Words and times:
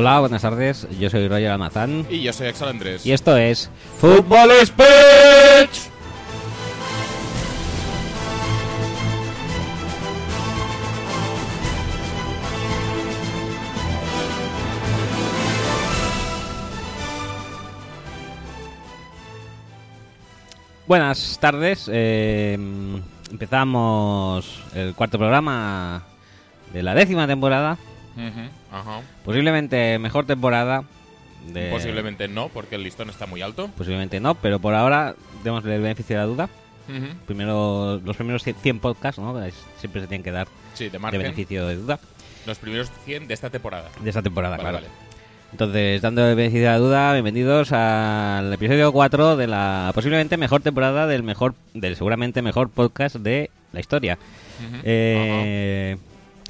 Hola, 0.00 0.20
buenas 0.20 0.40
tardes. 0.40 0.88
Yo 0.98 1.10
soy 1.10 1.28
Roger 1.28 1.50
Almazán. 1.50 2.06
Y 2.08 2.22
yo 2.22 2.32
soy 2.32 2.46
Axel 2.46 2.68
Andrés. 2.68 3.04
Y 3.04 3.12
esto 3.12 3.36
es 3.36 3.70
Fútbol 3.98 4.50
Speech. 4.64 5.90
Buenas 20.86 21.36
tardes. 21.38 21.90
eh, 21.92 22.56
empezamos 23.30 24.62
el 24.74 24.94
cuarto 24.94 25.18
programa 25.18 26.04
de 26.72 26.82
la 26.82 26.94
décima 26.94 27.26
temporada. 27.26 27.76
Ajá. 28.72 29.00
Posiblemente 29.24 29.98
mejor 29.98 30.26
temporada. 30.26 30.84
De... 31.52 31.70
Posiblemente 31.70 32.28
no, 32.28 32.48
porque 32.48 32.74
el 32.74 32.82
listón 32.82 33.08
está 33.10 33.26
muy 33.26 33.40
alto. 33.42 33.70
Posiblemente 33.76 34.20
no, 34.20 34.34
pero 34.34 34.58
por 34.58 34.74
ahora 34.74 35.14
demos 35.42 35.64
el 35.64 35.80
beneficio 35.80 36.16
de 36.16 36.22
la 36.22 36.26
duda. 36.26 36.48
Primero, 37.26 38.00
los 38.04 38.16
primeros 38.16 38.42
100 38.42 38.80
podcasts, 38.80 39.20
¿no? 39.20 39.40
Es- 39.44 39.54
Siempre 39.78 40.00
se 40.00 40.08
tienen 40.08 40.24
que 40.24 40.32
dar 40.32 40.48
Sí, 40.74 40.88
de 40.88 40.98
de 40.98 41.18
beneficio 41.18 41.66
de 41.68 41.76
duda 41.76 42.00
Los 42.46 42.58
primeros 42.58 42.90
100 43.04 43.28
de 43.28 43.34
esta 43.34 43.48
temporada. 43.48 43.88
de 44.00 44.08
esta 44.10 44.22
temporada, 44.22 44.56
Vale, 44.56 44.68
claro. 44.70 44.76
vale. 44.86 44.88
Entonces, 45.52 46.00
dando 46.02 46.28
el 46.28 46.34
beneficio 46.36 46.62
de 46.66 46.66
la 46.72 46.78
duda, 46.78 47.12
bienvenidos 47.12 47.70
al 47.72 48.52
episodio 48.52 48.92
4 48.92 49.36
de 49.36 49.46
la 49.46 49.90
posiblemente 49.94 50.36
mejor 50.36 50.62
temporada 50.62 51.06
del 51.06 51.22
mejor, 51.22 51.54
del 51.74 51.94
seguramente 51.96 52.42
mejor 52.42 52.70
podcast 52.70 53.16
de 53.16 53.50
la 53.72 53.78
historia. 53.80 54.18
Eh, 54.84 55.96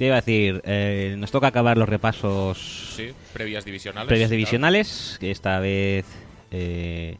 ¿Qué 0.01 0.07
iba 0.07 0.15
a 0.15 0.21
decir? 0.21 0.63
Eh, 0.65 1.13
nos 1.19 1.29
toca 1.29 1.45
acabar 1.45 1.77
los 1.77 1.87
repasos. 1.87 2.95
Sí, 2.95 3.09
previas 3.33 3.63
divisionales. 3.65 4.07
previas 4.07 4.29
claro. 4.29 4.37
divisionales, 4.37 5.17
que 5.19 5.29
esta 5.29 5.59
vez 5.59 6.07
eh, 6.49 7.19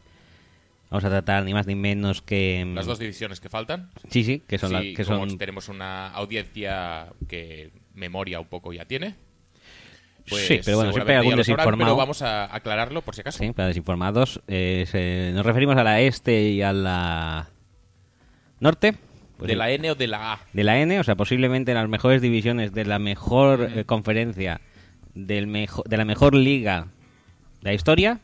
vamos 0.90 1.04
a 1.04 1.08
tratar 1.08 1.44
ni 1.44 1.54
más 1.54 1.68
ni 1.68 1.76
menos 1.76 2.22
que... 2.22 2.68
Las 2.74 2.86
dos 2.86 2.98
divisiones 2.98 3.38
que 3.38 3.48
faltan. 3.48 3.92
Sí, 4.10 4.24
sí, 4.24 4.42
que 4.48 4.58
son... 4.58 4.70
Sí, 4.70 4.74
las 4.74 4.82
que 4.96 5.04
como 5.04 5.28
son 5.28 5.38
tenemos 5.38 5.68
una 5.68 6.08
audiencia 6.08 7.06
que 7.28 7.70
memoria 7.94 8.40
un 8.40 8.48
poco 8.48 8.72
ya 8.72 8.84
tiene. 8.84 9.14
Pues 10.28 10.44
sí, 10.48 10.58
pero 10.64 10.78
bueno, 10.78 10.92
siempre 10.92 11.14
hay 11.14 11.18
algún 11.18 11.30
sabrán, 11.34 11.38
desinformado. 11.38 11.90
Pero 11.92 11.96
vamos 11.96 12.22
a 12.22 12.52
aclararlo 12.52 13.02
por 13.02 13.14
si 13.14 13.20
acaso. 13.20 13.38
Sí, 13.38 13.52
para 13.52 13.68
desinformados. 13.68 14.40
eh, 14.48 14.86
se- 14.90 15.30
nos 15.34 15.46
referimos 15.46 15.76
a 15.76 15.84
la 15.84 16.00
este 16.00 16.48
y 16.48 16.62
a 16.62 16.72
la 16.72 17.48
norte. 18.58 18.96
Pues 19.42 19.48
de 19.48 19.54
sí, 19.54 19.58
la 19.58 19.70
N 19.70 19.90
o 19.90 19.94
de 19.94 20.06
la 20.06 20.32
A. 20.34 20.40
de 20.52 20.64
la 20.64 20.78
N, 20.80 20.98
o 21.00 21.04
sea, 21.04 21.14
posiblemente 21.16 21.74
las 21.74 21.88
mejores 21.88 22.22
divisiones 22.22 22.72
de 22.72 22.84
la 22.84 22.98
mejor 22.98 23.68
eh, 23.74 23.84
conferencia, 23.84 24.60
del 25.14 25.46
mejo- 25.46 25.82
de 25.86 25.96
la 25.96 26.04
mejor 26.04 26.34
liga 26.34 26.86
de 27.60 27.70
la 27.70 27.74
historia. 27.74 28.20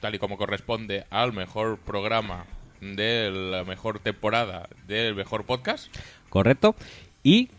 Tal 0.00 0.14
y 0.14 0.18
como 0.18 0.36
corresponde 0.38 1.04
al 1.10 1.32
mejor 1.32 1.78
programa 1.78 2.46
de 2.80 3.30
la 3.30 3.64
mejor 3.64 3.98
temporada 3.98 4.68
del 4.86 5.14
mejor 5.14 5.44
podcast. 5.44 5.94
Correcto. 6.28 6.74
Y 7.22 7.50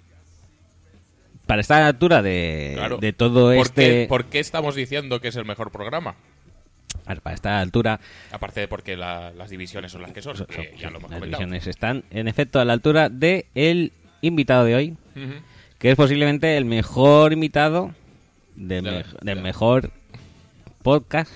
para 1.45 1.61
estar 1.61 1.77
a 1.79 1.81
la 1.81 1.87
altura 1.87 2.21
de, 2.21 2.73
Claro. 2.75 2.97
de 2.97 3.11
todo 3.13 3.47
¿Por, 3.47 3.57
este... 3.57 3.81
qué, 4.03 4.05
por 4.07 4.25
qué 4.25 4.39
estamos 4.39 4.75
diciendo 4.75 5.19
que 5.19 5.29
es 5.29 5.35
el 5.35 5.45
mejor 5.45 5.71
programa? 5.71 6.15
Para 7.17 7.59
altura 7.59 7.99
Aparte 8.31 8.59
de 8.61 8.67
porque 8.67 8.95
la- 8.95 9.31
las 9.31 9.49
divisiones 9.49 9.91
son 9.91 10.01
las 10.03 10.11
que 10.11 10.21
son, 10.21 10.37
son- 10.37 10.45
que 10.45 10.75
ya 10.77 10.89
lo 10.91 10.97
hemos 10.99 11.09
las 11.09 11.19
comentado. 11.19 11.25
divisiones 11.25 11.67
están, 11.67 12.03
en 12.11 12.27
efecto, 12.27 12.59
a 12.59 12.65
la 12.65 12.73
altura 12.73 13.09
de 13.09 13.47
el 13.55 13.91
invitado 14.21 14.65
de 14.65 14.75
hoy, 14.75 14.97
que 15.79 15.89
es 15.91 15.95
posiblemente 15.95 16.55
el 16.57 16.65
mejor 16.65 17.33
invitado 17.33 17.93
del, 18.55 18.83
De 18.83 19.03
de- 19.21 19.35
mejor 19.35 19.91
podcast. 20.81 21.31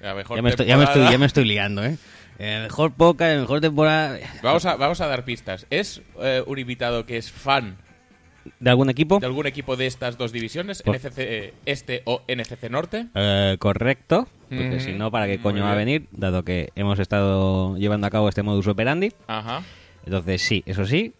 La 0.00 0.14
mejor 0.14 0.36
Ya 0.36 0.42
me, 0.42 0.50
estoy, 0.50 0.66
ya, 0.66 0.76
me 0.76 0.84
estoy, 0.84 1.02
ya 1.10 1.18
me 1.18 1.26
estoy 1.26 1.44
liando, 1.44 1.84
¿eh? 1.84 1.96
El 2.38 2.62
mejor 2.64 2.92
podcast, 2.92 3.32
el 3.32 3.40
mejor 3.42 3.60
temporada 3.60 4.18
Vamos 4.42 4.64
a, 4.66 4.74
vamos 4.76 5.00
a 5.00 5.06
dar 5.06 5.24
pistas. 5.24 5.66
¿Es 5.70 6.02
eh, 6.20 6.42
un 6.46 6.58
invitado 6.58 7.06
que 7.06 7.16
es 7.16 7.30
fan 7.30 7.76
de 8.58 8.70
algún 8.70 8.90
equipo. 8.90 9.20
de 9.20 9.26
algún 9.26 9.46
equipo 9.46 9.76
de 9.76 9.86
estas 9.86 10.18
dos 10.18 10.32
divisiones? 10.32 10.82
Por- 10.82 10.96
NFC 10.96 11.18
eh, 11.18 11.54
Este 11.66 12.02
o 12.04 12.22
NFC 12.26 12.68
Norte. 12.70 13.06
Eh, 13.14 13.56
correcto, 13.60 14.26
porque 14.56 14.80
si 14.80 14.92
no, 14.92 15.10
¿para 15.10 15.26
qué 15.26 15.40
coño 15.40 15.64
va 15.64 15.72
a 15.72 15.76
venir? 15.76 16.08
Dado 16.12 16.44
que 16.44 16.70
hemos 16.74 16.98
estado 16.98 17.76
llevando 17.76 18.06
a 18.06 18.10
cabo 18.10 18.28
este 18.28 18.42
modus 18.42 18.66
operandi. 18.66 19.12
Ajá. 19.26 19.62
Entonces, 20.04 20.42
sí, 20.42 20.62
eso 20.66 20.84
sí. 20.84 21.14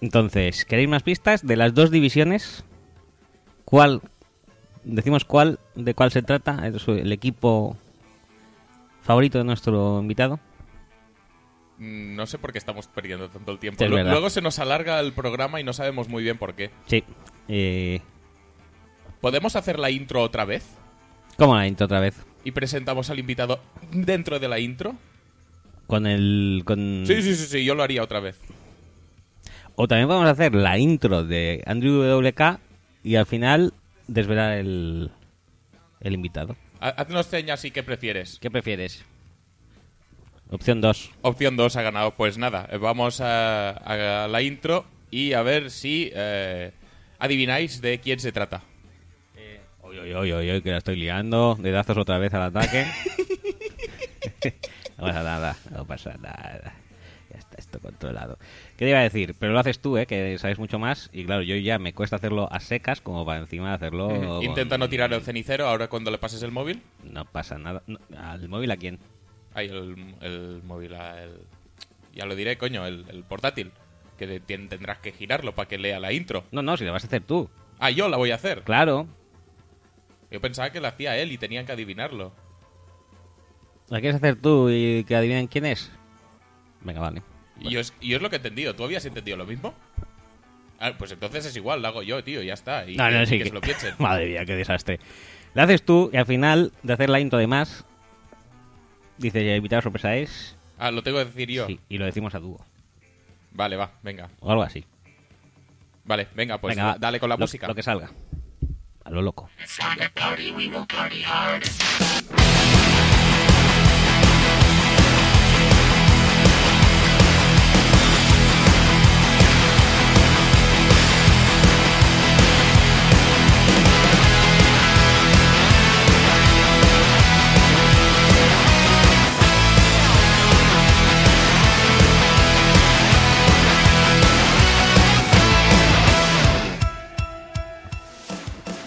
Entonces, 0.00 0.64
¿queréis 0.64 0.88
más 0.88 1.02
pistas 1.02 1.46
de 1.46 1.56
las 1.56 1.74
dos 1.74 1.90
divisiones? 1.90 2.64
¿Cuál? 3.64 4.02
Decimos 4.84 5.24
cuál, 5.24 5.58
de 5.74 5.94
cuál 5.94 6.10
se 6.10 6.22
trata, 6.22 6.62
el, 6.66 7.12
equipo 7.12 7.76
favorito 9.02 9.38
de 9.38 9.44
nuestro 9.44 10.00
invitado. 10.00 10.40
Mm, 11.78 12.16
No 12.16 12.26
sé 12.26 12.38
por 12.38 12.52
qué 12.52 12.58
estamos 12.58 12.86
perdiendo 12.86 13.30
tanto 13.30 13.52
el 13.52 13.58
tiempo. 13.58 13.82
Sí. 13.82 13.88
Luego 13.88 14.28
se 14.28 14.42
nos 14.42 14.58
alarga 14.58 15.00
el 15.00 15.12
programa 15.12 15.60
y 15.60 15.64
no 15.64 15.72
sabemos 15.72 16.08
muy 16.08 16.22
bien 16.22 16.36
por 16.36 16.54
qué. 16.54 16.70
Sí. 16.86 17.02
Eh, 17.48 18.00
¿Podemos 19.20 19.56
hacer 19.56 19.78
la 19.78 19.90
intro 19.90 20.20
otra 20.20 20.44
vez? 20.44 20.66
¿Cómo 21.38 21.56
la 21.56 21.66
intro 21.66 21.86
otra 21.86 22.00
vez? 22.00 22.14
Y 22.44 22.50
presentamos 22.52 23.10
al 23.10 23.18
invitado 23.18 23.60
dentro 23.90 24.38
de 24.38 24.48
la 24.48 24.58
intro. 24.58 24.94
Con 25.86 26.06
el... 26.06 26.62
Con... 26.64 27.04
Sí, 27.06 27.22
sí, 27.22 27.34
sí, 27.34 27.46
sí, 27.46 27.64
yo 27.64 27.74
lo 27.74 27.82
haría 27.82 28.02
otra 28.02 28.20
vez. 28.20 28.38
O 29.76 29.88
también 29.88 30.08
podemos 30.08 30.28
hacer 30.28 30.54
la 30.54 30.78
intro 30.78 31.24
de 31.24 31.62
Andrew 31.66 32.02
WK 32.20 32.60
y 33.02 33.16
al 33.16 33.26
final 33.26 33.74
desvelar 34.06 34.58
el, 34.58 35.10
el 36.00 36.12
invitado. 36.14 36.56
Ha- 36.80 36.88
Haznos 36.90 37.26
señas 37.26 37.64
y 37.64 37.70
qué 37.70 37.82
prefieres. 37.82 38.38
¿Qué 38.40 38.50
prefieres? 38.50 39.04
Opción 40.50 40.80
2. 40.80 41.10
Opción 41.22 41.56
2 41.56 41.76
ha 41.76 41.82
ganado. 41.82 42.12
Pues 42.12 42.38
nada, 42.38 42.68
eh, 42.70 42.76
vamos 42.78 43.20
a, 43.20 43.70
a 43.70 44.28
la 44.28 44.42
intro 44.42 44.84
y 45.10 45.32
a 45.32 45.42
ver 45.42 45.70
si 45.70 46.10
eh, 46.14 46.72
adivináis 47.18 47.80
de 47.80 47.98
quién 48.00 48.20
se 48.20 48.30
trata. 48.32 48.62
Oye, 50.02 50.34
oye, 50.34 50.62
que 50.62 50.70
la 50.70 50.78
estoy 50.78 50.96
liando. 50.96 51.56
Dedazos 51.60 51.96
otra 51.98 52.18
vez 52.18 52.32
al 52.34 52.42
ataque. 52.42 52.86
no 54.98 55.04
pasa 55.04 55.22
nada, 55.22 55.56
no 55.70 55.86
pasa 55.86 56.14
nada. 56.20 56.74
Ya 57.30 57.38
está 57.38 57.56
esto 57.58 57.80
controlado. 57.80 58.38
¿Qué 58.76 58.84
te 58.84 58.90
iba 58.90 59.00
a 59.00 59.02
decir? 59.02 59.34
Pero 59.38 59.52
lo 59.52 59.58
haces 59.58 59.80
tú, 59.80 59.98
¿eh? 59.98 60.06
Que 60.06 60.38
sabes 60.38 60.58
mucho 60.58 60.78
más. 60.78 61.10
Y 61.12 61.24
claro, 61.24 61.42
yo 61.42 61.56
ya 61.56 61.78
me 61.78 61.92
cuesta 61.92 62.16
hacerlo 62.16 62.48
a 62.52 62.60
secas 62.60 63.00
como 63.00 63.24
para 63.26 63.40
encima 63.40 63.70
de 63.70 63.74
hacerlo... 63.74 64.08
con- 64.08 64.44
Intenta 64.44 64.78
no 64.78 64.88
tirar 64.88 65.12
el 65.12 65.22
cenicero 65.22 65.66
ahora 65.66 65.88
cuando 65.88 66.10
le 66.10 66.18
pases 66.18 66.42
el 66.42 66.52
móvil. 66.52 66.82
No 67.02 67.24
pasa 67.24 67.58
nada. 67.58 67.82
No, 67.86 67.98
¿Al 68.18 68.48
móvil 68.48 68.70
a 68.70 68.76
quién? 68.76 68.98
Ay, 69.54 69.68
el, 69.68 70.14
el 70.20 70.62
móvil, 70.64 70.94
ah, 70.94 71.22
el- 71.22 71.40
ya 72.14 72.26
lo 72.26 72.36
diré, 72.36 72.56
coño, 72.58 72.86
el, 72.86 73.04
el 73.08 73.24
portátil. 73.24 73.72
Que 74.18 74.26
de- 74.28 74.40
tien- 74.40 74.68
tendrás 74.68 74.98
que 74.98 75.10
girarlo 75.10 75.54
para 75.56 75.68
que 75.68 75.78
lea 75.78 75.98
la 75.98 76.12
intro. 76.12 76.44
No, 76.52 76.62
no, 76.62 76.76
si 76.76 76.84
lo 76.84 76.92
vas 76.92 77.02
a 77.04 77.08
hacer 77.08 77.22
tú. 77.22 77.50
Ah, 77.80 77.90
yo 77.90 78.08
la 78.08 78.16
voy 78.16 78.30
a 78.30 78.36
hacer. 78.36 78.62
Claro. 78.62 79.08
Yo 80.34 80.40
pensaba 80.40 80.70
que 80.70 80.80
la 80.80 80.88
hacía 80.88 81.16
él 81.16 81.30
y 81.30 81.38
tenían 81.38 81.64
que 81.64 81.70
adivinarlo. 81.70 82.32
¿La 83.88 84.00
quieres 84.00 84.16
hacer 84.16 84.34
tú 84.34 84.68
y 84.68 85.04
que 85.04 85.14
adivinen 85.14 85.46
quién 85.46 85.64
es? 85.64 85.92
Venga, 86.80 87.00
vale. 87.00 87.22
Y 87.60 87.70
yo, 87.70 87.78
es, 87.78 87.94
y 88.00 88.08
yo 88.08 88.16
es 88.16 88.22
lo 88.22 88.30
que 88.30 88.34
he 88.34 88.38
entendido. 88.38 88.74
¿Tú 88.74 88.82
habías 88.82 89.04
entendido 89.06 89.36
lo 89.36 89.46
mismo? 89.46 89.72
Ah, 90.80 90.90
pues 90.98 91.12
entonces 91.12 91.46
es 91.46 91.54
igual, 91.54 91.82
lo 91.82 91.86
hago 91.86 92.02
yo, 92.02 92.24
tío, 92.24 92.42
ya 92.42 92.54
está. 92.54 92.84
Y 92.90 92.96
No, 92.96 93.08
que, 93.08 93.14
no, 93.14 93.26
sí 93.26 93.38
que 93.38 93.44
que- 93.44 93.48
se 93.50 93.54
lo 93.54 93.60
piensen. 93.60 93.94
Madre 94.00 94.26
mía, 94.26 94.44
qué 94.44 94.56
desastre. 94.56 94.98
La 95.54 95.62
haces 95.62 95.84
tú 95.84 96.10
y 96.12 96.16
al 96.16 96.26
final 96.26 96.72
de 96.82 96.92
hacer 96.94 97.10
la 97.10 97.20
intro 97.20 97.38
de 97.38 97.46
más, 97.46 97.84
dice 99.18 99.48
el 99.52 99.58
invitado 99.58 99.82
sorpresa 99.82 100.16
es. 100.16 100.56
Ah, 100.78 100.90
lo 100.90 101.04
tengo 101.04 101.18
que 101.18 101.26
decir 101.26 101.48
yo. 101.48 101.68
Sí, 101.68 101.78
y 101.88 101.98
lo 101.98 102.06
decimos 102.06 102.34
a 102.34 102.40
dúo. 102.40 102.58
Vale, 103.52 103.76
va, 103.76 103.92
venga. 104.02 104.30
O 104.40 104.50
algo 104.50 104.64
así. 104.64 104.84
Vale, 106.06 106.26
venga, 106.34 106.60
pues 106.60 106.74
Venga, 106.76 106.96
dale 106.98 107.20
con 107.20 107.28
la 107.28 107.36
Lo- 107.36 107.44
música. 107.44 107.68
Lo 107.68 107.74
que 107.76 107.84
salga. 107.84 108.10
A 109.04 109.10
lo 109.10 109.20
loco. 109.20 109.50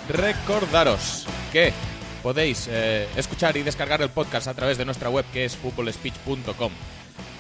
Recordaros 0.10 1.26
que 1.52 1.74
podéis 2.24 2.68
eh, 2.70 3.08
escuchar 3.16 3.58
y 3.58 3.64
descargar 3.64 4.02
el 4.02 4.10
podcast 4.10 4.48
a 4.48 4.54
través 4.54 4.78
de 4.78 4.86
nuestra 4.86 5.10
web 5.10 5.26
que 5.32 5.46
es 5.46 5.56
footballspeech.com. 5.56 6.72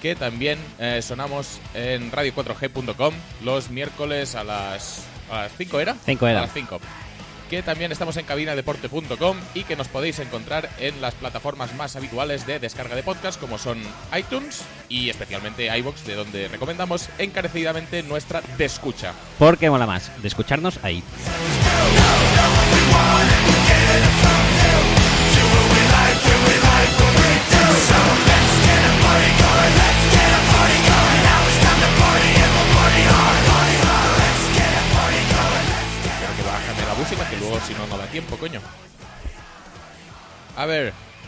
Que 0.01 0.15
también 0.15 0.59
eh, 0.79 1.01
sonamos 1.01 1.59
en 1.73 2.11
radio4g.com 2.11 3.13
los 3.43 3.69
miércoles 3.69 4.35
a 4.35 4.43
las, 4.43 5.05
a 5.31 5.43
las 5.43 5.51
5, 5.57 5.79
¿era? 5.79 5.95
Cinco 6.05 6.27
era. 6.27 6.39
A 6.39 6.41
las 6.43 6.53
5. 6.53 6.79
que 7.49 7.63
también 7.63 7.91
estamos 7.91 8.17
en 8.17 8.25
cabinadeporte.com 8.25 9.37
y 9.53 9.63
que 9.63 9.75
nos 9.75 9.87
podéis 9.87 10.19
encontrar 10.19 10.69
en 10.79 11.01
las 11.01 11.15
plataformas 11.15 11.73
más 11.75 11.95
habituales 11.95 12.45
de 12.45 12.59
descarga 12.59 12.95
de 12.95 13.03
podcast 13.03 13.39
como 13.39 13.57
son 13.57 13.81
iTunes 14.17 14.61
y 14.89 15.09
especialmente 15.09 15.75
iBox 15.77 16.05
de 16.05 16.15
donde 16.15 16.47
recomendamos 16.49 17.09
encarecidamente 17.17 18.03
nuestra 18.03 18.41
descucha. 18.57 19.13
Porque 19.39 19.69
mola 19.69 19.87
más 19.87 20.11
de 20.21 20.27
escucharnos 20.27 20.79
ahí. 20.83 21.03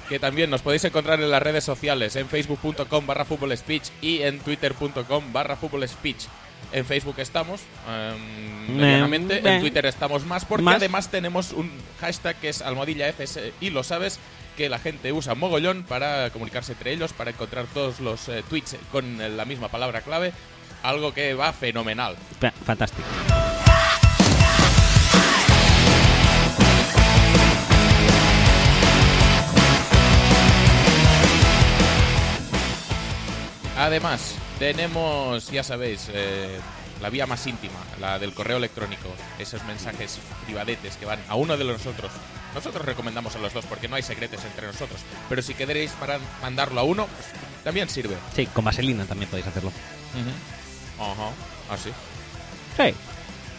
Que 0.09 0.17
también 0.17 0.49
nos 0.49 0.63
podéis 0.63 0.83
encontrar 0.85 1.21
en 1.21 1.29
las 1.29 1.41
redes 1.41 1.63
sociales, 1.63 2.15
en 2.15 2.27
facebook.com 2.27 3.05
barra 3.05 3.25
speech 3.55 3.89
y 4.01 4.23
en 4.23 4.39
twitter.com 4.39 5.31
barra 5.31 5.55
speech. 5.87 6.25
En 6.71 6.85
Facebook 6.85 7.15
estamos, 7.17 7.61
em, 7.87 8.75
medianamente, 8.77 9.39
en 9.39 9.59
Twitter 9.61 9.85
estamos 9.87 10.25
más, 10.25 10.45
porque 10.45 10.63
más. 10.63 10.75
además 10.75 11.09
tenemos 11.09 11.51
un 11.51 11.71
hashtag 11.99 12.35
que 12.37 12.49
es 12.49 12.61
almohadilla 12.61 13.07
FS 13.07 13.53
y 13.59 13.71
lo 13.71 13.83
sabes, 13.83 14.19
que 14.55 14.69
la 14.69 14.77
gente 14.77 15.11
usa 15.11 15.33
mogollón 15.35 15.83
para 15.83 16.29
comunicarse 16.29 16.73
entre 16.73 16.91
ellos, 16.93 17.11
para 17.13 17.31
encontrar 17.31 17.65
todos 17.73 17.99
los 18.01 18.27
eh, 18.29 18.43
tweets 18.49 18.75
con 18.91 19.19
eh, 19.19 19.29
la 19.29 19.45
misma 19.45 19.69
palabra 19.69 20.01
clave, 20.01 20.31
algo 20.83 21.13
que 21.13 21.33
va 21.33 21.53
fenomenal. 21.53 22.15
Fa- 22.39 22.51
Fantástico. 22.65 23.07
Además, 33.77 34.35
tenemos, 34.59 35.49
ya 35.49 35.63
sabéis, 35.63 36.09
eh, 36.13 36.59
la 37.01 37.09
vía 37.09 37.25
más 37.25 37.47
íntima, 37.47 37.79
la 37.99 38.19
del 38.19 38.33
correo 38.33 38.57
electrónico. 38.57 39.09
Esos 39.39 39.63
mensajes 39.63 40.19
privadetes 40.45 40.97
que 40.97 41.05
van 41.05 41.19
a 41.29 41.35
uno 41.35 41.57
de 41.57 41.63
nosotros. 41.63 42.11
Nosotros 42.53 42.85
recomendamos 42.85 43.35
a 43.35 43.39
los 43.39 43.53
dos 43.53 43.65
porque 43.65 43.87
no 43.87 43.95
hay 43.95 44.03
secretos 44.03 44.43
entre 44.43 44.67
nosotros. 44.67 44.99
Pero 45.29 45.41
si 45.41 45.53
queréis 45.53 45.91
para 45.91 46.19
mandarlo 46.41 46.81
a 46.81 46.83
uno, 46.83 47.07
pues, 47.07 47.29
también 47.63 47.89
sirve. 47.89 48.15
Sí, 48.35 48.45
con 48.47 48.65
vaselina 48.65 49.05
también 49.05 49.29
podéis 49.29 49.47
hacerlo. 49.47 49.71
Ajá, 50.99 51.31
así. 51.73 51.91
Sí. 52.77 52.93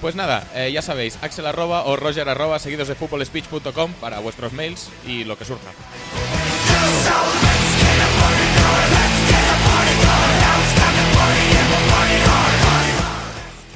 Pues 0.00 0.14
nada, 0.14 0.47
eh, 0.55 0.73
ya 0.73 0.81
sabéis, 0.81 1.19
axel 1.20 1.47
arroba 1.47 1.85
o 1.85 1.94
roger 1.94 2.26
arroba 2.29 2.58
seguidos 2.58 2.88
de 2.88 2.94
futbolspeech.com 2.94 3.93
para 4.00 4.19
vuestros 4.20 4.52
mails 4.55 4.88
y 5.06 5.25
lo 5.25 5.37
que 5.37 5.44
surja. 5.44 5.70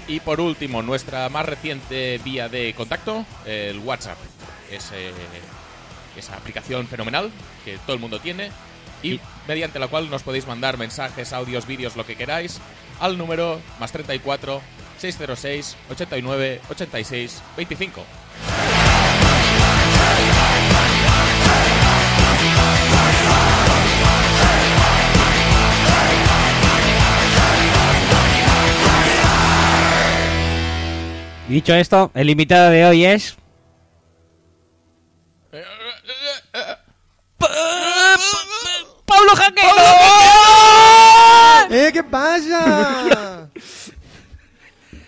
Y 0.06 0.20
por 0.20 0.40
último, 0.40 0.82
nuestra 0.82 1.28
más 1.30 1.46
reciente 1.46 2.20
vía 2.24 2.48
de 2.48 2.74
contacto, 2.74 3.24
el 3.46 3.78
WhatsApp. 3.78 4.18
Es, 4.70 4.90
eh, 4.92 5.12
esa 6.16 6.36
aplicación 6.36 6.86
fenomenal 6.86 7.30
que 7.64 7.78
todo 7.78 7.94
el 7.94 8.00
mundo 8.00 8.20
tiene 8.20 8.50
y 9.02 9.14
Y- 9.14 9.20
mediante 9.48 9.78
la 9.78 9.88
cual 9.88 10.10
nos 10.10 10.22
podéis 10.22 10.46
mandar 10.46 10.78
mensajes, 10.78 11.32
audios, 11.32 11.66
vídeos, 11.66 11.96
lo 11.96 12.06
que 12.06 12.16
queráis 12.16 12.60
al 13.00 13.18
número 13.18 13.60
más 13.80 13.92
34 13.92 14.60
606 14.98 15.76
89 15.90 16.60
86 16.70 17.42
25. 17.56 18.04
Dicho 31.48 31.74
esto, 31.74 32.10
el 32.14 32.30
invitado 32.30 32.70
de 32.70 32.84
hoy 32.86 33.04
es. 33.04 33.36
¡Pablo 39.04 39.30
Jaquero! 39.36 39.68
¡Eh, 41.70 41.90
qué 41.92 42.02
pasa! 42.04 43.48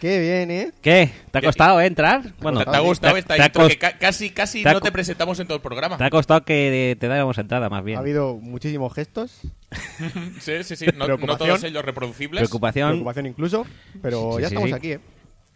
qué 0.00 0.18
bien, 0.20 0.50
¿eh? 0.50 0.72
¿Qué? 0.82 1.10
¿Te 1.30 1.38
ha 1.38 1.42
costado 1.42 1.80
eh, 1.80 1.86
entrar? 1.86 2.22
Bueno, 2.40 2.58
¿Te, 2.60 2.70
te 2.70 2.76
ha 2.76 2.80
gustado 2.80 3.16
esta 3.16 3.34
te 3.36 3.42
ha 3.42 3.46
intro 3.46 3.68
que 3.68 3.78
ca- 3.78 3.98
casi, 3.98 4.30
casi 4.30 4.62
te 4.62 4.68
ha 4.68 4.72
no 4.74 4.80
te 4.80 4.92
presentamos 4.92 5.38
en 5.40 5.46
todo 5.46 5.56
el 5.56 5.62
programa? 5.62 5.96
te 5.96 6.04
ha 6.04 6.10
costado 6.10 6.44
que 6.44 6.96
te 7.00 7.08
dáramos 7.08 7.38
entrada, 7.38 7.68
más 7.70 7.80
Ha 7.80 7.82
bien. 7.82 7.98
habido 7.98 8.34
muchísimos 8.36 8.92
gestos, 8.94 9.40
Sí, 10.40 10.62
sí, 10.64 10.76
sí. 10.76 10.86
No, 10.96 11.06
todos 11.36 11.64
ellos 11.64 11.84
reproducibles. 11.84 12.40
Preocupación. 12.40 12.90
preocupación 12.90 13.26
incluso, 13.26 13.66
pero 14.02 14.32
Sí, 14.36 14.42
ya 14.42 14.48
sí, 14.48 14.54
estamos 14.54 14.68
sí. 14.70 14.74
aquí, 14.74 14.92
¿eh? 14.92 15.00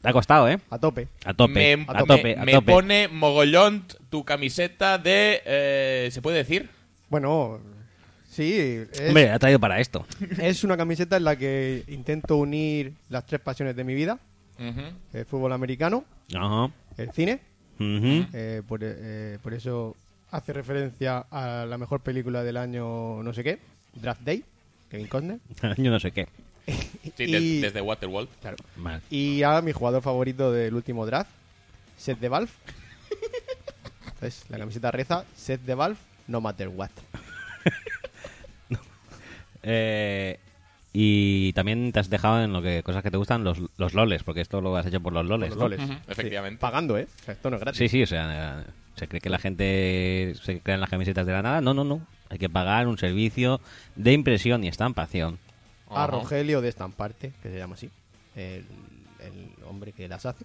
Te 0.00 0.08
ha 0.08 0.12
costado, 0.12 0.48
¿eh? 0.48 0.58
A 0.70 0.78
tope. 0.78 1.08
A 1.24 1.34
tope. 1.34 1.52
Me, 1.52 1.72
a 1.86 1.92
me- 1.94 1.98
tope, 2.06 2.36
me 2.36 2.62
pone 2.62 3.08
mogollón 3.08 3.84
tu 4.08 4.24
camiseta 4.24 4.96
de... 4.98 5.42
eh, 5.44 6.08
¿Se 6.10 6.22
puede 6.22 6.38
decir? 6.38 6.70
Bueno, 7.10 7.60
sí, 8.28 8.54
es, 8.92 9.08
Hombre, 9.08 9.30
ha 9.30 9.38
traído 9.38 9.58
para 9.60 9.78
esto. 9.80 10.06
es 10.40 10.64
una 10.64 10.76
camiseta 10.76 11.16
en 11.16 11.24
la 11.24 11.36
que 11.36 11.84
intento 11.88 12.36
unir 12.36 12.92
las 13.10 13.26
tres 13.26 13.40
pasiones 13.40 13.76
de 13.76 13.84
mi 13.84 13.94
vida: 13.94 14.18
el 15.12 15.24
fútbol 15.26 15.52
americano, 15.52 16.04
el 16.96 17.10
cine. 17.12 17.40
Eh, 17.82 18.62
por, 18.68 18.80
eh, 18.82 19.38
por 19.42 19.54
eso 19.54 19.96
hace 20.30 20.52
referencia 20.52 21.24
a 21.30 21.64
la 21.68 21.78
mejor 21.78 22.00
película 22.00 22.42
del 22.44 22.56
año 22.58 23.22
no 23.22 23.32
sé 23.32 23.42
qué, 23.42 23.58
Draft 23.94 24.20
Day, 24.22 24.44
Kevin 24.90 25.06
Costner. 25.08 25.38
Yo 25.78 25.90
no 25.90 25.98
sé 25.98 26.10
qué. 26.12 26.28
Sí, 27.16 27.24
y, 27.24 27.32
des- 27.32 27.62
desde 27.62 27.80
Waterworld. 27.80 28.28
claro. 28.40 28.56
Y 29.10 29.42
a 29.42 29.60
mi 29.62 29.72
jugador 29.72 30.02
favorito 30.02 30.52
del 30.52 30.74
último 30.74 31.04
draft, 31.06 31.30
Seth 31.96 32.18
de 32.18 32.28
Valve. 32.28 32.50
Entonces, 34.14 34.44
la 34.50 34.58
camiseta 34.58 34.90
reza, 34.90 35.24
Seth 35.36 35.62
de 35.62 35.74
Valve, 35.74 35.96
no 36.28 36.40
matter 36.40 36.68
what. 36.68 36.90
Eh, 39.62 40.38
y 40.92 41.52
también 41.52 41.92
te 41.92 42.00
has 42.00 42.10
dejado 42.10 42.42
en 42.42 42.52
lo 42.52 42.62
que 42.62 42.82
cosas 42.82 43.02
que 43.02 43.10
te 43.10 43.16
gustan 43.16 43.44
los, 43.44 43.58
los 43.76 43.94
loles, 43.94 44.22
porque 44.22 44.40
esto 44.40 44.60
lo 44.60 44.74
has 44.76 44.86
hecho 44.86 45.00
por 45.00 45.12
los 45.12 45.26
loles. 45.26 45.50
Los 45.50 45.58
¿no? 45.58 45.68
loles. 45.68 45.80
Sí, 45.86 45.96
efectivamente. 46.08 46.58
pagando, 46.60 46.98
¿eh? 46.98 47.06
O 47.20 47.24
sea, 47.24 47.34
esto 47.34 47.50
no 47.50 47.56
es 47.56 47.60
gratis. 47.60 47.78
Sí, 47.78 47.88
sí, 47.88 48.02
o 48.02 48.06
sea, 48.06 48.64
se 48.96 49.06
cree 49.06 49.20
que 49.20 49.28
la 49.30 49.38
gente 49.38 50.34
se 50.42 50.60
crea 50.60 50.74
en 50.76 50.80
las 50.80 50.90
camisetas 50.90 51.26
de 51.26 51.32
la 51.32 51.42
nada. 51.42 51.60
No, 51.60 51.74
no, 51.74 51.84
no. 51.84 52.00
Hay 52.28 52.38
que 52.38 52.48
pagar 52.48 52.88
un 52.88 52.96
servicio 52.98 53.60
de 53.96 54.12
impresión 54.12 54.64
y 54.64 54.68
estampación. 54.68 55.38
A. 55.90 56.06
Rogelio 56.06 56.60
de 56.60 56.68
Estamparte, 56.68 57.32
que 57.42 57.48
se 57.50 57.58
llama 57.58 57.74
así, 57.74 57.90
el, 58.36 58.64
el 59.20 59.64
hombre 59.66 59.92
que 59.92 60.08
las 60.08 60.26
hace. 60.26 60.44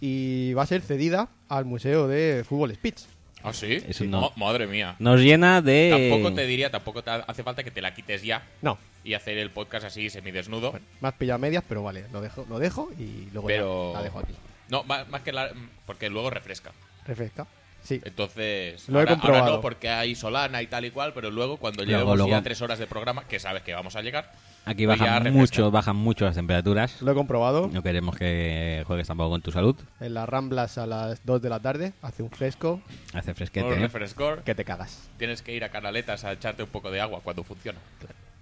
Y 0.00 0.52
va 0.54 0.62
a 0.62 0.66
ser 0.66 0.80
cedida 0.82 1.28
al 1.48 1.64
Museo 1.64 2.08
de 2.08 2.44
Fútbol 2.48 2.74
Speech. 2.74 3.02
¿Ah, 3.42 3.52
sí? 3.52 3.74
Eso 3.86 4.04
Sí. 4.04 4.08
no. 4.08 4.20
Ma- 4.20 4.30
madre 4.36 4.66
mía. 4.66 4.96
Nos 4.98 5.20
llena 5.20 5.62
de... 5.62 6.08
Tampoco 6.10 6.34
te 6.34 6.46
diría, 6.46 6.70
tampoco 6.70 7.02
te 7.02 7.10
hace 7.10 7.42
falta 7.42 7.62
que 7.64 7.70
te 7.70 7.80
la 7.80 7.94
quites 7.94 8.22
ya 8.22 8.42
No, 8.60 8.76
y 9.04 9.14
hacer 9.14 9.38
el 9.38 9.50
podcast 9.50 9.86
así 9.86 10.10
semidesnudo. 10.10 10.72
bueno, 10.72 10.84
me 11.00 11.08
has 11.08 11.14
pillado 11.14 11.36
a 11.36 11.38
medias, 11.38 11.64
pero 11.66 11.82
vale, 11.82 12.04
lo 12.12 12.20
dejo, 12.20 12.44
lo 12.50 12.58
dejo 12.58 12.90
y 12.98 13.28
luego 13.32 13.48
ya 13.48 13.56
pero... 13.56 13.92
la 13.94 14.02
dejo 14.02 14.18
aquí. 14.18 14.34
No, 14.68 14.84
ma- 14.84 15.04
más 15.06 15.22
que 15.22 15.32
la... 15.32 15.50
Porque 15.86 16.10
luego 16.10 16.28
refresca. 16.30 16.72
Refresca. 17.06 17.46
Sí. 17.82 18.00
Entonces, 18.04 18.88
Lo 18.88 18.98
he 18.98 19.00
ahora, 19.00 19.12
ahora 19.12 19.20
comprobado. 19.22 19.56
no, 19.56 19.60
porque 19.60 19.88
hay 19.88 20.14
Solana 20.14 20.62
y 20.62 20.66
tal 20.66 20.84
y 20.84 20.90
cual, 20.90 21.12
pero 21.14 21.30
luego 21.30 21.56
cuando 21.56 21.84
Luego, 21.84 22.28
ya 22.28 22.42
tres 22.42 22.60
horas 22.62 22.78
de 22.78 22.86
programa, 22.86 23.24
que 23.24 23.38
sabes 23.38 23.62
que 23.62 23.72
vamos 23.74 23.96
a 23.96 24.02
llegar, 24.02 24.30
Aquí 24.66 24.84
pues 24.86 24.98
bajan 25.00 25.32
mucho, 25.32 25.70
bajan 25.70 25.96
mucho 25.96 26.26
las 26.26 26.34
temperaturas. 26.36 27.00
Lo 27.00 27.12
he 27.12 27.14
comprobado. 27.14 27.70
No 27.72 27.82
queremos 27.82 28.14
que 28.16 28.84
juegues 28.86 29.06
tampoco 29.06 29.30
con 29.30 29.40
tu 29.42 29.50
salud. 29.50 29.74
En 30.00 30.12
las 30.14 30.28
Ramblas 30.28 30.76
a 30.76 30.86
las 30.86 31.24
2 31.24 31.40
de 31.40 31.48
la 31.48 31.60
tarde 31.60 31.92
hace 32.02 32.22
un 32.22 32.30
fresco 32.30 32.82
Hace 33.14 33.32
fresquete. 33.32 33.72
¿eh? 33.72 33.78
refrescor, 33.78 34.42
que 34.42 34.54
te 34.54 34.64
cagas. 34.66 35.08
tienes 35.16 35.40
que 35.40 35.54
ir 35.54 35.64
a 35.64 35.70
Canaletas 35.70 36.24
a 36.24 36.32
echarte 36.32 36.62
un 36.62 36.68
poco 36.68 36.90
de 36.90 37.00
agua 37.00 37.20
cuando 37.24 37.42
funciona. 37.42 37.78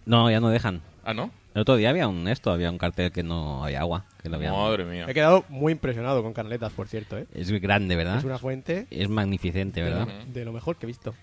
No, 0.09 0.31
ya 0.31 0.41
no 0.41 0.49
dejan. 0.49 0.81
Ah, 1.05 1.15
¿no? 1.15 1.31
El 1.55 1.63
otro 1.63 1.77
día 1.77 1.91
había 1.91 2.09
un 2.09 2.27
esto, 2.29 2.51
había 2.51 2.71
un 2.71 2.79
cartel 2.79 3.13
que 3.13 3.23
no 3.23 3.65
había 3.65 3.81
agua. 3.81 4.05
Que 4.23 4.29
lo 4.29 4.39
Madre 4.39 4.85
mía. 4.85 5.07
He 5.09 5.15
quedado 5.15 5.45
muy 5.49 5.73
impresionado 5.73 6.23
con 6.23 6.33
Canaletas, 6.33 6.73
por 6.73 6.89
cierto, 6.89 7.19
¿eh? 7.19 7.27
Es 7.35 7.51
grande, 7.61 7.95
¿verdad? 7.95 8.19
Es 8.19 8.25
una 8.25 8.39
fuente 8.39 8.87
Es 8.91 9.09
magnificente, 9.09 9.83
¿verdad? 9.83 10.07
De 10.33 10.45
lo 10.45 10.53
mejor 10.53 10.77
que 10.77 10.87
he 10.87 10.89
visto. 10.89 11.15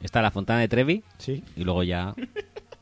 Está 0.00 0.22
la 0.22 0.30
Fontana 0.30 0.60
de 0.60 0.68
Trevi 0.68 1.02
Sí. 1.18 1.42
y 1.56 1.64
luego 1.64 1.82
ya 1.82 2.14
No, 2.16 2.24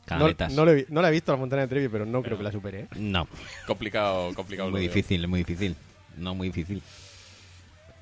Canaletas. 0.05 0.53
no, 0.53 0.63
lo 0.63 0.71
he 0.71 0.75
vi- 0.75 0.85
no 0.89 1.01
la 1.01 1.09
he 1.09 1.11
visto 1.11 1.31
la 1.31 1.37
Fontana 1.37 1.63
de 1.63 1.67
Trevi, 1.67 1.87
pero 1.89 2.05
no 2.05 2.21
creo 2.23 2.37
que 2.37 2.43
la 2.43 2.51
supere, 2.51 2.81
¿eh? 2.81 2.87
No, 2.97 3.27
Complicado, 3.65 4.33
complicado. 4.35 4.69
muy 4.69 4.81
difícil, 4.81 5.27
muy 5.27 5.39
difícil. 5.39 5.75
No 6.17 6.33
muy 6.35 6.47
difícil. 6.49 6.81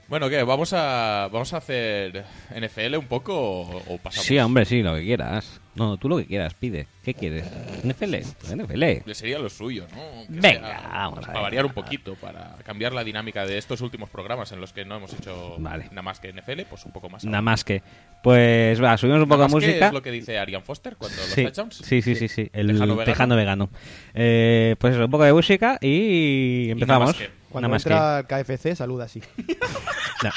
Bueno, 0.08 0.30
¿qué? 0.30 0.44
¿Vamos 0.44 0.72
a, 0.74 1.30
¿Vamos 1.32 1.52
a 1.54 1.58
hacer 1.58 2.26
NFL 2.56 2.98
un 2.98 3.08
poco 3.08 3.34
o, 3.36 3.94
o 3.94 3.98
pasamos? 3.98 4.26
Sí, 4.26 4.38
hombre, 4.38 4.66
sí, 4.66 4.84
lo 4.84 4.94
que 4.96 5.04
quieras. 5.04 5.60
No, 5.76 5.98
tú 5.98 6.08
lo 6.10 6.18
que 6.18 6.26
quieras, 6.26 6.54
pide. 6.54 6.88
¿Qué 7.04 7.14
quieres? 7.14 7.46
NFL, 7.84 8.16
pues 8.40 8.56
NFL. 8.56 9.12
Sería 9.14 9.40
lo 9.40 9.50
suyo, 9.50 9.86
¿no? 9.94 10.26
Que 10.34 10.40
Venga, 10.40 10.68
sea, 10.80 10.90
vamos 10.92 11.16
pues, 11.16 11.24
a 11.26 11.28
Para 11.28 11.40
ver. 11.40 11.44
variar 11.44 11.66
un 11.66 11.74
poquito, 11.74 12.16
para 12.16 12.56
cambiar 12.66 12.94
la 12.94 13.04
dinámica 13.04 13.46
de 13.46 13.58
estos 13.58 13.82
últimos 13.82 14.10
programas 14.10 14.52
en 14.54 14.62
los 14.62 14.72
que 14.74 14.86
no 14.86 14.96
hemos 14.96 15.14
hecho 15.14 15.56
Vale. 15.60 15.86
nada 15.90 16.02
más 16.02 16.20
que 16.20 16.32
NFL, 16.32 16.62
pues 16.70 16.86
un 16.86 16.92
poco 16.94 17.10
más. 17.10 17.24
Nada 17.26 17.42
más 17.42 17.64
que. 17.64 17.82
Pues 18.24 18.82
va, 18.82 18.98
subimos 18.98 19.22
un 19.22 19.28
poco 19.30 19.42
de 19.44 19.48
que 19.50 19.54
música. 19.54 19.88
es 19.88 19.94
lo 19.94 20.02
que 20.02 20.12
dice 20.12 20.40
Arian 20.40 20.64
Foster 20.64 20.96
cuando 20.96 21.18
los 21.18 21.26
Sí, 21.28 21.44
touchdowns. 21.44 21.76
sí, 21.78 22.02
sí, 22.02 22.16
sí, 22.16 22.28
sí, 22.28 22.50
el 22.54 22.68
Tejano 22.68 22.98
tejano 23.04 23.36
vegano. 23.36 23.68
vegano. 23.68 23.70
Eh, 24.14 24.76
pues 24.80 24.94
eso, 24.96 25.06
un 25.06 25.12
poco 25.12 25.26
de 25.26 25.34
música 25.34 25.78
y 25.82 26.74
nada 26.80 27.00
más 27.00 27.10
empezamos. 27.10 27.16
que. 27.16 27.46
Cuando 27.50 27.70
Nada 27.70 27.76
más 27.76 27.86
entra 27.86 28.18
al 28.18 28.28
KFC, 28.28 28.76
saluda 28.76 29.06
así. 29.06 29.22
que- 29.22 29.58
no. 30.24 30.30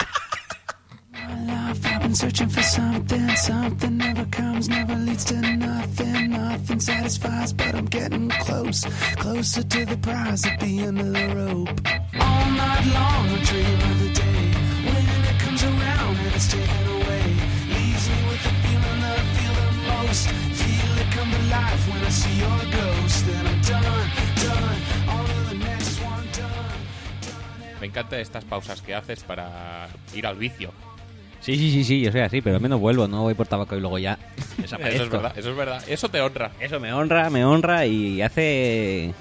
I've 1.31 2.03
been 2.03 2.15
searching 2.15 2.49
for 2.49 2.63
something, 2.63 3.29
something 3.37 3.97
never 3.99 4.25
comes, 4.27 4.69
never 4.69 4.95
leads 4.95 5.25
to 5.27 5.35
nothing, 5.57 6.31
nothing 6.31 6.81
satisfies, 6.81 7.53
but 7.53 7.75
I'm 7.75 7.85
getting 7.87 8.31
close, 8.31 8.85
closer 9.17 9.63
to 9.63 9.85
the 9.85 9.97
prize 9.99 10.47
at 10.47 10.59
the 10.61 10.79
end 10.81 11.01
of 11.01 11.13
the 11.13 11.27
rope. 11.37 11.81
All 12.19 12.51
night 12.51 12.85
long 12.97 13.29
I 13.29 13.45
dream 13.45 13.81
of 13.91 13.99
the 14.01 14.13
day. 14.15 14.43
When 14.89 15.25
it 15.31 15.39
comes 15.41 15.63
around 15.65 16.17
and 16.17 16.35
it's 16.35 16.49
taken 16.49 16.87
away, 16.97 17.25
leaves 17.77 18.09
me 18.09 18.19
with 18.29 18.43
the 18.47 18.55
feeling 18.65 19.01
that 19.05 19.19
I 19.19 19.25
feel 19.37 19.55
the 19.61 19.71
most, 19.91 20.29
feel 20.29 20.93
it 21.03 21.09
come 21.13 21.31
to 21.31 21.43
life 21.51 21.83
when 21.93 22.05
I 22.05 22.11
see 22.11 22.37
your 22.39 22.61
ghost, 22.73 23.27
then 23.27 23.47
I'm 23.47 23.61
done, 23.61 24.11
done, 24.45 24.79
on 25.13 25.25
to 25.27 25.41
the 25.51 25.59
next 25.59 26.01
one, 26.01 26.27
done, 26.33 26.79
done. 27.21 27.81
Me 27.81 27.87
encantan 27.87 28.21
estas 28.21 28.45
pausas 28.45 28.81
que 28.81 28.95
haces 28.95 29.23
para 29.25 29.89
ir 30.15 30.27
al 30.27 30.37
vicio. 30.37 30.73
Sí, 31.41 31.57
sí, 31.57 31.71
sí, 31.73 31.85
sí, 31.85 32.01
yo 32.01 32.11
soy 32.13 32.21
así, 32.23 32.41
pero 32.43 32.57
al 32.57 32.63
menos 32.63 32.81
vuelvo, 32.81 33.07
no 33.09 33.23
voy 33.23 33.35
por 33.35 33.47
tabaco 33.47 33.77
y 33.77 33.81
luego 33.81 33.99
ya 33.99 34.19
desaparezco. 34.57 34.97
Eso 35.05 35.05
es 35.05 35.11
verdad, 35.11 35.39
eso 35.39 35.51
es 35.51 35.57
verdad. 35.57 35.85
Eso 35.89 36.09
te 36.11 36.21
honra. 36.21 36.51
Eso 36.61 36.81
me 36.81 36.93
honra, 36.93 37.31
me 37.31 37.45
honra 37.45 37.87
y 37.87 38.21
hace 38.23 39.15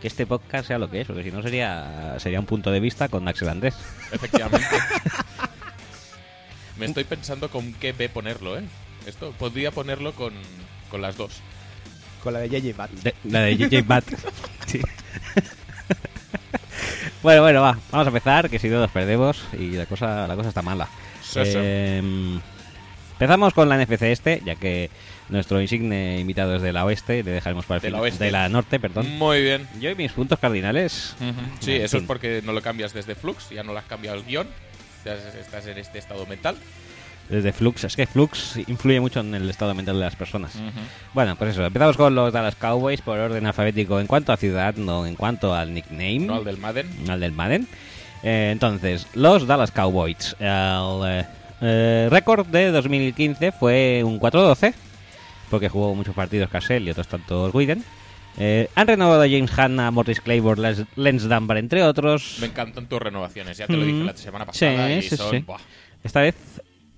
que 0.00 0.06
este 0.08 0.26
podcast 0.26 0.68
sea 0.68 0.78
lo 0.78 0.88
que 0.90 1.00
es, 1.00 1.06
porque 1.06 1.22
si 1.24 1.30
no 1.32 1.42
sería 1.42 2.14
sería 2.18 2.38
un 2.40 2.46
punto 2.46 2.70
de 2.70 2.78
vista 2.80 3.08
con 3.08 3.26
Axel 3.28 3.48
Andrés. 3.48 3.74
Efectivamente. 4.12 4.66
Me 6.76 6.86
estoy 6.86 7.04
pensando 7.04 7.48
con 7.50 7.72
qué 7.74 7.92
B 7.92 8.08
ponerlo, 8.08 8.58
¿eh? 8.58 8.64
Esto 9.06 9.32
podría 9.38 9.70
ponerlo 9.70 10.12
con, 10.12 10.32
con 10.90 11.00
las 11.02 11.16
dos. 11.16 11.40
Con 12.22 12.32
la 12.32 12.40
de 12.40 12.48
JJ 12.48 12.76
Bat. 12.76 12.90
De- 12.90 13.14
la 13.24 13.40
de 13.42 13.56
JJ 13.56 13.86
Bat. 13.86 14.04
Sí. 14.66 14.80
bueno, 17.22 17.42
bueno, 17.42 17.62
va, 17.62 17.78
vamos 17.92 18.06
a 18.06 18.10
empezar, 18.10 18.50
que 18.50 18.58
si 18.58 18.68
no 18.68 18.80
nos 18.80 18.90
perdemos 18.90 19.44
y 19.58 19.70
la 19.72 19.86
cosa, 19.86 20.26
la 20.26 20.34
cosa 20.34 20.48
está 20.48 20.62
mala. 20.62 20.88
Sí, 21.24 21.40
sí. 21.44 21.52
Eh, 21.56 22.38
empezamos 23.12 23.54
con 23.54 23.68
la 23.68 23.76
NFC 23.82 24.02
este, 24.02 24.42
ya 24.44 24.54
que 24.56 24.90
nuestro 25.28 25.60
insigne 25.60 26.18
invitado 26.20 26.56
es 26.56 26.62
de 26.62 26.72
la 26.72 26.84
oeste, 26.84 27.22
le 27.22 27.30
dejaremos 27.32 27.64
para 27.64 27.78
el 27.78 27.82
De 27.82 27.90
la 27.90 28.00
oeste. 28.00 28.24
de 28.24 28.30
la 28.30 28.48
norte, 28.48 28.78
perdón. 28.78 29.08
Muy 29.18 29.42
bien. 29.42 29.66
Yo 29.80 29.90
y 29.90 29.94
mis 29.94 30.12
puntos 30.12 30.38
cardinales. 30.38 31.16
Sí, 31.60 31.72
En 31.76 31.82
eso 31.82 31.96
es 31.96 32.02
fin. 32.02 32.06
porque 32.06 32.42
no 32.44 32.52
lo 32.52 32.60
cambias 32.62 32.92
desde 32.92 33.14
Flux, 33.14 33.48
ya 33.50 33.62
no 33.62 33.72
lo 33.72 33.78
has 33.78 33.86
cambiado 33.86 34.18
el 34.18 34.24
guion. 34.24 34.46
Ya 35.04 35.14
estás 35.14 35.66
en 35.66 35.78
este 35.78 35.98
estado 35.98 36.24
mental. 36.26 36.56
Desde 37.28 37.54
Flux, 37.54 37.84
es 37.84 37.96
que 37.96 38.06
Flux 38.06 38.58
influye 38.66 39.00
mucho 39.00 39.20
en 39.20 39.34
el 39.34 39.48
estado 39.48 39.74
mental 39.74 39.94
de 39.98 40.04
las 40.04 40.14
personas. 40.16 40.52
Bueno, 41.14 41.36
pues 41.36 41.52
eso, 41.52 41.64
empezamos 41.64 41.96
con 41.96 42.14
los 42.14 42.32
Dallas 42.34 42.54
Cowboys 42.56 43.00
por 43.00 43.18
orden 43.18 43.46
alfabético 43.46 43.98
en 43.98 44.06
cuanto 44.06 44.30
a 44.32 44.36
ciudad, 44.36 44.74
no 44.76 45.06
en 45.06 45.14
cuanto 45.14 45.54
al 45.54 45.72
nickname. 45.72 46.18
No 46.20 46.34
al 46.36 46.44
del 46.44 46.58
Madden. 46.58 46.86
al 47.08 47.20
del 47.20 47.32
Madden. 47.32 47.66
Eh, 48.24 48.48
entonces, 48.52 49.06
los 49.14 49.46
Dallas 49.46 49.70
Cowboys. 49.70 50.34
El 50.40 50.46
eh, 51.06 51.26
eh, 51.60 52.08
récord 52.10 52.46
de 52.46 52.70
2015 52.72 53.52
fue 53.52 54.02
un 54.02 54.18
4-12, 54.18 54.72
porque 55.50 55.68
jugó 55.68 55.94
muchos 55.94 56.14
partidos 56.14 56.48
Cassell 56.48 56.86
y 56.86 56.90
otros 56.90 57.06
tantos 57.06 57.54
Widen. 57.54 57.84
Eh, 58.38 58.68
han 58.74 58.86
renovado 58.88 59.22
a 59.22 59.28
James 59.28 59.56
Hanna, 59.56 59.90
Morris 59.90 60.20
Claiborne, 60.20 60.60
Les- 60.70 60.86
Lance 60.96 61.28
Dunbar, 61.28 61.58
entre 61.58 61.82
otros. 61.84 62.38
Me 62.40 62.46
encantan 62.46 62.86
tus 62.88 63.00
renovaciones, 63.00 63.56
ya 63.58 63.66
te 63.66 63.74
lo 63.74 63.84
dije 63.84 64.02
Mm. 64.02 64.06
la 64.06 64.16
semana 64.16 64.46
pasada. 64.46 64.90
y 64.90 65.02
Sí, 65.02 65.10
sí, 65.10 65.16
son, 65.16 65.30
sí. 65.30 65.44
Esta 66.02 66.20
vez 66.20 66.34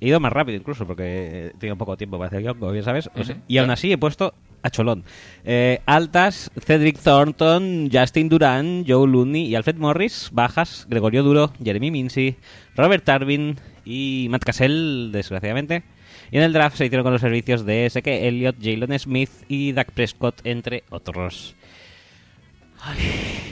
he 0.01 0.09
ido 0.09 0.21
más 0.21 0.33
rápido 0.33 0.59
incluso, 0.59 0.87
porque 0.87 1.47
he 1.47 1.59
tenido 1.59 1.77
poco 1.77 1.97
tiempo 1.97 2.19
para 2.19 2.29
hacer 2.29 2.43
guion, 2.43 2.59
como 2.59 2.73
bien 2.73 2.85
sabes. 2.85 3.09
O 3.15 3.25
sea, 3.25 3.35
Ujú, 3.37 3.45
y 3.49 3.59
aún 3.59 3.71
así 3.71 3.93
he 3.93 3.99
puesto 3.99 4.35
a 4.63 4.71
Cholón. 4.71 5.05
Eh, 5.45 5.81
altas, 5.87 6.51
Cedric 6.65 6.99
Thornton, 6.99 7.89
Justin 7.93 8.29
Duran, 8.29 8.85
Joe 8.87 9.07
Looney 9.09 9.47
y 9.47 9.55
Alfred 9.55 9.77
Morris. 9.77 10.31
Bajas, 10.33 10.87
Gregorio 10.89 11.23
Duro, 11.23 11.53
Jeremy 11.63 11.91
Mincy, 11.91 12.37
Robert 12.75 13.05
Tarvin 13.05 13.57
y 13.85 14.27
Matt 14.31 14.45
Cassell, 14.45 15.11
desgraciadamente. 15.13 15.85
Y 16.31 16.39
en 16.39 16.43
el 16.43 16.53
draft 16.53 16.77
se 16.77 16.87
hicieron 16.87 17.05
con 17.05 17.13
los 17.13 17.21
servicios 17.23 17.65
de 17.65 17.87
S.K. 17.87 18.11
Elliott, 18.11 18.57
Jalen 18.61 18.99
Smith 18.99 19.31
y 19.49 19.73
Dak 19.73 19.93
Prescott, 19.93 20.41
entre 20.45 20.83
otros. 20.91 21.55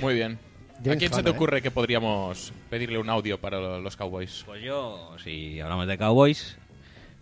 Muy 0.00 0.14
bien. 0.14 0.38
¿A 0.92 0.96
quién 0.96 1.12
se 1.12 1.22
te 1.22 1.28
¿eh? 1.30 1.32
ocurre 1.32 1.62
que 1.62 1.70
podríamos 1.70 2.52
pedirle 2.70 2.98
un 2.98 3.08
audio 3.10 3.38
para 3.40 3.58
lo- 3.58 3.80
los 3.80 3.96
Cowboys? 3.96 4.42
Pues 4.46 4.62
yo, 4.62 5.16
si 5.22 5.60
hablamos 5.60 5.86
de 5.86 5.96
Cowboys, 5.98 6.56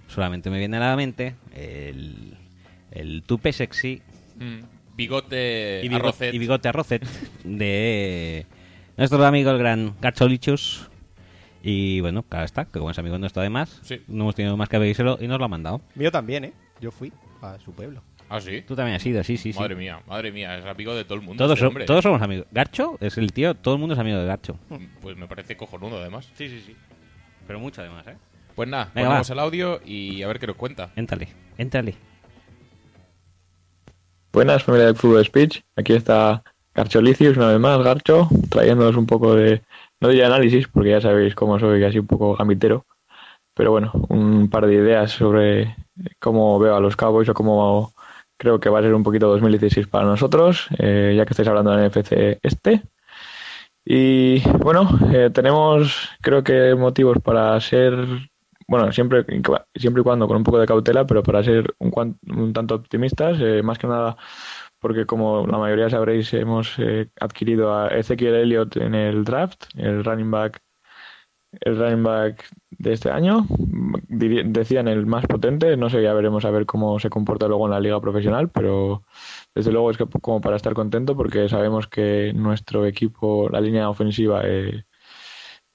solamente 0.08 0.50
me 0.50 0.58
viene 0.58 0.76
a 0.78 0.80
la 0.80 0.96
mente 0.96 1.34
el, 1.54 2.36
el 2.90 3.22
tupe 3.24 3.52
sexy 3.52 4.02
Mm. 4.36 4.60
Bigote 4.96 5.80
y, 5.84 5.88
bigo- 5.88 5.96
arrocet. 5.96 6.34
y 6.34 6.38
bigote 6.38 6.68
arrocet 6.68 7.04
de 7.44 8.46
nuestro 8.96 9.24
amigo 9.24 9.50
el 9.50 9.58
gran 9.58 9.94
Gacholichus. 10.00 10.88
Y 11.62 12.00
bueno, 12.00 12.22
claro 12.24 12.44
está, 12.44 12.64
que 12.64 12.78
como 12.78 12.90
es 12.90 12.98
amigo 12.98 13.16
nuestro 13.18 13.40
además, 13.40 13.78
Sí. 13.84 14.00
no 14.08 14.24
hemos 14.24 14.34
tenido 14.34 14.56
más 14.56 14.68
que 14.68 14.78
pedírselo 14.78 15.18
y 15.20 15.28
nos 15.28 15.38
lo 15.38 15.44
ha 15.44 15.48
mandado. 15.48 15.80
Mío 15.94 16.10
también, 16.10 16.44
¿eh? 16.46 16.52
Yo 16.80 16.90
fui 16.90 17.12
a 17.40 17.58
su 17.64 17.72
pueblo. 17.72 18.02
Ah, 18.34 18.40
sí. 18.40 18.62
Tú 18.62 18.74
también 18.74 18.96
has 18.96 19.04
ido, 19.04 19.22
sí, 19.22 19.36
sí, 19.36 19.52
sí. 19.52 19.58
Madre 19.58 19.74
mía, 19.74 20.00
madre 20.06 20.32
mía, 20.32 20.56
es 20.56 20.64
amigo 20.64 20.94
de 20.94 21.04
todo 21.04 21.16
el 21.16 21.20
mundo. 21.20 21.44
Todos, 21.44 21.52
este 21.58 21.60
so- 21.64 21.68
hombre. 21.68 21.84
todos 21.84 22.02
somos 22.02 22.22
amigos. 22.22 22.46
Garcho 22.50 22.96
es 23.00 23.18
el 23.18 23.30
tío, 23.32 23.54
todo 23.54 23.74
el 23.74 23.80
mundo 23.80 23.92
es 23.92 24.00
amigo 24.00 24.16
de 24.18 24.24
Garcho. 24.26 24.56
Pues 25.02 25.16
me 25.18 25.26
parece 25.28 25.54
cojonudo, 25.56 25.98
además. 26.00 26.30
Sí, 26.34 26.48
sí, 26.48 26.62
sí. 26.64 26.74
Pero 27.46 27.60
mucho 27.60 27.82
además, 27.82 28.06
¿eh? 28.06 28.16
Pues 28.54 28.68
nada, 28.70 28.90
Venga, 28.94 29.08
ponemos 29.08 29.30
va. 29.30 29.32
el 29.34 29.38
audio 29.38 29.80
y 29.84 30.22
a 30.22 30.28
ver 30.28 30.38
qué 30.38 30.46
nos 30.46 30.56
cuenta. 30.56 30.90
Éntrale, 30.96 31.28
éntrale. 31.58 31.94
Buenas, 34.32 34.64
familia 34.64 34.86
del 34.86 34.96
Fútbol 34.96 35.24
Speech. 35.24 35.60
Aquí 35.76 35.92
está 35.92 36.42
Garcholicius, 36.74 37.36
una 37.36 37.48
vez 37.48 37.60
más, 37.60 37.82
Garcho, 37.82 38.28
trayéndonos 38.48 38.96
un 38.96 39.06
poco 39.06 39.34
de, 39.34 39.62
no 40.00 40.08
de 40.08 40.24
análisis, 40.24 40.68
porque 40.68 40.90
ya 40.90 41.00
sabéis 41.00 41.34
cómo 41.34 41.58
soy, 41.58 41.84
así 41.84 41.98
un 41.98 42.06
poco 42.06 42.34
gambitero, 42.36 42.86
pero 43.54 43.70
bueno, 43.72 43.92
un 44.08 44.48
par 44.48 44.66
de 44.66 44.74
ideas 44.74 45.10
sobre 45.10 45.76
cómo 46.18 46.58
veo 46.58 46.74
a 46.76 46.80
los 46.80 46.96
Cowboys 46.96 47.28
o 47.28 47.34
cómo 47.34 47.92
creo 48.42 48.58
que 48.58 48.68
va 48.68 48.80
a 48.80 48.82
ser 48.82 48.92
un 48.92 49.04
poquito 49.04 49.28
2016 49.28 49.86
para 49.86 50.04
nosotros, 50.04 50.66
eh, 50.78 51.14
ya 51.16 51.24
que 51.24 51.32
estáis 51.32 51.48
hablando 51.48 51.70
del 51.70 51.88
NFC 51.88 52.40
este. 52.42 52.82
Y 53.84 54.40
bueno, 54.58 54.88
eh, 55.12 55.30
tenemos 55.32 56.10
creo 56.20 56.42
que 56.42 56.74
motivos 56.74 57.18
para 57.22 57.60
ser, 57.60 57.94
bueno, 58.66 58.90
siempre, 58.90 59.24
siempre 59.76 60.00
y 60.00 60.02
cuando 60.02 60.26
con 60.26 60.38
un 60.38 60.42
poco 60.42 60.58
de 60.58 60.66
cautela, 60.66 61.06
pero 61.06 61.22
para 61.22 61.44
ser 61.44 61.72
un, 61.78 62.18
un 62.36 62.52
tanto 62.52 62.74
optimistas, 62.74 63.38
eh, 63.40 63.62
más 63.62 63.78
que 63.78 63.86
nada 63.86 64.16
porque 64.80 65.06
como 65.06 65.46
la 65.46 65.58
mayoría 65.58 65.88
sabréis 65.88 66.34
hemos 66.34 66.76
adquirido 67.20 67.72
a 67.72 67.88
Ezequiel 67.90 68.34
Elliott 68.34 68.76
en 68.76 68.96
el 68.96 69.22
draft, 69.22 69.66
el 69.76 70.04
running 70.04 70.32
back 70.32 70.60
el 71.60 71.78
running 71.78 72.02
back 72.02 72.44
de 72.70 72.92
este 72.92 73.10
año, 73.10 73.46
decían 74.08 74.88
el 74.88 75.06
más 75.06 75.26
potente, 75.26 75.76
no 75.76 75.90
sé, 75.90 76.02
ya 76.02 76.12
veremos 76.14 76.44
a 76.44 76.50
ver 76.50 76.66
cómo 76.66 76.98
se 76.98 77.10
comporta 77.10 77.46
luego 77.46 77.66
en 77.66 77.72
la 77.72 77.80
liga 77.80 78.00
profesional, 78.00 78.50
pero 78.50 79.02
desde 79.54 79.72
luego 79.72 79.90
es 79.90 79.96
que 79.96 80.06
como 80.06 80.40
para 80.40 80.56
estar 80.56 80.74
contento 80.74 81.16
porque 81.16 81.48
sabemos 81.48 81.86
que 81.86 82.32
nuestro 82.34 82.86
equipo, 82.86 83.48
la 83.48 83.60
línea 83.60 83.88
ofensiva 83.88 84.42
eh, 84.44 84.84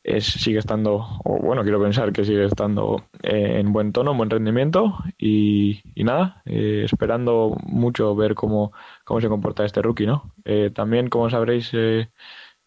es, 0.08 0.26
sigue 0.26 0.60
estando, 0.60 1.06
o 1.26 1.40
bueno, 1.40 1.64
quiero 1.64 1.82
pensar 1.82 2.14
que 2.14 2.24
sigue 2.24 2.46
estando 2.46 3.04
eh, 3.24 3.60
en 3.60 3.74
buen 3.74 3.92
tono, 3.92 4.12
en 4.12 4.18
buen 4.18 4.30
rendimiento 4.30 4.98
y, 5.18 5.82
nada, 5.96 6.42
eh, 6.46 6.84
esperando 6.86 7.58
mucho 7.64 8.16
ver 8.16 8.34
cómo, 8.34 8.72
cómo 9.04 9.20
se 9.20 9.28
comporta 9.28 9.66
este 9.66 9.82
rookie, 9.82 10.06
¿no? 10.06 10.34
Eh, 10.46 10.72
también, 10.74 11.10
como 11.10 11.30
sabréis, 11.30 11.72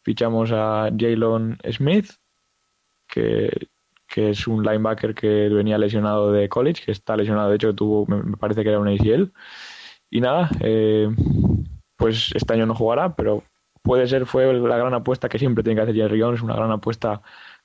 fichamos 0.02 0.52
a 0.52 0.90
Jalen 0.96 1.58
Smith, 1.70 2.10
que, 3.10 3.68
que 4.06 4.30
es 4.30 4.46
un 4.46 4.62
linebacker 4.62 5.14
que 5.14 5.48
venía 5.48 5.78
lesionado 5.78 6.32
de 6.32 6.48
college, 6.48 6.84
que 6.84 6.92
está 6.92 7.16
lesionado, 7.16 7.50
de 7.50 7.56
hecho, 7.56 7.74
tuvo, 7.74 8.06
me 8.06 8.36
parece 8.36 8.62
que 8.62 8.70
era 8.70 8.80
un 8.80 8.88
ACL. 8.88 9.32
Y 10.10 10.20
nada, 10.20 10.50
eh, 10.60 11.08
pues 11.96 12.32
este 12.34 12.54
año 12.54 12.66
no 12.66 12.74
jugará, 12.74 13.14
pero 13.14 13.44
puede 13.82 14.06
ser, 14.08 14.26
fue 14.26 14.52
la 14.52 14.76
gran 14.76 14.94
apuesta 14.94 15.28
que 15.28 15.38
siempre 15.38 15.62
tiene 15.62 15.76
que 15.76 15.82
hacer 15.82 15.94
Jerry 15.94 16.20
Jones, 16.20 16.42
una 16.42 16.56
gran 16.56 16.72
apuesta 16.72 17.22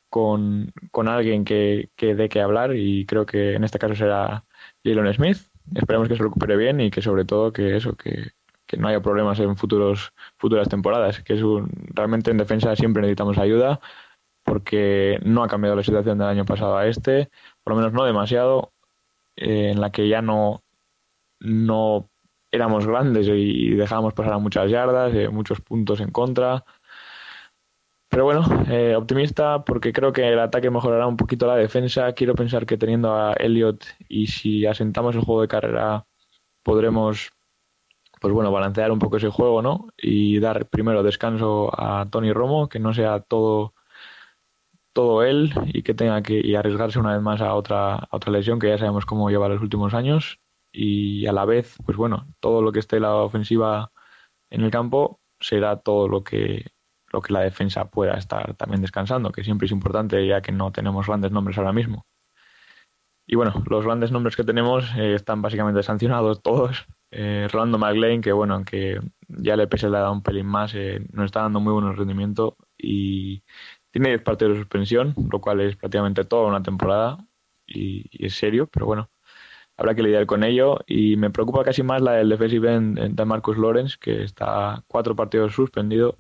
con, 0.10 0.72
con 0.92 1.08
alguien 1.08 1.46
que, 1.46 1.90
que 1.96 2.16
dé 2.16 2.30
que 2.30 2.42
hablar 2.42 2.75
y 2.75 3.06
creo 3.06 3.25
que 3.25 3.56
en 3.56 3.64
este 3.64 3.80
caso 3.80 3.96
será 3.96 4.46
Jalen 4.84 5.14
Smith. 5.14 5.38
Esperemos 5.75 6.08
que 6.08 6.16
se 6.16 6.24
recupere 6.24 6.56
bien 6.58 6.80
y 6.80 6.92
que 6.92 7.02
sobre 7.02 7.25
todo 7.25 7.52
que 7.52 7.75
eso, 7.75 7.96
que, 7.96 8.32
que 8.68 8.78
no 8.78 8.88
haya 8.88 9.02
problemas 9.02 9.40
en 9.40 9.58
futuros, 9.58 10.14
futuras 10.38 10.70
temporadas, 10.70 11.22
que 11.22 11.34
es 11.34 11.42
un, 11.42 11.70
realmente 11.94 12.32
en 12.32 12.38
defensa 12.38 12.75
siempre 12.75 13.02
necesitamos 13.02 13.38
ayuda 13.38 13.80
porque 14.46 15.20
no 15.24 15.44
ha 15.44 15.48
cambiado 15.48 15.75
la 15.75 15.84
situación 15.84 16.20
del 16.20 16.28
año 16.28 16.46
pasado 16.46 16.78
a 16.78 16.88
este, 16.88 17.30
por 17.64 17.74
lo 17.74 17.78
menos 17.78 17.94
no 17.94 18.06
demasiado, 18.06 18.74
eh, 19.36 19.72
en 19.72 19.82
la 19.82 19.92
que 19.92 20.08
ya 20.08 20.22
no, 20.22 20.64
no 21.40 22.10
éramos 22.52 22.88
grandes 22.88 23.28
y 23.28 23.72
dejábamos 23.72 24.14
pasar 24.14 24.34
a 24.34 24.40
muchas 24.40 24.70
yardas, 24.72 25.14
eh, 25.16 25.30
muchos 25.30 25.62
puntos 25.62 26.00
en 26.00 26.12
contra. 26.12 26.64
Pero 28.10 28.24
bueno, 28.25 28.46
eh, 28.70 28.96
optimista 28.96 29.66
porque 29.66 29.92
creo 29.92 30.14
que 30.14 30.28
el 30.28 30.40
ataque 30.40 30.70
mejorará 30.70 31.08
un 31.08 31.18
poquito 31.18 31.48
la 31.48 31.58
defensa. 31.58 32.14
Quiero 32.14 32.36
pensar 32.36 32.66
que 32.66 32.78
teniendo 32.78 33.14
a 33.14 33.34
Elliot 33.34 33.84
y 34.08 34.28
si 34.28 34.66
asentamos 34.66 35.16
el 35.16 35.22
juego 35.22 35.42
de 35.42 35.48
carrera 35.50 36.06
podremos 36.64 37.32
pues 38.22 38.34
bueno, 38.34 38.52
balancear 38.52 38.92
un 38.92 38.98
poco 39.00 39.18
ese 39.18 39.30
juego, 39.30 39.62
¿no? 39.62 39.90
Y 39.98 40.40
dar 40.40 40.68
primero 40.68 41.04
descanso 41.04 41.70
a 41.80 42.08
Tony 42.10 42.34
Romo, 42.34 42.70
que 42.70 42.80
no 42.80 42.92
sea 42.92 43.20
todo 43.20 43.75
todo 44.96 45.24
él 45.24 45.54
y 45.68 45.84
que 45.84 45.94
tenga 45.94 46.24
que 46.24 46.58
arriesgarse 46.58 47.00
una 47.00 47.14
vez 47.14 47.22
más 47.22 47.42
a 47.42 47.54
otra 47.54 47.96
a 47.96 48.08
otra 48.12 48.32
lesión 48.32 48.60
que 48.60 48.70
ya 48.70 48.78
sabemos 48.78 49.06
cómo 49.06 49.30
lleva 49.30 49.50
los 49.50 49.62
últimos 49.62 49.94
años 49.94 50.40
y 50.72 51.28
a 51.28 51.34
la 51.34 51.46
vez, 51.46 51.75
pues 51.86 51.98
bueno, 51.98 52.28
todo 52.40 52.62
lo 52.62 52.72
que 52.72 52.80
esté 52.80 53.00
la 53.00 53.16
ofensiva 53.16 53.92
en 54.50 54.62
el 54.62 54.72
campo 54.72 55.20
será 55.40 55.82
todo 55.82 56.08
lo 56.08 56.24
que 56.24 56.72
lo 57.12 57.22
que 57.22 57.34
la 57.34 57.42
defensa 57.42 57.90
pueda 57.90 58.16
estar 58.18 58.56
también 58.56 58.82
descansando, 58.82 59.32
que 59.32 59.44
siempre 59.44 59.66
es 59.68 59.72
importante 59.74 60.25
ya 60.28 60.42
que 60.42 60.52
no 60.52 60.72
tenemos 60.72 61.08
grandes 61.08 61.32
nombres 61.32 61.58
ahora 61.58 61.74
mismo. 61.74 62.06
Y 63.28 63.36
bueno, 63.36 63.64
los 63.70 63.86
grandes 63.86 64.12
nombres 64.12 64.36
que 64.36 64.44
tenemos 64.44 64.86
eh, 64.96 65.16
están 65.16 65.42
básicamente 65.42 65.84
sancionados 65.84 66.42
todos. 66.42 66.86
Eh, 67.12 67.48
Rolando 67.52 67.78
McLean, 67.78 68.22
que 68.22 68.32
bueno, 68.32 68.56
aunque 68.56 69.00
ya 69.28 69.56
le 69.56 69.64
ha 69.64 69.90
dado 69.90 70.12
un 70.12 70.22
pelín 70.24 70.46
más, 70.46 70.75
eh, 70.75 71.06
nos 71.12 71.25
está 71.25 71.42
dando 71.42 71.60
muy 71.60 71.74
buen 71.74 71.96
rendimiento 71.96 72.58
y 72.78 73.44
tiene 73.96 74.10
10 74.10 74.24
partidos 74.24 74.56
de 74.56 74.60
suspensión, 74.60 75.16
lo 75.32 75.40
cual 75.40 75.62
es 75.62 75.78
prácticamente 75.78 76.25
toda 76.25 76.50
una 76.50 76.62
temporada 76.62 77.18
y, 77.66 78.04
es 78.12 78.36
serio, 78.36 78.68
pero 78.68 78.86
bueno, 78.86 79.10
habrá 79.78 79.96
que 79.96 80.04
lidiar 80.04 80.25
con 80.25 80.44
ello. 80.44 80.80
Y 80.86 81.16
me 81.16 81.30
preocupa 81.30 81.64
casi 81.64 81.82
más 81.82 82.02
la 82.02 82.12
del 82.12 82.28
defensive 82.28 82.74
end 82.74 83.00
de 83.00 83.25
Marcus 83.25 83.58
Lawrence, 83.58 83.96
que 83.98 84.24
está 84.24 84.84
cuatro 84.88 85.16
partidos 85.16 85.54
suspendido. 85.54 86.18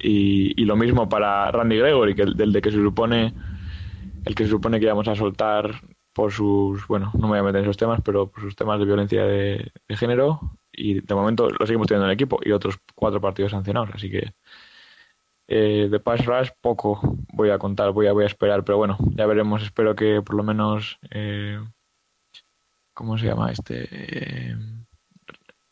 Y, 0.00 0.64
lo 0.64 0.74
mismo 0.74 1.08
para 1.08 1.48
Randy 1.52 1.76
Gregory, 1.76 2.16
que 2.16 2.22
el, 2.22 2.34
del 2.34 2.52
de 2.52 2.60
que 2.60 2.72
se 2.72 2.82
supone 2.82 3.32
el 4.24 4.34
que 4.34 4.42
se 4.42 4.50
supone 4.50 4.80
que 4.80 4.86
íbamos 4.86 5.06
a 5.06 5.14
soltar 5.14 5.80
por 6.12 6.32
sus, 6.32 6.84
bueno, 6.88 7.12
no 7.14 7.28
me 7.28 7.34
voy 7.34 7.38
a 7.38 7.42
meter 7.44 7.60
en 7.60 7.66
esos 7.66 7.76
temas, 7.76 8.00
pero 8.04 8.32
por 8.32 8.42
sus 8.42 8.56
temas 8.56 8.80
de 8.80 8.84
violencia 8.84 9.24
de, 9.24 9.70
de 9.86 9.96
género. 9.96 10.40
Y 10.72 11.02
de 11.02 11.14
momento 11.14 11.48
lo 11.50 11.66
seguimos 11.66 11.86
teniendo 11.86 12.06
en 12.06 12.10
el 12.10 12.14
equipo 12.14 12.40
y 12.44 12.50
otros 12.50 12.80
cuatro 12.96 13.20
partidos 13.20 13.52
sancionados. 13.52 13.90
Así 13.94 14.10
que 14.10 14.34
eh, 15.54 15.88
de 15.90 16.00
Pass 16.00 16.24
Rush 16.24 16.48
poco 16.62 16.98
voy 17.34 17.50
a 17.50 17.58
contar, 17.58 17.92
voy 17.92 18.06
a, 18.06 18.12
voy 18.12 18.24
a 18.24 18.26
esperar, 18.26 18.64
pero 18.64 18.78
bueno, 18.78 18.96
ya 19.10 19.26
veremos. 19.26 19.62
Espero 19.62 19.94
que 19.94 20.22
por 20.22 20.34
lo 20.34 20.42
menos. 20.42 20.98
Eh, 21.10 21.60
¿Cómo 22.94 23.18
se 23.18 23.26
llama 23.26 23.52
este? 23.52 23.86
Eh, 23.90 24.56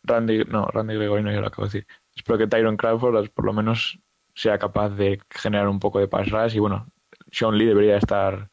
Randy, 0.03 0.45
no, 0.45 0.67
Randy 0.67 0.97
Gregory 0.97 1.23
no, 1.23 1.33
yo 1.33 1.41
lo 1.41 1.47
acabo 1.47 1.67
de 1.67 1.69
decir. 1.69 1.87
Espero 2.15 2.39
que 2.39 2.47
Tyron 2.47 2.77
Crawford 2.77 3.31
por 3.31 3.47
lo 3.47 3.55
menos 3.55 3.99
sea 4.35 4.59
capaz 4.59 4.91
de 4.91 5.19
generar 5.31 5.69
un 5.69 5.81
poco 5.81 5.99
de 5.99 6.09
pass 6.09 6.31
rush 6.31 6.57
y 6.57 6.59
bueno, 6.59 6.87
Sean 7.31 7.57
Lee 7.57 7.67
debería 7.67 7.97
estar 7.97 8.51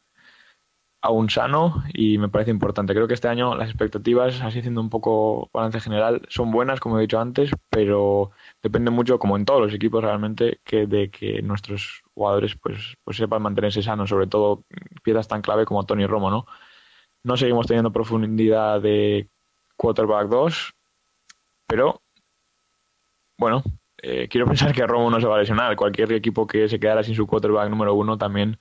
aún 1.00 1.30
sano 1.30 1.84
y 1.92 2.18
me 2.18 2.28
parece 2.28 2.50
importante. 2.50 2.94
Creo 2.94 3.06
que 3.08 3.14
este 3.14 3.28
año 3.28 3.54
las 3.54 3.68
expectativas, 3.68 4.40
así 4.42 4.58
haciendo 4.58 4.80
un 4.80 4.90
poco 4.90 5.48
balance 5.52 5.80
general, 5.80 6.22
son 6.28 6.50
buenas, 6.50 6.80
como 6.80 6.98
he 6.98 7.02
dicho 7.02 7.20
antes, 7.20 7.50
pero 7.70 8.30
depende 8.62 8.90
mucho, 8.90 9.18
como 9.18 9.36
en 9.36 9.44
todos 9.44 9.60
los 9.60 9.74
equipos 9.74 10.02
realmente, 10.02 10.60
que 10.64 10.86
de 10.86 11.10
que 11.10 11.42
nuestros 11.42 12.02
jugadores 12.14 12.56
pues, 12.56 12.96
pues 13.04 13.16
sepan 13.16 13.42
mantenerse 13.42 13.82
sanos, 13.82 14.10
sobre 14.10 14.26
todo 14.26 14.64
piezas 15.02 15.28
tan 15.28 15.42
clave 15.42 15.66
como 15.66 15.86
Tony 15.86 16.06
Romo, 16.06 16.30
¿no? 16.30 16.46
No 17.24 17.36
seguimos 17.36 17.66
teniendo 17.66 17.92
profundidad 17.92 18.80
de 18.80 19.28
quarterback 19.76 20.28
2, 20.28 20.74
pero 21.66 22.00
bueno, 23.38 23.62
eh, 24.02 24.28
quiero 24.28 24.46
pensar 24.48 24.72
que 24.72 24.86
Romo 24.86 25.10
no 25.10 25.20
se 25.20 25.26
va 25.26 25.36
a 25.36 25.40
lesionar. 25.40 25.76
Cualquier 25.76 26.12
equipo 26.12 26.46
que 26.46 26.68
se 26.68 26.80
quedara 26.80 27.02
sin 27.02 27.14
su 27.14 27.26
quarterback 27.26 27.70
número 27.70 27.94
uno 27.94 28.18
también, 28.18 28.58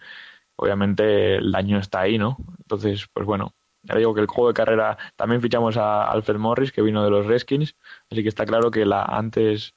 obviamente, 0.57 1.35
el 1.37 1.51
daño 1.51 1.79
está 1.79 2.01
ahí, 2.01 2.17
¿no? 2.17 2.37
Entonces, 2.59 3.07
pues 3.13 3.25
bueno, 3.25 3.53
ya 3.83 3.95
digo 3.95 4.13
que 4.13 4.21
el 4.21 4.27
juego 4.27 4.49
de 4.49 4.53
carrera 4.53 4.97
también 5.15 5.41
fichamos 5.41 5.77
a 5.77 6.09
Alfred 6.09 6.37
Morris, 6.37 6.71
que 6.71 6.81
vino 6.81 7.03
de 7.03 7.09
los 7.09 7.25
Redskins, 7.25 7.75
así 8.11 8.23
que 8.23 8.29
está 8.29 8.45
claro 8.45 8.71
que 8.71 8.85
la 8.85 9.03
antes 9.03 9.75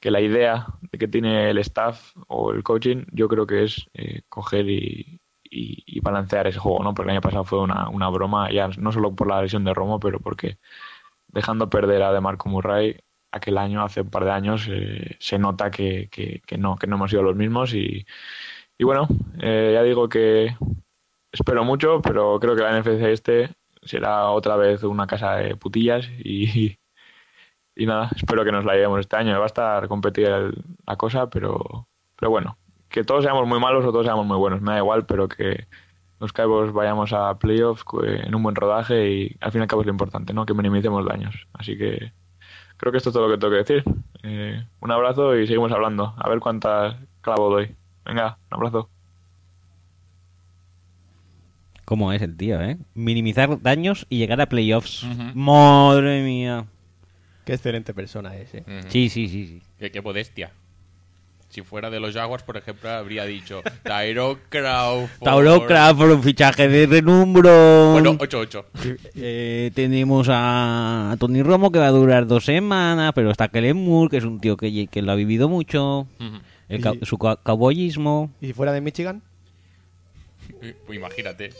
que 0.00 0.10
la 0.10 0.20
idea 0.20 0.66
de 0.92 0.98
que 0.98 1.08
tiene 1.08 1.50
el 1.50 1.58
staff 1.58 2.12
o 2.28 2.52
el 2.52 2.62
coaching, 2.62 3.04
yo 3.12 3.28
creo 3.28 3.46
que 3.46 3.64
es 3.64 3.88
eh, 3.94 4.22
coger 4.28 4.68
y, 4.68 5.20
y, 5.44 5.82
y, 5.86 6.00
balancear 6.00 6.46
ese 6.46 6.58
juego, 6.58 6.82
¿no? 6.84 6.94
Porque 6.94 7.10
el 7.10 7.16
año 7.16 7.22
pasado 7.22 7.44
fue 7.44 7.60
una, 7.60 7.88
una 7.88 8.08
broma, 8.10 8.50
ya 8.52 8.68
no 8.78 8.92
solo 8.92 9.14
por 9.14 9.28
la 9.28 9.42
lesión 9.42 9.64
de 9.64 9.74
Romo, 9.74 9.98
pero 10.00 10.20
porque 10.20 10.58
dejando 11.28 11.70
perder 11.70 12.02
a 12.02 12.12
DeMarco 12.12 12.48
Murray 12.48 12.98
aquel 13.32 13.58
año, 13.58 13.82
hace 13.82 14.02
un 14.02 14.10
par 14.10 14.24
de 14.24 14.30
años, 14.32 14.68
eh, 14.70 15.16
se 15.20 15.38
nota 15.38 15.70
que, 15.70 16.08
que, 16.10 16.42
que, 16.46 16.58
no, 16.58 16.76
que 16.76 16.86
no 16.86 16.96
hemos 16.96 17.10
sido 17.10 17.22
los 17.22 17.36
mismos 17.36 17.74
y, 17.74 18.06
y 18.78 18.84
bueno, 18.84 19.08
eh, 19.40 19.72
ya 19.74 19.82
digo 19.82 20.08
que 20.08 20.56
espero 21.32 21.64
mucho, 21.64 22.00
pero 22.02 22.38
creo 22.40 22.56
que 22.56 22.62
la 22.62 22.78
NFC 22.80 23.02
este 23.04 23.50
será 23.82 24.30
otra 24.30 24.56
vez 24.56 24.82
una 24.82 25.06
casa 25.06 25.36
de 25.36 25.56
putillas 25.56 26.08
y, 26.18 26.78
y 27.74 27.86
nada, 27.86 28.10
espero 28.16 28.44
que 28.44 28.52
nos 28.52 28.64
la 28.64 28.74
llevemos 28.74 29.00
este 29.00 29.16
año. 29.16 29.38
Va 29.38 29.44
a 29.44 29.46
estar 29.46 29.88
competida 29.88 30.50
la 30.86 30.96
cosa, 30.96 31.30
pero, 31.30 31.88
pero 32.16 32.30
bueno, 32.30 32.58
que 32.88 33.04
todos 33.04 33.24
seamos 33.24 33.46
muy 33.46 33.60
malos 33.60 33.84
o 33.84 33.92
todos 33.92 34.06
seamos 34.06 34.26
muy 34.26 34.36
buenos, 34.36 34.60
me 34.60 34.72
da 34.72 34.78
igual, 34.78 35.06
pero 35.06 35.28
que 35.28 35.66
los 36.18 36.32
Cabos 36.32 36.72
vayamos 36.72 37.12
a 37.12 37.38
playoffs 37.38 37.84
en 38.04 38.34
un 38.34 38.42
buen 38.42 38.54
rodaje 38.56 39.10
y 39.10 39.36
al 39.40 39.52
fin 39.52 39.60
y 39.60 39.62
al 39.62 39.68
cabo 39.68 39.82
es 39.82 39.86
lo 39.86 39.92
importante, 39.92 40.32
¿no? 40.32 40.46
Que 40.46 40.54
minimicemos 40.54 41.04
daños. 41.04 41.46
Así 41.52 41.76
que 41.76 42.12
creo 42.76 42.92
que 42.92 42.98
esto 42.98 43.10
es 43.10 43.14
todo 43.14 43.28
lo 43.28 43.34
que 43.34 43.38
tengo 43.38 43.52
que 43.52 43.58
decir. 43.58 43.84
Eh, 44.22 44.66
un 44.80 44.90
abrazo 44.90 45.36
y 45.36 45.46
seguimos 45.46 45.72
hablando. 45.72 46.14
A 46.16 46.28
ver 46.28 46.40
cuántas 46.40 46.96
clavo 47.20 47.50
doy. 47.50 47.76
Venga, 48.06 48.38
un 48.50 48.54
abrazo. 48.56 48.88
¿Cómo 51.84 52.12
es 52.12 52.20
el 52.22 52.36
tío, 52.36 52.60
eh? 52.62 52.78
Minimizar 52.94 53.60
daños 53.62 54.06
y 54.08 54.18
llegar 54.18 54.40
a 54.40 54.46
playoffs. 54.48 55.04
Uh 55.04 55.08
-huh. 55.08 55.34
Madre 55.34 56.22
mía. 56.22 56.66
Qué 57.44 57.54
excelente 57.54 57.94
persona 57.94 58.36
es, 58.36 58.54
¿eh? 58.54 58.64
Uh 58.66 58.70
-huh. 58.70 58.84
Sí, 58.88 59.08
sí, 59.08 59.28
sí. 59.28 59.46
sí. 59.46 59.62
Qué, 59.78 59.90
qué 59.92 60.00
modestia. 60.02 60.50
Si 61.48 61.62
fuera 61.62 61.90
de 61.90 62.00
los 62.00 62.12
Jaguars, 62.12 62.42
por 62.42 62.56
ejemplo, 62.56 62.90
habría 62.90 63.24
dicho 63.24 63.62
Tyro 63.84 64.40
Crawford. 64.48 65.08
Tyro 65.22 65.64
Crawford, 65.66 66.10
un 66.10 66.22
fichaje 66.24 66.66
de 66.68 66.86
renumbro. 66.86 67.92
Bueno, 67.92 68.18
8-8. 68.18 68.64
Eh, 69.14 69.70
tenemos 69.72 70.26
a 70.28 71.14
Tony 71.20 71.42
Romo 71.44 71.70
que 71.70 71.78
va 71.78 71.86
a 71.86 71.92
durar 71.92 72.26
dos 72.26 72.44
semanas, 72.44 73.12
pero 73.14 73.30
está 73.30 73.46
Kellen 73.46 73.76
Moore, 73.84 74.10
que 74.10 74.16
es 74.16 74.24
un 74.24 74.40
tío 74.40 74.56
que, 74.56 74.88
que 74.88 75.02
lo 75.02 75.12
ha 75.12 75.14
vivido 75.14 75.48
mucho. 75.48 76.00
Uh 76.00 76.06
-huh. 76.18 76.40
El, 76.68 76.80
¿Y, 77.00 77.06
su 77.06 77.18
cowboyismo. 77.18 78.30
¿Y 78.40 78.48
si 78.48 78.52
fuera 78.52 78.72
de 78.72 78.80
Michigan? 78.80 79.22
Pues 80.86 80.96
imagínate. 80.96 81.50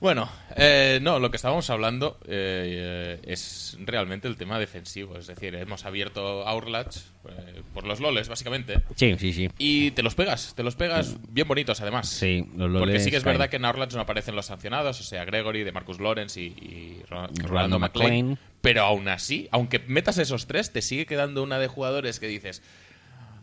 Bueno, 0.00 0.28
eh, 0.56 0.98
no, 1.00 1.18
lo 1.18 1.30
que 1.30 1.36
estábamos 1.36 1.70
hablando 1.70 2.18
eh, 2.26 3.18
es 3.24 3.78
realmente 3.80 4.28
el 4.28 4.36
tema 4.36 4.58
defensivo. 4.58 5.16
Es 5.16 5.26
decir, 5.26 5.54
hemos 5.54 5.86
abierto 5.86 6.46
Outlatch 6.46 6.98
eh, 7.28 7.62
por 7.72 7.86
los 7.86 8.00
loles, 8.00 8.28
básicamente. 8.28 8.82
Sí, 8.94 9.16
sí, 9.18 9.32
sí. 9.32 9.48
Y 9.58 9.92
te 9.92 10.02
los 10.02 10.14
pegas, 10.14 10.54
te 10.54 10.62
los 10.62 10.76
pegas 10.76 11.16
bien 11.30 11.48
bonitos, 11.48 11.80
además. 11.80 12.08
Sí, 12.08 12.46
los 12.56 12.70
loles. 12.70 12.80
Porque 12.80 13.00
sí 13.00 13.10
que 13.10 13.16
es 13.16 13.24
verdad 13.24 13.48
que 13.48 13.56
en 13.56 13.64
Outlatch 13.64 13.94
no 13.94 14.02
aparecen 14.02 14.36
los 14.36 14.46
sancionados, 14.46 15.00
o 15.00 15.02
sea, 15.02 15.24
Gregory, 15.24 15.64
de 15.64 15.72
Marcus 15.72 15.98
Lawrence 15.98 16.40
y, 16.40 16.46
y 16.46 17.02
Rolando, 17.08 17.48
Rolando 17.48 17.78
McLean. 17.78 18.38
Pero 18.60 18.82
aún 18.82 19.08
así, 19.08 19.48
aunque 19.50 19.78
metas 19.86 20.18
esos 20.18 20.46
tres, 20.46 20.72
te 20.72 20.82
sigue 20.82 21.06
quedando 21.06 21.42
una 21.42 21.58
de 21.58 21.68
jugadores 21.68 22.20
que 22.20 22.26
dices. 22.26 22.62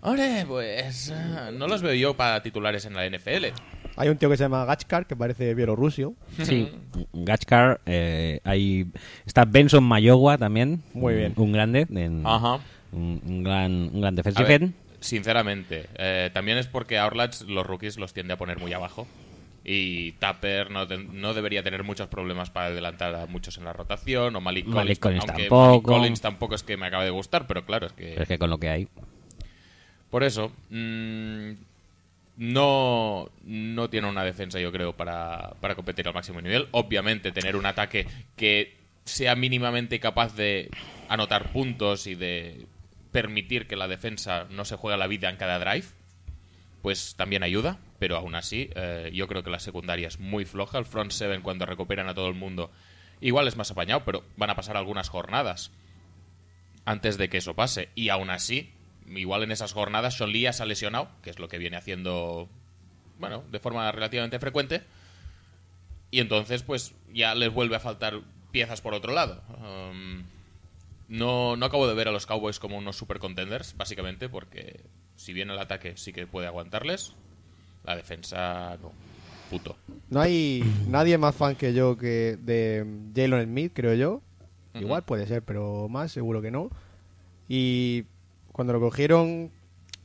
Hombre, 0.02 0.46
pues 0.46 1.14
no 1.54 1.68
los 1.68 1.82
veo 1.82 1.94
yo 1.94 2.14
para 2.16 2.44
titulares 2.44 2.86
en 2.86 2.94
la 2.94 3.10
NFL. 3.10 3.46
Hay 3.96 4.10
un 4.10 4.18
tío 4.18 4.30
que 4.30 4.38
se 4.38 4.44
llama 4.44 4.66
Gachkar, 4.66 5.06
que 5.06 5.16
parece 5.16 5.54
bielorruso. 5.54 6.16
Sí, 6.42 6.72
Gachkar. 7.14 7.82
Eh, 7.86 8.40
hay, 8.44 8.88
está 9.26 9.46
Benson 9.46 9.84
Mayowa 9.84 10.38
también. 10.38 10.82
Muy 10.94 11.14
bien. 11.14 11.34
Un, 11.36 11.44
un 11.44 11.52
grande. 11.52 11.88
En, 11.90 12.26
Ajá. 12.26 12.60
Un, 12.92 13.22
un, 13.26 13.44
gran, 13.44 13.72
un 13.94 14.02
gran 14.02 14.16
defensive 14.16 14.54
end. 14.54 14.74
Sinceramente, 15.00 15.88
eh, 15.96 16.30
también 16.34 16.58
es 16.58 16.68
porque 16.68 16.98
a 16.98 17.06
Orlach 17.06 17.42
los 17.42 17.66
rookies 17.66 17.98
los 17.98 18.14
tiende 18.14 18.34
a 18.34 18.38
poner 18.38 18.60
muy 18.60 18.74
abajo. 18.74 19.08
Y 19.66 20.14
Tapper 20.14 20.72
no, 20.72 20.88
te, 20.88 20.98
no, 20.98 21.34
debería 21.34 21.64
tener 21.64 21.84
muchos 21.84 22.08
problemas 22.08 22.50
para 22.50 22.68
adelantar 22.68 23.16
a 23.16 23.26
muchos 23.28 23.58
en 23.58 23.64
la 23.64 23.74
rotación. 23.74 24.36
O 24.36 24.42
Malik, 24.42 24.66
Malik 24.66 25.00
Collins, 25.00 25.00
Collins 25.00 25.24
aunque 25.30 25.44
tampoco. 25.44 25.92
Malik 25.92 26.02
Collins 26.02 26.22
tampoco 26.22 26.56
es 26.56 26.64
que 26.64 26.78
me 26.78 26.88
acabe 26.88 27.06
de 27.06 27.12
gustar, 27.12 27.48
pero 27.48 27.66
claro, 27.66 27.88
es 27.88 27.94
que. 27.94 28.10
Pero 28.10 28.24
es 28.24 28.28
que 28.28 28.38
con 28.38 28.50
lo 28.50 28.58
que 28.58 28.70
hay. 28.70 28.88
Por 30.10 30.24
eso. 30.24 30.52
Mmm, 30.70 31.52
no, 32.38 33.30
no 33.44 33.90
tiene 33.90 34.10
una 34.10 34.24
defensa, 34.24 34.60
yo 34.60 34.72
creo, 34.72 34.96
para, 34.96 35.54
para 35.60 35.76
competir 35.76 36.08
al 36.08 36.14
máximo 36.14 36.42
nivel. 36.42 36.68
Obviamente, 36.72 37.32
tener 37.32 37.56
un 37.56 37.66
ataque 37.66 38.08
que 38.36 38.78
sea 39.06 39.36
mínimamente 39.36 40.00
capaz 40.00 40.36
de 40.36 40.70
anotar 41.10 41.52
puntos 41.52 42.08
y 42.08 42.16
de 42.16 42.66
permitir 43.12 43.68
que 43.68 43.76
la 43.76 43.88
defensa 43.88 44.48
no 44.50 44.66
se 44.66 44.76
juegue 44.76 44.98
la 44.98 45.08
vida 45.08 45.30
en 45.30 45.38
cada 45.38 45.60
drive, 45.60 45.88
pues 46.82 47.16
también 47.16 47.44
ayuda, 47.44 47.80
pero 48.00 48.18
aún 48.18 48.36
así 48.36 48.70
eh, 48.76 49.12
yo 49.14 49.28
creo 49.28 49.44
que 49.44 49.50
la 49.50 49.60
secundaria 49.60 50.08
es 50.08 50.20
muy 50.20 50.46
floja. 50.46 50.78
El 50.78 50.86
front 50.86 51.12
seven 51.12 51.42
cuando 51.42 51.66
recuperan 51.66 52.10
a 52.10 52.14
todo 52.14 52.28
el 52.28 52.34
mundo 52.34 52.72
igual 53.22 53.48
es 53.48 53.56
más 53.56 53.72
apañado, 53.72 54.04
pero 54.04 54.24
van 54.36 54.50
a 54.50 54.56
pasar 54.56 54.76
algunas 54.76 55.10
jornadas 55.10 55.72
antes 56.86 57.18
de 57.18 57.30
que 57.30 57.38
eso 57.38 57.54
pase. 57.54 57.90
Y 57.96 58.10
aún 58.10 58.30
así, 58.30 58.72
igual 59.16 59.44
en 59.44 59.52
esas 59.52 59.74
jornadas 59.74 60.16
Sean 60.18 60.32
Lee 60.32 60.52
se 60.52 60.64
ha 60.64 60.66
lesionado, 60.66 61.10
que 61.22 61.30
es 61.30 61.40
lo 61.40 61.48
que 61.48 61.58
viene 61.58 61.78
haciendo, 61.78 62.50
bueno, 63.20 63.44
de 63.52 63.60
forma 63.60 63.92
relativamente 63.92 64.40
frecuente. 64.40 64.82
Y 66.12 66.20
entonces, 66.20 66.64
pues 66.64 66.94
ya 67.14 67.34
les 67.36 67.52
vuelve 67.54 67.76
a 67.76 67.80
faltar 67.80 68.22
piezas 68.52 68.82
por 68.82 68.94
otro 68.94 69.14
lado. 69.14 69.42
Um, 69.50 70.24
no, 71.08 71.56
no 71.56 71.66
acabo 71.66 71.88
de 71.88 71.96
ver 71.96 72.08
a 72.08 72.12
los 72.12 72.26
Cowboys 72.26 72.60
como 72.60 72.78
unos 72.78 72.96
super 72.96 73.20
contenders, 73.20 73.76
básicamente, 73.76 74.30
porque 74.30 74.80
si 75.16 75.34
bien 75.34 75.50
el 75.50 75.60
ataque 75.60 75.98
sí 75.98 76.14
que 76.14 76.28
puede 76.28 76.48
aguantarles, 76.48 77.14
la 77.84 77.96
defensa 77.96 78.78
no. 78.82 78.92
Puto. 79.50 79.76
No 80.10 80.22
hay 80.22 80.64
nadie 80.88 81.18
más 81.18 81.36
fan 81.36 81.56
que 81.56 81.74
yo 81.74 81.98
que 81.98 82.38
de 82.42 82.86
Jalen 83.16 83.46
Smith, 83.46 83.72
creo 83.76 83.94
yo. 83.94 84.22
Igual 84.74 85.04
puede 85.04 85.28
ser, 85.28 85.44
pero 85.44 85.88
más 85.90 86.12
seguro 86.12 86.42
que 86.42 86.50
no. 86.50 86.72
Y 87.48 88.06
cuando 88.54 88.72
lo 88.72 88.80
cogieron, 88.80 89.52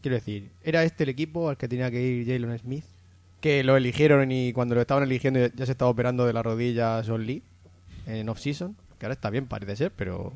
quiero 0.03 0.17
decir, 0.17 0.51
¿era 0.65 0.83
este 0.83 1.05
el 1.05 1.11
equipo 1.11 1.49
al 1.49 1.57
que 1.57 1.69
tenía 1.69 1.91
que 1.91 2.03
ir 2.03 2.27
Jalen 2.27 2.59
Smith? 2.59 2.85
Que 3.41 3.63
lo 3.63 3.77
eligieron 3.77 4.33
y 4.33 4.53
cuando 4.53 4.75
lo 4.75 4.81
estaban 4.81 5.05
eligiendo 5.05 5.47
ya 5.47 5.65
se 5.65 5.73
estaba 5.73 5.91
operando 5.93 6.27
de 6.27 6.33
la 6.33 6.43
rodilla 6.43 7.05
Son 7.05 7.25
Lee 7.25 7.45
en 8.07 8.29
off-season. 8.29 8.77
Que 8.99 9.07
ahora 9.07 9.13
está 9.15 9.31
bien, 9.31 9.47
parece 9.47 9.77
ser, 9.77 9.93
pero 9.93 10.33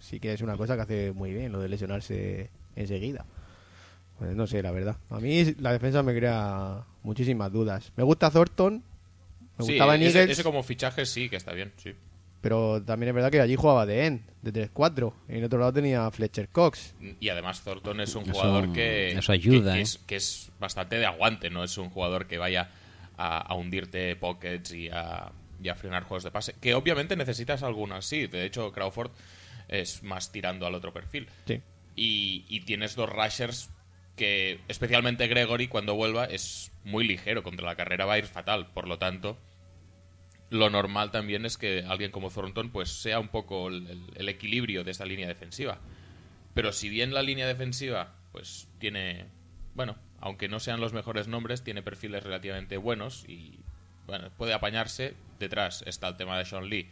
sí 0.00 0.18
que 0.18 0.32
es 0.32 0.40
una 0.40 0.56
cosa 0.56 0.74
que 0.74 0.82
hace 0.82 1.12
muy 1.12 1.32
bien, 1.32 1.52
lo 1.52 1.60
de 1.60 1.68
lesionarse 1.68 2.50
enseguida. 2.74 3.24
Pues 4.18 4.34
no 4.34 4.46
sé, 4.48 4.62
la 4.62 4.72
verdad. 4.72 4.96
A 5.10 5.20
mí 5.20 5.54
la 5.60 5.72
defensa 5.72 6.02
me 6.02 6.14
crea 6.16 6.84
muchísimas 7.04 7.52
dudas. 7.52 7.92
Me 7.96 8.02
gusta 8.02 8.30
Thornton, 8.30 8.82
me 9.58 9.64
Sí, 9.64 9.72
gustaba 9.72 9.94
ese, 9.94 10.06
Eagles, 10.06 10.30
ese 10.30 10.42
como 10.42 10.62
fichaje 10.64 11.06
sí 11.06 11.28
que 11.28 11.36
está 11.36 11.52
bien, 11.52 11.72
sí. 11.76 11.94
Pero 12.40 12.82
también 12.82 13.08
es 13.10 13.14
verdad 13.14 13.30
que 13.30 13.40
allí 13.40 13.56
jugaba 13.56 13.84
de 13.86 14.06
end, 14.06 14.22
de 14.42 14.70
3-4. 14.72 15.12
Y 15.28 15.36
en 15.38 15.44
otro 15.44 15.58
lado 15.58 15.72
tenía 15.72 16.06
a 16.06 16.10
Fletcher 16.10 16.48
Cox. 16.48 16.94
Y 17.20 17.28
además 17.28 17.62
Thornton 17.62 18.00
es 18.00 18.14
un 18.14 18.22
Eso- 18.24 18.32
jugador 18.32 18.72
que, 18.72 19.12
eso 19.12 19.32
ayuda, 19.32 19.72
que, 19.72 19.76
que 19.76 19.80
¿eh? 19.80 19.82
es, 19.82 19.98
que 19.98 20.16
es 20.16 20.50
bastante 20.58 20.96
de 20.96 21.06
aguante, 21.06 21.50
no 21.50 21.62
es 21.64 21.76
un 21.78 21.90
jugador 21.90 22.26
que 22.26 22.38
vaya 22.38 22.70
a, 23.16 23.38
a 23.38 23.54
hundirte 23.54 24.16
pockets 24.16 24.72
y 24.72 24.88
a, 24.88 25.30
y 25.62 25.68
a 25.68 25.74
frenar 25.74 26.04
juegos 26.04 26.24
de 26.24 26.30
pase. 26.30 26.54
Que 26.60 26.74
obviamente 26.74 27.16
necesitas 27.16 27.62
algunas, 27.62 28.04
sí. 28.06 28.26
De 28.26 28.44
hecho, 28.46 28.72
Crawford 28.72 29.10
es 29.68 30.02
más 30.02 30.32
tirando 30.32 30.66
al 30.66 30.74
otro 30.74 30.92
perfil. 30.92 31.28
Sí. 31.46 31.60
Y, 31.96 32.44
y 32.48 32.60
tienes 32.60 32.94
dos 32.96 33.10
rushers 33.10 33.68
que, 34.16 34.60
especialmente 34.68 35.26
Gregory, 35.28 35.68
cuando 35.68 35.94
vuelva, 35.94 36.24
es 36.24 36.72
muy 36.84 37.06
ligero. 37.06 37.42
Contra 37.42 37.66
la 37.66 37.76
carrera 37.76 38.06
va 38.06 38.14
a 38.14 38.18
ir 38.18 38.26
fatal. 38.26 38.68
Por 38.72 38.88
lo 38.88 38.98
tanto, 38.98 39.36
lo 40.50 40.68
normal 40.70 41.10
también 41.10 41.46
es 41.46 41.56
que 41.56 41.84
alguien 41.86 42.10
como 42.10 42.30
Thornton 42.30 42.70
pues 42.70 42.88
sea 42.90 43.18
un 43.20 43.28
poco 43.28 43.68
el, 43.68 43.86
el- 43.88 44.04
el 44.16 44.28
equilibrio 44.28 44.84
de 44.84 44.90
esta 44.90 45.04
línea 45.04 45.28
defensiva. 45.28 45.78
Pero 46.54 46.72
si 46.72 46.88
bien 46.88 47.14
la 47.14 47.22
línea 47.22 47.46
defensiva 47.46 48.14
pues 48.32 48.68
tiene, 48.78 49.26
bueno, 49.74 49.96
aunque 50.20 50.48
no 50.48 50.60
sean 50.60 50.80
los 50.80 50.92
mejores 50.92 51.28
nombres, 51.28 51.62
tiene 51.62 51.82
perfiles 51.82 52.22
relativamente 52.24 52.76
buenos 52.76 53.24
y 53.28 53.60
bueno, 54.06 54.30
puede 54.36 54.52
apañarse. 54.52 55.14
Detrás 55.38 55.82
está 55.86 56.08
el 56.08 56.16
tema 56.16 56.36
de 56.36 56.44
Sean 56.44 56.68
Lee, 56.68 56.88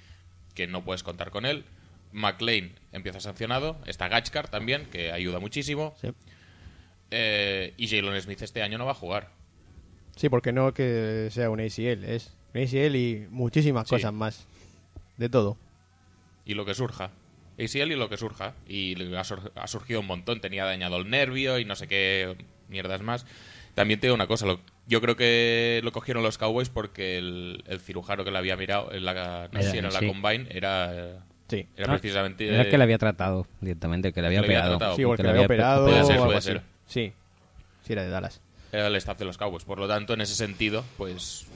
que 0.55 0.67
no 0.67 0.85
puedes 0.85 1.03
contar 1.03 1.31
con 1.31 1.45
él. 1.45 1.65
McLean 2.13 2.73
empieza 2.93 3.21
sancionado. 3.21 3.77
Está 3.87 4.09
Gachkar 4.09 4.49
también, 4.49 4.87
que 4.87 5.13
ayuda 5.13 5.41
muchísimo. 5.41 5.95
Sí. 6.01 6.09
Eh, 7.11 7.75
y 7.77 7.89
Jalen 7.89 8.21
Smith 8.23 8.43
este 8.43 8.63
año 8.63 8.79
no 8.79 8.85
va 8.87 8.93
a 8.93 8.95
jugar. 8.95 9.31
Sí, 10.17 10.29
porque 10.29 10.53
no 10.53 10.73
que 10.75 11.29
sea 11.31 11.51
un 11.51 11.61
ACL, 11.61 12.05
es 12.05 12.35
ACL 12.55 12.97
y 12.97 13.27
muchísimas 13.31 13.89
Sí. 13.89 13.95
cosas 13.97 14.13
más. 14.13 14.47
De 15.17 15.29
todo. 15.29 15.57
y 16.45 16.55
lo 16.55 16.65
que 16.65 16.75
surja. 16.75 17.11
ACL 17.59 17.93
y 17.93 17.97
lo 17.97 18.09
que 18.09 18.17
surja. 18.17 18.55
Y 18.67 19.15
ha, 19.15 19.25
sur- 19.25 19.53
ha 19.55 19.67
surgido 19.67 20.01
un 20.01 20.07
montón. 20.07 20.41
Tenía 20.41 20.65
dañado 20.65 20.97
el 20.97 21.11
nervio 21.11 21.59
y 21.59 21.65
no 21.67 21.75
sé 21.77 21.87
qué 21.89 22.37
mierdas 22.69 23.03
más. 23.03 23.27
También 23.75 24.01
te 24.01 24.07
digo 24.07 24.15
una 24.15 24.27
cosa. 24.27 24.47
lo- 24.47 24.61
yo 24.87 25.01
creo 25.03 25.17
que 25.17 25.81
lo 25.85 25.93
cogieron 25.93 26.23
los 26.23 26.39
Cowboys 26.39 26.71
porque 26.71 27.19
el, 27.19 27.63
el 27.67 27.81
cirujano 27.81 28.25
que 28.25 28.31
le 28.31 28.39
había 28.39 28.57
mirado 28.57 28.91
en 28.93 29.05
la, 29.05 29.49
no 29.53 29.59
Era- 29.61 29.71
si 29.71 29.77
era 29.79 29.89
en 29.89 29.93
la. 29.95 30.01
Combine 30.01 30.47
era, 30.51 31.25
Sí. 31.49 31.67
era 31.77 31.87
No, 31.89 31.99
precisamente... 31.99 32.49
Era 32.49 32.63
el 32.63 32.71
que 32.71 32.79
le 32.79 32.85
había 32.85 32.99
tratado 32.99 33.47
directamente, 33.61 34.13
que 34.13 34.21
le 34.23 34.29
había 34.29 34.41
Le 34.41 34.47
había 34.47 34.59
operado. 34.61 34.79
tratado. 34.79 34.97
Sí, 34.97 35.03
porque 35.05 35.17
que 35.19 35.23
le 35.25 35.29
le 35.29 35.35
había 35.35 35.47
operado 35.47 35.85
puede 35.87 36.01
o 36.01 36.05
ser, 36.05 36.13
algo 36.15 36.25
puede 36.27 36.39
así. 36.39 36.47
ser. 36.49 36.63
Sí. 36.87 37.13
Sí, 37.85 37.93
era 37.93 38.03
de 38.05 38.09
Dallas. 38.11 38.41
Era 38.73 38.87
el 38.87 38.97
staff 38.97 39.19
de 39.19 39.25
los 39.27 39.37
Cowboys. 39.37 39.65
Por 39.65 39.79
lo 39.79 39.89
tanto, 39.89 40.15
en 40.15 40.21
ese 40.23 40.35
sentido, 40.35 40.85
pues... 40.97 41.47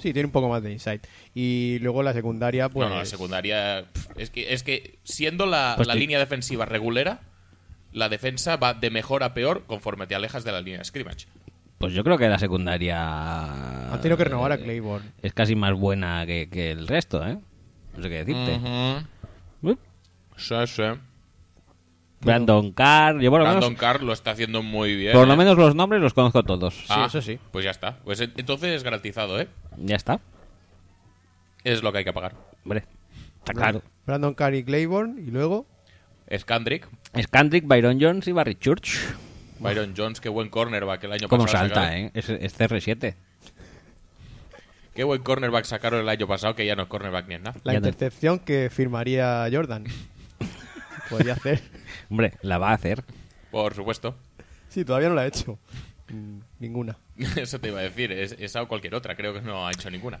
Sí, 0.00 0.12
tiene 0.12 0.26
un 0.26 0.32
poco 0.32 0.48
más 0.48 0.62
de 0.62 0.72
insight. 0.72 1.06
Y 1.34 1.78
luego 1.80 2.02
la 2.02 2.12
secundaria, 2.12 2.68
pues. 2.68 2.88
no, 2.88 2.94
no, 2.94 3.00
la 3.00 3.06
secundaria... 3.06 3.84
pff, 3.92 4.06
Es 4.16 4.30
que, 4.30 4.52
es 4.54 4.62
que 4.62 4.98
siendo 5.04 5.46
la, 5.46 5.74
Pues 5.76 5.86
la 5.88 5.94
línea 5.94 6.18
defensiva 6.18 6.64
regulera, 6.64 7.20
la 7.92 8.08
defensa 8.08 8.56
va 8.56 8.74
de 8.74 8.90
mejor 8.90 9.22
a 9.22 9.34
peor 9.34 9.64
conforme 9.66 10.06
te 10.06 10.14
alejas 10.14 10.44
de 10.44 10.52
la 10.52 10.60
línea 10.60 10.78
de 10.78 10.84
scrimmage. 10.84 11.26
Pues 11.78 11.92
yo 11.92 12.04
creo 12.04 12.18
que 12.18 12.28
la 12.28 12.38
secundaria... 12.38 13.92
Han 13.92 14.00
tenido 14.00 14.16
que 14.16 14.24
renovar 14.24 14.52
a 14.52 14.58
Claiborne. 14.58 15.10
Es 15.22 15.32
casi 15.32 15.54
más 15.56 15.72
buena 15.74 16.26
que, 16.26 16.48
que 16.50 16.70
el 16.70 16.86
resto, 16.86 17.26
¿eh? 17.26 17.38
No 17.96 18.02
sé 18.02 18.08
qué 18.08 18.24
decirte. 18.24 18.58
Uh, 19.62 19.74
Sí, 20.36 20.54
sí. 20.66 20.82
Brandon 22.22 22.72
Carr, 22.72 23.18
yo 23.20 23.30
por 23.30 23.40
lo 23.40 23.44
Brandon 23.46 23.70
menos... 23.70 23.80
Carr 23.80 24.02
lo 24.02 24.12
está 24.12 24.32
haciendo 24.32 24.62
muy 24.62 24.94
bien. 24.94 25.12
Por 25.14 25.24
¿eh? 25.24 25.26
lo 25.26 25.36
menos 25.36 25.56
los 25.56 25.74
nombres 25.74 26.02
los 26.02 26.12
conozco 26.14 26.42
todos. 26.42 26.84
Ah, 26.88 27.06
eso 27.08 27.22
sí. 27.22 27.38
Pues 27.50 27.64
ya 27.64 27.70
está. 27.70 27.96
Pues 28.04 28.20
en- 28.20 28.32
entonces 28.36 28.70
es 28.74 28.82
garantizado, 28.82 29.40
¿eh? 29.40 29.48
Ya 29.76 29.96
está. 29.96 30.20
Es 31.64 31.82
lo 31.82 31.92
que 31.92 31.98
hay 31.98 32.04
que 32.04 32.12
pagar. 32.12 32.34
Hombre, 32.64 32.84
está 33.38 33.52
claro. 33.52 33.82
Brandon 34.06 34.34
Carr 34.34 34.54
y 34.54 34.64
Claiborne. 34.64 35.20
Y 35.20 35.30
luego. 35.30 35.66
Scandrick, 36.36 36.86
Scandrick, 37.20 37.66
Byron 37.66 37.98
Jones 38.00 38.28
y 38.28 38.32
Barry 38.32 38.54
Church. 38.54 38.98
Byron 39.58 39.94
Jones, 39.96 40.20
qué 40.20 40.28
buen 40.28 40.48
cornerback 40.48 41.04
el 41.04 41.12
año 41.12 41.28
Cómo 41.28 41.44
pasado. 41.44 41.64
salta, 41.64 41.82
sacaron. 41.82 42.04
¿eh? 42.06 42.10
Es, 42.14 42.28
es 42.28 42.58
CR7. 42.58 43.14
Qué 44.94 45.04
buen 45.04 45.22
cornerback 45.22 45.64
sacaron 45.64 46.00
el 46.00 46.08
año 46.08 46.26
pasado, 46.26 46.54
que 46.54 46.64
ya 46.66 46.76
no 46.76 46.82
es 46.84 46.88
cornerback 46.88 47.28
ni 47.28 47.34
es 47.34 47.40
nada. 47.42 47.56
La 47.64 47.72
Ya 47.72 47.78
intercepción 47.78 48.38
que 48.38 48.70
firmaría 48.70 49.46
Jordan. 49.52 49.84
Podría 51.10 51.34
hacer. 51.34 51.60
Hombre, 52.10 52.34
la 52.42 52.58
va 52.58 52.70
a 52.70 52.74
hacer. 52.74 53.04
Por 53.50 53.74
supuesto. 53.74 54.16
Sí, 54.68 54.84
todavía 54.84 55.08
no 55.08 55.14
la 55.16 55.22
ha 55.22 55.26
hecho. 55.26 55.58
Mm, 56.12 56.40
Ninguna. 56.58 56.96
Eso 57.36 57.58
te 57.60 57.68
iba 57.68 57.80
a 57.80 57.82
decir. 57.82 58.12
Es, 58.12 58.36
esa 58.38 58.62
o 58.62 58.68
cualquier 58.68 58.94
otra. 58.94 59.14
Creo 59.16 59.32
que 59.34 59.40
no 59.40 59.66
ha 59.66 59.70
hecho 59.72 59.90
ninguna. 59.90 60.20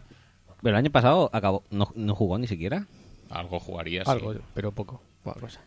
Pero 0.62 0.76
el 0.76 0.84
año 0.84 0.90
pasado 0.90 1.30
acabó, 1.32 1.64
no, 1.70 1.90
no 1.94 2.14
jugó 2.14 2.38
ni 2.38 2.46
siquiera. 2.46 2.86
Algo 3.30 3.58
jugaría, 3.60 4.04
sí. 4.04 4.10
Algo, 4.10 4.34
pero 4.54 4.72
poco. 4.72 5.02
Cosa. 5.22 5.60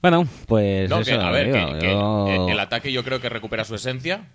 Bueno, 0.00 0.26
pues 0.46 0.90
No, 0.90 0.98
eso, 1.00 1.12
que, 1.12 1.16
a 1.24 1.30
ver, 1.30 1.52
digo, 1.52 1.72
que, 1.74 1.78
que 1.80 1.86
yo- 1.92 2.48
el 2.48 2.58
ataque 2.60 2.92
yo 2.92 3.04
creo 3.04 3.20
que 3.20 3.28
recupera 3.28 3.64
su 3.64 3.74
esencia. 3.74 4.28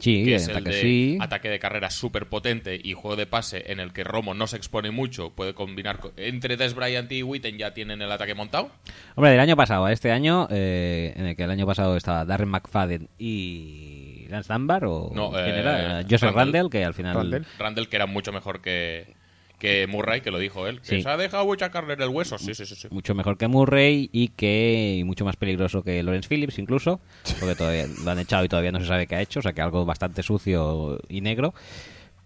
Sí, 0.00 0.24
que 0.24 0.34
es 0.34 0.48
el 0.48 0.56
ataque 0.56 0.70
de 0.74 0.80
sí. 0.82 1.18
ataque 1.20 1.48
de 1.48 1.60
carrera 1.60 1.88
súper 1.88 2.28
potente 2.28 2.80
y 2.82 2.94
juego 2.94 3.14
de 3.14 3.26
pase 3.26 3.70
en 3.70 3.78
el 3.78 3.92
que 3.92 4.02
Romo 4.02 4.34
no 4.34 4.48
se 4.48 4.56
expone 4.56 4.90
mucho, 4.90 5.30
puede 5.30 5.54
combinar 5.54 6.00
co- 6.00 6.12
entre 6.16 6.56
Des 6.56 6.74
Bryant 6.74 7.12
y 7.12 7.22
Witten 7.22 7.58
ya 7.58 7.74
tienen 7.74 8.02
el 8.02 8.10
ataque 8.10 8.34
montado. 8.34 8.70
Hombre, 9.14 9.30
del 9.30 9.38
año 9.38 9.54
pasado 9.54 9.84
a 9.84 9.92
este 9.92 10.10
año, 10.10 10.48
eh, 10.50 11.12
en 11.14 11.26
el 11.26 11.36
que 11.36 11.44
el 11.44 11.50
año 11.52 11.64
pasado 11.64 11.96
estaba 11.96 12.24
Darren 12.24 12.48
McFadden 12.48 13.08
y 13.18 13.93
Lance 14.28 14.52
Dunbar, 14.52 14.84
o 14.84 15.10
No, 15.14 15.30
¿quién 15.30 15.44
eh, 15.46 15.58
era? 15.60 16.02
Joseph 16.02 16.22
Randall. 16.32 16.44
Randall, 16.52 16.70
que 16.70 16.84
al 16.84 16.94
final... 16.94 17.14
Randall. 17.16 17.46
Randall 17.58 17.88
que 17.88 17.96
era 17.96 18.06
mucho 18.06 18.32
mejor 18.32 18.60
que, 18.60 19.14
que 19.58 19.86
Murray, 19.86 20.20
que 20.20 20.30
lo 20.30 20.38
dijo 20.38 20.66
él. 20.66 20.80
Que 20.80 20.86
Sí. 20.96 21.02
se 21.02 21.08
ha 21.08 21.16
dejado 21.16 21.44
mucha 21.46 21.70
carne 21.70 21.94
en 21.94 22.02
el 22.02 22.08
hueso. 22.08 22.36
Sí, 22.38 22.54
sí, 22.54 22.66
sí. 22.66 22.74
sí. 22.74 22.88
Mucho 22.90 23.14
mejor 23.14 23.36
que 23.38 23.48
Murray 23.48 24.10
y 24.12 24.28
que 24.28 24.96
y 24.98 25.04
mucho 25.04 25.24
más 25.24 25.36
peligroso 25.36 25.82
que 25.82 26.02
Lawrence 26.02 26.28
Phillips 26.28 26.58
incluso, 26.58 27.00
porque 27.40 27.54
todavía 27.54 27.86
lo 28.04 28.10
han 28.10 28.18
echado 28.18 28.44
y 28.44 28.48
todavía 28.48 28.72
no 28.72 28.80
se 28.80 28.86
sabe 28.86 29.06
qué 29.06 29.16
ha 29.16 29.20
hecho, 29.22 29.38
o 29.40 29.42
sea 29.42 29.52
que 29.52 29.62
algo 29.62 29.84
bastante 29.84 30.22
sucio 30.22 30.98
y 31.08 31.20
negro. 31.20 31.54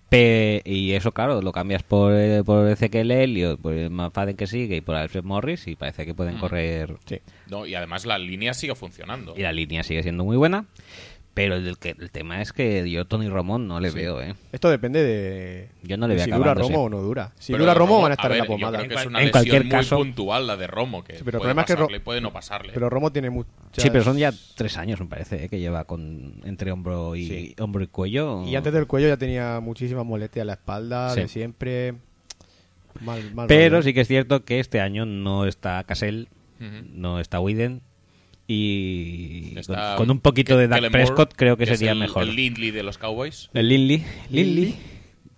Pe- 0.09 0.63
y 0.65 0.93
eso, 0.93 1.13
claro, 1.13 1.43
lo 1.43 1.53
cambias 1.53 1.83
por, 1.83 2.15
eh, 2.15 2.43
por 2.43 2.67
Ezequiel 2.67 3.11
Elliott, 3.11 3.61
por 3.61 3.75
el 3.75 4.37
que 4.37 4.47
sigue 4.47 4.77
y 4.77 4.81
por 4.81 4.95
Alfred 4.97 5.23
Morris 5.23 5.67
y 5.69 5.77
parece 5.77 6.07
que 6.07 6.15
pueden 6.15 6.39
correr 6.39 6.97
Sí. 7.05 7.19
No, 7.51 7.67
y 7.67 7.75
además 7.75 8.07
la 8.07 8.17
línea 8.19 8.55
sigue 8.55 8.75
funcionando. 8.75 9.35
y 9.37 9.43
la 9.43 9.53
línea 9.53 9.83
sigue 9.83 10.03
siendo 10.03 10.25
muy 10.25 10.39
buena. 10.39 10.65
Pero 11.39 11.55
el, 11.55 11.79
que, 11.79 11.95
el 11.99 12.11
tema 12.11 12.43
es 12.43 12.53
que 12.53 12.91
yo 12.91 13.05
Tony 13.07 13.29
Romón 13.29 13.69
no 13.69 13.79
le 13.79 13.91
veo, 13.91 14.21
¿eh? 14.21 14.35
Esto 14.51 14.69
depende 14.71 15.03
de. 15.05 15.69
Yo 15.85 15.97
no 15.97 16.09
le 16.09 16.17
veo 16.17 16.25
si 16.25 16.31
dura. 16.33 16.53
Romo 16.55 16.83
o 16.85 16.89
no 16.89 17.01
dura. 17.01 17.33
Si 17.39 17.53
Pero 17.53 17.63
dura 17.65 17.75
Romo, 17.75 18.03
van 18.03 18.07
a 18.07 18.09
a 18.09 18.15
estar 18.15 18.29
ver, 18.31 18.39
en 18.39 18.39
la 18.41 18.45
yo 18.47 18.53
pomada. 18.53 18.79
creo 18.79 18.89
que 18.89 18.95
es 18.97 19.03
En 19.03 19.09
una 19.09 19.19
en 19.21 19.25
lesión 19.27 19.33
cualquier 19.43 19.63
muy 19.63 19.71
caso- 19.71 19.97
puntual 19.99 20.47
la 20.49 20.57
de 20.57 20.67
Romo, 20.67 21.05
que 21.05 21.13
Sí, 21.17 21.23
pero 21.25 21.39
el 21.39 21.41
puede 21.41 21.41
problema 21.41 21.61
es 21.63 21.67
que 21.67 21.73
Ro- 21.75 21.79
pasarle, 21.87 22.01
puede 22.01 22.21
no 22.21 22.33
pasarle. 22.33 22.73
Pero 22.75 22.91
Romo 22.91 23.13
tiene 23.13 23.31
muchas. 23.31 23.53
Sí, 23.77 23.89
pero 23.91 24.03
son 24.03 24.17
ya 24.17 24.33
tres 24.57 24.77
años, 24.79 24.99
me 25.01 25.07
parece, 25.07 25.45
¿eh? 25.45 25.49
que 25.49 25.61
lleva 25.61 25.85
con 25.85 26.41
entre 26.45 26.73
hombro 26.73 27.15
y 27.15 27.27
Sí. 27.29 27.55
hombro 27.61 27.85
y 27.85 27.87
cuello. 27.87 28.43
Y 28.45 28.57
antes 28.57 28.73
del 28.73 28.87
cuello 28.89 29.07
ya 29.09 29.17
tenía 29.17 29.61
muchísimas 29.61 30.05
molestias 30.05 30.43
en 30.43 30.47
la 30.49 30.55
espalda, 30.55 31.15
Sí. 31.15 31.21
de 31.21 31.29
siempre. 31.29 31.95
Mal, 33.01 33.33
mal 33.33 33.47
Pero 33.47 33.77
rollo. 33.77 33.83
sí 33.85 33.95
que 33.95 34.01
es 34.01 34.09
cierto 34.09 34.45
que 34.45 34.59
este 34.59 34.81
año 34.81 35.07
no 35.07 35.47
está 35.47 35.85
Cassell, 35.85 36.27
Ujú. 36.61 36.85
no 36.95 37.21
está 37.21 37.39
Widen 37.39 37.81
Y 38.51 39.53
Está 39.59 39.95
con, 39.97 40.07
con 40.07 40.11
un 40.17 40.21
poquito 40.21 40.57
de 40.57 40.69
Dak 40.69 40.91
Prescott 40.91 41.35
creo 41.37 41.57
que, 41.59 41.65
es 41.65 41.71
sería 41.71 41.93
el- 41.93 41.99
mejor. 41.99 42.23
El 42.25 42.35
Lindley 42.35 42.71
de 42.71 42.83
los 42.83 42.97
Cowboys. 42.99 43.51
El 43.55 43.69
Linley. 43.69 44.05
Linley. 44.31 44.75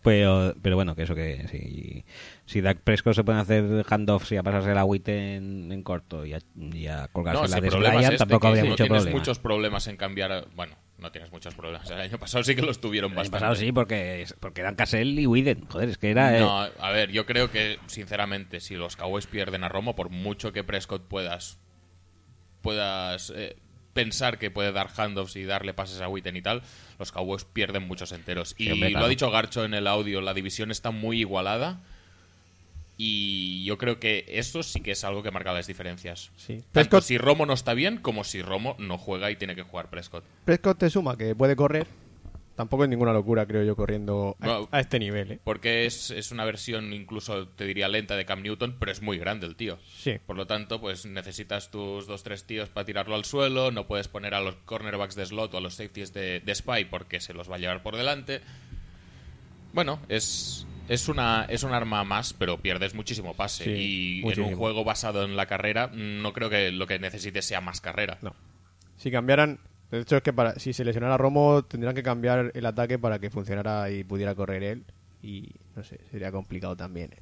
Pero, 0.02 0.54
pero 0.62 0.76
bueno, 0.76 0.94
que 0.96 1.02
eso 1.02 1.14
que 1.14 1.46
si, 1.50 2.04
si 2.46 2.60
Dak 2.62 2.78
Prescott 2.80 3.14
se 3.14 3.22
puede 3.24 3.38
hacer 3.40 3.84
handoffs 3.90 4.32
y 4.32 4.36
a 4.38 4.42
pasarse 4.42 4.72
la 4.72 4.84
WIT 4.86 5.08
en, 5.08 5.70
en 5.72 5.82
corto 5.82 6.24
y 6.24 6.32
a, 6.32 6.38
y 6.56 6.86
a 6.86 7.08
colgarse 7.08 7.42
No, 7.42 7.42
la 7.42 7.48
si 7.48 7.54
el 7.76 7.82
de 7.82 7.98
es 7.98 8.04
este, 8.04 8.16
tampoco 8.16 8.40
que 8.40 8.46
habría 8.46 8.62
no 8.64 8.70
mucho 8.70 8.84
tienes 8.84 9.02
problema. 9.02 9.18
muchos 9.18 9.38
problemas 9.40 9.86
en 9.88 9.96
cambiar... 9.98 10.46
Bueno, 10.56 10.76
no 10.98 11.12
tienes 11.12 11.30
muchos 11.32 11.54
problemas. 11.54 11.90
El 11.90 12.00
año 12.00 12.18
pasado 12.18 12.42
sí 12.44 12.54
que 12.54 12.62
los 12.62 12.80
tuvieron 12.80 13.10
El 13.12 13.18
año 13.18 13.24
bastante. 13.30 13.40
pasado 13.44 13.54
sí, 13.56 13.72
porque, 13.72 14.24
porque 14.40 14.62
eran 14.62 14.74
Cassell 14.74 15.18
y 15.18 15.26
Widen. 15.26 15.66
Joder, 15.68 15.90
es 15.90 15.98
que 15.98 16.10
era... 16.12 16.34
eh, 16.34 16.40
No, 16.40 16.60
a 16.62 16.90
ver, 16.92 17.10
yo 17.10 17.26
creo 17.26 17.50
que, 17.50 17.78
sinceramente, 17.86 18.60
si 18.60 18.76
los 18.76 18.96
Cowboys 18.96 19.26
pierden 19.26 19.64
a 19.64 19.68
Romo, 19.68 19.94
por 19.96 20.08
mucho 20.08 20.52
que 20.52 20.64
Prescott 20.64 21.02
puedas 21.08 21.58
puedas 22.62 23.32
eh, 23.34 23.56
pensar 23.92 24.38
que 24.38 24.50
puede 24.50 24.72
dar 24.72 24.88
handoffs 24.96 25.36
y 25.36 25.44
darle 25.44 25.74
pases 25.74 26.00
a 26.00 26.08
Witten 26.08 26.36
y 26.36 26.42
tal, 26.42 26.62
los 26.98 27.12
Cowboys 27.12 27.44
pierden 27.44 27.86
muchos 27.86 28.12
enteros. 28.12 28.54
Y 28.58 28.68
lo 28.68 29.04
ha 29.04 29.08
dicho 29.08 29.30
Garcho 29.30 29.64
en 29.64 29.74
el 29.74 29.86
audio, 29.86 30.20
la 30.20 30.34
división 30.34 30.70
está 30.70 30.90
muy 30.90 31.20
igualada. 31.20 31.80
Y 33.02 33.64
yo 33.64 33.78
creo 33.78 33.98
que 33.98 34.26
eso 34.28 34.62
sí 34.62 34.82
que 34.82 34.90
es 34.90 35.04
algo 35.04 35.22
que 35.22 35.30
marca 35.30 35.54
las 35.54 35.66
diferencias. 35.66 36.30
Sí. 36.36 36.56
Tanto 36.56 36.70
Prescott, 36.72 37.04
si 37.04 37.16
Romo 37.16 37.46
no 37.46 37.54
está 37.54 37.72
bien, 37.72 37.96
como 37.96 38.24
si 38.24 38.42
Romo 38.42 38.76
no 38.78 38.98
juega 38.98 39.30
y 39.30 39.36
tiene 39.36 39.54
que 39.54 39.62
jugar 39.62 39.88
Prescott. 39.88 40.22
Prescott 40.44 40.78
te 40.78 40.90
suma 40.90 41.16
que 41.16 41.34
puede 41.34 41.56
correr. 41.56 41.86
Tampoco 42.60 42.84
es 42.84 42.90
ninguna 42.90 43.14
locura, 43.14 43.46
creo 43.46 43.64
yo, 43.64 43.74
corriendo 43.74 44.36
a, 44.38 44.46
No. 44.46 44.68
a 44.70 44.80
este 44.80 44.98
nivel. 44.98 45.32
¿eh? 45.32 45.40
Porque 45.42 45.86
es, 45.86 46.10
es 46.10 46.30
una 46.30 46.44
versión 46.44 46.92
incluso, 46.92 47.48
te 47.48 47.64
diría, 47.64 47.88
lenta 47.88 48.16
de 48.16 48.26
Cam 48.26 48.42
Newton, 48.42 48.76
pero 48.78 48.92
es 48.92 49.00
muy 49.00 49.16
grande 49.16 49.46
el 49.46 49.56
tío. 49.56 49.78
Sí. 49.96 50.18
Por 50.26 50.36
lo 50.36 50.46
tanto, 50.46 50.78
pues 50.78 51.06
necesitas 51.06 51.70
tus 51.70 52.06
dos, 52.06 52.22
tres 52.22 52.44
tíos 52.44 52.68
para 52.68 52.84
tirarlo 52.84 53.14
al 53.14 53.24
suelo. 53.24 53.70
No 53.70 53.86
puedes 53.86 54.08
poner 54.08 54.34
a 54.34 54.42
los 54.42 54.56
cornerbacks 54.66 55.14
de 55.14 55.24
slot 55.24 55.54
o 55.54 55.56
a 55.56 55.60
los 55.62 55.76
safeties 55.76 56.12
de, 56.12 56.40
de 56.40 56.54
spy 56.54 56.84
porque 56.84 57.20
se 57.20 57.32
los 57.32 57.50
va 57.50 57.56
a 57.56 57.58
llevar 57.58 57.82
por 57.82 57.96
delante. 57.96 58.42
Bueno, 59.72 59.98
es, 60.10 60.66
es, 60.90 61.08
una, 61.08 61.46
es 61.48 61.62
un 61.62 61.72
arma 61.72 62.04
más, 62.04 62.34
pero 62.34 62.58
pierdes 62.58 62.92
muchísimo 62.94 63.32
pase. 63.32 63.64
Sí, 63.64 64.20
y 64.22 64.28
en 64.32 64.40
un 64.42 64.54
juego 64.54 64.84
basado 64.84 65.24
en 65.24 65.34
la 65.34 65.46
carrera, 65.46 65.90
no 65.94 66.34
creo 66.34 66.50
que 66.50 66.72
lo 66.72 66.86
que 66.86 66.98
necesites 66.98 67.46
sea 67.46 67.62
más 67.62 67.80
carrera. 67.80 68.18
No. 68.20 68.34
Si 68.98 69.10
cambiaran. 69.10 69.60
De 69.90 70.00
hecho, 70.00 70.16
es 70.16 70.22
que 70.22 70.32
para, 70.32 70.54
si 70.54 70.72
se 70.72 70.84
lesionara 70.84 71.16
Romo, 71.16 71.62
tendrían 71.64 71.94
que 71.94 72.02
cambiar 72.02 72.52
el 72.54 72.66
ataque 72.66 72.98
para 72.98 73.18
que 73.18 73.28
funcionara 73.30 73.90
y 73.90 74.04
pudiera 74.04 74.34
correr 74.34 74.62
él. 74.62 74.84
Y 75.22 75.50
no 75.76 75.82
sé, 75.84 76.00
sería 76.10 76.30
complicado 76.30 76.76
también. 76.76 77.12
¿eh? 77.12 77.18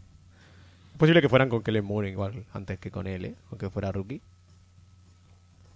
Es 0.92 0.98
posible 0.98 1.20
que 1.22 1.28
fueran 1.28 1.48
con 1.48 1.62
Kellen 1.62 1.84
Moore 1.84 2.10
igual, 2.10 2.44
antes 2.52 2.78
que 2.78 2.90
con 2.90 3.06
él, 3.06 3.24
¿eh? 3.24 3.34
aunque 3.50 3.70
fuera 3.70 3.90
rookie. 3.90 4.20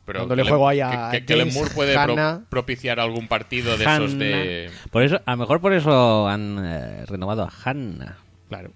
Pero 0.05 0.21
Dándole 0.21 0.43
Kellen- 0.43 0.49
juego 0.49 0.69
ahí 0.69 0.81
a 0.81 1.11
que, 1.13 1.21
que 1.21 1.27
Kellen 1.27 1.49
James 1.49 1.55
Moore 1.55 1.71
puede 1.75 1.95
pro- 1.95 2.43
propiciar 2.51 2.99
algún 3.01 3.29
partido 3.29 3.77
de 3.79 3.85
esos 3.85 4.19
de... 4.19 4.71
Por 4.91 5.03
eso, 5.05 5.21
a 5.25 5.31
lo 5.33 5.37
mejor 5.37 5.61
por 5.61 5.73
eso 5.73 6.29
han 6.29 6.59
eh, 6.65 7.07
renovado 7.07 7.45
a 7.45 7.53
Hanna. 7.65 8.19
Claro. 8.49 8.73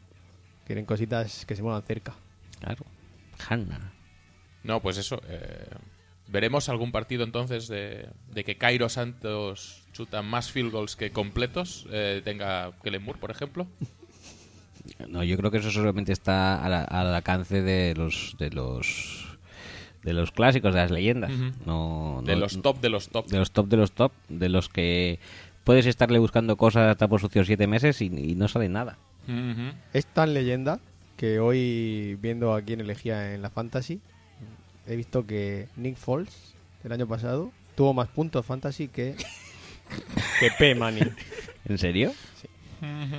Quieren 0.66 0.85
cositas 0.87 1.44
que 1.44 1.57
se 1.57 1.62
muevan 1.62 1.83
cerca. 1.83 2.14
Claro. 2.61 2.85
Hanna. 3.48 3.92
No, 4.62 4.81
pues 4.81 4.98
eso. 4.98 5.20
eh, 5.29 5.68
¿Veremos 6.28 6.68
algún 6.68 6.90
partido 6.92 7.22
entonces 7.24 7.68
de, 7.68 8.08
de 8.32 8.44
que 8.44 8.56
Cairo 8.56 8.88
Santos 8.88 9.84
chuta 9.92 10.22
más 10.22 10.50
field 10.50 10.72
goals 10.72 10.96
que 10.96 11.10
completos? 11.10 11.86
eh, 11.92 12.20
tenga 12.24 12.72
Kellen 12.82 13.02
Moore, 13.04 13.18
por 13.20 13.30
ejemplo. 13.30 13.66
No, 15.08 15.22
yo 15.24 15.36
creo 15.36 15.50
que 15.50 15.58
eso 15.58 15.70
solamente 15.70 16.12
está 16.12 16.64
a 16.64 16.68
la- 16.68 16.84
al 16.84 17.14
alcance 17.14 17.62
de 17.62 17.94
los 17.96 18.36
de 18.38 18.50
los 18.50 19.38
de 20.02 20.12
los 20.12 20.30
clásicos, 20.30 20.72
de 20.74 20.80
las 20.80 20.90
leyendas. 20.92 21.32
Ujú. 21.32 21.50
no, 21.64 22.22
De 22.24 22.34
no- 22.34 22.40
los 22.40 22.62
top 22.62 22.80
de 22.80 22.88
los 22.90 23.08
top. 23.08 23.26
de 23.26 23.38
los 23.38 23.50
top 23.50 23.66
de 23.68 23.76
los 23.76 23.92
top, 23.92 24.12
de 24.28 24.48
los 24.48 24.68
que 24.68 25.18
puedes 25.64 25.86
estarle 25.86 26.18
buscando 26.20 26.56
cosas 26.56 26.88
hasta 26.88 27.08
por 27.08 27.20
sucio 27.20 27.44
siete 27.44 27.66
meses 27.66 28.00
y, 28.00 28.06
y 28.06 28.34
no 28.36 28.46
sale 28.46 28.68
nada. 28.68 28.98
Ujú. 29.28 29.74
Es 29.92 30.06
tan 30.06 30.32
leyenda 30.34 30.78
que 31.16 31.40
hoy, 31.40 32.16
viendo 32.20 32.54
a 32.54 32.62
quién 32.62 32.80
elegía 32.80 33.34
en 33.34 33.42
la 33.42 33.50
Fantasy, 33.50 34.00
he 34.87 34.96
visto 34.96 35.27
que 35.27 35.68
Nick 35.77 35.96
Foles, 35.96 36.55
el 36.85 36.92
año 36.92 37.07
pasado, 37.07 37.51
tuvo 37.75 37.92
más 37.94 38.09
puntos 38.09 38.44
Fantasy 38.46 38.88
que, 38.88 39.14
que 40.40 40.51
P. 40.59 40.75
Manning. 40.75 41.14
¿En 41.66 41.79
serio? 41.79 42.12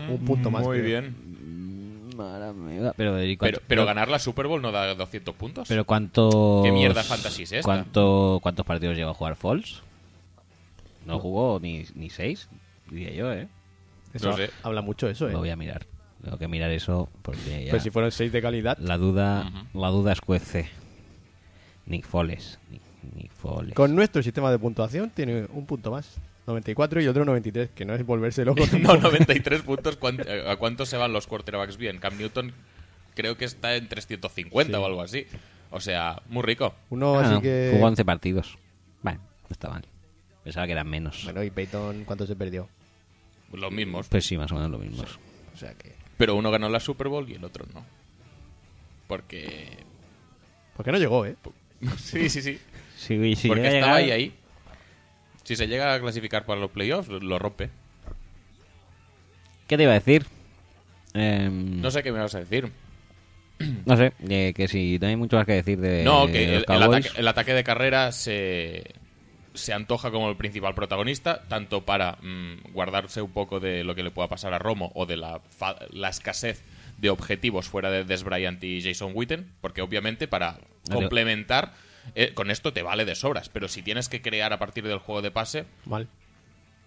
Un 0.10 0.24
punto 0.26 0.50
más. 0.52 0.64
Muy 0.64 0.82
bien. 0.82 2.08
Mara 2.16 2.54
mía. 2.54 2.94
Pero, 2.96 3.22
¿y 3.24 3.38
cuánto- 3.38 3.58
Pero, 3.60 3.68
pero 3.68 3.86
ganar 3.86 4.08
la 4.10 4.18
Super 4.20 4.48
Bowl 4.48 4.62
no 4.62 4.72
da 4.72 4.94
200 4.96 5.36
puntos. 5.36 5.68
pero 5.68 5.86
cuántos 5.86 6.64
¿Qué 6.66 6.72
mierda 6.72 7.04
fantasy 7.04 7.44
es 7.44 7.52
esta? 7.52 7.64
cuánto- 7.64 8.40
¿Cuántos 8.42 8.66
partidos 8.66 8.96
llegó 8.98 9.12
a 9.12 9.14
jugar 9.14 9.36
Falls? 9.36 9.82
No 11.06 11.20
jugó 11.20 11.60
ni, 11.62 11.86
ni 11.96 12.10
seis, 12.10 12.50
diría 12.90 13.12
yo, 13.12 13.32
¿eh? 13.32 13.48
Eso 14.14 14.32
No 14.32 14.38
sé. 14.38 14.50
habla 14.64 14.82
mucho 14.82 15.08
eso, 15.08 15.28
¿eh? 15.30 15.32
Lo 15.32 15.40
voy 15.40 15.50
a 15.52 15.56
mirar. 15.56 15.86
Tengo 16.24 16.38
que 16.38 16.48
mirar 16.48 16.72
eso 16.72 17.08
porque 17.22 17.66
ya 17.66 17.72
Pues 17.72 17.84
si 17.84 17.92
fueron 17.92 18.12
6 18.12 18.32
de 18.32 18.42
calidad, 18.42 18.78
la 18.80 18.98
duda 18.98 19.50
Ujú. 19.72 19.80
la 19.80 19.90
duda 19.90 20.12
escuece. 20.14 20.70
Nick 21.88 22.06
Foles. 22.06 22.60
Nick, 22.70 22.82
Nick 23.16 23.32
Foles. 23.32 23.74
con 23.74 23.96
nuestro 23.96 24.22
sistema 24.22 24.52
de 24.52 24.60
puntuación 24.60 25.10
tiene 25.10 25.48
un 25.54 25.66
punto 25.66 25.92
más. 25.92 26.18
94 26.46 27.02
y 27.02 27.08
otro 27.08 27.26
93, 27.26 27.72
que 27.76 27.84
no 27.84 27.94
es 27.94 28.06
volverse 28.06 28.46
loco. 28.46 28.64
no, 28.80 28.96
93 28.96 29.64
puntos. 29.64 30.00
¿cuánt- 30.00 30.26
eh, 30.28 30.50
¿A 30.50 30.56
cuánto 30.56 30.86
se 30.86 30.96
van 30.96 31.12
los 31.12 31.28
quarterbacks 31.28 31.76
bien? 31.78 31.98
Cam 32.00 32.18
Newton 32.18 32.54
creo 33.16 33.36
que 33.36 33.46
está 33.46 33.76
en 33.76 33.88
350 33.90 34.78
Sí. 34.78 34.82
o 34.82 34.86
algo 34.86 35.02
así. 35.02 35.26
O 35.72 35.82
sea, 35.82 36.22
muy 36.30 36.44
rico. 36.44 36.74
Uno 36.90 37.16
Ah, 37.20 37.24
así 37.24 37.34
no, 37.34 37.42
que... 37.42 37.72
Jugó 37.74 37.88
11 37.88 38.06
partidos. 38.06 38.58
Bueno, 39.02 39.20
no 39.20 39.50
está 39.50 39.70
mal. 39.70 39.84
Pensaba 40.46 40.66
que 40.66 40.72
eran 40.72 40.88
menos. 40.90 41.24
Bueno, 41.26 41.44
y 41.44 41.50
Peyton, 41.50 42.06
¿cuánto 42.06 42.26
se 42.26 42.38
perdió? 42.38 42.70
Los 43.52 43.72
mismos. 43.74 44.08
Pues 44.08 44.26
sí, 44.26 44.38
más 44.38 44.50
o 44.54 44.56
menos 44.56 44.72
lo 44.72 44.78
mismo. 44.78 45.04
O 45.54 45.58
sea 45.58 45.74
que... 45.74 45.96
Pero 46.18 46.36
uno 46.36 46.50
ganó 46.52 46.70
la 46.70 46.80
Super 46.80 47.10
Bowl 47.10 47.30
y 47.30 47.34
el 47.34 47.44
otro 47.44 47.66
no. 47.74 47.84
Porque... 49.08 49.78
Porque 50.76 50.92
no 50.92 50.98
llegó, 50.98 51.26
¿eh? 51.26 51.36
Sí, 51.98 52.30
sí, 52.30 52.42
sí. 52.42 52.60
Sí, 52.98 53.36
sí, 53.36 53.48
Porque 53.48 53.68
estaba 53.68 53.96
ahí, 53.98 54.12
ahí. 54.12 54.34
Si 55.44 55.56
se 55.56 55.68
llega 55.68 55.94
a 55.94 56.00
clasificar 56.00 56.46
para 56.46 56.60
los 56.60 56.72
playoffs, 56.72 57.08
lo- 57.10 57.20
lo 57.20 57.40
rompe. 57.40 57.70
¿Qué 59.68 59.78
te 59.78 59.84
iba 59.84 59.92
a 59.92 59.96
decir? 60.00 60.26
Em, 61.14 61.82
No 61.82 61.92
sé 61.92 62.04
qué 62.04 62.12
me 62.12 62.20
vas 62.20 62.36
a 62.36 62.40
decir. 62.40 62.70
no 63.86 63.98
sé, 63.98 64.14
eh, 64.30 64.54
que 64.56 64.68
si 64.68 64.98
no 65.00 65.08
hay 65.08 65.16
mucho 65.16 65.36
más 65.38 65.46
que 65.46 65.54
decir 65.54 65.80
de 65.80 66.04
No, 66.04 66.28
que 66.28 66.46
los 66.46 66.64
el, 66.68 66.84
ataque, 66.84 67.10
el 67.16 67.28
ataque 67.28 67.54
de 67.54 67.64
carrera 67.64 68.12
se, 68.12 68.84
se 69.54 69.74
antoja 69.74 70.12
como 70.12 70.30
el 70.30 70.36
principal 70.38 70.76
protagonista, 70.76 71.44
tanto 71.48 71.86
para 71.86 72.18
mm, 72.22 72.72
guardarse 72.74 73.22
un 73.22 73.32
poco 73.32 73.60
de 73.60 73.84
lo 73.84 73.96
que 73.96 74.04
le 74.04 74.12
pueda 74.12 74.28
pasar 74.28 74.54
a 74.54 74.60
Romo 74.60 74.92
o 74.96 75.06
de 75.06 75.18
la, 75.18 75.42
la 75.92 76.10
escasez 76.10 76.64
de 76.98 77.10
objetivos 77.10 77.68
fuera 77.68 77.92
de 77.92 78.04
Des 78.04 78.24
Bryant 78.24 78.64
y 78.64 78.82
Jason 78.82 79.12
Witten, 79.14 79.52
porque 79.62 79.82
obviamente 79.82 80.28
para 80.28 80.54
Vale. 80.54 81.02
complementar, 81.02 81.74
eh, 82.16 82.34
con 82.34 82.50
esto 82.52 82.74
te 82.74 82.82
vale 82.84 83.06
de 83.06 83.16
sobras, 83.16 83.50
pero 83.50 83.68
si 83.68 83.82
tienes 83.84 84.10
que 84.10 84.22
crear 84.22 84.54
a 84.54 84.60
partir 84.60 84.88
del 84.88 84.98
juego 85.00 85.22
de 85.22 85.30
pase, 85.32 85.66
Mal. 85.86 86.08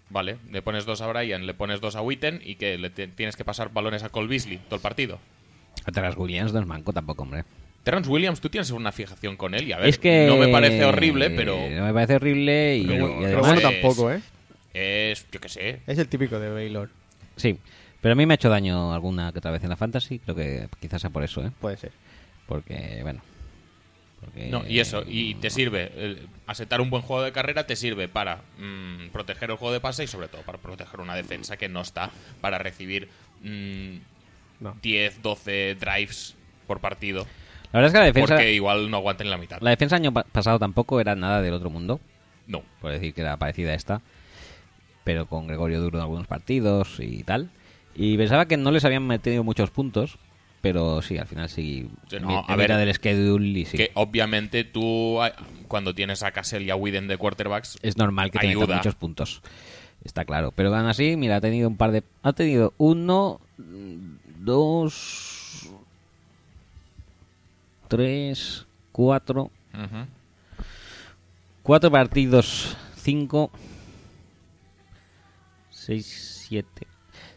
vale, 0.09 0.37
le 0.51 0.61
pones 0.61 0.85
dos 0.85 1.01
a 1.01 1.07
Bryant, 1.07 1.43
le 1.45 1.53
pones 1.53 1.79
dos 1.81 1.95
a 1.95 2.01
Witten 2.01 2.41
y 2.43 2.55
que 2.55 2.77
le 2.77 2.89
tienes 2.89 3.35
que 3.35 3.45
pasar 3.45 3.71
balones 3.71 4.03
a 4.03 4.09
Cole 4.09 4.27
Beasley 4.27 4.57
todo 4.57 4.75
el 4.75 4.81
partido. 4.81 5.19
Atrás 5.85 6.15
Williams 6.17 6.51
no 6.53 6.59
es 6.59 6.65
manco 6.67 6.91
tampoco, 6.93 7.23
hombre. 7.23 7.43
Terrence 7.83 8.09
Williams, 8.09 8.41
tú 8.41 8.49
tienes 8.49 8.69
una 8.71 8.91
fijación 8.91 9.37
con 9.37 9.55
él 9.55 9.67
y 9.67 9.71
a 9.71 9.77
ver, 9.79 9.87
es 9.89 9.97
que 9.97 10.27
no 10.27 10.37
me 10.37 10.49
parece 10.49 10.85
horrible, 10.85 11.31
pero... 11.31 11.57
No 11.69 11.85
me 11.85 11.93
parece 11.93 12.15
horrible 12.17 12.77
y, 12.77 12.85
Pero- 12.85 13.07
y 13.07 13.23
Pero 13.23 13.25
además... 13.25 13.41
bueno, 13.41 13.55
es- 13.55 13.81
tampoco, 13.81 14.11
¿eh? 14.11 14.21
Es, 14.73 15.25
yo 15.31 15.39
qué 15.41 15.49
sé. 15.49 15.79
Es 15.87 15.97
el 15.97 16.07
típico 16.07 16.39
de 16.39 16.49
Baylor. 16.49 16.89
Sí, 17.37 17.57
pero 18.01 18.13
a 18.13 18.15
mí 18.15 18.25
me 18.25 18.33
ha 18.33 18.35
hecho 18.35 18.49
daño 18.49 18.93
alguna 18.93 19.31
que 19.31 19.39
otra 19.39 19.51
vez 19.51 19.63
en 19.63 19.69
la 19.69 19.75
Fantasy. 19.77 20.19
Creo 20.19 20.35
que 20.35 20.67
quizás 20.79 21.01
sea 21.01 21.09
por 21.09 21.23
eso, 21.23 21.43
¿eh? 21.45 21.51
Puede 21.59 21.77
ser. 21.77 21.91
Porque, 22.47 22.99
bueno... 23.03 23.21
Porque, 24.19 24.49
No, 24.49 24.63
y 24.67 24.79
eso, 24.79 25.03
y 25.07 25.33
te 25.35 25.49
sirve, 25.49 25.91
el 25.97 26.27
asetar 26.45 26.79
un 26.79 26.91
buen 26.91 27.01
juego 27.01 27.23
de 27.23 27.31
carrera 27.31 27.65
te 27.65 27.75
sirve 27.75 28.07
para 28.07 28.41
mm, 28.59 29.09
proteger 29.11 29.49
el 29.49 29.57
juego 29.57 29.73
de 29.73 29.79
pase 29.79 30.03
y 30.03 30.07
sobre 30.07 30.27
todo 30.27 30.43
para 30.43 30.59
proteger 30.59 30.99
una 30.99 31.15
defensa 31.15 31.57
que 31.57 31.69
no 31.69 31.81
está 31.81 32.11
para 32.39 32.59
recibir 32.59 33.09
mm, 33.41 33.95
No. 34.59 34.77
10, 34.83 35.23
12 35.23 35.75
drives 35.79 36.35
por 36.67 36.79
partido, 36.79 37.25
La 37.73 37.79
verdad 37.79 37.87
es 37.87 37.93
que 37.93 37.99
la 37.99 38.05
defensa... 38.05 38.35
porque 38.35 38.53
igual 38.53 38.91
no 38.91 38.97
aguanten 38.97 39.29
la 39.31 39.37
mitad. 39.37 39.57
La 39.59 39.71
defensa 39.71 39.95
año 39.95 40.13
pa- 40.13 40.23
pasado 40.23 40.59
tampoco 40.59 40.99
era 41.01 41.15
nada 41.15 41.41
del 41.41 41.53
otro 41.55 41.69
mundo. 41.71 41.99
No. 42.45 42.61
por 42.79 42.91
decir 42.91 43.13
que 43.15 43.21
era 43.21 43.37
parecida 43.37 43.71
a 43.71 43.75
esta, 43.75 44.01
pero 45.03 45.25
con 45.25 45.47
Gregorio 45.47 45.79
Duro 45.81 45.97
en 45.97 46.03
algunos 46.03 46.27
partidos 46.27 46.99
y 46.99 47.23
tal. 47.23 47.49
Y 47.95 48.17
pensaba 48.17 48.45
que 48.47 48.57
no 48.57 48.71
les 48.71 48.85
habían 48.85 49.05
metido 49.05 49.43
muchos 49.43 49.69
puntos, 49.69 50.17
pero 50.61 51.01
sí, 51.01 51.17
al 51.17 51.27
final 51.27 51.49
sí. 51.49 51.89
No, 52.21 52.39
a 52.47 52.55
ver, 52.55 52.69
mirado 52.69 52.81
el 52.83 52.93
schedule 52.93 53.59
y 53.59 53.65
sí. 53.65 53.77
Que 53.77 53.91
obviamente 53.95 54.63
tú, 54.63 55.19
cuando 55.67 55.93
tienes 55.93 56.23
a 56.23 56.31
Cassell 56.31 56.63
y 56.63 56.69
a 56.69 56.75
Widen 56.75 57.07
de 57.07 57.17
quarterbacks, 57.17 57.77
Es 57.81 57.97
normal 57.97 58.31
que 58.31 58.39
te 58.39 58.47
metan 58.47 58.61
ayuda. 58.63 58.77
muchos 58.77 58.95
puntos. 58.95 59.41
Está 60.03 60.25
claro. 60.25 60.51
Pero 60.55 60.73
aún 60.75 60.87
así, 60.87 61.15
mira, 61.15 61.35
ha 61.37 61.41
tenido 61.41 61.67
un 61.67 61.77
par 61.77 61.91
de. 61.91 62.03
Ha 62.23 62.33
tenido 62.33 62.73
uno, 62.77 63.39
dos, 64.39 65.69
tres, 67.87 68.65
cuatro. 68.91 69.51
Cuatro 71.63 71.91
partidos, 71.91 72.75
cinco, 72.95 73.51
seis, 75.69 76.43
siete. 76.47 76.87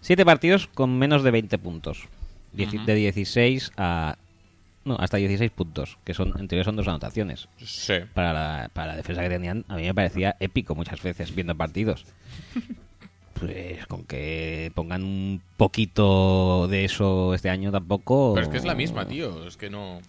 Siete 0.05 0.25
partidos 0.27 0.67
con 0.67 0.99
menos 0.99 1.23
de 1.23 1.31
20 1.31 1.57
puntos. 1.59 2.03
Dieci- 2.55 2.85
De 2.85 2.95
16 2.95 3.73
a... 3.79 4.17
No, 4.85 4.97
hasta 5.01 5.17
16 5.17 5.51
puntos, 5.51 5.97
que 6.05 6.13
son 6.13 6.35
en 6.39 6.47
teoría 6.47 6.63
son 6.63 6.77
dos 6.77 6.87
anotaciones. 6.87 7.49
Sí. 7.65 7.95
Para 8.13 8.35
la, 8.35 8.71
para 8.75 8.89
la 8.89 8.97
defensa 8.97 9.23
que 9.23 9.31
tenían, 9.31 9.65
a 9.67 9.77
mí 9.77 9.83
me 9.85 9.95
parecía 9.95 10.37
épico 10.41 10.75
muchas 10.75 11.03
veces 11.03 11.35
viendo 11.35 11.55
partidos. 11.57 12.05
Pues 13.41 13.85
con 13.89 14.05
que 14.05 14.71
pongan 14.77 15.03
un 15.03 15.43
poquito 15.57 16.69
de 16.69 16.85
eso 16.85 17.35
este 17.35 17.51
año 17.51 17.73
tampoco... 17.73 18.33
Pero 18.35 18.47
es 18.47 18.51
que 18.53 18.59
es 18.59 18.65
la 18.65 18.77
misma, 18.77 19.09
tío. 19.09 19.47
Es 19.49 19.57
que 19.57 19.69
no. 19.71 20.01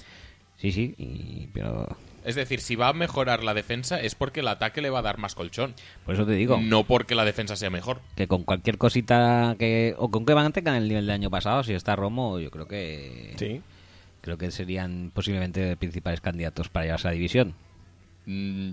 Sí, 0.58 0.72
sí, 0.72 0.94
y- 1.00 1.48
pero 1.52 1.88
Es 2.26 2.36
decir, 2.36 2.60
si 2.60 2.76
va 2.76 2.90
a 2.90 2.94
mejorar 2.94 3.44
la 3.44 3.54
defensa 3.54 4.02
es 4.02 4.16
porque 4.16 4.40
el 4.42 4.48
ataque 4.48 4.82
le 4.82 4.90
va 4.90 5.00
a 5.00 5.04
dar 5.04 5.18
más 5.18 5.36
colchón. 5.36 5.74
por 6.06 6.16
eso 6.16 6.26
te 6.26 6.34
digo 6.34 6.60
No 6.62 6.84
porque 6.84 7.16
la 7.16 7.24
defensa 7.26 7.56
sea 7.56 7.70
mejor. 7.70 8.02
que 8.16 8.28
con 8.28 8.44
cualquier 8.44 8.78
cosita 8.78 9.56
que... 9.60 9.94
O 9.98 10.10
con 10.10 10.26
que 10.26 10.36
mantengan 10.36 10.76
el 10.76 10.88
nivel 10.88 11.06
del 11.06 11.14
año 11.16 11.30
pasado, 11.30 11.64
si 11.64 11.74
está 11.74 11.96
Romo, 11.96 12.40
yo 12.40 12.50
creo 12.52 12.68
que... 12.68 13.34
Sí. 13.38 13.62
Creo 14.22 14.38
que 14.40 14.50
serían 14.50 15.12
posiblemente 15.14 15.78
principales 15.78 16.20
candidatos 16.20 16.68
para 16.70 16.86
llevarse 16.86 17.08
a 17.08 17.12
la 17.12 17.16
división. 17.16 17.54
Mm, 18.26 18.72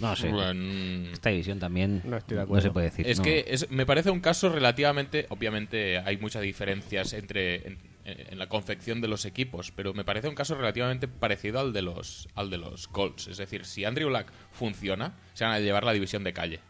No 0.00 0.14
sé. 0.16 0.30
mm, 0.32 1.12
Esta 1.12 1.30
división 1.30 1.58
también 1.58 2.02
No 2.04 2.16
estoy 2.16 2.34
de 2.36 2.40
no 2.40 2.44
acuerdo. 2.44 2.62
se 2.68 2.70
puede 2.72 2.86
decir. 2.90 3.06
Es 3.08 3.18
no. 3.18 3.24
que 3.24 3.44
es- 3.48 3.70
me 3.70 3.86
parece 3.86 4.10
un 4.10 4.20
caso 4.20 4.48
relativamente, 4.48 5.26
obviamente 5.30 5.98
hay 5.98 6.16
muchas 6.18 6.42
diferencias 6.42 7.12
entre 7.12 7.66
en, 7.66 7.78
en 8.04 8.38
la 8.38 8.48
confección 8.48 9.00
de 9.00 9.08
los 9.08 9.24
equipos, 9.24 9.72
pero 9.74 9.92
me 9.94 10.04
parece 10.04 10.28
un 10.28 10.34
caso 10.34 10.54
relativamente 10.54 11.08
parecido 11.08 11.58
al 11.60 11.72
de 11.72 11.82
los 11.82 12.28
al 12.34 12.50
de 12.50 12.58
los 12.58 12.86
Colts. 12.88 13.26
Es 13.28 13.36
decir, 13.38 13.64
si 13.64 13.84
Andrew 13.84 14.10
Luck 14.10 14.26
funciona, 14.52 15.14
se 15.34 15.44
van 15.44 15.54
a 15.54 15.58
llevar 15.60 15.84
la 15.84 15.92
división 15.92 16.22
de 16.24 16.32
calle. 16.32 16.60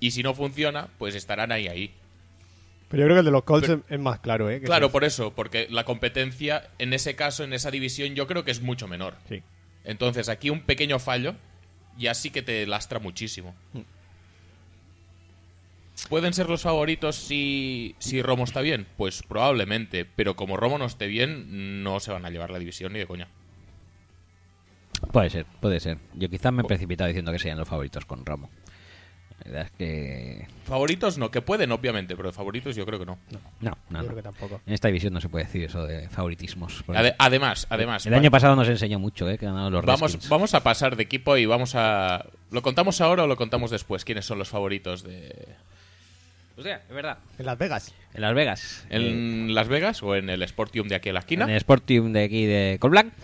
Y 0.00 0.10
si 0.10 0.22
no 0.22 0.34
funciona, 0.34 0.88
pues 0.98 1.14
estarán 1.14 1.52
ahí 1.52 1.68
ahí. 1.68 1.94
Pero 2.88 3.02
yo 3.02 3.06
creo 3.06 3.16
que 3.16 3.20
el 3.20 3.24
de 3.24 3.30
los 3.32 3.42
Colts 3.44 3.66
Pero- 3.66 3.82
es, 3.88 3.98
más 3.98 4.20
claro, 4.20 4.48
¿eh? 4.50 4.60
Que 4.60 4.66
Claro, 4.66 4.90
por 4.92 5.02
eso, 5.04 5.32
porque 5.34 5.66
la 5.70 5.84
competencia 5.84 6.68
en 6.78 6.92
ese 6.92 7.16
caso, 7.16 7.42
en 7.42 7.52
esa 7.52 7.70
división, 7.70 8.14
yo 8.14 8.26
creo 8.26 8.44
que 8.44 8.50
es 8.52 8.60
mucho 8.60 8.86
menor. 8.88 9.14
Sí. 9.28 9.42
Entonces, 9.86 10.28
aquí 10.28 10.50
un 10.50 10.60
pequeño 10.60 10.98
fallo 10.98 11.36
ya 11.96 12.12
sí 12.12 12.30
que 12.30 12.42
te 12.42 12.66
lastra 12.66 12.98
muchísimo. 12.98 13.54
¿Pueden 16.10 16.34
ser 16.34 16.50
los 16.50 16.62
favoritos 16.62 17.16
si, 17.16 17.94
si 17.98 18.20
Romo 18.20 18.44
está 18.44 18.60
bien? 18.60 18.86
Pues 18.98 19.22
probablemente, 19.22 20.04
pero 20.04 20.36
como 20.36 20.56
Romo 20.56 20.76
no 20.76 20.84
esté 20.84 21.06
bien, 21.06 21.82
no 21.82 22.00
se 22.00 22.12
van 22.12 22.26
a 22.26 22.30
llevar 22.30 22.50
la 22.50 22.58
división 22.58 22.92
ni 22.92 22.98
de 22.98 23.06
coña. 23.06 23.28
Puede 25.12 25.30
ser, 25.30 25.46
puede 25.60 25.80
ser. 25.80 25.98
Yo 26.14 26.28
quizás 26.28 26.52
me 26.52 26.62
he 26.62 26.66
precipitado 26.66 27.08
diciendo 27.08 27.32
que 27.32 27.38
serían 27.38 27.58
los 27.58 27.68
favoritos 27.68 28.04
con 28.04 28.26
Romo. 28.26 28.50
La 29.46 29.52
verdad 29.52 29.66
es 29.66 29.70
que... 29.78 30.46
Favoritos 30.64 31.16
no, 31.18 31.30
que 31.30 31.40
pueden 31.42 31.70
obviamente, 31.72 32.16
pero 32.16 32.32
favoritos 32.32 32.74
yo 32.74 32.84
creo 32.84 32.98
que 32.98 33.06
no. 33.06 33.18
No, 33.30 33.38
no, 33.60 33.70
Yo 33.90 33.96
no. 33.98 34.04
creo 34.04 34.16
que 34.16 34.22
tampoco. 34.22 34.60
En 34.66 34.74
esta 34.74 34.88
división 34.88 35.12
no 35.12 35.20
se 35.20 35.28
puede 35.28 35.44
decir 35.44 35.62
eso 35.64 35.86
de 35.86 36.08
favoritismos. 36.08 36.82
Ade- 36.88 37.14
además, 37.18 37.66
además, 37.70 38.04
el 38.06 38.14
año 38.14 38.30
pasado 38.30 38.56
nos 38.56 38.68
enseñó 38.68 38.98
mucho, 38.98 39.28
¿eh? 39.30 39.38
Que 39.38 39.46
ganaron 39.46 39.72
los 39.72 39.84
vamos, 39.84 40.12
Redskins. 40.12 40.28
vamos 40.28 40.54
a 40.54 40.62
pasar 40.64 40.96
de 40.96 41.04
equipo 41.04 41.36
y 41.36 41.46
vamos 41.46 41.74
a... 41.76 42.26
¿Lo 42.50 42.62
contamos 42.62 43.00
ahora 43.00 43.22
o 43.24 43.26
lo 43.28 43.36
contamos 43.36 43.70
después? 43.70 44.04
¿Quiénes 44.04 44.24
son 44.26 44.38
los 44.38 44.48
favoritos 44.48 45.02
de... 45.04 45.32
Hostia, 46.56 46.82
es 46.88 46.94
verdad. 46.94 47.18
En 47.38 47.46
Las 47.46 47.58
Vegas. 47.58 47.94
En 48.14 48.20
Las 48.22 48.34
Vegas. 48.34 48.86
eh, 48.90 48.96
¿En 48.96 49.54
Las 49.54 49.68
Vegas 49.68 50.02
o 50.02 50.16
en 50.16 50.30
el 50.30 50.42
Sportium 50.48 50.88
de 50.88 50.94
aquí 50.96 51.10
a 51.10 51.12
la 51.12 51.20
esquina? 51.20 51.44
En 51.44 51.50
el 51.50 51.60
Sportium 51.60 52.12
de 52.12 52.24
aquí 52.24 52.46
de 52.46 52.78
Colblanc. 52.80 53.12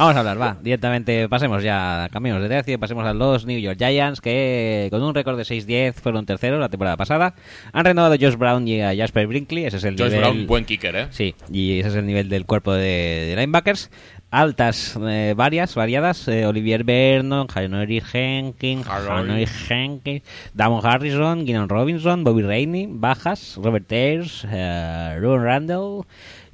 Vamos 0.00 0.16
a 0.16 0.20
hablar, 0.20 0.40
va. 0.40 0.56
Directamente 0.62 1.28
pasemos 1.28 1.62
ya, 1.62 2.08
cambiamos 2.10 2.42
de 2.42 2.48
tercio 2.48 2.80
pasemos 2.80 3.04
a 3.04 3.12
los 3.12 3.44
New 3.44 3.58
York 3.58 3.76
Giants 3.78 4.22
que 4.22 4.88
con 4.90 5.02
un 5.02 5.14
récord 5.14 5.36
de 5.36 5.42
6-10 5.42 5.92
fueron 5.92 6.24
terceros 6.24 6.58
la 6.58 6.70
temporada 6.70 6.96
pasada. 6.96 7.34
Han 7.74 7.84
renovado 7.84 8.14
a 8.14 8.16
Josh 8.18 8.36
Brown 8.36 8.66
y 8.66 8.80
a 8.80 8.96
Jasper 8.96 9.26
Brinkley. 9.26 9.66
Ese 9.66 9.76
es 9.76 9.84
el 9.84 9.98
Josh 9.98 10.12
nivel... 10.12 10.20
Brown, 10.20 10.46
buen 10.46 10.64
kicker, 10.64 10.96
¿eh? 10.96 11.06
Sí, 11.10 11.34
y 11.52 11.80
ese 11.80 11.90
es 11.90 11.94
el 11.96 12.06
nivel 12.06 12.30
del 12.30 12.46
cuerpo 12.46 12.72
de, 12.72 13.26
de 13.28 13.34
linebackers. 13.36 13.90
Altas, 14.30 14.96
eh, 15.02 15.34
varias, 15.36 15.74
variadas. 15.74 16.28
eh, 16.28 16.46
Olivier 16.46 16.84
Vernon, 16.84 17.48
Henry 17.54 18.00
Jenkins. 18.00 18.86
Henry 18.88 19.44
Jenkins, 19.44 20.22
Damon 20.54 20.86
Harrison, 20.86 21.44
Glennon 21.44 21.68
Robinson, 21.68 22.24
Bobby 22.24 22.42
Rainey, 22.42 22.86
bajas, 22.88 23.58
Robert 23.60 23.90
Ayers, 23.92 24.46
eh, 24.48 25.18
Ron 25.20 25.42
Randall, 25.42 26.06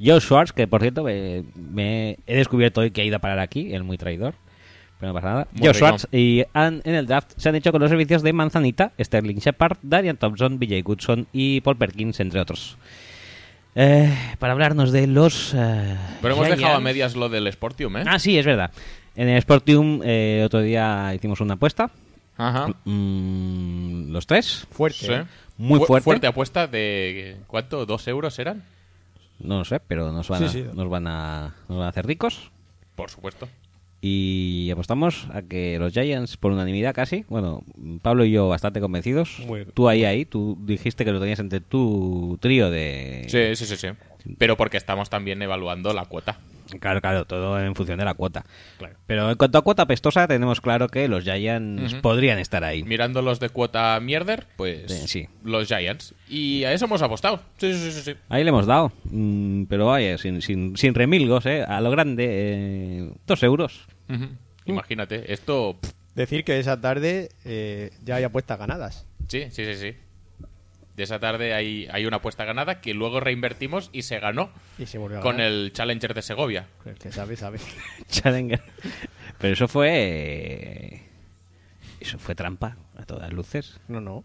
Joe 0.05 0.21
Schwartz, 0.21 0.53
que 0.53 0.67
por 0.67 0.81
cierto 0.83 1.03
me, 1.05 1.45
me 1.55 2.19
he 2.27 2.37
descubierto 2.37 2.81
hoy 2.83 2.91
que 2.91 3.01
ha 3.01 3.05
ido 3.05 3.17
a 3.17 3.21
parar 3.21 3.39
aquí, 3.39 3.73
el 3.75 3.83
muy 3.85 3.97
traidor. 3.99 4.35
Pero 4.99 5.13
no 5.13 5.15
pasa 5.15 5.29
nada. 5.29 5.49
Muy 5.53 5.61
Joe 5.67 5.73
rico. 5.75 5.87
Schwartz 5.87 6.09
y 6.13 6.45
han- 6.55 6.81
en 6.85 6.95
el 6.95 7.07
draft 7.07 7.33
se 7.37 7.49
han 7.51 7.55
hecho 7.55 7.71
con 7.73 7.81
los 7.83 7.91
servicios 7.91 8.23
de 8.23 8.33
Manzanita, 8.33 8.93
Sterling 8.99 9.37
Shepard, 9.37 9.77
Darian 9.83 10.17
Thompson, 10.17 10.59
BJ 10.59 10.83
Goodson 10.83 11.27
y 11.33 11.61
Paul 11.61 11.77
Perkins, 11.77 12.19
entre 12.21 12.41
otros. 12.41 12.79
Eh, 13.75 14.11
para 14.39 14.55
hablarnos 14.55 14.91
de 14.93 15.07
los. 15.07 15.53
eh, 15.55 15.97
Pero 16.23 16.35
hemos 16.35 16.49
dejado 16.49 16.77
a 16.77 16.81
medias 16.81 17.15
lo 17.15 17.29
del 17.29 17.51
Sportium, 17.53 17.99
¿eh? 17.99 18.05
Ah, 18.07 18.19
sí, 18.19 18.39
es 18.39 18.47
verdad. 18.47 18.71
En 19.17 19.29
el 19.29 19.41
Sportium 19.43 20.01
eh, 20.03 20.43
otro 20.47 20.61
día 20.63 21.13
hicimos 21.15 21.41
una 21.43 21.55
apuesta. 21.55 21.91
Ajá. 22.39 22.69
Mm, 22.85 24.13
los 24.13 24.27
tres. 24.27 24.67
Fuerte. 24.71 24.99
Sí. 25.07 25.13
¿eh? 25.13 25.25
Muy 25.59 25.79
Fu- 25.81 25.87
fuerte. 25.87 26.05
Fuerte 26.05 26.27
apuesta 26.27 26.67
de... 26.67 27.37
¿Cuánto? 27.47 27.85
¿Dos 27.87 28.07
euros 28.09 28.39
eran? 28.39 28.63
No 29.39 29.59
lo 29.59 29.65
sé, 29.65 29.81
pero 29.81 30.13
nos 30.13 30.29
van, 30.29 30.41
Sí, 30.41 30.45
a, 30.45 30.49
sí. 30.49 30.65
Nos 30.75 30.89
van, 30.89 31.07
a, 31.07 31.55
nos 31.69 31.79
van 31.79 31.87
a 31.87 31.91
hacer 31.91 32.07
ricos. 32.07 32.51
Por 32.95 33.11
supuesto. 33.11 33.49
Y 34.01 34.71
apostamos 34.71 35.27
a 35.33 35.43
que 35.43 35.79
los 35.79 35.93
Giants, 35.93 36.37
por 36.37 36.53
unanimidad 36.53 36.95
casi, 36.95 37.25
bueno, 37.29 37.63
Pablo 38.03 38.25
y 38.25 38.31
yo 38.31 38.49
bastante 38.49 38.81
convencidos. 38.81 39.41
Muy- 39.47 39.65
Tú 39.67 39.89
ahí, 39.89 40.05
ahí, 40.05 40.25
tú 40.25 40.57
dijiste 40.61 41.05
que 41.05 41.13
lo 41.13 41.19
tenías 41.21 41.39
entre 41.41 41.61
tu 41.61 42.39
trío 42.41 42.71
de... 42.71 43.25
Sí, 43.29 43.57
sí, 43.57 43.67
sí, 43.67 43.77
sí. 43.77 43.89
Pero 44.39 44.57
porque 44.57 44.77
estamos 44.77 45.11
también 45.11 45.41
evaluando 45.43 45.93
la 45.93 46.05
cuota. 46.05 46.39
Claro, 46.81 47.01
claro, 47.01 47.25
todo 47.25 47.61
en 47.61 47.75
función 47.75 47.99
de 47.99 48.05
la 48.05 48.15
cuota. 48.15 48.45
Pero 49.07 49.31
en 49.31 49.37
cuanto 49.37 49.59
a 49.59 49.63
cuota 49.63 49.87
pestosa, 49.87 50.27
tenemos 50.27 50.61
claro 50.61 50.89
que 50.89 51.09
los 51.09 51.25
Giants 51.25 51.95
podrían 51.95 52.39
estar 52.39 52.65
ahí. 52.65 52.83
Mirando 52.83 53.23
los 53.23 53.41
de 53.41 53.49
cuota 53.49 53.99
mierder, 54.01 54.47
pues 54.57 54.93
sí. 55.07 55.29
los 55.45 55.69
Giants. 55.69 56.15
Y 56.29 56.65
a 56.65 56.73
eso 56.73 56.87
hemos 56.87 57.03
apostado. 57.03 57.41
Sí, 57.59 57.73
sí, 57.73 57.93
sí, 57.93 58.01
sí. 58.01 58.15
Ahí 58.29 58.45
le 58.45 58.51
hemos 58.51 58.67
dado. 58.67 58.93
Mm, 59.05 59.65
pero 59.65 59.87
vaya, 59.87 60.19
sin, 60.19 60.43
sin, 60.43 60.77
sin 60.77 60.95
remilgos, 60.95 61.47
¿eh? 61.47 61.63
A 61.63 61.81
lo 61.81 61.91
grande, 61.91 62.27
eh, 62.29 63.11
dos 63.27 63.43
euros. 63.43 63.87
Imagínate, 64.65 65.33
esto... 65.33 65.79
pff, 65.81 65.93
Decir 66.17 66.45
que 66.45 66.59
esa 66.59 66.81
tarde 66.81 67.29
eh, 67.45 67.91
ya 68.03 68.17
hay 68.17 68.25
apuestas 68.25 68.59
ganadas. 68.59 69.07
Sí, 69.29 69.49
sí, 69.51 69.67
sí, 69.67 69.75
sí. 69.75 69.97
De 70.97 71.03
esa 71.03 71.19
tarde 71.21 71.53
hay, 71.53 71.87
hay 71.93 72.07
una 72.07 72.17
apuesta 72.17 72.45
ganada 72.47 72.81
que 72.81 72.95
luego 72.95 73.21
reinvertimos 73.21 73.91
y 73.93 74.03
se 74.03 74.19
ganó 74.19 74.51
Y 74.79 74.87
se 74.87 74.97
volvió 74.97 75.19
a 75.19 75.21
con 75.21 75.37
ganar. 75.37 75.53
el 75.53 75.73
Challenger 75.75 76.15
de 76.15 76.23
Segovia. 76.23 76.67
El 76.87 76.95
que 76.95 77.13
sabe, 77.13 77.37
sabe. 77.37 77.59
Challenger. 78.09 78.63
Pero 79.39 79.53
eso 79.53 79.69
fue... 79.69 81.03
Eso 82.01 82.19
fue 82.19 82.35
trampa, 82.35 82.77
a 82.97 83.05
todas 83.05 83.33
luces. 83.33 83.79
No, 83.89 84.01
no. 84.01 84.25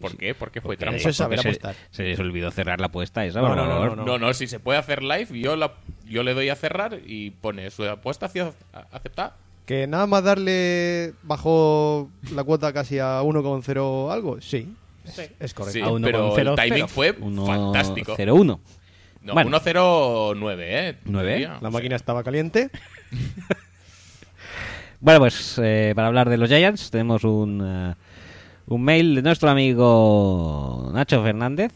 ¿Por 0.00 0.16
qué? 0.16 0.34
¿Por 0.34 0.50
qué 0.50 0.60
fue 0.60 0.68
Porque- 0.76 0.84
trampa? 0.84 0.96
Eso 0.98 1.08
es 1.10 1.16
saber 1.16 1.36
porque 1.38 1.48
apostar. 1.50 1.74
Se, 1.90 1.96
se 1.96 2.02
les 2.04 2.18
olvidó 2.18 2.50
cerrar 2.50 2.80
la 2.80 2.86
apuesta 2.86 3.24
esa. 3.26 3.40
No, 3.40 3.54
no, 3.54 3.66
no, 3.66 3.96
no, 3.96 4.04
No, 4.04 4.18
no, 4.18 4.32
si 4.34 4.46
se 4.46 4.60
puede 4.60 4.78
hacer 4.78 5.02
live, 5.02 5.28
yo, 5.38 5.56
la, 5.56 5.74
yo 6.06 6.22
le 6.22 6.32
doy 6.34 6.48
a 6.48 6.56
cerrar 6.56 7.00
y 7.06 7.30
pone 7.30 7.70
su 7.70 7.84
apuesta 7.84 8.26
hacia 8.26 8.52
aceptar. 8.92 9.34
Que 9.66 9.86
nada 9.86 10.06
más 10.06 10.22
darle 10.24 11.14
bajo 11.22 12.10
la 12.32 12.44
cuota 12.44 12.72
casi 12.72 12.98
a 12.98 13.20
1,0 13.22 14.12
algo. 14.12 14.40
Sí. 14.40 14.74
Es, 15.04 15.18
es 15.38 15.54
correcto. 15.54 15.72
Sí, 15.78 15.80
A 15.82 15.90
uno 15.90 16.06
pero 16.06 16.28
con 16.28 16.36
cero, 16.36 16.50
el 16.52 16.56
timing 16.56 16.72
cero. 16.74 16.88
fue 16.88 17.14
Uno, 17.20 17.46
fantástico. 17.46 18.14
cero, 18.16 18.34
uno. 18.34 18.60
No, 19.22 19.32
Bueno. 19.34 19.58
1-0-9, 19.58 20.56
¿eh? 20.60 20.96
¿Nueve? 21.04 21.32
Diría. 21.32 21.58
La 21.62 21.70
máquina 21.70 21.96
estaba 21.96 22.22
caliente. 22.22 22.70
Bueno, 25.00 25.20
pues 25.20 25.60
eh, 25.62 25.92
para 25.94 26.06
hablar 26.08 26.30
de 26.30 26.38
los 26.38 26.48
Giants 26.48 26.90
tenemos 26.90 27.24
un, 27.24 27.60
eh, 27.62 27.94
un 28.66 28.82
mail 28.82 29.14
de 29.16 29.22
nuestro 29.22 29.50
amigo 29.50 30.90
Nacho 30.94 31.22
Fernández 31.22 31.72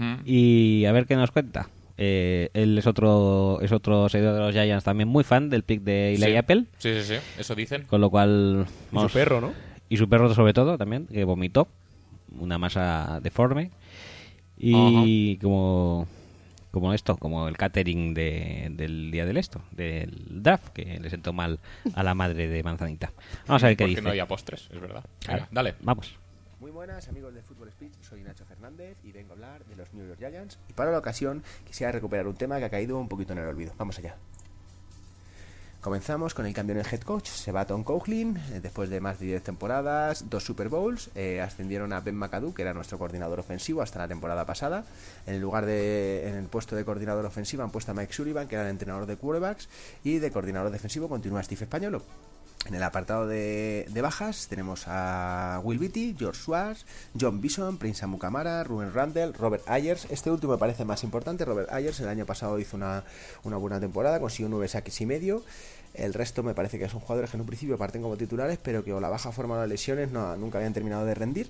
Mm. 0.00 0.14
y 0.24 0.84
a 0.84 0.92
ver 0.92 1.06
qué 1.06 1.16
nos 1.16 1.32
cuenta. 1.32 1.68
Eh, 1.96 2.50
él 2.54 2.78
es 2.78 2.86
otro 2.86 3.58
es 3.60 3.72
otro 3.72 4.08
seguidor 4.08 4.34
de 4.34 4.40
los 4.40 4.52
Giants 4.52 4.84
también 4.84 5.08
muy 5.08 5.24
fan 5.24 5.50
del 5.50 5.64
pick 5.64 5.82
de 5.82 6.14
Eli 6.14 6.22
Sí. 6.24 6.36
Apple, 6.36 6.64
Sí, 6.78 6.94
sí, 7.00 7.02
sí, 7.02 7.14
eso 7.36 7.54
dicen. 7.56 7.82
con 7.82 8.00
lo 8.00 8.08
cual 8.08 8.66
Y 8.92 8.94
vamos- 8.94 9.10
su 9.10 9.18
perro, 9.18 9.40
¿no? 9.40 9.52
Y 9.88 9.96
su 9.96 10.08
perro 10.08 10.32
sobre 10.34 10.52
todo 10.52 10.76
también 10.78 11.06
que 11.06 11.24
vomitó. 11.24 11.68
Una 12.38 12.58
masa 12.58 13.20
deforme. 13.22 13.70
Y 14.56 15.36
como 15.38 16.06
como 16.70 16.92
esto 16.92 17.16
como 17.16 17.48
el 17.48 17.56
catering 17.56 18.12
de- 18.12 18.68
del 18.72 19.10
día 19.10 19.24
del 19.24 19.38
esto 19.38 19.62
del 19.72 20.42
draft 20.42 20.68
que 20.68 21.00
le 21.00 21.08
sentó 21.08 21.32
mal 21.32 21.58
a 21.94 22.02
la 22.02 22.14
madre 22.14 22.46
de 22.48 22.62
manzanita. 22.62 23.10
Vamos 23.46 23.64
a 23.64 23.68
ver 23.68 23.76
qué 23.76 23.84
Porque 23.84 23.90
dice. 23.92 24.02
no 24.02 24.10
había 24.10 24.28
postres, 24.28 24.68
es 24.70 24.80
verdad. 24.80 25.02
Venga, 25.26 25.48
dale. 25.50 25.74
vamos. 25.80 26.14
Muy 26.60 26.70
buenas 26.72 27.08
amigos 27.08 27.32
de 27.34 27.42
Fútbol 27.42 27.70
Speech, 27.70 27.92
soy 28.02 28.22
Nacho 28.22 28.44
Fernández 28.44 28.96
y 29.04 29.12
vengo 29.12 29.30
a 29.30 29.34
hablar 29.34 29.64
de 29.64 29.76
los 29.76 29.92
New 29.94 30.06
York 30.06 30.18
Giants. 30.18 30.58
Y 30.68 30.72
para 30.74 30.90
la 30.90 30.98
ocasión 30.98 31.42
quisiera 31.66 31.92
recuperar 31.92 32.26
un 32.26 32.34
tema 32.34 32.58
que 32.58 32.64
ha 32.64 32.70
caído 32.70 32.98
un 32.98 33.08
poquito 33.08 33.32
en 33.32 33.38
el 33.38 33.46
olvido. 33.46 33.72
Vamos 33.78 33.98
allá. 33.98 34.16
Comenzamos 35.88 36.34
con 36.34 36.44
el 36.44 36.52
cambio 36.52 36.74
en 36.74 36.80
el 36.80 36.92
head 36.92 37.00
coach, 37.00 37.28
se 37.28 37.50
va 37.50 37.66
Tom 37.66 37.82
Coughlin, 37.82 38.36
eh, 38.52 38.60
después 38.60 38.90
de 38.90 39.00
más 39.00 39.18
de 39.18 39.24
10 39.24 39.42
temporadas, 39.42 40.28
dos 40.28 40.44
Super 40.44 40.68
Bowls, 40.68 41.08
eh, 41.14 41.40
ascendieron 41.40 41.94
a 41.94 42.00
Ben 42.00 42.14
McAdoo, 42.14 42.52
que 42.52 42.60
era 42.60 42.74
nuestro 42.74 42.98
coordinador 42.98 43.40
ofensivo 43.40 43.80
hasta 43.80 43.98
la 43.98 44.06
temporada 44.06 44.44
pasada. 44.44 44.84
En 45.26 45.36
el 45.36 45.40
lugar 45.40 45.64
de, 45.64 46.28
en 46.28 46.34
el 46.34 46.44
puesto 46.44 46.76
de 46.76 46.84
coordinador 46.84 47.24
ofensivo 47.24 47.62
han 47.62 47.70
puesto 47.70 47.92
a 47.92 47.94
Mike 47.94 48.12
Sullivan, 48.12 48.48
que 48.48 48.56
era 48.56 48.64
el 48.64 48.70
entrenador 48.70 49.06
de 49.06 49.16
quarterbacks, 49.16 49.70
y 50.04 50.18
de 50.18 50.30
coordinador 50.30 50.70
defensivo 50.70 51.08
continúa 51.08 51.42
Steve 51.42 51.64
Españolo. 51.64 52.02
En 52.66 52.74
el 52.74 52.82
apartado 52.82 53.26
de, 53.26 53.86
de 53.88 54.02
bajas 54.02 54.46
tenemos 54.48 54.84
a 54.88 55.60
Will 55.64 55.78
Beatty, 55.78 56.16
George 56.18 56.40
Schwartz, 56.42 56.84
John 57.18 57.40
Bison, 57.40 57.78
Prince 57.78 58.04
Amukamara, 58.04 58.62
Ruben 58.62 58.92
Randall, 58.92 59.32
Robert 59.32 59.62
Ayers. 59.68 60.06
Este 60.10 60.30
último 60.30 60.52
me 60.52 60.58
parece 60.58 60.84
más 60.84 61.02
importante. 61.02 61.46
Robert 61.46 61.72
Ayers 61.72 62.00
el 62.00 62.08
año 62.08 62.26
pasado 62.26 62.58
hizo 62.58 62.76
una, 62.76 63.04
una 63.44 63.56
buena 63.56 63.80
temporada, 63.80 64.20
consiguió 64.20 64.50
nueve 64.50 64.68
saques 64.68 65.00
y 65.00 65.06
medio. 65.06 65.44
El 65.94 66.14
resto 66.14 66.42
me 66.42 66.54
parece 66.54 66.78
que 66.78 66.88
son 66.88 67.00
jugadores 67.00 67.30
que 67.30 67.36
en 67.36 67.40
un 67.40 67.46
principio 67.46 67.76
parten 67.78 68.02
como 68.02 68.16
titulares, 68.16 68.58
pero 68.62 68.84
que 68.84 68.92
o 68.92 69.00
la 69.00 69.08
baja 69.08 69.32
forma 69.32 69.56
las 69.58 69.68
lesiones 69.68 70.10
nunca 70.10 70.58
habían 70.58 70.72
terminado 70.74 71.04
de 71.04 71.14
rendir. 71.14 71.48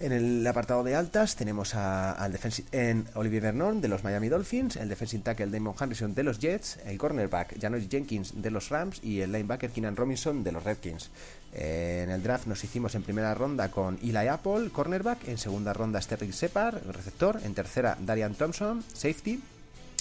En 0.00 0.12
el 0.12 0.46
apartado 0.46 0.84
de 0.84 0.94
altas 0.94 1.34
tenemos 1.34 1.74
a- 1.74 2.12
al 2.12 2.30
defensive 2.30 2.68
en 2.70 3.06
Olivier 3.14 3.42
Vernon 3.42 3.80
de 3.80 3.88
los 3.88 4.04
Miami 4.04 4.28
Dolphins, 4.28 4.76
el 4.76 4.88
defensive 4.88 5.24
tackle 5.24 5.46
Damon 5.50 5.74
Harrison 5.76 6.14
de 6.14 6.22
los 6.22 6.38
Jets, 6.38 6.78
el 6.86 6.96
cornerback 6.98 7.60
Janoris 7.60 7.88
Jenkins 7.88 8.40
de 8.40 8.50
los 8.52 8.68
Rams 8.68 9.00
y 9.02 9.22
el 9.22 9.32
linebacker 9.32 9.70
Keenan 9.70 9.96
Robinson 9.96 10.44
de 10.44 10.52
los 10.52 10.62
Redskins. 10.62 11.10
En 11.52 12.10
el 12.10 12.22
draft 12.22 12.46
nos 12.46 12.62
hicimos 12.62 12.94
en 12.94 13.02
primera 13.02 13.34
ronda 13.34 13.72
con 13.72 13.98
Eli 14.00 14.28
Apple, 14.28 14.70
cornerback, 14.70 15.26
en 15.26 15.36
segunda 15.38 15.72
ronda 15.72 16.00
Sterling 16.00 16.32
Separ, 16.32 16.80
receptor, 16.92 17.40
en 17.42 17.54
tercera 17.54 17.96
Darian 18.00 18.34
Thompson, 18.34 18.84
safety, 18.92 19.40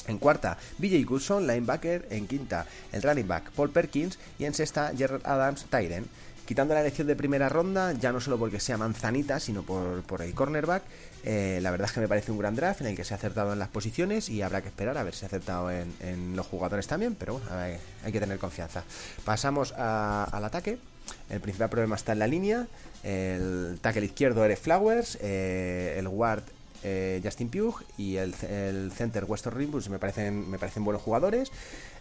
en 0.07 0.17
cuarta, 0.17 0.57
BJ 0.77 1.05
Goodson, 1.05 1.47
linebacker. 1.47 2.07
En 2.09 2.27
quinta, 2.27 2.65
el 2.91 3.03
running 3.03 3.27
back 3.27 3.51
Paul 3.51 3.71
Perkins. 3.71 4.17
Y 4.39 4.45
en 4.45 4.53
sexta, 4.53 4.91
Gerard 4.97 5.25
Adams, 5.25 5.65
Tyren. 5.69 6.05
Quitando 6.45 6.73
la 6.73 6.79
elección 6.79 7.07
de 7.07 7.15
primera 7.17 7.49
ronda, 7.49 7.91
ya 7.91 8.13
no 8.13 8.21
solo 8.21 8.39
porque 8.39 8.61
sea 8.61 8.77
manzanita, 8.77 9.37
sino 9.41 9.63
por, 9.63 10.03
por 10.03 10.21
el 10.21 10.33
cornerback, 10.33 10.81
eh, 11.25 11.59
la 11.61 11.71
verdad 11.71 11.87
es 11.87 11.91
que 11.91 11.99
me 11.99 12.07
parece 12.07 12.31
un 12.31 12.37
gran 12.37 12.55
draft 12.55 12.79
en 12.79 12.87
el 12.87 12.95
que 12.95 13.03
se 13.03 13.13
ha 13.13 13.17
acertado 13.17 13.51
en 13.51 13.59
las 13.59 13.67
posiciones 13.67 14.29
y 14.29 14.41
habrá 14.41 14.61
que 14.61 14.69
esperar 14.69 14.97
a 14.97 15.03
ver 15.03 15.13
si 15.13 15.25
ha 15.25 15.27
acertado 15.27 15.69
en, 15.69 16.37
los 16.37 16.45
jugadores 16.45 16.87
también, 16.87 17.15
pero 17.15 17.33
bueno, 17.33 17.49
hay, 17.51 18.11
que 18.13 18.19
tener 18.21 18.39
confianza. 18.39 18.85
Pasamos 19.25 19.73
al 19.73 20.45
ataque. 20.45 20.77
El 21.29 21.41
principal 21.41 21.69
problema 21.69 21.97
está 21.97 22.13
en 22.13 22.19
la 22.19 22.27
línea. 22.27 22.67
El 23.03 23.77
tackle 23.81 24.05
izquierdo 24.05 24.45
Eric 24.45 24.59
Flowers, 24.59 25.17
eh, 25.21 25.95
el 25.97 26.07
guard 26.07 26.43
eh, 26.83 27.21
Justin 27.23 27.49
Pugh 27.49 27.83
y 27.97 28.17
el, 28.17 28.33
el 28.49 28.91
center 28.91 29.25
Weston 29.25 29.53
Rimbus 29.53 29.89
me 29.89 29.99
parecen, 29.99 30.49
me 30.49 30.59
parecen 30.59 30.83
buenos 30.83 31.01
jugadores. 31.01 31.51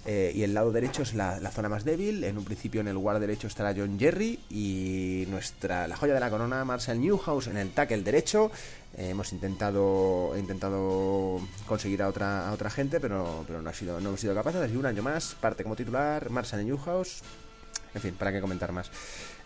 Eh, 0.08 0.30
y 0.36 0.44
el 0.44 0.54
lado 0.54 0.70
derecho 0.70 1.02
es 1.02 1.14
la, 1.14 1.40
la 1.40 1.50
zona 1.50 1.68
más 1.68 1.84
débil. 1.84 2.22
En 2.22 2.38
un 2.38 2.44
principio 2.44 2.80
en 2.80 2.88
el 2.88 2.96
guard 2.96 3.18
derecho 3.18 3.48
estará 3.48 3.74
John 3.76 3.98
Jerry 3.98 4.38
y 4.50 5.24
nuestra 5.28 5.88
la 5.88 5.96
joya 5.96 6.14
de 6.14 6.20
la 6.20 6.30
corona 6.30 6.64
Marshall 6.64 7.00
Newhouse 7.00 7.48
en 7.48 7.56
el 7.56 7.70
tackle 7.70 8.02
derecho. 8.02 8.52
Eh, 8.96 9.10
hemos 9.10 9.32
intentado 9.32 10.32
intentado 10.38 11.40
conseguir 11.66 12.02
a 12.02 12.08
otra 12.08 12.48
a 12.48 12.52
otra 12.52 12.70
gente, 12.70 13.00
pero, 13.00 13.44
pero 13.46 13.60
no 13.60 13.68
ha 13.68 13.74
sido 13.74 14.00
no 14.00 14.10
hemos 14.10 14.20
sido 14.20 14.34
capaces. 14.34 14.60
Así 14.60 14.76
un 14.76 14.86
año 14.86 15.02
más 15.02 15.34
parte 15.34 15.64
como 15.64 15.74
titular 15.74 16.30
Marshall 16.30 16.64
Newhouse. 16.64 17.22
En 17.94 18.00
fin, 18.02 18.14
para 18.14 18.30
qué 18.30 18.40
comentar 18.40 18.72
más. 18.72 18.90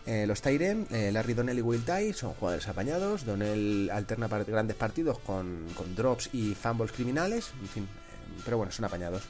Eh, 0.07 0.27
los 0.27 0.41
Tyren, 0.41 0.87
eh, 0.91 1.11
Larry 1.13 1.35
Donnell 1.35 1.59
y 1.59 1.63
Will 1.63 1.85
Ty 1.85 2.13
son 2.13 2.33
jugadores 2.35 2.67
apañados. 2.69 3.25
Donnell 3.25 3.91
alterna 3.93 4.29
grandes 4.29 4.77
partidos 4.77 5.19
con, 5.19 5.67
drops 5.95 6.31
y 6.33 6.55
fumbles 6.55 6.93
criminales. 6.93 7.53
En 7.61 7.69
fin, 7.69 7.85
eh, 7.85 8.41
pero 8.45 8.57
bueno, 8.57 8.73
son 8.73 8.87
apañados. 8.87 9.23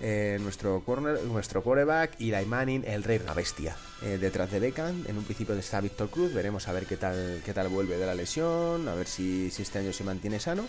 Eh, 0.00 0.38
nuestro 0.40 0.82
corner, 0.84 1.22
nuestro 1.24 1.62
quarterback, 1.62 2.20
Eli 2.20 2.44
Manning, 2.46 2.84
el 2.86 3.04
rey 3.04 3.20
una 3.22 3.34
bestia. 3.34 3.76
Detrás 4.00 4.50
de 4.50 4.58
Beckham, 4.58 5.04
en 5.06 5.16
un 5.16 5.22
principio 5.22 5.54
está 5.54 5.80
Víctor 5.80 6.10
Cruz. 6.10 6.34
Veremos 6.34 6.66
a 6.66 6.72
ver 6.72 6.86
qué 6.86 6.96
tal, 6.96 7.40
qué 7.44 7.52
tal 7.52 7.68
vuelve 7.68 7.96
de 7.96 8.06
la 8.06 8.14
lesión, 8.14 8.88
a 8.88 8.94
ver 8.96 9.06
si 9.06 9.46
este 9.46 9.78
año 9.78 9.92
se 9.92 10.02
mantiene 10.02 10.40
sano. 10.40 10.64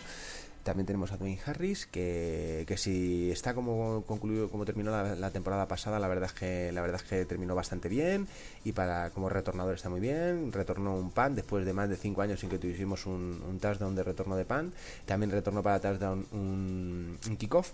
También 0.63 0.85
tenemos 0.85 1.11
a 1.11 1.17
Dwayne 1.17 1.39
Harris, 1.45 1.85
que, 1.85 2.63
que 2.67 2.77
si 2.77 3.29
está 3.31 3.53
como 3.53 4.03
concluido, 4.05 4.49
como 4.49 4.63
terminó 4.65 4.91
la, 4.91 5.31
temporada 5.31 5.67
pasada, 5.67 5.99
la 5.99 6.07
verdad 6.07 6.29
es 6.33 6.33
que 6.33 6.71
la 6.71 6.81
verdad 6.81 7.01
es 7.03 7.09
que 7.09 7.25
terminó 7.25 7.53
bastante 7.53 7.89
bien 7.89 8.27
y 8.63 8.71
para 8.71 9.09
como 9.09 9.29
retornador 9.29 9.75
está 9.75 9.89
muy 9.89 9.99
bien. 9.99 10.51
Retornó 10.53 10.95
un 10.95 11.11
pan 11.11 11.35
después 11.35 11.65
de 11.65 11.73
más 11.73 11.89
de 11.89 11.97
5 11.97 12.21
años 12.21 12.39
sin 12.39 12.49
que 12.49 12.57
tuviésemos 12.57 13.05
un, 13.05 13.43
un 13.47 13.59
touchdown 13.59 13.95
de 13.95 14.03
retorno 14.03 14.35
de 14.37 14.45
pan. 14.45 14.73
También 15.05 15.31
retornó 15.31 15.61
para 15.61 15.81
touchdown 15.81 16.25
un, 16.31 17.17
un 17.27 17.37
kickoff. 17.37 17.71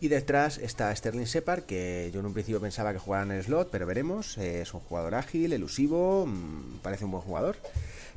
Y 0.00 0.08
detrás 0.08 0.58
está 0.58 0.94
Sterling 0.94 1.26
Separ, 1.26 1.64
que 1.64 2.10
yo 2.12 2.20
en 2.20 2.26
un 2.26 2.32
principio 2.32 2.60
pensaba 2.60 2.92
que 2.92 2.98
jugara 2.98 3.24
en 3.24 3.32
el 3.32 3.44
slot, 3.44 3.70
pero 3.70 3.86
veremos. 3.86 4.36
Es 4.38 4.74
un 4.74 4.80
jugador 4.80 5.14
ágil, 5.14 5.52
elusivo, 5.52 6.26
mm, 6.26 6.80
parece 6.82 7.04
un 7.04 7.12
buen 7.12 7.22
jugador. 7.22 7.56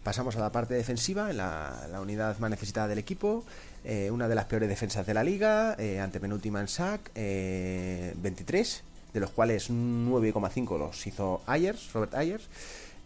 Pasamos 0.05 0.35
a 0.35 0.39
la 0.39 0.51
parte 0.51 0.75
defensiva, 0.75 1.31
en 1.31 1.37
la, 1.37 1.87
la 1.91 1.99
unidad 1.99 2.37
más 2.37 2.51
necesitada 2.51 2.87
del 2.87 2.99
equipo. 2.99 3.43
eh, 3.83 4.11
una 4.11 4.27
de 4.27 4.35
las 4.35 4.45
peores 4.45 4.69
defensas 4.69 5.07
de 5.07 5.15
la 5.15 5.23
liga, 5.23 5.75
eh, 5.79 5.99
antepenúltima 5.99 6.61
en 6.61 6.67
sack, 6.67 7.09
eh, 7.15 8.13
23, 8.17 8.83
de 9.15 9.19
los 9.19 9.31
cuales 9.31 9.71
9,5 9.71 10.77
los 10.77 11.07
hizo 11.07 11.41
Ayers, 11.47 11.91
Robert 11.91 12.13
Ayers. 12.13 12.47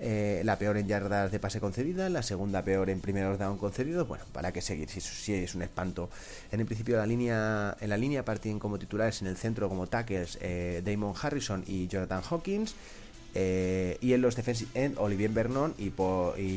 Eh, 0.02 0.42
la 0.46 0.58
peor 0.58 0.78
en 0.78 0.88
yardas 0.88 1.30
de 1.30 1.40
pase 1.40 1.60
concedida, 1.60 2.08
la 2.08 2.24
segunda 2.24 2.64
peor 2.64 2.90
en 2.90 3.02
primeros 3.02 3.38
down 3.38 3.58
concedidos. 3.58 4.08
Bueno, 4.08 4.24
para 4.32 4.54
qué 4.54 4.62
seguir, 4.62 4.90
si, 4.90 5.34
es 5.34 5.56
un 5.56 5.62
espanto. 5.62 6.10
En 6.52 6.62
el 6.62 6.66
principio 6.66 6.96
la 6.96 7.06
línea, 7.06 7.76
en 7.82 7.90
la 7.90 7.98
línea 7.98 8.24
parten 8.24 8.60
como 8.60 8.80
titulares 8.80 9.22
en 9.22 9.28
el 9.28 9.36
centro 9.36 9.68
como 9.68 9.88
tackles 9.88 10.38
eh, 10.42 10.82
Damon 10.86 11.14
Harrison 11.22 11.64
y 11.68 11.88
Jonathan 11.88 12.24
Hawkins. 12.30 12.76
Eh, 13.36 13.98
y 14.02 14.14
en 14.14 14.22
los 14.22 14.36
defensive 14.36 14.94
Olivier 14.98 15.30
Vernon 15.30 15.76
y, 15.78 15.92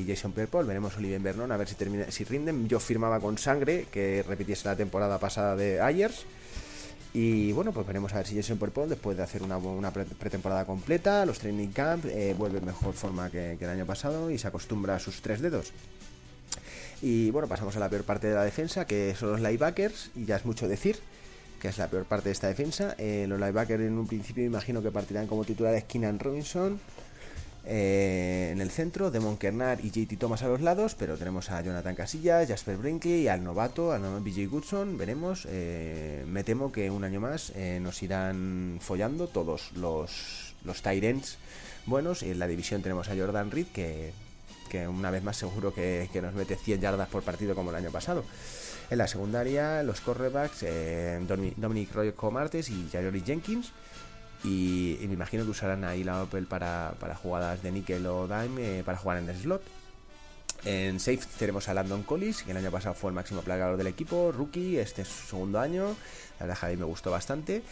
Jason 0.07 0.33
Pierre-Paul. 0.33 0.67
Veremos 0.67 0.97
Olivier 0.97 1.21
Vernon 1.21 1.53
a 1.53 1.57
ver 1.57 1.69
si 1.69 1.75
termina 1.75 2.11
si 2.11 2.25
rinden. 2.25 2.69
Yo 2.69 2.81
firmaba 2.81 3.21
con 3.21 3.39
sangre 3.39 3.87
que 3.93 4.25
repitiese 4.27 4.69
la 4.69 4.77
temporada 4.77 5.19
pasada 5.19 5.57
de 5.57 5.81
Ayers. 5.81 6.25
Y 7.15 7.53
bueno, 7.53 7.73
pues 7.73 7.87
veremos 7.87 8.15
a 8.15 8.17
ver 8.17 8.27
si 8.27 8.37
Jason 8.37 8.57
Pierre-Paul 8.57 8.89
después 8.89 9.19
de 9.19 9.23
hacer 9.23 9.43
una, 9.43 9.59
una 9.59 9.93
pre- 9.93 10.07
pretemporada 10.07 10.65
completa, 10.65 11.27
los 11.27 11.39
training 11.39 11.69
camp, 11.69 12.07
eh, 12.07 12.35
vuelve 12.39 12.59
en 12.59 12.65
mejor 12.65 12.95
forma 12.95 13.31
que 13.31 13.53
el 13.53 13.69
año 13.69 13.85
pasado 13.85 14.31
y 14.31 14.39
se 14.39 14.49
acostumbra 14.49 14.97
a 14.97 14.99
sus 14.99 15.21
tres 15.21 15.43
dedos. 15.43 15.73
Y 17.03 17.31
bueno, 17.31 17.49
pasamos 17.49 17.77
a 17.77 17.81
la 17.81 17.91
peor 17.91 18.05
parte 18.05 18.29
de 18.29 18.35
la 18.35 18.45
defensa, 18.45 18.87
que 18.87 19.15
son 19.15 19.33
los 19.33 19.41
linebackers, 19.41 20.11
y 20.17 20.25
ya 20.25 20.37
es 20.37 20.47
mucho 20.47 20.69
decir 20.69 20.97
que 21.63 21.69
es 21.69 21.79
la 21.79 21.87
peor 21.87 22.05
parte 22.07 22.29
de 22.29 22.33
esta 22.33 22.49
defensa. 22.49 22.97
Eh, 22.99 23.25
los 23.29 23.39
linebackers 23.39 23.85
en 23.85 23.97
un 23.97 24.09
principio 24.09 24.45
imagino 24.45 24.83
que 24.83 24.91
partirán 24.91 25.29
como 25.29 25.45
titulares 25.45 25.85
Keenan 25.85 26.19
Robinson, 26.19 26.81
eh, 27.65 28.51
en 28.53 28.61
el 28.61 28.73
centro, 28.73 29.13
Demon 29.13 29.37
Kernard 29.37 29.79
y 29.85 29.93
JT 29.93 30.19
Thomas 30.19 30.43
a 30.43 30.49
los 30.49 30.61
lados, 30.61 30.97
pero 30.97 31.17
tenemos 31.17 31.51
a 31.51 31.63
Jonathan 31.63 31.95
Casillas, 31.95 32.49
Jasper 32.49 32.79
Brinkley 32.79 33.29
al 33.29 33.45
novato, 33.45 33.93
al 33.93 34.03
novato 34.03 34.25
BJ 34.25 34.49
Goodson, 34.49 34.99
veremos. 34.99 35.47
eh, 35.49 36.25
me 36.27 36.43
temo 36.43 36.73
que 36.73 36.91
un 36.91 37.05
año 37.05 37.21
más 37.21 37.53
nos 37.81 38.03
irán 38.03 38.79
follando 38.81 39.29
todos 39.29 39.71
los, 39.77 40.57
los 40.65 40.83
Tyrants 40.83 41.39
buenos. 41.87 42.25
En 42.25 42.41
la 42.41 42.49
división 42.49 42.83
tenemos 42.83 43.09
a 43.09 43.15
Jordan 43.15 43.53
Reed, 43.53 43.67
que, 43.73 44.13
que 44.69 44.89
una 44.89 45.13
vez 45.13 45.23
más 45.23 45.37
seguro 45.37 45.73
que, 45.73 46.09
que 46.13 46.23
nos 46.23 46.35
mete 46.35 46.57
100 46.57 46.81
yardas 46.81 47.09
por 47.09 47.23
partido 47.23 47.55
como 47.55 47.71
el 47.71 47.77
año 47.77 47.93
pasado. 47.93 48.25
En 48.93 48.99
la 48.99 49.09
secundaria, 49.09 49.83
los 49.83 50.03
cornerbacks, 50.03 50.65
eh, 50.65 51.19
Domi- 51.27 51.55
Dominic 51.57 51.95
Roy 51.95 52.13
Comartes 52.13 52.69
y 52.69 52.91
Jayori 52.93 53.23
Jenkins. 53.23 53.73
Y, 54.45 54.99
me 55.09 55.15
imagino 55.15 55.45
que 55.45 55.51
usarán 55.51 55.83
ahí 55.85 56.05
la 56.05 56.23
Opel 56.23 56.45
para, 56.45 56.93
para 57.01 57.15
jugadas 57.17 57.63
de 57.63 57.73
níquel 57.73 58.05
o 58.07 58.29
dime 58.29 58.81
eh, 58.81 58.85
para 58.85 58.99
jugar 58.99 59.17
en 59.17 59.31
el 59.31 59.37
slot. 59.41 59.63
En 60.67 61.01
safe 61.01 61.21
tenemos 61.39 61.71
a 61.71 61.75
Landon 61.75 62.03
Collis, 62.03 62.43
que 62.43 62.51
el 62.51 62.59
año 62.59 62.71
pasado 62.71 62.95
fue 62.95 63.09
el 63.09 63.15
máximo 63.15 63.41
plagador 63.41 63.79
del 63.79 63.87
equipo, 63.87 64.31
rookie, 64.31 64.77
este 64.77 65.03
es 65.03 65.09
su 65.09 65.27
segundo 65.27 65.59
año. 65.59 65.97
La 66.39 66.45
verdad 66.45 66.69
mí 66.69 66.77
me 66.77 66.85
gustó 66.85 67.11
bastante. 67.11 67.63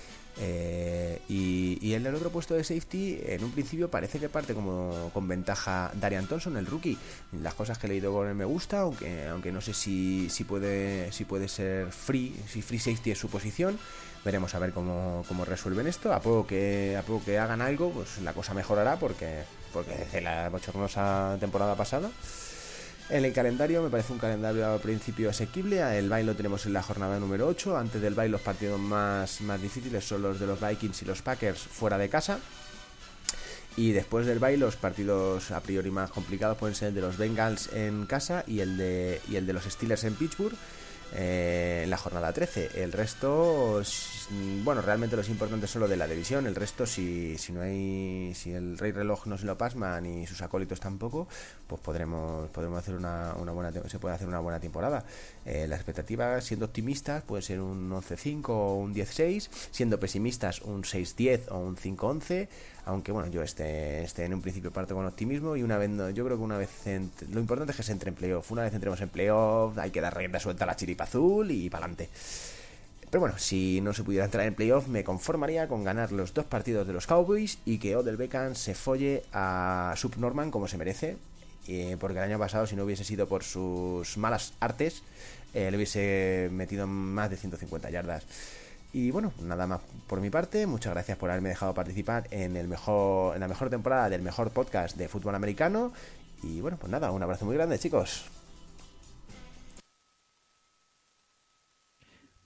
Eh, 0.40 1.20
y, 1.28 1.92
en 1.94 2.06
el 2.06 2.14
otro 2.14 2.30
puesto 2.30 2.54
de 2.54 2.64
safety, 2.64 3.20
en 3.24 3.44
un 3.44 3.50
principio 3.50 3.90
parece 3.90 4.18
que 4.18 4.28
parte 4.28 4.54
como 4.54 5.10
con 5.12 5.28
ventaja 5.28 5.90
Darian 5.94 6.26
Thompson, 6.26 6.56
el 6.56 6.66
rookie. 6.66 6.96
Las 7.42 7.54
cosas 7.54 7.78
que 7.78 7.86
he 7.86 7.90
leído 7.90 8.12
con 8.12 8.28
él 8.28 8.34
me 8.34 8.44
gusta, 8.44 8.80
aunque, 8.80 9.26
aunque 9.26 9.52
no 9.52 9.60
sé 9.60 9.74
si, 9.74 10.30
si, 10.30 10.44
puede, 10.44 11.12
si 11.12 11.24
puede 11.24 11.48
ser 11.48 11.92
free, 11.92 12.34
si 12.48 12.62
free 12.62 12.78
safety 12.78 13.10
es 13.10 13.18
su 13.18 13.28
posición. 13.28 13.78
Veremos 14.24 14.54
a 14.54 14.58
ver 14.58 14.72
cómo, 14.72 15.24
cómo 15.28 15.44
resuelven 15.44 15.86
esto. 15.86 16.12
A 16.12 16.20
poco 16.20 16.46
que, 16.46 16.96
a 16.96 17.02
poco 17.02 17.24
que 17.24 17.38
hagan 17.38 17.60
algo, 17.60 17.90
pues 17.90 18.18
la 18.22 18.32
cosa 18.32 18.54
mejorará 18.54 18.96
porque, 18.96 19.42
porque 19.72 19.94
desde 19.94 20.20
la 20.20 20.48
bochornosa 20.48 21.36
temporada 21.40 21.74
pasada. 21.74 22.10
En 23.10 23.24
el 23.24 23.32
calendario 23.32 23.82
me 23.82 23.90
parece 23.90 24.12
un 24.12 24.20
calendario 24.20 24.72
al 24.72 24.78
principio 24.78 25.30
asequible. 25.30 25.80
El 25.98 26.08
baile 26.08 26.28
lo 26.28 26.36
tenemos 26.36 26.64
en 26.66 26.72
la 26.72 26.82
jornada 26.82 27.18
número 27.18 27.48
8. 27.48 27.76
Antes 27.76 28.00
del 28.00 28.14
baile 28.14 28.30
los 28.30 28.40
partidos 28.40 28.78
más, 28.78 29.40
más 29.40 29.60
difíciles 29.60 30.04
son 30.04 30.22
los 30.22 30.38
de 30.38 30.46
los 30.46 30.60
Vikings 30.60 31.02
y 31.02 31.04
los 31.06 31.20
Packers 31.20 31.58
fuera 31.58 31.98
de 31.98 32.08
casa. 32.08 32.38
Y 33.76 33.90
después 33.90 34.26
del 34.26 34.38
baile 34.38 34.58
los 34.58 34.76
partidos 34.76 35.50
a 35.50 35.60
priori 35.60 35.90
más 35.90 36.12
complicados 36.12 36.56
pueden 36.56 36.76
ser 36.76 36.88
el 36.88 36.94
de 36.94 37.00
los 37.00 37.16
Bengals 37.16 37.72
en 37.72 38.06
casa 38.06 38.44
y 38.46 38.60
el 38.60 38.76
de, 38.76 39.20
y 39.28 39.34
el 39.34 39.44
de 39.44 39.54
los 39.54 39.64
Steelers 39.64 40.04
en 40.04 40.14
Pittsburgh. 40.14 40.54
Eh, 41.12 41.84
la 41.88 41.96
jornada 41.96 42.32
13. 42.32 42.82
El 42.82 42.92
resto, 42.92 43.82
bueno, 44.62 44.80
realmente 44.80 45.16
los 45.16 45.28
importantes 45.28 45.70
son 45.70 45.82
lo 45.82 45.88
de 45.88 45.96
la 45.96 46.06
división. 46.06 46.46
El 46.46 46.54
resto, 46.54 46.86
si, 46.86 47.36
si 47.38 47.52
no 47.52 47.62
hay, 47.62 48.32
si 48.34 48.52
el 48.52 48.78
Rey 48.78 48.92
Reloj 48.92 49.26
no 49.26 49.36
se 49.36 49.46
lo 49.46 49.58
pasma 49.58 50.00
ni 50.00 50.26
sus 50.26 50.40
acólitos 50.42 50.78
tampoco, 50.78 51.26
pues 51.66 51.80
podremos, 51.80 52.48
podremos 52.50 52.78
hacer 52.78 52.94
una, 52.94 53.34
una 53.34 53.52
buena, 53.52 53.72
se 53.88 53.98
puede 53.98 54.14
hacer 54.14 54.28
una 54.28 54.40
buena 54.40 54.60
temporada. 54.60 55.04
Eh, 55.44 55.66
la 55.66 55.76
expectativa, 55.76 56.40
siendo 56.40 56.66
optimistas, 56.66 57.22
puede 57.22 57.42
ser 57.42 57.60
un 57.60 57.90
11-5 57.90 58.48
o 58.48 58.74
un 58.76 58.94
10-6, 58.94 59.48
siendo 59.70 59.98
pesimistas 59.98 60.60
un 60.62 60.82
6-10 60.82 61.50
o 61.50 61.58
un 61.58 61.76
5-11, 61.76 62.48
aunque 62.90 63.12
bueno, 63.12 63.30
yo 63.30 63.42
este, 63.42 64.02
este 64.02 64.24
en 64.24 64.34
un 64.34 64.42
principio 64.42 64.72
parto 64.72 64.94
con 64.94 65.06
optimismo 65.06 65.56
y 65.56 65.62
una 65.62 65.78
vez, 65.78 65.90
yo 66.14 66.24
creo 66.24 66.36
que 66.36 66.42
una 66.42 66.58
vez, 66.58 66.70
lo 67.30 67.40
importante 67.40 67.70
es 67.70 67.76
que 67.76 67.82
se 67.82 67.92
entre 67.92 68.10
en 68.10 68.16
playoff, 68.16 68.50
una 68.50 68.62
vez 68.62 68.74
entremos 68.74 69.00
en 69.00 69.08
playoff 69.08 69.78
hay 69.78 69.90
que 69.90 70.00
dar 70.00 70.16
rienda 70.16 70.40
suelta 70.40 70.64
a 70.64 70.66
la 70.66 70.76
chiripa 70.76 71.04
azul 71.04 71.50
y 71.50 71.70
para 71.70 71.84
adelante. 71.84 72.08
Pero 73.10 73.20
bueno, 73.20 73.38
si 73.38 73.80
no 73.80 73.92
se 73.92 74.04
pudiera 74.04 74.24
entrar 74.24 74.46
en 74.46 74.54
playoff, 74.54 74.86
me 74.86 75.02
conformaría 75.02 75.66
con 75.66 75.82
ganar 75.82 76.12
los 76.12 76.32
dos 76.32 76.44
partidos 76.44 76.86
de 76.86 76.92
los 76.92 77.06
Cowboys 77.06 77.58
y 77.64 77.78
que 77.78 77.96
Odell 77.96 78.16
Beckham 78.16 78.54
se 78.54 78.74
folle 78.74 79.24
a 79.32 79.94
Subnorman 79.96 80.50
como 80.50 80.68
se 80.68 80.78
merece. 80.78 81.16
eh, 81.66 81.96
porque 82.00 82.18
el 82.18 82.24
año 82.24 82.38
pasado, 82.38 82.66
si 82.66 82.74
no 82.74 82.84
hubiese 82.84 83.04
sido 83.04 83.28
por 83.28 83.44
sus 83.44 84.16
malas 84.16 84.54
artes, 84.60 85.02
eh, 85.54 85.70
le 85.70 85.76
hubiese 85.76 86.48
metido 86.52 86.86
más 86.86 87.30
de 87.30 87.36
150 87.36 87.90
yardas. 87.90 88.24
Y 88.92 89.10
bueno, 89.10 89.32
nada 89.42 89.66
más 89.66 89.80
por 90.06 90.20
mi 90.20 90.30
parte. 90.30 90.66
Muchas 90.66 90.92
gracias 90.92 91.16
por 91.16 91.30
haberme 91.30 91.50
dejado 91.50 91.74
participar 91.74 92.26
en, 92.30 92.56
el 92.56 92.66
mejor, 92.66 93.34
en 93.34 93.40
la 93.40 93.48
mejor 93.48 93.70
temporada 93.70 94.08
del 94.08 94.22
mejor 94.22 94.50
podcast 94.50 94.96
de 94.96 95.08
fútbol 95.08 95.34
americano. 95.34 95.92
Y 96.42 96.60
bueno, 96.60 96.76
pues 96.78 96.90
nada, 96.90 97.10
un 97.10 97.22
abrazo 97.22 97.44
muy 97.44 97.54
grande, 97.54 97.78
chicos. 97.78 98.24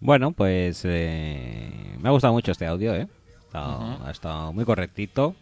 Bueno, 0.00 0.32
pues 0.32 0.82
eh, 0.84 1.96
me 1.98 2.08
ha 2.08 2.12
gustado 2.12 2.34
mucho 2.34 2.52
este 2.52 2.66
audio, 2.66 2.94
¿eh? 2.94 3.08
Ha 3.08 3.46
estado, 3.46 4.06
ha 4.06 4.10
estado 4.10 4.52
muy 4.52 4.66
correctito, 4.66 5.34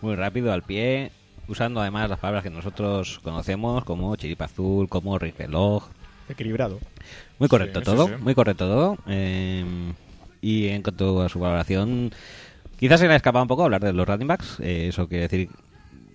muy 0.00 0.14
rápido, 0.14 0.52
al 0.52 0.62
pie, 0.62 1.12
usando 1.48 1.80
además 1.82 2.08
las 2.08 2.18
palabras 2.18 2.44
que 2.44 2.50
nosotros 2.50 3.18
conocemos 3.22 3.84
como 3.84 4.16
chiripa 4.16 4.46
azul, 4.46 4.88
como 4.88 5.18
reloj. 5.18 5.86
Equilibrado. 6.30 6.78
Muy 7.42 7.48
correcto 7.48 7.80
Sí, 7.80 7.84
todo, 7.86 8.06
sí, 8.06 8.12
sí. 8.16 8.22
muy 8.22 8.34
correcto 8.36 8.68
todo. 8.68 8.98
eh, 9.08 9.64
y 10.40 10.68
en 10.68 10.80
cuanto 10.82 11.22
a 11.22 11.28
su 11.28 11.40
valoración, 11.40 12.12
quizás 12.78 13.00
se 13.00 13.08
le 13.08 13.14
ha 13.14 13.16
escapado 13.16 13.42
un 13.42 13.48
poco 13.48 13.64
hablar 13.64 13.82
de 13.82 13.92
los 13.92 14.06
running 14.06 14.28
backs. 14.28 14.60
eh, 14.60 14.86
eso 14.90 15.08
quiere 15.08 15.22
decir, 15.28 15.48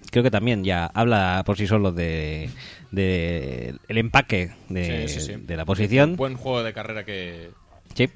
creo 0.09 0.23
que 0.23 0.31
también 0.31 0.63
ya 0.63 0.85
habla 0.85 1.43
por 1.45 1.57
sí 1.57 1.67
solo 1.67 1.91
de, 1.91 2.49
de 2.91 3.75
el 3.89 3.97
empaque 3.97 4.51
de, 4.69 5.43
la 5.49 5.65
posición. 5.65 6.15
Buen 6.15 6.35
juego 6.37 6.63
de 6.63 6.71
carrera 6.71 7.03
que 7.03 7.49
Sí. 7.93 8.07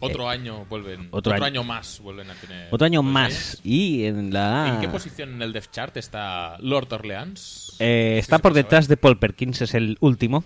otro 0.00 0.28
año 0.28 0.64
vuelven. 0.68 1.02
otro 1.12 1.18
Otro, 1.18 1.32
año- 1.34 1.44
año, 1.44 1.62
más 1.64 2.00
vuelven 2.00 2.30
a 2.30 2.34
tener. 2.34 2.66
Otro 2.72 2.84
año 2.84 3.04
más. 3.04 3.60
Y 3.62 4.06
en 4.06 4.32
la. 4.32 4.72
¿En 4.74 4.80
qué 4.80 4.88
posición 4.88 5.34
en 5.34 5.42
el 5.42 5.52
Depth 5.52 5.70
Chart 5.70 5.96
está 5.96 6.56
Lord 6.58 6.92
Orleans? 6.94 7.76
Eh, 7.78 8.16
está 8.18 8.40
por 8.40 8.54
detrás 8.54 8.86
saber. 8.86 8.96
de 8.98 9.00
Paul 9.02 9.18
Perkins, 9.20 9.62
es 9.62 9.74
el 9.74 9.96
último. 10.00 10.42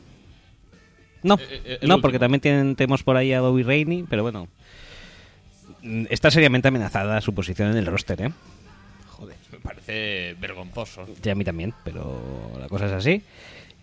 No, 1.25 1.35
Eh, 1.41 1.61
eh, 1.65 1.79
no, 1.83 2.01
porque 2.01 2.21
también 2.21 2.41
tienen, 2.41 2.77
tenemos 2.77 3.03
por 3.03 3.17
ahí 3.17 3.33
a 3.33 3.41
Bobby 3.41 3.65
Rainey, 3.65 4.05
pero 4.09 4.23
bueno. 4.23 4.47
Está 6.09 6.31
seriamente 6.31 6.69
amenazada 6.69 7.21
su 7.21 7.35
posición 7.35 7.71
en 7.73 7.77
el 7.79 7.87
roster, 7.87 8.23
¿eh? 8.23 8.31
Me 9.53 9.59
parece 9.59 10.35
vergonzoso. 10.41 11.07
Sí, 11.23 11.31
a 11.31 11.35
mí 11.35 11.45
también, 11.45 11.75
pero 11.85 12.21
la 12.61 12.69
cosa 12.69 12.87
es 12.87 12.93
así. 12.93 13.23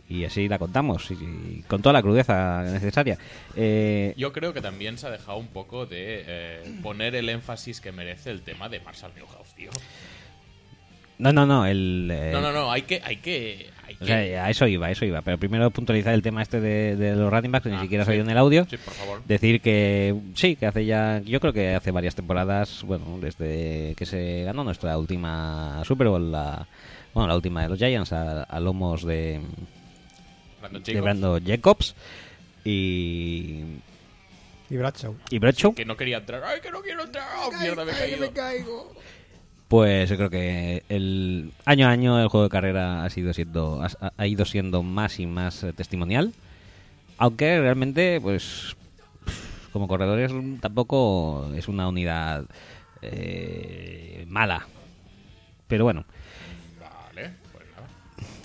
Y 0.10 0.26
así 0.26 0.48
la 0.50 0.60
contamos, 0.60 1.10
y, 1.10 1.14
y 1.14 1.64
con 1.68 1.82
toda 1.82 1.94
la 1.94 2.02
crudeza 2.02 2.64
necesaria. 2.64 3.18
Eh, 3.56 4.14
Yo 4.18 4.34
creo 4.34 4.54
que 4.54 4.60
también 4.62 4.98
se 4.98 5.08
ha 5.08 5.10
dejado 5.10 5.38
un 5.38 5.48
poco 5.48 5.86
de 5.86 6.24
eh, 6.28 6.64
poner 6.84 7.16
el 7.16 7.30
énfasis 7.30 7.80
que 7.80 7.92
merece 7.92 8.30
el 8.32 8.42
tema 8.42 8.68
de 8.68 8.80
Marshall 8.82 9.14
Newhouse, 9.16 9.54
tío. 9.56 9.70
no, 11.18 11.32
no, 11.32 11.46
no, 11.46 11.66
el... 11.66 12.10
eh, 12.12 12.32
No, 12.34 12.42
no, 12.42 12.52
no, 12.52 12.72
hay 12.72 12.82
que, 12.82 13.02
hay 13.06 13.18
que, 13.18 13.70
hay 13.92 13.96
O 13.96 14.00
que- 14.00 14.06
sea, 14.06 14.46
a 14.46 14.50
eso 14.50 14.68
iba, 14.68 14.88
a 14.88 14.92
eso 14.92 15.06
iba. 15.06 15.22
Pero 15.22 15.38
primero 15.38 15.70
puntualizar 15.72 16.14
el 16.14 16.22
tema 16.22 16.42
este 16.42 16.60
de, 16.60 16.96
de 16.96 17.16
los 17.16 17.32
running 17.32 17.52
backs, 17.52 17.64
que 17.64 17.70
ni 17.70 17.76
Ah, 17.78 17.82
siquiera 17.82 18.04
sí. 18.04 18.08
se 18.08 18.12
oído 18.14 18.24
en 18.26 18.30
el 18.32 18.38
audio. 18.38 18.66
Sí, 18.70 18.78
por 18.78 18.94
favor. 18.94 19.22
Decir 19.26 19.62
que 19.62 20.16
sí, 20.36 20.56
que 20.56 20.66
hace 20.66 20.86
ya, 20.86 21.22
yo 21.26 21.39
creo 21.39 21.54
que 21.54 21.74
hace 21.76 21.92
varias 21.92 22.16
temporadas, 22.16 22.84
bueno, 22.84 23.18
desde 23.22 23.94
que 23.98 24.06
se 24.06 24.44
ganó 24.44 24.64
nuestra 24.64 24.98
última 24.98 25.82
Super 25.86 26.08
Bowl, 26.08 26.32
la, 26.32 26.68
bueno, 27.14 27.28
la 27.28 27.36
última 27.36 27.62
de 27.64 27.70
los 27.70 27.78
Giants, 27.78 28.14
a, 28.14 28.44
a 28.44 28.60
lomos 28.60 29.04
de, 29.06 29.42
Brandon 30.62 30.84
de 30.84 30.92
Jacobs, 30.94 31.04
Brandon 31.04 31.44
Jacobs 31.46 31.96
y, 32.64 33.64
Y 34.70 34.78
Bradshaw. 34.78 35.16
y 35.30 35.39
Bradshaw, 35.39 35.74
que 35.74 35.86
no 35.86 35.98
quería 35.98 36.18
entrar. 36.18 36.44
¡Ay, 36.44 36.62
que 36.62 36.72
no 36.72 36.82
quiero 36.82 37.04
entrar! 37.04 37.26
¡Oh, 37.39 37.52
mierda, 37.60 37.84
me 37.86 37.92
caído! 38.32 38.94
Pues 39.72 40.10
yo 40.10 40.18
creo 40.18 40.30
que 40.30 40.84
el 40.90 41.54
año 41.64 41.88
a 41.88 41.92
año 41.92 42.20
el 42.20 42.28
juego 42.28 42.44
de 42.44 42.50
carrera 42.50 43.06
ha 43.06 43.10
sido 43.10 43.34
siendo, 43.34 43.82
ha, 43.82 44.12
ha 44.18 44.28
ido 44.28 44.44
siendo 44.44 44.84
más 44.84 45.18
y 45.18 45.26
más 45.26 45.64
eh, 45.64 45.72
testimonial, 45.72 46.34
aunque 47.18 47.58
realmente, 47.58 48.20
pues, 48.20 48.76
como 49.72 49.88
corredores 49.88 50.34
tampoco 50.60 51.50
es 51.56 51.70
una 51.70 51.88
unidad 51.88 52.44
eh, 53.02 54.26
mala, 54.28 54.68
pero 55.70 55.86
bueno. 55.86 56.04
Vale, 56.78 57.32
pues 57.54 57.66
nada. 57.74 57.88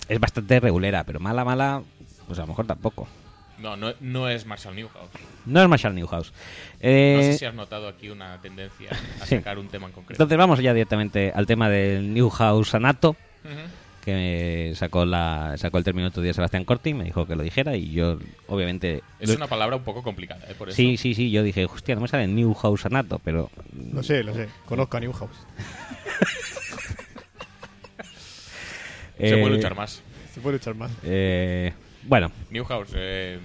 es 0.07 0.19
bastante 0.21 0.61
regulera, 0.61 1.03
pero 1.03 1.19
mala, 1.19 1.43
mala, 1.43 1.83
pues 2.25 2.39
a 2.39 2.43
lo 2.43 2.47
mejor 2.47 2.67
tampoco. 2.67 3.05
No, 3.59 3.75
no, 3.75 3.93
no 4.01 4.29
es 4.29 4.45
Marshall 4.45 4.75
Newhouse. 4.75 5.09
No 5.45 5.61
es 5.63 5.67
Marshall 5.69 5.95
Newhouse. 5.95 6.31
No 6.31 6.35
Eh, 6.81 7.19
sé 7.23 7.37
si 7.39 7.45
has 7.45 7.53
notado 7.55 7.87
aquí 7.87 8.09
una 8.09 8.39
tendencia 8.41 8.89
a 9.21 9.25
sí. 9.25 9.37
sacar 9.37 9.57
un 9.57 9.67
tema 9.67 9.87
en 9.87 9.93
concreto. 9.93 10.13
Entonces 10.21 10.37
vamos 10.37 10.59
ya 10.59 10.73
directamente 10.73 11.31
al 11.33 11.45
tema 11.47 11.67
del 11.69 12.13
Newhouse 12.13 12.75
Anato, 12.75 13.11
Ujú. 13.43 13.55
que 14.05 14.73
sacó 14.75 15.05
la 15.05 15.55
sacó 15.57 15.79
el 15.79 15.83
término 15.83 16.07
otro 16.09 16.21
día 16.21 16.33
Sebastián 16.33 16.65
Corti, 16.65 16.93
me 16.93 17.03
dijo 17.05 17.25
que 17.25 17.35
lo 17.35 17.41
dijera 17.43 17.75
y 17.75 17.91
yo 17.91 18.19
obviamente... 18.47 19.01
Es 19.19 19.29
lo- 19.29 19.35
una 19.35 19.47
palabra 19.47 19.75
un 19.75 19.83
poco 19.83 20.03
complicada, 20.03 20.45
¿eh? 20.49 20.53
Por 20.57 20.69
eso. 20.69 20.75
Sí, 20.75 20.97
sí, 20.97 21.13
sí, 21.15 21.31
yo 21.31 21.41
dije, 21.43 21.65
hostia, 21.65 21.95
no 21.95 22.01
me 22.01 22.07
sale 22.07 22.27
Newhouse 22.27 22.85
Anato, 22.85 23.19
pero... 23.23 23.49
Lo 23.91 24.03
sé, 24.03 24.23
lo 24.23 24.33
sé. 24.35 24.47
Conozco 24.65 24.97
a 24.97 24.99
Newhouse. 24.99 25.31
Se 29.17 29.29
eh, 29.33 29.41
puede 29.41 29.55
luchar 29.55 29.75
más. 29.75 30.01
Se 30.33 30.41
puede 30.41 30.57
luchar 30.57 30.75
más. 30.75 30.91
eh, 31.03 31.73
bueno, 32.03 32.31
Newhouse, 32.51 32.91
eh, 32.95 33.39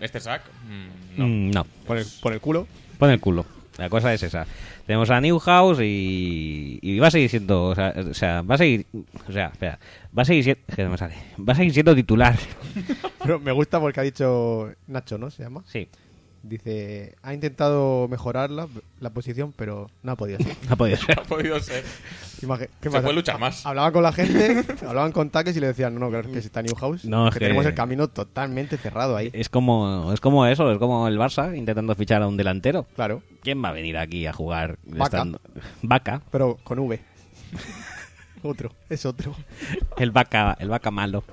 este 0.00 0.20
sack, 0.20 0.42
mm, 0.66 1.18
no. 1.18 1.26
mm, 1.26 1.50
no. 1.50 1.66
Por 1.86 1.98
el, 1.98 2.06
por 2.20 2.32
el 2.32 2.40
culo. 2.40 2.66
Pon 2.98 3.10
el 3.10 3.20
culo. 3.20 3.46
La 3.78 3.88
cosa 3.88 4.12
es 4.12 4.22
esa. 4.24 4.44
Tenemos 4.86 5.08
a 5.10 5.20
Newhouse 5.20 5.80
y, 5.82 6.80
y 6.82 6.98
va 6.98 7.08
a 7.08 7.10
seguir 7.12 7.30
siendo, 7.30 7.66
o 7.66 7.74
sea, 7.74 7.94
o 7.96 8.14
sea, 8.14 8.42
va 8.42 8.56
a 8.56 8.58
seguir, 8.58 8.86
o 9.28 9.32
sea, 9.32 9.48
espera, 9.52 9.78
va 10.16 10.22
a 10.22 10.24
seguir 10.24 10.42
siendo, 10.42 10.62
que 10.74 10.82
no 10.82 10.90
me 10.90 10.98
sale, 10.98 11.14
va 11.38 11.52
a 11.52 11.56
seguir 11.56 11.72
siendo 11.72 11.94
titular. 11.94 12.36
Pero 13.22 13.38
me 13.38 13.52
gusta 13.52 13.78
porque 13.78 14.00
ha 14.00 14.02
dicho 14.02 14.72
Nacho, 14.88 15.16
¿no? 15.16 15.30
Se 15.30 15.44
llama. 15.44 15.62
Sí, 15.66 15.88
Dice, 16.42 17.16
ha 17.22 17.34
intentado 17.34 18.06
mejorar 18.08 18.50
la, 18.50 18.68
la 19.00 19.10
posición, 19.10 19.52
pero 19.56 19.90
no 20.02 20.12
ha 20.12 20.16
podido 20.16 20.38
ser. 20.38 20.56
no 20.68 20.72
ha 20.72 20.76
podido 20.76 20.96
ser. 20.96 21.18
ha 21.20 21.22
podido 21.24 21.60
ser. 21.60 21.84
¿qué 22.80 22.90
Se 22.90 23.00
puede 23.00 23.12
luchar 23.12 23.38
más. 23.40 23.66
Hablaban 23.66 23.92
con 23.92 24.02
la 24.02 24.12
gente, 24.12 24.64
hablaban 24.86 25.10
con 25.12 25.30
taques 25.30 25.56
y 25.56 25.60
le 25.60 25.66
decían, 25.66 25.94
no, 25.94 26.00
no, 26.00 26.08
claro, 26.10 26.28
es 26.28 26.34
que 26.34 26.40
si 26.40 26.46
está 26.46 26.62
Newhouse, 26.62 27.04
No, 27.04 27.26
es 27.28 27.34
que, 27.34 27.40
que- 27.40 27.46
tenemos 27.46 27.66
el 27.66 27.74
camino 27.74 28.08
totalmente 28.08 28.76
cerrado 28.76 29.16
ahí. 29.16 29.30
Es 29.32 29.48
como, 29.48 30.12
es 30.12 30.20
como 30.20 30.46
eso, 30.46 30.70
es 30.70 30.78
como 30.78 31.08
el 31.08 31.18
Barça 31.18 31.56
intentando 31.56 31.94
fichar 31.96 32.22
a 32.22 32.28
un 32.28 32.36
delantero. 32.36 32.86
Claro, 32.94 33.22
¿Quién 33.42 33.62
va 33.62 33.70
a 33.70 33.72
venir 33.72 33.98
aquí 33.98 34.26
a 34.26 34.32
jugar 34.32 34.78
Vaca. 34.84 35.04
estando- 35.04 35.40
Vaca, 35.82 36.22
pero 36.30 36.56
con 36.62 36.78
V. 36.78 37.00
otro, 38.42 38.72
es 38.88 39.04
otro. 39.04 39.34
el 39.96 40.10
vaca, 40.12 40.56
el 40.60 40.68
vaca 40.68 40.90
malo. 40.90 41.24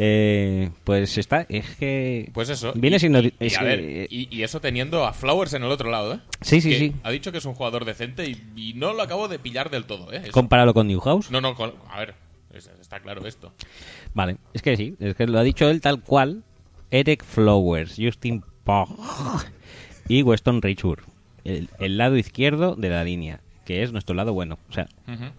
Eh, 0.00 0.70
pues 0.84 1.18
está, 1.18 1.44
es 1.48 1.74
que 1.76 2.30
Pues 2.32 2.48
eso. 2.48 2.72
Viene 2.76 2.96
y- 2.96 3.00
siendo- 3.00 3.18
Y, 3.20 3.34
y 3.40 3.46
es 3.46 3.56
a 3.56 3.60
que- 3.60 3.64
ver, 3.66 4.06
y, 4.10 4.28
y 4.30 4.42
eso 4.44 4.60
teniendo 4.60 5.04
a 5.04 5.12
Flowers 5.12 5.54
en 5.54 5.64
el 5.64 5.70
otro 5.72 5.90
lado, 5.90 6.14
¿eh? 6.14 6.20
Sí, 6.40 6.60
sí, 6.60 6.70
Que 6.70 6.78
sí. 6.78 6.92
Ha 7.02 7.10
dicho 7.10 7.32
que 7.32 7.38
es 7.38 7.44
un 7.44 7.54
jugador 7.54 7.84
decente 7.84 8.26
y, 8.56 8.74
no 8.74 8.92
lo 8.92 9.02
acabo 9.02 9.26
de 9.26 9.38
pillar 9.40 9.70
del 9.70 9.84
todo, 9.86 10.12
¿eh? 10.12 10.20
Eso. 10.22 10.32
Compáralo 10.32 10.72
con 10.72 10.86
Newhouse. 10.86 11.30
No, 11.32 11.40
no, 11.40 11.54
con- 11.56 11.74
a 11.90 11.98
ver, 11.98 12.14
es- 12.54 12.70
está 12.80 13.00
claro 13.00 13.26
esto. 13.26 13.52
Vale, 14.14 14.36
es 14.54 14.62
que 14.62 14.76
sí, 14.76 14.94
es 15.00 15.16
que 15.16 15.26
lo 15.26 15.38
ha 15.38 15.42
dicho 15.42 15.68
él 15.68 15.80
tal 15.80 16.00
cual. 16.02 16.44
Eric 16.90 17.22
Flowers, 17.24 17.96
Justin 17.98 18.42
Pog 18.64 18.88
y 20.08 20.22
Weston 20.22 20.62
Richur. 20.62 21.02
El, 21.44 21.68
el 21.80 21.98
lado 21.98 22.16
izquierdo 22.16 22.76
de 22.76 22.88
la 22.88 23.04
línea, 23.04 23.40
que 23.68 23.82
es 23.82 23.92
nuestro 23.92 24.14
lado 24.14 24.32
bueno. 24.32 24.58
O 24.70 24.72
sea, 24.72 24.88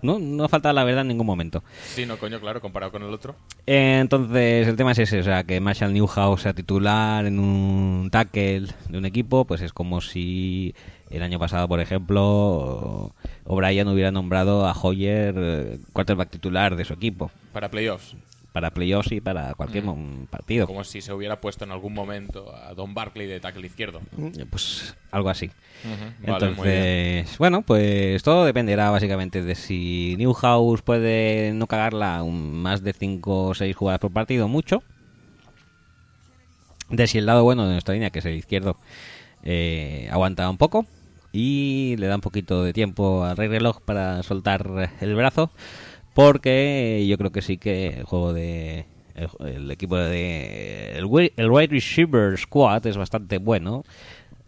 no, 0.03 0.19
no 0.19 0.47
falta 0.47 0.71
la 0.71 0.83
verdad 0.83 1.01
en 1.01 1.07
ningún 1.07 1.25
momento. 1.25 1.63
Sí, 1.83 2.05
no, 2.05 2.17
coño, 2.17 2.39
claro, 2.39 2.61
comparado 2.61 2.91
con 2.91 3.01
el 3.01 3.11
otro. 3.11 3.35
Eh, 3.65 3.97
Entonces, 3.99 4.67
el 4.67 4.75
tema 4.75 4.91
es 4.91 4.99
ese, 4.99 5.21
o 5.21 5.23
sea, 5.23 5.45
que 5.45 5.59
Marshall 5.59 5.93
Newhouse 5.93 6.43
sea 6.43 6.53
titular 6.53 7.25
en 7.25 7.39
un 7.39 8.09
tackle 8.11 8.67
de 8.87 8.97
un 8.99 9.05
equipo, 9.05 9.45
pues 9.45 9.61
es 9.61 9.73
como 9.73 9.99
si 9.99 10.75
el 11.09 11.23
año 11.23 11.39
pasado, 11.39 11.67
por 11.67 11.79
ejemplo, 11.79 13.15
O'Brien 13.45 13.87
hubiera 13.87 14.11
nombrado 14.11 14.67
a 14.67 14.73
Hoyer 14.73 15.33
eh, 15.35 15.79
quarterback 15.91 16.29
titular 16.29 16.75
de 16.75 16.85
su 16.85 16.93
equipo. 16.93 17.31
Para 17.51 17.71
playoffs. 17.71 18.15
Para 18.51 18.71
playoffs 18.71 19.11
y 19.11 19.21
para 19.21 19.53
cualquier 19.53 19.83
mo- 19.83 20.25
partido. 20.29 20.65
Como 20.67 20.83
si 20.83 21.01
se 21.01 21.13
hubiera 21.13 21.39
puesto 21.39 21.65
en 21.65 21.71
algún 21.71 21.93
momento 21.93 22.53
a 22.55 22.73
Don 22.73 22.93
Barkley 22.93 23.27
de 23.27 23.39
tackle 23.39 23.65
izquierdo. 23.67 24.01
Pues 24.49 24.95
algo 25.11 25.29
así. 25.29 25.51
Entonces, 26.23 27.37
bueno, 27.37 27.61
pues 27.61 28.21
todo 28.23 28.45
dependerá 28.45 28.89
básicamente 28.89 29.43
de 29.43 29.55
si 29.55 30.15
Newhouse 30.17 30.81
puede 30.81 31.51
no 31.53 31.67
cagarla 31.67 32.23
un- 32.23 32.53
más 32.61 32.83
de 32.83 32.93
5 32.93 33.45
o 33.49 33.53
6 33.53 33.75
jugadas 33.75 33.99
por 33.99 34.11
partido, 34.11 34.47
mucho. 34.47 34.81
De 36.89 37.05
si 37.07 37.19
el 37.19 37.25
lado 37.27 37.43
bueno 37.43 37.65
de 37.67 37.73
nuestra 37.73 37.93
línea, 37.93 38.09
que 38.09 38.19
es 38.19 38.25
el 38.25 38.35
izquierdo, 38.35 38.77
eh, 39.43 40.09
aguanta 40.11 40.49
un 40.49 40.57
poco 40.57 40.85
y 41.31 41.95
le 41.99 42.07
da 42.07 42.15
un 42.15 42.21
poquito 42.21 42.63
de 42.63 42.73
tiempo 42.73 43.23
al 43.23 43.37
rey 43.37 43.47
reloj 43.47 43.79
para 43.81 44.23
soltar 44.23 44.91
el 44.99 45.15
brazo, 45.15 45.51
porque 46.13 47.05
yo 47.07 47.17
creo 47.17 47.31
que 47.31 47.41
sí 47.41 47.57
que 47.57 47.87
el 47.99 48.03
juego 48.03 48.33
de 48.33 48.85
el, 49.15 49.29
el 49.47 49.71
equipo 49.71 49.95
de 49.97 50.91
el, 50.97 51.05
el 51.37 51.49
wide 51.51 51.67
receiver 51.67 52.37
squad 52.37 52.85
es 52.87 52.97
bastante 52.97 53.37
bueno. 53.37 53.83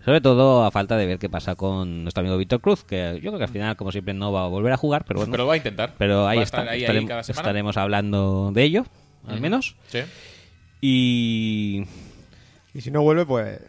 Sobre 0.03 0.19
todo 0.19 0.65
a 0.65 0.71
falta 0.71 0.97
de 0.97 1.05
ver 1.05 1.19
qué 1.19 1.29
pasa 1.29 1.53
con 1.55 2.01
nuestro 2.03 2.21
amigo 2.21 2.35
Víctor 2.35 2.59
Cruz, 2.59 2.83
que 2.83 3.19
yo 3.21 3.29
creo 3.29 3.37
que 3.37 3.43
al 3.43 3.49
final, 3.51 3.75
como 3.77 3.91
siempre, 3.91 4.15
no 4.15 4.31
va 4.31 4.45
a 4.45 4.47
volver 4.47 4.73
a 4.73 4.77
jugar, 4.77 5.05
pero 5.05 5.19
bueno. 5.19 5.31
Pero 5.31 5.43
lo 5.43 5.47
va 5.47 5.53
a 5.53 5.57
intentar. 5.57 5.93
Pero 5.99 6.27
ahí 6.27 6.37
Va 6.37 6.41
a 6.41 6.43
está. 6.43 6.57
estar 6.61 6.73
ahí, 6.73 6.83
ahí 6.83 6.89
estarem- 6.89 7.07
cada 7.07 7.21
semana. 7.21 7.41
estaremos 7.41 7.77
hablando 7.77 8.49
de 8.51 8.63
ello, 8.63 8.85
al 9.27 9.39
menos. 9.39 9.75
Sí. 9.89 9.99
Y. 10.81 11.83
Y 12.73 12.81
si 12.81 12.89
no 12.89 13.03
vuelve, 13.03 13.25
pues 13.27 13.59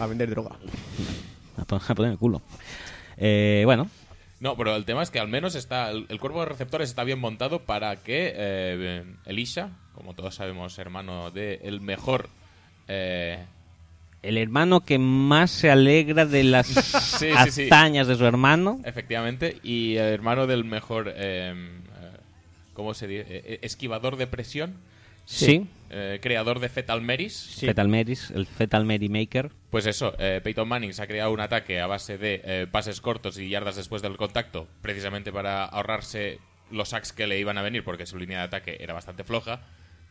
a 0.00 0.06
vender 0.06 0.30
droga. 0.30 0.50
A 1.56 1.94
poner 1.94 2.10
el 2.12 2.18
culo. 2.18 2.42
Eh, 3.16 3.62
bueno, 3.64 3.88
No, 4.42 4.56
pero 4.56 4.74
el 4.74 4.84
tema 4.84 5.04
es 5.04 5.10
que 5.12 5.20
al 5.20 5.28
menos 5.28 5.54
está 5.54 5.88
el, 5.92 6.04
el 6.08 6.18
cuerpo 6.18 6.40
de 6.40 6.46
receptores 6.46 6.90
está 6.90 7.04
bien 7.04 7.20
montado 7.20 7.60
para 7.60 7.94
que 8.02 8.32
eh, 8.34 9.04
Elisha, 9.24 9.70
como 9.94 10.14
todos 10.14 10.34
sabemos, 10.34 10.76
hermano 10.80 11.30
de 11.30 11.60
el 11.62 11.80
mejor 11.80 12.28
eh, 12.88 13.38
el 14.22 14.38
hermano 14.38 14.80
que 14.80 14.98
más 14.98 15.52
se 15.52 15.70
alegra 15.70 16.26
de 16.26 16.42
las 16.42 16.66
sí, 17.18 17.28
de 17.28 18.16
su 18.16 18.24
hermano. 18.24 18.80
efectivamente, 18.84 19.58
y 19.62 19.94
el 19.94 20.06
hermano 20.12 20.48
del 20.48 20.64
mejor, 20.64 21.08
eh, 21.08 21.52
eh, 21.54 22.16
¿cómo 22.74 22.94
se 22.94 23.06
dice? 23.06 23.24
Eh, 23.28 23.58
esquivador 23.62 24.16
de 24.16 24.26
presión, 24.26 24.74
Sí. 25.24 25.66
Eh, 25.92 26.18
creador 26.22 26.58
de 26.58 26.68
Fetal 26.68 27.00
Maris. 27.02 27.56
Fetal 27.60 27.88
Maris, 27.88 28.30
el 28.32 28.46
Fetal 28.46 28.84
Mary 28.84 29.08
Maker. 29.08 29.50
Pues 29.70 29.86
eso, 29.86 30.14
eh, 30.18 30.40
Peyton 30.42 30.66
Manning 30.66 30.92
se 30.94 31.02
ha 31.02 31.06
creado 31.06 31.30
un 31.30 31.40
ataque 31.40 31.80
a 31.80 31.86
base 31.86 32.18
de 32.18 32.40
eh, 32.44 32.66
pases 32.70 33.00
cortos 33.00 33.38
y 33.38 33.48
yardas 33.48 33.76
después 33.76 34.02
del 34.02 34.16
contacto, 34.16 34.66
precisamente 34.80 35.30
para 35.32 35.64
ahorrarse 35.64 36.38
los 36.70 36.88
sacks 36.90 37.12
que 37.12 37.26
le 37.26 37.38
iban 37.38 37.58
a 37.58 37.62
venir, 37.62 37.84
porque 37.84 38.06
su 38.06 38.18
línea 38.18 38.38
de 38.38 38.44
ataque 38.44 38.78
era 38.80 38.94
bastante 38.94 39.24
floja. 39.24 39.60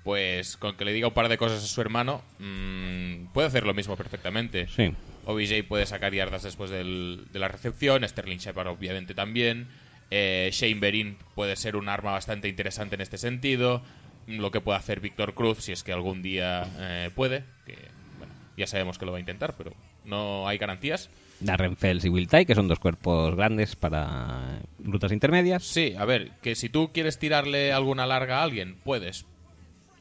Pues 0.03 0.57
con 0.57 0.75
que 0.77 0.83
le 0.85 0.93
diga 0.93 1.07
un 1.09 1.13
par 1.13 1.29
de 1.29 1.37
cosas 1.37 1.63
a 1.63 1.67
su 1.67 1.79
hermano, 1.79 2.23
mm, 2.39 3.25
puede 3.33 3.47
hacer 3.47 3.65
lo 3.67 3.73
mismo 3.75 3.95
perfectamente. 3.95 4.67
Sí. 4.67 4.93
OBJ 5.25 5.63
puede 5.67 5.85
sacar 5.85 6.11
yardas 6.13 6.41
después 6.41 6.71
del- 6.71 7.25
de 7.31 7.37
la 7.39 7.47
recepción, 7.47 8.07
Sterling 8.07 8.37
Shepard 8.39 8.67
obviamente 8.69 9.13
también. 9.13 9.67
Eh, 10.09 10.49
Shane 10.51 10.79
Berin 10.79 11.17
puede 11.35 11.55
ser 11.55 11.75
un 11.75 11.87
arma 11.87 12.11
bastante 12.13 12.47
interesante 12.49 12.95
en 12.95 13.01
este 13.01 13.17
sentido. 13.19 13.83
Lo 14.27 14.51
que 14.51 14.61
puede 14.61 14.77
hacer 14.77 14.99
Víctor 14.99 15.33
Cruz, 15.33 15.59
si 15.59 15.71
es 15.71 15.83
que 15.83 15.93
algún 15.93 16.21
día 16.21 16.67
eh, 16.79 17.09
puede, 17.13 17.43
que 17.65 17.75
bueno, 18.17 18.33
ya 18.57 18.67
sabemos 18.67 18.97
que 18.97 19.05
lo 19.05 19.11
va 19.11 19.17
a 19.17 19.21
intentar, 19.21 19.55
pero 19.57 19.73
no 20.05 20.47
hay 20.47 20.57
garantías. 20.57 21.09
Darren 21.39 21.75
Fells 21.75 22.05
y 22.05 22.09
Will 22.09 22.27
que 22.27 22.55
son 22.55 22.67
dos 22.67 22.79
cuerpos 22.79 23.35
grandes 23.35 23.75
para 23.75 24.61
rutas 24.79 25.11
intermedias. 25.11 25.63
Sí, 25.63 25.95
a 25.97 26.05
ver, 26.05 26.31
que 26.41 26.55
si 26.55 26.69
tú 26.69 26.91
quieres 26.93 27.17
tirarle 27.17 27.73
alguna 27.73 28.05
larga 28.05 28.39
a 28.39 28.43
alguien, 28.43 28.77
puedes. 28.83 29.25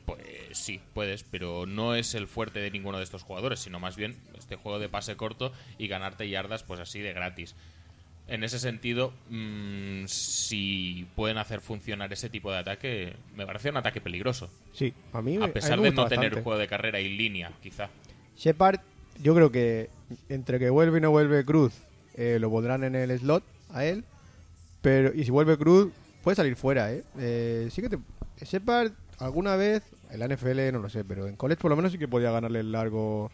Pues 0.04 0.20
sí, 0.52 0.80
puedes, 0.92 1.22
pero 1.22 1.66
no 1.66 1.94
es 1.94 2.14
el 2.14 2.26
fuerte 2.26 2.60
de 2.60 2.70
ninguno 2.70 2.98
de 2.98 3.04
estos 3.04 3.22
jugadores, 3.22 3.60
sino 3.60 3.80
más 3.80 3.96
bien 3.96 4.16
este 4.36 4.56
juego 4.56 4.78
de 4.78 4.88
pase 4.88 5.16
corto 5.16 5.52
y 5.78 5.88
ganarte 5.88 6.28
yardas 6.28 6.62
pues 6.62 6.80
así 6.80 7.00
de 7.00 7.12
gratis. 7.12 7.54
En 8.30 8.44
ese 8.44 8.58
sentido, 8.60 9.12
mm, 9.28 10.04
si 10.06 11.06
pueden 11.16 11.36
hacer 11.36 11.60
funcionar 11.60 12.12
ese 12.12 12.30
tipo 12.30 12.50
de 12.52 12.58
ataque, 12.58 13.12
me 13.36 13.44
parece 13.44 13.70
un 13.70 13.76
ataque 13.76 14.00
peligroso. 14.00 14.48
Sí, 14.72 14.94
a 15.12 15.20
mí 15.20 15.36
me- 15.36 15.44
A 15.44 15.46
mí 15.48 15.52
pesar 15.52 15.80
de 15.80 15.90
no 15.90 16.06
tener 16.06 16.30
bastante. 16.30 16.42
juego 16.42 16.58
de 16.58 16.68
carrera 16.68 17.00
y 17.00 17.08
línea, 17.16 17.52
quizá. 17.62 17.90
Shepard, 18.36 18.80
yo 19.22 19.34
creo 19.34 19.50
que 19.50 19.90
entre 20.28 20.58
que 20.60 20.70
vuelve 20.70 20.98
y 20.98 21.00
no 21.00 21.10
vuelve 21.10 21.44
Cruz, 21.44 21.74
eh, 22.14 22.38
lo 22.40 22.48
pondrán 22.50 22.84
en 22.84 22.94
el 22.94 23.18
slot 23.18 23.42
a 23.70 23.84
él. 23.84 24.04
Pero, 24.80 25.12
y 25.14 25.24
si 25.24 25.30
vuelve 25.30 25.58
Cruz, 25.58 25.92
puede 26.22 26.36
salir 26.36 26.54
fuera, 26.56 26.92
¿eh? 26.92 27.02
Eh, 27.18 27.68
sí 27.70 27.82
que 27.82 27.88
te. 27.90 27.98
Shepard, 28.42 28.92
alguna 29.18 29.56
vez, 29.56 29.82
en 30.10 30.20
la 30.20 30.26
NFL 30.28 30.72
no 30.72 30.78
lo 30.78 30.88
sé, 30.88 31.04
pero 31.04 31.26
en 31.26 31.36
college 31.36 31.60
por 31.60 31.70
lo 31.70 31.76
menos 31.76 31.92
sí 31.92 31.98
que 31.98 32.08
podía 32.08 32.30
ganarle 32.30 32.60
el 32.60 32.72
largo 32.72 33.30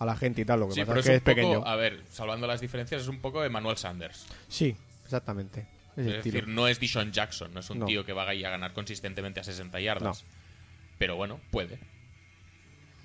a 0.00 0.04
la 0.06 0.16
gente 0.16 0.40
y 0.40 0.44
tal. 0.44 0.58
Lo 0.60 0.66
que 0.68 0.74
Sí, 0.74 0.80
pasa 0.80 0.90
pero 0.90 1.00
es 1.00 1.04
que 1.06 1.10
un 1.12 1.16
es 1.18 1.22
pequeño. 1.22 1.54
poco, 1.60 1.68
a 1.68 1.76
ver, 1.76 2.00
salvando 2.10 2.46
las 2.48 2.60
diferencias, 2.60 3.02
es 3.02 3.08
un 3.08 3.20
poco 3.20 3.44
Emmanuel 3.44 3.76
Sanders. 3.76 4.26
Sí, 4.48 4.74
exactamente. 5.04 5.66
Es 5.96 6.06
decir, 6.06 6.48
no 6.48 6.66
es 6.66 6.80
Dishon 6.80 7.12
Jackson, 7.12 7.52
no 7.52 7.60
es 7.60 7.68
un 7.70 7.80
No. 7.80 7.86
tío 7.86 8.04
que 8.04 8.12
va 8.12 8.28
a 8.28 8.34
ir 8.34 8.46
a 8.46 8.50
ganar 8.50 8.72
consistentemente 8.72 9.38
a 9.40 9.44
60 9.44 9.78
yardas. 9.80 10.24
Pero 10.98 11.14
bueno, 11.16 11.38
puede. 11.50 11.78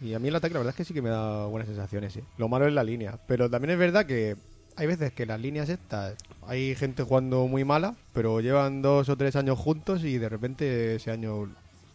Y 0.02 0.14
a 0.14 0.20
mí 0.20 0.28
el 0.28 0.36
ataque 0.36 0.54
la 0.54 0.60
verdad 0.60 0.72
es 0.72 0.78
que 0.78 0.86
sí 0.86 0.94
que 0.94 1.02
me 1.02 1.10
da 1.10 1.46
buenas 1.46 1.68
sensaciones, 1.68 2.14
sí. 2.14 2.22
Lo 2.38 2.48
malo 2.48 2.68
es 2.68 2.74
la 2.74 2.84
línea. 2.84 3.18
Pero 3.28 3.50
también 3.50 3.72
es 3.72 3.78
verdad 3.80 4.06
que 4.06 4.36
hay 4.78 4.88
veces 4.88 5.14
que 5.14 5.26
las 5.26 5.40
líneas 5.40 5.70
estas, 5.70 6.16
hay 6.48 6.76
gente 6.76 7.04
jugando 7.04 7.48
muy 7.48 7.64
mala, 7.66 7.96
pero 8.14 8.40
llevan 8.42 8.82
dos 8.82 9.08
o 9.10 9.16
tres 9.18 9.36
años 9.36 9.58
juntos 9.58 10.04
y 10.04 10.18
de 10.18 10.30
repente 10.30 10.96
ese 10.96 11.12
año... 11.12 11.50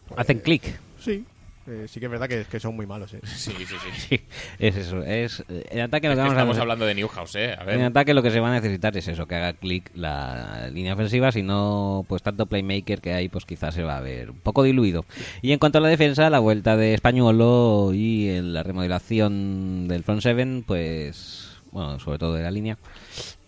pues, 0.07 0.19
Hacen 0.19 0.39
clic. 0.39 0.79
Sí, 0.99 1.25
eh, 1.67 1.85
sí 1.87 1.99
que 1.99 2.07
es 2.07 2.11
verdad 2.11 2.27
que, 2.27 2.45
que 2.45 2.59
son 2.59 2.75
muy 2.75 2.85
malos, 2.85 3.13
eh. 3.13 3.19
Sí, 3.23 3.51
sí, 3.57 3.65
sí. 3.65 4.01
Sí, 4.09 4.21
es 4.59 4.75
eso. 4.75 5.03
Es, 5.03 5.43
eh, 5.49 5.65
el 5.71 5.81
ataque 5.81 6.07
lo 6.07 6.13
Es 6.13 6.19
que 6.19 6.21
que 6.21 6.27
vamos 6.27 6.37
a 6.37 6.41
estamos 6.41 6.57
hablando 6.57 6.85
de 6.85 6.95
Newhouse, 6.95 7.35
¿eh? 7.35 7.55
A 7.57 7.63
ver. 7.63 7.75
En 7.75 7.85
ataque 7.85 8.13
lo 8.13 8.23
que 8.23 8.31
se 8.31 8.39
va 8.39 8.49
a 8.49 8.53
necesitar 8.53 8.95
es 8.97 9.07
eso, 9.07 9.27
que 9.27 9.35
haga 9.35 9.53
clic 9.53 9.91
la 9.95 10.69
línea 10.71 10.93
ofensiva, 10.93 11.31
si 11.31 11.43
no, 11.43 12.05
pues 12.07 12.23
tanto 12.23 12.45
playmaker 12.45 13.01
que 13.01 13.13
hay, 13.13 13.29
pues 13.29 13.45
quizás 13.45 13.75
se 13.75 13.83
va 13.83 13.97
a 13.97 14.01
ver 14.01 14.31
un 14.31 14.39
poco 14.39 14.63
diluido. 14.63 15.05
Y 15.41 15.51
en 15.51 15.59
cuanto 15.59 15.77
a 15.77 15.81
la 15.81 15.87
defensa, 15.87 16.29
la 16.29 16.39
vuelta 16.39 16.77
de 16.77 16.93
Españolo 16.93 17.91
y 17.93 18.29
en 18.29 18.53
la 18.53 18.63
remodelación 18.63 19.87
del 19.87 20.03
front 20.03 20.21
seven, 20.21 20.63
pues, 20.65 21.57
bueno, 21.71 21.99
sobre 21.99 22.17
todo 22.17 22.33
de 22.33 22.43
la 22.43 22.51
línea, 22.51 22.77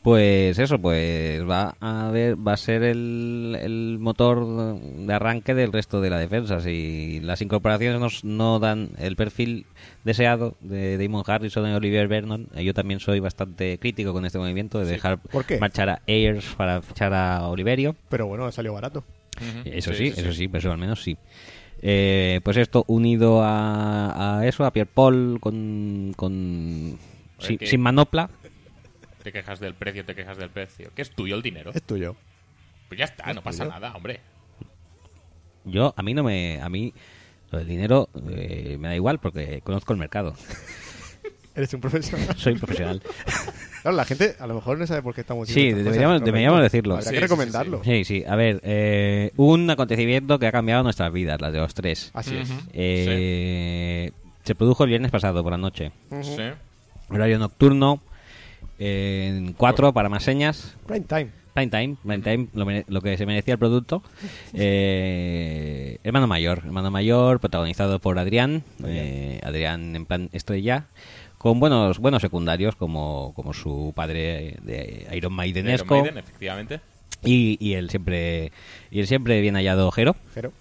pues 0.04 0.60
eso, 0.60 0.80
pues 0.80 1.42
va 1.50 1.76
a 1.80 2.12
ver, 2.12 2.36
va 2.36 2.54
a 2.54 2.58
ser 2.58 2.84
el, 2.84 3.58
el 3.60 3.98
motor 4.00 4.78
de 4.78 5.14
arranque 5.14 5.56
del 5.56 5.72
resto 5.72 6.02
de 6.02 6.10
la 6.10 6.20
defensa. 6.20 6.60
Si 6.60 7.22
las 7.22 7.42
incorporaciones 7.42 8.02
nos, 8.02 8.24
no 8.26 8.60
dan 8.60 8.90
el 8.98 9.16
perfil 9.16 9.66
deseado 10.04 10.56
de 10.60 10.98
Damon 10.98 11.24
Harrison 11.26 11.70
y 11.70 11.74
Olivier 11.74 12.10
Vernon, 12.10 12.50
eh, 12.54 12.66
yo 12.66 12.74
también 12.74 13.00
soy 13.00 13.22
bastante 13.22 13.78
crítico 13.80 14.12
con 14.12 14.26
este 14.26 14.38
movimiento 14.38 14.78
de 14.80 14.86
dejar 14.86 15.20
¿Por 15.20 15.46
qué? 15.46 15.58
marchar 15.58 15.90
a 15.90 16.02
Ayers 16.06 16.46
para 16.58 16.82
fichar 16.82 17.14
a 17.14 17.48
Oliverio. 17.48 17.96
Pero 18.10 18.28
bueno, 18.28 18.46
ha 18.46 18.52
salido 18.52 18.74
barato. 18.74 19.06
Eso 19.66 19.94
sí, 19.94 20.14
eso 20.16 20.34
sí, 20.34 20.48
pero 20.48 20.60
eso 20.60 20.72
al 20.72 20.78
menos 20.78 21.02
sí. 21.02 21.18
Eh, 21.82 22.40
pues 22.44 22.58
esto 22.58 22.84
unido 22.88 23.42
a, 23.42 24.40
a 24.40 24.48
eso, 24.48 24.66
a 24.66 24.72
Pierre 24.72 24.90
Paul 24.94 25.40
con, 25.40 26.14
con 26.16 26.98
sin, 27.40 27.60
sin 27.60 27.82
manopla. 27.82 28.30
Te 29.24 29.32
quejas 29.32 29.60
del 29.60 29.74
precio, 29.74 30.04
te 30.06 30.14
quejas 30.16 30.38
del 30.38 30.50
precio. 30.50 30.92
¿Qué 30.96 31.02
es 31.02 31.12
tuyo 31.12 31.36
el 31.36 31.42
dinero? 31.42 31.72
Es 31.74 31.82
tuyo. 31.84 32.16
Pues 32.90 33.00
ya 33.00 33.06
está, 33.06 33.34
no 33.34 33.42
pasa 33.42 33.64
tuyo. 33.64 33.74
nada, 33.74 33.96
hombre. 33.96 34.20
Yo, 35.66 35.94
a 35.96 36.04
mí 36.04 36.14
no 36.14 36.24
me. 36.24 36.60
A 36.62 36.68
mí, 36.70 36.94
lo 37.52 37.60
del 37.60 37.68
dinero 37.68 38.10
eh, 38.30 38.76
me 38.80 38.90
da 38.90 38.96
igual 38.96 39.20
porque 39.20 39.62
conozco 39.64 39.94
el 39.94 40.00
mercado. 40.00 40.36
Eres 41.56 41.74
un 41.74 41.82
profesional. 41.82 42.28
Soy 42.38 42.56
profesional. 42.56 43.02
claro, 43.82 43.96
la 43.96 44.06
gente 44.06 44.36
a 44.40 44.48
lo 44.48 44.56
mejor 44.56 44.78
no 44.80 44.88
sabe 44.88 45.02
por 45.04 45.14
qué 45.14 45.22
estamos 45.22 45.48
Sí, 45.48 45.72
deberíamos- 45.72 46.22
decirlo. 46.62 46.96
Habría 46.96 47.10
Sí, 47.10 47.10
que 47.10 47.10
sí, 47.10 47.16
sí, 47.16 47.20
recomendarlo. 47.22 47.82
Sí, 47.84 48.04
sí. 48.04 48.24
A 48.28 48.36
ver, 48.36 48.60
eh, 48.64 49.32
un 49.38 49.70
acontecimiento 49.70 50.40
que 50.40 50.48
ha 50.48 50.52
cambiado 50.52 50.84
nuestras 50.84 51.14
vidas, 51.14 51.40
las 51.40 51.54
de 51.54 51.60
los 51.60 51.74
tres. 51.74 52.10
Así 52.14 52.36
es. 52.36 52.50
Eh, 52.74 54.12
Se 54.44 54.56
produjo 54.56 54.84
el 54.84 54.90
viernes 54.90 55.12
pasado 55.12 55.42
por 55.44 55.52
la 55.52 55.58
noche. 55.58 55.92
Ujú. 56.10 56.24
Sí. 56.24 56.42
Horario 57.10 57.38
nocturno, 57.38 58.02
en 58.84 59.54
cuatro 59.54 59.94
para 59.94 60.10
más 60.10 60.24
señas. 60.24 60.76
Prime 60.86 61.06
time. 61.08 61.30
Prime 61.54 61.70
time, 61.70 61.96
prime 62.04 62.24
time, 62.24 62.84
lo, 62.88 63.02
que 63.02 63.16
se 63.16 63.26
merecía 63.26 63.54
el 63.54 63.60
producto. 63.60 64.04
Eh, 64.56 65.98
hermano 66.04 66.28
mayor, 66.28 66.60
hermano 66.66 66.92
mayor, 66.92 67.40
protagonizado 67.40 68.00
por 68.00 68.20
Adrián, 68.20 68.64
eh, 68.86 69.40
Adrián 69.44 69.96
en 69.96 70.06
plan 70.06 70.30
estrella, 70.32 70.88
con 71.38 71.60
buenos 71.60 71.98
buenos 72.00 72.22
secundarios 72.22 72.76
como, 72.76 73.34
como 73.36 73.54
su 73.54 73.94
padre 73.96 74.58
de 74.62 75.08
Iron 75.08 75.18
Iron 75.18 75.34
Maidenesco 75.34 75.96
Maiden, 75.96 76.18
efectivamente. 76.18 76.82
y, 77.24 77.58
y 77.60 77.74
el 77.74 77.90
siempre 77.90 78.52
y 78.92 79.00
el 79.00 79.08
siempre 79.08 79.42
bien 79.42 79.56
hallado 79.56 79.92
Jero. 79.92 80.16
Pero 80.34 80.52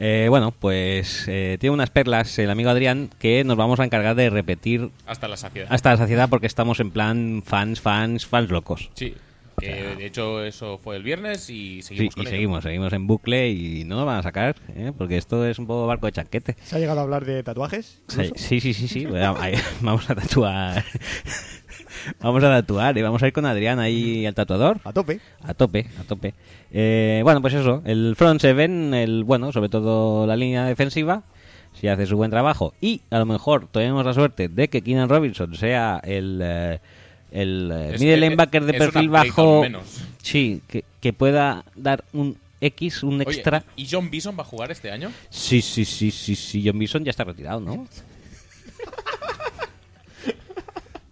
Eh, 0.00 0.26
bueno, 0.30 0.52
pues 0.52 1.24
eh, 1.26 1.56
tiene 1.60 1.74
unas 1.74 1.90
perlas 1.90 2.38
el 2.38 2.50
amigo 2.50 2.70
Adrián 2.70 3.10
que 3.18 3.42
nos 3.42 3.56
vamos 3.56 3.80
a 3.80 3.84
encargar 3.84 4.14
de 4.14 4.30
repetir 4.30 4.90
Hasta 5.06 5.26
la 5.26 5.36
saciedad. 5.36 5.66
hasta 5.72 5.90
la 5.90 5.96
saciedad 5.96 6.28
porque 6.28 6.46
estamos 6.46 6.78
en 6.78 6.92
plan 6.92 7.42
fans, 7.44 7.80
fans, 7.80 8.24
fans 8.24 8.48
locos. 8.50 8.90
Sí. 8.94 9.14
Que 9.58 9.66
sea- 9.66 9.96
de 9.96 10.06
hecho 10.06 10.44
eso 10.44 10.78
fue 10.78 10.94
el 10.94 11.02
viernes 11.02 11.50
y 11.50 11.82
Sí, 11.82 11.88
seguimos 11.88 12.12
y 12.12 12.14
con 12.14 12.20
ello. 12.22 12.30
seguimos, 12.30 12.62
seguimos 12.62 12.92
en 12.92 13.06
bucle 13.08 13.50
y 13.50 13.82
no 13.84 13.96
nos 13.96 14.06
van 14.06 14.18
a 14.18 14.22
sacar, 14.22 14.54
¿eh? 14.76 14.92
porque 14.96 15.16
esto 15.16 15.44
es 15.44 15.58
un 15.58 15.66
poco 15.66 15.88
barco 15.88 16.06
de 16.06 16.12
chanquete. 16.12 16.54
¿Se 16.62 16.76
ha 16.76 16.78
llegado 16.78 17.00
a 17.00 17.02
hablar 17.02 17.24
de 17.24 17.42
tatuajes? 17.42 18.00
Sí, 18.06 18.30
sí, 18.36 18.60
sí, 18.60 18.72
sí, 18.74 18.86
sí. 18.86 19.04
Bueno, 19.06 19.34
ahí- 19.40 19.54
vamos 19.80 20.08
a 20.08 20.14
tatuar. 20.14 20.84
Vamos 22.20 22.42
a 22.44 22.48
tatuar 22.48 22.96
y 22.98 23.02
vamos 23.02 23.22
a 23.22 23.26
ir 23.26 23.32
con 23.32 23.46
Adrián 23.46 23.78
ahí 23.78 24.26
al 24.26 24.34
tatuador. 24.34 24.80
A 24.84 24.92
tope. 24.92 25.20
A 25.42 25.54
tope, 25.54 25.86
a 26.00 26.04
tope. 26.04 26.34
Eh, 26.72 27.20
bueno, 27.24 27.40
pues 27.40 27.54
eso, 27.54 27.82
el 27.84 28.14
front 28.16 28.40
seven, 28.40 28.94
el 28.94 29.24
bueno, 29.24 29.52
sobre 29.52 29.68
todo 29.68 30.26
la 30.26 30.36
línea 30.36 30.64
defensiva, 30.64 31.22
si 31.72 31.88
hace 31.88 32.06
su 32.06 32.16
buen 32.16 32.30
trabajo 32.30 32.74
y 32.80 33.00
a 33.10 33.18
lo 33.18 33.26
mejor 33.26 33.68
tenemos 33.70 34.04
la 34.04 34.12
suerte 34.12 34.48
de 34.48 34.68
que 34.68 34.82
Keenan 34.82 35.08
Robinson 35.08 35.54
sea 35.54 36.00
el 36.04 36.40
eh, 36.42 36.78
el 37.30 37.70
eh, 37.72 37.94
Es- 37.94 38.00
middle 38.00 38.16
linebacker 38.18 38.64
de 38.64 38.74
perfil 38.74 39.08
bajo, 39.10 39.60
menos. 39.62 40.02
sí, 40.22 40.62
que, 40.66 40.84
que 41.00 41.12
pueda 41.12 41.64
dar 41.76 42.04
un 42.12 42.36
X, 42.60 43.02
un 43.04 43.20
Oye, 43.20 43.24
extra. 43.36 43.62
¿y 43.76 43.86
John 43.88 44.10
Bison 44.10 44.36
va 44.36 44.42
a 44.42 44.46
jugar 44.46 44.72
este 44.72 44.90
año? 44.90 45.12
Sí, 45.30 45.62
sí, 45.62 45.84
sí, 45.84 46.10
sí, 46.10 46.34
sí, 46.34 46.62
John 46.66 46.78
Bison 46.78 47.04
ya 47.04 47.10
está 47.10 47.22
retirado, 47.22 47.60
¿no? 47.60 47.86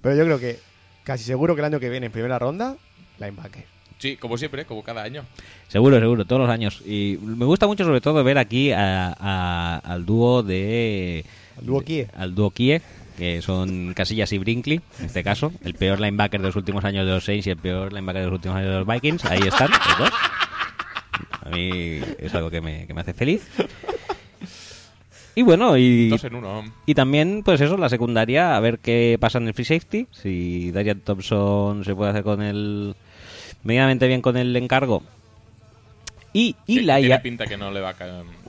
Pero 0.01 0.17
yo 0.17 0.25
creo 0.25 0.39
que 0.39 0.59
casi 1.07 1.23
seguro 1.25 1.55
que 1.55 1.61
el 1.61 1.67
año 1.67 1.79
que 1.81 1.89
viene, 1.89 2.07
en 2.07 2.13
primera 2.13 2.37
ronda, 2.39 2.77
linebacker. 3.21 3.65
Sí, 3.99 4.17
como 4.17 4.37
siempre, 4.37 4.65
como 4.67 4.83
cada 4.83 5.03
año. 5.05 5.25
Seguro, 5.69 5.99
seguro, 6.01 6.25
todos 6.27 6.43
los 6.43 6.51
años. 6.51 6.83
Y 6.85 7.19
me 7.23 7.47
gusta 7.47 7.67
mucho 7.67 7.85
sobre 7.85 8.01
todo 8.03 8.23
ver 8.25 8.37
aquí 8.39 8.73
a- 8.73 9.17
a- 9.19 9.79
al 9.79 10.05
dúo 10.05 10.43
de... 10.43 11.25
Al 11.59 11.65
dúo 11.65 11.81
Kie. 11.81 12.07
Al 12.15 12.35
dúo 12.35 12.51
Kie, 12.51 12.83
que 13.17 13.41
son 13.41 13.95
Casillas 13.95 14.31
y 14.33 14.39
Brinkley, 14.39 14.83
en 14.99 15.07
este 15.07 15.23
caso. 15.25 15.51
El 15.65 15.75
peor 15.75 15.99
linebacker 16.01 16.41
de 16.41 16.47
los 16.49 16.57
últimos 16.57 16.85
años 16.85 17.07
de 17.07 17.13
los 17.13 17.25
Saints 17.25 17.47
y 17.47 17.51
el 17.51 17.57
peor 17.57 17.93
linebacker 17.95 18.23
de 18.23 18.27
los 18.29 18.35
últimos 18.35 18.57
años 18.59 18.71
de 18.73 18.79
los 18.81 18.87
Vikings. 18.87 19.25
Ahí 19.25 19.41
están, 19.47 19.71
los 19.71 19.99
dos. 19.99 20.11
A 21.43 21.49
mí 21.49 22.01
es 22.19 22.35
algo 22.35 22.51
que 22.51 22.61
me, 22.61 22.87
que 22.87 22.93
me 22.93 23.01
hace 23.01 23.15
feliz. 23.15 23.49
Y 25.37 25.43
bueno, 25.43 25.77
y... 25.77 26.09
Dos 26.09 26.25
en 26.25 26.35
uno. 26.35 26.65
Y 26.87 26.95
también, 26.95 27.43
pues 27.45 27.61
eso, 27.61 27.77
la 27.77 27.89
secundaria, 27.89 28.57
a 28.57 28.61
ver 28.61 28.79
qué 28.81 29.17
pasa 29.21 29.39
en 29.39 29.47
el 29.47 29.55
free 29.55 29.65
safety. 29.67 30.07
Si 30.11 30.73
Darian 30.73 31.01
Thompson 31.01 31.85
se 31.85 31.95
puede 31.95 32.11
hacer 32.11 32.25
con 32.25 32.43
el. 32.43 32.97
medianamente 33.63 34.09
bien 34.09 34.23
con 34.23 34.37
el 34.37 34.57
encargo. 34.57 35.03
Y, 36.33 36.57
y 36.67 36.79
Sí, 36.79 36.83
la 36.85 36.99
tiene 36.99 37.19
pinta 37.21 37.47
que 37.47 37.57
no 37.57 37.71
le 37.71 37.81
va 37.81 37.91
a 37.91 37.95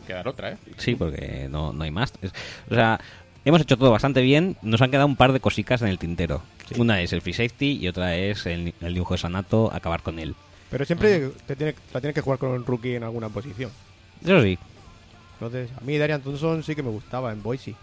quedar 0.08 0.28
otra, 0.28 0.52
¿eh? 0.54 0.58
Sí, 0.78 0.96
porque 0.96 1.48
no, 1.50 1.72
no 1.74 1.84
hay 1.84 1.92
más. 1.92 2.14
Es- 2.22 2.34
o 2.70 2.74
sea, 2.76 3.00
hemos 3.46 3.62
hecho 3.62 3.78
todo 3.78 3.92
bastante 3.92 4.22
bien. 4.22 4.58
Nos 4.62 4.82
han 4.82 4.90
quedado 4.92 5.08
un 5.08 5.16
par 5.16 5.32
de 5.34 5.40
cosicas 5.40 5.82
en 5.82 5.90
el 5.90 6.00
tintero. 6.00 6.42
Una 6.78 7.02
es 7.02 7.14
el 7.14 7.22
free 7.22 7.34
safety 7.34 7.78
y 7.82 7.88
otra 7.88 8.16
es 8.16 8.46
el, 8.46 8.74
el 8.82 8.94
dibujo 8.94 9.14
de 9.14 9.18
Sanato, 9.20 9.72
acabar 9.74 10.02
con 10.04 10.20
él. 10.20 10.36
Pero 10.70 10.84
siempre 10.86 11.30
te 11.46 11.56
tiene, 11.56 11.76
la 11.94 12.02
tienes 12.02 12.16
que 12.16 12.22
jugar 12.22 12.40
con 12.40 12.52
un 12.52 12.66
rookie 12.66 12.96
en 12.96 13.04
alguna 13.04 13.30
posición. 13.30 13.72
Eso 14.24 14.42
sí. 14.42 14.58
Entonces, 15.40 15.70
a 15.78 15.82
mí 15.82 15.98
Darian 15.98 16.22
Thompson 16.22 16.64
sí 16.64 16.76
que 16.76 16.82
me 16.84 16.90
gustaba 16.90 17.32
en 17.32 17.44
Boise. 17.44 17.76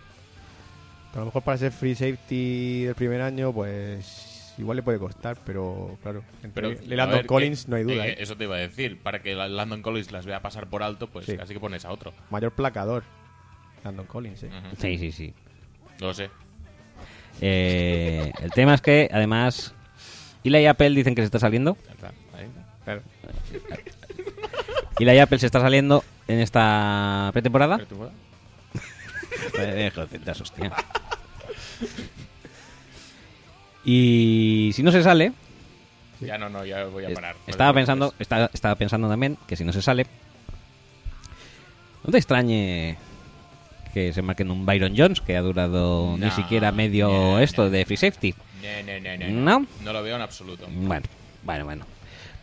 Pero 1.11 1.17
a 1.17 1.21
lo 1.21 1.27
mejor 1.27 1.43
para 1.43 1.57
ser 1.59 1.71
free 1.73 1.95
safety 1.95 2.85
del 2.85 2.95
primer 2.97 3.21
año, 3.23 3.53
pues 3.53 4.53
igual 4.59 4.77
le 4.77 4.83
puede 4.83 4.99
costar, 4.99 5.37
pero 5.45 5.97
claro, 6.03 6.25
entre 6.43 6.69
Pero, 6.71 6.83
y 6.85 6.97
Landon 6.97 7.19
ver, 7.19 7.27
Collins 7.27 7.65
que- 7.65 7.71
no 7.71 7.77
hay 7.77 7.83
duda. 7.85 8.07
eh, 8.07 8.11
¿eh? 8.11 8.17
Eso 8.19 8.37
te 8.37 8.45
iba 8.45 8.57
a 8.57 8.59
decir. 8.59 8.99
Para 9.01 9.23
que 9.23 9.35
la- 9.37 9.49
Landon 9.49 9.83
Collins 9.83 10.11
las 10.11 10.27
vea 10.27 10.41
pasar 10.41 10.67
por 10.69 10.83
alto, 10.83 11.07
pues 11.07 11.27
Sí. 11.27 11.37
casi 11.37 11.55
que 11.55 11.61
pones 11.61 11.85
a 11.85 11.93
otro. 11.93 12.13
Mayor 12.31 12.51
placador, 12.53 13.05
Landon 13.85 14.07
Collins. 14.07 14.43
¿eh? 14.43 14.51
Sí, 14.79 14.99
sí, 14.99 15.13
sí. 15.13 15.35
No 16.01 16.09
lo 16.09 16.15
sé. 16.15 16.31
Eh, 17.41 18.33
el 18.43 18.51
tema 18.51 18.75
es 18.75 18.81
que, 18.81 19.09
además, 19.13 19.75
Eli 20.43 20.67
Apple 20.67 20.91
dicen 20.91 21.15
que 21.15 21.23
se 21.23 21.27
está 21.27 21.39
saliendo. 21.39 21.77
Ya 21.87 21.93
está, 21.93 22.09
ahí. 22.37 22.49
Claro. 22.85 23.03
Y 24.99 25.05
la 25.05 25.23
Apple 25.23 25.39
se 25.39 25.47
está 25.47 25.61
saliendo 25.61 26.05
en 26.29 26.41
esta 26.41 27.31
pretemporada. 27.33 27.77
¿eh? 27.77 27.87
Eh, 29.59 29.91
joder, 29.95 30.31
hostia. 30.31 30.73
Y 33.85 34.71
si 34.75 34.83
no 34.83 34.91
se 34.91 35.03
sale, 35.03 35.33
Ya 36.21 36.39
no, 36.39 36.49
no, 36.49 36.65
ya 36.65 36.85
voy 36.87 37.05
a 37.05 37.13
parar. 37.13 37.37
Estaba 37.47 37.73
pensando, 37.73 38.15
estaba, 38.19 38.51
estaba 38.53 38.75
pensando 38.77 39.09
también 39.09 39.37
que 39.47 39.57
si 39.57 39.65
no 39.65 39.73
se 39.73 39.83
sale, 39.83 40.07
no 42.05 42.11
te 42.11 42.17
extrañe 42.19 42.97
que 43.93 44.13
se 44.13 44.23
marquen 44.23 44.51
un 44.51 44.67
Byron 44.67 44.95
Jones 44.97 45.21
que 45.21 45.37
ha 45.37 45.41
durado 45.43 46.17
ni 46.19 46.31
siquiera 46.31 46.73
medio 46.73 47.09
no, 47.09 47.39
esto 47.39 47.65
no. 47.65 47.71
de 47.71 47.85
free 47.85 47.97
safety. 47.97 48.35
No, 48.63 49.29
no, 49.31 49.61
¿No? 49.61 49.67
No 49.83 49.93
lo 49.93 50.03
veo 50.03 50.17
en 50.17 50.23
absoluto. 50.23 50.67
Bueno, 50.69 51.07
bueno, 51.45 51.65
bueno. 51.65 51.87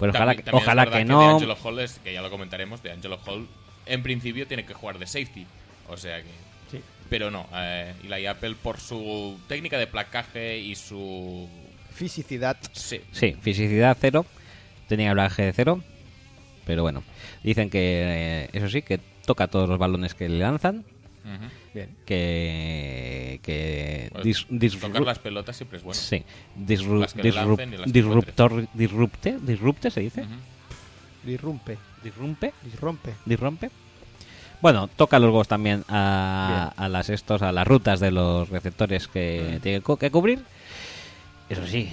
Pues 0.01 0.09
ojalá, 0.15 0.31
También- 0.31 0.37
que- 0.37 0.43
también 0.43 0.61
es 0.63 0.67
ojalá 0.67 0.85
que 0.91 0.97
De 0.97 1.05
no. 1.05 1.29
Angelo 1.35 1.55
Hall, 1.63 1.79
es, 1.79 1.99
que 1.99 2.11
ya 2.11 2.21
lo 2.23 2.29
comentaremos, 2.31 2.81
de 2.81 2.91
Angelo 2.91 3.19
Hall, 3.25 3.47
en 3.85 4.01
principio 4.03 4.47
tiene 4.47 4.65
que 4.65 4.73
jugar 4.73 4.97
de 4.97 5.05
safety. 5.05 5.45
O 5.87 5.95
sea 5.95 6.21
que. 6.23 6.29
Sí. 6.71 6.81
Pero 7.09 7.29
no, 7.29 7.47
eh, 7.53 7.93
Eli 8.03 8.25
Apple 8.25 8.55
por 8.61 8.79
su 8.79 9.39
técnica 9.47 9.77
de 9.77 9.85
placaje 9.87 10.57
y 10.57 10.73
su. 10.75 11.47
Fisicidad. 11.93 12.57
Sí, 12.71 13.01
Sí, 13.11 13.35
fisicidad 13.41 13.95
cero. 13.99 14.25
Tenía 14.87 15.11
hablaje 15.11 15.43
de 15.43 15.53
cero. 15.53 15.83
Pero 16.65 16.81
bueno, 16.81 17.03
dicen 17.43 17.69
que 17.69 17.79
eh, 18.45 18.49
eso 18.53 18.69
sí, 18.69 18.81
que 18.81 18.99
toca 19.25 19.47
todos 19.47 19.69
los 19.69 19.77
balones 19.77 20.15
que 20.15 20.27
le 20.29 20.39
lanzan. 20.39 20.83
Ujú. 21.23 21.45
Bien. 21.73 21.89
Que. 22.05 23.39
que 23.43 24.09
Pues, 24.11 24.25
dis- 24.25 24.47
disru- 24.49 24.79
tocar 24.81 25.01
las 25.03 25.19
pelotas 25.19 25.55
siempre 25.55 25.77
es 25.77 25.83
bueno. 25.83 25.99
Sí, 25.99 26.23
disru- 26.57 27.09
que 27.13 27.21
disruptor, 27.91 28.67
disrupte, 28.73 29.37
disrupte 29.41 29.89
se 29.91 30.01
dice. 30.01 30.21
Ujú. 30.23 30.31
Disrumpe. 31.23 31.77
Disrumpe, 32.03 32.53
Disrompe. 32.63 33.13
disrompe. 33.25 33.69
Bueno, 34.61 34.87
toca 34.87 35.17
los 35.19 35.27
huevos 35.29 35.47
también 35.47 35.83
a, 35.87 36.73
a 36.75 36.89
las 36.89 37.09
estos, 37.09 37.41
a 37.41 37.51
las 37.51 37.67
rutas 37.67 37.99
de 37.99 38.11
los 38.11 38.49
receptores 38.49 39.07
que 39.07 39.55
Mm. 39.57 39.61
tiene 39.61 39.81
co- 39.81 39.97
que 39.97 40.11
cubrir. 40.11 40.43
Eso 41.49 41.65
sí, 41.67 41.89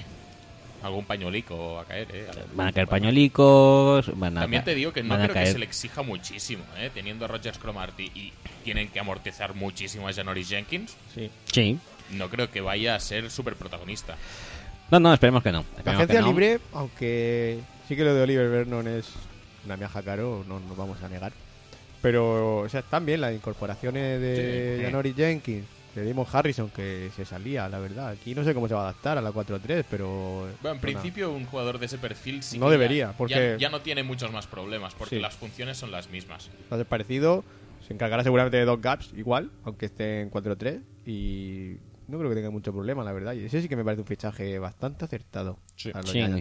Algún 0.82 1.04
pañuelico 1.04 1.74
va 1.74 1.82
a 1.82 1.84
caer, 1.86 2.06
¿eh? 2.12 2.26
van 2.54 2.68
a 2.68 2.72
caer 2.72 2.86
pañolicos, 2.86 4.16
van 4.16 4.38
a 4.38 4.42
También 4.42 4.62
te 4.64 4.74
digo 4.74 4.92
que 4.92 5.02
no 5.02 5.16
creo 5.16 5.34
que 5.34 5.46
se 5.46 5.58
le 5.58 5.64
exija 5.64 6.02
muchísimo, 6.02 6.62
¿eh? 6.78 6.90
Teniendo 6.94 7.24
a 7.24 7.28
Rogers 7.28 7.58
Cromarty 7.58 8.04
y 8.14 8.32
tienen 8.64 8.88
que 8.88 9.00
amortizar 9.00 9.54
muchísimo 9.54 10.06
a 10.08 10.12
Janoris 10.12 10.48
Jenkins, 10.48 10.96
Sí. 11.14 11.30
Sí. 11.52 11.78
no 12.12 12.28
creo 12.30 12.50
que 12.50 12.60
vaya 12.60 12.94
a 12.94 13.00
ser 13.00 13.30
súper 13.30 13.56
protagonista. 13.56 14.16
No, 14.90 15.00
no, 15.00 15.12
esperemos 15.12 15.42
que 15.42 15.52
no. 15.52 15.64
La 15.84 15.92
agencia 15.92 16.20
no. 16.20 16.28
libre, 16.28 16.60
aunque 16.72 17.58
sí 17.88 17.96
que 17.96 18.04
lo 18.04 18.14
de 18.14 18.22
Oliver 18.22 18.48
Vernon 18.48 18.86
es 18.88 19.06
una 19.66 19.76
miaja 19.76 20.00
caro, 20.02 20.44
no 20.48 20.60
nos 20.60 20.76
vamos 20.76 21.02
a 21.02 21.08
negar. 21.08 21.32
Pero, 22.00 22.58
o 22.60 22.68
sea, 22.68 22.80
están 22.80 23.04
bien 23.04 23.20
las 23.20 23.34
incorporaciones 23.34 24.20
de 24.20 24.76
Sí. 24.78 24.84
Janoris 24.84 25.16
Jenkins, 25.16 25.66
de 26.00 26.08
Damon 26.08 26.26
Harrison, 26.32 26.70
que 26.70 27.10
se 27.16 27.24
salía, 27.24 27.68
la 27.68 27.78
verdad. 27.78 28.08
Aquí 28.08 28.34
no 28.34 28.44
sé 28.44 28.54
cómo 28.54 28.68
se 28.68 28.74
va 28.74 28.80
a 28.80 28.84
adaptar 28.90 29.18
a 29.18 29.20
la 29.20 29.30
4-3, 29.32 29.84
pero... 29.90 30.48
Bueno, 30.62 30.74
en 30.76 30.80
principio 30.80 31.30
un 31.32 31.44
jugador 31.46 31.78
de 31.78 31.86
ese 31.86 31.98
perfil 31.98 32.42
sí 32.42 32.58
No 32.58 32.66
que 32.66 32.70
ya- 32.70 32.72
debería, 32.72 33.06
ya, 33.10 33.16
porque- 33.16 33.56
ya 33.58 33.68
no 33.70 33.80
tiene 33.80 34.02
muchos 34.02 34.32
más 34.32 34.46
problemas, 34.46 34.94
porque 34.94 35.16
Sí. 35.16 35.22
las 35.22 35.34
funciones 35.36 35.76
son 35.76 35.90
las 35.90 36.10
mismas. 36.10 36.50
va 36.72 36.76
a 36.76 36.78
ser 36.78 36.86
parecido. 36.86 37.44
Se 37.86 37.94
encargará 37.94 38.22
seguramente 38.22 38.56
de 38.58 38.64
dos 38.64 38.80
gaps, 38.80 39.12
igual, 39.16 39.50
aunque 39.64 39.86
esté 39.86 40.20
en 40.20 40.30
4-3. 40.30 40.82
Y 41.06 41.76
no 42.06 42.18
creo 42.18 42.28
que 42.30 42.36
tenga 42.36 42.50
mucho 42.50 42.72
problema, 42.72 43.02
la 43.04 43.12
verdad. 43.12 43.32
Y 43.32 43.44
ese 43.44 43.62
sí 43.62 43.68
que 43.68 43.76
me 43.76 43.84
parece 43.84 44.02
un 44.02 44.06
fichaje 44.06 44.58
bastante 44.58 45.04
acertado. 45.06 45.58
Sí. 45.76 45.90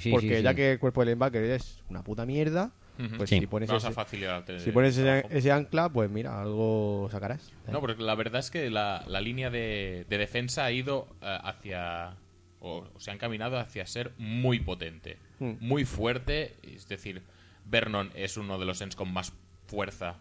Sí, 0.02 0.12
porque 0.12 0.38
sí, 0.38 0.44
ya 0.44 0.54
que 0.54 0.74
el 0.74 0.80
cuerpo 0.80 1.02
de 1.02 1.08
linebacker 1.08 1.44
es 1.44 1.84
una 1.90 2.04
puta 2.04 2.26
mierda, 2.26 2.72
Pues 3.18 3.30
Sí. 3.30 3.40
si 3.40 3.48
pones, 3.48 3.70
Vamos 3.70 3.84
ese, 3.84 3.92
a 3.92 3.96
facilitar. 3.96 4.44
si 4.60 4.72
pones 4.72 4.98
ese, 4.98 5.26
ese 5.30 5.52
ancla, 5.52 5.90
pues 5.90 6.10
mira, 6.10 6.42
algo 6.42 7.08
sacarás. 7.12 7.52
No, 7.72 7.80
porque 7.80 8.02
la 8.02 8.16
verdad 8.16 8.40
es 8.40 8.50
que 8.52 8.70
la, 8.70 9.04
la 9.08 9.22
línea 9.22 9.50
de, 9.50 10.06
de 10.10 10.18
defensa 10.18 10.66
ha 10.66 10.72
ido 10.72 11.08
eh, 11.22 11.38
hacia. 11.44 12.16
O, 12.60 12.88
o 12.96 13.00
se 13.00 13.12
ha 13.12 13.14
encaminado 13.14 13.60
hacia 13.60 13.86
ser 13.86 14.14
muy 14.18 14.60
potente, 14.60 15.18
Hmm. 15.40 15.54
muy 15.60 15.86
fuerte. 15.86 16.56
Es 16.64 16.88
decir, 16.88 17.22
Vernon 17.66 18.10
es 18.16 18.36
uno 18.38 18.58
de 18.58 18.66
los 18.66 18.82
ends 18.82 18.96
con 18.96 19.14
más 19.14 19.32
fuerza 19.68 20.16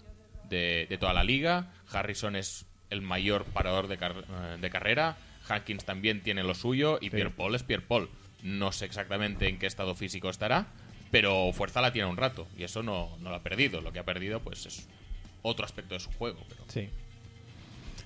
de, 0.51 0.87
de 0.91 0.99
toda 0.99 1.15
la 1.15 1.25
liga. 1.25 1.73
Harrison 1.91 2.37
es 2.37 2.67
el 2.91 3.01
mayor 3.01 3.45
parador 3.47 3.89
de, 3.89 3.97
car- 3.97 4.25
eh, 4.29 4.59
de 4.61 4.71
carrera. 4.71 5.17
Hankins 5.49 5.85
también 5.87 6.23
tiene 6.23 6.43
lo 6.43 6.55
suyo. 6.55 6.99
Y 7.01 7.09
Pierre 7.09 7.31
Paul 7.31 7.55
es 7.55 7.63
Pierre 7.63 7.85
Paul. 7.87 8.11
No 8.43 8.71
sé 8.73 8.85
exactamente 8.85 9.49
en 9.49 9.59
qué 9.59 9.67
estado 9.67 9.95
físico 9.95 10.29
estará, 10.29 10.67
pero 11.11 11.53
fuerza 11.53 11.81
la 11.81 11.93
tiene 11.93 12.09
un 12.09 12.17
rato. 12.17 12.47
Y 12.57 12.65
eso 12.65 12.83
no, 12.83 13.11
no 13.21 13.31
lo 13.31 13.37
ha 13.37 13.43
perdido. 13.43 13.81
Lo 13.81 13.93
que 13.93 13.99
ha 13.99 14.05
perdido, 14.05 14.41
pues 14.41 14.67
es 14.67 14.87
otro 15.43 15.65
aspecto 15.65 15.95
de 15.95 16.01
su 16.01 16.11
juego. 16.13 16.39
Pero 16.49 16.63
Sí. 16.69 16.89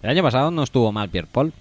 El 0.03 0.11
año 0.11 0.23
pasado 0.23 0.51
no 0.51 0.63
estuvo 0.63 0.91
mal 0.93 1.11
Pierre 1.11 1.29
Paul, 1.31 1.53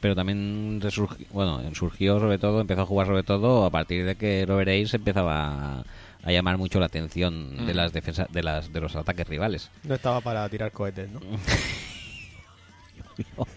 pero 0.00 0.14
también 0.14 0.80
resurgi- 0.80 1.26
bueno, 1.30 1.60
surgió 1.74 2.18
sobre 2.18 2.38
todo, 2.38 2.60
empezó 2.60 2.82
a 2.82 2.86
jugar 2.86 3.06
sobre 3.06 3.22
todo 3.22 3.64
a 3.66 3.70
partir 3.70 4.04
de 4.06 4.14
que 4.16 4.44
Robert 4.46 4.68
Ayers 4.70 4.94
empezaba 4.94 5.78
a, 5.80 5.84
a 6.24 6.32
llamar 6.32 6.56
mucho 6.58 6.80
la 6.80 6.86
atención 6.86 7.66
de 7.66 7.72
Mm. 7.74 7.76
las 7.76 7.92
defensas 7.92 8.32
de 8.32 8.42
las 8.42 8.72
de 8.72 8.80
los 8.80 8.96
ataques 8.96 9.28
rivales. 9.28 9.70
No 9.84 9.94
estaba 9.94 10.20
para 10.22 10.48
tirar 10.48 10.72
cohetes, 10.72 11.10
¿no? 11.10 11.20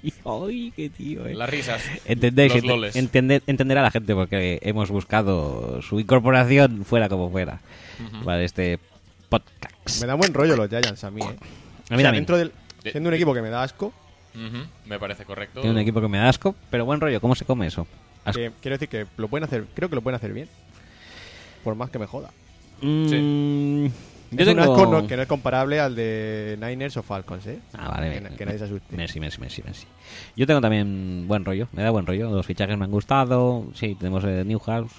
Ay, 0.04 0.14
ay, 0.26 0.74
qué 0.76 0.90
tío, 0.90 1.26
eh. 1.28 1.34
Las 1.36 1.50
risas. 1.50 1.82
Entendéis, 2.06 2.54
los 2.54 2.64
ent- 2.64 2.68
loles. 2.68 2.96
entender, 2.96 3.44
entenderá 3.48 3.82
la 3.82 3.92
gente 3.92 4.14
porque 4.14 4.60
hemos 4.62 4.90
buscado 4.92 5.82
su 5.82 6.00
incorporación 6.00 6.84
fuera 6.86 7.10
como 7.10 7.30
fuera 7.30 7.60
para 8.24 8.44
este 8.44 8.80
podcast. 9.30 10.02
Me 10.02 10.08
da 10.08 10.16
buen 10.16 10.34
rollo 10.34 10.56
los 10.56 10.70
Giants 10.70 11.04
a 11.04 11.12
mí, 11.12 11.22
¿eh? 11.22 11.26
A 11.26 11.30
mí 11.30 11.34
O 11.34 11.38
sea, 11.40 11.98
también. 11.98 12.14
dentro 12.16 12.38
del... 12.38 12.52
De- 12.84 12.92
Siendo 12.92 13.10
un 13.10 13.14
equipo 13.16 13.34
que 13.34 13.42
me 13.42 13.50
da 13.50 13.64
asco, 13.64 13.94
Me 14.86 15.00
parece 15.00 15.24
correcto. 15.26 15.62
Tiene 15.62 15.76
un 15.76 15.82
equipo 15.82 16.02
que 16.02 16.08
me 16.08 16.18
da 16.18 16.30
asco, 16.30 16.56
pero 16.70 16.86
buen 16.86 17.00
rollo. 17.00 17.22
¿Cómo 17.22 17.36
se 17.36 17.46
come 17.46 17.68
eso? 17.68 17.88
Que 18.34 18.52
quiero 18.62 18.76
decir 18.78 18.90
que 18.90 19.06
lo 19.18 19.28
pueden 19.28 19.44
hacer, 19.46 19.66
creo 19.74 19.88
que 19.90 19.96
lo 19.96 20.02
pueden 20.02 20.16
hacer 20.18 20.34
bien. 20.34 20.50
Por 21.64 21.76
más 21.76 21.90
que 21.90 22.00
me 22.00 22.06
joda. 22.06 22.32
Mm, 22.82 23.88
yo 24.38 24.44
es 24.44 24.48
un 24.50 24.56
tengo- 24.62 24.76
asco 24.76 24.92
no- 24.92 25.08
que 25.08 25.16
no 25.16 25.22
es 25.24 25.28
comparable 25.28 25.80
al 25.80 25.96
de 25.96 26.58
Niners 26.62 26.98
o 26.98 27.04
Falcons, 27.04 27.46
¿eh? 27.48 27.60
Ah, 27.74 27.90
vale. 27.90 28.22
Que, 28.38 28.46
nadie 28.46 28.58
se 28.60 28.66
asuste. 28.66 28.96
Messi, 28.96 29.20
Messi, 29.20 29.40
Messi, 29.42 29.62
Messi. 29.64 29.88
Yo 30.36 30.46
tengo 30.48 30.62
también 30.62 31.26
buen 31.28 31.44
rollo, 31.46 31.68
me 31.74 31.82
da 31.84 31.90
buen 31.92 32.06
rollo. 32.06 32.30
Los 32.30 32.46
fichajes 32.46 32.78
me 32.78 32.86
han 32.86 32.92
gustado. 32.92 33.68
Sí, 33.74 33.96
tenemos 33.96 34.24
eh, 34.24 34.44
Newhouse. 34.46 34.92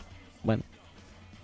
Bueno. 0.42 0.62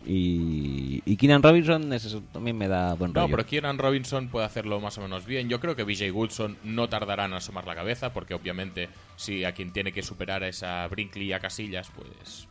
Y, 0.05 1.01
y 1.07 1.17
Keenan 1.17 1.45
Robinson 1.45 1.93
ese 1.93 2.21
también 2.33 2.59
me 2.59 2.67
da 2.67 2.95
buen 2.95 3.13
No, 3.13 3.21
rollo. 3.23 3.37
pero 3.37 3.47
Kieran 3.49 3.79
Robinson 3.79 4.29
puede 4.29 4.47
hacerlo 4.47 4.81
más 4.81 4.99
o 4.99 5.01
menos 5.03 5.25
bien. 5.27 5.49
Yo 5.49 5.61
creo 5.61 5.77
que 5.77 5.85
BJ 5.85 6.11
Goodson 6.11 6.57
no 6.65 6.89
tardará 6.89 7.27
en 7.27 7.35
asomar 7.35 7.67
la 7.69 7.77
cabeza, 7.77 8.13
porque 8.13 8.35
obviamente 8.35 8.89
si 9.17 9.45
a 9.45 9.53
quien 9.53 9.73
tiene 9.73 9.93
que 9.93 10.03
superar 10.03 10.43
es 10.43 10.65
a 10.65 10.89
Brinkley 10.89 11.27
y 11.29 11.33
a 11.33 11.39
Casillas, 11.39 11.89
pues 11.95 12.49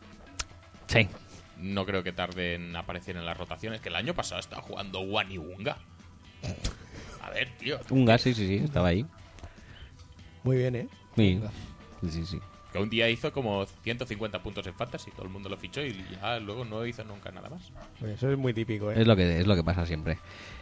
Sí. 0.86 1.06
No 1.62 1.86
creo 1.86 2.02
que 2.02 2.12
tarde 2.12 2.54
en 2.54 2.74
aparecer 2.76 3.16
en 3.16 3.24
las 3.24 3.36
rotaciones. 3.36 3.80
Que 3.80 3.88
el 3.88 3.96
año 3.96 4.14
pasado 4.14 4.40
estaba 4.40 4.62
jugando 4.62 5.00
Wani 5.00 5.38
Unga. 5.38 5.78
A 7.22 7.30
ver, 7.30 7.48
tío. 7.58 7.78
Un 7.90 8.04
gas, 8.04 8.22
sí, 8.22 8.34
sí, 8.34 8.46
sí, 8.46 8.56
estaba 8.56 8.88
ahí. 8.88 9.06
Muy 10.42 10.56
bien, 10.56 10.74
¿eh? 10.76 10.88
Sí, 11.16 11.40
sí, 12.02 12.10
sí. 12.10 12.26
sí. 12.26 12.40
Que 12.72 12.78
un 12.78 12.88
día 12.88 13.06
hizo 13.10 13.30
como 13.34 13.66
150 13.66 14.42
puntos 14.42 14.66
en 14.66 14.72
Fantasy, 14.74 15.10
todo 15.10 15.24
el 15.24 15.28
mundo 15.28 15.50
lo 15.50 15.58
fichó 15.58 15.82
y 15.84 15.94
ya 16.10 16.40
luego 16.40 16.64
no 16.64 16.86
hizo 16.86 17.04
nunca 17.04 17.30
nada 17.30 17.50
más. 17.50 17.70
Pues 18.00 18.12
eso 18.12 18.32
es 18.32 18.38
muy 18.38 18.54
típico, 18.54 18.90
¿eh? 18.90 18.98
Es 18.98 19.06
lo 19.06 19.14
que 19.14 19.40
es 19.40 19.46
lo 19.46 19.54
que 19.54 19.62
pasa 19.62 19.84
siempre. 19.84 20.16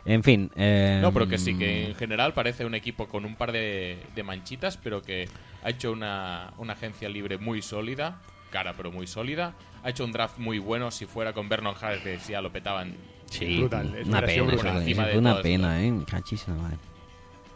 En 0.05 0.25
fin. 0.25 0.51
eh, 0.57 0.99
No, 1.01 1.13
pero 1.13 1.29
que 1.29 1.39
sí, 1.39 1.57
que 1.57 1.87
en 1.91 1.95
general 1.95 2.35
parece 2.35 2.65
un 2.65 2.75
equipo 2.75 3.07
con 3.07 3.25
un 3.25 3.37
par 3.37 3.53
de, 3.53 3.97
de 4.13 4.23
manchitas, 4.25 4.77
pero 4.77 5.03
que 5.03 5.29
ha 5.63 5.71
hecho 5.71 5.93
una, 5.93 6.53
una 6.59 6.73
agencia 6.73 7.09
libre 7.09 7.39
muy 7.39 7.63
sólida, 7.63 8.21
cara 8.51 8.75
pero 8.77 8.91
muy 8.91 9.07
sólida. 9.07 9.55
Ha 9.83 9.91
hecho 9.91 10.05
un 10.05 10.13
draft 10.13 10.39
muy 10.39 10.59
bueno, 10.59 10.91
si 10.91 11.07
fuera 11.07 11.33
con 11.33 11.49
Vernon 11.49 11.75
Harris 11.81 12.29
ya 12.29 12.41
lo 12.41 12.51
petaban. 12.53 12.95
Sí, 13.31 13.59
brutal, 13.59 13.95
es 13.97 14.07
una 14.09 14.21
pena, 14.23 14.43
brutal. 14.43 15.19
una 15.19 15.33
todo 15.33 15.43
pena, 15.43 15.83
eh. 15.83 15.91
Madre. 15.93 16.77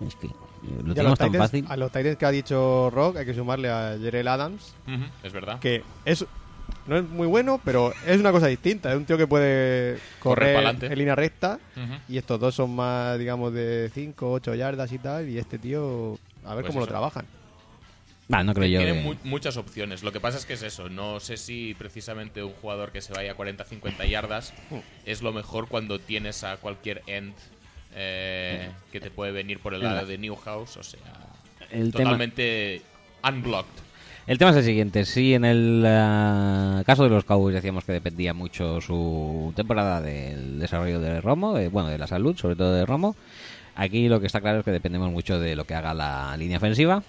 Es 0.06 0.14
que 0.14 0.28
lo 0.84 0.94
tenemos 0.94 1.10
los, 1.10 1.18
tan 1.18 1.30
Titans, 1.32 1.50
fácil. 1.50 1.66
a 1.68 1.76
los 1.76 1.92
Titans 1.92 2.16
que 2.16 2.26
ha 2.26 2.30
dicho 2.30 2.90
Rock 2.90 3.18
hay 3.18 3.26
que 3.26 3.34
sumarle 3.34 3.70
a 3.70 3.96
Jerel 4.00 4.28
Adams, 4.28 4.74
es 5.22 5.32
verdad. 5.32 5.58
que 5.58 5.82
es 6.04 6.24
no 6.86 6.96
es 6.96 7.08
muy 7.08 7.26
bueno, 7.26 7.60
pero 7.64 7.92
es 8.06 8.18
una 8.20 8.32
cosa 8.32 8.46
distinta. 8.46 8.90
Es 8.90 8.96
un 8.96 9.04
tío 9.04 9.16
que 9.16 9.26
puede 9.26 9.98
Correr 10.20 10.54
correr 10.64 10.92
en 10.92 10.98
línea 10.98 11.14
recta 11.14 11.58
y 12.08 12.18
estos 12.18 12.38
dos 12.40 12.54
son 12.54 12.74
más, 12.74 13.18
digamos, 13.18 13.52
de 13.52 13.90
5, 13.92 14.32
8 14.32 14.54
yardas 14.54 14.92
y 14.92 14.98
tal. 14.98 15.28
Y 15.28 15.38
este 15.38 15.58
tío, 15.58 16.18
a 16.44 16.54
ver 16.54 16.64
Pues 16.64 16.66
cómo 16.68 16.80
lo 16.80 16.86
trabajan. 16.86 17.26
No 18.28 18.54
creo 18.54 18.66
yo. 18.66 18.78
Tiene 18.80 18.94
que- 18.94 19.02
mu- 19.02 19.14
muchas 19.24 19.56
opciones. 19.56 20.02
Lo 20.02 20.10
que 20.12 20.20
pasa 20.20 20.38
es 20.38 20.46
que 20.46 20.54
es 20.54 20.62
eso. 20.62 20.88
No 20.88 21.20
sé 21.20 21.36
si 21.36 21.74
precisamente 21.78 22.42
un 22.42 22.52
jugador 22.52 22.90
que 22.90 23.00
se 23.02 23.12
vaya 23.12 23.32
a 23.32 23.36
40-50 23.36 24.06
yardas 24.08 24.54
es 25.04 25.20
lo 25.22 25.32
mejor 25.32 25.68
cuando 25.68 25.98
tienes 25.98 26.42
a 26.44 26.56
cualquier 26.56 27.02
end 27.06 27.34
eh, 27.96 28.70
que 28.90 29.00
te 29.00 29.10
puede 29.10 29.30
venir 29.32 29.60
por 29.60 29.74
el 29.74 29.82
lado 29.82 30.06
de 30.06 30.18
Newhouse. 30.18 30.76
O 30.78 30.82
sea, 30.82 31.00
El 31.70 31.92
tema- 31.92 32.04
totalmente 32.04 32.82
unblocked. 33.22 33.84
El 34.26 34.38
tema 34.38 34.52
es 34.52 34.56
el 34.56 34.64
siguiente. 34.64 35.04
Sí, 35.04 35.34
en 35.34 35.44
el 35.44 35.84
ah, 35.86 36.82
caso 36.86 37.04
de 37.04 37.10
los 37.10 37.24
Cowboys 37.24 37.54
decíamos 37.54 37.84
que 37.84 37.92
dependía 37.92 38.32
mucho 38.32 38.80
su 38.80 39.52
temporada 39.54 40.00
del 40.00 40.58
desarrollo 40.58 40.98
de 40.98 41.20
Romo, 41.20 41.52
de- 41.54 41.68
bueno, 41.68 41.90
de 41.90 41.98
la 41.98 42.06
salud, 42.06 42.34
sobre 42.36 42.56
todo 42.56 42.72
de 42.74 42.86
Romo. 42.86 43.16
Aquí 43.76 44.08
lo 44.08 44.20
que 44.20 44.26
está 44.26 44.40
claro 44.40 44.60
es 44.60 44.64
que 44.64 44.70
dependemos 44.70 45.12
mucho 45.12 45.38
de 45.38 45.54
lo 45.56 45.64
que 45.66 45.74
haga 45.74 45.92
la 45.92 46.34
línea 46.38 46.56
ofensiva. 46.56 47.02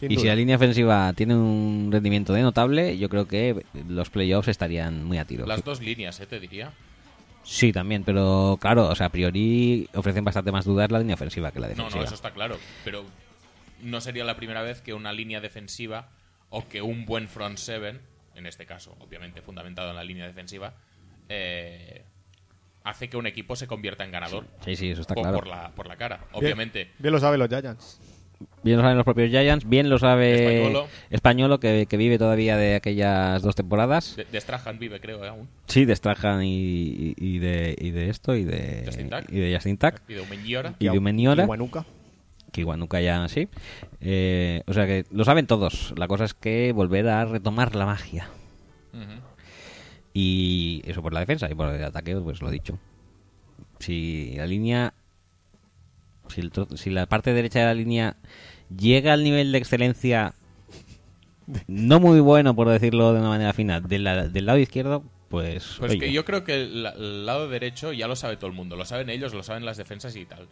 Sin 0.00 0.10
y 0.10 0.16
si 0.16 0.22
duda. 0.22 0.30
la 0.32 0.36
línea 0.36 0.56
ofensiva 0.56 1.12
tiene 1.12 1.34
un 1.36 1.90
rendimiento 1.92 2.32
de 2.32 2.42
notable, 2.42 2.96
yo 2.98 3.08
creo 3.08 3.28
que 3.28 3.64
los 3.86 4.08
playoffs 4.10 4.48
estarían 4.48 5.04
muy 5.04 5.18
a 5.18 5.24
tiro. 5.26 5.46
Las 5.46 5.62
dos 5.62 5.80
líneas, 5.80 6.18
eh, 6.20 6.26
te 6.26 6.40
diría. 6.40 6.72
Sí, 7.44 7.72
también, 7.72 8.02
pero 8.04 8.58
claro, 8.60 8.88
o 8.88 8.94
sea, 8.94 9.06
a 9.06 9.10
priori 9.10 9.88
ofrecen 9.94 10.24
bastante 10.24 10.52
más 10.52 10.64
dudas 10.64 10.90
la 10.90 10.98
línea 10.98 11.14
ofensiva 11.14 11.50
que 11.52 11.60
la 11.60 11.68
No, 11.68 11.74
defensiva. 11.74 12.00
no, 12.00 12.04
eso 12.06 12.14
está 12.14 12.32
claro. 12.32 12.56
Pero 12.84 13.04
no 13.82 14.00
sería 14.00 14.24
la 14.24 14.36
primera 14.36 14.62
vez 14.62 14.80
que 14.82 14.92
una 14.94 15.12
línea 15.12 15.40
defensiva 15.40 16.08
o 16.50 16.66
que 16.68 16.82
un 16.82 17.06
buen 17.06 17.28
front 17.28 17.58
seven, 17.58 18.00
en 18.34 18.46
este 18.46 18.66
caso, 18.66 18.96
obviamente 19.00 19.42
fundamentado 19.42 19.90
en 19.90 19.96
la 19.96 20.04
línea 20.04 20.26
defensiva, 20.26 20.74
eh, 21.28 22.02
hace 22.84 23.08
que 23.08 23.16
un 23.16 23.26
equipo 23.26 23.56
se 23.56 23.66
convierta 23.66 24.04
en 24.04 24.10
ganador. 24.12 24.46
Sí, 24.64 24.76
sí, 24.76 24.90
eso 24.90 25.02
está 25.02 25.14
por, 25.14 25.22
claro. 25.24 25.38
por 25.38 25.46
la, 25.46 25.70
por 25.70 25.86
la 25.86 25.96
cara. 25.96 26.16
Bien- 26.18 26.28
Obviamente, 26.44 26.90
Bien 26.98 27.12
lo 27.12 27.20
saben 27.20 27.38
los 27.38 27.48
Giants. 27.48 28.00
Bien 28.62 28.76
lo 28.76 28.82
saben 28.82 28.96
los 28.96 29.04
propios 29.04 29.30
Giants, 29.30 29.68
bien 29.68 29.88
lo 29.90 29.98
sabe 29.98 30.34
Españolo. 30.62 30.86
Españolo, 31.10 31.60
que, 31.60 31.86
que 31.88 31.96
vive 31.96 32.18
todavía 32.18 32.56
de 32.56 32.74
aquellas 32.76 33.42
dos 33.42 33.54
temporadas. 33.54 34.16
de, 34.16 34.24
de 34.24 34.40
Strahan 34.40 34.78
vive, 34.78 35.00
creo, 35.00 35.24
eh, 35.24 35.28
aún. 35.28 35.48
Sí, 35.66 35.84
de 35.84 35.94
Strahan 35.96 36.42
y, 36.42 36.54
y- 36.54 37.14
y 37.16 37.38
de, 37.38 37.74
y 37.78 37.90
de 37.90 38.08
esto, 38.10 38.34
y 38.36 38.44
de 38.44 38.82
Justin 38.86 39.10
y 39.30 39.38
de 39.40 39.54
Justin 39.54 39.76
Tuck, 39.78 39.94
Y 40.08 40.14
de 40.14 40.20
Umeñora. 40.22 40.74
y 40.78 40.84
de 40.88 40.98
Umeniora, 40.98 41.44
Iwanuka. 41.44 41.84
que 42.52 42.60
igual 42.62 42.78
nunca 42.80 43.00
ya 43.00 43.26
sí. 43.28 43.48
Eh, 44.00 44.62
o 44.66 44.72
sea 44.72 44.86
que 44.86 45.04
lo 45.10 45.24
saben 45.24 45.46
todos. 45.46 45.92
La 45.96 46.08
cosa 46.08 46.24
es 46.24 46.34
que 46.34 46.72
volver 46.72 47.08
a 47.08 47.24
retomar 47.26 47.74
la 47.74 47.86
magia. 47.86 48.28
Y 50.12 50.82
eso 50.86 51.02
por 51.02 51.12
la 51.12 51.20
defensa 51.20 51.48
y 51.50 51.54
por 51.54 51.68
el 51.72 51.84
ataque, 51.84 52.16
pues 52.16 52.40
lo 52.42 52.48
he 52.48 52.52
dicho. 52.52 52.78
Si 53.78 54.34
la 54.36 54.46
línea. 54.46 54.92
Si, 56.30 56.40
el 56.40 56.52
tro- 56.52 56.76
si 56.76 56.90
la 56.90 57.06
parte 57.06 57.32
derecha 57.32 57.58
de 57.60 57.64
la 57.66 57.74
línea 57.74 58.16
llega 58.76 59.12
al 59.12 59.24
nivel 59.24 59.52
de 59.52 59.58
excelencia 59.58 60.34
no 61.66 61.98
muy 62.00 62.20
bueno, 62.20 62.54
por 62.54 62.68
decirlo 62.68 63.12
de 63.12 63.20
una 63.20 63.28
manera 63.30 63.52
fina, 63.52 63.80
de 63.80 63.98
la- 63.98 64.28
del 64.28 64.46
lado 64.46 64.58
izquierdo, 64.58 65.02
pues. 65.28 65.76
Pues 65.78 65.92
oye, 65.92 66.00
que 66.00 66.12
yo 66.12 66.24
creo 66.24 66.44
que 66.44 66.54
el, 66.54 66.82
la- 66.84 66.90
el 66.90 67.26
lado 67.26 67.48
derecho 67.48 67.92
ya 67.92 68.06
lo 68.06 68.16
sabe 68.16 68.36
todo 68.36 68.46
el 68.48 68.52
mundo. 68.56 68.76
Lo 68.76 68.84
saben 68.84 69.10
ellos, 69.10 69.34
lo 69.34 69.42
saben 69.42 69.64
las 69.64 69.76
defensas 69.76 70.14
y 70.16 70.24
tal. 70.26 70.46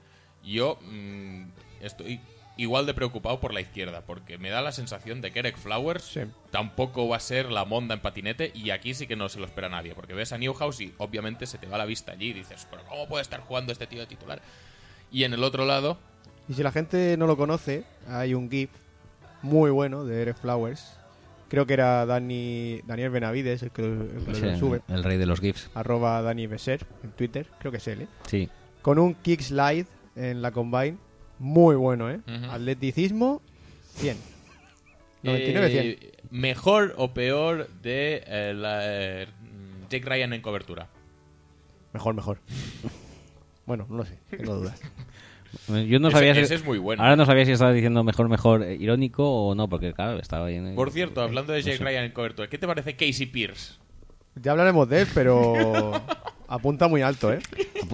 Yo 0.44 0.78
mm, 0.82 1.44
estoy 1.82 2.20
igual 2.56 2.86
de 2.86 2.94
preocupado 2.94 3.38
por 3.38 3.54
la 3.54 3.60
izquierda, 3.60 4.02
porque 4.04 4.38
me 4.38 4.50
da 4.50 4.60
la 4.60 4.72
sensación 4.72 5.20
de 5.20 5.30
que 5.30 5.38
Eric 5.38 5.56
Flowers 5.56 6.02
Sí. 6.02 6.20
tampoco 6.50 7.06
va 7.06 7.16
a 7.16 7.20
ser 7.20 7.52
la 7.52 7.64
monda 7.64 7.94
en 7.94 8.00
patinete 8.00 8.50
y 8.52 8.70
aquí 8.70 8.94
sí 8.94 9.06
que 9.06 9.14
no 9.14 9.28
se 9.28 9.38
lo 9.38 9.46
espera 9.46 9.68
nadie, 9.68 9.94
porque 9.94 10.14
ves 10.14 10.32
a 10.32 10.38
Newhouse 10.38 10.80
y 10.80 10.92
obviamente 10.98 11.46
se 11.46 11.58
te 11.58 11.68
va 11.68 11.78
la 11.78 11.84
vista 11.84 12.10
allí 12.12 12.30
y 12.30 12.32
dices, 12.32 12.66
pero 12.68 12.82
¿cómo 12.88 13.06
puede 13.06 13.22
estar 13.22 13.38
jugando 13.40 13.70
este 13.70 13.86
tío 13.86 14.00
de 14.00 14.06
titular? 14.08 14.42
Y 15.10 15.24
en 15.24 15.32
el 15.32 15.42
otro 15.44 15.64
lado, 15.64 15.98
Y 16.48 16.54
si 16.54 16.62
la 16.62 16.72
gente 16.72 17.16
no 17.18 17.26
lo 17.26 17.36
conoce, 17.36 17.84
hay 18.08 18.34
un 18.34 18.50
GIF 18.50 18.70
muy 19.42 19.70
bueno 19.70 20.04
de 20.04 20.22
Eric 20.22 20.36
Flowers. 20.38 20.94
Creo 21.48 21.66
que 21.66 21.72
era 21.74 22.04
Dani, 22.06 22.80
Daniel 22.86 23.10
Benavides 23.10 23.62
el 23.62 23.70
que, 23.70 23.82
lo- 23.82 24.02
el 24.02 24.24
que 24.26 24.34
sí, 24.34 24.40
lo 24.42 24.58
sube. 24.58 24.80
el 24.88 25.02
rey 25.04 25.16
de 25.18 25.26
los 25.26 25.40
GIFs. 25.40 25.70
Arroba 25.74 26.20
Dani 26.22 26.46
Beser 26.46 26.84
en 27.02 27.10
Twitter. 27.12 27.46
Creo 27.58 27.70
que 27.72 27.78
es 27.78 27.88
él, 27.88 28.02
¿eh? 28.02 28.08
Sí. 28.26 28.48
Con 28.82 28.98
un 28.98 29.14
kick 29.14 29.40
slide 29.40 29.86
en 30.16 30.42
la 30.42 30.50
combine. 30.52 30.96
Muy 31.38 31.76
bueno, 31.76 32.10
¿eh? 32.10 32.20
Ujú. 32.26 32.50
Atleticismo 32.50 33.40
100. 33.94 34.16
99 35.22 35.70
100. 35.70 35.86
eh, 35.86 36.12
mejor 36.30 36.94
o 36.96 37.12
peor 37.14 37.68
de 37.82 38.22
eh, 38.26 38.52
la, 38.54 38.80
eh, 38.82 39.26
Jake 39.90 40.04
Ryan 40.04 40.32
en 40.34 40.42
cobertura. 40.42 40.88
Mejor, 41.92 42.14
mejor. 42.14 42.38
Bueno, 43.68 43.86
no 43.88 43.98
lo 43.98 44.04
sé, 44.06 44.18
tengo 44.30 44.54
dudas. 44.56 44.80
Yo 45.86 45.98
no 45.98 46.08
Ese- 46.08 46.16
sabía 46.16 46.34
si- 46.34 46.40
ese 46.40 46.54
es 46.56 46.64
muy 46.64 46.78
bueno. 46.78 47.02
Ahora 47.02 47.16
no 47.16 47.24
sabía 47.24 47.44
si 47.44 47.52
estaba 47.52 47.72
diciendo 47.72 48.02
mejor, 48.02 48.28
mejor 48.28 48.62
eh, 48.62 48.74
irónico 48.80 49.30
o 49.30 49.54
no, 49.54 49.68
porque 49.68 49.92
claro, 49.92 50.18
estaba 50.18 50.46
bien. 50.46 50.74
Por 50.74 50.90
cierto, 50.90 51.20
hablando 51.22 51.52
de 51.52 51.60
no 51.60 51.64
Jake 51.66 51.78
sé. 51.78 51.84
Ryan 51.84 52.04
en 52.04 52.12
cobertura, 52.12 52.48
¿qué 52.48 52.58
te 52.58 52.66
parece 52.66 52.96
Casey 52.96 53.26
Pierce? 53.26 53.74
Ya 54.34 54.52
hablaremos 54.52 54.88
de 54.88 55.02
él, 55.02 55.08
pero 55.14 55.92
apunta 56.48 56.88
muy 56.88 57.02
alto, 57.02 57.32
¿eh? 57.32 57.40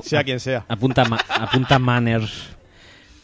Sea 0.03 0.23
quien 0.25 0.41
sea. 0.41 0.65
Apunta, 0.69 1.05
ma- 1.05 1.21
apunta 1.29 1.79
Manners 1.79 2.51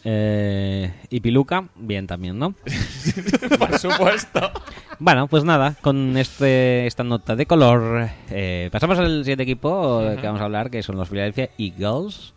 eh, 0.04 0.92
y 1.10 1.20
Piluca, 1.20 1.68
bien 1.76 2.06
también, 2.06 2.38
¿no? 2.38 2.52
Por 3.58 3.78
supuesto. 3.78 4.50
Bueno, 4.98 5.28
pues 5.28 5.44
nada, 5.44 5.76
con 5.80 6.16
este 6.16 6.86
esta 6.86 7.04
nota 7.04 7.36
de 7.36 7.46
color, 7.46 8.08
eh, 8.30 8.68
pasamos 8.72 8.98
al 8.98 9.24
siguiente 9.24 9.44
equipo 9.44 10.02
que 10.20 10.26
vamos 10.26 10.40
a 10.40 10.44
hablar, 10.44 10.70
que 10.70 10.82
son 10.82 10.96
los 10.96 11.08
Philadelphia 11.08 11.50
Eagles. 11.58 12.34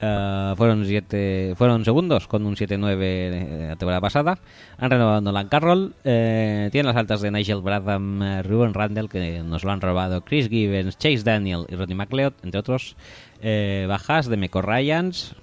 Eh, 0.00 0.54
fueron 0.56 0.86
siete, 0.86 1.54
fueron 1.56 1.84
segundos 1.84 2.28
con 2.28 2.46
un 2.46 2.54
7-9 2.54 2.96
eh, 3.00 3.66
la 3.70 3.76
temporada 3.76 4.00
pasada. 4.00 4.38
Han 4.78 4.90
renovado 4.90 5.20
Nolan 5.20 5.48
Carroll. 5.48 5.94
eh, 6.04 6.68
tienen 6.70 6.86
las 6.86 6.96
altas 6.96 7.20
de 7.20 7.30
Nigel 7.30 7.62
Bradham, 7.62 8.42
Ruben 8.42 8.74
Randall, 8.74 9.08
que 9.08 9.42
nos 9.42 9.64
lo 9.64 9.72
han 9.72 9.80
robado 9.80 10.20
Chris 10.20 10.48
Gibbons, 10.48 10.98
Chase 10.98 11.24
Daniel 11.24 11.66
y 11.68 11.74
Rodney 11.74 11.96
McLeod, 11.96 12.34
entre 12.42 12.60
otros. 12.60 12.96
Eh, 13.42 13.86
bajas 13.88 14.28
de 14.28 14.36
Meco 14.36 14.62
Ryans, 14.62 15.34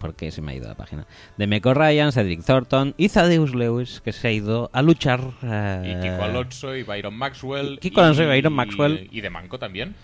porque 0.00 0.30
se 0.30 0.42
me 0.42 0.52
ha 0.52 0.54
ido 0.54 0.68
la 0.68 0.74
página. 0.74 1.06
De 1.36 1.46
Meco 1.46 1.74
Ryan, 1.74 2.12
Cedric 2.12 2.44
Thornton 2.44 2.94
y 2.96 3.08
Thaddeus 3.08 3.54
Lewis, 3.54 4.00
que 4.04 4.12
se 4.12 4.28
ha 4.28 4.32
ido 4.32 4.70
a 4.72 4.82
luchar. 4.82 5.20
eh, 5.42 5.96
Y 5.98 6.02
Kiko 6.02 6.22
Alonso 6.22 6.74
y 6.76 6.82
Byron 6.82 7.14
Maxwell. 7.16 7.78
Kiko 7.80 8.00
Alonso 8.00 8.22
y 8.22 8.26
Byron 8.26 8.52
Maxwell. 8.52 9.08
Y 9.10 9.20
de 9.20 9.30
Manco 9.30 9.58
también. 9.58 9.94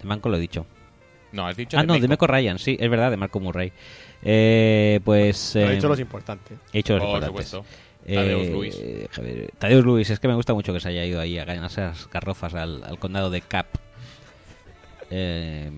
De 0.00 0.04
Manco 0.08 0.28
lo 0.28 0.36
he 0.36 0.40
dicho. 0.40 0.66
No, 1.32 1.46
has 1.46 1.56
dicho 1.56 1.78
Ah, 1.78 1.80
de 1.80 1.86
no, 1.86 1.94
de 1.94 2.00
Meco. 2.00 2.10
Meco 2.10 2.26
Ryan, 2.26 2.58
sí, 2.58 2.76
es 2.78 2.90
verdad, 2.90 3.10
de 3.10 3.16
Marco 3.16 3.40
Murray. 3.40 3.72
Eh, 4.22 5.00
pues. 5.04 5.56
He 5.56 5.64
eh, 5.64 5.70
dicho 5.76 5.88
los 5.88 5.98
importantes. 6.00 6.58
he 6.72 6.80
hecho 6.80 6.94
los 6.94 7.02
Por 7.06 7.14
importantes. 7.22 7.48
supuesto. 7.48 7.88
Eh, 8.04 8.50
Luis. 8.52 8.76
Tadeusz 9.58 9.84
Luis, 9.84 10.10
es 10.10 10.18
que 10.18 10.26
me 10.28 10.34
gusta 10.34 10.52
mucho 10.54 10.72
que 10.72 10.80
se 10.80 10.88
haya 10.88 11.04
ido 11.04 11.20
ahí 11.20 11.38
a 11.38 11.44
ganarse 11.44 11.80
las 11.82 12.10
garrofas 12.10 12.52
al, 12.54 12.82
al 12.84 12.98
condado 12.98 13.30
de 13.30 13.40
Cap. 13.42 13.66
Eh, 15.10 15.70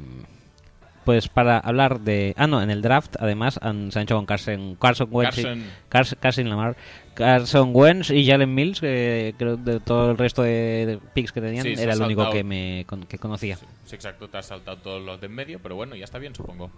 pues 1.04 1.28
para 1.28 1.58
hablar 1.58 2.00
de... 2.00 2.34
Ah, 2.36 2.46
no, 2.46 2.62
en 2.62 2.70
el 2.70 2.82
draft 2.82 3.16
además 3.20 3.58
han- 3.62 3.92
se 3.92 3.98
han 3.98 4.04
hecho 4.04 4.16
con 4.16 4.26
Carson, 4.26 4.76
Carson 4.76 5.08
Wentz, 5.10 5.38
y- 5.38 5.42
Carson. 5.42 5.64
Cars- 5.88 6.16
Carson 6.18 6.48
Lamar, 6.48 6.76
Carson 7.14 7.70
Wentz 7.72 8.10
y 8.10 8.26
Jalen 8.26 8.54
Mills, 8.54 8.80
que 8.80 9.34
creo 9.38 9.56
de 9.56 9.80
todo 9.80 10.10
el 10.10 10.18
resto 10.18 10.42
de, 10.42 10.98
picks 11.14 11.32
que 11.32 11.40
tenían 11.40 11.64
Sí, 11.64 11.74
era 11.78 11.92
el 11.92 12.02
único 12.02 12.28
que 12.30 12.42
me 12.42 12.84
con- 12.88 13.04
que 13.06 13.18
conocía. 13.18 13.56
Sí, 13.84 13.94
exacto, 13.94 14.28
te 14.28 14.38
has 14.38 14.46
saltado 14.46 14.78
todos 14.78 15.02
los 15.02 15.20
de 15.20 15.26
en 15.26 15.34
medio, 15.34 15.60
pero 15.62 15.76
bueno, 15.76 15.94
ya 15.96 16.04
está 16.04 16.18
bien, 16.18 16.34
supongo. 16.34 16.70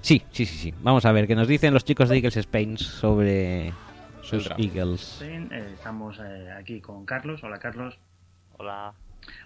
Sí, 0.00 0.22
sí, 0.30 0.46
sí, 0.46 0.56
sí. 0.56 0.74
Vamos 0.82 1.04
a 1.04 1.12
ver 1.12 1.26
qué 1.26 1.34
nos 1.34 1.48
dicen 1.48 1.74
los 1.74 1.84
chicos 1.84 2.08
de 2.08 2.16
Eagles 2.16 2.36
Spain 2.36 2.78
sobre 2.78 3.72
sus. 4.22 4.48
Eagles. 4.58 5.00
Spain. 5.20 5.48
Eh, 5.52 5.70
estamos 5.74 6.18
eh, 6.20 6.50
aquí 6.58 6.80
con 6.80 7.04
Carlos. 7.04 7.42
Hola 7.42 7.58
Carlos. 7.58 7.98
Hola. 8.58 8.92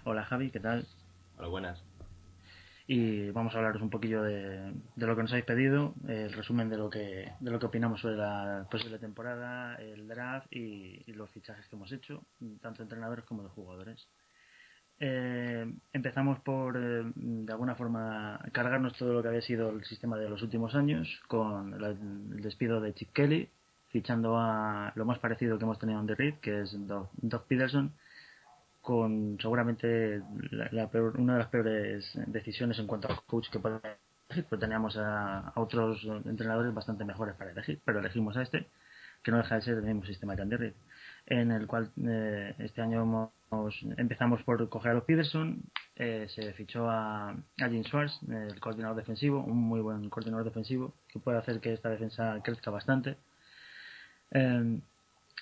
Hola 0.03 0.23
Javi, 0.23 0.51
¿qué 0.51 0.59
tal? 0.59 0.85
Hola, 1.37 1.47
buenas. 1.47 1.83
Y 2.87 3.31
vamos 3.31 3.55
a 3.55 3.57
hablaros 3.57 3.81
un 3.81 3.89
poquillo 3.89 4.21
de, 4.21 4.71
de 4.95 5.07
lo 5.07 5.15
que 5.15 5.23
nos 5.23 5.31
habéis 5.31 5.45
pedido, 5.45 5.95
el 6.07 6.31
resumen 6.33 6.69
de 6.69 6.77
lo 6.77 6.89
que 6.89 7.31
de 7.39 7.51
lo 7.51 7.59
que 7.59 7.65
opinamos 7.65 8.01
sobre 8.01 8.15
la 8.15 8.67
posible 8.69 8.99
temporada, 8.99 9.75
el 9.75 10.07
draft 10.07 10.47
y, 10.51 11.03
los 11.13 11.29
fichajes 11.31 11.67
que 11.67 11.75
hemos 11.75 11.91
hecho, 11.91 12.21
tanto 12.61 12.79
de 12.79 12.83
entrenadores 12.83 13.25
como 13.25 13.41
de 13.41 13.49
jugadores. 13.49 14.07
Eh, 14.99 15.73
empezamos 15.93 16.39
por, 16.39 16.77
eh, 16.77 17.03
de 17.15 17.51
alguna 17.51 17.75
forma, 17.75 18.39
cargarnos 18.51 18.93
todo 18.93 19.13
lo 19.13 19.21
que 19.21 19.29
había 19.29 19.41
sido 19.41 19.71
el 19.71 19.83
sistema 19.83 20.17
de 20.17 20.29
los 20.29 20.41
últimos 20.41 20.75
años, 20.75 21.21
con 21.27 21.73
el 21.73 22.41
despido 22.41 22.79
de 22.79 22.93
Chip 22.93 23.11
Kelly, 23.13 23.49
fichando 23.89 24.37
a 24.37 24.93
lo 24.95 25.05
más 25.05 25.19
parecido 25.19 25.57
que 25.57 25.63
hemos 25.63 25.79
tenido 25.79 25.99
en 25.99 26.07
The 26.07 26.15
Reed, 26.15 26.35
que 26.35 26.61
es 26.61 26.87
Doug, 26.87 27.09
Doug 27.13 27.45
Peterson, 27.47 27.93
con 28.85 29.37
seguramente 29.41 30.21
la, 30.51 30.69
la 30.71 30.89
peor- 30.91 31.17
una 31.19 31.33
de 31.33 31.39
las 31.39 31.49
peores 31.49 32.11
decisiones 32.27 32.79
en 32.79 32.87
cuanto 32.87 33.11
a 33.11 33.21
coach 33.25 33.49
que 33.49 33.59
puede 33.59 33.79
elegir, 34.29 34.45
pues 34.49 34.61
teníamos 34.61 34.95
a, 34.97 35.39
a 35.49 35.59
otros 35.59 36.03
entrenadores 36.25 36.73
bastante 36.73 37.03
mejores 37.05 37.35
para 37.35 37.51
elegir, 37.51 37.81
pero 37.85 37.99
elegimos 37.99 38.37
a 38.37 38.43
este, 38.43 38.67
que 39.23 39.31
no 39.31 39.37
deja 39.37 39.55
de 39.55 39.61
ser 39.63 39.77
el 39.79 39.83
mismo 39.83 40.05
sistema 40.05 40.35
que 40.35 40.43
Andy 40.43 40.73
en 41.27 41.51
el 41.51 41.65
cual 41.67 41.91
eh, 42.07 42.53
este 42.59 42.81
año 42.81 43.01
hemos- 43.01 43.31
empezamos 43.97 44.43
por 44.43 44.69
coger 44.69 44.91
a 44.91 44.95
los 44.95 45.03
Peterson, 45.05 45.61
eh, 45.95 46.27
se 46.29 46.53
fichó 46.53 46.89
a, 46.89 47.31
a 47.31 47.69
Jim 47.69 47.83
Schwartz, 47.83 48.19
el 48.29 48.59
coordinador 48.59 48.97
defensivo, 48.97 49.39
un 49.43 49.57
muy 49.57 49.81
buen 49.81 50.09
coordinador 50.09 50.45
defensivo, 50.45 50.93
que 51.07 51.19
puede 51.19 51.37
hacer 51.39 51.59
que 51.61 51.73
esta 51.73 51.89
defensa 51.89 52.39
crezca 52.43 52.69
bastante. 52.71 53.17
Eh, 54.31 54.79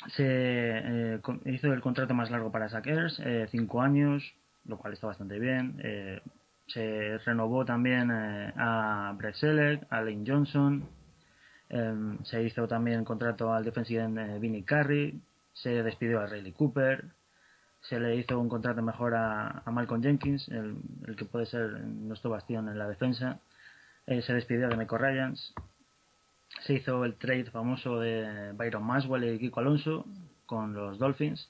se 0.10 0.26
eh, 0.26 1.20
hizo 1.46 1.74
el 1.74 1.82
contrato 1.82 2.14
más 2.14 2.32
largo 2.32 2.52
para 2.52 2.70
Zach 2.70 2.86
Ertz, 2.88 3.20
eh, 3.20 3.48
cinco 3.52 3.82
años, 3.82 4.34
lo 4.66 4.78
cual 4.78 4.94
está 4.94 5.08
bastante 5.08 5.40
bien. 5.40 5.80
Eh, 5.84 6.22
se 6.68 7.18
renovó 7.20 7.66
también 7.66 8.10
eh, 8.12 8.54
a 8.56 9.14
Brett 9.18 9.36
Selleck, 9.36 9.86
a 9.90 10.02
Lane 10.02 10.24
Johnson. 10.26 10.88
Eh, 11.70 12.18
se 12.24 12.44
hizo 12.44 12.68
también 12.68 13.04
contrato 13.04 13.54
al 13.54 13.64
defensive 13.64 14.04
end 14.04 14.18
eh, 14.20 14.40
Vinny 14.40 14.64
Curry. 14.64 15.22
Se 15.54 15.84
despidió 15.84 16.22
a 16.22 16.28
Riley 16.28 16.54
Cooper. 16.54 17.06
Se 17.82 18.00
le 18.00 18.16
hizo 18.16 18.40
un 18.40 18.48
contrato 18.48 18.82
mejor 18.82 19.14
a, 19.16 19.62
Malcolm 19.66 20.02
Jenkins, 20.02 20.48
el, 20.48 20.78
el 21.06 21.16
que 21.18 21.26
puede 21.26 21.46
ser 21.46 21.82
nuestro 21.82 22.30
bastión 22.30 22.70
en 22.70 22.80
la 22.80 22.88
defensa. 22.88 23.40
Se 24.06 24.34
despidió 24.34 24.70
de 24.70 24.78
Meco 24.78 24.98
Ryans 24.98 25.54
se 26.62 26.74
hizo 26.74 27.04
el 27.06 27.16
trade 27.16 27.46
famoso 27.46 28.00
de 28.00 28.52
Byron 28.54 28.84
Maxwell 28.84 29.36
y 29.36 29.40
Kiko 29.40 29.60
Alonso 29.60 30.06
con 30.46 30.74
los 30.74 30.98
Dolphins 31.00 31.50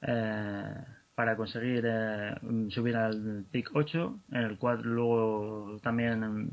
eh, 0.00 0.74
para 1.14 1.36
conseguir 1.36 1.84
eh, 1.86 2.34
subir 2.70 2.96
al 2.96 3.44
pick 3.50 3.70
8, 3.74 4.20
en 4.32 4.42
el 4.42 4.58
cual 4.58 4.82
luego 4.82 5.78
también 5.82 6.50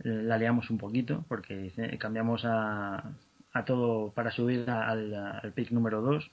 eh, 0.00 0.08
la 0.08 0.38
liamos 0.38 0.70
un 0.70 0.78
poquito 0.78 1.24
porque 1.28 1.72
cambiamos 1.98 2.44
a, 2.44 3.12
a 3.52 3.64
todo 3.64 4.10
para 4.12 4.30
subir 4.30 4.68
al, 4.68 5.52
pick 5.54 5.70
número 5.70 6.00
2 6.00 6.30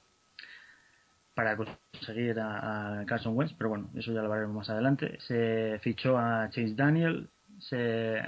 para 1.35 1.55
conseguir 1.55 2.39
a, 2.39 3.03
Carson 3.05 3.35
Wentz, 3.37 3.53
pero 3.57 3.69
bueno, 3.69 3.89
eso 3.95 4.11
ya 4.11 4.21
lo 4.21 4.29
veremos 4.29 4.55
más 4.55 4.69
adelante. 4.69 5.17
Se 5.21 5.79
fichó 5.81 6.17
a 6.17 6.49
Chase 6.49 6.73
Daniel, 6.75 7.29
se 7.59 8.19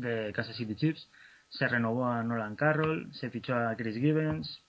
de 0.00 0.32
Kansas 0.32 0.56
City 0.56 0.74
Chiefs. 0.74 1.08
Se 1.48 1.66
renovó 1.68 2.06
a 2.06 2.22
Nolan 2.22 2.56
Carroll, 2.56 3.12
se 3.12 3.30
fichó 3.30 3.56
a 3.56 3.74
Chris 3.76 3.96
Gibbons, 3.96 4.62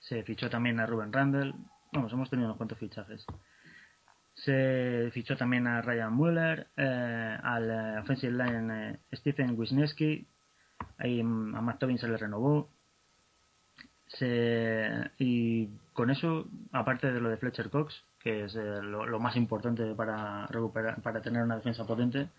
se 0.00 0.22
fichó 0.22 0.48
también 0.48 0.80
a 0.80 0.86
Ruben 0.86 1.12
Randall. 1.12 1.54
Vamos, 1.92 2.12
hemos 2.12 2.30
tenido 2.30 2.48
unos 2.48 2.56
cuantos 2.56 2.78
fichajes. 2.78 3.24
Se 4.44 5.10
fichó 5.12 5.36
también 5.36 5.66
a 5.66 5.82
Ryan 5.82 6.12
Mueller, 6.12 6.68
eh, 6.76 7.38
al 7.42 7.70
eh, 7.70 7.98
offensive 7.98 8.32
line 8.32 8.90
eh, 8.90 8.98
Stephen 9.12 9.58
Wisniewski, 9.58 10.26
ahí 10.98 11.22
mm, 11.22 11.56
a 11.56 11.60
Matt 11.60 11.80
Tobin 11.80 11.98
se 11.98 12.08
le 12.08 12.16
renovó. 12.16 12.70
Se, 14.06 15.10
y 15.18 15.66
con 15.92 16.10
eso, 16.10 16.48
aparte 16.72 17.12
de 17.12 17.20
lo 17.20 17.28
de 17.28 17.36
Fletcher 17.36 17.68
Cox, 17.68 18.04
que 18.20 18.44
es 18.44 18.54
lo, 18.54 19.04
lo 19.06 19.20
más 19.20 19.36
importante 19.36 19.94
para 19.94 20.46
recuperar, 20.46 21.02
para 21.02 21.20
tener 21.20 21.42
una 21.42 21.56
defensa 21.56 21.84
potente, 21.84 22.30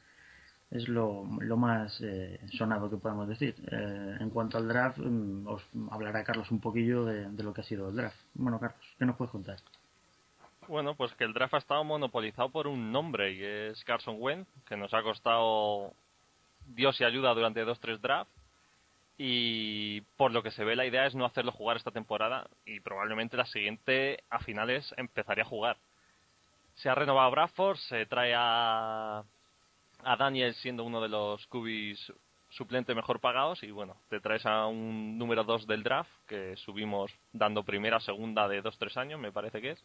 es 0.72 0.88
lo, 0.88 1.26
lo 1.39 1.57
más 1.57 1.99
eh, 2.01 2.39
sonado 2.57 2.89
que 2.89 2.97
podemos 2.97 3.28
decir. 3.28 3.55
Eh, 3.72 4.17
en 4.20 4.30
cuanto 4.30 4.57
al 4.57 4.67
draft, 4.67 4.99
mm, 4.99 5.47
os 5.47 5.63
hablará 5.91 6.24
Carlos 6.24 6.51
un 6.51 6.59
poquillo 6.59 7.05
de, 7.05 7.30
de 7.30 7.43
lo 7.43 7.53
que 7.53 7.61
ha 7.61 7.63
sido 7.63 7.89
el 7.89 7.95
draft. 7.95 8.17
Bueno, 8.36 8.59
Carlos, 8.59 8.80
¿qué 8.97 9.05
nos 9.05 9.15
puedes 9.15 9.32
contar? 9.32 9.57
Bueno, 10.67 10.93
pues 10.93 11.13
que 11.15 11.24
el 11.24 11.34
draft 11.34 11.55
ha 11.55 11.57
estado 11.57 11.84
monopolizado 11.84 12.49
por 12.49 12.67
un 12.67 12.91
nombre 12.91 13.34
y 13.34 13.43
es 13.43 13.84
Carson 13.86 14.17
Wentz, 14.20 14.47
que 14.67 14.78
nos 14.78 14.93
ha 14.93 15.01
costado 15.01 15.93
Dios 16.67 17.01
y 17.01 17.03
ayuda 17.03 17.34
durante 17.34 17.65
dos 17.65 17.80
tres 17.80 17.99
drafts. 18.01 18.32
Y 19.17 20.01
por 20.15 20.32
lo 20.32 20.43
que 20.43 20.51
se 20.51 20.63
ve, 20.63 20.76
la 20.76 20.86
idea 20.86 21.07
es 21.07 21.15
no 21.15 21.26
hacerlo 21.26 21.51
jugar 21.51 21.76
esta 21.76 21.91
temporada 21.91 22.47
y 22.65 22.80
probablemente 22.80 23.36
la 23.36 23.45
siguiente 23.47 24.24
a 24.30 24.39
finales 24.39 24.93
empezaría 24.95 25.43
a 25.43 25.47
jugar. 25.47 25.78
Se 26.76 26.88
ha 26.88 26.95
renovado 26.95 27.32
Bradford, 27.32 27.78
se 27.78 28.05
trae 28.05 28.34
a, 28.38 29.24
a 30.04 30.16
Daniel 30.16 30.54
siendo 30.56 30.84
uno 30.84 31.02
de 31.02 31.10
los 31.10 31.45
cubis 31.47 32.12
suplente 32.50 32.95
mejor 32.95 33.20
pagados 33.20 33.62
y 33.64 33.72
bueno, 33.72 33.95
te 34.10 34.20
traes 34.20 34.45
a 34.45 34.66
un 34.66 35.18
número 35.18 35.43
2 35.43 35.68
del 35.68 35.84
draft 35.84 36.10
que 36.28 36.56
subimos 36.58 37.12
dando 37.32 37.64
primera, 37.64 38.00
segunda 38.00 38.47
de 38.47 38.64
2-3 38.64 38.97
años, 38.97 39.20
me 39.20 39.32
parece 39.32 39.62
que 39.62 39.72
es. 39.72 39.84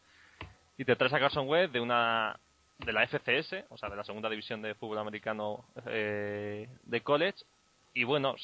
Y 0.79 0.85
te 0.85 0.97
traes 0.97 1.13
a 1.13 1.21
Carson 1.21 1.49
Wentz 1.49 1.73
de 1.73 1.81
una 1.81 2.39
de 2.79 2.93
la 2.93 3.07
FCS, 3.07 3.67
o 3.69 3.79
sea, 3.79 3.89
de 3.89 3.97
la 3.97 4.05
segunda 4.05 4.29
división 4.29 4.63
de 4.63 4.75
fútbol 4.75 4.99
americano 4.99 5.65
eh, 5.87 6.69
de 6.83 7.01
college. 7.03 7.45
Y 7.93 8.05
bueno, 8.05 8.35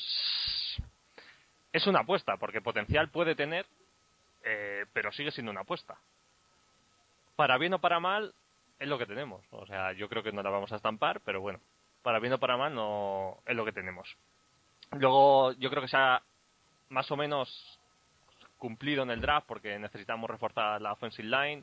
es 1.72 1.86
una 1.86 2.00
apuesta, 2.00 2.36
porque 2.36 2.60
potencial 2.60 3.08
puede 3.08 3.34
tener, 3.34 3.66
eh, 4.44 4.84
pero 4.92 5.10
sigue 5.12 5.32
siendo 5.32 5.50
una 5.50 5.62
apuesta. 5.62 5.98
Para 7.34 7.58
bien 7.58 7.74
o 7.74 7.80
para 7.80 8.00
mal, 8.00 8.34
es 8.80 8.88
lo 8.88 8.98
que 8.98 9.06
tenemos. 9.06 9.44
O 9.50 9.66
sea, 9.66 9.92
yo 9.92 10.08
creo 10.08 10.22
que 10.22 10.32
no 10.32 10.42
la 10.42 10.50
vamos 10.50 10.72
a 10.72 10.76
estampar, 10.76 11.20
pero 11.20 11.40
bueno, 11.40 11.60
para 12.02 12.18
bien 12.18 12.32
o 12.32 12.38
para 12.38 12.56
mal, 12.56 12.74
no 12.74 13.38
es 13.46 13.54
lo 13.54 13.64
que 13.64 13.72
tenemos. 13.72 14.16
Luego, 14.92 15.52
yo 15.52 15.70
creo 15.70 15.82
que 15.82 15.88
se 15.88 15.96
ha 15.96 16.20
más 16.88 17.08
o 17.12 17.16
menos 17.16 17.78
cumplido 18.58 19.02
en 19.04 19.10
el 19.10 19.20
draft, 19.20 19.46
porque 19.46 19.78
necesitamos 19.78 20.28
reforzar 20.28 20.80
la 20.80 20.92
offensive 20.92 21.28
line. 21.28 21.62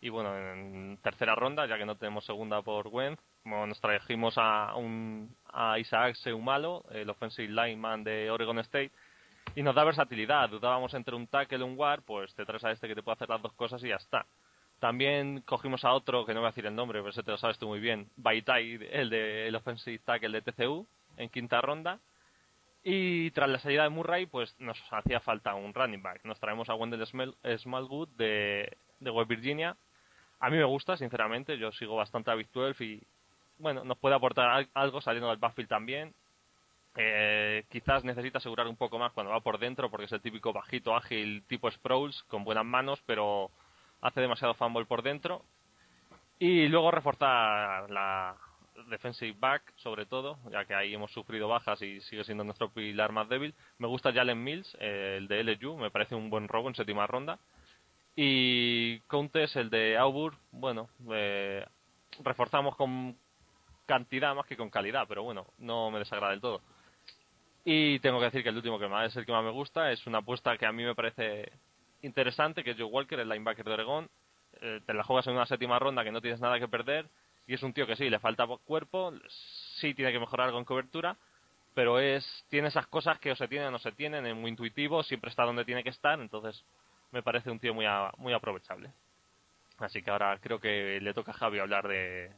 Y 0.00 0.10
bueno, 0.10 0.36
en 0.36 0.98
tercera 1.02 1.34
ronda, 1.34 1.66
ya 1.66 1.78
que 1.78 1.86
no 1.86 1.96
tenemos 1.96 2.24
segunda 2.24 2.60
por 2.62 2.88
Wentz, 2.88 3.20
como 3.42 3.66
nos 3.66 3.80
trajimos 3.80 4.34
a, 4.36 4.74
un, 4.76 5.34
a 5.52 5.78
Isaac 5.78 6.14
Seumalo, 6.16 6.84
el 6.90 7.08
offensive 7.08 7.48
lineman 7.48 8.04
de 8.04 8.30
Oregon 8.30 8.58
State, 8.60 8.92
y 9.54 9.62
nos 9.62 9.74
da 9.74 9.84
versatilidad. 9.84 10.50
Dudábamos 10.50 10.92
entre 10.94 11.16
un 11.16 11.26
tackle 11.26 11.58
y 11.58 11.62
un 11.62 11.76
guard, 11.76 12.02
pues 12.02 12.34
te 12.34 12.44
traes 12.44 12.64
a 12.64 12.72
este 12.72 12.86
que 12.86 12.94
te 12.94 13.02
puede 13.02 13.14
hacer 13.14 13.28
las 13.28 13.42
dos 13.42 13.52
cosas 13.54 13.82
y 13.82 13.88
ya 13.88 13.96
está. 13.96 14.26
También 14.80 15.42
cogimos 15.44 15.84
a 15.84 15.92
otro, 15.92 16.24
que 16.24 16.34
no 16.34 16.40
voy 16.40 16.46
a 16.48 16.50
decir 16.50 16.66
el 16.66 16.74
nombre, 16.74 17.00
pero 17.00 17.10
ese 17.10 17.22
te 17.24 17.32
lo 17.32 17.38
sabes 17.38 17.58
tú 17.58 17.66
muy 17.66 17.80
bien, 17.80 18.08
Baitai, 18.16 18.78
el 18.92 19.10
de 19.10 19.48
el 19.48 19.54
offensive 19.56 19.98
tackle 20.04 20.40
de 20.40 20.42
TCU, 20.52 20.86
en 21.16 21.28
quinta 21.30 21.60
ronda. 21.60 21.98
Y 22.84 23.32
tras 23.32 23.48
la 23.50 23.58
salida 23.58 23.82
de 23.82 23.88
Murray, 23.88 24.26
pues 24.26 24.54
nos 24.60 24.78
hacía 24.92 25.20
falta 25.20 25.54
un 25.54 25.74
running 25.74 26.02
back. 26.02 26.24
Nos 26.24 26.38
traemos 26.38 26.68
a 26.68 26.74
Wendell 26.74 27.04
Smallwood 27.06 28.08
de, 28.16 28.76
de 29.00 29.10
West 29.10 29.28
Virginia. 29.28 29.76
A 30.38 30.48
mí 30.48 30.56
me 30.56 30.64
gusta, 30.64 30.96
sinceramente. 30.96 31.58
Yo 31.58 31.72
sigo 31.72 31.96
bastante 31.96 32.30
a 32.30 32.34
Big 32.34 32.48
12 32.52 32.84
y, 32.84 33.02
bueno, 33.58 33.82
nos 33.84 33.98
puede 33.98 34.14
aportar 34.14 34.48
al- 34.48 34.68
algo 34.74 35.00
saliendo 35.00 35.28
del 35.28 35.38
backfield 35.38 35.68
también. 35.68 36.14
Eh, 36.96 37.64
quizás 37.68 38.04
necesita 38.04 38.38
asegurar 38.38 38.68
un 38.68 38.76
poco 38.76 38.98
más 38.98 39.12
cuando 39.12 39.32
va 39.32 39.40
por 39.40 39.58
dentro, 39.58 39.90
porque 39.90 40.06
es 40.06 40.12
el 40.12 40.20
típico 40.22 40.52
bajito, 40.52 40.96
ágil, 40.96 41.42
tipo 41.48 41.70
Sproles, 41.70 42.22
con 42.24 42.44
buenas 42.44 42.64
manos, 42.64 43.02
pero 43.06 43.50
hace 44.00 44.20
demasiado 44.20 44.54
fumble 44.54 44.86
por 44.86 45.02
dentro. 45.02 45.42
Y 46.38 46.68
luego 46.68 46.90
reforzar 46.90 47.90
la 47.90 48.36
defensive 48.88 49.36
back, 49.38 49.72
sobre 49.76 50.06
todo, 50.06 50.38
ya 50.50 50.64
que 50.64 50.74
ahí 50.74 50.94
hemos 50.94 51.10
sufrido 51.10 51.48
bajas 51.48 51.82
y 51.82 52.00
sigue 52.02 52.24
siendo 52.24 52.44
nuestro 52.44 52.70
pilar 52.70 53.12
más 53.12 53.28
débil. 53.28 53.54
Me 53.78 53.88
gusta 53.88 54.12
Jalen 54.12 54.42
Mills, 54.42 54.76
el 54.80 55.26
de 55.26 55.42
LSU, 55.42 55.76
me 55.76 55.90
parece 55.90 56.14
un 56.14 56.30
buen 56.30 56.48
robo 56.48 56.68
en 56.68 56.74
séptima 56.74 57.06
ronda. 57.06 57.38
Y 58.14 59.00
Countess, 59.00 59.56
el 59.56 59.70
de 59.70 59.96
Auburn, 59.96 60.36
bueno, 60.50 60.88
eh, 61.10 61.64
reforzamos 62.24 62.76
con 62.76 63.16
cantidad 63.86 64.34
más 64.34 64.46
que 64.46 64.56
con 64.56 64.70
calidad, 64.70 65.06
pero 65.08 65.22
bueno, 65.22 65.46
no 65.58 65.90
me 65.90 66.00
desagrada 66.00 66.32
del 66.32 66.40
todo. 66.40 66.60
Y 67.64 67.98
tengo 68.00 68.18
que 68.18 68.26
decir 68.26 68.42
que 68.42 68.48
el 68.48 68.56
último 68.56 68.78
que 68.78 68.88
más 68.88 69.10
es 69.10 69.16
el 69.16 69.26
que 69.26 69.32
más 69.32 69.44
me 69.44 69.50
gusta, 69.50 69.92
es 69.92 70.06
una 70.06 70.18
apuesta 70.18 70.56
que 70.56 70.66
a 70.66 70.72
mí 70.72 70.84
me 70.84 70.94
parece 70.94 71.52
interesante, 72.02 72.64
que 72.64 72.74
Joe 72.74 72.84
Walker, 72.84 73.18
el 73.20 73.28
linebacker 73.28 73.64
de 73.64 73.72
Oregón. 73.72 74.08
Eh, 74.60 74.80
te 74.86 74.94
la 74.94 75.04
juegas 75.04 75.26
en 75.26 75.34
una 75.34 75.46
séptima 75.46 75.78
ronda 75.78 76.02
que 76.02 76.10
no 76.10 76.20
tienes 76.20 76.40
nada 76.40 76.58
que 76.58 76.68
perder, 76.68 77.06
y 77.46 77.54
es 77.54 77.62
un 77.62 77.72
tío 77.72 77.86
que 77.86 77.96
sí, 77.96 78.08
le 78.10 78.18
falta 78.18 78.46
cuerpo, 78.64 79.12
sí 79.76 79.94
tiene 79.94 80.10
que 80.12 80.18
mejorar 80.18 80.50
con 80.50 80.64
cobertura, 80.64 81.16
pero 81.74 82.00
es 82.00 82.44
tiene 82.48 82.68
esas 82.68 82.86
cosas 82.88 83.18
que 83.20 83.30
o 83.30 83.36
se 83.36 83.46
tienen 83.46 83.68
o 83.68 83.70
no 83.72 83.78
se 83.78 83.92
tienen, 83.92 84.26
es 84.26 84.34
muy 84.34 84.50
intuitivo, 84.50 85.02
siempre 85.02 85.30
está 85.30 85.44
donde 85.44 85.64
tiene 85.64 85.84
que 85.84 85.90
estar, 85.90 86.18
entonces 86.20 86.64
me 87.12 87.22
parece 87.22 87.50
un 87.50 87.58
tío 87.60 87.72
muy, 87.74 87.84
a- 87.86 88.10
muy 88.16 88.32
aprovechable. 88.32 88.90
Así 89.78 90.02
que 90.02 90.10
ahora 90.10 90.36
creo 90.40 90.58
que 90.58 90.98
le 91.00 91.14
toca 91.14 91.30
a 91.30 91.34
Javi 91.34 91.58
hablar 91.60 91.86
de, 91.86 92.32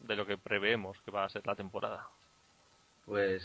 de 0.00 0.16
lo 0.16 0.26
que 0.26 0.36
preveemos 0.36 1.00
que 1.02 1.10
va 1.10 1.24
a 1.24 1.30
ser 1.30 1.46
la 1.46 1.54
temporada. 1.54 2.06
Pues, 3.06 3.42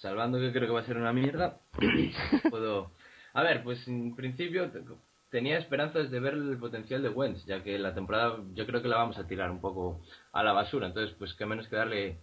salvando 0.00 0.38
que 0.38 0.52
creo 0.52 0.66
que 0.68 0.74
va 0.74 0.80
a 0.80 0.86
ser 0.86 0.96
una 0.98 1.12
mierda, 1.12 1.58
puedo... 2.50 2.90
A 3.34 3.42
ver, 3.42 3.62
pues 3.62 3.86
en 3.88 4.14
principio 4.16 4.70
te- 4.70 4.82
tenía 5.30 5.58
esperanzas 5.58 6.10
de 6.10 6.20
ver 6.20 6.34
el 6.34 6.56
potencial 6.58 7.02
de 7.02 7.08
Wentz, 7.10 7.44
ya 7.46 7.62
que 7.62 7.78
la 7.78 7.94
temporada 7.94 8.38
yo 8.54 8.66
creo 8.66 8.80
que 8.80 8.88
la 8.88 8.96
vamos 8.96 9.18
a 9.18 9.26
tirar 9.26 9.50
un 9.50 9.60
poco 9.60 10.00
a 10.32 10.42
la 10.42 10.52
basura, 10.52 10.86
entonces 10.86 11.14
pues 11.18 11.34
qué 11.34 11.44
menos 11.44 11.66
que 11.68 11.76
darle, 11.76 12.18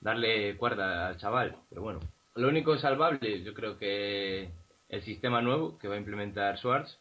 darle 0.00 0.56
cuerda 0.56 1.08
al 1.08 1.18
chaval. 1.18 1.56
Pero 1.68 1.82
bueno, 1.82 2.00
lo 2.34 2.48
único 2.48 2.76
salvable 2.78 3.42
yo 3.44 3.52
creo 3.54 3.78
que 3.78 4.50
el 4.88 5.02
sistema 5.02 5.42
nuevo 5.42 5.78
que 5.78 5.88
va 5.88 5.94
a 5.94 5.98
implementar 5.98 6.58
Schwartz, 6.58 6.98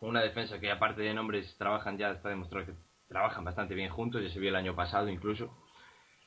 una 0.00 0.22
defensa 0.22 0.60
que 0.60 0.70
aparte 0.70 1.02
de 1.02 1.14
nombres 1.14 1.56
trabajan 1.58 1.98
ya, 1.98 2.12
está 2.12 2.28
demostrado 2.28 2.66
que 2.66 2.72
trabajan 3.08 3.44
bastante 3.44 3.74
bien 3.74 3.90
juntos, 3.90 4.22
ya 4.22 4.30
se 4.30 4.38
vio 4.38 4.50
el 4.50 4.56
año 4.56 4.74
pasado 4.76 5.08
incluso. 5.08 5.52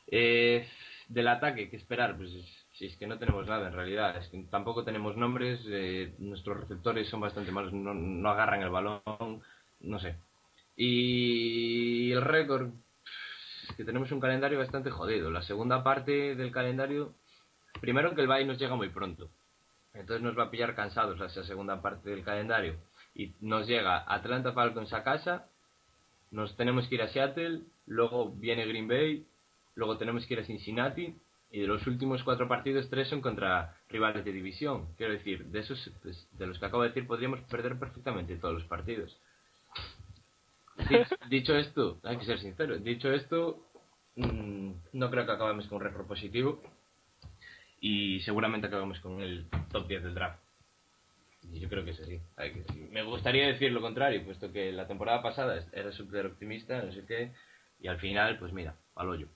Eh, 0.07 0.67
del 1.07 1.27
ataque, 1.27 1.69
¿qué 1.69 1.77
esperar? 1.77 2.17
Pues 2.17 2.31
si 2.77 2.85
es 2.85 2.97
que 2.97 3.07
no 3.07 3.17
tenemos 3.17 3.47
nada 3.47 3.67
en 3.67 3.73
realidad, 3.73 4.15
es 4.17 4.27
que 4.29 4.43
tampoco 4.51 4.83
tenemos 4.83 5.17
nombres, 5.17 5.59
eh, 5.67 6.13
nuestros 6.19 6.59
receptores 6.59 7.09
son 7.09 7.19
bastante 7.19 7.51
malos, 7.51 7.73
no, 7.73 7.95
no 7.95 8.29
agarran 8.29 8.61
el 8.61 8.69
balón, 8.69 9.01
no 9.79 9.99
sé. 9.99 10.15
Y 10.75 12.11
el 12.11 12.21
récord, 12.21 12.69
es 13.67 13.75
que 13.75 13.83
tenemos 13.83 14.11
un 14.11 14.19
calendario 14.19 14.59
bastante 14.59 14.91
jodido. 14.91 15.31
La 15.31 15.41
segunda 15.41 15.83
parte 15.83 16.35
del 16.35 16.51
calendario, 16.51 17.15
primero 17.81 18.13
que 18.13 18.21
el 18.21 18.27
bye 18.27 18.45
nos 18.45 18.59
llega 18.59 18.75
muy 18.75 18.89
pronto, 18.89 19.27
entonces 19.95 20.21
nos 20.21 20.37
va 20.37 20.43
a 20.43 20.51
pillar 20.51 20.75
cansados 20.75 21.19
esa 21.19 21.43
segunda 21.43 21.81
parte 21.81 22.11
del 22.11 22.23
calendario. 22.23 22.75
Y 23.15 23.33
nos 23.41 23.65
llega 23.65 24.03
Atlanta 24.07 24.53
Falcons 24.53 24.93
a 24.93 25.03
casa, 25.03 25.47
nos 26.29 26.55
tenemos 26.55 26.87
que 26.87 26.95
ir 26.95 27.01
a 27.01 27.07
Seattle, 27.07 27.61
luego 27.87 28.29
viene 28.29 28.67
Green 28.67 28.87
Bay, 28.87 29.25
luego 29.73 29.97
tenemos 29.97 30.27
que 30.27 30.35
ir 30.35 30.41
a 30.41 30.45
Cincinnati 30.45 31.15
y 31.51 31.61
de 31.61 31.67
los 31.67 31.85
últimos 31.87 32.23
cuatro 32.23 32.47
partidos 32.47 32.89
tres 32.89 33.07
son 33.07 33.21
contra 33.21 33.75
rivales 33.89 34.25
de 34.25 34.31
división. 34.31 34.87
Quiero 34.97 35.13
decir, 35.13 35.45
de 35.45 35.59
esos 35.59 35.91
pues, 36.03 36.27
de 36.37 36.47
los 36.47 36.59
que 36.59 36.65
acabo 36.65 36.83
de 36.83 36.89
decir 36.89 37.07
podríamos 37.07 37.39
perder 37.41 37.77
perfectamente 37.79 38.35
todos 38.37 38.53
los 38.55 38.63
partidos. 38.65 39.17
Dicho, 40.89 41.15
dicho 41.29 41.55
esto, 41.55 41.99
hay 42.03 42.17
que 42.17 42.25
ser 42.25 42.39
sincero, 42.39 42.77
dicho 42.77 43.11
esto, 43.11 43.65
mm, 44.15 44.71
no 44.93 45.09
creo 45.09 45.25
que 45.25 45.31
acabemos 45.31 45.67
con 45.67 45.77
un 45.77 45.83
récord 45.83 46.05
positivo 46.05 46.61
y 47.79 48.19
seguramente 48.21 48.67
acabamos 48.67 48.99
con 48.99 49.21
el 49.21 49.45
top 49.71 49.87
10 49.87 50.03
del 50.03 50.13
draft. 50.15 50.39
Y 51.53 51.59
yo 51.61 51.69
creo 51.69 51.85
que 51.85 51.91
es 51.91 51.99
así. 52.01 52.19
Hay 52.35 52.51
que- 52.51 52.73
Me 52.91 53.03
gustaría 53.03 53.47
decir 53.47 53.71
lo 53.71 53.79
contrario, 53.81 54.23
puesto 54.25 54.51
que 54.51 54.71
la 54.71 54.87
temporada 54.87 55.21
pasada 55.21 55.63
era 55.71 55.91
súper 55.91 56.25
optimista, 56.25 56.81
no 56.81 56.91
sé 56.91 57.05
qué, 57.05 57.31
y 57.79 57.87
al 57.87 57.99
final, 57.99 58.37
pues 58.37 58.51
mira, 58.51 58.75
al 58.95 59.09
hoyo. 59.09 59.27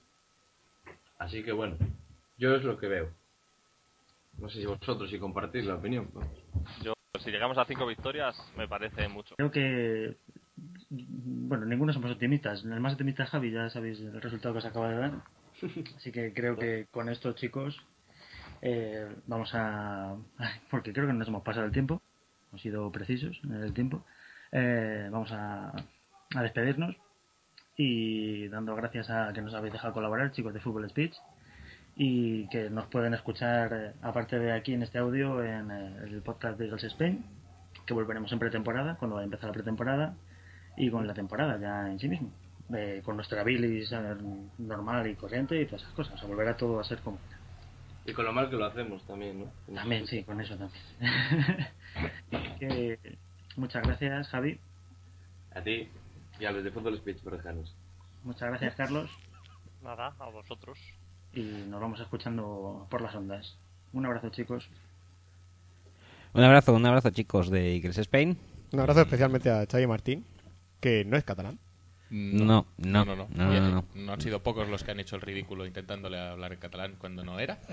Así 1.18 1.42
que 1.42 1.52
bueno, 1.52 1.76
yo 2.42 2.56
es 2.56 2.64
lo 2.64 2.76
que 2.76 2.88
veo. 2.88 3.08
No 4.38 4.50
sé 4.50 4.58
si 4.58 4.66
vosotros 4.66 5.08
si 5.08 5.18
compartís 5.18 5.64
la 5.64 5.76
opinión. 5.76 6.10
¿no? 6.12 6.20
Yo, 6.82 6.94
si 7.20 7.30
llegamos 7.30 7.56
a 7.56 7.64
cinco 7.66 7.86
victorias, 7.86 8.36
me 8.56 8.66
parece 8.66 9.06
mucho. 9.06 9.36
Creo 9.36 9.52
que. 9.52 10.16
Bueno, 10.90 11.64
ninguno 11.66 11.92
somos 11.92 12.10
optimistas. 12.10 12.64
El 12.64 12.80
más 12.80 12.94
optimista 12.94 13.22
es 13.22 13.30
Javi, 13.30 13.52
ya 13.52 13.70
sabéis 13.70 14.00
el 14.00 14.20
resultado 14.20 14.54
que 14.54 14.60
se 14.60 14.68
acaba 14.68 14.88
de 14.88 14.96
dar. 14.96 15.12
Así 15.96 16.10
que 16.10 16.34
creo 16.34 16.56
que 16.56 16.88
con 16.90 17.08
esto, 17.08 17.32
chicos, 17.34 17.80
eh, 18.60 19.06
vamos 19.28 19.54
a. 19.54 20.16
Porque 20.68 20.92
creo 20.92 21.06
que 21.06 21.12
nos 21.12 21.28
hemos 21.28 21.44
pasado 21.44 21.66
el 21.66 21.72
tiempo. 21.72 22.02
Hemos 22.48 22.62
sido 22.62 22.90
precisos 22.90 23.40
en 23.44 23.62
el 23.62 23.72
tiempo. 23.72 24.04
Eh, 24.50 25.08
vamos 25.12 25.30
a, 25.30 25.72
a 26.34 26.42
despedirnos 26.42 26.96
y 27.76 28.48
dando 28.48 28.74
gracias 28.74 29.08
a 29.10 29.32
que 29.32 29.40
nos 29.42 29.54
habéis 29.54 29.72
dejado 29.72 29.94
colaborar, 29.94 30.32
chicos 30.32 30.52
de 30.52 30.60
Fútbol 30.60 30.90
Speech, 30.90 31.14
y 31.96 32.48
que 32.48 32.70
nos 32.70 32.86
pueden 32.86 33.14
escuchar, 33.14 33.72
eh, 33.72 33.92
aparte 34.02 34.38
de 34.38 34.52
aquí 34.52 34.72
en 34.72 34.82
este 34.82 34.98
audio, 34.98 35.42
en 35.42 35.70
eh, 35.70 35.96
el 36.04 36.22
podcast 36.22 36.58
de 36.58 36.66
Eagles 36.66 36.84
Spain, 36.84 37.24
que 37.86 37.94
volveremos 37.94 38.32
en 38.32 38.38
pretemporada, 38.38 38.96
cuando 38.96 39.16
vaya 39.16 39.24
a 39.24 39.26
empezar 39.26 39.48
la 39.48 39.54
pretemporada, 39.54 40.14
y 40.76 40.90
con 40.90 41.06
la 41.06 41.14
temporada 41.14 41.58
ya 41.58 41.90
en 41.90 41.98
sí 41.98 42.08
mismo, 42.08 42.30
eh, 42.74 43.02
con 43.04 43.16
nuestra 43.16 43.42
bilis 43.44 43.92
eh, 43.92 44.16
normal 44.58 45.06
y 45.06 45.14
corriente 45.14 45.60
y 45.60 45.66
todas 45.66 45.82
esas 45.82 45.94
cosas. 45.94 46.14
O 46.14 46.18
sea, 46.18 46.28
volverá 46.28 46.56
todo 46.56 46.80
a 46.80 46.84
ser 46.84 46.98
como 47.00 47.18
Y 48.06 48.12
con 48.12 48.24
lo 48.24 48.32
mal 48.32 48.48
que 48.48 48.56
lo 48.56 48.64
hacemos 48.64 49.06
también, 49.06 49.40
¿no? 49.40 49.74
También, 49.74 50.06
sí, 50.06 50.24
con 50.24 50.40
eso 50.40 50.56
también. 50.56 50.82
Que, 52.58 52.98
muchas 53.56 53.82
gracias, 53.82 54.28
Javi. 54.28 54.58
A 55.54 55.60
ti 55.60 55.88
y 56.40 56.44
a 56.44 56.52
los 56.52 56.64
de 56.64 56.70
Fútbol 56.70 56.96
Speech 56.96 57.22
por 57.22 57.36
dejarnos. 57.36 57.74
Muchas 58.24 58.48
gracias, 58.48 58.74
Carlos. 58.76 59.10
Nada, 59.82 60.14
a 60.18 60.30
vosotros. 60.30 60.78
Y 61.34 61.64
nos 61.68 61.80
vamos 61.80 62.00
escuchando 62.00 62.86
por 62.90 63.00
las 63.00 63.14
ondas. 63.14 63.56
Un 63.92 64.06
abrazo, 64.06 64.28
chicos. 64.30 64.68
Un 66.34 66.42
abrazo, 66.42 66.74
un 66.74 66.86
abrazo 66.86 67.10
chicos 67.10 67.50
de 67.50 67.74
Eagles 67.74 67.98
Spain. 67.98 68.38
Un 68.72 68.80
abrazo 68.80 69.02
especialmente 69.02 69.50
a 69.50 69.66
Xavi 69.66 69.86
Martín, 69.86 70.24
que 70.80 71.04
no 71.04 71.16
es 71.16 71.24
catalán. 71.24 71.58
No, 72.10 72.66
no, 72.76 73.04
no, 73.04 73.16
no. 73.16 73.28
no, 73.30 73.70
no, 73.70 73.84
no. 73.94 74.12
han 74.12 74.20
sido 74.20 74.42
pocos 74.42 74.68
los 74.68 74.84
que 74.84 74.90
han 74.90 75.00
hecho 75.00 75.16
el 75.16 75.22
ridículo 75.22 75.64
intentándole 75.64 76.20
hablar 76.20 76.52
en 76.52 76.58
catalán 76.58 76.96
cuando 76.98 77.24
no 77.24 77.38
era. 77.38 77.58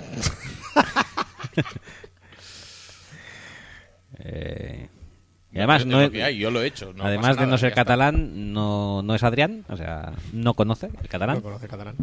Eh, 4.21 4.89
y 5.51 5.57
además, 5.57 5.81
Es 5.81 5.87
no 5.87 6.01
es- 6.01 6.37
yo 6.37 6.51
lo 6.51 6.61
he 6.61 6.67
hecho. 6.67 6.93
no 6.93 7.03
además 7.03 7.37
de 7.37 7.47
no 7.47 7.57
ser 7.57 7.73
catalán, 7.73 8.53
no, 8.53 9.01
no 9.01 9.15
es 9.15 9.23
Adrián, 9.23 9.65
o 9.69 9.75
sea, 9.77 10.13
no 10.33 10.53
conoce 10.53 10.87
el 11.01 11.07
catalán. 11.09 11.37
No 11.37 11.41
conoce 11.43 11.67
catalán. 11.67 11.95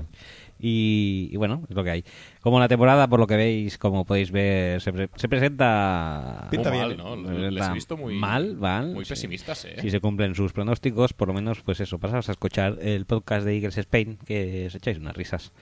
Y, 0.58 1.28
y 1.30 1.36
bueno, 1.36 1.62
es 1.68 1.76
lo 1.76 1.84
que 1.84 1.90
hay. 1.90 2.04
Como 2.40 2.58
la 2.58 2.66
temporada, 2.66 3.06
por 3.08 3.20
lo 3.20 3.26
que 3.26 3.36
veis, 3.36 3.76
como 3.76 4.04
podéis 4.06 4.30
ver, 4.30 4.80
se, 4.80 4.90
pre- 4.92 5.10
se 5.14 5.28
presenta... 5.28 6.48
Pinta 6.50 6.70
Muy 6.70 6.78
bien, 6.78 6.96
mal, 6.96 7.22
¿no? 7.22 7.28
se 7.28 7.50
Les 7.50 7.68
he 7.68 7.72
visto 7.74 7.96
muy, 7.96 8.14
mal, 8.14 8.56
mal. 8.56 8.94
muy 8.94 9.04
sí. 9.04 9.10
pesimistas, 9.10 9.64
¿eh? 9.66 9.76
Si 9.82 9.90
se 9.90 10.00
cumplen 10.00 10.34
sus 10.34 10.52
pronósticos, 10.54 11.12
por 11.12 11.28
lo 11.28 11.34
menos, 11.34 11.60
pues 11.60 11.80
eso, 11.80 11.98
pasaos 11.98 12.28
a 12.30 12.32
escuchar 12.32 12.78
el 12.80 13.04
podcast 13.04 13.44
de 13.44 13.54
Eagles 13.54 13.76
Spain, 13.78 14.18
que 14.24 14.64
os 14.68 14.74
echáis 14.74 14.96
unas 14.98 15.14
risas. 15.14 15.52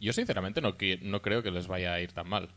Yo 0.00 0.12
sinceramente 0.12 0.60
no, 0.60 0.74
no 1.02 1.22
creo 1.22 1.42
que 1.42 1.50
les 1.50 1.66
vaya 1.66 1.92
a 1.92 2.00
ir 2.00 2.12
tan 2.12 2.28
mal. 2.28 2.48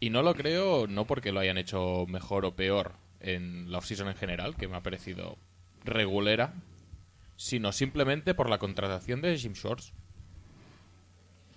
Y 0.00 0.10
no 0.10 0.22
lo 0.22 0.34
creo 0.34 0.86
no 0.86 1.06
porque 1.06 1.32
lo 1.32 1.40
hayan 1.40 1.58
hecho 1.58 2.06
mejor 2.08 2.44
o 2.44 2.54
peor 2.54 2.92
en 3.22 3.70
la 3.70 3.78
offseason 3.78 4.08
en 4.08 4.16
general, 4.16 4.56
que 4.56 4.68
me 4.68 4.76
ha 4.76 4.82
parecido 4.82 5.38
regulera, 5.84 6.54
sino 7.36 7.72
simplemente 7.72 8.34
por 8.34 8.48
la 8.50 8.58
contratación 8.58 9.22
de 9.22 9.36
Jim 9.38 9.54
Shorts. 9.54 9.92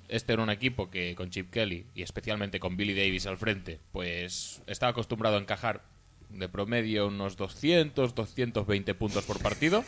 Este 0.08 0.34
era 0.34 0.44
un 0.44 0.50
equipo 0.50 0.90
que 0.90 1.16
con 1.16 1.32
Chip 1.32 1.50
Kelly 1.50 1.88
y 1.96 2.04
especialmente 2.04 2.60
con 2.60 2.78
Billy 2.78 2.94
Davis 2.94 3.26
al 3.26 3.38
frente, 3.38 3.80
pues 3.92 4.62
estaba 4.68 4.92
acostumbrado 4.92 5.38
a 5.38 5.40
encajar 5.40 5.84
de 6.30 6.50
promedio 6.50 7.08
unos 7.08 7.38
200, 7.38 8.14
220 8.14 8.94
puntos 8.94 9.26
por 9.26 9.42
partido. 9.42 9.84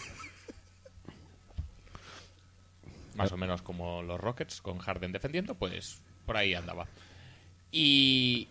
Más 3.16 3.32
o 3.32 3.38
menos 3.38 3.62
como 3.62 4.04
los 4.04 4.20
Rockets 4.20 4.62
con 4.62 4.78
Harden 4.80 5.12
defendiendo, 5.12 5.56
pues 5.56 6.02
por 6.26 6.38
ahí 6.38 6.54
andaba. 6.54 6.88
Y, 7.72 8.48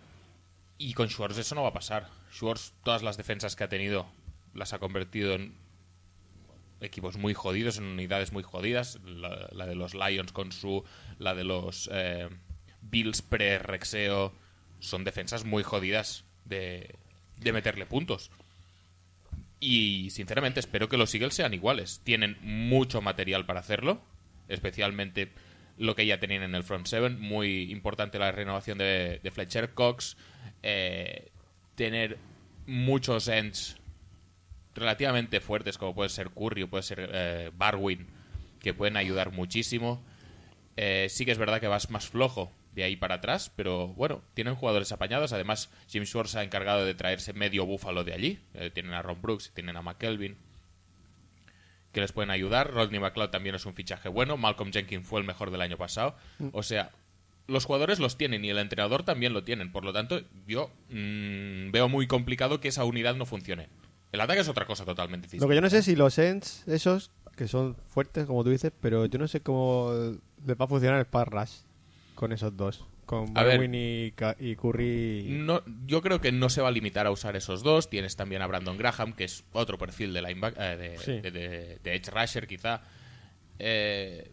y 0.78 0.94
con 0.94 1.08
Schwartz 1.08 1.38
eso 1.38 1.54
no 1.54 1.62
va 1.62 1.70
a 1.70 1.74
pasar. 1.74 2.08
Schwartz 2.32 2.72
todas 2.84 3.02
las 3.02 3.16
defensas 3.16 3.56
que 3.56 3.64
ha 3.64 3.68
tenido 3.68 4.06
las 4.54 4.72
ha 4.72 4.78
convertido 4.78 5.34
en 5.34 5.54
equipos 6.80 7.16
muy 7.16 7.34
jodidos, 7.34 7.78
en 7.78 7.84
unidades 7.84 8.32
muy 8.32 8.42
jodidas. 8.42 8.98
La, 9.04 9.66
de 9.66 9.74
los 9.74 9.94
Lions 9.94 10.32
con 10.32 10.52
su, 10.52 10.84
la 11.18 11.34
de 11.34 11.44
los 11.44 11.88
eh, 11.92 12.28
Bills 12.82 13.22
pre-Rexeo 13.22 14.32
son 14.80 15.04
defensas 15.04 15.44
muy 15.44 15.62
jodidas 15.62 16.24
de, 16.44 16.94
de 17.38 17.52
meterle 17.52 17.86
puntos. 17.86 18.30
Y 19.58 20.10
sinceramente 20.10 20.60
espero 20.60 20.88
que 20.88 20.98
los 20.98 21.14
Eagles 21.14 21.34
sean 21.34 21.54
iguales. 21.54 22.00
Tienen 22.04 22.36
mucho 22.42 23.00
material 23.00 23.46
para 23.46 23.60
hacerlo, 23.60 24.02
especialmente 24.48 25.32
lo 25.78 25.94
que 25.94 26.06
ya 26.06 26.20
tenían 26.20 26.42
en 26.42 26.54
el 26.54 26.62
front 26.62 26.86
seven. 26.86 27.18
Muy 27.18 27.70
importante 27.72 28.18
la 28.18 28.32
renovación 28.32 28.78
de, 28.78 29.20
de 29.22 29.30
Fletcher 29.30 29.72
Cox. 29.72 30.16
Eh, 30.68 31.30
tener 31.76 32.18
muchos 32.66 33.28
ends 33.28 33.76
relativamente 34.74 35.40
fuertes, 35.40 35.78
como 35.78 35.94
puede 35.94 36.08
ser 36.08 36.30
Curry 36.30 36.64
o 36.64 36.68
puede 36.68 36.82
ser 36.82 37.08
eh, 37.12 37.50
Barwin, 37.54 38.06
que 38.60 38.74
pueden 38.74 38.96
ayudar 38.96 39.30
muchísimo. 39.30 40.02
Eh, 40.76 41.06
sí 41.08 41.24
que 41.24 41.30
es 41.30 41.38
verdad 41.38 41.60
que 41.60 41.68
vas 41.68 41.90
más 41.90 42.08
flojo 42.08 42.50
de 42.74 42.82
ahí 42.82 42.96
para 42.96 43.16
atrás, 43.16 43.52
pero 43.54 43.88
bueno, 43.88 44.22
tienen 44.34 44.56
jugadores 44.56 44.90
apañados. 44.90 45.32
Además, 45.32 45.70
Jim 45.88 46.04
Schwartz 46.04 46.32
se 46.32 46.40
ha 46.40 46.42
encargado 46.42 46.84
de 46.84 46.94
traerse 46.94 47.32
medio 47.32 47.64
búfalo 47.64 48.02
de 48.02 48.12
allí. 48.12 48.40
Eh, 48.54 48.70
tienen 48.70 48.92
a 48.92 49.02
Ron 49.02 49.22
Brooks, 49.22 49.52
tienen 49.54 49.76
a 49.76 49.82
McKelvin, 49.82 50.36
que 51.92 52.00
les 52.00 52.10
pueden 52.10 52.30
ayudar. 52.30 52.72
Rodney 52.72 52.98
McLeod 52.98 53.30
también 53.30 53.54
es 53.54 53.64
un 53.66 53.74
fichaje 53.74 54.08
bueno. 54.08 54.36
Malcolm 54.36 54.72
Jenkins 54.72 55.06
fue 55.06 55.20
el 55.20 55.26
mejor 55.26 55.52
del 55.52 55.62
año 55.62 55.78
pasado. 55.78 56.16
O 56.52 56.62
sea, 56.62 56.90
los 57.48 57.64
jugadores 57.64 57.98
los 57.98 58.16
tienen 58.16 58.44
y 58.44 58.50
el 58.50 58.58
entrenador 58.58 59.02
también 59.04 59.32
lo 59.32 59.44
tienen. 59.44 59.70
Por 59.72 59.84
lo 59.84 59.92
tanto, 59.92 60.20
yo 60.46 60.70
mm, 60.90 61.70
veo 61.70 61.88
muy 61.88 62.06
complicado 62.06 62.60
que 62.60 62.68
esa 62.68 62.84
unidad 62.84 63.14
no 63.16 63.26
funcione. 63.26 63.68
El 64.12 64.20
ataque 64.20 64.40
es 64.40 64.48
otra 64.48 64.66
cosa 64.66 64.84
totalmente 64.84 65.24
distinta. 65.26 65.44
Lo 65.44 65.48
que 65.48 65.54
yo 65.56 65.60
no 65.60 65.70
sé 65.70 65.82
si 65.82 65.94
los 65.96 66.18
Ends, 66.18 66.64
esos, 66.66 67.10
que 67.36 67.48
son 67.48 67.76
fuertes, 67.88 68.26
como 68.26 68.42
tú 68.44 68.50
dices, 68.50 68.72
pero 68.80 69.06
yo 69.06 69.18
no 69.18 69.28
sé 69.28 69.40
cómo 69.40 69.92
les 70.46 70.56
va 70.58 70.64
a 70.64 70.68
funcionar 70.68 70.98
el 70.98 71.06
Pass 71.06 71.28
Rush 71.28 71.52
con 72.14 72.32
esos 72.32 72.56
dos. 72.56 72.84
Con. 73.04 73.32
Barwin 73.34 73.72
y, 73.74 74.12
y 74.40 74.56
Curry. 74.56 75.26
No, 75.28 75.62
yo 75.86 76.02
creo 76.02 76.20
que 76.20 76.32
no 76.32 76.48
se 76.50 76.60
va 76.60 76.68
a 76.68 76.72
limitar 76.72 77.06
a 77.06 77.12
usar 77.12 77.36
esos 77.36 77.62
dos. 77.62 77.88
Tienes 77.88 78.16
también 78.16 78.42
a 78.42 78.48
Brandon 78.48 78.76
Graham, 78.76 79.12
que 79.12 79.22
es 79.24 79.44
otro 79.52 79.78
perfil 79.78 80.12
de 80.12 80.22
linebacker, 80.22 80.60
eh, 80.60 80.76
de, 80.76 80.98
Sí. 80.98 81.12
de- 81.20 81.30
de- 81.30 81.78
de 81.84 81.94
edge 81.94 82.10
rusher, 82.10 82.48
quizá. 82.48 82.82
Eh, 83.60 84.28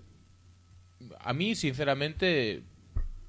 a 1.19 1.33
mí, 1.33 1.53
sinceramente, 1.53 2.63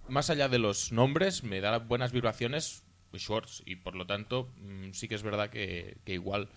más 0.09 0.31
allá 0.31 0.49
de 0.49 0.59
los 0.59 0.93
nombres, 0.93 1.45
me 1.45 1.61
da 1.61 1.79
buenas 1.79 2.13
vibraciones 2.13 2.85
Schwartz 3.17 3.63
y 3.65 3.77
por 3.77 3.95
lo 3.95 4.07
tanto 4.07 4.49
mm, 4.59 4.91
sí 4.93 5.09
que 5.09 5.15
es 5.15 5.23
verdad 5.23 5.51
que, 5.51 5.99
que 6.05 6.15
igual 6.15 6.49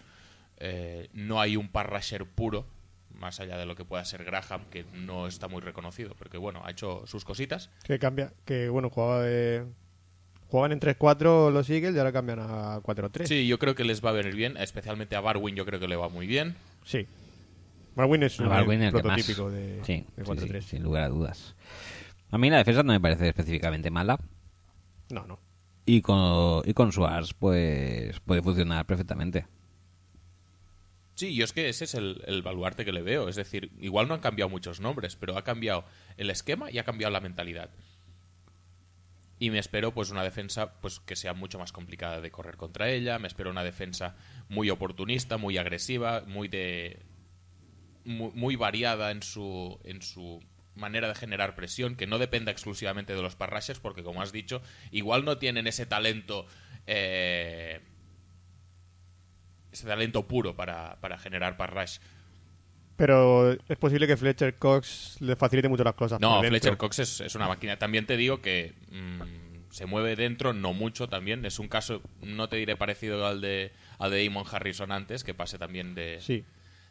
eh, 0.59 1.09
no 1.13 1.39
hay 1.39 1.55
un 1.55 1.69
pass 1.69 1.85
rusher 1.85 2.25
puro, 2.25 2.65
más 3.13 3.39
allá 3.39 3.57
de 3.57 3.65
lo 3.65 3.75
que 3.75 3.85
pueda 3.85 4.03
ser 4.05 4.23
Graham, 4.23 4.65
que 4.71 4.85
no 4.93 5.27
está 5.27 5.47
muy 5.47 5.61
reconocido, 5.61 6.15
porque 6.17 6.37
bueno, 6.37 6.61
ha 6.65 6.71
hecho 6.71 7.03
sus 7.05 7.25
cositas. 7.25 7.69
Que 7.83 7.99
cambia. 7.99 8.33
Que 8.45 8.69
bueno, 8.69 8.89
jugaba 8.89 9.21
de. 9.21 9.65
Jugaban 10.49 10.71
en 10.71 10.79
3-4 10.79 11.51
los 11.51 11.69
Eagles 11.69 11.93
y 11.93 11.97
ahora 11.97 12.13
cambian 12.13 12.39
a 12.39 12.79
4-3. 12.81 13.25
Sí, 13.27 13.47
yo 13.47 13.59
creo 13.59 13.75
que 13.75 13.83
les 13.83 14.03
va 14.03 14.11
a 14.11 14.13
venir 14.13 14.33
bien, 14.33 14.55
especialmente 14.57 15.15
a 15.17 15.19
Barwin 15.19 15.55
yo 15.55 15.65
creo 15.65 15.79
que 15.79 15.89
le 15.89 15.97
va 15.97 16.07
muy 16.07 16.25
bien. 16.25 16.55
Sí. 16.85 17.05
Barwin 17.95 18.23
es 18.23 18.39
un 18.39 18.47
Baldwin 18.47 18.81
el 18.83 18.91
prototípico 18.91 19.49
de, 19.49 19.83
Sí, 19.83 20.05
de 20.15 20.23
sí, 20.23 20.31
4-3. 20.31 20.61
sí, 20.61 20.69
sin 20.69 20.83
lugar 20.83 21.03
a 21.03 21.09
dudas. 21.09 21.55
A 22.29 22.37
mí 22.37 22.49
la 22.49 22.57
defensa 22.57 22.83
no 22.83 22.93
me 22.93 22.99
parece 22.99 23.29
específicamente 23.29 23.89
mala. 23.89 24.19
No, 25.09 25.25
no. 25.25 25.39
Y 25.85 26.01
con, 26.01 26.63
y 26.65 26.73
con 26.73 26.91
Suárez, 26.91 27.33
pues 27.33 28.19
puede 28.19 28.41
funcionar 28.41 28.85
perfectamente. 28.85 29.47
Sí, 31.15 31.33
yo 31.33 31.45
es 31.45 31.53
que 31.53 31.69
ese 31.69 31.85
es 31.85 31.95
el, 31.95 32.21
el 32.27 32.41
baluarte 32.41 32.85
que 32.85 32.91
le 32.91 33.01
veo. 33.01 33.29
Es 33.29 33.37
decir, 33.37 33.71
igual 33.79 34.07
no 34.07 34.13
han 34.13 34.19
cambiado 34.19 34.49
muchos 34.49 34.81
nombres, 34.81 35.15
pero 35.15 35.37
ha 35.37 35.43
cambiado 35.43 35.85
el 36.17 36.29
esquema 36.29 36.69
y 36.69 36.77
ha 36.77 36.83
cambiado 36.83 37.11
la 37.11 37.21
mentalidad. 37.21 37.71
Y 39.39 39.49
me 39.49 39.59
espero 39.59 39.93
pues 39.93 40.09
una 40.09 40.23
defensa 40.23 40.79
pues 40.81 40.99
que 40.99 41.15
sea 41.15 41.33
mucho 41.33 41.59
más 41.59 41.71
complicada 41.71 42.21
de 42.21 42.31
correr 42.31 42.57
contra 42.57 42.89
ella. 42.89 43.17
Me 43.19 43.27
espero 43.27 43.49
una 43.49 43.63
defensa 43.63 44.15
muy 44.49 44.69
oportunista, 44.69 45.37
muy 45.37 45.57
agresiva, 45.57 46.23
muy 46.27 46.47
de 46.47 47.05
muy, 48.03 48.31
muy 48.33 48.55
variada 48.55 49.11
en 49.11 49.21
su 49.21 49.79
en 49.83 50.01
su 50.01 50.39
manera 50.77 51.07
de 51.07 51.15
generar 51.15 51.55
presión, 51.55 51.95
que 51.95 52.07
no 52.07 52.17
dependa 52.19 52.51
exclusivamente 52.51 53.13
de 53.13 53.21
los 53.21 53.35
parrashers, 53.35 53.79
porque 53.79 54.03
como 54.03 54.21
has 54.21 54.31
dicho, 54.31 54.61
igual 54.91 55.25
no 55.25 55.37
tienen 55.37 55.67
ese 55.67 55.85
talento 55.85 56.45
eh, 56.87 57.81
ese 59.71 59.87
talento 59.87 60.27
puro 60.27 60.55
para, 60.55 60.97
para 61.01 61.17
generar 61.17 61.57
parrash. 61.57 61.99
Pero 62.95 63.51
es 63.51 63.77
posible 63.77 64.07
que 64.07 64.17
Fletcher 64.17 64.55
Cox 64.55 65.17
le 65.19 65.35
facilite 65.35 65.69
mucho 65.69 65.83
las 65.83 65.93
cosas. 65.93 66.19
No. 66.19 66.41
Fletcher 66.41 66.77
Cox 66.77 66.99
es, 66.99 67.21
es 67.21 67.35
una 67.35 67.47
máquina. 67.47 67.77
También 67.77 68.07
te 68.07 68.17
digo 68.17 68.41
que 68.41 68.73
mm, 68.91 69.69
se 69.69 69.85
mueve 69.85 70.15
dentro, 70.15 70.53
no 70.53 70.73
mucho 70.73 71.07
también. 71.07 71.45
Es 71.45 71.59
un 71.59 71.67
caso, 71.67 72.01
no 72.21 72.49
te 72.49 72.55
diré 72.55 72.75
parecido 72.75 73.27
al 73.27 73.39
de, 73.39 73.71
al 73.99 74.09
de 74.09 74.25
Damon 74.25 74.45
Harrison 74.51 74.91
antes, 74.91 75.23
que 75.23 75.35
pase 75.35 75.59
también 75.59 75.93
de, 75.93 76.19
Sí. 76.21 76.43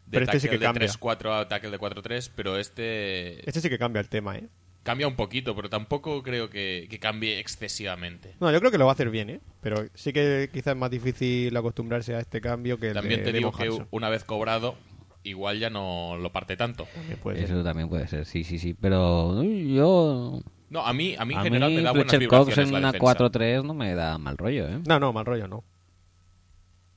De 0.07 0.11
Pero 0.13 0.25
este 0.25 0.41
sí 0.41 0.49
que 0.49 0.59
cambia. 0.59 0.87
de 0.87 0.93
3-4 0.93 1.41
a 1.41 1.49
tackle 1.49 1.71
de 1.71 1.79
4-3, 1.79 2.31
pero 2.35 2.59
este 2.59 3.49
Este 3.49 3.61
sí 3.61 3.69
que 3.69 3.79
cambia 3.79 4.01
el 4.01 4.09
tema, 4.09 4.37
¿eh? 4.37 4.49
cambia 4.87 5.09
un 5.09 5.17
poquito, 5.17 5.55
pero 5.57 5.69
tampoco 5.69 6.23
creo 6.23 6.49
que, 6.49 6.87
que 6.89 6.99
cambie 7.01 7.41
excesivamente. 7.41 8.37
No, 8.39 8.53
yo 8.53 8.61
creo 8.61 8.71
que 8.71 8.79
lo 8.79 8.87
va 8.87 8.93
a 8.93 8.95
hacer 8.95 9.11
bien, 9.11 9.29
¿eh? 9.29 9.41
Pero 9.61 9.85
sí 9.95 10.13
que 10.13 10.49
quizás 10.53 10.75
es 10.75 10.79
más 10.79 10.91
difícil 10.91 11.55
acostumbrarse 11.57 12.15
a 12.15 12.21
este 12.21 12.41
cambio 12.41 12.79
que 12.79 12.89
el 12.89 12.95
También 12.95 13.21
de 13.21 13.33
te 13.33 13.37
digo 13.37 13.51
que 13.51 13.69
una 13.91 14.09
vez 14.09 14.23
cobrado, 14.23 14.77
igual 15.25 15.59
ya 15.59 15.71
no 15.71 16.17
lo 16.17 16.31
parte 16.31 16.57
tanto. 16.57 16.87
También 16.95 17.19
puede 17.19 17.41
ser. 17.41 17.51
Eso 17.51 17.65
también 17.65 17.89
puede 17.89 18.07
ser, 18.07 18.25
sí, 18.25 18.45
sí, 18.45 18.59
sí. 18.61 18.75
Pero 18.75 19.43
yo... 19.43 20.41
No, 20.71 20.87
a 20.87 20.93
mí, 20.93 21.17
a 21.19 21.25
mí 21.25 21.35
en 21.35 21.41
a 21.41 21.43
general 21.43 21.71
mí 21.71 21.77
me 21.77 21.83
da 21.83 21.91
buenas 21.91 22.11
Fletcher 22.11 22.29
Cox 22.29 22.59
en 22.59 22.73
la 22.73 22.79
una 22.79 22.93
defensa. 22.93 23.19
4-3 23.19 23.65
no 23.65 23.75
me 23.75 23.95
da 23.95 24.19
mal 24.19 24.39
rollo, 24.39 24.69
¿eh? 24.69 24.81
No, 24.87 25.01
no, 25.01 25.13
mal 25.13 25.27
rollo 25.27 25.49
no. 25.49 25.65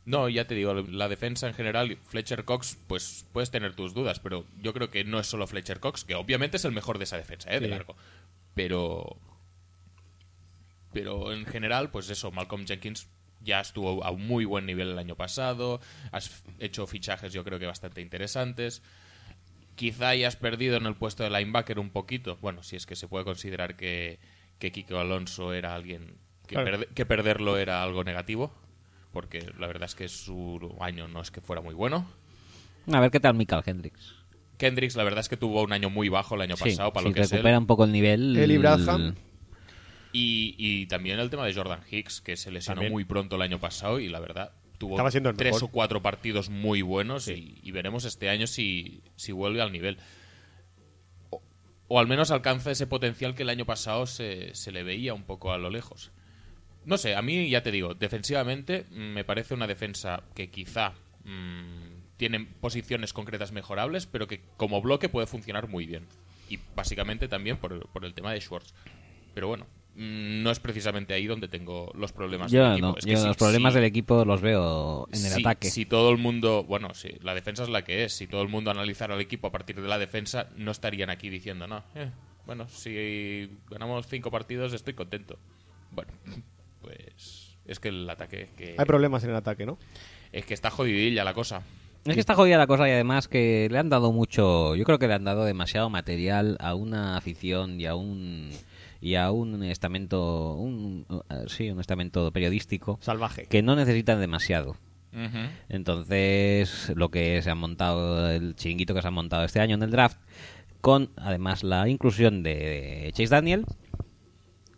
No, 0.05 0.27
ya 0.29 0.47
te 0.47 0.55
digo, 0.55 0.73
la 0.73 1.07
defensa 1.07 1.47
en 1.47 1.53
general, 1.53 1.97
Fletcher 2.07 2.43
Cox, 2.45 2.77
pues 2.87 3.25
puedes 3.31 3.51
tener 3.51 3.75
tus 3.75 3.93
dudas, 3.93 4.19
pero 4.19 4.45
yo 4.61 4.73
creo 4.73 4.89
que 4.89 5.03
no 5.03 5.19
es 5.19 5.27
solo 5.27 5.45
Fletcher 5.45 5.79
Cox, 5.79 6.03
que 6.03 6.15
obviamente 6.15 6.57
es 6.57 6.65
el 6.65 6.71
mejor 6.71 6.97
de 6.97 7.03
esa 7.03 7.17
defensa, 7.17 7.51
¿eh? 7.53 7.59
De 7.59 7.67
Sí. 7.67 7.71
largo. 7.71 7.95
Pero. 8.55 9.17
Pero 10.91 11.31
en 11.31 11.45
general, 11.45 11.91
pues 11.91 12.09
eso, 12.09 12.31
Malcolm 12.31 12.65
Jenkins 12.65 13.07
ya 13.41 13.59
estuvo 13.61 14.03
a 14.03 14.09
un 14.11 14.25
muy 14.25 14.45
buen 14.45 14.65
nivel 14.65 14.89
el 14.89 14.99
año 14.99 15.15
pasado, 15.15 15.79
has 16.11 16.43
hecho 16.59 16.87
fichajes 16.87 17.31
yo 17.31 17.43
creo 17.43 17.59
que 17.59 17.67
bastante 17.67 18.01
interesantes. 18.01 18.81
Quizá 19.75 20.09
hayas 20.09 20.35
perdido 20.35 20.75
en 20.77 20.85
el 20.87 20.95
puesto 20.95 21.23
de 21.23 21.29
linebacker 21.29 21.79
un 21.79 21.89
poquito, 21.91 22.37
bueno, 22.41 22.63
si 22.63 22.75
es 22.75 22.85
que 22.85 22.95
se 22.95 23.07
puede 23.07 23.23
considerar 23.23 23.77
que, 23.77 24.19
que 24.57 24.71
Kiko 24.71 24.97
Alonso 24.99 25.53
era 25.53 25.73
alguien 25.75 26.17
que, 26.47 26.55
Claro. 26.55 26.79
perde- 26.79 26.87
que 26.93 27.05
perderlo 27.05 27.57
era 27.57 27.81
algo 27.83 28.03
negativo, 28.03 28.51
porque 29.11 29.51
la 29.57 29.67
verdad 29.67 29.85
es 29.85 29.95
que 29.95 30.07
su 30.07 30.75
año 30.79 31.07
no 31.07 31.21
es 31.21 31.31
que 31.31 31.41
fuera 31.41 31.61
muy 31.61 31.73
bueno. 31.73 32.05
A 32.91 32.99
ver 32.99 33.11
qué 33.11 33.19
tal 33.19 33.35
Michael 33.35 33.63
Hendricks. 33.65 34.15
Kendricks, 34.57 34.95
la 34.95 35.03
verdad 35.03 35.21
es 35.21 35.29
que 35.29 35.37
tuvo 35.37 35.61
un 35.61 35.71
año 35.73 35.89
muy 35.89 36.09
bajo 36.09 36.35
el 36.35 36.41
año 36.41 36.57
Sí, 36.57 36.65
pasado, 36.65 36.91
para 36.91 37.07
lo 37.07 37.13
que 37.13 37.21
es 37.21 37.31
él. 37.31 37.37
recupera 37.37 37.57
un 37.59 37.67
poco 37.67 37.85
el 37.85 37.91
nivel... 37.91 38.35
Él 38.37 38.51
y 38.51 38.57
Braham. 38.57 39.15
Y, 40.11 40.55
y 40.57 40.85
también 40.87 41.19
el 41.19 41.29
tema 41.29 41.45
de 41.45 41.53
Jordan 41.53 41.81
Hicks, 41.89 42.19
que 42.21 42.35
se 42.35 42.51
lesionó 42.51 42.77
También. 42.77 42.91
muy 42.93 43.05
pronto 43.05 43.35
el 43.35 43.41
año 43.43 43.59
pasado 43.59 43.99
y 43.99 44.09
la 44.09 44.19
verdad 44.19 44.51
tuvo 44.79 44.97
tres 45.35 45.53
mejor. 45.53 45.63
o 45.63 45.67
cuatro 45.67 46.01
partidos 46.01 46.49
muy 46.49 46.81
buenos 46.81 47.27
y, 47.27 47.59
y 47.61 47.71
veremos 47.71 48.05
este 48.05 48.29
año 48.29 48.47
si, 48.47 49.03
si 49.17 49.31
vuelve 49.31 49.61
al 49.61 49.71
nivel. 49.71 49.97
O, 51.29 51.41
o 51.87 51.99
al 51.99 52.07
menos 52.07 52.31
alcanza 52.31 52.71
ese 52.71 52.87
potencial 52.87 53.35
que 53.35 53.43
el 53.43 53.49
año 53.49 53.65
pasado 53.65 54.07
se, 54.07 54.55
se 54.55 54.71
le 54.71 54.83
veía 54.83 55.13
un 55.13 55.23
poco 55.23 55.51
a 55.51 55.57
lo 55.59 55.69
lejos. 55.69 56.11
No 56.85 56.97
sé, 56.97 57.15
a 57.15 57.21
mí 57.21 57.49
ya 57.49 57.61
te 57.61 57.71
digo, 57.71 57.93
defensivamente 57.93 58.85
mm, 58.91 59.13
me 59.13 59.23
parece 59.23 59.53
una 59.53 59.67
defensa 59.67 60.23
que 60.33 60.49
quizá 60.49 60.93
mm, 61.23 62.17
tiene 62.17 62.39
posiciones 62.59 63.13
concretas 63.13 63.51
mejorables, 63.51 64.05
pero 64.05 64.27
que 64.27 64.41
como 64.57 64.81
bloque 64.81 65.09
puede 65.09 65.27
funcionar 65.27 65.67
muy 65.67 65.85
bien. 65.85 66.05
Y 66.49 66.57
básicamente 66.75 67.27
también 67.27 67.57
por, 67.57 67.87
por 67.89 68.05
el 68.05 68.13
tema 68.13 68.33
de 68.33 68.41
Schwartz. 68.41 68.73
Pero 69.35 69.47
bueno, 69.47 69.67
mm, 69.95 70.41
no 70.41 70.49
es 70.51 70.59
precisamente 70.59 71.13
ahí 71.13 71.27
donde 71.27 71.47
tengo 71.47 71.91
los 71.95 72.11
problemas 72.11 72.51
Yo 72.51 72.63
del 72.63 72.71
equipo. 72.73 72.87
no, 72.87 72.97
Es 72.97 73.05
que 73.05 73.11
yo 73.11 73.19
si- 73.21 73.27
los 73.27 73.37
problemas 73.37 73.73
si- 73.73 73.79
del 73.79 73.85
equipo 73.85 74.25
los 74.25 74.41
veo 74.41 75.07
en 75.11 75.25
el 75.25 75.31
si, 75.33 75.41
ataque. 75.41 75.69
Si 75.69 75.85
todo 75.85 76.09
el 76.11 76.17
mundo, 76.17 76.63
bueno, 76.63 76.93
sí, 76.95 77.09
la 77.21 77.35
defensa 77.35 77.63
es 77.63 77.69
la 77.69 77.83
que 77.83 78.05
es. 78.05 78.13
Si 78.13 78.25
todo 78.25 78.41
el 78.41 78.47
mundo 78.49 78.71
analizara 78.71 79.13
al 79.13 79.21
equipo 79.21 79.47
a 79.47 79.51
partir 79.51 79.79
de 79.79 79.87
la 79.87 79.99
defensa, 79.99 80.49
no 80.55 80.71
estarían 80.71 81.09
aquí 81.11 81.29
diciendo, 81.29 81.67
no, 81.67 81.83
eh, 81.95 82.09
bueno, 82.47 82.67
si 82.67 83.49
ganamos 83.69 84.07
cinco 84.07 84.31
partidos 84.31 84.73
estoy 84.73 84.95
contento. 84.95 85.37
Bueno, 85.91 86.11
pues 86.81 87.57
es 87.65 87.79
que 87.79 87.89
el 87.89 88.09
ataque 88.09 88.43
es 88.43 88.49
que, 88.51 88.75
Hay 88.77 88.85
problemas 88.85 89.23
en 89.23 89.31
el 89.31 89.35
ataque, 89.35 89.65
¿no? 89.65 89.77
es 90.31 90.45
que 90.45 90.53
está 90.53 90.69
jodidilla 90.69 91.23
la 91.23 91.33
cosa. 91.33 91.63
Es 92.05 92.13
que 92.13 92.19
está 92.19 92.33
jodida 92.33 92.57
la 92.57 92.67
cosa 92.67 92.87
y 92.87 92.91
además 92.91 93.27
que 93.27 93.67
le 93.69 93.77
han 93.77 93.89
dado 93.89 94.11
mucho, 94.11 94.75
yo 94.75 94.85
creo 94.85 94.99
que 94.99 95.07
le 95.07 95.15
han 95.15 95.25
dado 95.25 95.43
demasiado 95.43 95.89
material 95.89 96.55
a 96.59 96.73
una 96.73 97.17
afición 97.17 97.79
y 97.79 97.85
a 97.85 97.95
un 97.95 98.51
y 99.01 99.15
a 99.15 99.31
un 99.31 99.63
estamento, 99.63 100.55
un, 100.55 101.05
eh, 101.29 101.45
sí, 101.47 101.69
un 101.69 101.79
estamento 101.79 102.31
periodístico 102.31 102.99
Salvaje. 103.01 103.45
que 103.45 103.61
no 103.61 103.75
necesitan 103.75 104.19
demasiado. 104.19 104.75
Entonces, 105.69 106.91
lo 106.95 107.09
que 107.09 107.41
se 107.41 107.49
ha 107.49 107.55
montado, 107.55 108.29
el 108.29 108.55
chiringuito 108.55 108.93
que 108.93 109.01
se 109.01 109.07
ha 109.07 109.11
montado 109.11 109.43
este 109.43 109.59
año 109.59 109.75
en 109.75 109.81
el 109.81 109.89
draft, 109.89 110.17
con 110.81 111.09
además 111.17 111.63
la 111.63 111.87
inclusión 111.89 112.43
de 112.43 113.09
Chase 113.13 113.27
Daniel, 113.29 113.65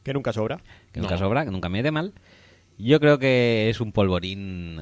Que 0.04 0.14
nunca 0.14 0.34
sobra. 0.34 0.62
Que 0.92 1.00
nunca 1.00 1.16
No. 1.16 1.20
sobra, 1.20 1.46
que 1.46 1.52
nunca 1.52 1.70
me 1.70 1.84
de 1.84 1.92
mal. 1.92 2.14
Yo 2.78 3.00
creo 3.00 3.20
que 3.20 3.70
es 3.70 3.80
un 3.82 3.92
polvorín 3.92 4.82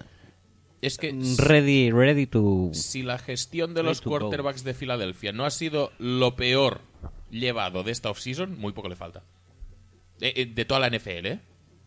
Es 0.81 0.97
que 0.97 1.13
ready, 1.37 1.91
ready 1.91 2.25
to... 2.27 2.69
si 2.73 3.03
la 3.03 3.17
gestión 3.17 3.73
de 3.73 3.83
los 3.83 4.01
go. 4.01 4.11
quarterbacks 4.11 4.63
de 4.63 4.73
Filadelfia 4.73 5.31
no 5.33 5.45
ha 5.45 5.49
sido 5.51 5.91
lo 5.99 6.35
peor 6.35 6.81
llevado 7.29 7.83
de 7.83 7.91
esta 7.91 8.09
offseason, 8.09 8.57
muy 8.57 8.71
poco 8.73 8.87
le 8.89 8.95
falta. 8.95 9.23
Eh, 10.21 10.33
eh, 10.35 10.45
de 10.45 10.65
toda 10.65 10.79
la 10.79 10.89
NFL, 10.89 11.25
¿eh? 11.25 11.39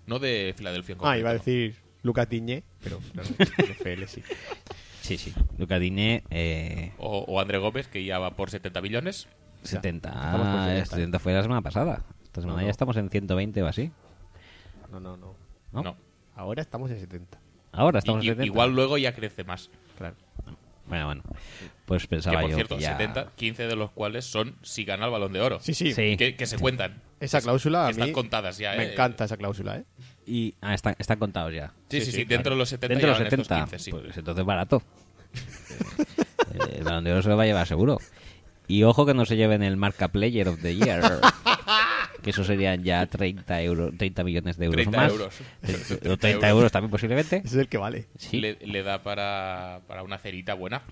No 0.07 0.19
de 0.19 0.55
Filadelfia 0.57 0.95
en 0.95 0.99
Ah, 1.03 1.17
iba 1.19 1.31
a 1.31 1.33
no. 1.35 1.39
decir 1.39 1.77
Lucas 2.03 2.29
Diñé, 2.29 2.63
pero 2.83 2.99
claro, 3.13 3.29
NFL 3.39 4.05
sí. 4.07 4.23
Sí, 5.01 5.17
sí. 5.19 5.33
Luca 5.59 5.79
Diné, 5.79 6.23
eh, 6.31 6.93
O, 6.99 7.21
o 7.27 7.41
André 7.41 7.59
Gómez, 7.59 7.89
que 7.89 8.05
ya 8.05 8.19
va 8.19 8.37
por 8.37 8.51
70 8.51 8.81
millones. 8.83 9.27
70. 9.65 10.09
estamos 10.11 10.47
por 10.49 10.57
Ah, 10.59 10.67
70. 10.69 10.87
70 10.97 11.19
fue 11.19 11.33
la 11.33 11.43
semana 11.43 11.63
pasada. 11.63 12.05
Esta 12.25 12.41
semana 12.41 12.57
No, 12.59 12.63
no. 12.63 12.67
ya 12.67 12.71
estamos 12.71 12.97
en 12.97 13.09
120 13.11 13.63
o 13.63 13.67
así. 13.67 13.91
No, 14.93 15.01
no, 15.01 15.17
no. 15.17 15.35
¿No? 15.73 15.83
No. 15.83 15.97
Ahora 16.37 16.63
estamos 16.63 16.91
en 16.91 17.01
70. 17.01 17.39
Ahora 17.73 17.99
estamos 17.99 18.23
Y- 18.25 18.29
en 18.29 18.33
y- 18.35 18.37
70. 18.37 18.47
igual 18.47 18.75
luego 18.75 18.99
ya 18.99 19.15
crece 19.15 19.43
más. 19.43 19.71
Claro. 19.99 20.15
Bueno, 20.87 21.07
bueno. 21.07 21.23
Pues 21.87 22.03
Que 22.03 22.09
pensaba 22.09 22.41
por 22.41 22.51
yo 22.51 22.57
cierto, 22.57 22.77
que 22.77 22.83
ya... 22.83 22.97
70, 22.99 23.31
15 23.37 23.67
de 23.69 23.77
los 23.77 23.91
cuales 23.93 24.25
son 24.27 24.57
si 24.63 24.85
gana 24.85 25.07
el 25.07 25.11
balón 25.13 25.33
de 25.33 25.41
oro. 25.41 25.61
Sí, 25.61 25.73
sí. 25.75 25.93
Sí. 25.95 26.17
Que, 26.17 26.35
que 26.37 26.47
se 26.47 26.59
cuentan. 26.59 27.01
Esa 27.21 27.41
cláusula 27.41 27.87
a 27.87 27.91
Están 27.91 28.09
mí 28.09 28.13
contadas 28.13 28.59
ya, 28.59 28.75
me 28.75 28.85
¿eh? 28.85 28.93
encanta 28.93 29.25
esa 29.25 29.37
cláusula, 29.37 29.77
¿eh? 29.79 29.85
Y, 30.27 30.55
ah, 30.61 30.75
están, 30.75 30.95
están 30.99 31.19
contados 31.19 31.55
ya. 31.55 31.73
Sí, 31.89 32.01
sí, 32.01 32.07
sí, 32.07 32.11
Sí, 32.11 32.17
sí, 32.19 32.25
dentro 32.25 32.43
claro. 32.51 32.57
de 32.57 32.59
los 32.59 32.69
70 32.69 32.89
Dentro 32.89 33.07
de 33.07 33.11
los 33.13 33.19
ya 33.19 33.25
van 33.25 33.41
estos 33.41 33.47
70. 33.47 33.65
15, 33.71 33.79
sí. 33.79 33.91
Pues 33.93 34.17
entonces 34.19 34.45
barato. 34.45 34.83
Eh, 36.55 36.75
el 36.79 36.85
balón 36.85 37.05
de 37.05 37.13
oro 37.13 37.23
se 37.23 37.29
lo 37.29 37.37
va 37.37 37.45
a 37.45 37.47
llevar 37.47 37.67
seguro. 37.67 37.99
Y 38.69 38.83
ojo 38.83 39.07
que 39.07 39.15
no 39.15 39.25
se 39.25 39.37
lleven 39.37 39.63
el 39.63 39.77
Marca 39.77 40.09
Player 40.09 40.49
of 40.49 40.61
the 40.61 40.75
Year. 40.75 41.01
que 42.23 42.31
eso 42.31 42.45
serían 42.45 42.83
ya 42.85 43.05
30, 43.07 43.63
euros, 43.63 43.93
30 43.99 44.25
millones 44.25 44.57
de 44.57 44.65
euros 44.67 44.77
30 44.83 44.97
más. 44.99 45.11
euros. 45.13 45.35
Eh, 45.63 46.09
O 46.09 46.17
30 46.17 46.49
euros 46.49 46.73
también 46.73 46.91
posiblemente. 46.91 47.37
Ese 47.39 47.47
es 47.49 47.55
el 47.55 47.69
que 47.69 47.79
vale. 47.79 48.07
Sí. 48.17 48.41
Le, 48.41 48.57
le 48.65 48.83
da 48.83 49.03
para, 49.03 49.81
para 49.89 50.03
una 50.03 50.19
cerita 50.19 50.55
buena. 50.55 50.83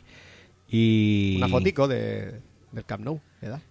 Y... 0.68 1.34
Una 1.38 1.48
fotico 1.48 1.88
de, 1.88 2.40
del 2.72 2.84
Camp 2.84 3.04
Nou, 3.04 3.20
le 3.40 3.48
da. 3.48 3.60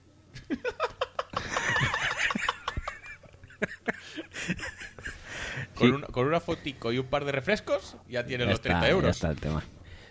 Con, 5.76 5.94
una, 5.94 6.08
con 6.08 6.28
una 6.28 6.40
fotico 6.40 6.92
y 6.92 7.00
un 7.00 7.06
par 7.06 7.26
de 7.26 7.32
refrescos, 7.32 7.96
ya 8.10 8.26
tiene 8.26 8.44
Ya 8.46 8.50
los 8.52 8.62
30 8.62 8.80
está, 8.80 8.88
ya 8.88 8.92
euros. 8.94 9.16
está 9.16 9.30
el 9.30 9.38
tema. 9.40 9.64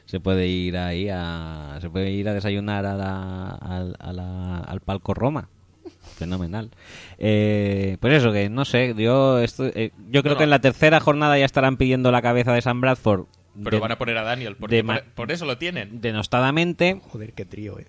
Se 0.07 0.21
puede 0.21 0.47
ir 0.47 0.77
ahí 0.79 1.09
a... 1.13 1.79
Se 1.81 1.91
puede 1.91 2.11
ir 2.11 2.29
a 2.29 2.35
desayunar 2.35 2.87
a 2.87 2.95
la, 2.95 3.51
al- 3.51 3.97
a 3.99 4.13
la- 4.13 4.61
al 4.61 4.81
palco 4.81 5.13
Roma. 5.13 5.51
Fenomenal. 6.19 6.71
Eh, 7.19 7.97
pues 8.01 8.15
eso, 8.15 8.33
que 8.33 8.49
no 8.51 8.65
sé, 8.65 8.95
yo, 8.97 9.39
esto, 9.39 9.67
eh, 9.67 9.93
yo 10.11 10.23
creo 10.23 10.35
Bueno. 10.35 10.39
que 10.39 10.45
en 10.45 10.51
la 10.51 10.61
tercera 10.61 11.01
jornada 11.01 11.39
ya 11.39 11.45
estarán 11.45 11.77
pidiendo 11.77 12.11
la 12.11 12.21
cabeza 12.23 12.53
de 12.53 12.61
San 12.63 12.81
Bradford. 12.81 13.27
Pero 13.63 13.77
de- 13.77 13.81
van 13.81 13.93
a 13.93 13.99
poner 13.99 14.19
a 14.19 14.23
Daniel, 14.23 14.57
porque 14.57 14.85
por, 15.15 15.31
eso 15.33 15.45
lo 15.47 15.59
tienen. 15.59 16.01
denostadamente. 16.01 17.01
Joder, 17.09 17.33
qué 17.33 17.45
trío, 17.45 17.79
¿eh? 17.79 17.87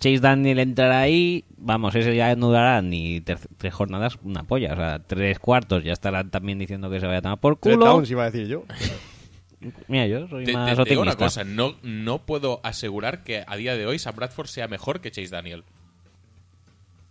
Chase 0.00 0.18
Daniel 0.18 0.58
entrará 0.58 1.00
ahí, 1.00 1.44
vamos, 1.56 1.94
ese 1.94 2.16
ya 2.16 2.34
no 2.34 2.50
dará 2.50 2.82
ni 2.82 3.20
tres 3.20 3.46
jornadas 3.72 4.18
una 4.24 4.42
polla, 4.42 4.72
o 4.72 4.76
sea, 4.76 4.98
tres 4.98 5.38
cuartos 5.38 5.84
ya 5.84 5.92
estarán 5.92 6.28
también 6.30 6.58
diciendo 6.58 6.90
que 6.90 6.98
se 6.98 7.06
vaya 7.06 7.18
a 7.18 7.22
tomar 7.22 7.38
por 7.38 7.58
culo. 7.60 7.76
downs 7.84 8.10
iba 8.10 8.24
a 8.24 8.30
decir 8.30 8.48
yo. 8.48 8.64
Mira, 9.86 10.08
yo 10.08 10.26
soy 10.26 10.44
Te, 10.44 10.54
más 10.54 10.76
te 10.76 10.84
digo 10.90 11.02
una 11.02 11.14
cosa, 11.14 11.44
no, 11.44 11.76
no 11.84 12.18
puedo 12.26 12.60
asegurar 12.64 13.22
que 13.22 13.44
a 13.46 13.54
día 13.56 13.76
de 13.76 13.86
hoy 13.86 14.00
Sam 14.00 14.16
Bradford 14.16 14.48
sea 14.48 14.66
mejor 14.66 15.00
que 15.00 15.12
Chase 15.12 15.28
Daniel. 15.28 15.62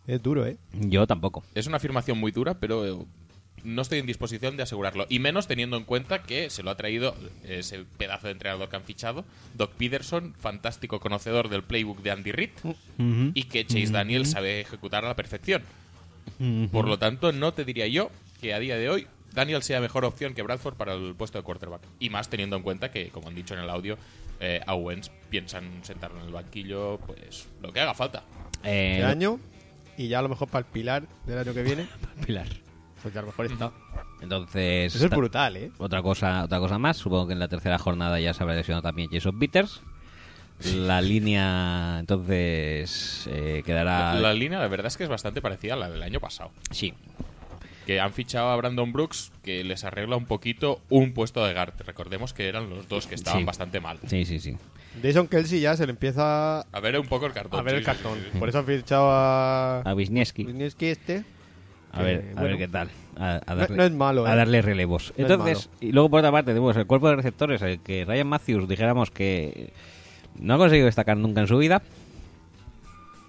Es 0.07 0.21
duro, 0.21 0.45
¿eh? 0.45 0.57
Yo 0.73 1.07
tampoco. 1.07 1.43
Es 1.55 1.67
una 1.67 1.77
afirmación 1.77 2.17
muy 2.17 2.31
dura, 2.31 2.55
pero 2.55 2.85
eh, 2.85 3.05
no 3.63 3.81
estoy 3.81 3.99
en 3.99 4.05
disposición 4.07 4.57
de 4.57 4.63
asegurarlo. 4.63 5.05
Y 5.09 5.19
menos 5.19 5.47
teniendo 5.47 5.77
en 5.77 5.83
cuenta 5.83 6.23
que 6.23 6.49
se 6.49 6.63
lo 6.63 6.71
ha 6.71 6.75
traído 6.77 7.15
ese 7.43 7.85
pedazo 7.97 8.27
de 8.27 8.33
entrenador 8.33 8.69
que 8.69 8.75
han 8.75 8.83
fichado, 8.83 9.23
Doc 9.53 9.71
Peterson, 9.73 10.33
fantástico 10.39 10.99
conocedor 10.99 11.49
del 11.49 11.63
playbook 11.63 12.01
de 12.01 12.11
Andy 12.11 12.31
Reid, 12.31 12.49
y 13.33 13.43
que 13.43 13.65
Chase 13.65 13.91
Daniel 13.91 14.25
sabe 14.25 14.61
ejecutar 14.61 15.05
a 15.05 15.09
la 15.09 15.15
perfección. 15.15 15.61
Por 16.71 16.87
lo 16.87 16.97
tanto, 16.97 17.31
no 17.31 17.53
te 17.53 17.65
diría 17.65 17.87
yo 17.87 18.09
que 18.41 18.53
a 18.53 18.59
día 18.59 18.77
de 18.77 18.89
hoy 18.89 19.07
Daniel 19.33 19.61
sea 19.63 19.79
mejor 19.79 20.03
opción 20.05 20.33
que 20.33 20.41
Bradford 20.41 20.75
para 20.75 20.93
el 20.93 21.13
puesto 21.15 21.37
de 21.37 21.43
quarterback. 21.43 21.81
Y 21.99 22.09
más 22.09 22.29
teniendo 22.29 22.55
en 22.55 22.63
cuenta 22.63 22.91
que, 22.91 23.09
como 23.09 23.27
han 23.27 23.35
dicho 23.35 23.53
en 23.53 23.59
el 23.61 23.69
audio, 23.69 23.97
eh, 24.39 24.59
a 24.65 24.73
Owens 24.73 25.11
piensan 25.29 25.83
sentarlo 25.83 26.19
en 26.19 26.25
el 26.27 26.33
banquillo, 26.33 26.99
pues 27.05 27.47
lo 27.61 27.71
que 27.71 27.79
haga 27.79 27.93
falta. 27.93 28.23
Eh, 28.63 28.93
Este 28.95 29.05
año. 29.05 29.39
Y 30.01 30.07
ya 30.07 30.19
a 30.19 30.21
lo 30.21 30.29
mejor 30.29 30.47
para 30.47 30.65
el 30.65 30.71
pilar 30.71 31.03
del 31.25 31.37
año 31.37 31.53
que 31.53 31.63
viene. 31.63 31.87
Pilar. 32.25 32.47
Pues 33.01 33.13
ya 33.13 33.19
a 33.19 33.23
lo 33.23 33.27
mejor 33.27 33.45
está. 33.47 33.71
Entonces, 34.21 34.95
Eso 34.95 35.05
es 35.05 35.09
ta- 35.09 35.15
brutal, 35.15 35.57
¿eh? 35.57 35.71
otra 35.79 36.01
cosa, 36.01 36.43
otra 36.43 36.59
cosa 36.59 36.77
más. 36.77 36.97
Supongo 36.97 37.27
que 37.27 37.33
en 37.33 37.39
la 37.39 37.47
tercera 37.47 37.77
jornada 37.79 38.19
ya 38.19 38.33
se 38.33 38.43
habrá 38.43 38.55
lesionado 38.55 38.81
también 38.83 39.09
Jason 39.11 39.37
Peters. 39.39 39.81
La 40.75 41.01
línea, 41.01 41.97
entonces, 41.99 43.27
eh, 43.31 43.63
quedará. 43.65 44.13
La 44.15 44.33
línea, 44.33 44.59
la 44.59 44.67
verdad 44.67 44.87
es 44.87 44.97
que 44.97 45.03
es 45.03 45.09
bastante 45.09 45.41
parecida 45.41 45.73
a 45.73 45.77
la 45.77 45.89
del 45.89 46.03
año 46.03 46.19
pasado. 46.19 46.51
Sí, 46.69 46.93
Que 47.87 47.99
han 47.99 48.13
fichado 48.13 48.49
a 48.51 48.55
Brandon 48.57 48.91
Brooks, 48.93 49.31
que 49.41 49.63
les 49.63 49.83
arregla 49.83 50.15
un 50.15 50.25
poquito 50.27 50.79
un 50.89 51.13
puesto 51.13 51.43
de 51.43 51.53
guard. 51.55 51.73
Recordemos 51.83 52.31
que 52.33 52.47
eran 52.47 52.69
los 52.69 52.87
dos 52.87 53.07
que 53.07 53.15
estaban 53.15 53.39
Sí. 53.39 53.45
bastante 53.45 53.79
mal. 53.81 53.97
sí, 54.05 54.23
sí, 54.25 54.39
sí. 54.39 54.55
Jason 55.01 55.27
Kelsey 55.27 55.61
ya 55.61 55.75
se 55.77 55.85
le 55.85 55.91
empieza 55.91 56.61
A 56.61 56.79
ver 56.81 56.99
un 56.99 57.07
poco 57.07 57.25
el 57.25 57.33
cartón. 57.33 57.59
a 57.59 57.63
ver 57.63 57.75
el 57.75 57.79
sí, 57.81 57.85
cartón. 57.85 58.17
sí, 58.19 58.29
sí. 58.33 58.37
Por 58.39 58.49
eso 58.49 58.59
han 58.59 58.65
fichado 58.65 59.09
a. 59.09 59.81
A 59.81 59.93
Wisniewski. 59.93 60.45
Wisniewski 60.45 60.87
este. 60.87 61.23
A 61.93 62.01
ver, 62.03 62.31
a 62.31 62.41
bueno, 62.41 62.49
ver 62.49 62.57
qué 62.57 62.67
tal. 62.67 62.89
A, 63.17 63.41
darle, 63.55 63.75
no 63.75 63.83
es 63.83 63.91
malo, 63.91 64.25
a 64.25 64.33
¿eh? 64.33 64.35
darle 64.37 64.61
relevos. 64.61 65.13
No 65.17 65.23
Entonces, 65.27 65.69
y 65.81 65.91
luego 65.91 66.09
por 66.09 66.19
otra 66.19 66.31
parte 66.31 66.51
tenemos 66.51 66.75
el 66.77 66.85
cuerpo 66.87 67.09
de 67.09 67.17
receptores, 67.17 67.61
el 67.61 67.79
que 67.81 68.05
Ryan 68.05 68.27
Matthews 68.27 68.67
dijéramos 68.67 69.11
que 69.11 69.73
no 70.39 70.53
ha 70.53 70.57
conseguido 70.57 70.85
destacar 70.85 71.17
nunca 71.17 71.41
en 71.41 71.47
su 71.47 71.57
vida. 71.57 71.81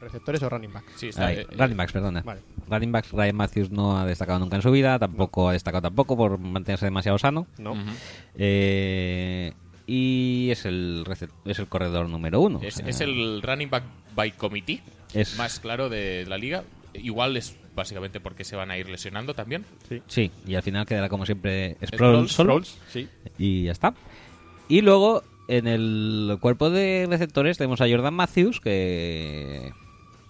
¿Receptores 0.01 0.43
o 0.43 0.49
running 0.49 0.73
back? 0.73 0.85
Sí, 0.97 1.09
está, 1.09 1.27
Ay, 1.27 1.39
eh, 1.39 1.47
running 1.57 1.77
backs, 1.77 1.93
perdona. 1.93 2.23
Vale. 2.23 2.41
Running 2.69 2.93
backs, 2.93 3.13
Ryan 3.13 3.37
Matthews 3.37 3.71
no 3.71 3.99
ha 3.99 4.07
destacado 4.07 4.39
nunca 4.39 4.57
en 4.57 4.63
su 4.63 4.71
vida, 4.71 4.99
tampoco 4.99 5.49
ha 5.49 5.53
destacado 5.53 5.83
tampoco 5.83 6.17
por 6.17 6.39
mantenerse 6.39 6.87
demasiado 6.87 7.19
sano. 7.19 7.47
No. 7.59 7.75
Eh, 8.37 9.53
y 9.87 10.49
es 10.51 10.65
el 10.65 11.05
recep- 11.07 11.31
es 11.45 11.59
el 11.59 11.67
corredor 11.69 12.09
número 12.09 12.41
uno. 12.41 12.61
Es, 12.63 12.75
O 12.77 12.79
sea, 12.79 12.89
es 12.89 13.01
el 13.01 13.43
running 13.43 13.71
back 13.71 13.85
by 14.15 14.33
committee 14.33 14.81
Es- 15.15 15.37
más 15.37 15.61
claro 15.61 15.89
de 15.89 16.25
la 16.29 16.39
liga. 16.39 16.65
Igual 16.95 17.37
es 17.39 17.57
básicamente 17.75 18.21
porque 18.21 18.45
se 18.45 18.55
van 18.55 18.71
a 18.71 18.77
ir 18.77 18.89
lesionando 18.89 19.33
también. 19.35 19.65
Sí, 20.09 20.31
y 20.47 20.55
al 20.55 20.63
final 20.63 20.85
quedará 20.87 21.09
como 21.09 21.25
siempre 21.25 21.77
solo. 21.97 22.29
Sproles, 22.29 22.79
sí. 22.91 23.09
Y 23.39 23.65
ya 23.65 23.73
está. 23.73 23.95
Y 24.69 24.83
luego, 24.83 25.23
en 25.49 25.67
el 25.67 26.37
cuerpo 26.41 26.69
de 26.71 27.07
receptores 27.09 27.57
tenemos 27.59 27.81
a 27.81 27.89
Jordan 27.89 28.13
Matthews, 28.15 28.61
que... 28.61 29.73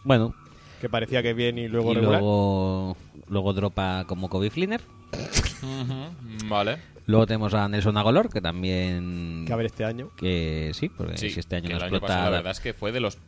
Bueno, 0.04 0.34
Que 0.80 0.88
parecía 0.88 1.22
que 1.22 1.34
bien 1.34 1.58
y 1.58 1.66
luego 1.68 1.92
y 1.92 1.94
regular. 1.96 2.20
luego, 2.20 2.96
luego 3.28 3.52
dropa 3.52 4.04
como 4.06 4.28
Kobe 4.28 4.50
Fleener. 4.50 4.80
Vale. 6.48 6.78
Luego 7.06 7.26
tenemos 7.26 7.52
a 7.54 7.68
Nelson 7.68 7.96
Agolor, 7.96 8.28
que 8.28 8.40
también... 8.40 9.44
Que 9.46 9.52
a 9.52 9.56
ver 9.56 9.66
este 9.66 9.84
año. 9.84 10.10
Que 10.16 10.70
sí, 10.74 10.88
porque 10.88 11.18
Sí, 11.18 11.30
si 11.30 11.40
este 11.40 11.56
año 11.56 11.68
que 11.68 11.74
no 11.74 11.78
el 11.78 11.82
año 11.84 11.96
explota... 11.96 12.14
pasado 12.14 12.30
la 12.30 12.36
verdad 12.38 12.52
es 12.52 12.60
que 12.60 12.74
fue 12.74 12.92
de 12.92 13.00
los... 13.00 13.18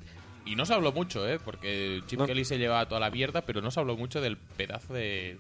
Y 0.47 0.57
no 0.57 0.67
se 0.67 0.75
habló 0.75 0.93
mucho, 0.93 1.27
¿eh? 1.29 1.39
Porque 1.45 2.03
Chip 2.07 2.19
No. 2.21 2.27
Kelly 2.27 2.45
se 2.45 2.59
llevaba 2.59 2.87
toda 2.87 3.01
la 3.01 3.11
mierda, 3.11 3.43
pero 3.43 3.63
no 3.63 3.71
se 3.71 3.81
habló 3.81 3.97
mucho 3.97 4.21
del 4.21 4.37
pedazo 4.37 4.93
de... 4.93 5.39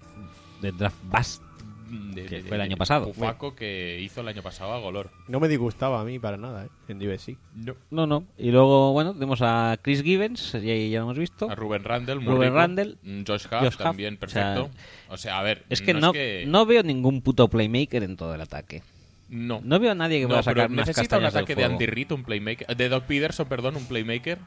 de 0.62 0.72
draft 0.72 0.96
bust. 1.04 1.42
De- 1.90 2.24
Que 2.26 2.36
de- 2.36 2.48
fue 2.48 2.56
el 2.56 2.60
año 2.62 2.76
pasado. 2.76 3.06
Bufaco 3.06 3.54
que 3.54 4.00
hizo 4.00 4.20
el 4.22 4.28
año 4.28 4.42
pasado 4.42 4.72
a 4.72 4.78
Golor. 4.78 5.10
No 5.28 5.40
me 5.40 5.48
disgustaba 5.48 6.00
a 6.00 6.04
mí 6.04 6.18
para 6.18 6.36
nada, 6.36 6.64
¿eh? 6.64 6.68
En 6.88 6.98
USC. 7.08 7.36
No. 7.54 7.74
No, 7.90 8.06
no. 8.06 8.24
Y 8.38 8.50
luego, 8.50 8.92
bueno, 8.92 9.12
tenemos 9.14 9.40
a 9.42 9.76
Chris 9.82 10.02
Givens, 10.02 10.52
ya, 10.52 10.60
ya 10.60 10.98
lo 10.98 11.04
hemos 11.04 11.18
visto. 11.18 11.50
A 11.50 11.54
Rubén 11.54 11.84
Randall, 11.84 12.20
muy 12.20 12.32
Rubén 12.34 12.48
rico. 12.48 12.56
Randall. 12.56 12.98
Mm, 13.02 13.20
Josh 13.26 13.46
Huff 13.46 13.50
Josh 13.60 13.66
Huff, 13.74 13.76
también, 13.78 14.18
o 14.22 14.28
sea, 14.28 14.54
perfecto. 14.54 14.70
O 15.10 15.16
sea, 15.16 15.38
a 15.38 15.42
ver, 15.42 15.64
Es 15.68 15.82
que 15.82 15.94
no, 15.94 16.12
que- 16.12 16.44
no 16.46 16.66
veo 16.66 16.82
ningún 16.82 17.20
puto 17.22 17.48
playmaker 17.48 18.02
en 18.02 18.16
todo 18.16 18.34
el 18.34 18.40
ataque. 18.40 18.82
no. 19.28 19.60
No 19.64 19.78
veo 19.80 19.92
a 19.92 19.94
nadie 19.94 20.18
que 20.18 20.24
No, 20.24 20.28
pueda 20.28 20.42
sacar 20.42 20.70
unas 20.70 20.86
necesita 20.86 21.18
un 21.18 21.24
ataque 21.24 21.54
de. 21.54 21.64
Andy 21.64 21.86
Reid, 21.86 22.12
un 22.12 22.22
playmaker, 22.24 22.76
de 22.76 22.88
Doc 22.88 23.04
Peterson, 23.04 23.46
perdón, 23.48 23.76
un 23.76 23.86
playmaker. 23.86 24.38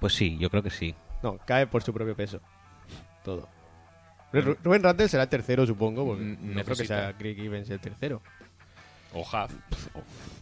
Pues 0.00 0.14
sí, 0.14 0.36
yo 0.38 0.50
creo 0.50 0.62
que 0.62 0.70
sí. 0.70 0.94
No, 1.22 1.38
cae 1.46 1.66
por 1.66 1.82
su 1.82 1.92
propio 1.92 2.14
peso. 2.16 2.40
Todo. 3.24 3.48
Ru- 4.32 4.56
Rubén 4.62 4.82
Randall 4.82 5.08
será 5.08 5.24
el 5.24 5.28
tercero, 5.28 5.66
supongo, 5.66 6.06
porque 6.06 6.22
Mm, 6.22 6.28
no 6.30 6.36
creo 6.38 6.64
que 6.64 6.70
necesita. 6.70 6.96
sea 7.00 7.12
Greg 7.12 7.38
Evans 7.40 7.68
el 7.70 7.80
tercero. 7.80 8.22
O 9.12 9.20
Huff. 9.22 9.52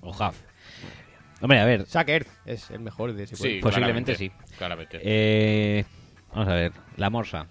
O 0.02 0.10
Huff. 0.10 0.36
Hombre, 1.40 1.60
a 1.60 1.64
ver. 1.64 1.86
Zach 1.86 2.08
Ertz 2.08 2.28
es 2.44 2.70
el 2.70 2.80
mejor 2.80 3.12
de 3.14 3.22
ese 3.24 3.36
Sí, 3.36 3.42
cuerpo. 3.60 3.68
Posiblemente 3.68 4.14
claramente, 4.14 4.56
Claramente. 4.58 5.00
Eh, 5.02 5.84
vamos 6.32 6.48
a 6.48 6.54
ver. 6.54 6.72
La 6.96 7.08
Morsa. 7.10 7.46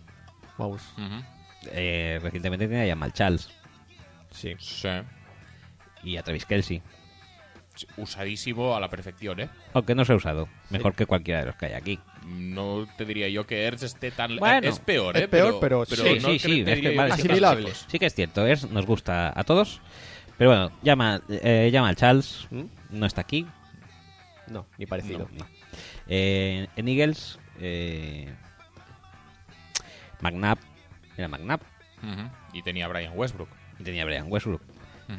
Vamos. 0.58 0.82
Ujú. 0.98 1.24
Eh, 1.72 2.20
recientemente 2.22 2.68
tenía 2.68 2.84
a 2.84 2.88
Jamal 2.88 3.14
Charles 3.14 3.50
Sí. 4.32 4.56
Sí. 4.60 4.90
y 6.04 6.18
a 6.18 6.24
Travis 6.24 6.46
Kelsey. 6.46 6.82
Sí, 7.76 7.88
Usadísimo 7.98 8.76
a 8.76 8.80
la 8.80 8.90
perfección, 8.90 9.40
¿eh? 9.40 9.50
Aunque 9.74 9.96
no 9.96 10.04
se 10.04 10.14
ha 10.14 10.16
usado. 10.16 10.50
Mejor 10.70 10.94
que 10.96 11.06
cualquiera 11.06 11.42
de 11.42 11.46
los 11.48 11.56
que 11.56 11.68
hay 11.68 11.74
aquí. 11.74 12.00
No 12.28 12.88
te 12.98 13.06
diría 13.06 13.30
yo 13.30 13.46
que 13.48 13.64
Ertz 13.66 13.84
esté 13.84 14.12
tan... 14.12 14.38
Bueno, 14.38 14.68
es 14.68 14.80
peor, 14.80 15.16
es 15.18 15.24
¿eh? 15.24 15.28
peor, 15.28 15.58
pero 15.60 15.86
Sí, 15.86 16.20
no 16.22 16.30
sí, 16.30 16.40
sí, 16.40 16.64
es 16.66 16.80
que 16.82 16.96
vale, 16.96 17.12
sí 17.14 17.22
que- 17.22 17.28
asimilable. 17.28 17.64
lejos. 17.64 17.86
Sí 17.90 18.00
que 18.00 18.06
es 18.06 18.14
cierto, 18.16 18.46
es, 18.46 18.70
nos 18.70 18.86
gusta 18.86 19.32
a 19.38 19.44
todos. 19.44 19.82
Pero 20.38 20.50
bueno, 20.52 20.72
llama, 20.84 21.22
eh, 21.30 21.70
llama 21.72 21.90
al 21.90 21.96
Charles, 21.96 22.48
¿Mm? 22.52 22.64
no 22.92 23.06
está 23.06 23.22
aquí. 23.22 23.46
No, 24.48 24.66
ni 24.78 24.86
parecido. 24.86 25.28
No, 25.32 25.40
no. 25.40 25.48
Eh, 26.08 26.68
en 26.76 26.88
Eagles, 26.88 27.40
eh, 27.60 28.30
McNabb, 30.22 30.60
era 31.18 31.28
McNabb. 31.28 31.62
Y 32.54 32.62
tenía 32.62 32.86
a 32.86 32.88
Brian 32.88 33.14
Westbrook. 33.16 33.50
y 33.80 33.84
tenía 33.84 34.06
Brian 34.06 34.28
Westbrook, 34.32 34.62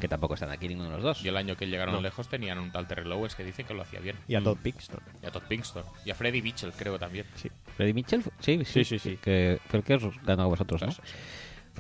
Que 0.01 0.09
tampoco 0.09 0.35
están 0.35 0.51
aquí 0.51 0.69
ninguno 0.69 0.91
de 0.91 0.97
los 0.97 1.03
dos. 1.03 1.25
Y 1.25 1.29
el 1.29 1.37
año 1.37 1.57
que 1.57 1.67
llegaron 1.67 1.95
No. 1.95 2.01
lejos 2.03 2.29
tenían 2.29 2.59
un 2.59 2.71
tal 2.71 2.87
Terrell 2.87 3.11
Owens 3.11 3.35
que 3.35 3.43
dice 3.45 3.65
que 3.65 3.73
lo 3.75 3.83
hacía 3.83 4.01
bien. 4.01 4.17
Y 4.29 4.35
a 4.35 4.41
Todd 4.43 4.59
Pixton. 4.63 5.01
Y 5.23 5.27
a 5.27 5.31
Todd 5.31 5.43
Pinkston. 5.49 5.85
Y 6.05 6.11
a 6.11 6.15
Freddie 6.15 6.43
Mitchell, 6.43 6.73
creo 6.73 6.99
también. 6.99 7.25
Sí. 7.37 7.51
¿Freddy 7.77 7.95
Mitchell? 7.95 8.23
Sí, 8.41 8.63
Sí, 8.65 8.85
sí, 8.85 8.99
sí. 8.99 9.19
Que 9.23 9.59
fue 9.69 9.79
el 9.79 9.85
que 9.85 9.95
os 9.95 10.05
ganó 10.25 10.43
a 10.43 10.47
vosotros, 10.47 10.83
¿no? 10.83 10.89
Eso. 10.89 11.03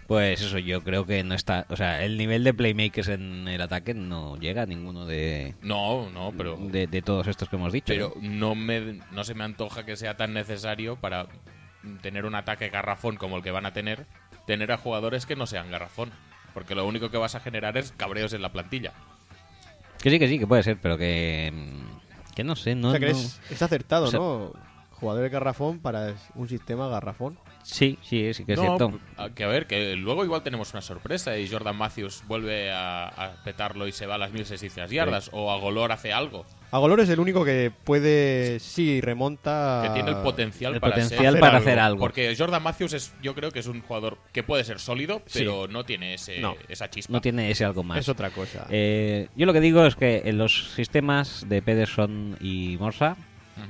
Pues 0.06 0.40
eso, 0.40 0.58
yo 0.58 0.82
creo 0.84 1.04
que 1.04 1.22
no 1.24 1.34
está. 1.34 1.66
O 1.68 1.76
sea, 1.76 2.04
el 2.04 2.16
nivel 2.16 2.44
de 2.44 2.54
playmakers 2.54 3.08
en 3.08 3.48
el 3.48 3.60
ataque 3.60 3.94
no 3.94 4.36
llega 4.36 4.62
a 4.62 4.66
ninguno 4.66 5.04
de, 5.06 5.54
No, 5.60 6.08
no, 6.10 6.32
pero... 6.36 6.56
de, 6.56 6.86
de 6.86 7.02
todos 7.02 7.26
estos 7.26 7.48
que 7.48 7.56
hemos 7.56 7.72
dicho. 7.72 7.86
Pero 7.88 8.14
¿no? 8.20 8.30
no, 8.30 8.54
me, 8.54 9.00
no 9.10 9.24
se 9.24 9.34
me 9.34 9.44
antoja 9.44 9.84
que 9.84 9.96
sea 9.96 10.16
tan 10.16 10.32
necesario 10.34 10.96
para 10.96 11.26
tener 12.00 12.26
un 12.26 12.36
ataque 12.36 12.68
garrafón 12.68 13.16
como 13.16 13.36
el 13.36 13.42
que 13.42 13.50
van 13.50 13.66
a 13.66 13.72
tener, 13.72 14.06
tener 14.46 14.70
a 14.72 14.76
jugadores 14.78 15.26
que 15.26 15.36
no 15.36 15.46
sean 15.46 15.70
garrafón. 15.70 16.10
Porque 16.58 16.74
lo 16.74 16.84
único 16.86 17.08
que 17.08 17.16
vas 17.16 17.36
a 17.36 17.40
generar 17.40 17.76
es 17.76 17.92
cabreos 17.96 18.32
en 18.32 18.42
la 18.42 18.50
plantilla. 18.50 18.92
Que 20.02 20.10
sí, 20.10 20.18
que 20.18 20.26
sí, 20.26 20.40
que 20.40 20.46
puede 20.48 20.64
ser, 20.64 20.76
pero 20.82 20.98
que. 20.98 21.52
Que 22.34 22.42
no 22.42 22.56
sé, 22.56 22.74
no. 22.74 22.88
o 22.88 22.90
sea 22.90 22.98
que 23.00 23.06
no- 23.06 23.12
es, 23.12 23.40
es 23.48 23.62
acertado, 23.62 24.06
O 24.06 24.10
sea- 24.10 24.18
¿no? 24.18 24.52
Jugadores 25.00 25.30
garrafón 25.30 25.78
para 25.78 26.14
un 26.34 26.48
sistema 26.48 26.88
garrafón. 26.88 27.38
Sí, 27.62 27.98
sí, 28.02 28.32
sí 28.34 28.44
que 28.44 28.52
es 28.54 28.58
No, 28.58 28.64
cierto. 28.78 28.98
a- 29.16 29.30
que 29.30 29.44
a 29.44 29.48
ver, 29.48 29.66
que 29.66 29.94
luego 29.94 30.24
igual 30.24 30.42
tenemos 30.42 30.72
una 30.72 30.80
sorpresa 30.80 31.36
y 31.38 31.48
Jordan 31.48 31.76
Matthews 31.76 32.22
vuelve 32.26 32.70
a, 32.72 33.08
a 33.08 33.42
petarlo 33.44 33.86
y 33.86 33.92
se 33.92 34.06
va 34.06 34.14
a 34.14 34.18
las 34.18 34.32
1600 34.32 34.90
yardas. 34.90 35.30
O 35.32 35.50
a 35.52 35.58
Golor 35.58 35.92
hace 35.92 36.12
algo. 36.12 36.46
Agolor 36.70 37.00
es 37.00 37.08
el 37.10 37.20
único 37.20 37.44
que 37.44 37.70
puede, 37.84 38.58
sí, 38.60 39.00
remonta. 39.00 39.82
Que 39.84 39.90
tiene 39.94 40.10
el 40.10 40.16
potencial, 40.18 40.74
el 40.74 40.80
para, 40.80 40.94
potencial 40.94 41.32
ser- 41.34 41.40
para 41.40 41.58
hacer 41.58 41.78
algo. 41.78 42.00
Porque 42.00 42.34
Jordan 42.36 42.62
Matthews 42.62 42.92
es, 42.94 43.14
yo 43.22 43.34
creo 43.34 43.50
que 43.50 43.58
es 43.60 43.66
un 43.66 43.80
jugador 43.82 44.18
que 44.32 44.42
puede 44.42 44.64
ser 44.64 44.78
sólido, 44.78 45.22
Sí. 45.26 45.40
pero 45.40 45.68
no 45.68 45.84
tiene 45.84 46.14
ese, 46.14 46.40
No. 46.40 46.56
esa 46.68 46.88
chispa. 46.90 47.12
No 47.12 47.20
tiene 47.20 47.50
ese 47.50 47.64
algo 47.64 47.82
más. 47.82 47.98
Es 47.98 48.08
otra 48.08 48.30
cosa. 48.30 48.66
Eh, 48.70 49.28
yo 49.36 49.46
lo 49.46 49.52
que 49.52 49.60
digo 49.60 49.84
es 49.86 49.94
que 49.96 50.22
en 50.24 50.38
los 50.38 50.72
sistemas 50.74 51.44
de 51.48 51.60
Pederson 51.62 52.36
y 52.40 52.76
Morsa 52.78 53.16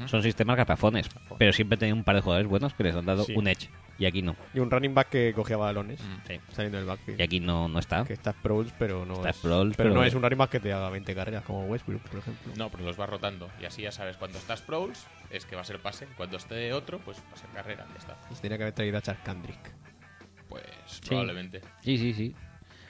Son 0.06 0.23
sistemas 0.23 0.56
garrafones, 0.56 1.09
pero 1.39 1.52
siempre 1.52 1.77
he 1.77 1.78
tenido 1.78 1.97
un 1.97 2.05
par 2.05 2.15
de 2.16 2.20
jugadores 2.23 2.48
buenos 2.48 2.74
que 2.74 2.85
les 2.85 2.94
han 2.94 3.06
dado 3.06 3.24
Sí. 3.24 3.35
un 3.36 3.47
edge. 3.48 3.69
Y 3.98 4.06
aquí 4.06 4.23
no. 4.23 4.36
Y 4.55 4.60
un 4.60 4.70
running 4.70 4.94
back 4.94 5.09
que 5.09 5.32
cogía 5.35 5.56
balones 5.56 6.01
Mm. 6.01 6.27
Sí. 6.27 6.40
saliendo 6.52 6.78
del 6.78 6.86
backfield. 6.86 7.19
Y 7.19 7.23
aquí 7.23 7.40
no, 7.40 7.66
no 7.69 7.78
está. 7.81 8.05
Que 8.05 8.12
está 8.12 8.32
Sproles, 8.32 8.73
pero 8.78 9.05
no 9.05 9.15
Está 9.15 9.31
es, 9.31 9.36
Sproles, 9.36 9.77
pero, 9.77 9.90
pero- 9.90 10.01
no 10.01 10.06
es 10.06 10.15
un 10.15 10.23
running 10.23 10.39
back 10.39 10.51
que 10.51 10.60
te 10.60 10.73
haga 10.73 10.89
20 10.90 11.15
carreras 11.16 11.43
como 11.44 11.65
Westbrook, 11.66 12.02
por 12.02 12.20
ejemplo. 12.20 12.52
No, 12.56 12.70
pero 12.70 12.85
los 12.85 12.97
vas 12.97 13.09
rotando. 13.10 13.51
Y 13.60 13.65
así 13.65 13.82
ya 13.82 13.90
sabes, 13.90 14.16
cuando 14.16 14.39
está 14.39 14.56
Sproles, 14.56 15.05
es 15.31 15.44
que 15.47 15.56
va 15.56 15.62
a 15.62 15.65
ser 15.65 15.81
pase. 15.81 16.06
Cuando 16.16 16.36
esté 16.36 16.73
otro, 16.73 17.01
pues 17.01 17.19
va 17.19 17.35
a 17.35 17.36
ser 17.36 17.51
carrera. 17.51 17.86
Ya 17.93 17.98
está. 17.98 18.16
Y 18.31 18.35
se 18.36 18.43
tenía 18.43 18.56
que 18.56 18.62
haber 18.65 18.74
traído 18.74 18.98
a 18.98 19.02
Charles 19.02 19.24
Kendrick. 19.24 19.73
Pues 20.48 20.62
probablemente. 21.06 21.60
Sí, 21.82 21.98
sí, 21.98 22.15
sí. 22.15 22.36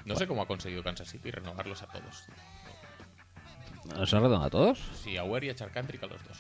No 0.05 0.15
sé 0.15 0.27
cómo 0.27 0.43
ha 0.43 0.47
conseguido 0.47 0.83
Kansas 0.83 1.09
City 1.09 1.31
renovarlos 1.31 1.83
a 1.83 1.87
todos. 1.87 2.25
¿Nos 3.87 4.13
han 4.13 4.21
redonado 4.23 4.45
a 4.47 4.51
todos? 4.51 4.79
Sí, 5.03 5.17
a 5.17 5.25
Ware 5.25 5.47
y 5.47 5.51
a 5.51 5.55
Charcantric 5.55 6.03
a 6.03 6.07
los 6.07 6.23
dos. 6.25 6.39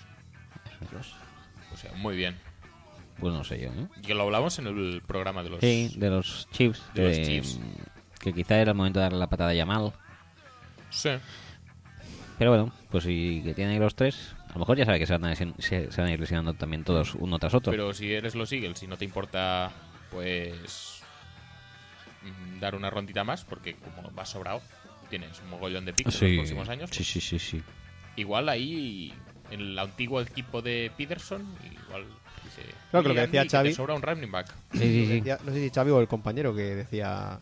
O 1.72 1.76
sea, 1.76 1.92
muy 1.94 2.16
bien. 2.16 2.36
Pues 3.20 3.32
no 3.34 3.42
sé 3.44 3.60
yo, 3.60 3.72
¿no? 3.72 3.88
Que 4.02 4.14
lo 4.14 4.22
hablamos 4.22 4.58
en 4.58 4.66
el 4.68 5.02
programa 5.06 5.42
de 5.42 5.50
los... 5.50 5.60
Sí, 5.60 5.92
de 5.96 6.08
los 6.10 6.48
Chiefs. 6.52 6.82
De 6.94 7.02
los 7.08 7.16
que- 7.16 7.24
Chiefs. 7.24 7.60
Que 8.20 8.32
quizá 8.32 8.56
era 8.58 8.72
el 8.72 8.76
momento 8.76 8.98
de 9.00 9.04
darle 9.04 9.18
la 9.18 9.28
patada 9.28 9.50
a 9.50 9.54
Yamal. 9.54 9.92
Sí. 10.90 11.10
Pero 12.38 12.50
bueno, 12.50 12.72
pues 12.90 13.04
si 13.04 13.42
que 13.44 13.54
tienen 13.54 13.74
ahí 13.74 13.80
los 13.80 13.94
tres, 13.96 14.34
a 14.48 14.52
lo 14.54 14.60
mejor 14.60 14.76
ya 14.78 14.84
sabe 14.84 14.98
que 15.00 15.06
se 15.06 15.12
van 15.12 15.24
a, 15.24 15.32
lesen- 15.34 15.54
se, 15.58 15.90
se 15.90 16.00
van 16.00 16.10
a 16.10 16.12
ir 16.14 16.20
lesionando 16.20 16.54
también 16.54 16.84
todos 16.84 17.14
uno 17.16 17.38
tras 17.38 17.54
otro. 17.54 17.70
Pero 17.72 17.92
si 17.92 18.12
eres 18.12 18.34
los 18.34 18.52
Eagles 18.52 18.82
y 18.82 18.86
no 18.86 18.96
te 18.96 19.04
importa, 19.04 19.70
pues... 20.10 21.02
mm, 22.22 22.60
Dar 22.60 22.74
una 22.76 22.90
rondita 22.90 23.24
más, 23.24 23.44
porque 23.44 23.74
como 23.74 24.08
vas 24.12 24.28
sobrado, 24.30 24.62
tienes 25.10 25.40
un 25.40 25.50
mogollón 25.50 25.84
de 25.84 25.92
picks 25.92 26.22
en 26.22 26.28
los 26.28 26.36
próximos 26.38 26.68
años. 26.68 26.90
sí, 26.92 27.02
sí, 27.04 27.20
sí, 27.20 27.38
sí. 27.38 27.62
Igual 28.16 28.48
ahí, 28.48 29.12
el 29.50 29.78
antiguo 29.78 30.20
equipo 30.20 30.62
de 30.62 30.90
Peterson, 30.96 31.42
igual 31.86 32.04
dice... 32.44 32.62
Claro 32.90 33.02
que 33.02 33.08
lo 33.08 33.14
que 33.14 33.20
"Oye, 33.20 33.26
decía 33.26 33.40
Andy, 33.42 33.50
que 33.50 33.56
Xavi- 33.56 33.70
te 33.70 33.74
sobra 33.74 33.94
un 33.94 34.02
running 34.02 34.30
back. 34.30 34.54
Sí, 34.72 34.78
sí, 34.78 35.06
sí. 35.06 35.12
Decía- 35.20 35.38
no 35.44 35.52
sé 35.52 35.60
si 35.60 35.70
Xavi 35.70 35.90
o 35.90 36.00
el 36.00 36.08
compañero 36.08 36.54
que 36.54 36.74
decía 36.76 37.40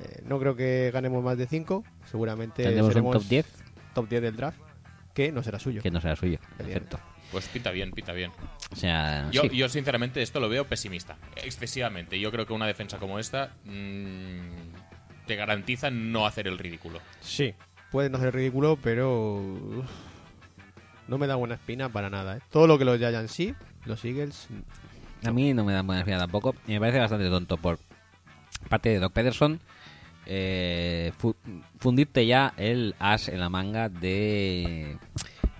eh, 0.00 0.22
no 0.24 0.38
creo 0.38 0.54
que 0.56 0.90
ganemos 0.92 1.22
más 1.22 1.36
de 1.36 1.46
5 1.46 1.84
seguramente 2.10 2.62
Tendremos 2.62 2.86
un 2.88 2.92
seremos 2.92 3.12
top 3.18 3.24
10 3.28 3.46
top 3.94 4.08
10 4.08 4.22
del 4.22 4.36
draft 4.36 4.58
que 5.14 5.32
no 5.32 5.42
será 5.42 5.58
suyo 5.58 5.82
que 5.82 5.90
no 5.90 6.00
será 6.00 6.16
suyo. 6.16 6.38
Perfecto. 6.56 6.98
Pues 7.32 7.46
pinta 7.48 7.70
bien, 7.70 7.92
pinta 7.92 8.12
bien. 8.12 8.32
O 8.72 8.76
sea, 8.76 9.28
Yo, 9.30 9.42
sí. 9.42 9.50
yo 9.56 9.68
sinceramente 9.68 10.20
esto 10.22 10.40
lo 10.40 10.48
veo 10.48 10.64
pesimista, 10.66 11.16
excesivamente. 11.36 12.18
Yo 12.18 12.32
creo 12.32 12.44
que 12.44 12.52
una 12.52 12.66
defensa 12.66 12.98
como 12.98 13.20
esta 13.20 13.52
mm, 13.64 15.26
te 15.26 15.36
garantiza 15.36 15.90
no 15.90 16.26
hacer 16.26 16.48
el 16.48 16.58
ridículo. 16.58 16.98
sí 17.20 17.54
pueden 17.92 18.14
hacer 18.14 18.34
ridículo 18.34 18.78
pero 18.82 19.34
uf, 19.36 19.86
no 21.10 21.18
me 21.18 21.26
da 21.26 21.34
buena 21.36 21.56
espina 21.56 21.90
para 21.90 22.08
nada 22.08 22.38
¿eh? 22.38 22.40
todo 22.50 22.66
lo 22.66 22.78
que 22.78 22.86
los 22.86 22.96
Giants 22.98 23.30
sí 23.32 23.54
los 23.84 24.02
Eagles 24.04 24.48
A 25.24 25.30
mí 25.32 25.52
no 25.52 25.64
me 25.66 25.74
da 25.74 25.82
buena 25.82 26.00
espina 26.00 26.18
tampoco. 26.18 26.54
Y 26.66 26.72
me 26.72 26.80
parece 26.80 26.98
bastante 27.00 27.28
tonto 27.28 27.58
por 27.58 27.78
parte 28.70 28.88
de 28.88 28.98
Doc 29.00 29.12
Pederson 29.12 29.60
eh, 30.26 31.12
fu- 31.18 31.36
fundirte 31.78 32.24
ya 32.26 32.54
el 32.56 32.94
as 32.98 33.28
en 33.28 33.40
la 33.40 33.48
manga 33.50 33.88
de, 33.88 34.96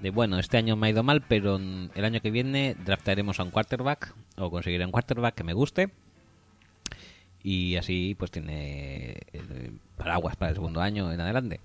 de, 0.01 0.11
bueno, 0.11 0.39
este 0.39 0.57
año 0.59 0.77
me 0.77 0.87
ha 0.87 0.91
ido 0.91 1.03
mal, 1.03 1.23
pero 1.27 1.57
el 1.57 2.05
año 2.05 2.21
que 2.21 2.31
viene 2.31 2.77
draftaremos 2.85 3.41
a 3.41 3.43
un 3.43 3.51
quarterback 3.51 4.15
o 4.37 4.51
conseguiré 4.51 4.85
un 4.87 4.93
quarterback 4.93 5.35
que 5.35 5.45
me 5.45 5.53
guste. 5.55 5.91
Y 7.43 7.77
así 7.77 8.15
pues 8.19 8.31
tiene 8.31 9.17
el 9.33 9.81
paraguas 9.97 10.37
para 10.37 10.51
el 10.51 10.57
segundo 10.57 10.81
año 10.83 11.11
en 11.13 11.21
adelante. 11.21 11.61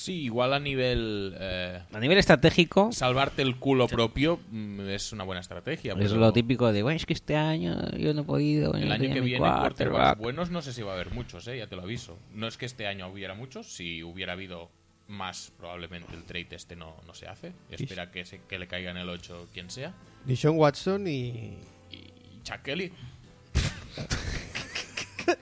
Sí, 0.00 0.22
igual 0.22 0.54
a 0.54 0.58
nivel... 0.58 1.34
eh, 1.38 1.82
A 1.92 2.00
nivel 2.00 2.16
estratégico, 2.16 2.90
salvarte 2.90 3.42
el 3.42 3.56
culo 3.58 3.86
propio 3.86 4.40
mm, 4.50 4.88
es 4.88 5.12
una 5.12 5.24
buena 5.24 5.42
estrategia. 5.42 5.92
es 5.92 5.98
pero 5.98 6.14
lo 6.16 6.32
típico 6.32 6.72
de, 6.72 6.82
bueno, 6.82 6.96
es 6.96 7.04
que 7.04 7.12
este 7.12 7.36
año 7.36 7.76
yo 7.98 8.14
no 8.14 8.22
he 8.22 8.24
podido. 8.24 8.72
yo 8.72 8.78
El 8.78 8.88
no 8.88 8.94
año 8.94 9.00
tenía 9.02 9.14
que 9.16 9.20
mi 9.20 9.26
viene, 9.26 9.40
quarterbacks 9.46 9.76
quarterback". 9.76 10.18
buenos 10.18 10.50
no 10.50 10.62
sé 10.62 10.72
si 10.72 10.80
va 10.80 10.92
a 10.92 10.94
haber 10.94 11.10
muchos, 11.12 11.46
eh, 11.48 11.58
ya 11.58 11.66
te 11.66 11.76
lo 11.76 11.82
aviso. 11.82 12.18
No 12.32 12.46
es 12.46 12.56
que 12.56 12.64
este 12.64 12.86
año 12.86 13.08
hubiera 13.08 13.34
muchos, 13.34 13.66
si 13.74 14.02
hubiera 14.02 14.32
habido 14.32 14.70
más, 15.06 15.52
probablemente 15.58 16.14
el 16.14 16.24
trade 16.24 16.48
este 16.52 16.76
no, 16.76 16.96
no 17.06 17.12
se 17.12 17.26
hace. 17.28 17.52
Espera 17.70 18.10
que, 18.10 18.24
se, 18.24 18.40
que 18.48 18.58
le 18.58 18.66
caiga 18.66 18.92
en 18.92 18.96
el 18.96 19.08
8 19.10 19.48
quien 19.52 19.68
sea. 19.68 19.92
Dishon 20.24 20.56
Watson 20.56 21.06
y 21.08 21.58
Y 21.90 22.40
Chuck 22.42 22.62
Kelly. 22.62 22.90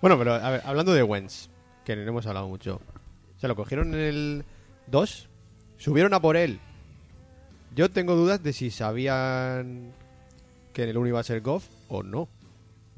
Bueno, 0.00 0.18
pero 0.18 0.34
a 0.34 0.50
ver, 0.50 0.62
hablando 0.64 0.92
de 0.92 1.02
Wentz, 1.04 1.48
que 1.84 1.96
no 1.96 2.02
hemos 2.02 2.26
hablado 2.26 2.48
mucho. 2.48 2.80
O 3.36 3.40
sea, 3.40 3.48
lo 3.48 3.56
cogieron 3.56 3.94
en 3.94 4.00
el 4.00 4.44
2, 4.88 5.28
subieron 5.78 6.14
a 6.14 6.20
por 6.20 6.36
él. 6.36 6.60
Yo 7.74 7.90
tengo 7.90 8.14
dudas 8.14 8.42
de 8.42 8.52
si 8.52 8.70
sabían 8.70 9.92
que 10.72 10.84
en 10.84 10.88
el 10.90 10.98
1 10.98 11.08
iba 11.08 11.20
a 11.20 11.24
ser 11.24 11.40
Goff 11.40 11.66
o 11.88 12.02
no. 12.02 12.28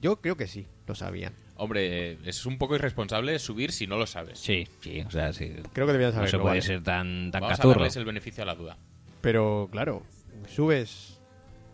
Yo 0.01 0.21
creo 0.21 0.37
que 0.37 0.47
sí, 0.47 0.67
lo 0.87 0.95
sabían. 0.95 1.33
Hombre, 1.57 2.13
eh, 2.13 2.19
es 2.25 2.47
un 2.47 2.59
poco 2.59 2.75
irresponsable 2.75 3.39
subir 3.39 3.71
si 3.71 3.87
no 3.87 3.97
lo 3.97 4.07
sabes. 4.07 4.39
Sí, 4.41 4.67
sí, 4.81 5.01
o 5.03 5.11
sea, 5.11 5.33
sí. 5.33 5.55
Creo 5.73 5.87
que 5.87 5.93
debían 5.93 6.11
No 6.11 6.15
saberlo. 6.17 6.31
se 6.31 6.39
puede 6.39 6.51
vale. 6.57 6.63
ser 6.63 6.83
tan, 6.83 7.31
tan 7.31 7.41
Vamos 7.43 7.53
a 7.55 7.57
cazurro. 7.57 7.75
darles 7.81 7.97
el 7.97 8.05
beneficio 8.05 8.43
a 8.43 8.47
la 8.47 8.55
duda. 8.57 8.77
Pero 9.21 9.69
claro, 9.71 10.03
subes 10.49 11.21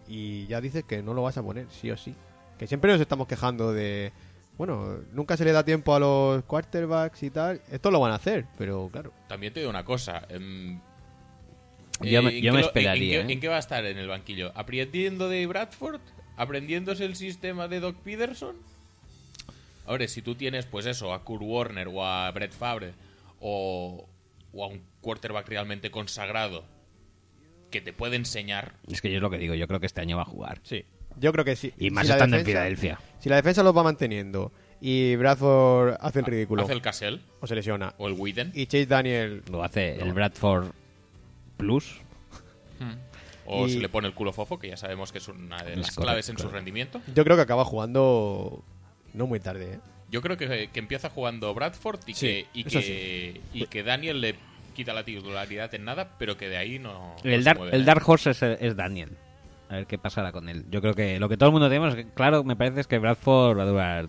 y 0.07 0.47
ya 0.47 0.61
dices 0.61 0.85
que 0.85 1.03
no 1.03 1.15
lo 1.15 1.23
vas 1.23 1.39
a 1.39 1.43
poner, 1.43 1.67
sí 1.71 1.91
o 1.91 1.97
sí. 1.97 2.15
Que 2.59 2.67
siempre 2.67 2.93
nos 2.93 3.01
estamos 3.01 3.27
quejando 3.27 3.73
de... 3.73 4.13
Bueno, 4.61 4.99
nunca 5.13 5.39
se 5.39 5.47
le 5.47 5.53
da 5.53 5.65
tiempo 5.65 5.95
a 5.95 5.99
los 5.99 6.45
quarterbacks 6.45 7.23
y 7.23 7.31
tal. 7.31 7.63
Esto 7.71 7.91
lo 7.91 7.99
van 7.99 8.13
a 8.13 8.17
hacer, 8.17 8.45
pero 8.59 8.91
claro. 8.93 9.11
También 9.27 9.55
te 9.55 9.61
digo 9.61 9.71
una 9.71 9.87
cosa. 9.87 10.27
em, 10.29 10.79
Yo 12.03 12.23
me- 12.23 12.29
¿en 12.29 12.43
yo 12.43 12.51
qué 12.51 12.53
me 12.53 12.61
lo- 12.61 12.67
esperaría, 12.67 13.21
¿en, 13.21 13.27
qué, 13.27 13.31
¿eh? 13.31 13.35
en 13.37 13.41
qué 13.41 13.49
va 13.49 13.57
a 13.57 13.59
estar 13.59 13.83
en 13.87 13.97
el 13.97 14.07
banquillo? 14.07 14.53
¿Aprendiendo 14.55 15.31
de 15.31 15.47
Bradford? 15.47 16.03
¿Aprendiéndose 16.37 17.07
el 17.07 17.17
sistema 17.17 17.69
de 17.69 17.81
Doc 17.81 17.97
Peterson? 18.05 18.57
Ahora, 19.87 20.07
si 20.09 20.21
tú 20.21 20.35
tienes, 20.35 20.67
pues 20.67 20.85
eso, 20.85 21.15
a 21.15 21.25
Kurt 21.25 21.41
Warner 21.43 21.89
o 21.89 22.05
a 22.05 22.31
Brett 22.31 22.53
Favre 22.53 22.93
o, 23.41 24.07
o 24.53 24.65
a 24.65 24.67
un 24.67 24.83
quarterback 25.01 25.49
realmente 25.49 25.91
consagrado 25.91 26.65
que 27.71 27.81
te 27.81 27.95
puede 27.95 28.17
enseñar, 28.17 28.75
Es 28.93 29.01
que 29.01 29.09
yo 29.11 29.17
es 29.17 29.23
lo 29.23 29.31
que 29.31 29.39
digo, 29.39 29.55
yo 29.55 29.67
creo 29.67 29.81
que 29.81 29.87
este 29.87 30.03
año 30.03 30.19
va 30.19 30.23
a 30.25 30.27
jugar. 30.27 30.61
Sí. 30.65 30.85
Yo 31.21 31.33
creo 31.33 31.45
que 31.45 31.55
sí. 31.57 31.73
Y 31.79 31.91
más 31.91 32.05
Si 32.05 32.09
la 32.09 32.15
estando 32.17 32.37
en 32.37 32.43
defensa- 32.43 32.59
Filadelfia. 32.61 32.99
Si 33.19 33.29
la 33.29 33.37
defensa 33.37 33.63
los 33.63 33.77
va 33.77 33.83
manteniendo 33.83 34.51
y 34.81 35.15
Bradford 35.17 35.97
hace 36.01 36.21
el 36.21 36.25
ridículo 36.25 36.63
hace 36.63 36.73
el 36.73 36.81
Cassell 36.83 37.21
o 37.41 37.47
se 37.47 37.55
lesiona 37.55 37.95
o 37.99 38.09
el 38.09 38.15
Whedon 38.15 38.53
y 38.55 38.65
Chase 38.67 38.87
Daniel 38.87 39.43
Lo 39.51 39.63
hace 39.63 39.97
el 40.01 40.13
Bradford 40.15 40.69
Plus. 41.59 42.01
O 43.47 43.67
Y- 43.67 43.73
se 43.73 43.79
le 43.81 43.89
pone 43.89 44.07
el 44.07 44.15
culo 44.15 44.33
fofo, 44.33 44.59
que 44.59 44.69
ya 44.69 44.77
sabemos 44.77 45.11
que 45.13 45.19
es 45.19 45.27
una 45.29 45.57
de 45.63 45.73
Es 45.73 45.79
las 45.79 45.87
correcto, 45.89 46.03
claves 46.03 46.29
en 46.29 46.39
su 46.39 46.49
rendimiento. 46.49 47.01
Yo 47.15 47.25
creo 47.25 47.37
que 47.37 47.43
acaba 47.43 47.65
jugando 47.65 48.63
no 49.13 49.27
muy 49.27 49.41
tarde, 49.41 49.75
¿eh? 49.75 49.79
Yo 50.11 50.23
creo 50.23 50.37
que, 50.37 50.71
que 50.73 50.79
empieza 50.79 51.11
jugando 51.11 51.53
Bradford 51.55 52.01
y, 52.07 52.15
Sí, 52.15 52.27
que, 52.27 52.47
y, 52.55 52.65
que, 52.65 53.41
y 53.53 53.67
que 53.67 53.83
Daniel 53.83 54.21
le 54.21 54.35
quita 54.75 54.93
la 54.93 55.05
titularidad 55.05 55.73
en 55.75 55.85
nada, 55.85 56.17
pero 56.19 56.37
que 56.37 56.49
de 56.49 56.57
ahí 56.57 56.79
no. 56.79 57.17
no 57.25 57.31
El, 57.31 57.43
mueve 57.45 57.77
el 57.77 57.81
nada. 57.83 57.85
Dark 57.95 58.09
Horse 58.09 58.31
es, 58.31 58.43
es 58.43 58.77
Daniel. 58.77 59.11
A 59.71 59.77
ver 59.77 59.87
qué 59.87 59.97
pasará 59.99 60.33
con 60.33 60.49
él. 60.51 60.67
Yo 60.71 60.83
creo 60.83 60.93
que 60.95 61.19
lo 61.19 61.29
que 61.29 61.37
todo 61.39 61.49
el 61.49 61.53
mundo 61.53 61.69
tenemos, 61.69 61.95
que, 61.95 62.05
claro, 62.13 62.45
me 62.45 62.57
parece 62.57 62.81
es 62.81 62.87
que 62.87 62.99
Bradford 62.99 63.57
va 63.59 63.63
a 63.63 63.67
durar. 63.67 64.09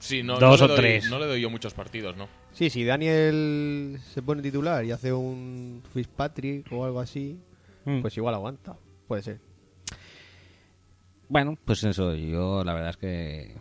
Sí, 0.00 0.22
no, 0.24 0.38
dos 0.38 0.58
no 0.60 0.64
o 0.66 0.68
doy- 0.68 0.76
tres. 0.76 1.08
No 1.08 1.18
le 1.20 1.26
doy 1.26 1.40
yo 1.40 1.48
muchos 1.48 1.72
partidos, 1.72 2.16
¿no? 2.16 2.28
Sí, 2.52 2.68
si 2.68 2.84
Daniel 2.84 3.98
se 4.12 4.20
pone 4.22 4.42
titular 4.42 4.84
y 4.84 4.90
hace 4.90 5.12
un 5.12 5.82
Fitzpatrick 5.94 6.70
o 6.72 6.84
algo 6.84 6.98
así, 7.00 7.38
Mm. 7.84 8.00
pues 8.02 8.16
igual 8.16 8.34
aguanta. 8.34 8.76
Puede 9.08 9.22
ser. 9.22 9.40
Bueno, 11.28 11.56
pues 11.64 11.82
eso, 11.84 12.14
yo 12.14 12.62
la 12.64 12.74
verdad 12.74 12.90
es 12.90 12.96
que 12.96 13.54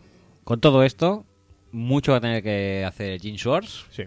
con 0.43 0.60
todo 0.60 0.84
esto, 0.84 1.26
mucho 1.72 2.11
va 2.11 2.18
a 2.18 2.22
tener 2.22 2.43
que 2.43 2.84
hacer 2.84 3.19
Jim 3.22 3.38
Schwartz 3.38 3.85
Sí. 3.91 4.03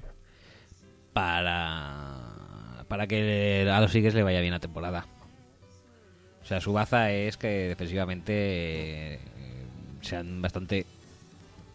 para, 1.13 2.85
para 2.89 3.07
que 3.07 3.69
a 3.71 3.81
los 3.81 3.95
Eagles 3.95 4.15
le 4.15 4.23
vaya 4.23 4.41
bien 4.41 4.53
la 4.53 4.61
temporada. 4.61 5.07
O 6.45 6.47
sea, 6.47 6.61
su 6.61 6.73
baza 6.75 7.11
es 7.11 7.37
que 7.39 7.49
defensivamente 7.69 9.15
eh, 9.15 9.19
sean 10.03 10.43
bastante 10.43 10.85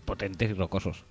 potentes 0.05 0.51
y 0.51 0.53
rocosos. 0.53 1.03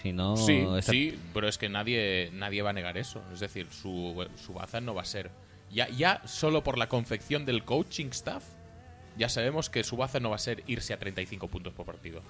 Si 0.00 0.12
no, 0.12 0.36
Sí, 0.36 0.64
esta- 0.78 0.92
sí, 0.92 1.18
pero 1.34 1.48
es 1.48 1.58
que 1.58 1.68
nadie, 1.68 2.30
nadie 2.32 2.62
va 2.62 2.70
a 2.70 2.72
negar 2.72 2.96
eso. 2.98 3.22
Es 3.32 3.40
decir, 3.40 3.66
su, 3.70 4.26
su 4.36 4.52
baza 4.54 4.80
no 4.80 4.94
va 4.94 5.02
a 5.02 5.06
ser. 5.06 5.30
Ya, 5.70 5.88
ya 5.88 6.20
solo 6.26 6.62
por 6.62 6.78
la 6.78 6.88
confección 6.88 7.44
del 7.46 7.64
coaching 7.64 8.06
staff, 8.10 8.44
ya 9.16 9.28
sabemos 9.28 9.68
que 9.70 9.84
su 9.84 9.96
baza 9.96 10.20
no 10.20 10.30
va 10.30 10.36
a 10.36 10.40
ser 10.40 10.62
irse 10.66 10.92
a 10.92 10.98
35 10.98 11.48
puntos 11.48 11.72
por 11.72 11.86
partido. 11.86 12.22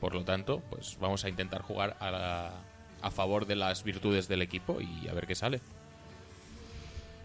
Por 0.00 0.14
lo 0.14 0.24
tanto, 0.24 0.60
pues 0.70 0.98
vamos 1.00 1.24
a 1.24 1.28
intentar 1.28 1.62
jugar 1.62 1.96
a, 2.00 2.10
la- 2.10 2.52
a 3.00 3.10
favor 3.10 3.46
de 3.46 3.56
las 3.56 3.82
virtudes 3.84 4.28
del 4.28 4.42
equipo 4.42 4.78
y 4.80 5.08
a 5.08 5.12
ver 5.14 5.26
qué 5.26 5.34
sale. 5.34 5.60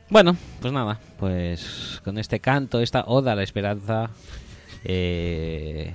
Bueno, 0.09 0.37
pues 0.61 0.71
nada, 0.71 0.99
pues 1.19 2.01
con 2.05 2.17
este 2.17 2.39
canto, 2.39 2.79
esta 2.79 3.03
oda 3.07 3.33
a 3.33 3.35
la 3.35 3.43
esperanza 3.43 4.09
eh, 4.85 5.93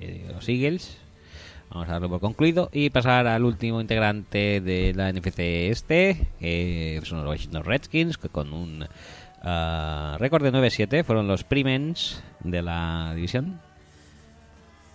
eh, 0.00 0.30
los 0.32 0.48
Eagles, 0.48 0.96
vamos 1.68 1.86
a 1.86 1.92
darlo 1.92 2.08
por 2.08 2.20
concluido 2.20 2.70
y 2.72 2.88
pasar 2.88 3.26
al 3.26 3.44
último 3.44 3.82
integrante 3.82 4.62
de 4.62 4.94
la 4.94 5.12
NFC 5.12 5.38
este, 5.70 6.28
que 6.40 7.02
son 7.04 7.18
los 7.18 7.28
Washington 7.28 7.64
Redskins, 7.64 8.16
que 8.16 8.30
con 8.30 8.54
un 8.54 8.86
ah, 9.42 10.16
récord 10.18 10.42
de 10.42 10.50
9-7 10.50 11.04
fueron 11.04 11.28
los 11.28 11.44
primens 11.44 12.22
de 12.40 12.62
la 12.62 13.12
división. 13.14 13.60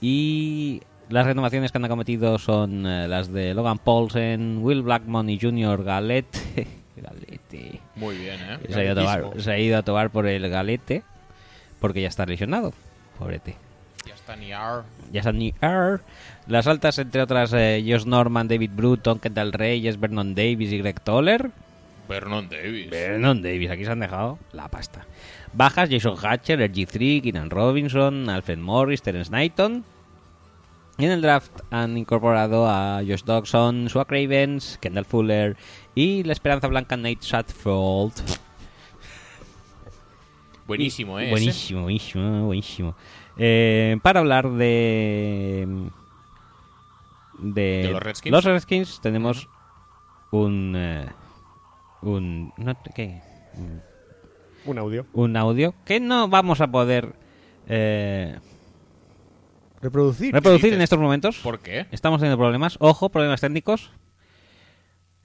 Y 0.02 0.82
las 1.10 1.28
renovaciones 1.28 1.72
que 1.72 1.78
han 1.78 1.86
acometido 1.86 2.40
son 2.40 2.88
eh, 2.88 3.08
las 3.08 3.32
de 3.32 3.54
Logan 3.54 3.78
Paulsen, 3.78 4.58
Will 4.64 4.82
Blackmon 4.82 5.30
y 5.30 5.40
Junior 5.40 5.84
Galette. 5.84 6.78
Galette. 7.02 7.80
Muy 7.96 8.18
bien, 8.18 8.40
¿eh? 8.42 8.60
Se 8.70 8.80
ha, 8.80 8.84
ido 8.84 8.92
a 8.92 8.96
tomar, 8.96 9.20
Grandísimo. 9.20 9.44
se 9.44 9.52
ha 9.52 9.60
ido 9.60 9.78
a 9.78 9.84
tomar 9.84 10.10
por 10.10 10.28
el 10.28 10.50
galete 10.50 11.04
porque 11.80 12.02
ya 12.02 12.08
está 12.08 12.26
lesionado. 12.26 12.74
Pobrete. 13.18 13.56
Ya 14.06 14.14
está 14.14 14.36
Niar. 14.36 14.84
Ya 15.12 15.20
está 15.20 15.32
ni 15.32 15.54
R. 15.62 16.00
Las 16.48 16.68
altas, 16.68 16.98
entre 17.00 17.22
otras, 17.22 17.52
eh, 17.54 17.84
Josh 17.86 18.06
Norman, 18.06 18.48
David 18.48 18.72
Bruton, 18.74 19.20
Kendall 19.20 19.52
Reyes, 19.52 20.00
Vernon 20.00 20.34
Davis 20.34 20.72
y 20.72 20.78
Greg 20.78 21.02
Toller. 21.02 21.52
Vernon 22.08 22.48
Davis. 22.48 22.90
Vernon 22.90 23.42
Davis, 23.42 23.70
aquí 23.70 23.84
se 23.84 23.92
han 23.92 24.00
dejado 24.00 24.40
la 24.54 24.70
pasta. 24.70 25.06
Bajas, 25.54 25.90
Jason 25.90 26.16
Hatcher, 26.22 26.60
RG3, 26.60 27.22
Keenan 27.22 27.50
Robinson, 27.50 28.30
Alfred 28.30 28.60
Morris, 28.60 29.02
Terence 29.02 29.30
Knighton. 29.30 29.84
Y 31.00 31.06
en 31.06 31.12
el 31.12 31.22
draft 31.22 31.52
han 31.70 31.96
incorporado 31.98 32.68
a 32.68 33.02
Josh 33.08 33.24
Dodson, 33.24 33.88
Swag 33.88 34.10
Ravens, 34.10 34.80
Kendall 34.82 35.06
Fuller 35.06 35.56
y 35.94 36.24
la 36.24 36.34
esperanza 36.34 36.68
blanca 36.68 36.98
Nate 36.98 37.20
Shatfold. 37.22 38.14
Buenísimo, 40.66 41.20
¿eh? 41.20 41.26
ese. 41.26 41.32
Buenísimo, 41.32 41.82
buenísimo, 41.84 42.46
buenísimo. 42.46 42.96
Eh, 43.38 43.98
para 44.02 44.20
hablar 44.22 44.50
de, 44.52 45.68
de. 47.38 47.62
¿De 47.84 47.90
los 47.92 48.02
Redskins? 48.02 48.32
los 48.32 48.44
Redskins 48.44 49.00
tenemos 49.00 49.48
un. 50.32 50.74
eh, 50.76 51.08
un. 52.02 52.54
no, 52.58 52.76
¿Qué? 52.96 53.22
Un 54.66 54.78
audio. 54.80 55.06
Un 55.14 55.38
audio 55.38 55.74
que 55.86 56.00
no 56.00 56.28
vamos 56.28 56.60
a 56.60 56.68
poder 56.68 57.16
eh, 57.68 58.40
Reproducir. 59.82 60.34
reproducir 60.34 60.74
en 60.74 60.82
estos 60.82 61.00
momentos. 61.00 61.38
¿Por 61.38 61.60
qué? 61.60 61.86
Estamos 61.92 62.20
teniendo 62.20 62.38
problemas. 62.38 62.78
Ojo, 62.80 63.10
problemas 63.10 63.42
técnicos. 63.42 63.92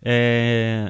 Eh, 0.03 0.89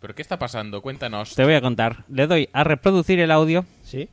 ¿Pero 0.00 0.14
qué 0.14 0.22
está 0.22 0.38
pasando? 0.38 0.82
Cuéntanos. 0.82 1.34
te 1.34 1.44
voy 1.44 1.54
a 1.54 1.60
contar. 1.60 2.04
Le 2.08 2.26
doy 2.26 2.48
a 2.52 2.62
reproducir 2.62 3.18
el 3.20 3.30
audio. 3.30 3.64
Sí. 3.82 4.08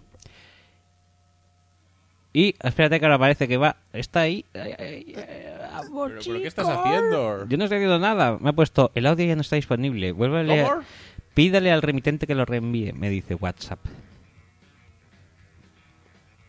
Y 2.34 2.56
espérate 2.64 3.00
que 3.00 3.06
ahora 3.06 3.20
parece 3.20 3.48
que 3.48 3.58
va. 3.58 3.76
Está 3.92 4.22
ahí. 4.22 4.46
Ay, 4.54 4.74
ay, 4.80 4.88
ay, 4.88 5.14
¿Pero, 5.14 6.20
pero 6.26 6.40
qué 6.40 6.48
estás 6.48 6.68
haciendo? 6.68 7.46
Yo 7.46 7.58
no 7.58 7.66
estoy 7.66 7.78
haciendo 7.78 8.00
nada. 8.00 8.38
Me 8.40 8.52
ha 8.52 8.54
puesto. 8.54 8.92
El 8.96 9.06
audio 9.06 9.26
ya 9.26 9.36
no 9.36 9.42
está 9.42 9.58
disponible. 9.58 10.14
Vuélvele. 10.14 10.64
¿Cómo? 10.64 10.82
Pídale 11.34 11.72
al 11.72 11.82
remitente 11.82 12.26
que 12.26 12.36
lo 12.36 12.46
reenvíe. 12.46 12.94
Me 12.94 13.10
dice 13.10 13.36
WhatsApp. 13.36 13.80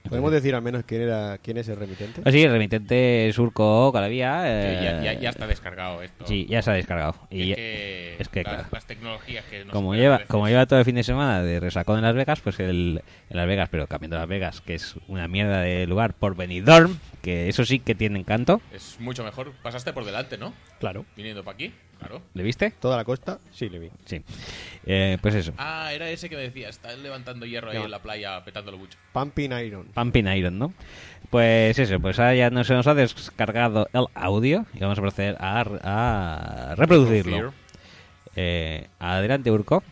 ¿Podemos 0.08 0.32
decir 0.32 0.54
al 0.54 0.62
menos 0.62 0.84
quién 0.84 1.02
era 1.02 1.38
quién 1.42 1.56
es 1.58 1.68
el 1.68 1.76
remitente? 1.76 2.22
Así, 2.24 2.42
el 2.42 2.50
remitente 2.52 3.30
Surco 3.32 3.90
Calavía. 3.92 4.42
Eh, 4.46 4.80
ya, 4.82 5.02
ya- 5.02 5.20
ya 5.20 5.30
está 5.30 5.46
descargado 5.46 6.02
esto. 6.02 6.26
Sí, 6.26 6.46
ya 6.48 6.60
se 6.60 6.70
ha 6.70 6.74
descargado. 6.74 7.14
Y 7.30 7.42
Es 7.42 7.48
ya- 7.48 7.54
que, 7.54 8.16
es 8.18 8.28
que, 8.28 8.42
las, 8.42 8.52
claro. 8.54 8.68
las 8.72 8.86
tecnologías 8.86 9.44
que 9.46 9.64
nos 9.64 9.72
como 9.72 9.94
lleva, 9.94 10.20
como 10.26 10.48
lleva 10.48 10.66
todo 10.66 10.78
el 10.80 10.84
fin 10.84 10.96
de 10.96 11.02
semana 11.04 11.42
de 11.42 11.60
resacón 11.60 11.98
en 11.98 12.02
Las 12.04 12.14
Vegas, 12.14 12.40
pues 12.40 12.58
el, 12.60 13.02
en 13.30 13.36
Las 13.36 13.46
Vegas, 13.46 13.68
pero 13.70 13.86
cambiando 13.86 14.18
Las 14.18 14.28
Vegas, 14.28 14.60
que 14.60 14.74
es 14.74 14.96
una 15.08 15.28
mierda 15.28 15.60
de 15.60 15.86
lugar 15.86 16.14
por 16.14 16.36
Benidorm, 16.36 16.98
que 17.22 17.48
eso 17.48 17.64
sí 17.64 17.78
que 17.78 17.94
tiene 17.94 18.18
encanto. 18.18 18.60
Es 18.72 18.96
mucho 19.00 19.24
mejor. 19.24 19.52
Pasaste 19.62 19.92
por 19.92 20.04
delante, 20.04 20.36
¿no? 20.36 20.52
Claro. 20.80 21.06
Viniendo 21.16 21.44
para 21.44 21.54
aquí. 21.54 21.72
Claro. 22.02 22.22
¿Le 22.34 22.42
viste? 22.42 22.70
Toda 22.80 22.96
la 22.96 23.04
costa, 23.04 23.38
sí, 23.52 23.68
le 23.68 23.78
vi. 23.78 23.90
Sí. 24.04 24.22
Eh, 24.86 25.18
pues 25.22 25.34
eso. 25.34 25.52
Ah, 25.58 25.92
era 25.92 26.10
ese 26.10 26.28
que 26.28 26.36
me 26.36 26.42
decía. 26.42 26.68
Está 26.68 26.94
levantando 26.96 27.46
hierro 27.46 27.70
ahí 27.70 27.78
No. 27.78 27.84
en 27.84 27.90
la 27.90 28.00
playa, 28.02 28.44
petándolo 28.44 28.76
mucho. 28.78 28.98
Pumping 29.12 29.52
Iron. 29.52 29.86
Pumping 29.94 30.26
Iron, 30.28 30.58
¿no? 30.58 30.74
Pues 31.30 31.78
eso, 31.78 31.98
pues 32.00 32.18
ahora 32.18 32.34
ya 32.34 32.50
no 32.50 32.64
se 32.64 32.74
nos 32.74 32.86
ha 32.86 32.94
descargado 32.94 33.88
el 33.92 34.06
audio 34.14 34.66
y 34.74 34.80
vamos 34.80 34.98
a 34.98 35.00
proceder 35.02 35.36
a, 35.40 35.60
a 36.70 36.74
reproducirlo. 36.74 37.54
Eh, 38.36 38.88
adelante, 38.98 39.50
Urco. 39.50 39.82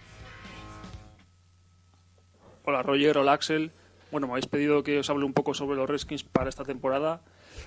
Hola 2.65 2.82
Roger, 2.82 3.19
hola 3.19 3.32
Axel. 3.32 3.70
Bueno, 4.11 4.27
me 4.27 4.32
habéis 4.35 4.47
pedido 4.47 4.82
que 4.82 4.99
os 4.99 5.09
hable 5.11 5.24
un 5.24 5.32
poco 5.32 5.55
sobre 5.55 5.77
los 5.77 5.89
Redskins 5.89 6.24
para 6.24 6.49
esta 6.49 6.65
temporada, 6.65 7.20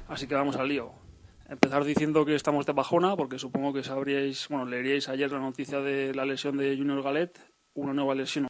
así 0.07 0.27
que 0.27 0.35
vamos 0.35 0.55
al 0.57 0.67
lío. 0.67 0.91
Empezar 1.49 1.83
diciendo 1.83 2.25
que 2.25 2.35
estamos 2.35 2.65
de 2.65 2.73
bajona, 2.73 3.15
porque 3.15 3.37
supongo 3.37 3.73
que 3.73 3.83
sabríais, 3.83 4.47
bueno, 4.47 4.65
leeríais 4.65 5.09
ayer 5.09 5.31
la 5.31 5.39
noticia 5.39 5.79
de 5.79 6.13
la 6.15 6.25
lesión 6.25 6.57
de 6.57 6.75
Junior 6.77 7.03
Galet, 7.03 7.37
una 7.73 7.93
nueva 7.93 8.15
lesión. 8.15 8.47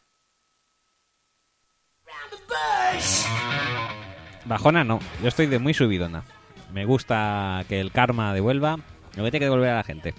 Bajona 4.46 4.84
no, 4.84 5.00
yo 5.22 5.28
estoy 5.28 5.48
de 5.48 5.58
muy 5.58 5.74
subidona. 5.74 6.24
Me 6.72 6.86
gusta 6.86 7.66
que 7.68 7.80
el 7.80 7.92
karma 7.92 8.34
devuelva 8.34 8.78
lo 9.16 9.24
que 9.24 9.32
tiene 9.32 9.40
que 9.40 9.46
devolver 9.46 9.70
a 9.70 9.76
la 9.78 9.84
gente. 9.84 10.14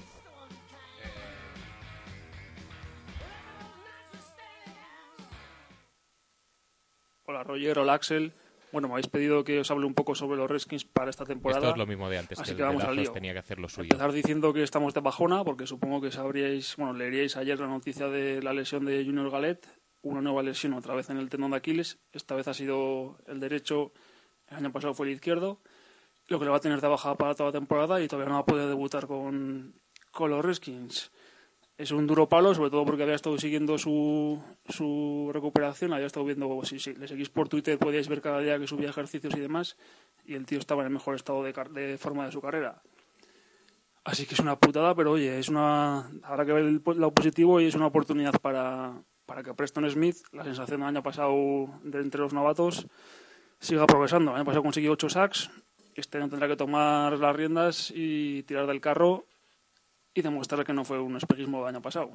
Hola 7.26 7.42
Roger, 7.44 7.78
hola 7.78 7.94
Axel. 7.94 8.32
Bueno, 8.74 8.88
me 8.88 8.94
habéis 8.94 9.06
pedido 9.06 9.44
que 9.44 9.60
os 9.60 9.70
hable 9.70 9.86
un 9.86 9.94
poco 9.94 10.16
sobre 10.16 10.36
los 10.36 10.50
Redskins 10.50 10.84
para 10.84 11.08
esta 11.08 11.24
temporada. 11.24 11.60
Esto 11.60 11.70
es 11.70 11.78
lo 11.78 11.86
mismo 11.86 12.10
de 12.10 12.18
antes. 12.18 12.40
Así 12.40 12.50
que 12.50 12.56
que 12.56 12.62
vamos 12.64 12.82
al 12.82 12.96
lío. 12.96 13.12
tenía 13.12 13.32
que 13.32 13.38
hacer 13.38 13.60
lo 13.60 13.68
suyo. 13.68 13.84
Empezar 13.84 14.10
diciendo 14.10 14.52
que 14.52 14.64
estamos 14.64 14.92
de 14.94 15.00
bajona, 15.00 15.44
porque 15.44 15.64
supongo 15.64 16.00
que 16.00 16.10
sabríais, 16.10 16.74
bueno, 16.76 16.92
leeríais 16.92 17.36
ayer 17.36 17.56
la 17.60 17.68
noticia 17.68 18.08
de 18.08 18.42
la 18.42 18.52
lesión 18.52 18.84
de 18.84 19.04
Junior 19.04 19.30
Galet, 19.30 19.64
una 20.02 20.20
nueva 20.20 20.42
lesión 20.42 20.72
otra 20.72 20.96
vez 20.96 21.08
en 21.08 21.18
el 21.18 21.28
tendón 21.28 21.52
de 21.52 21.58
Aquiles, 21.58 22.00
esta 22.12 22.34
vez 22.34 22.48
ha 22.48 22.54
sido 22.54 23.16
el 23.28 23.38
derecho, 23.38 23.92
el 24.48 24.56
año 24.56 24.72
pasado 24.72 24.92
fue 24.92 25.06
el 25.06 25.12
izquierdo, 25.12 25.60
lo 26.26 26.40
que 26.40 26.44
le 26.44 26.50
va 26.50 26.56
a 26.56 26.60
tener 26.60 26.80
de 26.80 26.88
baja 26.88 27.14
para 27.14 27.36
toda 27.36 27.50
la 27.50 27.52
temporada 27.52 28.02
y 28.02 28.08
todavía 28.08 28.30
no 28.30 28.34
va 28.34 28.40
a 28.40 28.44
poder 28.44 28.66
debutar 28.66 29.06
con, 29.06 29.72
con 30.10 30.30
los 30.30 30.44
Redskins. 30.44 31.12
Es 31.76 31.90
un 31.90 32.06
duro 32.06 32.28
palo, 32.28 32.54
sobre 32.54 32.70
todo 32.70 32.84
porque 32.84 33.02
había 33.02 33.16
estado 33.16 33.36
siguiendo 33.36 33.78
su, 33.78 34.40
su 34.68 35.30
recuperación, 35.32 35.92
había 35.92 36.06
estado 36.06 36.24
viendo, 36.24 36.64
si, 36.64 36.78
si 36.78 36.94
le 36.94 37.08
seguís 37.08 37.30
por 37.30 37.48
Twitter 37.48 37.78
podíais 37.78 38.06
ver 38.06 38.20
cada 38.20 38.38
día 38.38 38.58
que 38.60 38.68
subía 38.68 38.90
ejercicios 38.90 39.34
y 39.36 39.40
demás, 39.40 39.76
y 40.24 40.34
el 40.34 40.46
tío 40.46 40.60
estaba 40.60 40.82
en 40.82 40.86
el 40.86 40.92
mejor 40.92 41.16
estado 41.16 41.42
de, 41.42 41.52
de 41.52 41.98
forma 41.98 42.26
de 42.26 42.32
su 42.32 42.40
carrera. 42.40 42.80
Así 44.04 44.24
que 44.24 44.34
es 44.34 44.40
una 44.40 44.56
putada, 44.56 44.94
pero 44.94 45.12
oye, 45.12 45.38
es 45.38 45.48
una 45.48 46.10
habrá 46.22 46.44
que 46.44 46.52
ver 46.52 46.64
el 46.64 46.82
lado 46.84 47.12
positivo 47.12 47.60
y 47.60 47.66
es 47.66 47.74
una 47.74 47.86
oportunidad 47.86 48.38
para, 48.40 49.02
para 49.26 49.42
que 49.42 49.54
Preston 49.54 49.90
Smith, 49.90 50.18
la 50.32 50.44
sensación 50.44 50.80
del 50.80 50.90
año 50.90 51.02
pasado 51.02 51.34
de 51.82 52.00
entre 52.00 52.20
los 52.20 52.32
novatos, 52.32 52.86
siga 53.58 53.86
progresando. 53.86 54.30
El 54.30 54.36
año 54.36 54.44
pasado 54.44 54.62
consiguió 54.62 54.92
8 54.92 55.08
sacks, 55.08 55.50
este 55.96 56.18
año 56.18 56.28
tendrá 56.28 56.46
que 56.46 56.56
tomar 56.56 57.18
las 57.18 57.34
riendas 57.34 57.92
y 57.92 58.44
tirar 58.44 58.66
del 58.66 58.80
carro 58.80 59.24
y 60.14 60.22
demostrar 60.22 60.64
que 60.64 60.72
no 60.72 60.84
fue 60.84 61.00
un 61.00 61.16
espejismo 61.16 61.58
del 61.58 61.74
año 61.74 61.82
pasado. 61.82 62.10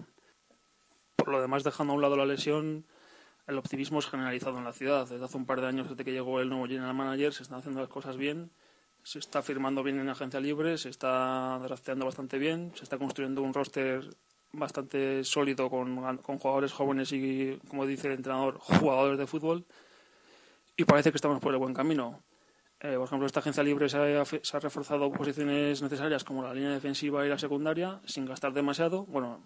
Por 1.16 1.28
lo 1.28 1.42
demás, 1.42 1.64
dejando 1.64 1.94
a 1.94 1.96
un 1.98 2.02
lado 2.02 2.16
la 2.16 2.26
lesión, 2.26 2.86
el 3.46 3.58
optimismo 3.58 4.00
es 4.00 4.08
generalizado 4.08 4.58
en 4.58 4.64
la 4.64 4.74
ciudad. 4.74 5.08
Desde 5.08 5.24
hace 5.24 5.38
un 5.38 5.46
par 5.46 5.60
de 5.60 5.68
años, 5.68 5.90
desde 5.90 6.06
que 6.06 6.12
llegó 6.12 6.40
el 6.40 6.50
nuevo 6.50 6.66
general 6.66 6.94
manager, 6.94 7.34
se 7.34 7.44
están 7.44 7.60
haciendo 7.60 7.82
las 7.82 7.90
cosas 7.90 8.16
bien, 8.16 8.52
se 9.04 9.20
está 9.20 9.42
firmando 9.42 9.84
bien 9.84 10.00
en 10.00 10.08
agencia 10.08 10.40
libre, 10.40 10.78
se 10.78 10.90
está 10.90 11.60
drafteando 11.62 12.06
bastante 12.06 12.38
bien, 12.38 12.72
se 12.76 12.84
está 12.84 12.98
construyendo 12.98 13.42
un 13.42 13.54
roster 13.54 14.10
bastante 14.52 15.24
sólido 15.24 15.70
con, 15.70 16.18
con 16.18 16.40
jugadores 16.40 16.72
jóvenes 16.72 17.12
y, 17.12 17.60
como 17.68 17.86
dice 17.86 18.08
el 18.08 18.14
entrenador, 18.14 18.58
jugadores 18.60 19.20
de 19.20 19.28
fútbol. 19.28 19.66
Y 20.78 20.86
parece 20.86 21.12
que 21.12 21.18
estamos 21.18 21.42
por 21.42 21.52
el 21.52 21.60
buen 21.60 21.74
camino. 21.74 22.22
Eh, 22.82 22.96
por 22.96 23.06
ejemplo, 23.06 23.28
esta 23.28 23.42
agencia 23.42 23.62
libre 23.62 23.90
se 23.90 23.98
ha, 23.98 24.60
reforzado 24.60 25.12
posiciones 25.12 25.82
necesarias 25.82 26.24
como 26.24 26.44
la 26.44 26.54
línea 26.54 26.72
defensiva 26.72 27.26
y 27.26 27.30
la 27.30 27.38
secundaria 27.38 28.00
sin 28.06 28.26
gastar 28.26 28.54
demasiado. 28.54 29.06
Bueno, 29.06 29.44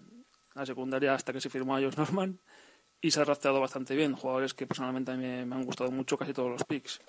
la 0.54 0.64
secundaria 0.64 1.14
hasta 1.14 1.32
que 1.32 1.40
se 1.40 1.50
firmó 1.50 1.76
a 1.76 1.80
Josh 1.80 1.96
Norman 1.96 2.38
y 3.00 3.10
se 3.10 3.20
ha 3.20 3.24
drafteado 3.24 3.60
bastante 3.60 3.96
bien. 3.96 4.14
Jugadores 4.14 4.54
que 4.54 4.66
personalmente 4.66 5.10
a 5.10 5.16
mí 5.16 5.44
me 5.44 5.56
han 5.56 5.64
gustado 5.64 5.90
mucho 5.90 6.16
casi 6.16 6.32
todos 6.32 6.50
los 6.50 6.64
picks. 6.64 7.00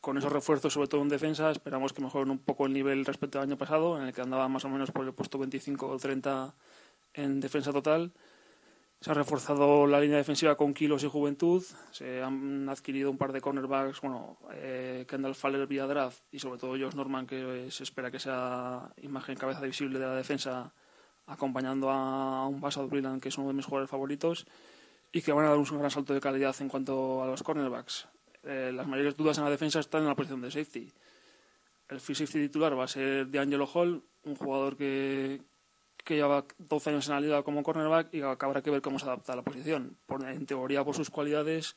Con 0.00 0.16
esos 0.16 0.32
refuerzos, 0.32 0.72
sobre 0.72 0.88
todo 0.88 1.02
en 1.02 1.08
defensa, 1.08 1.50
esperamos 1.50 1.92
que 1.92 2.00
mejoren 2.00 2.30
un 2.30 2.38
poco 2.38 2.66
el 2.66 2.72
nivel 2.72 3.04
respecto 3.04 3.38
al 3.38 3.44
año 3.44 3.58
pasado, 3.58 3.98
en 3.98 4.04
el 4.04 4.14
que 4.14 4.22
andaba 4.22 4.48
más 4.48 4.64
o 4.64 4.68
menos 4.68 4.90
por 4.90 5.04
el 5.04 5.12
puesto 5.12 5.38
25 5.38 5.86
o 5.86 5.98
30 5.98 6.54
en 7.14 7.40
defensa 7.40 7.72
total. 7.72 8.12
Se 9.00 9.12
ha 9.12 9.14
reforzado 9.14 9.86
la 9.86 10.00
línea 10.00 10.16
defensiva 10.16 10.56
con 10.56 10.74
kilos 10.74 11.04
y 11.04 11.06
juventud. 11.06 11.64
Se 11.92 12.20
han 12.20 12.68
adquirido 12.68 13.12
un 13.12 13.18
par 13.18 13.32
de 13.32 13.40
cornerbacks, 13.40 14.00
bueno, 14.00 14.38
eh, 14.54 15.06
Kendall 15.08 15.36
Faller 15.36 15.68
vía 15.68 15.86
draft 15.86 16.22
y 16.32 16.40
sobre 16.40 16.58
todo 16.58 16.72
Josh 16.72 16.96
Norman, 16.96 17.24
que 17.24 17.66
eh, 17.66 17.70
se 17.70 17.84
espera 17.84 18.10
que 18.10 18.18
sea 18.18 18.90
imagen 19.02 19.36
cabeza 19.36 19.60
visible 19.60 20.00
de 20.00 20.06
la 20.06 20.16
defensa, 20.16 20.72
acompañando 21.26 21.90
a 21.90 22.48
un 22.48 22.60
Basad 22.60 22.86
Brilland, 22.86 23.22
que 23.22 23.28
es 23.28 23.38
uno 23.38 23.48
de 23.48 23.54
mis 23.54 23.66
jugadores 23.66 23.88
favoritos, 23.88 24.46
y 25.12 25.22
que 25.22 25.30
van 25.30 25.44
a 25.44 25.50
dar 25.50 25.58
un 25.58 25.64
gran 25.64 25.90
salto 25.92 26.12
de 26.12 26.20
calidad 26.20 26.56
en 26.58 26.68
cuanto 26.68 27.22
a 27.22 27.26
los 27.28 27.44
cornerbacks. 27.44 28.08
Eh, 28.42 28.72
las 28.74 28.88
mayores 28.88 29.16
dudas 29.16 29.38
en 29.38 29.44
la 29.44 29.50
defensa 29.50 29.78
están 29.78 30.02
en 30.02 30.08
la 30.08 30.16
posición 30.16 30.40
de 30.40 30.50
safety. 30.50 30.92
El 31.88 32.00
free 32.00 32.16
safety 32.16 32.48
titular 32.48 32.76
va 32.76 32.84
a 32.84 32.88
ser 32.88 33.30
D'Angelo 33.30 33.66
Hall, 33.72 34.02
un 34.24 34.34
jugador 34.34 34.76
que, 34.76 35.40
que 36.08 36.16
lleva 36.16 36.46
12 36.56 36.88
años 36.88 37.06
en 37.08 37.14
la 37.16 37.20
liga 37.20 37.42
como 37.42 37.62
cornerback 37.62 38.14
y 38.14 38.22
habrá 38.22 38.62
que 38.62 38.70
ver 38.70 38.80
cómo 38.80 38.98
se 38.98 39.04
adapta 39.04 39.34
a 39.34 39.36
la 39.36 39.42
posición. 39.42 39.98
En 40.26 40.46
teoría, 40.46 40.82
por 40.82 40.94
sus 40.94 41.10
cualidades, 41.10 41.76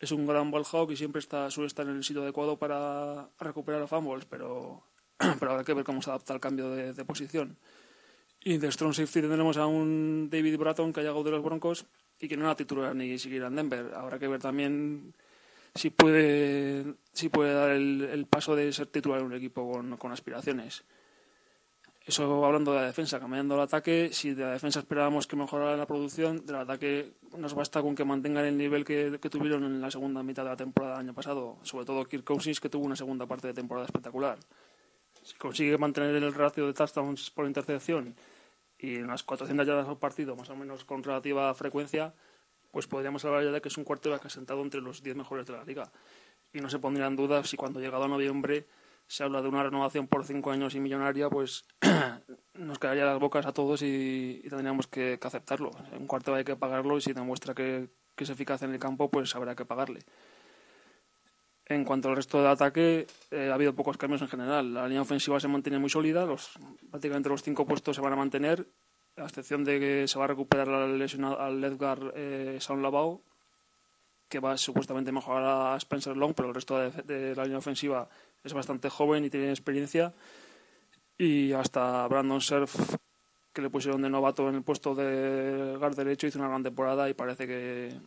es 0.00 0.12
un 0.12 0.26
gran 0.26 0.50
ball 0.50 0.64
hawk 0.64 0.92
y 0.92 0.96
siempre 0.96 1.18
está, 1.18 1.50
suele 1.50 1.66
estar 1.66 1.86
en 1.86 1.96
el 1.96 2.02
sitio 2.02 2.22
adecuado 2.22 2.58
para 2.58 3.28
recuperar 3.38 3.86
fumbles, 3.86 4.24
pero, 4.24 4.82
pero 5.38 5.50
habrá 5.50 5.62
que 5.62 5.74
ver 5.74 5.84
cómo 5.84 6.00
se 6.00 6.08
adapta 6.08 6.32
al 6.32 6.40
cambio 6.40 6.70
de, 6.70 7.04
posición. 7.04 7.58
Y 8.42 8.56
de 8.56 8.72
strong 8.72 8.94
safety 8.94 9.20
tendremos 9.20 9.58
a 9.58 9.66
un 9.66 10.30
David 10.30 10.56
Bratton 10.56 10.94
que 10.94 11.00
ha 11.00 11.02
llegado 11.02 11.22
de 11.22 11.32
los 11.32 11.44
Broncos 11.44 11.84
y 12.18 12.28
que 12.28 12.36
no 12.38 12.46
era 12.46 12.56
titular 12.56 12.96
ni 12.96 13.18
siquiera 13.18 13.48
en 13.48 13.56
Denver. 13.56 13.92
Habrá 13.94 14.18
que 14.18 14.26
ver 14.26 14.40
también 14.40 15.12
si 15.74 15.90
puede, 15.90 16.94
si 17.12 17.28
puede 17.28 17.52
dar 17.52 17.72
el, 17.72 18.26
paso 18.30 18.56
de 18.56 18.72
ser 18.72 18.86
titular 18.86 19.20
en 19.20 19.26
un 19.26 19.34
equipo 19.34 19.70
con 19.98 20.12
aspiraciones. 20.12 20.84
Eso 22.06 22.44
hablando 22.44 22.72
de 22.72 22.78
la 22.78 22.86
defensa, 22.86 23.18
cambiando 23.18 23.56
el 23.56 23.62
ataque, 23.62 24.10
si 24.12 24.32
de 24.32 24.44
la 24.44 24.52
defensa 24.52 24.78
esperábamos 24.78 25.26
que 25.26 25.34
mejorara 25.34 25.76
la 25.76 25.86
producción, 25.86 26.46
del 26.46 26.54
ataque 26.54 27.14
nos 27.36 27.52
basta 27.52 27.82
con 27.82 27.96
que 27.96 28.04
mantengan 28.04 28.44
el 28.44 28.56
nivel 28.56 28.84
que, 28.84 29.18
tuvieron 29.28 29.64
en 29.64 29.80
la 29.80 29.90
segunda 29.90 30.22
mitad 30.22 30.44
de 30.44 30.50
la 30.50 30.56
temporada 30.56 30.92
del 30.92 31.06
año 31.06 31.14
pasado, 31.14 31.56
sobre 31.62 31.84
todo 31.84 32.04
Kirk 32.04 32.24
que 32.60 32.68
tuvo 32.68 32.84
una 32.84 32.94
segunda 32.94 33.26
parte 33.26 33.48
de 33.48 33.54
temporada 33.54 33.86
espectacular. 33.86 34.38
Si 35.24 35.34
consigue 35.34 35.76
mantener 35.78 36.14
el 36.14 36.32
ratio 36.32 36.68
de 36.68 36.74
touchdowns 36.74 37.32
por 37.32 37.44
intercepción 37.44 38.14
y 38.78 38.98
unas 38.98 39.24
400 39.24 39.66
yardas 39.66 39.86
por 39.86 39.98
partido, 39.98 40.36
más 40.36 40.48
o 40.48 40.54
menos 40.54 40.84
con 40.84 41.02
relativa 41.02 41.52
frecuencia, 41.54 42.14
pues 42.70 42.86
podríamos 42.86 43.24
hablar 43.24 43.42
ya 43.42 43.50
de 43.50 43.60
que 43.60 43.66
es 43.66 43.76
un 43.78 43.82
quarterback 43.82 44.26
asentado 44.26 44.62
entre 44.62 44.80
los 44.80 45.02
10 45.02 45.16
mejores 45.16 45.44
de 45.44 45.54
la 45.54 45.64
liga. 45.64 45.90
Y 46.52 46.60
no 46.60 46.70
se 46.70 46.78
pondría 46.78 47.08
en 47.08 47.16
duda 47.16 47.42
si 47.42 47.56
cuando 47.56 47.80
llegado 47.80 48.04
a 48.04 48.08
noviembre 48.08 48.64
se 49.08 49.22
habla 49.22 49.40
de 49.40 49.48
una 49.48 49.62
renovación 49.62 50.08
por 50.08 50.24
5 50.24 50.50
años 50.50 50.74
y 50.74 50.80
millonaria, 50.80 51.30
pues 51.30 51.64
nos 52.54 52.78
quedaría 52.78 53.04
las 53.04 53.20
bocas 53.20 53.46
a 53.46 53.52
todos 53.52 53.82
y, 53.82 54.42
tendríamos 54.48 54.86
que, 54.86 55.18
aceptarlo. 55.22 55.70
Un 55.98 56.06
quarterback 56.06 56.38
hay 56.38 56.44
que 56.44 56.56
pagarlo 56.56 56.96
y 56.98 57.00
si 57.00 57.12
demuestra 57.12 57.54
que, 57.54 57.88
es 58.16 58.30
eficaz 58.30 58.62
en 58.62 58.72
el 58.72 58.80
campo, 58.80 59.10
pues 59.10 59.34
habrá 59.36 59.54
que 59.54 59.64
pagarle. 59.64 60.00
En 61.66 61.84
cuanto 61.84 62.08
al 62.08 62.16
resto 62.16 62.38
del 62.38 62.46
ataque, 62.46 63.06
eh, 63.30 63.48
ha 63.50 63.54
habido 63.54 63.74
pocos 63.74 63.96
cambios 63.96 64.22
en 64.22 64.28
general. 64.28 64.72
La 64.72 64.86
línea 64.86 65.02
ofensiva 65.02 65.38
se 65.40 65.48
mantiene 65.48 65.78
muy 65.78 65.90
sólida, 65.90 66.24
los, 66.24 66.52
prácticamente 66.90 67.28
los 67.28 67.42
cinco 67.42 67.66
puestos 67.66 67.96
se 67.96 68.02
van 68.02 68.12
a 68.12 68.16
mantener, 68.16 68.66
a 69.16 69.24
excepción 69.24 69.64
de 69.64 69.80
que 69.80 70.08
se 70.08 70.18
va 70.18 70.24
a 70.24 70.28
recuperar 70.28 70.68
al 70.68 70.98
lesionado 70.98 71.40
al 71.40 71.62
Edgar 71.62 72.12
eh, 72.14 72.58
Sound 72.60 72.82
Lavao, 72.82 73.22
que 74.28 74.40
va 74.40 74.52
a 74.52 74.56
supuestamente 74.56 75.12
mejorar 75.12 75.74
a 75.74 75.76
Spencer 75.76 76.16
Long, 76.16 76.34
pero 76.34 76.48
el 76.48 76.54
resto 76.54 76.78
de, 76.78 76.90
de 77.02 77.34
la 77.36 77.44
línea 77.44 77.58
ofensiva 77.58 78.08
es 78.46 78.52
bastante 78.52 78.88
joven 78.88 79.24
y 79.24 79.30
tiene 79.30 79.50
experiencia. 79.50 80.14
Y 81.18 81.52
hasta 81.52 82.06
Brandon 82.08 82.40
Surf, 82.40 82.96
que 83.52 83.62
le 83.62 83.70
pusieron 83.70 84.02
de 84.02 84.08
novato 84.08 84.48
en 84.48 84.54
el 84.54 84.62
puesto 84.62 84.94
de 84.94 85.76
guard 85.78 85.96
derecho, 85.96 86.26
hizo 86.26 86.38
una 86.38 86.48
gran 86.48 86.62
temporada 86.62 87.08
y 87.08 87.14
parece 87.14 87.46
que, 87.46 87.98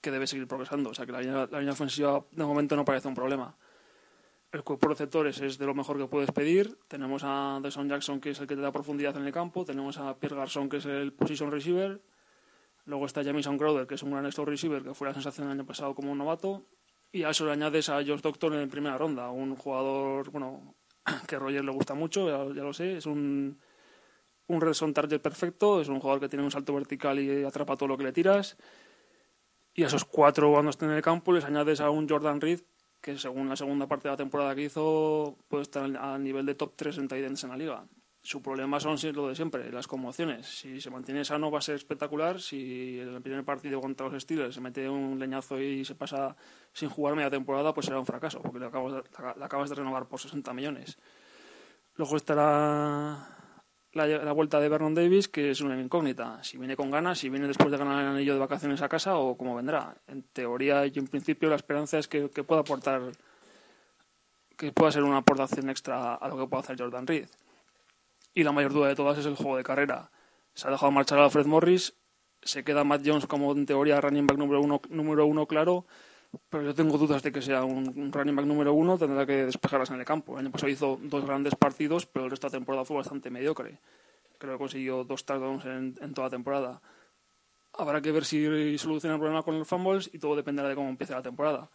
que 0.00 0.10
debe 0.10 0.26
seguir 0.26 0.46
progresando. 0.46 0.90
O 0.90 0.94
sea 0.94 1.04
que 1.04 1.12
la 1.12 1.20
línea, 1.20 1.72
ofensiva 1.72 2.24
de 2.30 2.44
momento 2.44 2.76
no 2.76 2.84
parece 2.84 3.08
un 3.08 3.14
problema. 3.14 3.56
El 4.52 4.62
cuerpo 4.62 4.86
de 4.86 4.94
receptores 4.94 5.40
es 5.40 5.58
de 5.58 5.66
lo 5.66 5.74
mejor 5.74 5.98
que 5.98 6.06
puedes 6.06 6.30
pedir. 6.30 6.78
Tenemos 6.86 7.22
a 7.24 7.58
Deson 7.60 7.88
Jackson, 7.88 8.20
que 8.20 8.30
es 8.30 8.40
el 8.40 8.46
que 8.46 8.54
te 8.54 8.62
da 8.62 8.70
profundidad 8.70 9.16
en 9.16 9.26
el 9.26 9.32
campo. 9.32 9.64
Tenemos 9.64 9.98
a 9.98 10.16
Pierre 10.16 10.36
Garçon, 10.36 10.68
que 10.68 10.76
es 10.76 10.86
el 10.86 11.12
position 11.12 11.50
receiver. 11.50 12.00
Luego 12.86 13.06
está 13.06 13.24
Jamison 13.24 13.58
Crowder, 13.58 13.86
que 13.86 13.96
es 13.96 14.02
un 14.02 14.12
gran 14.12 14.30
receiver, 14.30 14.82
que 14.82 14.94
fue 14.94 15.08
la 15.08 15.14
sensación 15.14 15.48
el 15.48 15.54
año 15.54 15.66
pasado 15.66 15.94
como 15.94 16.12
un 16.12 16.18
novato. 16.18 16.62
Y 17.14 17.22
a 17.22 17.30
eso 17.30 17.44
le 17.44 17.52
añades 17.52 17.88
a 17.90 18.04
Josh 18.04 18.22
Doctor 18.22 18.52
en 18.54 18.68
primera 18.68 18.98
ronda, 18.98 19.30
un 19.30 19.54
jugador, 19.54 20.32
bueno, 20.32 20.74
que 21.28 21.36
a 21.36 21.38
Roger 21.38 21.64
le 21.64 21.70
gusta 21.70 21.94
mucho, 21.94 22.26
ya, 22.26 22.60
lo 22.60 22.72
sé. 22.72 22.96
Es 22.96 23.06
un, 23.06 23.56
un 24.48 24.60
red 24.60 24.72
zone 24.72 24.92
target 24.92 25.20
perfecto, 25.20 25.80
es 25.80 25.86
un 25.86 26.00
jugador 26.00 26.20
que 26.20 26.28
tiene 26.28 26.44
un 26.44 26.50
salto 26.50 26.74
vertical 26.74 27.20
y 27.20 27.44
atrapa 27.44 27.76
todo 27.76 27.88
lo 27.88 27.96
que 27.96 28.02
le 28.02 28.12
tiras. 28.12 28.56
Y 29.74 29.84
a 29.84 29.86
esos 29.86 30.04
cuatro 30.04 30.50
cuando 30.50 30.70
estén 30.70 30.90
en 30.90 30.96
el 30.96 31.02
campo 31.02 31.32
les 31.32 31.44
añades 31.44 31.80
a 31.80 31.88
un 31.88 32.08
Jordan 32.08 32.40
Reed 32.40 32.62
que 33.00 33.16
según 33.16 33.48
la 33.48 33.54
segunda 33.54 33.86
parte 33.86 34.08
de 34.08 34.14
la 34.14 34.16
temporada 34.16 34.52
que 34.56 34.62
hizo 34.62 35.38
puede 35.46 35.62
estar 35.62 35.84
a 35.96 36.18
nivel 36.18 36.46
de 36.46 36.56
top 36.56 36.72
3 36.74 36.98
en 36.98 37.06
tight 37.06 37.44
en 37.44 37.48
la 37.48 37.56
liga. 37.56 37.86
Su 38.24 38.40
problema 38.40 38.80
son 38.80 38.96
lo 39.12 39.28
de 39.28 39.34
siempre, 39.34 39.70
las 39.70 39.86
conmociones. 39.86 40.46
Si 40.46 40.80
se 40.80 40.88
mantiene 40.88 41.26
sano 41.26 41.50
va 41.50 41.58
a 41.58 41.60
ser 41.60 41.74
espectacular. 41.74 42.40
Si 42.40 42.98
en 42.98 43.16
el 43.16 43.20
primer 43.20 43.44
partido 43.44 43.82
contra 43.82 44.08
los 44.08 44.22
Steelers 44.22 44.54
se 44.54 44.62
mete 44.62 44.88
un 44.88 45.18
leñazo 45.18 45.60
y 45.60 45.84
se 45.84 45.94
pasa 45.94 46.34
sin 46.72 46.88
jugar 46.88 47.16
media 47.16 47.28
temporada, 47.28 47.74
pues 47.74 47.84
será 47.84 47.98
un 47.98 48.06
fracaso, 48.06 48.40
porque 48.40 48.60
le 48.60 48.64
acabas 48.64 49.68
de, 49.68 49.74
renovar 49.74 50.06
por 50.06 50.18
60 50.18 50.54
millones. 50.54 50.96
Luego 51.96 52.16
estará 52.16 53.28
la, 53.92 54.06
la 54.06 54.32
vuelta 54.32 54.58
de 54.58 54.70
Vernon 54.70 54.94
Davis, 54.94 55.28
que 55.28 55.50
es 55.50 55.60
una 55.60 55.78
incógnita. 55.78 56.42
Si 56.42 56.56
viene 56.56 56.76
con 56.76 56.90
ganas, 56.90 57.18
si 57.18 57.28
viene 57.28 57.46
después 57.46 57.70
de 57.70 57.76
ganar 57.76 58.00
el 58.00 58.08
anillo 58.08 58.32
de 58.32 58.40
vacaciones 58.40 58.80
a 58.80 58.88
casa 58.88 59.18
o 59.18 59.36
cómo 59.36 59.54
vendrá. 59.54 59.98
En 60.06 60.22
teoría 60.22 60.86
y 60.86 60.92
en 60.96 61.08
principio 61.08 61.50
la 61.50 61.56
esperanza 61.56 61.98
es 61.98 62.08
que, 62.08 62.30
que 62.30 62.42
pueda 62.42 62.62
aportar, 62.62 63.02
que 64.56 64.72
pueda 64.72 64.92
ser 64.92 65.02
una 65.02 65.18
aportación 65.18 65.68
extra 65.68 66.14
a 66.14 66.26
lo 66.28 66.38
que 66.38 66.46
pueda 66.46 66.62
hacer 66.62 66.80
Jordan 66.80 67.06
Reed. 67.06 67.28
Y 68.34 68.42
la 68.42 68.52
mayor 68.52 68.72
duda 68.72 68.88
de 68.88 68.96
todas 68.96 69.16
es 69.16 69.26
el 69.26 69.36
juego 69.36 69.56
de 69.56 69.62
carrera. 69.62 70.10
Se 70.54 70.66
ha 70.66 70.70
dejado 70.70 70.90
marchar 70.92 71.20
a 71.20 71.30
Fred 71.30 71.46
Morris, 71.46 71.94
se 72.42 72.64
queda 72.64 72.84
Matt 72.84 73.02
Jones 73.04 73.26
como 73.26 73.52
en 73.52 73.64
teoría 73.64 74.00
running 74.00 74.26
back 74.26 74.36
número 74.36 74.60
uno, 74.60 74.80
número 74.90 75.24
uno 75.26 75.46
claro, 75.46 75.86
pero 76.48 76.64
yo 76.64 76.74
tengo 76.74 76.98
dudas 76.98 77.22
de 77.22 77.32
que 77.32 77.40
sea 77.40 77.64
un, 77.64 77.88
un 77.96 78.12
running 78.12 78.36
back 78.36 78.46
número 78.46 78.74
uno, 78.74 78.98
tendrá 78.98 79.24
que 79.24 79.46
despejarlas 79.46 79.90
en 79.90 80.00
el 80.00 80.04
campo. 80.04 80.34
El 80.34 80.40
año 80.46 80.52
pasado 80.52 80.70
hizo 80.70 80.98
dos 81.02 81.24
grandes 81.24 81.54
partidos, 81.54 82.06
pero 82.06 82.24
el 82.24 82.30
resto 82.30 82.48
de 82.48 82.52
la 82.52 82.58
temporada 82.58 82.84
fue 82.84 82.96
bastante 82.96 83.30
mediocre. 83.30 83.78
Creo 84.38 84.54
que 84.54 84.58
consiguió 84.58 85.04
dos 85.04 85.24
touchdowns 85.24 85.64
en, 85.64 85.96
en 86.00 86.12
toda 86.12 86.26
la 86.26 86.30
temporada. 86.30 86.82
Habrá 87.72 88.02
que 88.02 88.12
ver 88.12 88.24
si 88.24 88.78
soluciona 88.78 89.14
el 89.14 89.20
problema 89.20 89.42
con 89.42 89.58
los 89.58 89.66
fumbles 89.66 90.10
y 90.12 90.18
todo 90.18 90.36
dependerá 90.36 90.68
de 90.68 90.74
cómo 90.74 90.88
empiece 90.88 91.12
la 91.12 91.22
temporada. 91.22 91.70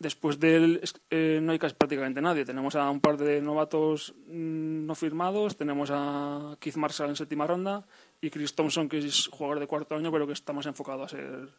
Después 0.00 0.40
de 0.40 0.56
él 0.56 0.80
eh, 1.10 1.40
no 1.42 1.52
hay 1.52 1.58
casi 1.58 1.74
prácticamente 1.74 2.22
nadie. 2.22 2.46
Tenemos 2.46 2.74
a 2.74 2.88
un 2.88 3.00
par 3.00 3.18
de 3.18 3.42
novatos 3.42 4.14
mm, 4.28 4.86
no 4.86 4.94
firmados, 4.94 5.58
tenemos 5.58 5.90
a 5.92 6.56
Keith 6.58 6.76
Marshall 6.76 7.10
en 7.10 7.16
séptima 7.16 7.46
ronda 7.46 7.86
y 8.18 8.30
Chris 8.30 8.54
Thompson, 8.54 8.88
que 8.88 8.96
es 8.96 9.28
jugador 9.30 9.60
de 9.60 9.66
cuarto 9.66 9.94
año, 9.94 10.10
pero 10.10 10.26
que 10.26 10.32
está 10.32 10.54
más 10.54 10.64
enfocado 10.64 11.02
a 11.02 11.08
ser 11.10 11.50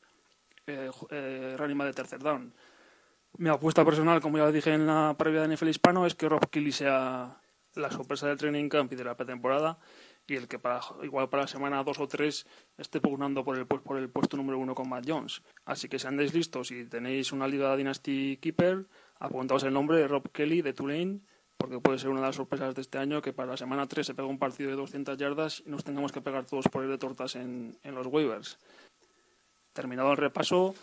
eh, 0.66 0.90
eh, 1.12 1.56
back 1.56 1.88
de 1.88 1.94
tercer 1.94 2.20
down. 2.20 2.52
Mi 3.38 3.50
apuesta 3.50 3.86
personal, 3.86 4.20
como 4.22 4.40
ya 4.40 4.52
dije 4.52 4.74
en 4.74 4.88
la 4.88 5.14
previa 5.16 5.42
de 5.48 5.56
NFL 5.56 5.70
Hispano, 5.70 6.08
es 6.08 6.16
que 6.16 6.28
Rob 6.28 6.50
Kelly 6.50 6.72
sea, 6.72 7.38
la 7.76 7.92
sorpresa 7.92 8.28
del 8.28 8.38
training 8.38 8.70
camp 8.70 8.92
y 8.92 8.96
de 8.96 9.04
la 9.04 9.16
pretemporada 9.16 9.78
y 10.28 10.36
el 10.36 10.48
que 10.48 10.60
para 10.60 10.82
igual 11.04 11.30
para 11.30 11.44
la 11.44 11.48
semana 11.48 11.84
2 11.84 12.00
o 12.00 12.08
3 12.08 12.46
esté 12.78 13.02
pugnando 13.02 13.44
por 13.44 13.58
el, 13.58 13.66
por 13.66 13.98
el 13.98 14.10
puesto 14.10 14.38
número 14.38 14.60
uno 14.60 14.76
con 14.76 14.90
Matt 14.90 15.06
Jones. 15.08 15.42
Así 15.66 15.90
que 15.90 16.00
si 16.00 16.08
andáis 16.08 16.34
listos 16.34 16.72
y 16.72 16.86
tenéis 16.86 17.32
una 17.32 17.48
liga 17.48 17.76
Dynasty 17.76 18.38
Keeper, 18.38 18.86
apuntaos 19.20 19.64
el 19.64 19.74
nombre 19.74 19.98
de 19.98 20.08
Rob 20.08 20.32
Kelly 20.32 20.62
de 20.62 20.74
Tulane 20.74 21.20
porque 21.62 21.80
puede 21.80 22.00
ser 22.00 22.10
una 22.10 22.22
de 22.22 22.28
las 22.28 22.36
sorpresas 22.36 22.74
de 22.74 22.82
este 22.82 22.98
año 22.98 23.22
que 23.22 23.34
para 23.34 23.52
la 23.52 23.58
semana 23.58 23.88
3 23.88 24.08
se 24.08 24.16
pega 24.16 24.28
un 24.28 24.40
partido 24.40 24.72
de 24.72 24.76
200 24.78 25.16
yardas 25.18 25.62
y 25.64 25.70
nos 25.70 25.84
tengamos 25.84 26.12
que 26.12 26.22
pegar 26.22 26.46
todos 26.46 26.68
por 26.68 26.84
ir 26.84 26.90
de 26.90 26.98
tortas 26.98 27.36
en, 27.36 27.78
en 27.84 27.94
los 27.94 28.08
waivers. 28.08 28.58
Terminado 29.74 30.12
el 30.12 30.18
repaso, 30.18 30.74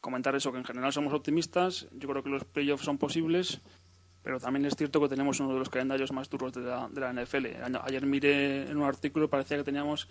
comentar 0.00 0.34
eso, 0.34 0.50
que 0.50 0.58
en 0.58 0.64
general 0.64 0.92
somos 0.92 1.14
optimistas. 1.14 1.86
Yo 1.92 2.08
creo 2.08 2.24
que 2.24 2.30
los 2.30 2.44
playoffs 2.44 2.84
son 2.84 2.98
posibles, 2.98 3.60
pero 4.26 4.40
también 4.40 4.64
es 4.64 4.74
cierto 4.74 5.00
que 5.00 5.08
tenemos 5.08 5.38
uno 5.38 5.52
de 5.52 5.60
los 5.60 5.70
calendarios 5.70 6.10
más 6.10 6.28
duros 6.28 6.52
de 6.52 6.62
la, 6.62 6.88
de 6.88 7.00
la 7.00 7.12
NFL. 7.12 7.46
Ayer 7.84 8.04
miré 8.06 8.68
en 8.68 8.76
un 8.76 8.82
artículo 8.82 9.30
parecía 9.30 9.56
que 9.56 9.62
teníamos, 9.62 10.08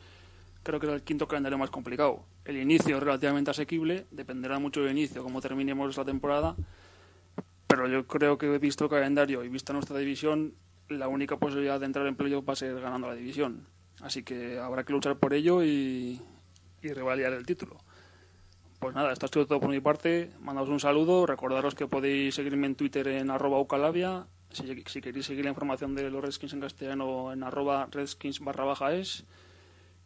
creo 0.63 0.79
que 0.79 0.85
era 0.85 0.95
el 0.95 1.01
quinto 1.01 1.27
calendario 1.27 1.57
más 1.57 1.69
complicado. 1.69 2.23
El 2.45 2.55
inicio 2.55 2.95
es 2.95 3.03
relativamente 3.03 3.51
asequible, 3.51 4.05
dependerá 4.11 4.57
mucho 4.57 4.79
del 4.83 4.91
inicio, 4.91 5.21
cómo 5.21 5.41
terminemos 5.41 5.97
la 5.97 6.05
temporada, 6.05 6.55
pero 7.67 7.89
yo 7.89 8.07
creo 8.07 8.37
que 8.37 8.57
visto 8.57 8.85
el 8.85 8.89
calendario 8.89 9.43
y 9.43 9.49
vista 9.49 9.73
nuestra 9.73 9.97
división, 9.97 10.53
la 10.87 11.09
única 11.09 11.35
posibilidad 11.35 11.77
de 11.77 11.87
entrar 11.87 12.07
en 12.07 12.15
playoff 12.15 12.47
va 12.47 12.53
a 12.53 12.55
ser 12.55 12.79
ganando 12.79 13.09
la 13.09 13.15
división. 13.15 13.67
Así 13.99 14.23
que 14.23 14.59
habrá 14.59 14.85
que 14.85 14.93
luchar 14.93 15.17
por 15.17 15.33
ello 15.33 15.61
y, 15.61 16.21
y 16.81 16.93
revalidar 16.93 17.33
el 17.33 17.45
título. 17.45 17.81
Pues 18.85 18.93
nada, 18.93 19.11
esto 19.13 19.25
ha 19.25 19.29
sido 19.29 19.47
todo 19.47 19.59
por 19.59 19.71
mi 19.71 19.79
parte. 19.79 20.29
Mandaos 20.41 20.69
un 20.69 20.79
saludo. 20.79 21.25
Recordaros 21.25 21.73
que 21.73 21.87
podéis 21.87 22.35
seguirme 22.35 22.67
en 22.67 22.75
Twitter 22.75 23.07
en 23.07 23.31
arroba 23.31 23.59
ucalabia. 23.59 24.27
Si, 24.51 24.83
si 24.85 25.01
queréis 25.01 25.25
seguir 25.25 25.43
la 25.43 25.49
información 25.49 25.95
de 25.95 26.07
los 26.11 26.23
Redskins 26.23 26.53
en 26.53 26.59
castellano 26.61 27.33
en 27.33 27.41
arroba 27.41 27.87
redskins 27.89 28.39
barra 28.41 28.63
baja 28.63 28.93
es. 28.93 29.23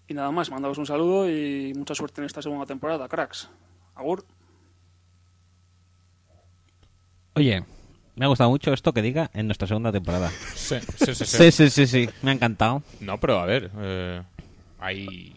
Y 0.08 0.14
nada 0.14 0.32
más, 0.32 0.50
mandaos 0.50 0.78
un 0.78 0.86
saludo 0.86 1.30
y 1.30 1.74
mucha 1.76 1.94
suerte 1.94 2.22
en 2.22 2.26
esta 2.28 2.42
segunda 2.42 2.66
temporada, 2.66 3.10
cracks. 3.10 3.50
Agur. 3.96 4.24
Oye, 7.36 7.66
me 8.16 8.24
ha 8.24 8.28
gustado 8.30 8.50
mucho 8.50 8.72
esto 8.72 8.94
que 8.94 9.02
diga 9.02 9.30
en 9.34 9.48
nuestra 9.48 9.68
segunda 9.68 9.92
temporada. 9.92 10.30
Sí, 10.56 10.78
sí, 10.96 11.14
sí. 11.16 11.26
Sí, 11.26 11.52
sí, 11.52 11.70
sí, 11.70 11.86
sí. 11.86 12.10
Me 12.22 12.32
ha 12.32 12.34
encantado. 12.34 12.82
No, 13.02 13.20
pero 13.20 13.40
a 13.42 13.46
ver, 13.46 13.72
eh, 13.78 14.24
hay, 14.80 15.36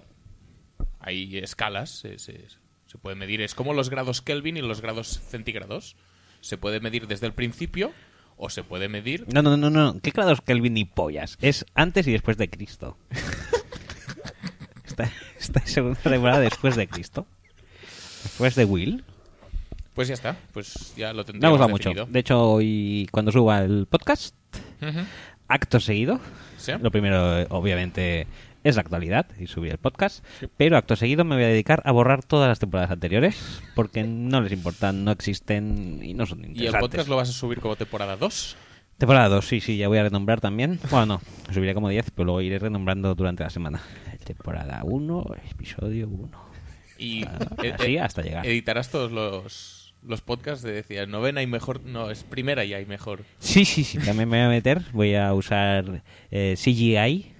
hay 1.00 1.38
escalas, 1.38 1.90
se, 1.90 2.20
se- 2.20 2.61
se 2.92 2.98
puede 2.98 3.16
medir. 3.16 3.40
Es 3.40 3.54
como 3.54 3.72
los 3.72 3.88
grados 3.88 4.20
Kelvin 4.20 4.58
y 4.58 4.60
los 4.60 4.82
grados 4.82 5.18
centígrados. 5.30 5.96
Se 6.42 6.58
puede 6.58 6.78
medir 6.80 7.06
desde 7.06 7.26
el 7.26 7.32
principio 7.32 7.90
o 8.36 8.50
se 8.50 8.62
puede 8.64 8.88
medir... 8.90 9.24
No, 9.32 9.40
no, 9.40 9.56
no, 9.56 9.70
no. 9.70 9.98
¿Qué 10.02 10.10
grados 10.10 10.42
Kelvin 10.42 10.76
y 10.76 10.84
pollas? 10.84 11.38
Es 11.40 11.64
antes 11.74 12.06
y 12.06 12.12
después 12.12 12.36
de 12.36 12.50
Cristo. 12.50 12.98
esta, 14.84 15.10
esta 15.40 15.66
segunda 15.66 16.00
temporada 16.02 16.40
después 16.40 16.76
de 16.76 16.86
Cristo. 16.86 17.26
Después 18.24 18.54
de 18.56 18.66
Will. 18.66 19.04
Pues 19.94 20.08
ya 20.08 20.14
está, 20.14 20.36
pues 20.52 20.94
ya 20.96 21.12
lo 21.12 21.16
Me 21.16 21.20
ha 21.22 21.24
tendríamos 21.24 21.58
gustado 21.58 21.68
mucho. 21.70 22.06
De 22.12 22.18
hecho, 22.18 22.42
hoy 22.52 23.08
cuando 23.10 23.32
suba 23.32 23.60
el 23.60 23.86
podcast, 23.86 24.34
acto 25.48 25.80
seguido, 25.80 26.20
Sí. 26.58 26.72
lo 26.80 26.90
primero, 26.90 27.42
obviamente, 27.50 28.26
es 28.64 28.76
la 28.76 28.82
actualidad 28.82 29.26
y 29.38 29.46
subir 29.46 29.72
el 29.72 29.78
podcast. 29.78 30.24
Pero 30.56 30.76
acto 30.76 30.96
seguido 30.96 31.24
me 31.24 31.34
voy 31.36 31.44
a 31.44 31.48
dedicar 31.48 31.82
a 31.84 31.92
borrar 31.92 32.22
todas 32.22 32.48
las 32.48 32.58
temporadas 32.58 32.90
anteriores 32.90 33.60
porque 33.74 34.02
no 34.04 34.40
les 34.40 34.52
importan, 34.52 35.04
no 35.04 35.10
existen 35.10 36.00
y 36.02 36.14
no 36.14 36.26
son 36.26 36.40
¿Y 36.40 36.42
el 36.44 36.50
interesantes. 36.50 36.80
podcast 36.80 37.08
lo 37.08 37.16
vas 37.16 37.28
a 37.28 37.32
subir 37.32 37.60
como 37.60 37.76
temporada 37.76 38.16
2? 38.16 38.56
Temporada 38.98 39.28
2, 39.30 39.44
sí, 39.48 39.60
sí, 39.60 39.76
ya 39.78 39.88
voy 39.88 39.98
a 39.98 40.04
renombrar 40.04 40.40
también. 40.40 40.78
Bueno, 40.90 41.06
no, 41.06 41.20
subiré 41.54 41.74
como 41.74 41.88
10, 41.88 42.10
pero 42.12 42.26
luego 42.26 42.40
iré 42.40 42.58
renombrando 42.60 43.14
durante 43.16 43.42
la 43.42 43.50
semana. 43.50 43.80
Temporada 44.24 44.82
1, 44.84 45.26
episodio 45.50 46.08
1. 46.08 46.30
Y 46.98 47.24
Ah, 47.24 47.38
eh, 47.64 47.72
así 47.76 47.96
eh, 47.96 48.00
hasta 48.00 48.22
llegar. 48.22 48.46
editarás 48.46 48.90
todos 48.90 49.10
los, 49.10 49.92
los 50.06 50.20
podcasts 50.20 50.62
de 50.62 50.72
decía 50.72 51.04
novena 51.06 51.42
y 51.42 51.48
mejor, 51.48 51.82
no, 51.84 52.10
es 52.12 52.22
primera 52.22 52.64
y 52.64 52.74
hay 52.74 52.86
mejor. 52.86 53.24
Sí, 53.40 53.64
sí, 53.64 53.82
sí, 53.82 53.98
también 53.98 54.28
me 54.28 54.36
voy 54.38 54.46
a 54.46 54.48
meter. 54.50 54.82
Voy 54.92 55.16
a 55.16 55.34
usar 55.34 56.04
eh, 56.30 56.54
CGI 56.56 57.32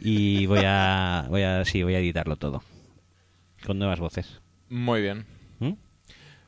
y 0.00 0.46
voy 0.46 0.60
a, 0.64 1.26
voy 1.28 1.42
a, 1.42 1.64
sí, 1.64 1.82
voy 1.82 1.94
a 1.94 1.98
editarlo 1.98 2.36
todo. 2.36 2.62
Con 3.64 3.78
nuevas 3.78 3.98
voces. 4.00 4.40
Muy 4.68 5.00
bien. 5.02 5.24
¿Mm? 5.58 5.72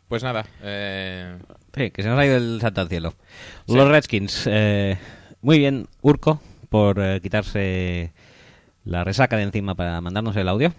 Pues 0.09 0.23
nada, 0.23 0.47
eh, 0.63 1.39
Sí, 1.75 1.91
que 1.91 2.03
se 2.03 2.09
nos 2.09 2.19
ha 2.19 2.27
ido 2.27 2.37
el 2.37 2.59
santo 2.61 2.81
al 2.81 2.89
cielo. 2.89 3.15
Sí. 3.67 3.75
Los 3.77 3.89
Redskins, 3.89 4.45
eh, 4.51 4.97
muy 5.43 5.59
bien, 5.59 5.87
Urco, 6.01 6.41
por 6.71 6.99
eh, 7.01 7.21
quitarse 7.21 8.13
la 8.85 9.05
resaca 9.05 9.37
de 9.37 9.43
encima 9.45 9.75
para 9.75 10.01
mandarnos 10.01 10.35
el 10.37 10.49
audio. 10.49 10.73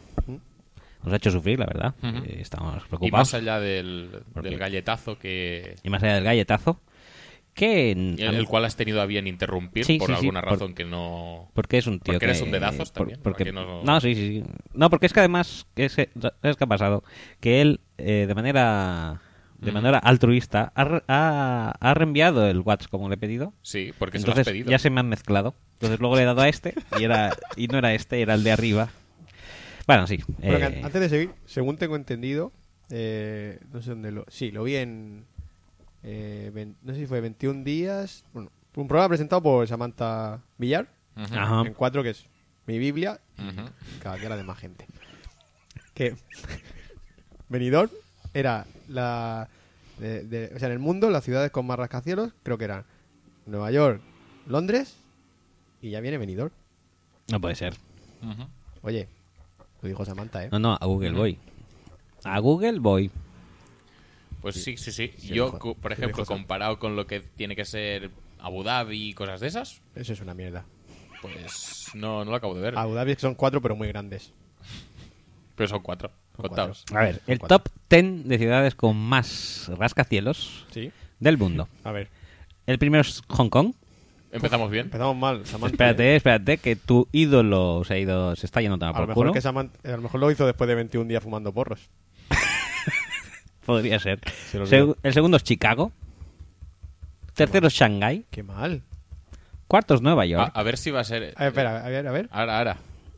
Nos 1.03 1.13
ha 1.13 1.15
hecho 1.15 1.31
sufrir, 1.31 1.59
la 1.59 1.65
verdad. 1.67 1.93
Eh, 2.03 2.39
estamos 2.41 2.73
y 2.73 2.75
más 2.75 2.87
preocupados. 2.87 3.33
allá 3.33 3.59
del, 3.59 4.09
del 4.41 4.57
galletazo 4.57 5.17
que 5.17 5.75
Y 5.83 5.89
más 5.89 6.03
allá 6.03 6.15
del 6.15 6.23
galletazo. 6.25 6.81
Que 7.53 7.91
en- 7.91 8.15
el, 8.19 8.35
el 8.35 8.45
cual 8.45 8.63
has 8.65 8.75
tenido 8.75 9.01
a 9.01 9.05
bien 9.05 9.27
interrumpir 9.27 9.83
Sí, 9.85 9.97
por 9.97 10.07
sí, 10.09 10.13
sí, 10.13 10.19
alguna 10.19 10.41
por- 10.41 10.51
razón 10.51 10.73
que 10.73 10.85
no 10.85 11.51
Porque 11.53 11.77
es 11.77 11.87
un 11.87 11.99
tío 11.99 12.13
Porque 12.13 12.19
que... 12.19 12.25
eres 12.31 12.41
un 12.41 12.51
dedazos 12.51 12.91
por- 12.91 12.99
también, 13.07 13.19
porque, 13.21 13.51
no... 13.51 13.83
no- 13.83 14.01
sí, 14.01 14.15
sí. 14.15 14.43
No, 14.73 14.89
porque 14.89 15.07
es 15.07 15.13
que 15.13 15.19
además... 15.19 15.65
Que 15.75 15.85
es, 15.85 15.93
¿Sabes 15.93 16.55
qué 16.57 16.63
ha 16.63 16.67
pasado? 16.67 17.03
Que 17.39 17.61
él, 17.61 17.81
eh, 17.97 18.25
de 18.27 18.35
manera... 18.35 19.21
De 19.57 19.73
manera 19.73 19.97
altruista, 19.97 20.71
ha, 20.73 20.83
re- 20.85 21.03
ha, 21.09 21.73
ha 21.81 21.93
reenviado 21.93 22.47
el 22.47 22.59
WhatsApp 22.61 22.89
como 22.89 23.09
le 23.09 23.15
he 23.15 23.17
pedido. 23.17 23.53
Sí, 23.61 23.91
porque 23.99 24.17
se 24.17 24.25
lo 24.25 24.31
has 24.31 24.37
Entonces 24.37 24.53
pedido. 24.53 24.71
ya 24.71 24.79
se 24.79 24.89
me 24.89 25.01
han 25.01 25.09
mezclado. 25.09 25.53
Entonces 25.73 25.99
luego 25.99 26.15
le 26.15 26.21
he 26.21 26.25
dado 26.25 26.39
a 26.39 26.47
este 26.47 26.75
y, 26.97 27.03
era, 27.03 27.35
y 27.57 27.67
no 27.67 27.77
era 27.77 27.93
este, 27.93 28.21
era 28.21 28.35
el 28.35 28.45
de 28.45 28.53
arriba. 28.53 28.87
Bueno, 29.85 30.07
sí. 30.07 30.19
Bueno, 30.37 30.59
eh, 30.59 30.63
an- 30.63 30.85
antes 30.85 31.01
de 31.01 31.09
seguir, 31.09 31.31
según 31.45 31.75
tengo 31.75 31.97
entendido, 31.97 32.53
eh, 32.89 33.59
no 33.73 33.81
sé 33.81 33.89
dónde 33.89 34.13
lo. 34.13 34.23
Sí, 34.29 34.49
lo 34.51 34.63
vi 34.63 34.77
en. 34.77 35.25
Eh, 36.03 36.73
no 36.83 36.93
sé 36.93 36.99
si 36.99 37.05
fue 37.07 37.21
21 37.21 37.63
días. 37.63 38.23
Bueno, 38.33 38.51
un 38.75 38.87
programa 38.87 39.09
presentado 39.09 39.41
por 39.41 39.67
Samantha 39.67 40.41
Villar. 40.57 40.87
En 41.65 41.73
cuatro, 41.73 42.01
que 42.03 42.11
es 42.11 42.25
mi 42.65 42.77
Biblia. 42.77 43.19
y 43.37 43.47
Ujú. 43.47 43.69
Cada 44.01 44.15
día 44.17 44.29
la 44.29 44.37
de 44.37 44.43
más 44.43 44.57
gente. 44.57 44.85
Que. 45.93 46.15
Benidorm 47.49 47.89
era 48.33 48.65
la. 48.87 49.49
de- 49.97 50.23
de- 50.23 50.51
o 50.55 50.59
sea, 50.59 50.67
en 50.67 50.73
el 50.73 50.79
mundo, 50.79 51.09
las 51.09 51.23
ciudades 51.23 51.51
con 51.51 51.65
más 51.65 51.77
rascacielos, 51.77 52.31
creo 52.43 52.57
que 52.57 52.65
eran 52.65 52.85
Nueva 53.45 53.71
York, 53.71 54.01
Londres. 54.47 54.95
Y 55.81 55.89
ya 55.91 55.99
viene 55.99 56.17
Benidorm. 56.17 56.51
No 57.31 57.39
puede 57.41 57.55
ser. 57.55 57.73
Oye, 58.81 59.07
lo 59.81 59.87
dijo 59.89 60.05
Samantha, 60.05 60.45
¿eh? 60.45 60.49
No, 60.51 60.59
no, 60.59 60.73
a 60.79 60.85
Google 60.85 61.11
voy. 61.11 61.37
A 62.23 62.39
Google 62.39 62.79
voy. 62.79 63.11
Pues 64.41 64.55
sí, 64.63 64.77
sí, 64.77 64.91
sí. 64.91 65.11
Sí, 65.17 65.27
Yo, 65.33 65.57
por 65.81 65.91
ejemplo, 65.91 66.25
comparado 66.25 66.79
con 66.79 66.95
lo 66.95 67.05
que 67.07 67.19
tiene 67.19 67.55
que 67.55 67.65
ser 67.65 68.09
Abu 68.39 68.63
Dhabi 68.63 69.09
y 69.09 69.13
cosas 69.13 69.41
de 69.41 69.47
esas, 69.47 69.81
Eso 69.95 70.13
es 70.13 70.21
una 70.21 70.33
mierda. 70.33 70.65
pues 71.21 71.87
no, 71.93 72.23
no 72.23 72.31
lo 72.31 72.37
acabo 72.37 72.55
de 72.55 72.61
ver. 72.61 72.77
Abu 72.77 72.93
Dhabi 72.93 73.15
son 73.15 73.35
cuatro, 73.35 73.61
pero 73.61 73.75
muy 73.75 73.87
grandes. 73.89 74.31
Pero 75.55 75.67
son 75.67 75.81
cuatro. 75.81 76.09
Son 76.37 76.47
Contaos. 76.47 76.85
A 76.93 76.99
ver, 77.01 77.21
el 77.27 77.37
Cuatro. 77.39 77.59
top 77.59 77.69
10 77.89 78.23
de 78.27 78.37
ciudades 78.37 78.75
con 78.75 78.95
más 78.95 79.69
rascacielos 79.77 80.65
Sí. 80.71 80.89
del 81.19 81.37
mundo. 81.37 81.67
A 81.83 81.91
ver, 81.91 82.07
El 82.65 82.77
primero 82.79 83.01
es 83.01 83.21
Hong 83.29 83.49
Kong. 83.49 83.73
Empezamos 84.31 84.69
bien. 84.69 84.85
empezamos 84.85 85.17
mal. 85.17 85.43
Samantha, 85.45 85.73
Espérate, 85.73 86.15
espérate, 86.15 86.57
que 86.59 86.75
tu 86.75 87.07
ídolo 87.11 87.83
se 87.83 87.95
ha 87.95 87.97
ido, 87.97 88.35
se 88.35 88.45
está 88.45 88.61
yendo 88.61 88.75
a 88.75 88.77
tomar 88.79 88.95
A 88.95 88.99
lo, 88.99 89.01
por 89.01 89.07
mejor 89.09 89.23
culo. 89.25 89.33
que 89.33 89.41
Samantha- 89.41 89.79
a 89.83 89.95
lo 89.97 90.01
mejor 90.03 90.19
lo 90.21 90.29
hizo 90.31 90.45
después 90.45 90.67
de 90.67 90.75
21 90.75 91.07
días 91.09 91.23
fumando 91.23 91.51
porros. 91.51 91.89
Podría 93.69 93.99
ser. 93.99 94.19
Se 94.49 94.59
Segu- 94.63 94.97
el 95.03 95.13
segundo 95.13 95.37
es 95.37 95.43
Chicago. 95.43 95.91
Tercero 97.35 97.67
es 97.67 97.73
Shanghái. 97.73 98.25
Qué 98.31 98.41
mal. 98.43 98.81
Cuarto 99.67 99.93
es 99.93 100.01
Nueva 100.01 100.23
A, 100.23 100.25
York. 100.25 100.51
a 100.55 100.63
ver 100.63 100.77
si 100.77 100.89
va 100.91 101.01
a 101.01 101.03
ser. 101.03 101.33
A 101.37 101.43
ver, 101.43 101.47
espera, 101.49 101.85
a 101.85 101.89
ver, 101.89 102.07
a 102.07 102.11
ver. 102.11 102.27
Ahora, 102.31 102.57
ahora. 102.57 102.77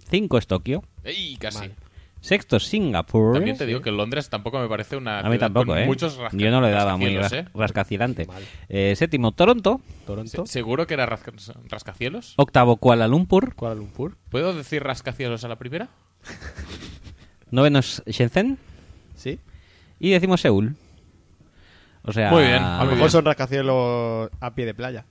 Cinco 0.09 0.37
es 0.37 0.45
Tokio. 0.47 0.83
¡Ey! 1.05 1.37
Casi. 1.37 1.59
Mal. 1.59 1.71
Sexto 2.19 2.57
es 2.57 2.63
Singapur. 2.65 3.33
También 3.33 3.57
te 3.57 3.65
digo 3.65 3.81
que 3.81 3.89
Londres 3.91 4.29
tampoco 4.29 4.59
me 4.59 4.67
parece 4.67 4.95
una. 4.97 5.19
A 5.19 5.23
mí 5.23 5.29
ciudad 5.29 5.39
tampoco, 5.47 5.67
con 5.67 5.77
¿eh? 5.79 5.85
Muchos 5.85 6.17
rasca- 6.19 6.37
Yo 6.37 6.51
no 6.51 6.59
le 6.61 6.69
daba 6.69 6.97
muy 6.97 7.15
rascacielos, 7.15 7.31
ras- 7.31 7.55
¿eh? 7.55 7.57
rascacilante. 7.57 8.25
Mal. 8.27 8.43
Eh, 8.69 8.93
séptimo, 8.95 9.31
Toronto. 9.31 9.81
Toronto, 10.05 10.45
Se- 10.45 10.51
¿Seguro 10.51 10.85
que 10.85 10.93
era 10.93 11.07
rasca- 11.07 11.31
rascacielos? 11.69 12.33
Octavo, 12.37 12.75
Kuala 12.75 13.07
Lumpur. 13.07 13.55
Kuala 13.55 13.73
Lumpur. 13.75 14.17
¿Puedo 14.29 14.53
decir 14.53 14.83
rascacielos 14.83 15.43
a 15.45 15.47
la 15.47 15.55
primera? 15.55 15.87
Noveno 17.49 17.79
es 17.79 18.03
Shenzhen. 18.05 18.57
Sí. 19.15 19.39
Y 20.03 20.09
decimos 20.09 20.41
Seúl. 20.41 20.75
O 22.03 22.11
sea... 22.11 22.31
Muy 22.31 22.41
bien, 22.43 22.61
A 22.63 22.83
lo 22.83 22.91
mejor 22.91 23.11
son 23.11 23.23
rascacielos 23.23 24.29
a 24.39 24.55
pie 24.55 24.65
de 24.65 24.73
playa. 24.73 25.05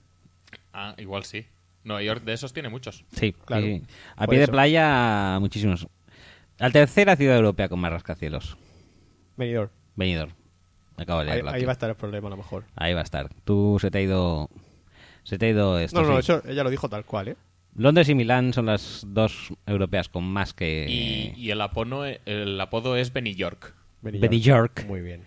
Ah, 0.73 0.93
igual 0.97 1.23
sí. 1.23 1.45
Nueva 1.85 2.03
York 2.03 2.23
de 2.23 2.33
esos 2.33 2.51
tiene 2.53 2.67
muchos. 2.69 3.05
Sí, 3.15 3.33
Claro. 3.45 3.63
sí. 3.65 3.81
A 4.17 4.27
pie 4.27 4.39
de 4.39 4.47
playa, 4.49 5.37
muchísimos. 5.39 5.87
La 6.57 6.69
tercera 6.69 7.15
ciudad 7.15 7.37
europea 7.37 7.69
con 7.69 7.79
más 7.79 7.91
rascacielos. 7.91 8.57
Venidor. 9.37 9.71
Benidorm. 9.95 10.31
Acabo 10.97 11.21
de 11.21 11.27
Ahí, 11.27 11.33
leerlo 11.35 11.51
ahí 11.51 11.55
aquí. 11.55 11.65
va 11.65 11.71
a 11.71 11.73
estar 11.73 11.89
el 11.89 11.95
problema 11.95 12.27
a 12.27 12.31
lo 12.31 12.37
mejor. 12.37 12.65
Ahí 12.75 12.93
va 12.93 12.99
a 12.99 13.03
estar. 13.03 13.29
Tú 13.45 13.77
se 13.79 13.89
te 13.89 13.97
ha 13.99 14.01
ido 14.01 14.49
Se 15.23 15.37
te 15.37 15.45
ha 15.47 15.49
ido 15.49 15.79
esto. 15.79 16.01
No, 16.01 16.07
no, 16.09 16.13
sí. 16.15 16.19
eso 16.19 16.43
ella 16.47 16.63
lo 16.63 16.69
dijo 16.69 16.89
tal 16.89 17.05
cual, 17.05 17.29
¿eh? 17.29 17.35
Londres 17.75 18.09
y 18.09 18.15
Milán 18.15 18.51
son 18.51 18.65
las 18.65 19.05
dos 19.07 19.53
europeas 19.65 20.09
con 20.09 20.25
más 20.25 20.53
que. 20.53 20.85
Y, 20.89 21.33
y 21.41 21.51
el, 21.51 21.61
apodo, 21.61 22.03
el 22.05 22.59
apodo 22.59 22.97
es 22.97 23.13
Benny 23.13 23.33
York. 23.33 23.73
Benny 24.01 24.19
Benny 24.19 24.39
York. 24.41 24.85
Muy 24.87 25.01
bien. 25.01 25.21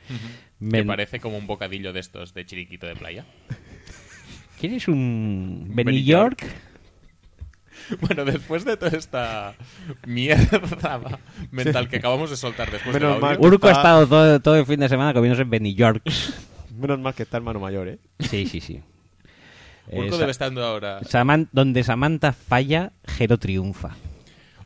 Me 0.59 0.79
Men- 0.79 0.87
parece 0.87 1.21
como 1.21 1.37
un 1.39 1.47
bocadillo 1.47 1.93
de 1.93 2.01
estos 2.01 2.35
de 2.35 2.45
chiriquito 2.47 2.87
de 2.87 2.97
playa. 2.97 3.25
¿Quieres 4.61 4.89
un 4.89 5.65
Benny, 5.69 5.85
Benny 5.85 6.05
York? 6.05 6.41
York. 6.43 6.53
Bueno, 8.01 8.25
después 8.25 8.65
de 8.65 8.79
toda 8.79 8.97
esta 8.97 9.55
mierda 10.07 10.59
mental 11.51 11.89
que 11.89 11.97
acabamos 11.97 12.31
de 12.31 12.37
soltar 12.37 12.71
después 12.71 12.95
Menos 12.95 13.23
audio, 13.23 13.41
Urco 13.41 13.69
ha 13.69 13.73
estado 13.73 14.07
todo, 14.07 14.41
todo 14.41 14.57
el 14.57 14.65
fin 14.65 14.81
de 14.81 14.89
semana 14.89 15.13
comiéndose 15.13 15.45
Benny 15.45 15.75
Yorks. 15.75 16.33
Menos 16.79 16.99
mal 16.99 17.13
que 17.15 17.25
está 17.25 17.37
hermano 17.37 17.61
mayor, 17.61 17.89
¿eh? 17.89 17.99
Sí, 18.21 18.47
sí, 18.47 18.61
sí. 18.61 18.81
Urco 19.93 20.15
Eh, 20.15 20.19
debe 20.19 20.31
estar 20.31 20.51
ahora. 20.59 21.01
Saman- 21.03 21.49
donde 21.53 21.85
Samantha 21.85 22.33
falla, 22.33 22.93
Jero 23.07 23.39
triunfa. 23.39 23.97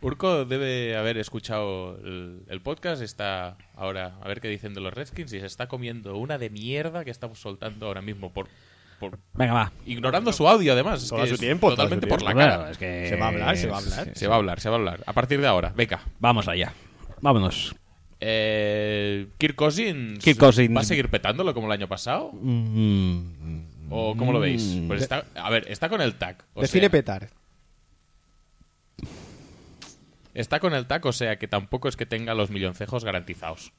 Urco 0.01 0.45
debe 0.45 0.97
haber 0.97 1.19
escuchado 1.19 1.99
el, 2.05 2.43
el 2.49 2.61
podcast, 2.61 3.03
está 3.03 3.57
ahora 3.75 4.15
a 4.23 4.29
ver 4.29 4.41
qué 4.41 4.49
dicen 4.49 4.75
de 4.75 4.81
los 4.81 4.93
Redskins 4.95 5.33
y 5.33 5.41
se 5.41 5.47
está 5.47 5.66
comiendo 5.66 6.16
una 6.16 6.39
de 6.39 6.51
mierda 6.51 7.05
que 7.05 7.11
estamos 7.11 7.41
soltando 7.41 7.87
ahora 7.87 8.01
mismo 8.01 8.33
por, 8.33 8.49
por 9.01 9.19
Venga, 9.35 9.53
va. 9.55 9.73
ignorando 9.87 10.33
su 10.33 10.47
audio 10.49 10.73
además. 10.73 11.03
es 11.03 11.09
Todo 11.09 11.23
que 11.25 11.31
su 11.31 11.39
tiempo, 11.39 11.70
su 11.70 11.77
totalmente 11.77 12.07
por 12.07 12.23
la 12.23 12.35
cara. 12.35 12.57
Bueno, 12.59 12.70
es 12.70 12.79
que- 12.79 13.09
Se 13.09 13.16
va 13.16 13.27
a 13.27 13.29
hablar, 13.29 13.57
se 13.57 13.66
va 13.66 13.77
a 13.77 13.81
hablar. 13.81 14.16
Se 14.16 14.27
va 14.29 14.35
a 14.35 14.39
hablar, 14.39 14.61
se 14.61 14.69
va 14.69 14.77
a 14.77 14.79
hablar. 14.79 15.01
A 15.07 15.12
partir 15.12 15.41
de 15.41 15.47
ahora, 15.47 15.73
venga. 15.75 16.01
Vamos 16.20 16.47
allá. 16.49 16.73
Vámonos. 17.20 17.75
Eh, 18.20 19.29
Kirk 19.39 19.55
Cousins, 19.57 20.23
Kirk 20.25 20.39
Cousins. 20.39 20.77
¿va 20.77 20.81
a 20.81 20.85
seguir 20.85 21.09
petándolo 21.09 21.55
como 21.55 21.66
el 21.66 21.73
año 21.73 21.89
pasado? 21.89 22.31
Mm, 22.33 23.91
¿O 23.91 24.16
cómo 24.16 24.33
lo 24.33 24.41
veis? 24.41 24.62
Mm. 24.65 24.89
Pues 24.89 25.03
está, 25.03 25.25
a 25.35 25.51
ver, 25.51 25.65
está 25.69 25.89
con 25.89 26.01
el 26.01 26.15
TAC. 26.15 26.45
o 26.55 26.61
Define 26.62 26.83
sea, 26.83 26.91
petar. 26.91 27.31
Está 30.39 30.60
con 30.60 30.73
el 30.74 30.86
TAC, 30.86 31.05
o 31.06 31.12
sea 31.12 31.36
que 31.39 31.48
tampoco 31.48 31.89
es 31.89 31.97
que 31.97 32.06
tenga 32.06 32.35
los 32.35 32.51
milloncejos 32.51 33.05
garantizados. 33.05 33.73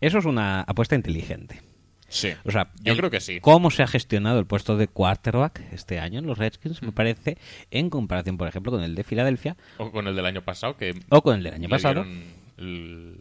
Eso 0.00 0.18
es 0.18 0.24
una 0.24 0.62
apuesta 0.62 0.94
inteligente. 0.94 1.60
Sí. 2.08 2.30
O 2.44 2.50
sea, 2.50 2.70
Yo 2.82 2.92
el- 2.92 2.98
creo 2.98 3.10
que 3.10 3.20
sí. 3.20 3.40
¿Cómo 3.40 3.70
se 3.70 3.82
ha 3.82 3.86
gestionado 3.86 4.38
el 4.38 4.46
puesto 4.46 4.76
de 4.76 4.86
quarterback 4.88 5.60
este 5.72 5.98
año 5.98 6.18
en 6.18 6.26
los 6.26 6.36
Redskins? 6.38 6.82
Me 6.82 6.92
parece, 6.92 7.38
en 7.70 7.88
comparación, 7.90 8.36
por 8.36 8.48
ejemplo, 8.48 8.72
con 8.72 8.82
el 8.82 8.94
de 8.94 9.02
Filadelfia 9.04 9.56
O 9.78 9.90
con 9.90 10.06
el 10.08 10.16
del 10.16 10.26
año 10.26 10.42
pasado, 10.42 10.76
que 10.76 10.94
o 11.08 11.22
con 11.22 11.36
el 11.36 11.42
del 11.44 11.54
año 11.54 11.68
pasado. 11.68 12.04
El, 12.58 13.20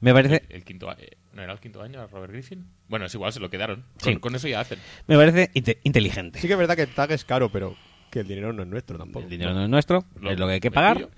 Me 0.00 0.12
parece, 0.12 0.44
el 0.48 0.64
quinto 0.64 0.90
a- 0.90 0.96
eh, 0.98 1.16
¿No 1.32 1.42
era 1.42 1.52
el 1.52 1.60
quinto 1.60 1.82
año 1.82 2.00
a 2.00 2.06
Robert 2.06 2.32
Griffin? 2.32 2.66
Bueno, 2.88 3.06
es 3.06 3.14
igual, 3.14 3.32
se 3.32 3.38
lo 3.40 3.50
quedaron. 3.50 3.84
Sí. 3.98 4.12
Con, 4.12 4.20
con 4.20 4.34
eso 4.36 4.48
ya 4.48 4.60
hacen. 4.60 4.78
me 5.06 5.16
parece 5.16 5.50
inte- 5.54 5.78
inteligente. 5.84 6.38
Sí 6.40 6.46
que 6.48 6.52
es 6.54 6.58
verdad 6.58 6.74
que 6.76 6.82
el 6.82 6.94
tag 6.94 7.10
es 7.12 7.24
caro, 7.24 7.50
pero 7.50 7.76
que 8.10 8.20
el 8.20 8.26
dinero 8.28 8.52
no 8.52 8.62
es 8.62 8.68
nuestro 8.68 8.98
tampoco. 8.98 9.24
El 9.24 9.30
dinero 9.30 9.52
no 9.54 9.62
es 9.64 9.68
nuestro, 9.70 10.04
Lo- 10.20 10.30
es 10.32 10.38
lo 10.38 10.46
que 10.46 10.54
hay 10.54 10.60
que 10.60 10.70
pagar. 10.72 10.96
pillo. 10.96 11.10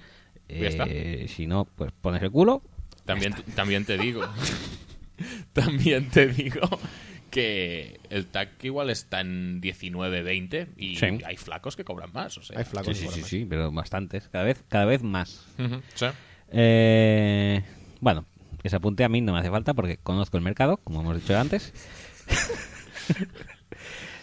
Está. 0.53 0.85
Eh, 0.89 1.27
si 1.29 1.47
no, 1.47 1.67
pues 1.77 1.93
pones 2.01 2.23
el 2.23 2.31
culo. 2.31 2.63
También, 3.05 3.35
también 3.55 3.85
te 3.85 3.99
digo. 3.99 4.23
también 5.53 6.09
te 6.11 6.29
digo 6.29 6.61
que 7.31 8.01
el 8.11 8.27
TAC 8.27 8.65
igual 8.65 8.91
está 8.91 9.21
en 9.21 9.61
19, 9.61 10.23
20 10.23 10.69
y 10.77 10.97
Sí. 10.97 11.07
hay 11.25 11.37
flacos 11.37 11.77
que 11.77 11.85
cobran 11.85 12.13
más. 12.13 12.37
O 12.39 12.43
sea. 12.43 12.59
Hay 12.59 12.65
flacos 12.65 12.97
sí, 12.97 13.07
sí, 13.07 13.13
sí, 13.13 13.21
más. 13.21 13.29
sí, 13.29 13.47
pero 13.49 13.71
bastantes. 13.71 14.29
Cada 14.29 14.45
vez, 14.45 14.65
cada 14.69 14.85
vez 14.85 15.03
más. 15.03 15.47
Sí. 15.95 16.07
Eh, 16.53 17.63
bueno, 18.01 18.27
que 18.63 18.69
se 18.69 18.77
apunte 18.77 19.05
a 19.05 19.09
mí 19.09 19.21
no 19.21 19.33
me 19.33 19.39
hace 19.39 19.51
falta 19.51 19.75
porque 19.75 19.99
conozco 19.99 20.37
el 20.37 20.43
mercado, 20.43 20.79
como 20.79 21.03
hemos 21.03 21.21
dicho 21.21 21.39
antes. 21.39 21.73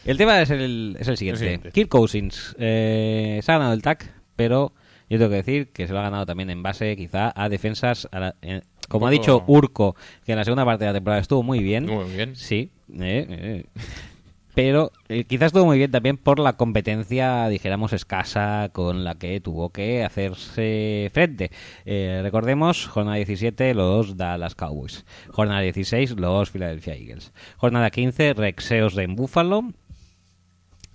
el 0.06 0.18
tema 0.18 0.42
es 0.42 0.50
el, 0.50 0.98
es 1.00 1.08
el 1.08 1.18
siguiente. 1.18 1.44
El 1.44 1.48
siguiente. 1.48 1.72
Kirk 1.72 1.90
Cousins 1.90 2.56
eh, 2.60 3.40
se 3.44 3.52
ha 3.52 3.58
ganado 3.58 3.74
el 3.74 3.82
TAC, 3.82 4.14
pero 4.36 4.74
yo 5.10 5.18
tengo 5.18 5.30
que 5.30 5.38
decir 5.38 5.72
que 5.72 5.88
se 5.88 5.94
lo 5.94 6.00
ha 6.00 6.04
ganado 6.04 6.26
también 6.26 6.50
en 6.50 6.64
base 6.64 6.96
quizá 6.96 7.32
a 7.36 7.50
defensas... 7.50 8.08
a 8.12 8.20
la- 8.20 8.36
eh, 8.42 8.62
como 8.90 9.06
ha 9.08 9.12
dicho 9.12 9.44
Urco, 9.48 9.96
que 10.26 10.32
en 10.32 10.38
la 10.38 10.46
segunda 10.46 10.64
parte 10.64 10.86
de 10.86 10.92
la 10.92 10.94
temporada 10.96 11.22
estuvo 11.22 11.44
muy 11.44 11.60
bien. 11.60 11.86
Muy 11.88 12.06
bien. 12.16 12.36
Sí, 12.38 12.72
eh, 12.94 13.26
eh. 13.30 13.66
pero 14.56 14.92
eh, 15.10 15.26
quizás 15.26 15.48
estuvo 15.48 15.66
muy 15.66 15.78
bien 15.78 15.92
también 15.92 16.16
por 16.18 16.40
la 16.40 16.54
competencia, 16.54 17.48
dijéramos, 17.50 17.92
escasa 17.94 18.70
con 18.72 19.04
la 19.04 19.16
que 19.16 19.40
tuvo 19.42 19.70
que 19.72 20.04
hacerse 20.06 21.12
frente. 21.14 21.52
Eh, 21.86 22.22
recordemos, 22.24 22.88
jornada 22.88 23.18
17, 23.18 23.74
los 23.74 24.16
Dallas 24.18 24.56
Cowboys. 24.56 25.06
Jornada 25.30 25.60
16, 25.62 26.12
los 26.18 26.50
Philadelphia 26.50 26.96
Eagles. 26.96 27.34
Jornada 27.58 27.90
15, 27.92 28.34
Rexeos 28.36 28.98
en 28.98 29.16
Buffalo. 29.16 29.64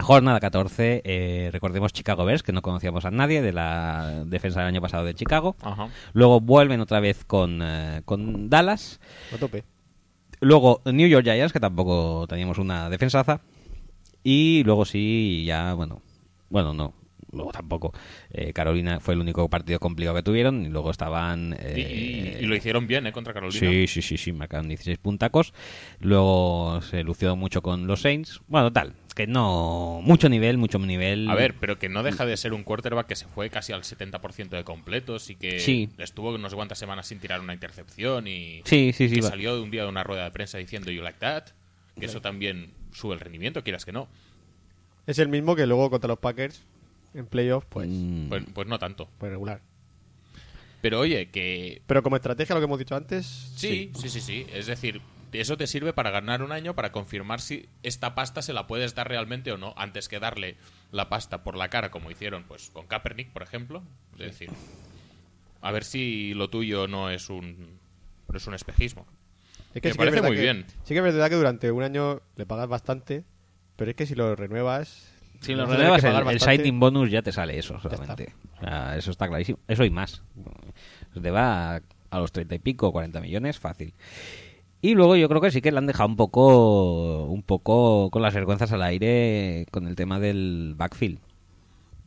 Jornada 0.02 0.40
14, 0.40 1.02
eh, 1.04 1.50
recordemos 1.52 1.92
Chicago 1.92 2.24
Bears, 2.24 2.42
que 2.42 2.52
no 2.52 2.60
conocíamos 2.60 3.04
a 3.04 3.10
nadie 3.10 3.40
de 3.40 3.52
la 3.52 4.24
defensa 4.26 4.60
del 4.60 4.68
año 4.68 4.80
pasado 4.80 5.04
de 5.04 5.14
Chicago. 5.14 5.56
Ajá. 5.62 5.88
Luego 6.12 6.40
vuelven 6.40 6.80
otra 6.80 7.00
vez 7.00 7.24
con, 7.24 7.60
eh, 7.62 8.02
con 8.04 8.50
Dallas. 8.50 9.00
A 9.32 9.38
tope. 9.38 9.64
Luego 10.40 10.82
New 10.84 11.08
York 11.08 11.24
Giants, 11.24 11.52
que 11.52 11.60
tampoco 11.60 12.26
teníamos 12.28 12.58
una 12.58 12.90
defensaza. 12.90 13.40
Y 14.24 14.64
luego 14.64 14.84
sí, 14.84 15.44
ya, 15.46 15.74
bueno, 15.74 16.02
bueno, 16.50 16.74
no, 16.74 16.94
luego 17.32 17.50
tampoco. 17.52 17.92
Eh, 18.30 18.52
Carolina 18.52 19.00
fue 19.00 19.14
el 19.14 19.20
único 19.20 19.48
partido 19.48 19.78
complicado 19.80 20.16
que 20.16 20.22
tuvieron. 20.22 20.64
Y 20.64 20.68
luego 20.68 20.90
estaban... 20.90 21.52
Y, 21.52 21.80
eh, 21.80 22.36
y- 22.40 22.44
y 22.44 22.46
lo 22.46 22.54
hicieron 22.54 22.86
bien, 22.86 23.06
¿eh? 23.06 23.12
Contra 23.12 23.32
Carolina. 23.32 23.58
Sí, 23.58 23.86
sí, 23.86 24.02
sí, 24.02 24.16
sí, 24.16 24.32
marcaron 24.32 24.68
16 24.68 24.98
puntacos. 24.98 25.52
Luego 26.00 26.80
se 26.82 27.02
lució 27.04 27.36
mucho 27.36 27.62
con 27.62 27.86
los 27.86 28.00
Saints. 28.02 28.40
Bueno, 28.48 28.72
tal, 28.72 28.94
que 29.14 29.26
no. 29.26 30.00
Mucho 30.02 30.28
nivel, 30.28 30.58
mucho 30.58 30.78
nivel. 30.78 31.28
A 31.30 31.34
ver, 31.34 31.54
pero 31.60 31.78
que 31.78 31.88
no 31.88 32.02
deja 32.02 32.26
de 32.26 32.36
ser 32.36 32.52
un 32.52 32.64
quarterback 32.64 33.06
que 33.06 33.16
se 33.16 33.26
fue 33.26 33.50
casi 33.50 33.72
al 33.72 33.82
70% 33.82 34.48
de 34.56 34.64
completos 34.64 35.30
y 35.30 35.36
que 35.36 35.60
Sí. 35.60 35.88
estuvo 35.98 36.36
no 36.38 36.48
sé 36.50 36.56
cuántas 36.56 36.78
semanas 36.78 37.06
sin 37.06 37.18
tirar 37.18 37.40
una 37.40 37.52
intercepción 37.54 38.26
y 38.26 38.62
Sí, 38.64 38.92
sí, 38.92 39.08
sí, 39.08 39.16
que 39.16 39.20
va. 39.22 39.28
salió 39.28 39.54
de 39.54 39.62
un 39.62 39.70
día 39.70 39.82
de 39.82 39.88
una 39.88 40.02
rueda 40.04 40.24
de 40.24 40.30
prensa 40.30 40.58
diciendo 40.58 40.90
you 40.90 41.02
like 41.02 41.18
that, 41.18 41.44
que 41.98 42.06
eso 42.06 42.20
también 42.20 42.72
sube 42.92 43.14
el 43.14 43.20
rendimiento, 43.20 43.62
quieras 43.62 43.84
que 43.84 43.92
no. 43.92 44.08
Es 45.06 45.18
el 45.18 45.28
mismo 45.28 45.56
que 45.56 45.66
luego 45.66 45.90
contra 45.90 46.08
los 46.08 46.18
Packers 46.18 46.64
en 47.14 47.26
playoff, 47.26 47.64
pues, 47.68 47.88
Mm, 47.88 48.28
Pues, 48.28 48.44
pues 48.54 48.66
no 48.68 48.78
tanto. 48.78 49.08
pues 49.18 49.30
regular. 49.30 49.60
Pero 50.80 50.98
oye, 51.00 51.30
que 51.30 51.82
Pero 51.86 52.02
como 52.02 52.16
estrategia, 52.16 52.54
lo 52.54 52.60
que 52.60 52.64
hemos 52.64 52.78
dicho 52.78 52.96
antes, 52.96 53.26
sí, 53.56 53.92
sí, 53.94 54.08
sí, 54.08 54.20
sí. 54.20 54.46
Es 54.52 54.66
decir, 54.66 55.00
eso 55.32 55.56
te 55.56 55.66
sirve 55.68 55.92
para 55.92 56.10
ganar 56.10 56.42
un 56.42 56.50
año, 56.52 56.74
para 56.74 56.90
confirmar 56.92 57.40
si 57.40 57.68
esta 57.84 58.14
pasta 58.16 58.42
se 58.42 58.52
la 58.52 58.66
puedes 58.66 58.94
dar 58.94 59.08
realmente 59.08 59.52
o 59.52 59.56
no, 59.58 59.74
antes 59.76 60.08
que 60.08 60.18
darle 60.18 60.56
la 60.90 61.08
pasta 61.08 61.44
por 61.44 61.56
la 61.56 61.68
cara, 61.70 61.90
como 61.90 62.10
hicieron 62.10 62.44
pues 62.44 62.70
con 62.70 62.86
Kaepernick, 62.86 63.30
por 63.30 63.42
ejemplo. 63.42 63.82
Es 64.14 64.18
decir, 64.26 64.50
a 65.60 65.70
ver 65.70 65.84
si 65.84 66.34
lo 66.34 66.50
tuyo 66.50 66.88
no 66.88 67.10
es 67.10 67.30
un, 67.30 67.78
no 68.28 68.36
es 68.36 68.46
un 68.48 68.54
espejismo. 68.54 69.06
Es 69.74 69.80
que 69.82 69.88
Me 69.88 69.92
sí 69.92 69.98
parece 69.98 70.16
es 70.18 70.22
muy 70.24 70.34
que- 70.36 70.42
bien. 70.42 70.66
Sí 70.82 70.94
que 70.94 70.98
es 70.98 71.04
verdad 71.04 71.30
que 71.30 71.36
durante 71.36 71.70
un 71.70 71.82
año 71.84 72.20
le 72.36 72.44
pagas 72.44 72.68
bastante, 72.68 73.24
pero 73.76 73.90
es 73.92 73.96
que 73.96 74.04
si 74.06 74.14
lo 74.16 74.34
renuevas... 74.34 75.11
Si 75.42 75.54
lo 75.54 75.66
que 75.66 75.74
el, 75.74 76.28
el 76.28 76.40
signing 76.40 76.78
bonus 76.80 77.10
ya 77.10 77.20
te 77.22 77.32
sale 77.32 77.58
eso 77.58 77.76
está. 77.76 77.90
solamente. 77.96 78.32
O 78.58 78.60
sea, 78.60 78.96
eso 78.96 79.10
está 79.10 79.28
clarísimo. 79.28 79.58
Eso 79.68 79.84
y 79.84 79.90
más. 79.90 80.22
Te 81.20 81.30
va 81.30 81.76
a, 81.76 81.82
a 82.10 82.18
los 82.20 82.32
30 82.32 82.54
y 82.54 82.58
pico, 82.60 82.90
40 82.92 83.20
millones, 83.20 83.58
fácil. 83.58 83.92
Y 84.80 84.94
luego 84.94 85.14
yo 85.16 85.28
creo 85.28 85.40
que 85.40 85.50
sí 85.50 85.60
que 85.60 85.70
le 85.70 85.78
han 85.78 85.86
dejado 85.86 86.08
un 86.08 86.16
poco, 86.16 87.24
un 87.24 87.42
poco 87.42 88.08
con 88.10 88.22
las 88.22 88.34
vergüenzas 88.34 88.72
al 88.72 88.82
aire 88.82 89.66
con 89.70 89.86
el 89.86 89.94
tema 89.96 90.18
del 90.18 90.74
backfield. 90.76 91.18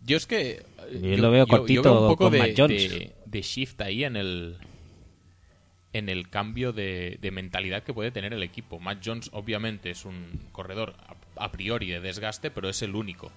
Yo 0.04 0.18
es 0.18 0.26
que. 0.26 0.64
Yo 1.02 1.18
lo 1.18 1.32
veo 1.32 1.48
cortito 1.48 1.82
veo 1.84 2.02
un 2.02 2.08
poco 2.10 2.26
con 2.26 2.34
de, 2.34 2.40
Matt 2.40 2.50
Jones. 2.58 2.90
de- 2.92 3.16
de 3.26 3.42
shift 3.42 3.80
ahí 3.82 4.04
en 4.04 4.16
el. 4.16 4.58
En 5.94 6.10
el 6.10 6.30
cambio 6.30 6.74
de, 6.74 7.18
de 7.22 7.32
mentalidad 7.32 7.84
que 7.84 7.94
puede 7.94 8.12
tener 8.12 8.34
el 8.34 8.44
equipo. 8.44 8.80
Matt 8.80 9.02
Jones, 9.06 9.30
obviamente, 9.32 9.90
es 9.92 10.04
un 10.04 10.42
corredor 10.52 10.94
a, 11.38 11.52
priori 11.52 11.90
de 11.90 12.02
desgaste, 12.02 12.52
pero 12.52 12.70
es 12.70 12.82
el 12.82 12.96
único. 12.96 13.32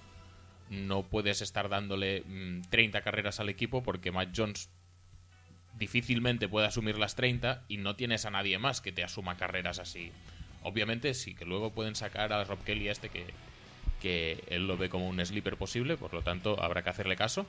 No 0.69 1.03
puedes 1.03 1.41
estar 1.41 1.69
dándole 1.69 2.21
mm, 2.21 2.61
30 2.69 3.01
carreras 3.01 3.39
al 3.39 3.49
equipo 3.49 3.83
porque 3.83 4.11
Matt 4.11 4.29
Jones 4.35 4.69
difícilmente 5.77 6.47
puede 6.47 6.67
asumir 6.67 6.97
las 6.97 7.15
30 7.15 7.63
y 7.67 7.77
no 7.77 7.95
tienes 7.95 8.25
a 8.25 8.31
nadie 8.31 8.59
más 8.59 8.81
que 8.81 8.91
te 8.91 9.03
asuma 9.03 9.37
carreras 9.37 9.79
así. 9.79 10.11
Obviamente 10.61 11.13
sí, 11.13 11.33
que 11.33 11.45
luego 11.45 11.71
pueden 11.71 11.95
sacar 11.95 12.33
a 12.33 12.43
Rob 12.43 12.63
Kelly 12.63 12.89
este 12.89 13.09
que, 13.09 13.25
que 14.01 14.43
él 14.47 14.67
lo 14.67 14.77
ve 14.77 14.89
como 14.89 15.07
un 15.07 15.25
sleeper 15.25 15.57
posible, 15.57 15.97
por 15.97 16.13
lo 16.13 16.21
tanto 16.21 16.61
habrá 16.61 16.83
que 16.83 16.89
hacerle 16.89 17.15
caso, 17.15 17.45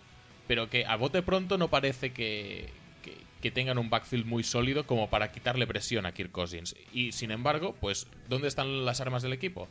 pero 0.46 0.70
que 0.70 0.86
a 0.86 0.96
bote 0.96 1.22
pronto 1.22 1.58
no 1.58 1.68
parece 1.68 2.12
que, 2.12 2.70
que, 3.02 3.16
que 3.42 3.50
tengan 3.50 3.78
un 3.78 3.90
backfield 3.90 4.26
muy 4.26 4.44
sólido 4.44 4.86
como 4.86 5.10
para 5.10 5.32
quitarle 5.32 5.66
presión 5.66 6.06
a 6.06 6.12
Kirk 6.12 6.30
Cousins. 6.30 6.76
Y 6.92 7.12
sin 7.12 7.32
embargo, 7.32 7.76
pues, 7.80 8.06
¿dónde 8.28 8.48
están 8.48 8.84
las 8.84 9.00
armas 9.00 9.22
del 9.22 9.32
equipo? 9.32 9.68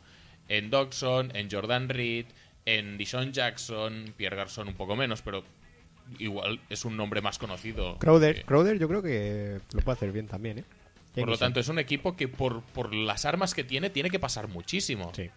En 0.50 0.68
Dodson, 0.68 1.34
en 1.34 1.48
Jordan 1.50 1.88
Reed, 1.88 2.26
en 2.66 2.98
Dishon 2.98 3.32
Jackson, 3.32 4.12
Pierre 4.16 4.36
Garçon 4.36 4.68
un 4.68 4.74
poco 4.74 4.96
menos, 4.96 5.22
pero 5.22 5.42
igual 6.18 6.60
es 6.68 6.84
un 6.84 6.96
nombre 6.96 7.22
más 7.22 7.38
conocido. 7.38 7.96
Crowder, 7.98 8.34
que- 8.34 8.42
Crowder 8.42 8.78
yo 8.78 8.88
creo 8.88 9.00
que 9.02 9.60
lo 9.72 9.80
puede 9.80 9.96
hacer 9.96 10.12
bien 10.12 10.26
también, 10.26 10.58
¿eh? 10.58 10.64
por 11.14 11.28
lo 11.28 11.38
tanto, 11.38 11.58
es 11.60 11.68
un 11.68 11.78
equipo 11.78 12.16
que 12.16 12.28
por, 12.28 12.62
por 12.62 12.94
las 12.94 13.24
armas 13.24 13.54
que 13.54 13.64
tiene, 13.64 13.90
tiene 13.90 14.10
que 14.10 14.18
pasar 14.18 14.48
muchísimo. 14.48 15.12
Sí. 15.14 15.30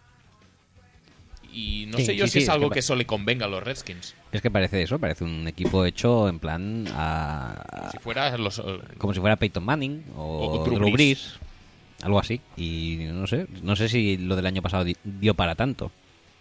y 1.51 1.85
no 1.87 1.97
Sí, 1.99 2.05
sé 2.05 2.15
yo 2.15 2.25
sí, 2.25 2.31
si 2.31 2.33
sí, 2.33 2.37
es 2.39 2.43
es 2.45 2.49
algo 2.49 2.69
que 2.69 2.73
que, 2.75 2.79
eso 2.79 2.95
le 2.95 3.05
convenga 3.05 3.45
a 3.45 3.49
los 3.49 3.61
Redskins. 3.61 4.15
Es 4.31 4.41
que 4.41 4.49
parece 4.49 4.81
eso, 4.81 4.97
parece 4.99 5.23
un 5.23 5.47
equipo 5.47 5.85
hecho 5.85 6.27
en 6.27 6.39
plan 6.39 6.87
a, 6.91 7.89
Si 7.91 7.99
fuera 7.99 8.35
los... 8.37 8.57
eh, 8.59 8.63
como 8.97 9.13
si 9.13 9.19
fuera 9.19 9.35
Peyton 9.35 9.63
Manning 9.63 10.03
o, 10.15 10.47
O 10.59 10.63
Drew 10.65 10.75
Drew 10.77 10.91
Brees. 10.91 10.93
Brees, 10.93 11.39
algo 12.03 12.19
así. 12.19 12.41
Y 12.57 12.97
no 13.11 13.25
sé, 13.27 13.47
no 13.61 13.75
sé 13.75 13.89
si 13.89 14.17
lo 14.17 14.35
del 14.35 14.45
año 14.45 14.61
pasado 14.61 14.83
di- 14.83 14.97
dio 15.03 15.33
para 15.33 15.55
tanto. 15.55 15.91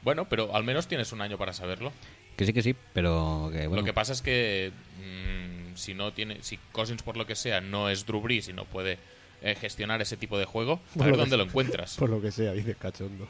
Bueno, 0.02 0.26
pero 0.28 0.54
al 0.56 0.64
menos 0.64 0.88
tienes 0.88 1.12
un 1.12 1.20
año 1.22 1.38
para 1.38 1.52
saberlo. 1.52 1.92
Que 2.36 2.44
sí, 2.46 2.52
que 2.52 2.62
sí, 2.62 2.74
pero 2.92 3.48
que 3.52 3.66
bueno. 3.66 3.82
Lo 3.82 3.84
que 3.84 3.92
pasa 3.92 4.12
es 4.12 4.22
que 4.22 4.72
mm, 4.98 5.76
si 5.76 5.94
no 5.94 6.12
tiene, 6.12 6.38
si 6.42 6.58
Cousins 6.72 7.02
por 7.02 7.16
lo 7.16 7.26
que 7.26 7.34
sea 7.36 7.60
no 7.60 7.88
es 7.88 8.04
Drew 8.06 8.20
Brees 8.20 8.48
y 8.48 8.52
no 8.52 8.64
puede 8.64 8.98
eh, 9.42 9.54
gestionar 9.54 10.00
ese 10.02 10.16
tipo 10.16 10.38
de 10.38 10.44
juego, 10.44 10.80
a 10.94 10.98
Por 10.98 11.04
ver 11.06 11.10
lo 11.12 11.16
dónde 11.18 11.30
sea. 11.36 11.38
lo 11.38 11.44
encuentras. 11.44 11.96
Por 11.96 12.10
lo 12.10 12.20
que 12.20 12.32
sea, 12.32 12.52
dice 12.52 12.74
cachondo. 12.74 13.28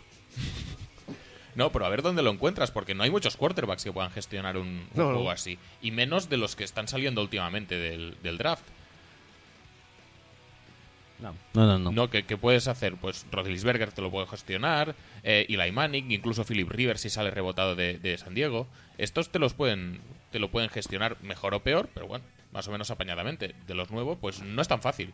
No, 1.55 1.71
pero 1.71 1.85
a 1.85 1.91
ver 1.91 2.01
dónde 2.01 2.23
lo 2.23 2.31
encuentras, 2.31 2.71
porque 2.71 2.95
no 2.95 3.03
hay 3.03 3.11
muchos 3.11 3.37
quarterbacks 3.37 3.85
que 3.85 3.93
puedan 3.93 4.11
gestionar 4.11 4.57
un, 4.57 4.69
un 4.69 4.89
No, 4.95 5.05
no. 5.09 5.15
juego 5.15 5.31
así. 5.31 5.59
Y 5.83 5.91
menos 5.91 6.31
de 6.31 6.39
los 6.39 6.57
que 6.57 6.65
están 6.65 6.89
saliendo 6.89 7.21
últimamente 7.21 7.77
del, 7.77 8.17
del 8.23 8.39
draft. 8.39 8.65
No, 11.55 11.67
no, 11.67 11.79
no. 11.79 11.93
No, 11.93 12.11
que, 12.11 12.25
que 12.25 12.37
puedes 12.37 12.67
hacer, 12.69 12.97
pues 12.97 13.27
Rodlisberger 13.31 13.93
te 13.93 14.03
lo 14.03 14.11
puede 14.11 14.27
gestionar, 14.27 14.95
eh, 15.23 15.47
Eli 15.49 15.71
Manning, 15.71 16.11
incluso 16.11 16.45
Philip 16.45 16.69
Rivers 16.69 17.01
si 17.03 17.11
sale 17.11 17.31
rebotado 17.31 17.77
de, 17.77 17.99
de 17.99 18.19
San 18.19 18.35
Diego. 18.35 18.67
Estos 18.99 19.31
te 19.31 19.39
los 19.39 19.55
pueden, 19.55 20.01
te 20.33 20.39
lo 20.41 20.51
pueden 20.51 20.69
gestionar 20.71 21.17
mejor 21.23 21.55
o 21.55 21.61
peor, 21.61 21.89
pero 21.95 22.07
bueno, 22.09 22.25
más 22.53 22.67
o 22.69 22.73
menos 22.73 22.91
apañadamente. 22.91 23.55
De 23.67 23.75
los 23.75 23.91
nuevos, 23.91 24.19
pues 24.21 24.43
no 24.43 24.61
es 24.61 24.69
tan 24.69 24.83
fácil. 24.83 25.13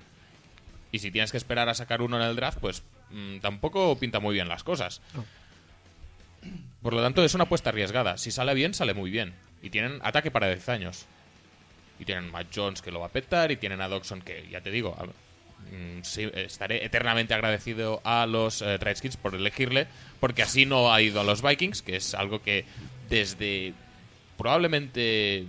Y 0.92 1.00
si 1.00 1.10
tienes 1.10 1.30
que 1.30 1.36
esperar 1.36 1.68
a 1.68 1.74
sacar 1.74 2.00
uno 2.00 2.16
en 2.16 2.22
el 2.26 2.36
draft, 2.36 2.58
pues 2.60 2.82
mm, 3.10 3.38
tampoco 3.40 3.98
pinta 3.98 4.18
muy 4.20 4.32
bien 4.34 4.48
las 4.48 4.64
cosas. 4.64 5.02
Por 6.82 6.94
lo 6.94 7.02
tanto, 7.02 7.22
es 7.24 7.34
una 7.34 7.44
apuesta 7.44 7.70
arriesgada. 7.70 8.16
Si 8.16 8.30
sale 8.30 8.54
bien, 8.54 8.72
sale 8.72 8.94
muy 8.94 9.10
bien. 9.10 9.34
Y 9.62 9.70
tienen 9.70 9.98
ataque 10.02 10.30
para 10.30 10.46
10 10.48 10.68
años. 10.68 11.06
Y 11.98 12.04
tienen 12.04 12.30
Matt 12.30 12.46
Jones 12.54 12.80
que 12.80 12.92
lo 12.92 13.00
va 13.00 13.06
a 13.06 13.10
petar. 13.10 13.50
Y 13.50 13.56
tienen 13.56 13.80
a 13.80 13.88
Doxon 13.88 14.22
que, 14.22 14.48
ya 14.50 14.60
te 14.60 14.70
digo, 14.70 14.96
a- 14.98 15.06
sí, 16.02 16.28
estaré 16.34 16.84
eternamente 16.84 17.34
agradecido 17.34 18.00
a 18.04 18.26
los 18.26 18.62
eh, 18.62 18.76
Redskins 18.78 19.16
por 19.16 19.34
elegirle. 19.34 19.86
Porque 20.20 20.42
así 20.42 20.66
no 20.66 20.92
ha 20.92 21.00
ido 21.02 21.20
a 21.20 21.24
los 21.24 21.42
Vikings, 21.42 21.82
que 21.82 21.96
es 21.96 22.14
algo 22.14 22.42
que 22.42 22.64
desde 23.08 23.72
probablemente 24.36 25.44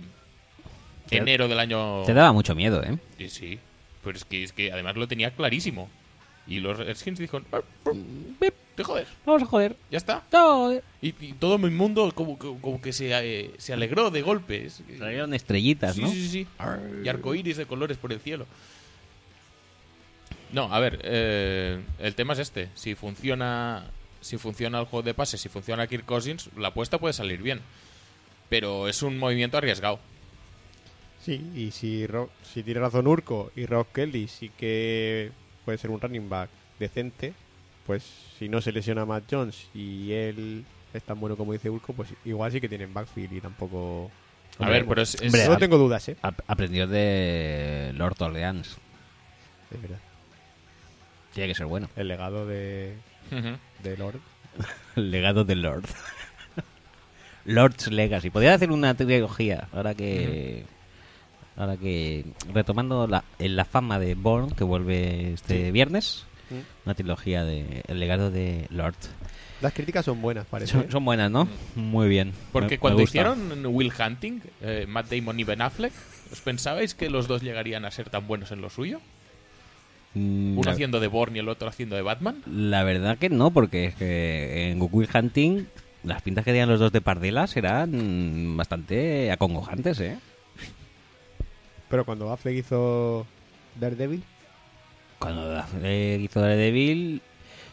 Te- 1.08 1.16
enero 1.16 1.48
del 1.48 1.58
año... 1.58 2.02
Te 2.04 2.14
daba 2.14 2.32
mucho 2.32 2.54
miedo, 2.54 2.82
¿eh? 2.82 2.98
Sí, 3.18 3.28
sí. 3.30 3.58
Pero 4.04 4.16
es 4.16 4.24
que, 4.24 4.42
es 4.44 4.52
que 4.52 4.72
además 4.72 4.96
lo 4.96 5.08
tenía 5.08 5.30
clarísimo. 5.32 5.88
Y 6.46 6.60
los 6.60 6.78
Redskins 6.78 7.18
dijeron, 7.18 7.44
"Ah, 7.52 7.60
ah, 7.86 7.90
bip, 8.40 8.54
te 8.74 8.82
joder, 8.82 9.06
Vamos 9.26 9.42
a 9.42 9.46
joder. 9.46 9.76
ya 9.90 9.98
está. 9.98 10.22
No. 10.32 10.72
Y, 11.02 11.08
y 11.20 11.34
todo 11.38 11.58
mi 11.58 11.70
mundo 11.70 12.10
como, 12.14 12.38
que- 12.38 12.54
como 12.60 12.80
que 12.80 12.92
se, 12.92 13.10
eh, 13.12 13.50
se 13.58 13.72
alegró 13.72 14.10
de 14.10 14.22
golpes. 14.22 14.82
salieron 14.98 15.34
estrellitas, 15.34 15.94
Sí, 15.96 16.02
¿no? 16.02 16.08
sí, 16.10 16.28
sí. 16.28 16.46
Y 17.04 17.08
arcoíris 17.08 17.56
de 17.56 17.66
colores 17.66 17.98
por 17.98 18.12
el 18.12 18.20
cielo. 18.20 18.46
No, 20.52 20.72
a 20.72 20.80
ver, 20.80 21.00
eh, 21.04 21.80
el 22.00 22.14
tema 22.14 22.32
es 22.32 22.40
este. 22.40 22.68
Si 22.74 22.94
funciona, 22.94 23.84
si 24.20 24.36
funciona 24.38 24.80
el 24.80 24.86
juego 24.86 25.02
de 25.04 25.14
pases, 25.14 25.40
si 25.40 25.48
funciona 25.48 25.86
Kirk 25.86 26.04
Cousins, 26.04 26.50
la 26.56 26.68
apuesta 26.68 26.98
puede 26.98 27.12
salir 27.14 27.42
bien. 27.42 27.60
Pero 28.48 28.88
es 28.88 29.02
un 29.02 29.16
movimiento 29.18 29.58
arriesgado. 29.58 30.00
Sí, 31.24 31.50
y 31.54 31.70
si, 31.70 32.06
Ro- 32.06 32.30
si 32.42 32.62
tiene 32.62 32.80
razón 32.80 33.06
Urco 33.06 33.52
y 33.54 33.66
Rob 33.66 33.86
Kelly 33.92 34.26
sí 34.26 34.50
que 34.56 35.30
puede 35.64 35.78
ser 35.78 35.90
un 35.90 36.00
running 36.00 36.28
back 36.28 36.48
decente, 36.78 37.34
pues 37.86 38.02
si 38.38 38.48
no 38.48 38.60
se 38.60 38.72
lesiona 38.72 39.04
Matt 39.04 39.24
Jones 39.30 39.68
y 39.74 40.12
él 40.12 40.64
es 40.94 41.02
tan 41.02 41.20
bueno 41.20 41.36
como 41.36 41.52
dice 41.52 41.68
Urco, 41.70 41.92
pues 41.92 42.08
igual 42.24 42.50
sí 42.50 42.60
que 42.60 42.68
tienen 42.68 42.92
backfield 42.94 43.34
y 43.34 43.40
tampoco... 43.40 44.10
A 44.58 44.68
ver, 44.68 44.84
pero 44.86 45.02
es, 45.02 45.14
es- 45.14 45.22
Hombre, 45.22 45.46
no 45.48 45.58
tengo 45.58 45.78
dudas, 45.78 46.08
¿eh? 46.08 46.16
Ap- 46.22 46.40
Aprendió 46.46 46.86
de 46.86 47.92
Lord 47.94 48.16
Orleans. 48.20 48.78
Es 49.70 49.80
verdad. 49.82 49.98
Tiene 51.34 51.48
que 51.48 51.54
ser 51.54 51.66
bueno. 51.66 51.88
El 51.96 52.08
legado 52.08 52.46
de, 52.46 52.94
de 53.82 53.96
Lord. 53.96 54.20
El 54.96 55.10
legado 55.10 55.44
de 55.44 55.54
Lord. 55.56 55.84
Lord's 57.44 57.90
Legacy. 57.90 58.30
Podría 58.30 58.54
hacer 58.54 58.70
una 58.70 58.94
trilogía. 58.94 59.68
Ahora 59.72 59.94
que. 59.94 60.64
Ahora 61.56 61.76
que. 61.76 62.24
Retomando 62.52 63.06
la, 63.06 63.24
en 63.38 63.56
la 63.56 63.64
fama 63.64 63.98
de 63.98 64.14
Bourne, 64.14 64.54
que 64.56 64.64
vuelve 64.64 65.32
este 65.34 65.70
viernes. 65.72 66.24
Mm. 66.50 66.86
Una 66.86 66.94
trilogía 66.94 67.44
de 67.44 67.82
El 67.86 68.00
legado 68.00 68.30
de 68.30 68.66
Lord. 68.70 68.96
Las 69.62 69.72
críticas 69.74 70.04
son 70.06 70.20
buenas, 70.22 70.46
parece. 70.46 70.72
Son, 70.72 70.80
¿eh? 70.82 70.86
son 70.90 71.04
buenas, 71.04 71.30
¿no? 71.30 71.46
Muy 71.76 72.08
bien. 72.08 72.28
Me- 72.28 72.34
Porque 72.52 72.74
me 72.74 72.78
cuando 72.78 73.00
gusta. 73.00 73.10
hicieron 73.18 73.66
Will 73.66 73.92
Hunting, 73.98 74.40
eh, 74.62 74.86
Matt 74.88 75.10
Damon 75.10 75.38
y 75.38 75.44
Ben 75.44 75.60
Affleck, 75.60 75.92
¿os 76.32 76.40
pensabais 76.40 76.94
que 76.94 77.10
los 77.10 77.28
dos 77.28 77.42
llegarían 77.42 77.84
a 77.84 77.90
ser 77.90 78.08
tan 78.08 78.26
buenos 78.26 78.52
en 78.52 78.62
lo 78.62 78.70
suyo? 78.70 79.00
Mm, 80.14 80.58
Uno 80.58 80.62
la- 80.66 80.72
haciendo 80.72 80.98
de 81.00 81.06
Bourne 81.06 81.36
y 81.36 81.40
el 81.40 81.48
otro 81.48 81.68
haciendo 81.68 81.96
de 81.96 82.02
Batman. 82.02 82.42
La 82.50 82.82
verdad 82.82 83.16
que 83.18 83.28
no, 83.30 83.50
porque 83.52 83.86
es 83.86 83.94
que 83.94 84.70
en 84.70 84.78
Will 84.90 85.08
Hunting 85.14 85.66
las 86.02 86.22
pintas 86.22 86.44
que 86.44 86.50
tenían 86.52 86.68
los 86.68 86.80
dos 86.80 86.92
de 86.92 87.00
Pardelas 87.00 87.56
eran 87.56 88.56
bastante 88.56 89.30
acongojantes, 89.30 90.00
¿eh? 90.00 90.18
Pero 91.88 92.04
cuando 92.04 92.30
Affleck 92.32 92.56
hizo 92.56 93.26
Daredevil, 93.78 94.22
Cuando 95.18 95.58
Affleck 95.58 96.20
hizo 96.20 96.40
Daredevil, 96.40 97.20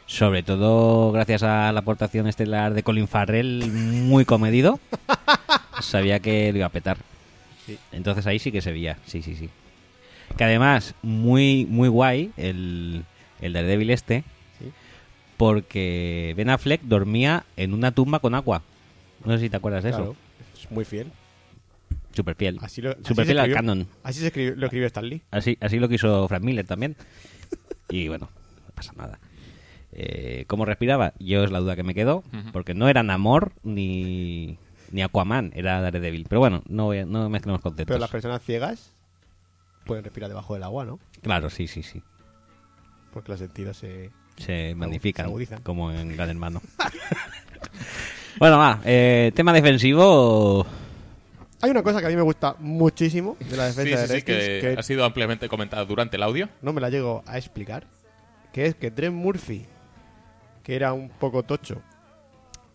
sobre 0.06 0.44
todo 0.44 1.12
gracias 1.12 1.44
a 1.44 1.72
la 1.72 1.80
aportación 1.80 2.28
estelar 2.28 2.74
de 2.74 2.84
Colin 2.84 3.08
Farrell, 3.08 3.72
muy 3.72 4.26
comedido, 4.26 4.80
sabía 5.82 6.20
que 6.20 6.52
lo 6.52 6.58
iba 6.60 6.68
a 6.68 6.70
petar. 6.72 6.98
Sí. 7.66 7.78
Entonces 7.92 8.26
ahí 8.28 8.40
sí 8.40 8.52
que 8.52 8.62
se 8.62 8.72
veía, 8.72 8.98
sí, 9.06 9.22
sí, 9.22 9.36
sí. 9.36 9.50
Que 10.36 10.44
además, 10.44 10.94
muy, 11.02 11.66
muy 11.70 11.88
guay 11.90 12.32
el, 12.38 13.04
el 13.42 13.54
Daredevil 13.54 13.90
este, 13.92 14.24
Sí. 14.60 14.72
porque 15.38 16.34
Ben 16.36 16.50
Affleck 16.50 16.82
dormía 16.82 17.46
en 17.56 17.74
una 17.74 17.92
tumba 17.92 18.20
con 18.20 18.36
agua. 18.36 18.62
No 19.26 19.34
sé 19.34 19.40
si 19.46 19.50
te 19.50 19.58
acuerdas 19.58 19.84
de 19.84 19.90
claro, 19.92 20.16
eso. 20.54 20.62
es 20.64 20.72
muy 20.72 20.86
fiel. 20.86 21.12
Super 22.14 22.36
fiel. 22.36 22.60
Así 22.62 22.82
lo, 22.82 22.92
así 22.92 23.04
Super 23.04 23.26
se 23.26 23.32
fiel 23.32 23.40
al 23.40 23.46
escribió- 23.52 23.56
canon. 23.56 23.88
Así 24.04 24.20
se 24.20 24.28
escribió- 24.28 24.56
lo 24.56 24.66
escribió 24.66 24.88
Stan 24.88 25.08
Lee. 25.08 25.22
Así, 25.32 25.58
así 25.62 25.78
lo 25.80 25.88
quiso 25.88 26.28
Frank 26.28 26.44
Miller 26.44 26.66
también. 26.66 26.96
Y 27.90 28.08
bueno, 28.08 28.30
no 28.68 28.74
pasa 28.76 28.94
nada. 28.98 29.20
Eh, 29.92 30.44
¿Cómo 30.48 30.66
respiraba? 30.66 31.14
Yo 31.20 31.44
es 31.44 31.52
la 31.52 31.60
duda 31.60 31.76
que 31.76 31.84
me 31.84 31.94
quedó, 31.96 32.24
porque 32.54 32.74
no 32.74 32.90
era 32.90 33.02
Namor 33.04 33.54
ni, 33.64 34.58
ni 34.92 35.02
Aquaman, 35.02 35.52
era 35.56 35.80
Daredevil. 35.82 36.26
Pero 36.28 36.40
bueno, 36.40 36.64
no, 36.68 36.86
voy 36.86 37.00
a- 37.00 37.06
no 37.06 37.30
mezclemos 37.30 37.62
conceptos. 37.62 37.88
Pero 37.88 38.00
las 38.00 38.10
personas 38.12 38.42
ciegas 38.44 38.94
pueden 39.88 40.04
respirar 40.04 40.30
debajo 40.30 40.54
del 40.54 40.64
agua, 40.64 40.86
¿no? 40.86 41.00
Claro, 41.22 41.50
sí, 41.50 41.68
sí, 41.68 41.82
sí. 41.84 42.04
Porque 43.12 43.32
los 43.32 43.40
sentidos 43.40 43.78
se... 43.78 44.12
Se 44.38 44.76
magnifican, 44.76 45.26
se 45.26 45.30
agudizan. 45.32 45.62
como 45.64 45.92
en 45.92 46.16
Gran 46.16 46.30
Hermano. 46.30 46.62
bueno, 48.40 48.58
va, 48.58 48.80
eh, 48.86 49.32
tema 49.36 49.52
defensivo... 49.54 50.66
Hay 51.60 51.72
una 51.72 51.82
cosa 51.82 52.00
que 52.02 52.06
a 52.06 52.10
mí 52.10 52.16
me 52.16 52.22
gusta 52.22 52.56
muchísimo 52.60 53.36
de 53.40 53.58
la 53.58 53.72
Sí, 53.72 53.80
defensa 53.80 54.06
sí, 54.08 54.14
de 54.14 54.20
sí, 54.20 54.26
que, 54.26 54.34
Redskins, 54.34 54.62
que 54.62 54.80
ha 54.80 54.84
sido 54.84 55.06
ampliamente 55.06 55.50
comentada 55.50 55.84
durante 55.86 56.16
el 56.18 56.22
audio. 56.24 56.50
no 56.62 56.72
me 56.72 56.82
la 56.82 56.92
llego 56.92 57.24
a 57.26 57.38
explicar, 57.40 57.88
que 58.54 58.68
es 58.68 58.76
que 58.76 58.92
Trent 58.92 59.16
Murphy, 59.16 59.66
que 60.62 60.76
era 60.76 60.94
un 60.94 61.10
poco 61.10 61.42
tocho, 61.42 61.82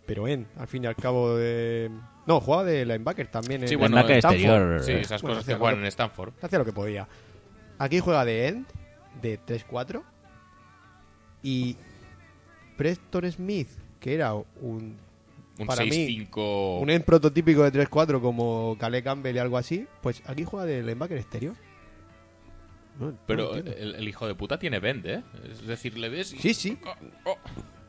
pero 0.04 0.26
en, 0.26 0.48
al 0.58 0.66
fin 0.66 0.82
y 0.82 0.88
al 0.88 0.96
cabo 0.96 1.36
de... 1.36 1.92
No, 2.26 2.40
jugaba 2.40 2.64
de 2.64 2.84
linebacker 2.86 3.26
también. 3.28 3.66
Sí, 3.66 3.74
en 3.74 3.80
bueno, 3.80 3.96
Linebacker 3.96 4.18
Stanford. 4.18 4.40
exterior. 4.76 4.82
Sí, 4.84 4.92
esas 4.92 5.22
bueno, 5.22 5.36
cosas 5.36 5.48
que 5.52 5.58
juegan 5.58 5.80
en 5.80 5.86
Stanford. 5.86 6.32
Hacía 6.40 6.58
lo 6.58 6.64
que 6.64 6.72
podía. 6.72 7.08
Aquí 7.78 7.98
juega 8.00 8.24
de 8.24 8.46
end, 8.48 8.66
de 9.20 9.40
3-4. 9.40 10.02
Y 11.42 11.76
Preston 12.76 13.30
Smith, 13.32 13.68
que 13.98 14.14
era 14.14 14.34
un, 14.34 14.96
Un 15.58 15.66
Para 15.66 15.84
mí, 15.84 15.90
6-5. 16.30 16.80
un 16.80 16.90
end 16.90 17.04
prototípico 17.04 17.68
de 17.68 17.86
3-4 17.88 18.20
como 18.20 18.76
Calais 18.78 19.02
Campbell 19.02 19.34
y 19.34 19.38
algo 19.38 19.58
así, 19.58 19.86
pues 20.00 20.22
aquí 20.26 20.44
juega 20.44 20.64
de 20.66 20.80
linebacker 20.82 21.18
exterior. 21.18 21.54
No- 23.00 23.10
no 23.10 23.18
Pero 23.26 23.56
entiendo. 23.56 23.72
el, 23.80 23.94
el 23.96 24.08
hijo 24.08 24.26
de 24.28 24.34
puta 24.34 24.58
tiene 24.58 24.78
bend, 24.78 25.06
¿eh? 25.06 25.22
Es 25.50 25.66
decir, 25.66 25.98
le 25.98 26.08
ves 26.08 26.32
y... 26.34 26.38
Sí, 26.38 26.54
sí. 26.54 26.78
Oh, 27.24 27.30
oh. 27.32 27.38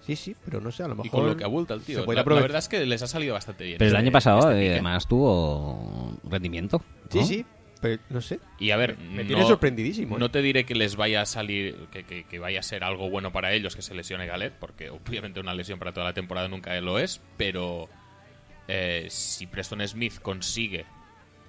Sí, 0.06 0.16
sí, 0.18 0.36
pero 0.44 0.60
no 0.60 0.70
sé, 0.72 0.84
a 0.84 0.88
lo 0.90 0.96
mejor... 0.96 1.06
Y 1.08 1.10
con 1.10 1.26
lo 1.28 1.38
que 1.38 1.44
abulta 1.46 1.74
el 1.74 1.82
tío. 1.82 2.04
se 2.06 2.14
La, 2.14 2.24
verdad 2.24 2.58
es 2.60 2.68
que 2.68 2.86
les 2.86 3.02
ha 3.02 3.08
salido 3.08 3.34
bastante 3.34 3.64
bien. 3.64 3.78
Pero 3.78 3.90
el 3.90 3.96
este- 3.96 4.04
año 4.06 4.12
pasado, 4.12 4.52
este 4.52 4.62
eh, 4.64 4.68
¿eh? 4.68 4.72
además, 4.74 5.08
tuvo 5.08 6.18
rendimiento. 6.26 6.82
Sí, 7.10 7.20
¿no? 7.20 7.26
sí, 7.26 7.46
pero 7.80 8.02
no 8.10 8.20
sé. 8.22 8.40
Y 8.60 8.72
a 8.72 8.78
ver, 8.78 8.98
Me 8.98 9.24
no- 9.24 9.28
tiene 9.28 9.44
sorprendidísimo. 9.46 10.18
¿eh? 10.18 10.20
No 10.20 10.30
te 10.30 10.42
diré 10.42 10.66
que 10.66 10.76
les 10.76 10.98
vaya 10.98 11.22
a 11.22 11.26
salir, 11.26 11.88
que, 11.92 12.04
que- 12.04 12.26
que 12.26 12.40
vaya 12.40 12.60
a 12.60 12.64
ser 12.64 12.84
algo 12.84 13.10
bueno 13.10 13.32
para 13.32 13.54
ellos 13.54 13.76
que 13.78 13.82
se 13.82 13.96
lesione 13.96 14.28
Galet, 14.28 14.52
porque 14.54 14.90
obviamente 14.90 15.40
una 15.40 15.54
lesión 15.54 15.80
para 15.80 15.94
toda 15.94 16.06
la 16.08 16.14
temporada 16.14 16.50
nunca 16.50 16.80
lo 16.82 17.00
es, 17.00 17.22
pero 17.38 17.88
eh, 18.68 19.08
si 19.10 19.48
Preston 19.48 19.88
Smith 19.88 20.20
consigue 20.22 20.86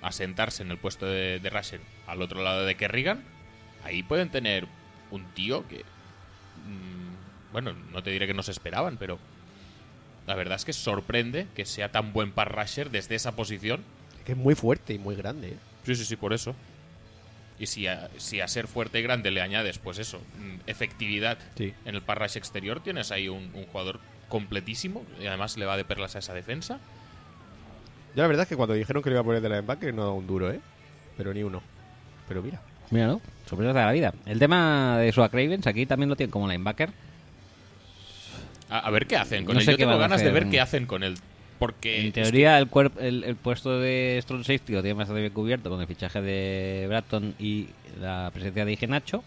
asentarse 0.01 0.63
en 0.63 0.71
el 0.71 0.79
puesto 0.79 1.07
de, 1.07 1.41
de 1.41 1.51
Russell 1.51 1.81
al 2.07 2.23
otro 2.23 2.43
lado 2.43 2.65
de 2.65 2.77
Kerrigan, 2.77 3.25
ahí 3.83 4.03
pueden 4.05 4.29
tener 4.31 4.67
un 5.11 5.25
tío 5.35 5.67
que, 5.67 5.79
mm, 6.67 7.04
bueno, 7.55 7.73
no 7.93 8.03
te 8.03 8.11
diré 8.11 8.27
que 8.27 8.35
no 8.35 8.43
se 8.43 8.51
esperaban, 8.51 8.99
pero 8.99 9.19
la 10.27 10.35
verdad 10.35 10.57
es 10.57 10.65
que 10.67 10.73
sorprende 10.75 11.47
que 11.55 11.65
sea 11.65 11.91
tan 11.91 12.13
buen 12.13 12.33
pass 12.33 12.49
rusher 12.49 12.91
desde 12.91 13.15
esa 13.15 13.33
posición. 13.37 13.81
Que 14.27 14.33
es 14.33 14.39
muy 14.39 14.55
fuerte 14.55 14.93
y 14.93 14.99
muy 14.99 15.15
grande. 15.17 15.49
¿eh? 15.51 15.57
Sí, 15.87 15.95
sí, 15.95 16.05
sí, 16.05 16.17
por 16.17 16.33
eso. 16.35 16.55
Y 17.59 17.67
si 17.67 17.87
a, 17.87 18.11
si 18.19 18.41
a 18.41 18.49
ser 18.49 18.67
fuerte 18.67 18.99
y 18.99 19.03
grande 19.03 19.31
le 19.31 19.41
añades, 19.41 19.79
pues 19.79 19.99
eso, 19.99 20.19
mm, 20.19 20.69
efectividad 20.69 21.39
Sí. 21.57 21.73
en 21.85 21.95
el 21.95 22.03
pass 22.03 22.19
rush 22.19 22.37
exterior, 22.37 22.81
tienes 22.83 23.13
ahí 23.13 23.29
un, 23.29 23.51
un 23.55 23.65
jugador 23.67 24.01
completísimo 24.29 25.05
y 25.23 25.27
además 25.27 25.57
le 25.57 25.65
va 25.65 25.77
de 25.77 25.85
perlas 25.85 26.17
a 26.17 26.19
esa 26.19 26.35
defensa. 26.35 26.81
Yo 28.17 28.23
la 28.23 28.27
verdad 28.29 28.43
es 28.43 28.49
que 28.49 28.57
cuando 28.57 28.75
dijeron 28.75 29.03
que 29.03 29.11
lo 29.11 29.15
iba 29.15 29.21
a 29.21 29.25
poner 29.25 29.41
de 29.41 29.49
linebacker 29.49 29.95
no 29.95 30.03
daba 30.03 30.15
un 30.15 30.27
duro, 30.27 30.51
¿eh? 30.51 30.61
Pero 31.17 31.33
ni 31.33 31.43
uno. 31.43 31.63
Pero 32.27 32.43
mira. 32.43 32.61
Mira, 32.91 33.07
¿no? 33.07 33.21
Sorpresas 33.47 33.75
de 33.75 33.81
la 33.81 33.93
vida. 33.93 34.15
El 34.27 34.39
tema 34.39 34.99
de 34.99 35.13
Suak 35.13 35.33
Ravens 35.33 35.67
aquí 35.67 35.87
también 35.87 36.09
lo 36.09 36.17
tienen 36.17 36.31
como 36.31 36.49
linebacker. 36.49 36.91
A, 38.71 38.79
a 38.81 38.91
ver 38.91 39.07
qué 39.07 39.17
hacen 39.17 39.45
con 39.45 39.55
No 39.55 39.61
él. 39.61 39.65
sé 39.67 39.73
Yo 39.73 39.77
qué 39.79 39.85
tengo 39.85 39.99
ganas 39.99 40.23
de 40.23 40.31
ver 40.33 40.49
qué 40.49 40.61
hacen 40.61 40.87
con 40.87 41.03
él. 41.03 41.17
Porque 41.59 42.01
En 42.01 42.07
es 42.09 42.13
teoría, 42.15 42.59
el, 42.59 42.69
el, 42.99 43.25
el 43.25 43.37
puesto 43.37 43.79
de 43.79 44.19
Strong 44.23 44.43
Safety 44.45 44.73
lo 44.73 44.83
tiene 44.83 44.95
bastante 44.99 45.21
bien 45.21 45.33
cubierto 45.33 45.71
con 45.71 45.81
el 45.81 45.87
fichaje 45.87 46.21
de 46.21 46.87
Bratton 46.89 47.35
y 47.39 47.69
la 48.01 48.31
presencia 48.35 48.65
de 48.65 48.73
Igenacho, 48.73 49.23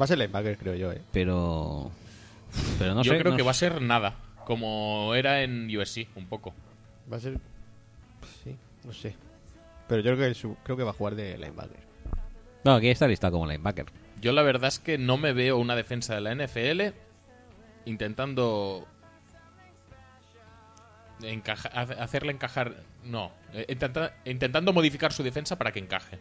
Va 0.00 0.04
a 0.04 0.08
ser 0.08 0.18
linebacker, 0.18 0.58
creo 0.58 0.74
yo, 0.74 0.92
¿eh? 0.92 1.00
pero. 1.12 1.90
Pero 2.78 2.94
no 2.94 3.02
yo 3.02 3.12
sé. 3.12 3.18
creo 3.18 3.30
no 3.32 3.36
que 3.36 3.42
sé. 3.42 3.46
va 3.46 3.50
a 3.50 3.54
ser 3.54 3.80
nada, 3.80 4.14
como 4.44 5.14
era 5.14 5.42
en 5.42 5.74
USC, 5.76 6.08
un 6.16 6.26
poco. 6.26 6.52
Va 7.12 7.16
a 7.16 7.20
ser... 7.20 7.38
Sí, 8.42 8.54
no 8.84 8.92
sé. 8.92 9.14
Pero 9.88 10.02
yo 10.02 10.14
creo 10.16 10.28
que, 10.28 10.34
su- 10.34 10.56
creo 10.64 10.76
que 10.76 10.82
va 10.82 10.90
a 10.90 10.94
jugar 10.94 11.14
de 11.14 11.38
linebacker. 11.38 11.78
No, 12.64 12.74
aquí 12.74 12.88
está 12.88 13.06
listado 13.06 13.32
como 13.34 13.46
linebacker. 13.46 13.86
Yo 14.20 14.32
la 14.32 14.42
verdad 14.42 14.68
es 14.68 14.78
que 14.80 14.98
no 14.98 15.16
me 15.16 15.32
veo 15.32 15.58
una 15.58 15.76
defensa 15.76 16.14
de 16.14 16.20
la 16.22 16.34
NFL 16.34 16.94
intentando 17.84 18.86
encaja- 21.22 21.68
hace- 21.68 21.94
hacerle 21.94 22.32
encajar, 22.32 22.74
no, 23.04 23.32
eh, 23.52 23.66
intenta- 23.68 24.14
intentando 24.24 24.72
modificar 24.72 25.12
su 25.12 25.22
defensa 25.22 25.56
para 25.56 25.72
que 25.72 25.78
encaje. 25.78 26.18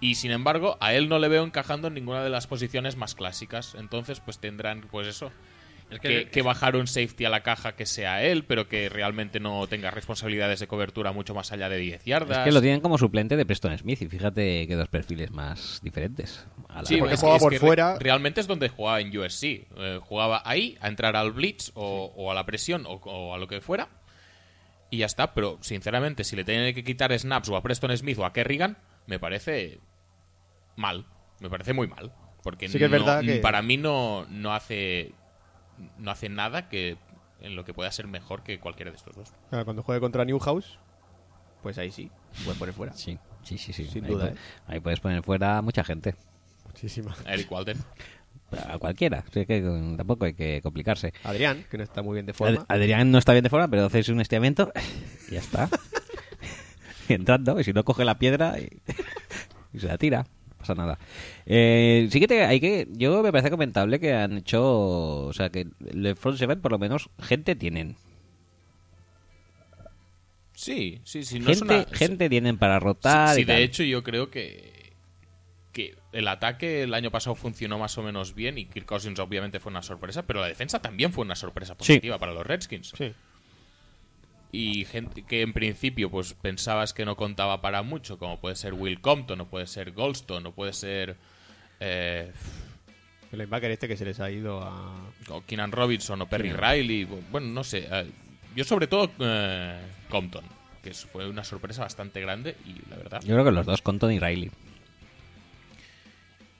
Y 0.00 0.16
sin 0.16 0.32
embargo, 0.32 0.76
a 0.80 0.94
él 0.94 1.08
no 1.08 1.18
le 1.18 1.28
veo 1.28 1.44
encajando 1.44 1.88
en 1.88 1.94
ninguna 1.94 2.24
de 2.24 2.30
las 2.30 2.46
posiciones 2.46 2.96
más 2.96 3.14
clásicas. 3.14 3.74
Entonces, 3.76 4.20
pues 4.20 4.38
tendrán, 4.38 4.80
pues 4.90 5.06
eso, 5.06 5.30
Es 5.92 6.00
que, 6.00 6.28
que 6.30 6.42
bajar 6.42 6.76
un 6.76 6.86
safety 6.86 7.24
a 7.24 7.30
la 7.30 7.42
caja 7.42 7.76
que 7.76 7.86
sea 7.86 8.22
él, 8.22 8.44
pero 8.44 8.68
que 8.68 8.88
realmente 8.88 9.40
no 9.40 9.66
tenga 9.66 9.90
responsabilidades 9.90 10.60
de 10.60 10.66
cobertura 10.66 11.12
mucho 11.12 11.34
más 11.34 11.52
allá 11.52 11.68
de 11.68 11.76
10 11.78 12.04
yardas. 12.04 12.38
Es 12.38 12.44
que 12.44 12.52
lo 12.52 12.60
tienen 12.62 12.80
como 12.80 12.98
suplente 12.98 13.36
de 13.36 13.44
Preston 13.46 13.76
Smith 13.78 14.00
y 14.02 14.08
fíjate 14.08 14.66
que 14.66 14.74
dos 14.74 14.88
perfiles 14.88 15.30
más 15.30 15.80
diferentes. 15.82 16.46
A 16.68 16.82
la- 16.82 16.84
Sí, 16.86 16.96
Porque 16.96 17.14
es 17.14 17.20
jugaba 17.20 17.36
es 17.36 17.42
por 17.42 17.52
re- 17.52 17.58
fuera. 17.58 17.96
realmente 17.98 18.40
es 18.40 18.46
donde 18.46 18.68
jugaba 18.68 19.00
en 19.00 19.16
USC. 19.16 19.44
Eh, 19.76 20.00
jugaba 20.02 20.42
ahí 20.44 20.76
a 20.80 20.88
entrar 20.88 21.14
al 21.16 21.32
blitz 21.32 21.70
o, 21.74 22.12
o 22.16 22.30
a 22.30 22.34
la 22.34 22.46
presión 22.46 22.84
o, 22.86 22.92
o 22.94 23.34
a 23.34 23.38
lo 23.38 23.46
que 23.48 23.60
fuera. 23.60 23.88
Y 24.90 24.98
ya 24.98 25.06
está. 25.06 25.32
Pero 25.34 25.58
sinceramente, 25.62 26.24
si 26.24 26.36
le 26.36 26.44
tienen 26.44 26.74
que 26.74 26.84
quitar 26.84 27.18
snaps 27.18 27.48
o 27.48 27.56
a 27.56 27.62
Preston 27.62 27.96
Smith 27.96 28.18
o 28.18 28.24
a 28.24 28.32
Kerrigan, 28.32 28.76
me 29.06 29.18
parece 29.18 29.78
mal. 30.76 31.06
Me 31.40 31.50
parece 31.50 31.72
muy 31.72 31.86
mal. 31.88 32.12
Porque 32.42 32.68
Sí 32.68 32.78
que 32.78 32.86
es 32.86 32.90
verdad 32.90 33.20
que- 33.22 33.36
para 33.36 33.62
mí 33.62 33.76
no, 33.76 34.26
no 34.28 34.52
hace 34.52 35.12
no 35.98 36.10
hace 36.10 36.28
nada 36.28 36.68
que 36.68 36.96
en 37.40 37.56
lo 37.56 37.64
que 37.64 37.74
pueda 37.74 37.90
ser 37.90 38.06
mejor 38.06 38.42
que 38.42 38.58
cualquiera 38.60 38.90
de 38.90 38.96
estos 38.96 39.14
dos. 39.16 39.32
Ahora, 39.50 39.64
cuando 39.64 39.82
juegue 39.82 40.00
contra 40.00 40.24
Newhouse, 40.24 40.78
pues 41.62 41.78
ahí 41.78 41.90
sí, 41.90 42.10
puede 42.44 42.58
poner 42.58 42.74
fuera. 42.74 42.92
Sí, 42.92 43.18
sí, 43.42 43.58
sí. 43.58 43.72
sí. 43.72 43.84
Sin 43.86 44.04
ahí, 44.04 44.10
duda, 44.12 44.28
¿eh? 44.28 44.34
ahí 44.66 44.80
puedes 44.80 45.00
poner 45.00 45.22
fuera 45.22 45.58
a 45.58 45.62
mucha 45.62 45.82
gente. 45.84 46.14
Muchísima. 46.66 47.14
Eric 47.26 47.50
Walden. 47.50 47.78
A 48.68 48.78
cualquiera. 48.78 49.24
Así 49.26 49.46
que 49.46 49.62
tampoco 49.96 50.26
hay 50.26 50.34
que 50.34 50.60
complicarse. 50.62 51.14
Adrián, 51.24 51.64
que 51.70 51.78
no 51.78 51.84
está 51.84 52.02
muy 52.02 52.14
bien 52.14 52.26
de 52.26 52.34
forma. 52.34 52.60
Ad- 52.60 52.64
Adrián 52.68 53.10
no 53.10 53.16
está 53.16 53.32
bien 53.32 53.44
de 53.44 53.48
forma, 53.48 53.66
pero 53.68 53.86
haces 53.86 54.10
un 54.10 54.20
estiramiento 54.20 54.70
y 55.28 55.32
ya 55.34 55.40
está. 55.40 55.68
Y 57.08 57.14
entrando, 57.14 57.58
y 57.58 57.64
si 57.64 57.72
no 57.72 57.84
coge 57.84 58.04
la 58.04 58.18
piedra 58.18 58.58
y, 58.60 58.80
y 59.72 59.80
se 59.80 59.88
la 59.88 59.98
tira. 59.98 60.24
No 60.62 60.66
pasa 60.68 60.74
nada. 60.76 60.98
Eh, 61.44 62.08
sí 62.12 62.20
que 62.20 62.28
te- 62.28 62.44
hay 62.44 62.60
que. 62.60 62.86
Yo 62.92 63.20
me 63.22 63.32
parece 63.32 63.50
comentable 63.50 63.98
que 63.98 64.14
han 64.14 64.38
hecho. 64.38 64.62
O 65.26 65.32
sea, 65.32 65.50
que 65.50 65.66
el 65.92 66.14
Front 66.16 66.38
Seven, 66.38 66.60
por 66.60 66.70
lo 66.70 66.78
menos, 66.78 67.10
gente 67.20 67.56
tienen. 67.56 67.96
Sí, 70.54 71.00
sí, 71.04 71.24
sí. 71.24 71.40
No 71.40 71.50
es 71.50 71.58
gente, 71.58 71.74
una- 71.74 71.96
gente 71.96 72.28
tienen 72.28 72.58
para 72.58 72.78
rotar. 72.78 73.34
Sí, 73.34 73.40
y 73.40 73.44
de 73.44 73.52
tal. 73.54 73.62
hecho 73.62 73.82
yo 73.82 74.02
creo 74.04 74.30
que, 74.30 74.92
que 75.72 75.96
el 76.12 76.28
ataque 76.28 76.82
el 76.82 76.94
año 76.94 77.10
pasado 77.10 77.34
funcionó 77.34 77.78
más 77.78 77.96
o 77.98 78.02
menos 78.02 78.34
bien 78.34 78.58
y 78.58 78.66
Kirk 78.66 78.86
Cousins 78.86 79.18
obviamente 79.18 79.58
fue 79.58 79.70
una 79.70 79.82
sorpresa, 79.82 80.22
pero 80.26 80.40
la 80.40 80.46
defensa 80.46 80.80
también 80.80 81.12
fue 81.12 81.24
una 81.24 81.34
sorpresa 81.34 81.72
Sí. 81.74 81.78
positiva 81.94 82.18
para 82.18 82.32
los 82.32 82.46
Redskins. 82.46 82.92
Sí. 82.96 83.12
Y 84.54 84.84
gente 84.84 85.22
que 85.22 85.40
en 85.40 85.54
principio 85.54 86.10
pues 86.10 86.34
pensabas 86.34 86.92
que 86.92 87.06
no 87.06 87.16
contaba 87.16 87.62
para 87.62 87.82
mucho, 87.82 88.18
como 88.18 88.38
puede 88.38 88.54
ser 88.54 88.74
Will 88.74 89.00
Compton, 89.00 89.40
o 89.40 89.46
puede 89.48 89.66
ser 89.66 89.92
Goldstone, 89.92 90.46
o 90.48 90.52
puede 90.52 90.74
ser 90.74 91.16
eh, 91.80 92.30
El 93.32 93.38
linebacker 93.38 93.70
este 93.70 93.88
que 93.88 93.96
se 93.96 94.04
les 94.04 94.20
ha 94.20 94.30
ido 94.30 94.60
a... 94.62 94.94
o 95.30 95.42
Keenan 95.46 95.72
Robinson 95.72 96.20
o 96.20 96.26
Perry 96.26 96.50
Keenan. 96.50 96.70
Riley, 96.72 97.04
bueno, 97.30 97.46
no 97.48 97.64
sé. 97.64 97.88
eh, 97.90 98.10
yo 98.54 98.64
sobre 98.64 98.86
todo 98.88 99.10
eh, 99.20 99.80
Compton, 100.10 100.44
que 100.82 100.92
fue 100.92 101.26
una 101.26 101.44
sorpresa 101.44 101.80
bastante 101.82 102.20
grande 102.20 102.54
y 102.66 102.74
la 102.90 102.96
verdad 102.96 103.22
Yo 103.22 103.34
creo 103.34 103.46
que 103.46 103.52
los 103.52 103.64
dos, 103.64 103.80
Compton 103.80 104.12
y 104.12 104.18
Riley. 104.18 104.50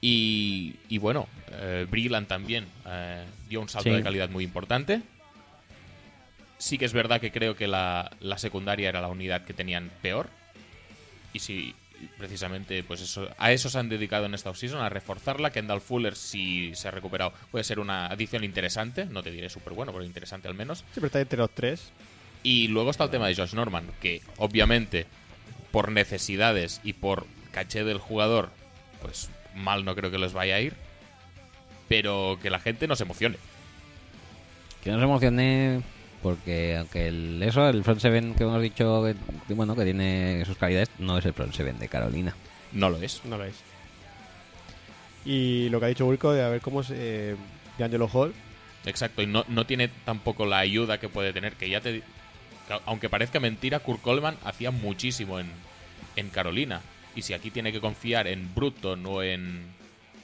Y, 0.01 0.75
y 0.89 0.99
bueno, 0.99 1.29
eh, 1.51 1.87
Breland 1.89 2.27
también 2.27 2.67
eh, 2.87 3.25
dio 3.49 3.61
un 3.61 3.69
salto 3.69 3.91
Sí. 3.91 3.95
de 3.97 4.03
calidad 4.03 4.31
muy 4.31 4.43
importante. 4.45 5.03
Sí 6.63 6.79
que 6.79 6.85
es 6.85 6.93
verdad 6.93 7.21
que 7.21 7.33
creo 7.33 7.57
que 7.57 7.67
la, 7.67 8.09
la 8.21 8.39
secundaria 8.39 8.89
era 8.89 9.01
la 9.01 9.09
unidad 9.09 9.45
que 9.45 9.53
tenían 9.53 9.91
peor. 10.01 10.29
Y 11.33 11.41
sí, 11.41 11.75
precisamente, 12.17 12.85
pues 12.85 13.01
eso, 13.01 13.29
a 13.37 13.51
eso 13.51 13.69
se 13.69 13.81
han 13.81 13.89
dedicado 13.89 14.27
en 14.27 14.35
esta 14.35 14.51
offseason, 14.51 14.81
a 14.81 14.89
reforzarla. 14.89 15.51
Kendall 15.51 15.81
Fuller, 15.81 16.15
si 16.15 16.73
se 16.77 16.87
ha 16.87 16.93
recuperado, 16.93 17.33
puede 17.51 17.65
ser 17.65 17.81
una 17.81 18.07
adición 18.07 18.45
interesante. 18.45 19.07
No 19.07 19.25
te 19.25 19.33
diré 19.33 19.51
súper 19.51 19.73
bueno, 19.73 19.91
pero 19.91 20.05
interesante 20.05 20.47
al 20.47 20.55
menos. 20.55 20.85
Siempre 20.93 21.09
está 21.09 21.21
entre 21.21 21.39
los 21.39 21.51
tres. 21.51 21.91
Y 22.45 22.69
luego 22.69 22.93
está 22.93 23.03
el 23.03 23.11
tema 23.11 23.27
de 23.27 23.35
Josh 23.35 23.55
Norman, 23.55 23.91
que 24.01 24.23
obviamente 24.37 25.07
por 25.73 25.91
necesidades 25.91 26.81
y 26.85 26.93
por 26.93 27.27
caché 27.51 27.83
del 27.83 27.99
jugador, 27.99 28.51
pues 29.01 29.31
mal 29.57 29.85
no 29.85 29.97
creo 29.97 30.13
que 30.13 30.19
les 30.19 30.33
vaya 30.33 30.55
a 30.55 30.61
ir, 30.61 30.75
pero 31.89 32.39
que 32.41 32.51
la 32.51 32.61
gente 32.61 32.87
no 32.87 32.95
se 32.95 33.03
emocione. 33.03 33.39
Que 34.85 34.93
no 34.93 34.99
se 34.99 35.05
emocione 35.05 35.83
porque 36.23 36.77
aunque 36.77 37.09
el, 37.09 37.43
eso, 37.43 37.69
el 37.69 37.83
front 37.85 38.01
seven 38.01 38.35
que 38.35 38.45
hemos 38.45 38.63
dicho 38.63 39.05
que, 39.49 39.55
bueno, 39.55 39.75
que 39.75 39.85
tiene 39.85 40.45
sus 40.47 40.57
calidades, 40.57 40.91
no 40.99 41.19
es 41.19 41.27
el 41.27 41.33
front 41.33 41.53
seven 41.53 41.79
de 41.79 41.89
Carolina. 41.89 42.35
No 42.73 42.89
lo 42.89 42.97
es. 42.99 43.23
No 43.25 43.37
lo 43.37 43.45
es. 43.45 43.57
Y 45.25 45.69
lo 45.69 45.79
que 45.79 45.87
ha 45.87 45.89
dicho 45.89 46.07
Wilco 46.07 46.33
de 46.33 46.43
a 46.43 46.49
ver 46.49 46.61
cómo 46.61 46.83
se... 46.83 46.95
Eh, 47.33 47.37
de 47.79 47.85
Angelo 47.85 48.09
Hall. 48.13 48.35
Exacto, 48.85 49.23
y 49.23 49.27
no, 49.27 49.45
no 49.49 49.65
tiene 49.67 49.89
tampoco 50.05 50.45
la 50.47 50.59
ayuda 50.59 50.99
que 50.99 51.09
puede 51.09 51.33
tener, 51.33 51.55
que 51.55 51.69
ya 51.69 51.81
te... 51.81 52.01
que 52.69 52.81
aunque 52.87 53.09
parezca 53.09 53.41
mentira, 53.41 53.79
Kurt 53.79 54.01
Coleman 54.01 54.37
hacía 54.45 54.71
muchísimo 54.71 55.39
en, 55.39 55.51
en 56.17 56.29
Carolina. 56.31 56.81
Y 57.15 57.23
si 57.23 57.35
aquí 57.35 57.51
tiene 57.51 57.73
que 57.73 57.81
confiar 57.81 58.27
en 58.27 58.55
Bruton 58.55 59.05
o 59.07 59.23
en... 59.23 59.63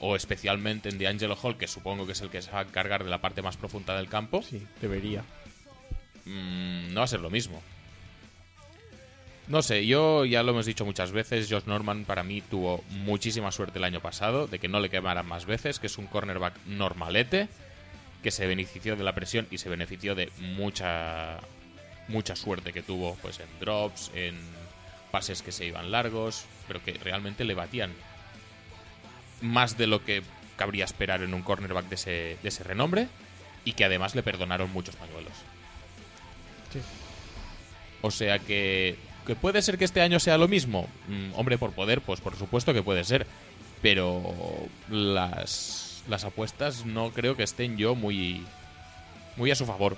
o 0.01 0.17
especialmente 0.17 0.89
en 0.89 0.99
DeAngelo 0.99 1.37
Hall, 1.41 1.57
que 1.57 1.69
supongo 1.69 2.07
que 2.07 2.13
es 2.13 2.21
el 2.21 2.31
que 2.31 2.43
se 2.43 2.51
va 2.51 2.61
a 2.61 2.63
encargar 2.63 3.05
de 3.05 3.11
la 3.11 3.21
parte 3.21 3.43
más 3.43 3.57
profunda 3.57 3.97
del 3.97 4.09
campo, 4.09 4.43
Sí, 4.43 4.67
debería. 4.81 5.23
Mm, 6.29 6.93
no 6.93 7.01
va 7.01 7.05
a 7.05 7.09
ser 7.09 7.21
lo 7.21 7.31
mismo. 7.31 7.63
No 9.49 9.63
sé, 9.63 9.87
yo 9.87 10.27
ya 10.27 10.43
lo 10.43 10.53
hemos 10.53 10.67
dicho 10.67 10.85
muchas 10.85 11.11
veces, 11.11 11.49
Josh 11.51 11.65
Norman 11.65 12.05
para 12.05 12.23
mí 12.23 12.43
tuvo 12.43 12.85
muchísima 12.91 13.51
suerte 13.51 13.79
el 13.79 13.85
año 13.85 14.01
pasado, 14.01 14.47
de 14.47 14.59
que 14.59 14.69
no 14.69 14.79
le 14.79 14.91
quemaran 14.91 15.27
más 15.27 15.47
veces, 15.47 15.79
que 15.79 15.87
es 15.87 15.97
un 15.97 16.07
cornerback 16.07 16.55
normalete, 16.67 17.49
que 18.23 18.31
se 18.31 18.47
benefició 18.47 18.95
de 18.95 19.05
la 19.05 19.15
presión 19.15 19.47
y 19.51 19.57
se 19.57 19.71
benefició 19.71 20.15
de 20.15 20.31
mucha 20.39 21.39
mucha 22.09 22.37
suerte 22.37 22.73
que 22.73 22.83
tuvo 22.83 23.17
pues 23.23 23.41
en 23.41 23.49
drops, 23.61 24.11
en 24.15 24.37
pases 25.11 25.43
que 25.43 25.53
se 25.53 25.67
iban 25.67 25.91
largos, 25.91 26.45
pero 26.67 26.83
que 26.83 26.93
realmente 26.95 27.45
le 27.45 27.55
batían 27.55 27.93
más 29.41 29.79
de 29.79 29.87
lo 29.87 30.05
que 30.05 30.23
cabría 30.57 30.85
esperar 30.85 31.23
en 31.23 31.35
un 31.35 31.43
cornerback 31.43 31.89
de 31.89 31.95
ese, 31.95 32.39
de 32.43 32.49
ese 32.49 32.65
renombre 32.65 33.09
y 33.65 33.73
que 33.73 33.85
además 33.85 34.15
le 34.15 34.23
perdonaron 34.23 34.71
muchos 34.73 34.97
pañuelos. 34.97 35.33
Sí. 36.73 36.81
O 38.03 38.11
sea 38.11 38.39
que, 38.39 38.97
que 39.27 39.35
puede 39.35 39.63
ser 39.63 39.79
que 39.79 39.85
este 39.85 40.01
año 40.01 40.21
sea 40.21 40.39
lo 40.39 40.49
mismo. 40.49 40.89
Mm, 41.09 41.39
hombre, 41.39 41.59
por 41.59 41.73
poder, 41.73 42.01
pues 42.01 42.21
por 42.21 42.37
supuesto 42.37 42.73
que 42.73 42.83
puede 42.83 43.05
ser. 43.05 43.27
Pero 43.83 44.35
las, 44.91 46.03
las 46.09 46.25
apuestas 46.25 46.85
no 46.85 47.11
creo 47.11 47.37
que 47.37 47.45
estén 47.45 47.77
yo 47.77 47.95
muy, 47.95 48.45
muy 49.37 49.51
a 49.51 49.55
su 49.55 49.67
favor. 49.67 49.97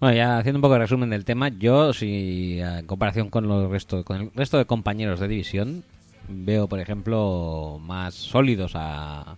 Bueno, 0.00 0.16
ya 0.16 0.38
haciendo 0.38 0.58
un 0.58 0.62
poco 0.62 0.74
de 0.74 0.80
resumen 0.80 1.10
del 1.10 1.24
tema, 1.24 1.48
yo, 1.48 1.92
si 1.92 2.58
en 2.60 2.86
comparación 2.86 3.30
con, 3.30 3.46
los 3.46 3.70
resto, 3.70 4.04
con 4.04 4.20
el 4.20 4.30
resto 4.34 4.58
de 4.58 4.64
compañeros 4.64 5.20
de 5.20 5.28
división, 5.28 5.84
veo, 6.28 6.68
por 6.68 6.80
ejemplo, 6.80 7.78
más 7.80 8.14
sólidos 8.14 8.72
a, 8.74 9.36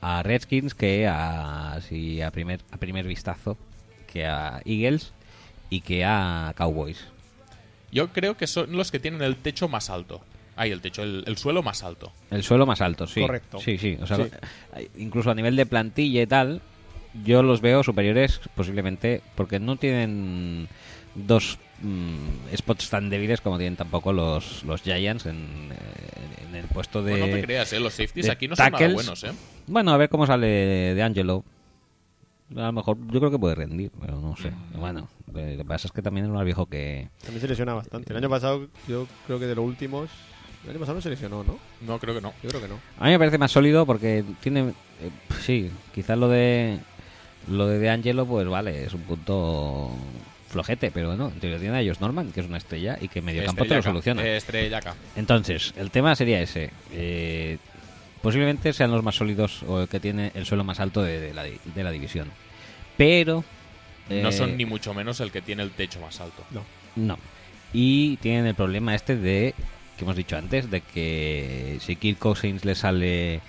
a 0.00 0.22
Redskins 0.22 0.74
que 0.74 1.06
a, 1.06 1.72
así 1.72 2.20
a 2.20 2.30
primer 2.30 2.60
a 2.70 2.76
primer 2.76 3.06
vistazo 3.06 3.56
que 4.12 4.26
a 4.26 4.60
Eagles 4.64 5.12
y 5.70 5.80
que 5.80 6.04
a 6.04 6.52
Cowboys. 6.56 6.98
Yo 7.92 8.08
creo 8.08 8.36
que 8.36 8.46
son 8.46 8.76
los 8.76 8.90
que 8.90 8.98
tienen 9.00 9.22
el 9.22 9.36
techo 9.36 9.68
más 9.68 9.90
alto. 9.90 10.20
Ay, 10.56 10.72
el 10.72 10.80
techo, 10.80 11.02
el, 11.02 11.24
el 11.26 11.36
suelo 11.38 11.62
más 11.62 11.82
alto. 11.82 12.12
El 12.30 12.42
suelo 12.42 12.66
más 12.66 12.80
alto, 12.80 13.06
sí. 13.06 13.20
Correcto. 13.20 13.58
Sí, 13.60 13.78
sí. 13.78 13.96
O 14.00 14.06
sea, 14.06 14.16
Sí. 14.16 14.88
incluso 14.98 15.30
a 15.30 15.34
nivel 15.34 15.56
de 15.56 15.64
plantilla 15.66 16.22
y 16.22 16.26
tal, 16.26 16.60
yo 17.24 17.42
los 17.42 17.60
veo 17.60 17.82
superiores 17.82 18.40
posiblemente 18.54 19.22
porque 19.34 19.58
no 19.58 19.76
tienen 19.76 20.68
dos 21.14 21.58
mm, 21.82 22.54
spots 22.56 22.90
tan 22.90 23.10
débiles 23.10 23.40
como 23.40 23.56
tienen 23.58 23.76
tampoco 23.76 24.12
los, 24.12 24.62
los 24.64 24.82
Giants 24.82 25.26
en, 25.26 25.70
eh, 25.72 26.46
en 26.48 26.54
el 26.56 26.66
puesto 26.66 27.02
de... 27.02 27.12
Bueno, 27.12 27.26
no 27.26 27.32
te 27.32 27.42
creas, 27.42 27.72
¿eh? 27.72 27.80
Los 27.80 27.94
safeties 27.94 28.28
aquí 28.28 28.46
no 28.46 28.54
son 28.54 28.70
nada 28.70 28.88
buenos, 28.92 29.24
¿eh? 29.24 29.32
Bueno, 29.66 29.92
a 29.92 29.96
ver 29.96 30.08
cómo 30.10 30.26
sale 30.26 30.46
de 30.94 31.02
Angelo. 31.02 31.42
A 32.56 32.66
lo 32.66 32.72
mejor 32.72 32.96
yo 33.12 33.20
creo 33.20 33.30
que 33.30 33.38
puede 33.38 33.54
rendir, 33.54 33.90
pero 34.00 34.20
no 34.20 34.36
sé. 34.36 34.50
Bueno, 34.74 35.08
lo 35.28 35.32
que 35.34 35.64
pasa 35.66 35.86
es 35.88 35.92
que 35.92 36.02
también 36.02 36.26
es 36.26 36.32
más 36.32 36.44
viejo 36.44 36.66
que... 36.66 37.08
También 37.22 37.40
se 37.40 37.48
lesiona 37.48 37.74
bastante. 37.74 38.12
El 38.12 38.16
año 38.16 38.28
pasado, 38.28 38.66
yo 38.88 39.06
creo 39.26 39.38
que 39.38 39.46
de 39.46 39.54
los 39.54 39.64
últimos. 39.64 40.10
El 40.64 40.70
año 40.70 40.80
pasado 40.80 40.96
no 40.96 41.00
se 41.02 41.10
lesionó, 41.10 41.44
¿no? 41.44 41.58
No, 41.80 41.98
creo 41.98 42.14
que 42.14 42.20
no. 42.20 42.32
Yo 42.42 42.48
creo 42.50 42.60
que 42.60 42.68
no. 42.68 42.74
A 42.98 43.04
mí 43.06 43.10
me 43.12 43.18
parece 43.18 43.38
más 43.38 43.52
sólido 43.52 43.86
porque 43.86 44.24
tiene... 44.40 44.60
eh, 45.00 45.10
sí, 45.40 45.70
quizás 45.94 46.18
lo 46.18 46.28
de... 46.28 46.78
Lo 47.48 47.66
de 47.66 47.78
De 47.78 47.88
Angelo, 47.88 48.26
pues 48.26 48.46
vale, 48.48 48.84
es 48.84 48.92
un 48.92 49.00
punto 49.02 49.90
flojete, 50.48 50.90
pero 50.90 51.08
bueno, 51.08 51.28
en 51.32 51.40
teoría 51.40 51.58
tiene 51.58 51.78
a 51.78 51.82
Josh 51.88 52.00
Norman, 52.00 52.32
que 52.32 52.40
es 52.40 52.46
una 52.46 52.58
estrella 52.58 52.98
y 53.00 53.08
que 53.08 53.22
medio 53.22 53.44
campo 53.46 53.64
te 53.64 53.76
lo 53.76 53.82
soluciona. 53.82 54.22
eh, 54.26 54.36
estrellaca. 54.36 54.94
Entonces, 55.16 55.72
el 55.76 55.90
tema 55.90 56.14
sería 56.16 56.40
ese. 56.42 56.70
Eh, 56.92 57.58
posiblemente 58.22 58.72
sean 58.72 58.90
los 58.90 59.02
más 59.02 59.14
sólidos 59.16 59.62
o 59.64 59.82
el 59.82 59.88
que 59.88 60.00
tiene 60.00 60.32
el 60.34 60.46
suelo 60.46 60.64
más 60.64 60.80
alto 60.80 61.02
de, 61.02 61.20
de 61.20 61.34
la, 61.34 61.44
de 61.44 61.84
la 61.84 61.90
división. 61.90 62.28
Pero... 62.96 63.44
No 64.08 64.28
eh, 64.28 64.32
son 64.32 64.56
ni 64.56 64.64
mucho 64.64 64.92
menos 64.92 65.20
el 65.20 65.30
que 65.30 65.40
tiene 65.40 65.62
el 65.62 65.70
techo 65.70 66.00
más 66.00 66.20
alto. 66.20 66.44
No. 66.50 66.64
No. 66.96 67.18
Y 67.72 68.16
tienen 68.16 68.46
el 68.46 68.54
problema 68.54 68.94
este 68.94 69.16
de 69.16 69.54
que 69.96 70.04
hemos 70.04 70.16
dicho 70.16 70.36
antes 70.36 70.70
de 70.70 70.80
que 70.80 71.78
si 71.80 71.94
Kirk 71.96 72.18
Cousins 72.18 72.64
le 72.64 72.74
sale 72.74 73.40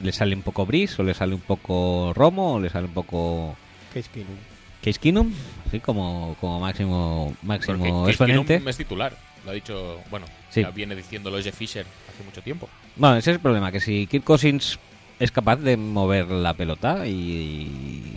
le 0.00 0.12
sale 0.12 0.34
un 0.36 0.42
poco 0.42 0.64
Brice 0.66 1.02
o 1.02 1.04
le 1.04 1.14
sale 1.14 1.34
un 1.34 1.40
poco 1.40 2.12
Romo 2.14 2.54
o 2.54 2.60
le 2.60 2.70
sale 2.70 2.86
un 2.86 2.94
poco 2.94 3.56
Case 3.92 4.08
Keenum. 4.12 4.36
Case 4.84 4.98
Keenum, 5.00 5.32
así 5.66 5.80
como 5.80 6.36
como 6.40 6.60
máximo 6.60 7.34
máximo 7.42 8.02
Case 8.04 8.10
exponente. 8.10 8.54
Keenum 8.54 8.68
es 8.68 8.76
titular. 8.76 9.16
Lo 9.44 9.50
ha 9.50 9.54
dicho, 9.54 10.00
bueno, 10.10 10.26
Sí. 10.50 10.62
ya 10.62 10.70
viene 10.70 10.94
diciéndolo 10.94 11.40
Jeff 11.42 11.56
Fisher 11.56 11.86
hace 12.08 12.22
mucho 12.24 12.42
tiempo. 12.42 12.68
Bueno, 12.98 13.16
ese 13.16 13.30
es 13.30 13.36
el 13.36 13.40
problema, 13.42 13.70
que 13.72 13.80
si 13.80 14.06
Kirk 14.06 14.24
Cousins 14.24 14.78
es 15.20 15.30
capaz 15.30 15.56
de 15.56 15.76
mover 15.76 16.30
la 16.30 16.54
pelota 16.54 17.06
y 17.06 18.16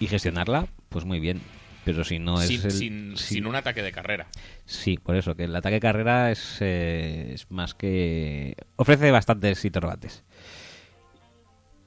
y 0.00 0.06
gestionarla, 0.06 0.66
pues 0.90 1.04
muy 1.04 1.18
bien. 1.18 1.40
Pero 1.84 2.04
si 2.04 2.18
no 2.20 2.40
es 2.40 2.46
sin, 2.48 2.62
el- 2.64 2.70
sin, 2.70 3.16
si- 3.16 3.34
sin 3.34 3.46
un 3.46 3.56
ataque 3.56 3.82
de 3.82 3.90
carrera. 3.90 4.26
Sí, 4.66 4.98
por 5.02 5.16
eso, 5.16 5.34
que 5.34 5.44
el 5.44 5.56
ataque 5.56 5.80
carrera 5.80 6.30
es, 6.30 6.58
eh, 6.60 7.30
es 7.34 7.50
más 7.50 7.74
que... 7.74 8.54
ofrece 8.76 9.10
bastantes 9.10 9.64
interrogantes. 9.64 10.22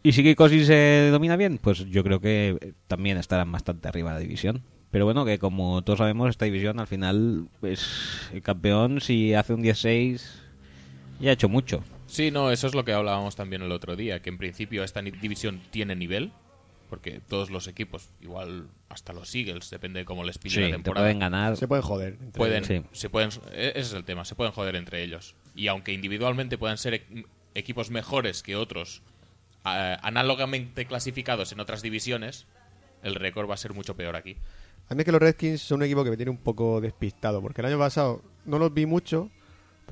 Y 0.04 0.12
si 0.14 0.24
Kirk 0.24 0.36
Cousins 0.38 0.66
se 0.68 1.10
domina 1.12 1.36
bien, 1.38 1.60
pues 1.60 1.86
yo 1.90 2.04
creo 2.04 2.20
que 2.20 2.74
también 2.88 3.18
estarán 3.18 3.52
bastante 3.52 3.88
arriba 3.88 4.10
de 4.10 4.16
la 4.16 4.22
división. 4.22 4.64
Pero 4.90 5.06
bueno, 5.06 5.24
que 5.24 5.38
como 5.40 5.84
todos 5.84 6.00
sabemos, 6.00 6.30
esta 6.32 6.46
división 6.46 6.80
al 6.80 6.88
final, 6.88 7.48
pues 7.62 8.30
el 8.34 8.42
campeón 8.42 9.00
si 9.00 9.36
hace 9.36 9.54
un 9.54 9.62
16 9.62 10.41
ya 11.22 11.30
ha 11.30 11.34
hecho 11.34 11.50
mucho. 11.50 11.84
Sí, 12.08 12.32
no, 12.32 12.52
eso 12.52 12.68
es 12.68 12.76
lo 12.76 12.84
que 12.84 12.94
hablábamos 12.94 13.36
también 13.36 13.62
el 13.62 13.72
otro 13.72 13.96
día, 13.96 14.22
que 14.22 14.30
en 14.30 14.38
principio 14.38 14.84
esta 14.84 15.02
división 15.02 15.62
tiene 15.72 15.96
nivel, 15.96 16.32
porque 16.90 17.22
todos 17.28 17.50
los 17.52 17.68
equipos, 17.68 18.10
igual 18.22 18.68
hasta 18.90 19.14
los 19.14 19.34
Eagles, 19.34 19.70
depende 19.70 20.00
de 20.02 20.06
cómo 20.06 20.24
les 20.26 20.38
pille 20.38 20.56
Sí, 20.56 20.62
la 20.62 20.68
te 20.68 20.74
temporada. 20.74 21.06
pueden 21.06 21.20
ganar. 21.20 21.56
Se 21.56 21.68
pueden 21.68 21.84
joder. 21.84 22.14
entre 22.20 22.32
pueden. 22.32 22.64
Sí. 22.66 22.82
se 22.92 23.10
pueden, 23.10 23.30
e- 23.54 23.70
ese 23.70 23.80
es 23.80 23.94
el 23.94 24.04
tema, 24.04 24.26
se 24.26 24.36
pueden 24.36 24.52
joder 24.52 24.76
entre 24.76 25.02
ellos. 25.04 25.36
Y 25.56 25.68
aunque 25.68 25.94
individualmente 25.94 26.58
puedan 26.58 26.78
ser 26.78 26.96
e- 26.96 27.26
equipos 27.56 27.92
mejores 27.92 28.44
que 28.44 28.58
otros, 28.58 29.02
análogamente 29.64 30.86
clasificados 30.86 31.52
en 31.52 31.60
otras 31.60 31.82
divisiones, 31.82 32.46
el 33.04 33.16
récord 33.16 33.50
va 33.50 33.54
a 33.54 33.58
ser 33.58 33.74
mucho 33.74 33.96
peor 33.96 34.16
aquí. 34.16 34.36
A 34.90 34.96
mí 34.96 35.02
es 35.02 35.06
que 35.06 35.12
los 35.12 35.22
Redskins 35.22 35.62
son 35.62 35.78
un 35.78 35.84
equipo 35.84 36.04
que 36.04 36.10
me 36.10 36.18
tiene 36.18 36.32
un 36.32 36.38
poco 36.38 36.82
despistado, 36.82 37.42
porque 37.42 37.62
el 37.62 37.68
año 37.68 37.78
pasado 37.80 38.22
no 38.46 38.60
los 38.60 38.74
vi 38.74 38.86
mucho, 38.86 39.30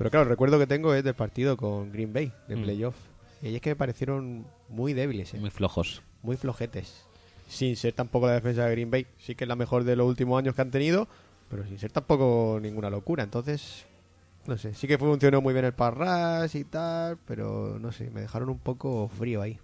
pero 0.00 0.10
claro, 0.10 0.22
el 0.22 0.30
recuerdo 0.30 0.58
que 0.58 0.66
tengo 0.66 0.94
es 0.94 1.04
del 1.04 1.12
partido 1.12 1.58
con 1.58 1.92
Green 1.92 2.10
Bay, 2.14 2.32
de 2.48 2.56
Mm. 2.56 2.62
playoff. 2.62 2.96
Y 3.42 3.54
es 3.54 3.60
que 3.60 3.68
me 3.70 3.76
parecieron 3.76 4.46
muy 4.70 4.94
débiles, 4.94 5.34
¿eh? 5.34 5.38
Muy 5.38 5.50
flojos. 5.50 6.00
muy 6.22 6.36
flojetes. 6.38 7.04
Sin 7.48 7.76
ser 7.76 7.92
tampoco 7.92 8.26
la 8.26 8.32
defensa 8.34 8.64
de 8.64 8.70
Green 8.70 8.90
Bay. 8.90 9.06
Sí 9.18 9.34
que 9.34 9.44
es 9.44 9.48
la 9.48 9.56
mejor 9.56 9.84
de 9.84 9.94
los 9.96 10.06
últimos 10.08 10.38
años 10.38 10.54
que 10.54 10.62
han 10.62 10.70
tenido, 10.70 11.06
pero 11.50 11.66
sin 11.66 11.78
ser 11.78 11.92
tampoco 11.92 12.58
ninguna 12.62 12.88
locura. 12.88 13.22
Entonces, 13.24 13.84
no 14.46 14.56
sé, 14.56 14.72
sí 14.72 14.86
que 14.88 14.96
funcionó 14.96 15.42
muy 15.42 15.52
bien 15.52 15.66
el 15.66 15.74
parras 15.74 16.54
y 16.54 16.64
tal, 16.64 17.18
pero 17.26 17.78
no 17.78 17.92
sé, 17.92 18.08
me 18.10 18.22
dejaron 18.22 18.48
un 18.48 18.58
poco 18.58 19.08
frío 19.08 19.42
ahí. 19.42 19.58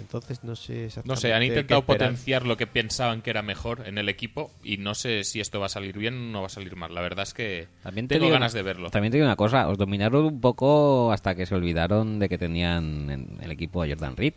Entonces 0.00 0.42
no 0.44 0.56
sé 0.56 0.86
exactamente 0.86 1.08
No 1.08 1.16
sé, 1.16 1.32
han 1.34 1.42
intentado 1.42 1.82
potenciar 1.82 2.44
lo 2.46 2.56
que 2.56 2.66
pensaban 2.66 3.22
que 3.22 3.30
era 3.30 3.42
mejor 3.42 3.86
en 3.86 3.98
el 3.98 4.08
equipo 4.08 4.50
y 4.64 4.76
no 4.78 4.94
sé 4.94 5.24
si 5.24 5.40
esto 5.40 5.60
va 5.60 5.66
a 5.66 5.68
salir 5.70 5.96
bien 5.98 6.14
o 6.14 6.32
no 6.32 6.40
va 6.40 6.46
a 6.46 6.50
salir 6.50 6.74
mal. 6.76 6.94
La 6.94 7.00
verdad 7.00 7.22
es 7.22 7.34
que 7.34 7.68
También 7.82 8.08
te 8.08 8.16
tengo 8.16 8.26
digo 8.26 8.34
ganas 8.34 8.52
de 8.52 8.62
verlo. 8.62 8.90
También 8.90 9.12
te 9.12 9.18
digo 9.18 9.26
una 9.26 9.36
cosa, 9.36 9.68
os 9.68 9.78
dominaron 9.78 10.24
un 10.24 10.40
poco 10.40 11.12
hasta 11.12 11.34
que 11.34 11.46
se 11.46 11.54
olvidaron 11.54 12.18
de 12.18 12.28
que 12.28 12.38
tenían 12.38 13.10
en 13.10 13.38
el 13.40 13.50
equipo 13.50 13.82
a 13.82 13.86
Jordan 13.88 14.16
Reed. 14.16 14.34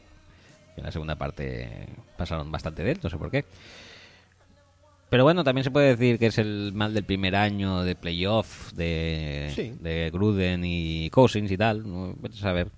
En 0.75 0.83
la 0.83 0.91
segunda 0.91 1.15
parte 1.15 1.87
pasaron 2.17 2.51
bastante 2.51 2.83
de 2.83 2.91
él, 2.91 2.99
no 3.03 3.09
sé 3.09 3.17
por 3.17 3.29
qué. 3.31 3.45
Pero 5.09 5.25
bueno, 5.25 5.43
también 5.43 5.63
se 5.63 5.69
puede 5.69 5.89
decir 5.95 6.17
que 6.17 6.25
es 6.25 6.39
el 6.39 6.71
mal 6.73 6.95
del 6.95 7.03
primer 7.03 7.35
año 7.35 7.83
de 7.83 7.95
playoff 7.95 8.73
de, 8.73 9.51
Sí. 9.53 9.75
de 9.79 10.09
Gruden 10.11 10.63
y 10.65 11.11
Cousins 11.11 11.51
y 11.51 11.57
tal. 11.57 11.83
Vete 12.17 12.37
a 12.37 12.41
saber. 12.41 12.69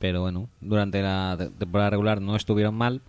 Pero 0.00 0.22
bueno, 0.22 0.48
durante 0.60 1.00
la 1.02 1.36
te- 1.38 1.50
temporada 1.50 1.90
regular 1.90 2.20
no 2.20 2.34
estuvieron 2.34 2.74
mal. 2.74 3.00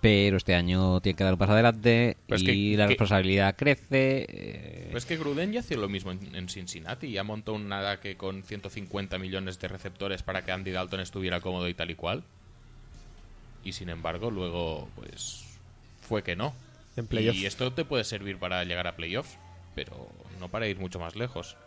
Pero 0.00 0.38
este 0.38 0.54
año 0.54 1.02
tiene 1.02 1.14
que 1.14 1.24
dar 1.24 1.34
un 1.34 1.38
paso 1.38 1.52
adelante 1.52 2.16
y 2.26 2.44
que- 2.44 2.76
la 2.78 2.84
que- 2.84 2.88
responsabilidad 2.88 3.54
crece. 3.54 4.24
eh, 4.28 4.84
Pero 4.86 4.96
es 4.98 5.04
que 5.04 5.18
Gruden 5.18 5.52
ya 5.52 5.60
hacía 5.60 5.76
lo 5.76 5.90
mismo 5.90 6.10
en, 6.10 6.34
en 6.34 6.48
Cincinnati. 6.48 7.10
Ya 7.12 7.22
montó 7.22 7.52
un 7.52 7.68
nada 7.68 8.00
que 8.00 8.16
con 8.16 8.42
150 8.42 9.18
millones 9.18 9.60
de 9.60 9.68
receptores 9.68 10.22
para 10.22 10.42
que 10.42 10.52
Andy 10.52 10.70
Dalton 10.70 11.00
estuviera 11.00 11.42
cómodo 11.42 11.68
y 11.68 11.74
tal 11.74 11.90
y 11.90 11.94
cual. 11.96 12.22
Y 13.62 13.72
sin 13.74 13.90
embargo, 13.90 14.30
luego, 14.30 14.88
pues. 14.96 15.44
Fue 16.00 16.22
que 16.22 16.34
no. 16.34 16.54
En. 16.96 17.06
Y 17.36 17.44
esto 17.44 17.70
te 17.74 17.84
puede 17.84 18.04
servir 18.04 18.38
para 18.38 18.64
llegar 18.64 18.86
a 18.86 18.96
playoffs, 18.96 19.36
pero 19.74 20.08
no 20.40 20.48
para 20.48 20.66
ir 20.66 20.78
mucho 20.78 20.98
más 20.98 21.14
lejos. 21.14 21.58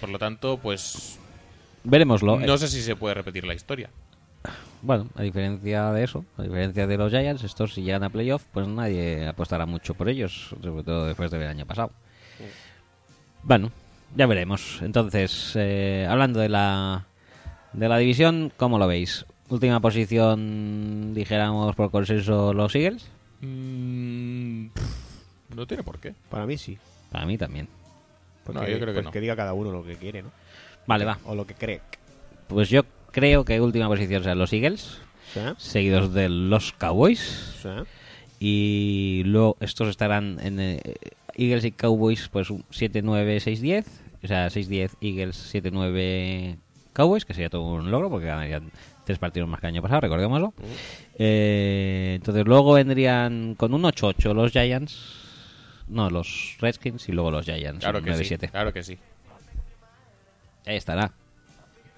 Por 0.00 0.08
lo 0.08 0.18
tanto, 0.18 0.56
pues. 0.56 1.18
Veremoslo. 1.84 2.40
No 2.40 2.56
sé 2.58 2.68
si 2.68 2.82
se 2.82 2.96
puede 2.96 3.14
repetir 3.14 3.44
la 3.44 3.54
historia. 3.54 3.90
Bueno, 4.82 5.08
a 5.14 5.22
diferencia 5.22 5.90
de 5.92 6.04
eso, 6.04 6.24
a 6.36 6.42
diferencia 6.42 6.86
de 6.86 6.98
los 6.98 7.10
Giants, 7.10 7.42
estos 7.44 7.72
si 7.72 7.82
llegan 7.82 8.04
a 8.04 8.10
playoff, 8.10 8.44
pues 8.52 8.66
nadie 8.68 9.26
apostará 9.26 9.64
mucho 9.64 9.94
por 9.94 10.08
ellos, 10.10 10.48
sobre 10.62 10.82
todo 10.82 11.06
después 11.06 11.30
del 11.30 11.46
año 11.46 11.64
pasado. 11.64 11.90
Bueno, 13.42 13.70
ya 14.14 14.26
veremos. 14.26 14.80
Entonces, 14.82 15.52
eh, 15.56 16.06
hablando 16.08 16.40
de 16.40 16.48
la 16.50 17.06
de 17.72 17.88
la 17.88 17.96
división, 17.98 18.52
¿cómo 18.56 18.78
lo 18.78 18.86
veis? 18.86 19.24
Última 19.48 19.80
posición, 19.80 21.12
dijéramos 21.14 21.74
por 21.76 21.90
consenso, 21.90 22.52
los 22.54 22.74
Eagles. 22.74 23.06
Mm, 23.40 24.66
no 25.54 25.66
tiene 25.66 25.82
por 25.82 25.98
qué. 25.98 26.14
Para 26.30 26.46
mí 26.46 26.56
sí. 26.58 26.78
Para 27.10 27.26
mí 27.26 27.36
también. 27.38 27.68
Porque, 28.44 28.60
No, 28.60 28.68
yo 28.68 28.76
creo 28.76 28.88
que 28.88 28.92
pues 28.94 29.04
no. 29.04 29.10
que 29.12 29.20
diga 29.20 29.36
cada 29.36 29.54
uno 29.54 29.70
lo 29.70 29.82
que 29.84 29.96
quiere, 29.96 30.22
¿no? 30.22 30.30
Vale, 30.86 31.04
va. 31.04 31.18
O 31.24 31.34
lo 31.34 31.46
que 31.46 31.54
cree. 31.54 31.80
Pues 32.48 32.68
yo 32.68 32.84
creo 33.10 33.44
que 33.44 33.60
última 33.60 33.88
posición 33.88 34.22
serán 34.22 34.38
los 34.38 34.52
Eagles, 34.52 34.98
¿Sí? 35.32 35.40
seguidos 35.56 36.12
de 36.12 36.28
los 36.28 36.72
Cowboys. 36.72 37.54
¿Sí? 37.62 37.68
Y 38.40 39.22
luego 39.24 39.56
estos 39.60 39.88
estarán 39.88 40.38
en 40.40 40.60
eh, 40.60 40.80
Eagles 41.34 41.64
y 41.64 41.72
Cowboys, 41.72 42.28
pues 42.28 42.50
un 42.50 42.64
7-9-6-10. 42.70 43.84
O 44.22 44.26
sea, 44.26 44.48
6-10 44.48 44.90
Eagles, 45.00 45.54
7-9 45.54 46.56
Cowboys, 46.92 47.24
que 47.24 47.34
sería 47.34 47.50
todo 47.50 47.62
un 47.62 47.90
logro 47.90 48.08
porque 48.10 48.26
ganarían 48.26 48.70
tres 49.04 49.18
partidos 49.18 49.48
más 49.48 49.60
que 49.60 49.66
el 49.66 49.74
año 49.74 49.82
pasado, 49.82 50.00
recordémoslo. 50.00 50.54
Eh, 51.18 52.14
entonces 52.16 52.44
luego 52.46 52.72
vendrían 52.74 53.54
con 53.54 53.74
un 53.74 53.82
8-8 53.82 54.34
los 54.34 54.52
Giants. 54.52 55.22
No, 55.88 56.08
los 56.08 56.56
Redskins 56.60 57.08
y 57.08 57.12
luego 57.12 57.30
los 57.30 57.44
Giants. 57.44 57.80
Claro 57.80 58.02
que 58.02 58.14
sí. 58.14 58.34
9-7. 58.34 58.50
Claro 58.50 58.72
que 58.72 58.82
sí. 58.82 58.98
Ahí 60.66 60.76
estará. 60.76 61.12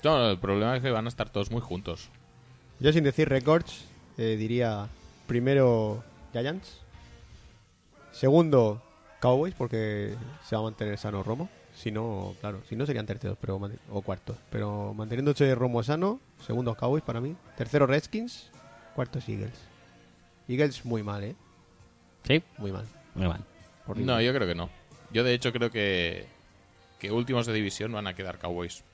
No, 0.02 0.30
el 0.30 0.38
problema 0.38 0.76
es 0.76 0.82
que 0.82 0.90
van 0.90 1.06
a 1.06 1.08
estar 1.08 1.30
todos 1.30 1.50
muy 1.50 1.60
juntos. 1.60 2.08
Yo 2.80 2.92
sin 2.92 3.04
decir 3.04 3.28
records, 3.28 3.84
eh, 4.18 4.36
diría 4.36 4.88
primero 5.26 6.02
Giants. 6.32 6.80
Segundo, 8.12 8.82
Cowboys, 9.20 9.54
porque 9.54 10.14
se 10.44 10.56
va 10.56 10.60
a 10.62 10.64
mantener 10.64 10.98
sano 10.98 11.22
Romo. 11.22 11.48
Si 11.74 11.90
no, 11.90 12.34
claro, 12.40 12.62
si 12.68 12.74
no 12.74 12.86
serían 12.86 13.04
terceros 13.04 13.36
pero 13.40 13.60
o 13.90 14.00
cuartos. 14.02 14.36
Pero 14.50 14.94
manteniéndose 14.94 15.54
Romo 15.54 15.82
sano, 15.82 16.20
segundos 16.46 16.76
Cowboys 16.76 17.02
para 17.04 17.20
mí. 17.20 17.36
Tercero 17.56 17.86
Redskins, 17.86 18.50
cuartos 18.94 19.28
Eagles. 19.28 19.58
Eagles 20.48 20.84
muy 20.84 21.02
mal, 21.02 21.24
¿eh? 21.24 21.36
Sí, 22.24 22.42
Muy 22.58 22.72
mal. 22.72 22.86
muy 23.14 23.26
mal. 23.26 23.40
No, 23.96 24.20
yo 24.20 24.32
creo 24.34 24.48
que 24.48 24.54
no. 24.54 24.68
Yo 25.12 25.22
de 25.22 25.34
hecho 25.34 25.52
creo 25.52 25.70
que, 25.70 26.26
que 26.98 27.10
últimos 27.12 27.46
de 27.46 27.52
división 27.52 27.92
van 27.92 28.06
a 28.06 28.14
quedar 28.14 28.38
Cowboys. 28.38 28.84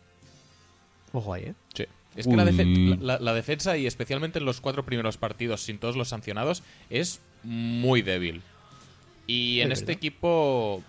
Ojo 1.13 1.35
ahí, 1.35 1.43
¿eh? 1.45 1.55
Sí. 1.75 1.85
Es 2.17 2.27
que 2.27 2.37
la, 2.37 2.45
defe- 2.45 2.65
Uy. 2.67 2.99
la- 3.01 3.19
la 3.19 3.33
defensa, 3.35 3.77
y 3.77 3.87
especialmente 3.87 4.39
en 4.39 4.45
los 4.45 4.61
cuatro 4.61 4.85
primeros 4.85 5.17
partidos 5.17 5.63
sin 5.63 5.79
todos 5.79 5.97
los 5.97 6.09
sancionados, 6.09 6.63
es 6.91 7.21
muy 7.43 8.03
débil. 8.03 8.43
Y 9.27 9.61
en 9.61 9.73
Es 9.73 9.79
este 9.81 9.93
verdad. 9.93 9.99
equipo, 9.99 10.83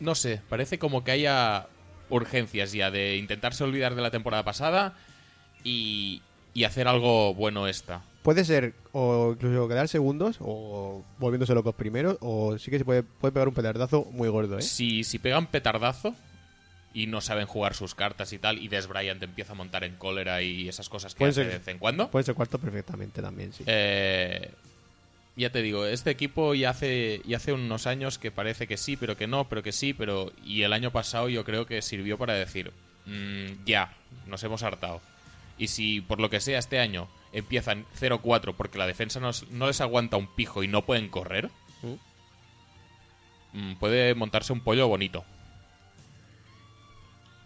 no 0.00 0.14
sé, 0.14 0.40
parece 0.48 0.78
como 0.78 1.04
que 1.04 1.10
haya 1.12 1.66
urgencias 2.08 2.72
ya 2.72 2.90
de 2.90 3.16
intentarse 3.16 3.62
olvidar 3.62 3.94
de 3.94 4.02
la 4.02 4.10
temporada 4.10 4.42
pasada 4.44 4.94
y, 5.64 6.22
y 6.54 6.64
hacer 6.64 6.88
algo 6.88 7.34
bueno 7.34 7.68
esta. 7.68 8.02
Puede 8.22 8.44
ser 8.44 8.74
o 8.92 9.32
incluso 9.34 9.68
quedar 9.68 9.88
segundos 9.88 10.36
o 10.40 11.04
volviéndose 11.18 11.54
locos 11.54 11.74
primeros 11.74 12.16
o 12.20 12.58
sí 12.58 12.70
que 12.70 12.78
se 12.78 12.84
puede, 12.84 13.02
puede 13.02 13.32
pegar 13.32 13.48
un 13.48 13.54
petardazo 13.54 14.04
muy 14.12 14.28
gordo, 14.28 14.58
¿eh? 14.58 14.62
Si, 14.62 15.04
si 15.04 15.18
pegan 15.18 15.46
petardazo 15.46 16.14
y 16.92 17.06
no 17.06 17.20
saben 17.20 17.46
jugar 17.46 17.74
sus 17.74 17.94
cartas 17.94 18.32
y 18.32 18.38
tal, 18.38 18.58
y 18.58 18.68
Des 18.68 18.86
Bryant 18.88 19.22
empieza 19.22 19.52
a 19.52 19.54
montar 19.54 19.84
en 19.84 19.96
cólera 19.96 20.42
y 20.42 20.68
esas 20.68 20.88
cosas 20.88 21.14
que 21.14 21.18
Puede 21.18 21.30
hace 21.30 21.42
ser. 21.42 21.52
de 21.52 21.58
vez 21.58 21.68
en 21.68 21.78
cuando, 21.78 22.10
Puede 22.10 22.24
ser 22.24 22.34
cuarto 22.34 22.58
perfectamente 22.58 23.22
también, 23.22 23.52
sí. 23.52 23.62
Eh, 23.66 24.50
ya 25.36 25.50
te 25.50 25.62
digo, 25.62 25.86
este 25.86 26.10
equipo 26.10 26.54
ya 26.54 26.70
hace, 26.70 27.22
ya 27.24 27.36
hace 27.36 27.52
unos 27.52 27.86
años 27.86 28.18
que 28.18 28.30
parece 28.32 28.66
que 28.66 28.76
sí, 28.76 28.96
pero 28.96 29.16
que 29.16 29.26
no, 29.28 29.48
pero 29.48 29.62
que 29.62 29.72
sí, 29.72 29.94
pero... 29.94 30.32
Y 30.44 30.62
el 30.62 30.72
año 30.72 30.90
pasado 30.90 31.28
yo 31.28 31.44
creo 31.44 31.64
que 31.66 31.80
sirvió 31.80 32.18
para 32.18 32.34
decir, 32.34 32.72
"Mm, 33.06 33.64
ya, 33.64 33.94
nos 34.26 34.42
hemos 34.42 34.62
hartado. 34.64 35.00
Y 35.56 35.68
si 35.68 36.00
por 36.00 36.20
lo 36.20 36.28
que 36.28 36.40
sea 36.40 36.58
este 36.58 36.80
año 36.80 37.08
empiezan 37.32 37.86
0-4 37.94 38.54
porque 38.56 38.78
la 38.78 38.86
defensa 38.88 39.20
no, 39.20 39.30
no 39.50 39.68
les 39.68 39.80
aguanta 39.80 40.16
un 40.16 40.26
pijo 40.26 40.62
y 40.64 40.68
no 40.68 40.84
pueden 40.84 41.08
correr, 41.08 41.48
mm, 43.52 43.74
puede 43.74 44.14
montarse 44.14 44.52
un 44.52 44.60
pollo 44.60 44.88
bonito. 44.88 45.24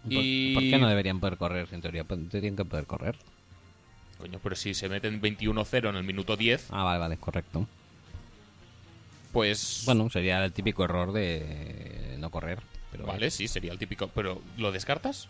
¿Por, 0.05 0.13
Y... 0.13 0.55
por 0.55 0.63
qué 0.63 0.79
no 0.79 0.89
deberían 0.89 1.21
poder 1.21 1.37
correr? 1.39 1.69
En 1.73 1.81
teoría, 1.81 2.05
tendrían 2.05 2.57
que 2.57 2.65
poder 2.65 2.87
correr. 2.87 3.17
Coño, 4.19 4.39
pero 4.43 4.55
si 4.55 4.75
se 4.75 4.89
meten 4.89 5.21
21-0 5.21 5.89
en 5.89 5.97
el 5.97 6.05
minuto 6.05 6.37
10, 6.37 6.69
Ah, 6.71 6.85
vale, 6.85 6.99
vale, 6.99 7.17
correcto. 7.17 7.67
pues... 9.33 9.83
Bueno, 9.87 10.09
sería 10.11 10.45
el 10.45 10.53
típico 10.53 10.85
error 10.85 11.13
de 11.13 12.17
no 12.19 12.31
correr. 12.31 12.61
Pero 12.93 13.07
Vale, 13.07 13.31
sí, 13.31 13.49
sería 13.49 13.73
el 13.73 13.79
típico. 13.79 14.09
Pero, 14.15 14.41
¿lo 14.57 14.71
descartas? 14.71 15.29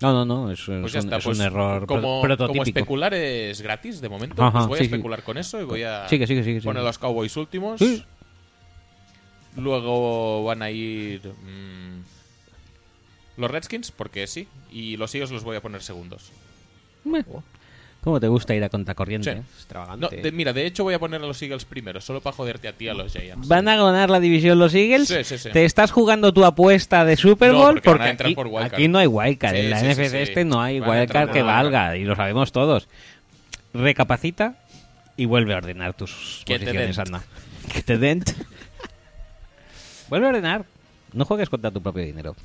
No, 0.00 0.12
no, 0.12 0.24
no, 0.24 0.50
es, 0.50 0.58
es 0.60 0.80
Pues 0.80 0.92
ya 0.92 0.98
un, 1.00 1.06
está. 1.06 1.16
es 1.18 1.24
pues 1.24 1.38
un 1.38 1.44
error 1.44 1.86
como, 1.86 2.20
como 2.36 2.62
especular 2.64 3.14
es 3.14 3.62
gratis 3.62 4.00
de 4.00 4.08
momento, 4.10 4.42
Ajá, 4.44 4.58
pues 4.58 4.66
voy 4.66 4.78
sí, 4.78 4.84
a 4.84 4.88
sí. 4.88 4.92
especular 4.92 5.22
con 5.22 5.38
eso 5.38 5.60
y 5.60 5.64
voy 5.64 5.84
a 5.84 6.06
poner 6.64 6.82
los 6.82 6.98
Cowboys 6.98 7.36
últimos. 7.36 7.78
Sí. 7.78 8.04
Luego 9.56 10.44
van 10.44 10.60
a 10.62 10.70
ir 10.70 11.22
mm, 11.26 12.02
los 13.36 13.50
Redskins, 13.50 13.90
porque 13.90 14.26
sí. 14.26 14.48
Y 14.70 14.96
los 14.96 15.14
Eagles 15.14 15.30
los 15.30 15.44
voy 15.44 15.56
a 15.56 15.60
poner 15.60 15.82
segundos. 15.82 16.30
Meh. 17.04 17.24
¿Cómo 18.02 18.20
te 18.20 18.28
gusta 18.28 18.54
ir 18.54 18.62
a 18.62 18.68
contracorriente? 18.68 19.32
Sí. 19.32 19.38
eh? 19.38 19.42
Extravagante. 19.56 20.16
De- 20.22 20.30
mira, 20.30 20.52
de 20.52 20.64
hecho 20.64 20.84
voy 20.84 20.94
a 20.94 20.98
poner 21.00 21.20
a 21.22 21.26
los 21.26 21.42
Eagles 21.42 21.64
primero, 21.64 22.00
solo 22.00 22.20
para 22.20 22.36
joderte 22.36 22.68
a 22.68 22.72
ti 22.72 22.88
a 22.88 22.94
los 22.94 23.12
Giants. 23.12 23.48
¿Van 23.48 23.66
a 23.66 23.74
ganar 23.76 24.10
la 24.10 24.20
división 24.20 24.60
los 24.60 24.72
Eagles? 24.74 25.08
Sí, 25.08 25.24
sí, 25.24 25.38
sí. 25.38 25.50
¿Te 25.50 25.64
estás 25.64 25.90
jugando 25.90 26.32
tu 26.32 26.44
apuesta 26.44 27.04
de 27.04 27.16
Super 27.16 27.50
No, 27.52 27.58
Bowl? 27.58 27.74
porque 27.82 27.88
van 27.90 27.94
a 27.94 27.98
porque 27.98 28.10
entrar 28.10 28.26
aquí, 28.28 28.34
por 28.36 28.46
wildcard. 28.46 28.74
aquí 28.74 28.86
no 28.88 28.98
hay 28.98 29.06
wildcard. 29.08 29.54
Sí, 29.54 29.60
en 29.60 29.70
la 29.70 29.80
sí, 29.80 29.86
sí, 29.86 29.90
NFC 30.02 30.10
sí. 30.10 30.16
este 30.18 30.44
no 30.44 30.60
hay 30.62 30.78
Van 30.78 30.90
a 30.90 31.02
entrar 31.02 31.24
wildcard 31.24 31.26
por 31.26 31.32
que 31.34 31.40
wildcard. 31.42 31.64
valga. 31.64 31.96
Y 31.96 32.04
lo 32.04 32.14
sabemos 32.14 32.52
todos. 32.52 32.88
Recapacita 33.74 34.54
y 35.16 35.24
vuelve 35.24 35.54
a 35.54 35.56
ordenar 35.56 35.94
tus 35.94 36.42
Que 36.44 36.60
te 36.60 36.66
posiciones, 36.66 36.96
den. 36.96 37.06
anda. 37.08 37.24
Que 37.72 37.82
te 37.82 37.98
den. 37.98 38.22
vuelve 40.08 40.26
a 40.26 40.28
ordenar. 40.30 40.64
No 41.12 41.24
juegues 41.24 41.48
contra 41.48 41.70
tu 41.72 41.82
propio 41.82 42.04
dinero. 42.04 42.36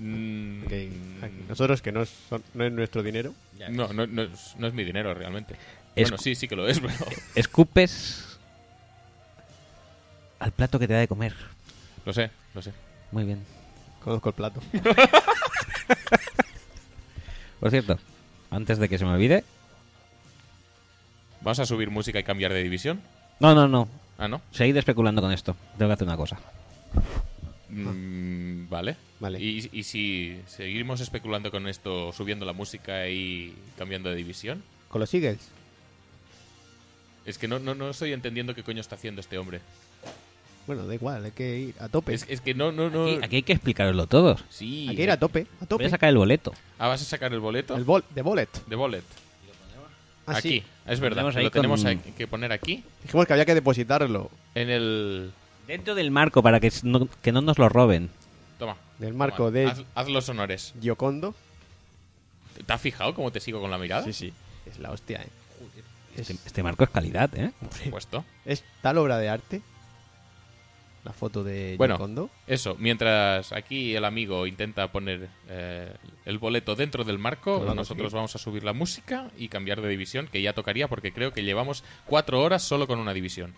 Mm, 0.00 0.62
nosotros 1.48 1.82
que 1.82 1.90
no 1.92 2.02
es, 2.02 2.10
son- 2.28 2.44
no 2.54 2.64
es 2.64 2.72
nuestro 2.72 3.02
dinero. 3.02 3.34
no, 3.70 3.92
no, 3.92 4.06
no 4.06 4.22
es, 4.22 4.54
no 4.56 4.66
es 4.68 4.72
mi 4.74 4.84
dinero 4.84 5.12
realmente. 5.14 5.54
Es- 5.96 6.04
Bueno, 6.10 6.18
sí, 6.22 6.34
sí 6.36 6.46
que 6.46 6.54
lo 6.56 6.68
es, 6.68 6.78
pero... 6.80 6.94
Escupes 7.34 8.38
al 10.38 10.52
plato 10.52 10.78
que 10.78 10.86
te 10.86 10.92
da 10.94 11.00
de 11.00 11.08
comer. 11.08 11.34
Lo 12.04 12.12
sé, 12.12 12.30
lo 12.54 12.62
sé. 12.62 12.72
Muy 13.10 13.24
bien. 13.24 13.44
Conozco 14.04 14.28
el 14.28 14.34
plato. 14.36 14.62
Por 17.60 17.70
cierto, 17.70 17.98
antes 18.50 18.78
de 18.78 18.88
que 18.88 18.98
se 18.98 19.04
me 19.04 19.10
olvide. 19.12 19.44
¿Vamos 21.40 21.58
a 21.58 21.66
subir 21.66 21.90
música 21.90 22.18
y 22.18 22.24
cambiar 22.24 22.52
de 22.52 22.62
división? 22.62 23.00
No, 23.40 23.54
no, 23.54 23.66
no. 23.68 23.88
Ah, 24.18 24.28
¿no? 24.28 24.40
Seguid 24.52 24.76
especulando 24.76 25.20
con 25.22 25.32
esto. 25.32 25.56
Tengo 25.76 25.88
que 25.90 25.94
hacer 25.94 26.06
una 26.06 26.16
cosa. 26.16 26.38
Mm, 27.68 28.68
vale. 28.68 28.96
Vale. 29.20 29.40
¿Y, 29.40 29.68
y 29.72 29.82
si 29.82 30.40
seguimos 30.46 31.00
especulando 31.00 31.50
con 31.50 31.66
esto, 31.66 32.12
subiendo 32.12 32.46
la 32.46 32.52
música 32.52 33.08
y 33.08 33.54
cambiando 33.76 34.10
de 34.10 34.16
división? 34.16 34.62
Con 34.88 35.00
los 35.00 35.12
Eagles. 35.12 35.40
Es 37.26 37.36
que 37.36 37.48
no, 37.48 37.58
no, 37.58 37.74
no 37.74 37.90
estoy 37.90 38.12
entendiendo 38.12 38.54
qué 38.54 38.62
coño 38.62 38.80
está 38.80 38.94
haciendo 38.94 39.20
este 39.20 39.36
hombre. 39.36 39.60
Bueno, 40.66 40.86
da 40.86 40.94
igual, 40.94 41.24
hay 41.24 41.30
que 41.32 41.58
ir 41.58 41.74
a 41.80 41.88
tope. 41.88 42.14
Es, 42.14 42.26
es 42.28 42.40
que 42.40 42.54
no, 42.54 42.72
no, 42.72 42.90
no... 42.90 43.04
Aquí, 43.06 43.18
aquí 43.22 43.36
hay 43.36 43.42
que 43.42 43.52
explicaroslo 43.54 44.06
todos. 44.06 44.44
Sí. 44.50 44.86
hay 44.88 44.96
que 44.96 45.02
ir 45.02 45.10
a 45.10 45.18
tope, 45.18 45.46
a 45.60 45.66
tope. 45.66 45.84
Voy 45.84 45.86
a 45.86 45.90
sacar 45.90 46.10
el 46.10 46.16
boleto. 46.18 46.52
Ah, 46.78 46.88
¿vas 46.88 47.02
a 47.02 47.04
sacar 47.04 47.32
el 47.32 47.40
boleto? 47.40 47.74
El 47.74 47.84
bol, 47.84 48.04
de 48.14 48.22
Bullet. 48.22 48.48
De 48.66 48.76
bolet. 48.76 49.04
Ah, 50.26 50.36
aquí. 50.36 50.48
sí. 50.60 50.64
Es 50.86 51.00
verdad. 51.00 51.22
Lo 51.42 51.50
tenemos 51.50 51.82
con- 51.82 51.98
que 51.98 52.26
poner 52.26 52.52
aquí. 52.52 52.84
Dijimos 53.02 53.26
que 53.26 53.32
había 53.32 53.44
que 53.46 53.54
depositarlo 53.54 54.30
En 54.54 54.70
el... 54.70 55.32
Dentro 55.66 55.94
del 55.94 56.10
marco 56.10 56.42
para 56.42 56.60
que 56.60 56.70
no, 56.82 57.08
que 57.22 57.32
no 57.32 57.40
nos 57.42 57.58
lo 57.58 57.68
roben. 57.68 58.10
Del 58.98 59.14
marco 59.14 59.50
de 59.50 59.66
Haz, 59.66 59.84
haz 59.94 60.08
los 60.08 60.28
honores. 60.28 60.74
Giocondo. 60.80 61.34
¿Te 62.66 62.72
has 62.72 62.80
fijado 62.80 63.14
cómo 63.14 63.30
te 63.30 63.40
sigo 63.40 63.60
con 63.60 63.70
la 63.70 63.78
mirada? 63.78 64.04
Sí, 64.04 64.12
sí. 64.12 64.32
Es 64.66 64.78
la 64.78 64.90
hostia, 64.90 65.22
¿eh? 65.22 65.28
Este, 66.16 66.32
este 66.32 66.62
marco 66.64 66.82
es 66.82 66.90
calidad, 66.90 67.32
¿eh? 67.38 67.52
Por 67.60 67.72
supuesto. 67.72 68.24
Es 68.44 68.64
tal 68.82 68.98
obra 68.98 69.18
de 69.18 69.28
arte. 69.28 69.62
La 71.04 71.12
foto 71.12 71.44
de 71.44 71.76
Bueno. 71.78 71.94
Giocondo. 71.94 72.28
Eso, 72.48 72.74
mientras 72.78 73.52
aquí 73.52 73.94
el 73.94 74.04
amigo 74.04 74.46
intenta 74.48 74.90
poner 74.90 75.28
eh, 75.48 75.94
el 76.24 76.38
boleto 76.38 76.74
dentro 76.74 77.04
del 77.04 77.18
marco, 77.18 77.72
nosotros 77.74 78.12
vamos 78.12 78.34
a 78.34 78.38
subir 78.38 78.64
la 78.64 78.72
música 78.72 79.30
y 79.38 79.48
cambiar 79.48 79.80
de 79.80 79.88
división, 79.88 80.26
que 80.26 80.42
ya 80.42 80.52
tocaría 80.54 80.88
porque 80.88 81.12
creo 81.12 81.32
que 81.32 81.44
llevamos 81.44 81.84
cuatro 82.04 82.40
horas 82.40 82.64
solo 82.64 82.88
con 82.88 82.98
una 82.98 83.14
división. 83.14 83.54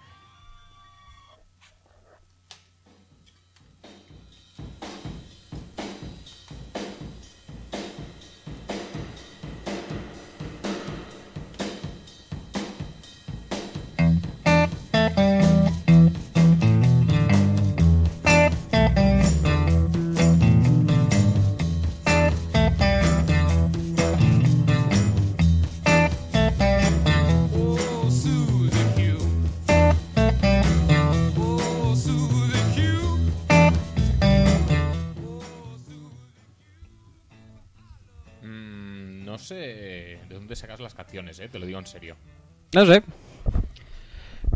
Sé 39.55 40.19
de 40.29 40.35
dónde 40.35 40.57
sacas 40.57 40.81
las 40.81 40.95
canciones, 40.95 41.39
eh, 41.41 41.49
te 41.49 41.59
lo 41.59 41.67
digo 41.67 41.79
en 41.79 41.87
serio. 41.87 42.17
No 42.75 42.87
sé. 42.87 43.03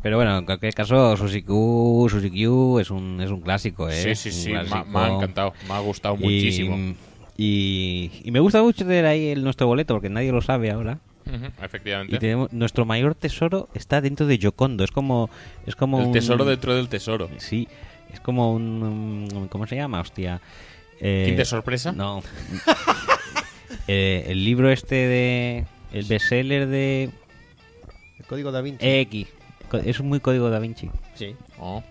Pero 0.02 0.16
bueno, 0.16 0.38
en 0.38 0.44
cualquier 0.44 0.74
caso, 0.74 1.16
Suzy 1.16 1.42
Q 1.42 2.78
es 2.80 2.90
un, 2.90 3.20
es 3.20 3.30
un 3.30 3.40
clásico, 3.40 3.88
¿eh? 3.88 4.02
Sí, 4.02 4.14
sí, 4.14 4.30
sí, 4.32 4.52
me, 4.52 4.58
ha- 4.58 4.64
clásico. 4.64 4.90
me 4.90 4.98
ha 5.00 5.08
encantado, 5.14 5.52
me 5.68 5.74
ha 5.74 5.78
gustado 5.80 6.16
Y- 6.16 6.24
muchísimo. 6.24 6.94
Y, 7.36 8.10
y 8.22 8.30
me 8.30 8.40
gusta 8.40 8.62
mucho 8.62 8.84
tener 8.84 9.06
ahí 9.06 9.28
el, 9.28 9.42
nuestro 9.42 9.66
boleto, 9.66 9.94
porque 9.94 10.08
nadie 10.10 10.30
lo 10.30 10.40
sabe 10.42 10.70
ahora. 10.70 10.98
Ujú, 11.26 11.46
Y 11.60 11.64
efectivamente. 11.64 12.18
tenemos, 12.18 12.52
nuestro 12.52 12.84
mayor 12.84 13.14
tesoro 13.14 13.68
está 13.74 14.00
dentro 14.00 14.26
de 14.26 14.38
Yocondo. 14.38 14.84
Es 14.84 14.90
como, 14.90 15.30
es 15.66 15.74
como 15.74 16.00
El 16.00 16.06
un- 16.06 16.12
tesoro 16.12 16.44
dentro 16.44 16.74
del 16.74 16.88
tesoro. 16.88 17.28
Sí, 17.38 17.66
es 18.12 18.20
como 18.20 18.52
un... 18.52 19.28
un- 19.32 19.48
¿Cómo 19.48 19.66
se 19.66 19.76
llama? 19.76 20.00
Hostia. 20.00 20.40
Eh, 21.00 21.24
¿Kinder 21.26 21.46
sorpresa? 21.46 21.92
No. 21.92 22.22
Eh, 23.88 24.24
el 24.28 24.44
libro 24.44 24.70
este 24.70 24.94
de... 24.94 25.64
El 25.92 26.04
bestseller 26.06 26.66
de 26.66 27.10
El 28.18 28.24
código 28.26 28.50
da 28.50 28.60
Vinci. 28.62 28.78
X. 28.84 29.28
Co- 29.68 29.76
Es 29.78 30.00
muy 30.00 30.20
código 30.20 30.50
da 30.50 30.58
Vinci. 30.58 30.90
Sí. 31.14 31.36
Oh, 31.58 31.82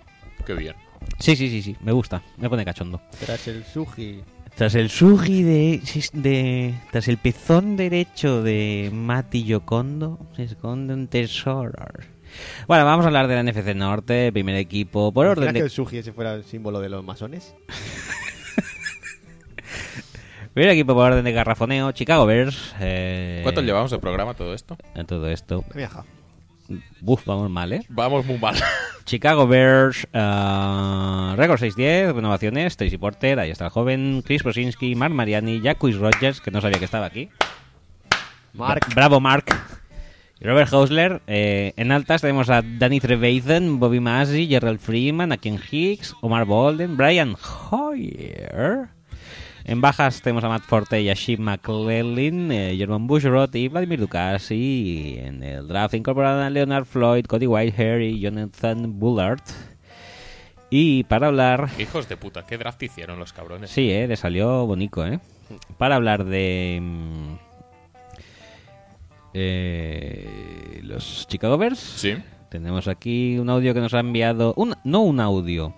qué 0.45 0.53
bien. 0.53 0.75
Sí, 1.19 1.35
sí, 1.35 1.49
sí, 1.49 1.61
sí. 1.61 1.77
Me 1.81 1.91
gusta. 1.91 2.21
Me 2.37 2.49
pone 2.49 2.65
cachondo. 2.65 3.01
Tras 3.25 3.47
el 3.47 3.63
Suji. 3.63 4.21
Tras 4.55 4.75
el 4.75 4.89
sugi 4.91 5.41
de, 5.41 5.81
de. 6.13 6.75
Tras 6.91 7.07
el 7.07 7.17
pezón 7.17 7.75
derecho 7.75 8.43
de 8.43 8.91
Mati 8.93 9.43
Yokondo, 9.45 10.19
se 10.35 10.43
esconde 10.43 10.93
un 10.93 11.07
tesoro. 11.07 11.73
Bueno, 12.67 12.85
vamos 12.85 13.03
a 13.03 13.07
hablar 13.07 13.27
de 13.27 13.35
la 13.35 13.43
NFC 13.51 13.73
Norte, 13.75 14.31
primer 14.31 14.55
equipo, 14.57 15.11
por 15.11 15.25
orden 15.25 15.45
¿Imaginas 15.45 15.53
que 15.53 15.59
de. 15.61 15.65
el 15.65 15.71
suji 15.71 15.97
ese 15.97 16.13
fuera 16.13 16.35
el 16.35 16.43
símbolo 16.43 16.79
de 16.81 16.89
los 16.89 17.03
masones? 17.03 17.55
Primer 20.53 20.69
equipo 20.71 20.93
por 20.93 21.11
orden 21.11 21.25
de 21.25 21.31
garrafoneo, 21.31 21.91
Chicago 21.93 22.25
Bears. 22.27 22.75
Eh, 22.79 23.39
¿Cuánto 23.43 23.61
llevamos 23.61 23.89
de 23.91 23.97
programa 23.97 24.35
todo 24.35 24.53
esto? 24.53 24.77
En 24.93 25.05
todo 25.07 25.27
esto. 25.29 25.63
Me 25.71 25.77
viaja. 25.77 26.05
Buf, 27.01 27.25
vamos 27.25 27.49
mal, 27.49 27.73
¿eh? 27.73 27.83
Vamos 27.89 28.25
muy 28.25 28.37
mal. 28.37 28.55
Chicago 29.05 29.47
Bears, 29.47 30.05
uh, 30.13 31.35
récord 31.35 31.59
6-10, 31.59 32.13
renovaciones, 32.13 32.77
Tracy 32.77 32.97
Porter, 32.97 33.37
ahí 33.39 33.51
está 33.51 33.65
el 33.65 33.71
joven, 33.71 34.21
Chris 34.25 34.43
Prosinski, 34.43 34.95
Mark 34.95 35.13
Mariani, 35.13 35.59
Jacquis 35.61 35.97
Rogers, 35.97 36.39
que 36.39 36.51
no 36.51 36.61
sabía 36.61 36.79
que 36.79 36.85
estaba 36.85 37.05
aquí. 37.07 37.29
Mark. 38.53 38.79
Bra- 38.87 38.95
bravo, 38.95 39.19
Mark. 39.19 39.45
Y 40.39 40.45
Robert 40.45 40.71
Hausler. 40.71 41.21
Eh, 41.27 41.73
en 41.75 41.91
altas 41.91 42.21
tenemos 42.21 42.49
a 42.49 42.61
Danny 42.61 42.99
Trevathan, 43.01 43.79
Bobby 43.79 43.99
Massey, 43.99 44.47
Gerald 44.47 44.79
Freeman, 44.79 45.31
Akin 45.31 45.59
Hicks, 45.69 46.15
Omar 46.21 46.45
Bolden, 46.45 46.95
Brian 46.95 47.35
Hoyer. 47.71 48.87
En 49.65 49.79
bajas 49.79 50.21
tenemos 50.21 50.43
a 50.43 50.49
Matt 50.49 50.63
Forte 50.63 51.01
y 51.01 51.09
a 51.09 51.13
Shib 51.13 51.39
McClellan, 51.39 52.51
eh, 52.51 52.75
Jerome 52.77 53.07
Bushrod 53.07 53.55
y 53.55 53.69
Vladimir 53.69 54.01
Dukas. 54.01 54.51
Y 54.51 55.15
en 55.19 55.41
el 55.41 55.69
draft 55.69 55.93
incorporaron 55.93 56.41
a 56.41 56.49
Leonard 56.49 56.83
Floyd, 56.83 57.25
Cody 57.25 57.47
Whitehair 57.47 58.01
y 58.01 58.19
Jonathan 58.19 58.99
Bullard. 58.99 59.41
Y 60.69 61.05
para 61.05 61.27
hablar... 61.27 61.69
Hijos 61.79 62.09
de 62.09 62.17
puta, 62.17 62.45
¿qué 62.45 62.57
draft 62.57 62.83
hicieron 62.83 63.19
los 63.19 63.31
cabrones? 63.31 63.69
Sí, 63.69 63.89
eh, 63.89 64.05
le 64.05 64.17
salió 64.17 64.65
bonito, 64.65 65.05
¿eh? 65.07 65.19
Para 65.77 65.95
hablar 65.95 66.25
de... 66.25 66.79
mm, 66.81 67.33
eh, 69.33 70.79
los 70.83 71.25
Chicago 71.27 71.57
Bears. 71.57 71.79
Sí. 71.79 72.15
Tenemos 72.49 72.87
aquí 72.89 73.37
un 73.37 73.49
audio 73.49 73.73
que 73.73 73.79
nos 73.79 73.93
ha 73.93 73.99
enviado... 73.99 74.53
Un, 74.57 74.75
no 74.83 75.01
un 75.01 75.21
audio, 75.21 75.73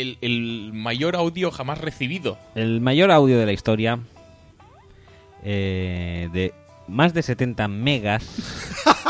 El, 0.00 0.18
el 0.20 0.72
mayor 0.72 1.14
audio 1.16 1.50
jamás 1.50 1.80
recibido. 1.80 2.36
el 2.54 2.80
mayor 2.80 3.10
audio 3.10 3.38
de 3.38 3.46
la 3.46 3.52
historia. 3.52 3.98
eh, 5.44 6.28
de 6.32 6.52
más 6.88 7.14
de 7.14 7.22
70 7.22 7.68
megas. 7.68 8.24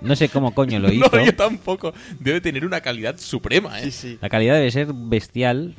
No 0.00 0.16
sé 0.16 0.28
cómo 0.28 0.52
coño 0.52 0.80
lo 0.80 0.92
hizo. 0.92 1.08
No, 1.16 1.24
yo 1.24 1.32
tampoco. 1.36 1.92
Debe 2.18 2.40
tener 2.40 2.66
una 2.66 2.80
calidad 2.80 3.18
suprema, 3.18 3.80
¿eh? 3.80 4.18
La 4.20 4.28
calidad 4.28 4.54
debe 4.56 4.68
ser 4.72 4.88
bestial 4.92 5.76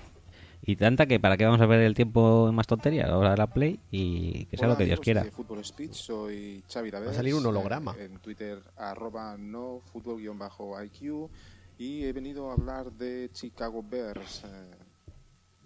y 0.65 0.77
tanta 0.77 1.07
que 1.07 1.19
para 1.19 1.35
qué 1.35 1.43
vamos 1.43 1.60
a 1.60 1.65
ver 1.65 1.81
el 1.81 1.93
tiempo 1.93 2.47
en 2.47 2.55
más 2.55 2.65
tonterías. 2.65 3.10
Ahora 3.10 3.35
la 3.35 3.47
play 3.47 3.81
y 3.91 4.45
que 4.45 4.55
sea 4.55 4.68
Hola, 4.68 4.76
lo 4.76 4.77
que 4.77 4.85
Dios 4.85 5.01
quiera. 5.01 5.26
de 5.26 5.31
Fútbol 5.31 5.65
Speech, 5.65 5.91
soy 5.91 6.64
Xavi 6.72 6.89
Davés. 6.89 7.10
Va 7.10 7.11
a 7.11 7.15
salir 7.15 7.34
un 7.35 7.45
holograma. 7.45 7.95
eh, 7.99 8.05
En 8.10 8.18
Twitter, 8.19 8.60
arroba 8.77 9.35
no 9.38 9.81
fútbol-iq. 9.91 11.30
Y 11.77 12.05
he 12.05 12.13
venido 12.13 12.49
a 12.49 12.53
hablar 12.53 12.91
de 12.91 13.31
Chicago 13.31 13.81
Bears, 13.81 14.43
eh, 14.43 14.77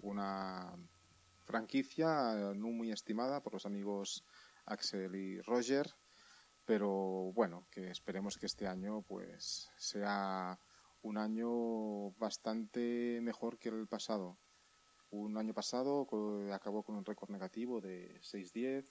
una 0.00 0.74
franquicia 1.44 2.32
eh, 2.32 2.54
no 2.54 2.68
muy 2.68 2.90
estimada 2.90 3.42
por 3.42 3.52
los 3.52 3.66
amigos 3.66 4.24
Axel 4.64 5.14
y 5.14 5.40
Roger, 5.42 5.86
pero 6.64 7.32
bueno, 7.34 7.66
que 7.70 7.90
esperemos 7.90 8.38
que 8.38 8.46
este 8.46 8.66
año 8.66 9.02
pues 9.02 9.70
sea 9.76 10.58
un 11.02 11.18
año 11.18 12.10
bastante 12.12 13.20
mejor 13.22 13.58
que 13.58 13.68
el 13.68 13.86
pasado. 13.86 14.38
Un 15.10 15.36
año 15.36 15.52
pasado 15.52 16.06
acabó 16.54 16.82
con 16.82 16.96
un 16.96 17.04
récord 17.04 17.30
negativo 17.30 17.82
de 17.82 18.18
6-10 18.22 18.90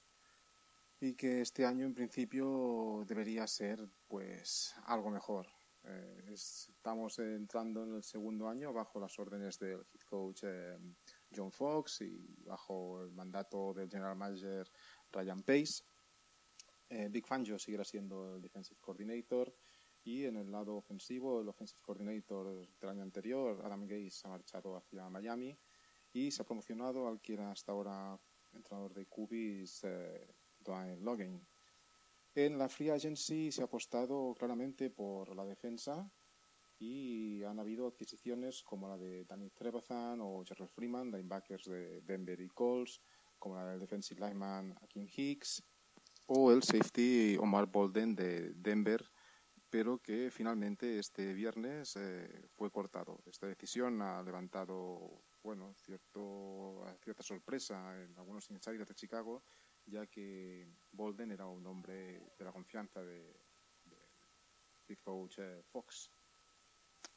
y 1.00 1.16
que 1.16 1.42
este 1.42 1.66
año 1.66 1.86
en 1.86 1.96
principio 1.96 3.04
debería 3.08 3.46
ser 3.48 3.90
pues 4.08 4.76
algo 4.86 5.10
mejor. 5.10 5.57
Eh, 5.90 6.32
es- 6.34 6.68
estamos 6.70 7.18
entrando 7.20 7.84
en 7.84 7.96
el 7.96 8.04
segundo 8.04 8.50
año 8.50 8.74
bajo 8.74 9.00
las 9.00 9.18
órdenes 9.20 9.58
del 9.58 9.80
head 9.94 10.02
coach 10.10 10.42
eh, 10.44 10.78
John 11.34 11.52
Fox 11.52 12.02
y 12.02 12.44
bajo 12.44 13.02
el 13.04 13.12
mandato 13.12 13.74
del 13.74 13.90
general 13.90 14.18
manager 14.18 14.70
Ryan 15.12 15.44
Pace. 15.44 15.84
Eh, 16.90 17.08
Big 17.10 17.26
Fangio 17.26 17.58
seguirá 17.58 17.84
siendo 17.86 18.36
el 18.36 18.42
defensive 18.42 18.80
coordinator 18.82 19.56
y 20.04 20.26
en 20.26 20.38
el 20.38 20.52
lado 20.52 20.76
ofensivo 20.76 21.42
el 21.42 21.48
offensive 21.50 21.80
coordinator 21.82 22.68
del 22.80 22.90
año 22.90 23.04
anterior 23.04 23.62
Adam 23.66 23.86
Gase 23.88 24.22
ha 24.26 24.30
marchado 24.30 24.76
hacia 24.78 25.10
Miami 25.10 25.58
y 26.14 26.32
se 26.32 26.42
ha 26.42 26.46
promocionado 26.46 27.08
al 27.08 27.22
que 27.22 27.34
era 27.34 27.52
hasta 27.52 27.72
ahora 27.72 28.20
entrenador 28.54 28.94
de 28.94 29.06
Cubis 29.06 29.84
eh, 29.84 30.28
Dwayne 30.60 30.98
Logan. 31.02 31.46
En 32.38 32.60
la 32.60 32.70
free 32.70 32.92
agency 32.92 33.52
se 33.52 33.64
ha 33.64 33.66
apostado 33.66 34.36
claramente 34.38 34.92
por 34.92 35.36
la 35.36 35.44
defensa 35.44 36.08
y 36.78 37.42
han 37.42 37.60
habido 37.60 37.88
adquisiciones 37.88 38.62
como 38.62 38.88
la 38.88 38.96
de 38.96 39.26
Danny 39.26 39.50
Trevathan 39.50 40.20
o 40.22 40.44
Gerald 40.46 40.70
Freeman, 40.70 41.10
linebackers 41.10 41.66
de 41.66 42.02
Denver 42.02 42.40
y 42.40 42.48
Colts, 42.50 43.02
como 43.40 43.56
la 43.56 43.66
del 43.66 43.80
defensive 43.80 44.22
lineman 44.22 44.78
Akin 44.84 45.10
Hicks 45.12 45.64
o 46.28 46.52
el 46.52 46.62
safety 46.62 47.38
Omar 47.38 47.66
Bolden 47.66 48.14
de 48.14 48.54
Denver, 48.54 49.04
pero 49.68 49.98
que 49.98 50.30
finalmente 50.30 51.00
este 51.00 51.34
viernes 51.34 51.96
eh, 51.96 52.50
fue 52.52 52.70
cortado. 52.70 53.20
Esta 53.26 53.48
decisión 53.48 54.00
ha 54.04 54.22
levantado 54.22 55.24
bueno, 55.42 55.74
cierto, 55.74 56.86
cierta 57.02 57.24
sorpresa 57.24 58.00
en 58.00 58.16
algunos 58.16 58.48
insiders 58.52 58.88
de 58.88 58.94
Chicago, 58.94 59.44
ya 59.88 60.06
que 60.08 60.68
Bolden 60.92 61.32
era 61.32 61.48
un 61.48 61.66
hombre 61.66 62.22
de 62.38 62.46
la 62.46 62.52
confianza 62.52 63.02
de, 63.02 63.40
de 63.86 63.98
head 64.88 65.00
coach 65.04 65.40
eh, 65.40 65.64
Fox. 65.64 66.12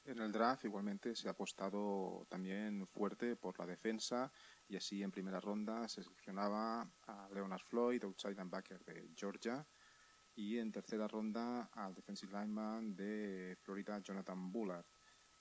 En 0.04 0.18
el 0.18 0.32
draft 0.32 0.64
igualmente 0.64 1.14
se 1.14 1.28
ha 1.28 1.32
apostado 1.32 2.26
también 2.28 2.86
fuerte 2.86 3.36
por 3.36 3.58
la 3.58 3.66
defensa 3.66 4.32
y 4.66 4.76
así 4.76 5.02
en 5.02 5.10
primera 5.10 5.40
ronda 5.40 5.86
se 5.88 6.02
seleccionaba 6.02 6.90
a 7.06 7.28
Leonard 7.32 7.62
Floyd, 7.62 8.02
outside 8.04 8.34
linebacker 8.34 8.82
de 8.84 9.10
Georgia, 9.14 9.66
y 10.34 10.58
en 10.58 10.72
tercera 10.72 11.06
ronda 11.06 11.68
al 11.72 11.94
defensive 11.94 12.32
lineman 12.32 12.94
de 12.96 13.56
Florida, 13.60 13.98
Jonathan 14.00 14.50
Bullard. 14.50 14.86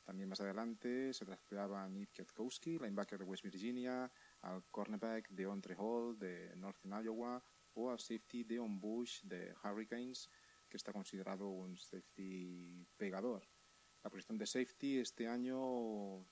También 0.03 0.27
más 0.27 0.41
adelante 0.41 1.13
se 1.13 1.23
drafteaba 1.23 1.87
Nick 1.87 2.15
Kwiatkowski, 2.15 2.79
linebacker 2.79 3.19
de 3.19 3.25
West 3.25 3.43
Virginia, 3.43 4.11
al 4.41 4.63
cornerback 4.71 5.29
de 5.29 5.45
Andre 5.45 5.75
Hall 5.77 6.17
de 6.17 6.55
Northern 6.55 7.03
Iowa 7.03 7.43
o 7.73 7.89
al 7.89 7.99
safety 7.99 8.43
Deon 8.43 8.79
Bush 8.79 9.21
de 9.23 9.53
Hurricanes, 9.63 10.29
que 10.67 10.77
está 10.77 10.93
considerado 10.93 11.49
un 11.49 11.77
safety 11.77 12.85
pegador. 12.97 13.47
La 14.03 14.09
posición 14.09 14.37
de 14.37 14.45
safety 14.45 14.99
este 14.99 15.27
año 15.27 16.25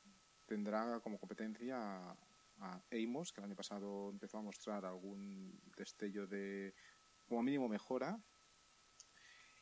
tendrá 0.45 0.99
como 1.01 1.19
competencia 1.19 1.77
a 2.59 2.81
Amos, 2.91 3.31
que 3.31 3.41
el 3.41 3.45
año 3.45 3.55
pasado 3.55 4.09
empezó 4.09 4.37
a 4.37 4.41
mostrar 4.41 4.85
algún 4.85 5.59
destello 5.75 6.27
de, 6.27 6.73
como 7.25 7.43
mínimo, 7.43 7.67
mejora. 7.67 8.19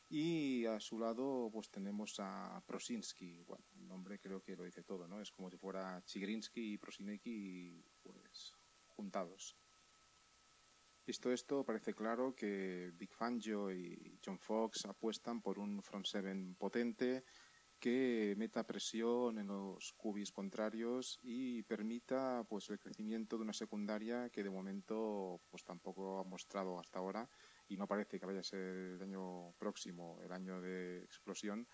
Y 0.07 0.65
a 0.65 0.79
su 0.79 0.99
lado 0.99 1.49
pues 1.51 1.69
tenemos 1.69 2.15
a 2.19 2.61
Prosinski, 2.65 3.41
bueno, 3.43 3.65
el 3.75 3.87
nombre 3.87 4.19
creo 4.19 4.41
que 4.41 4.55
lo 4.55 4.63
dice 4.63 4.83
todo, 4.83 5.07
¿no? 5.07 5.19
Es 5.21 5.31
como 5.31 5.49
si 5.49 5.57
fuera 5.57 6.01
Chigrinsky 6.05 6.73
y 6.73 6.77
Prosineki 6.77 7.83
pues 8.03 8.53
juntados. 8.87 9.57
Visto 11.05 11.31
esto, 11.31 11.63
parece 11.63 11.93
claro 11.93 12.33
que 12.35 12.91
Big 12.95 13.13
Fangio 13.13 13.71
y 13.71 14.19
John 14.23 14.39
Fox 14.39 14.85
apuestan 14.85 15.41
por 15.41 15.59
un 15.59 15.81
front 15.83 16.05
seven 16.05 16.55
potente 16.55 17.23
que 17.79 18.33
meta 18.37 18.65
presión 18.65 19.37
en 19.37 19.47
los 19.47 19.93
cubis 19.93 20.31
contrarios 20.31 21.19
y 21.21 21.61
permita 21.63 22.43
pues 22.49 22.69
el 22.69 22.79
crecimiento 22.79 23.37
de 23.37 23.43
una 23.43 23.53
secundaria 23.53 24.29
que 24.29 24.43
de 24.43 24.49
momento 24.49 25.41
pues 25.49 25.63
tampoco 25.63 26.19
ha 26.19 26.23
mostrado 26.23 26.79
hasta 26.79 26.99
ahora 26.99 27.29
y 27.67 27.77
no 27.77 27.87
parece 27.87 28.19
que 28.19 28.25
vaya 28.25 28.39
a 28.39 28.43
ser 28.43 28.59
el 28.59 29.01
año 29.01 29.53
próximo 29.57 30.19
el 30.23 30.31
año 30.31 30.61
de 30.61 31.03
explosión 31.03 31.67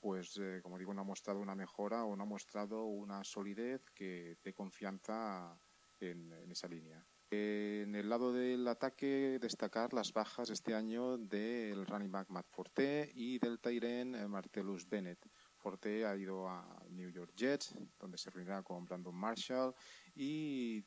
pues 0.00 0.38
eh, 0.40 0.60
como 0.62 0.78
digo 0.78 0.92
no 0.94 1.02
ha 1.02 1.04
mostrado 1.04 1.40
una 1.40 1.54
mejora 1.54 2.04
o 2.04 2.16
no 2.16 2.24
ha 2.24 2.26
mostrado 2.26 2.84
una 2.84 3.24
solidez 3.24 3.82
que 3.94 4.36
dé 4.42 4.52
confianza 4.52 5.58
en, 6.00 6.32
esa 6.50 6.68
línea 6.68 7.04
en 7.30 7.94
el 7.96 8.08
lado 8.08 8.32
del 8.32 8.66
ataque, 8.68 9.38
destacar 9.40 9.92
las 9.92 10.12
bajas 10.12 10.50
este 10.50 10.74
año 10.74 11.18
del 11.18 11.86
running 11.86 12.12
back 12.12 12.28
Matt 12.30 12.46
Forte 12.48 13.10
y 13.14 13.38
del 13.38 13.58
Tyren 13.58 14.14
eh, 14.14 14.28
Martellus 14.28 14.88
Bennett. 14.88 15.26
Forte 15.64 16.04
ha 16.04 16.14
ido 16.14 16.46
a 16.46 16.84
New 16.90 17.10
York 17.10 17.32
Jets, 17.34 17.74
donde 17.98 18.18
se 18.18 18.28
reunirá 18.28 18.62
con 18.62 18.84
Brandon 18.84 19.14
Marshall, 19.14 19.74
y 20.14 20.84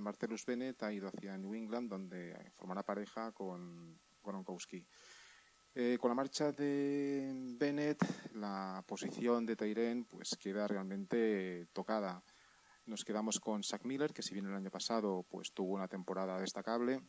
Martellus 0.00 0.46
Bennett 0.46 0.80
ha 0.84 0.92
ido 0.92 1.08
hacia 1.08 1.36
New 1.36 1.52
England, 1.52 1.90
donde 1.90 2.52
formará 2.54 2.84
pareja 2.84 3.32
con 3.32 3.98
Gronkowski. 4.22 4.86
Eh, 5.74 5.98
con 6.00 6.10
la 6.10 6.14
marcha 6.14 6.52
de 6.52 7.32
Bennett, 7.58 7.98
la 8.34 8.84
posición 8.86 9.44
de 9.46 9.56
Tyren 9.56 10.04
pues 10.04 10.36
queda 10.38 10.68
realmente 10.68 11.66
tocada. 11.72 12.22
nos 12.86 13.04
quedamos 13.04 13.40
con 13.40 13.64
Zach 13.64 13.84
Miller, 13.84 14.12
que 14.12 14.22
si 14.22 14.34
bien 14.34 14.46
el 14.46 14.54
año 14.54 14.70
pasado 14.70 15.24
pues 15.28 15.52
tuvo 15.52 15.74
una 15.74 15.88
temporada 15.88 16.38
destacable, 16.38 17.00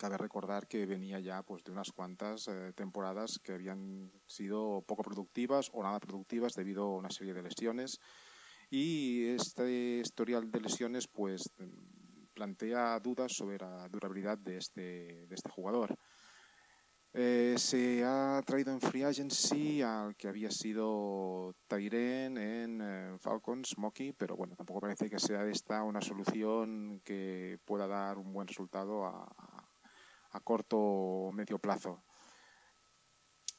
cabe 0.00 0.16
recordar 0.16 0.66
que 0.66 0.86
venía 0.86 1.20
ya 1.20 1.42
pues 1.42 1.62
de 1.62 1.72
unas 1.72 1.92
cuantas 1.92 2.48
eh, 2.48 2.72
temporadas 2.74 3.38
que 3.38 3.52
habían 3.52 4.10
sido 4.26 4.82
poco 4.86 5.02
productivas 5.02 5.68
o 5.74 5.82
nada 5.82 6.00
productivas 6.00 6.54
debido 6.54 6.84
a 6.84 6.96
una 6.96 7.10
serie 7.10 7.34
de 7.34 7.42
lesiones 7.42 8.00
y 8.70 9.26
este 9.26 9.98
historial 9.98 10.50
de 10.50 10.60
lesiones 10.62 11.06
pues 11.06 11.50
plantea 12.32 12.98
dudas 13.00 13.32
sobre 13.34 13.58
la 13.58 13.86
durabilidad 13.90 14.38
de 14.38 14.56
este, 14.56 15.26
de 15.26 15.34
este 15.34 15.50
jugador. 15.50 15.94
Eh, 17.12 17.56
se 17.58 18.04
ha 18.04 18.40
traído 18.46 18.72
en 18.72 18.80
Free 18.80 19.02
Agency 19.02 19.82
al 19.82 20.14
que 20.16 20.28
había 20.28 20.50
sido 20.50 21.52
Tyren 21.66 22.38
en 22.38 22.80
eh, 22.80 23.18
Falcons, 23.18 23.76
Mocky, 23.76 24.12
pero 24.12 24.36
bueno, 24.36 24.54
tampoco 24.54 24.80
parece 24.80 25.10
que 25.10 25.18
sea 25.18 25.44
esta 25.44 25.82
una 25.82 26.00
solución 26.00 27.02
que 27.04 27.58
pueda 27.66 27.88
dar 27.88 28.16
un 28.16 28.32
buen 28.32 28.46
resultado 28.46 29.04
a, 29.04 29.59
a 30.30 30.40
corto 30.40 30.78
o 30.78 31.32
medio 31.32 31.58
plazo. 31.58 32.02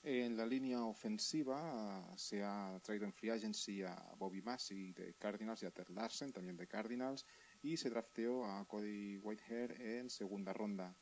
En 0.04 0.36
la 0.36 0.48
línea 0.48 0.84
ofensiva 0.84 2.12
se 2.18 2.44
ha 2.44 2.80
traído 2.82 3.06
en 3.06 3.14
Free 3.14 3.30
Agency 3.30 3.84
a 3.84 3.96
Bobby 4.18 4.42
Massey 4.42 4.94
de 4.94 5.14
Cardinals 5.14 5.62
y 5.62 5.68
a 5.68 5.72
Ted 5.72 5.90
Larsen 5.90 6.34
también 6.34 6.58
de 6.58 6.68
Cardinals 6.68 7.24
y 7.62 7.78
se 7.78 7.92
drafteó 7.92 8.44
a 8.46 8.66
Cody 8.66 9.18
Whitehair 9.18 9.80
en 9.80 10.10
segunda 10.10 10.54
ronda. 10.54 10.98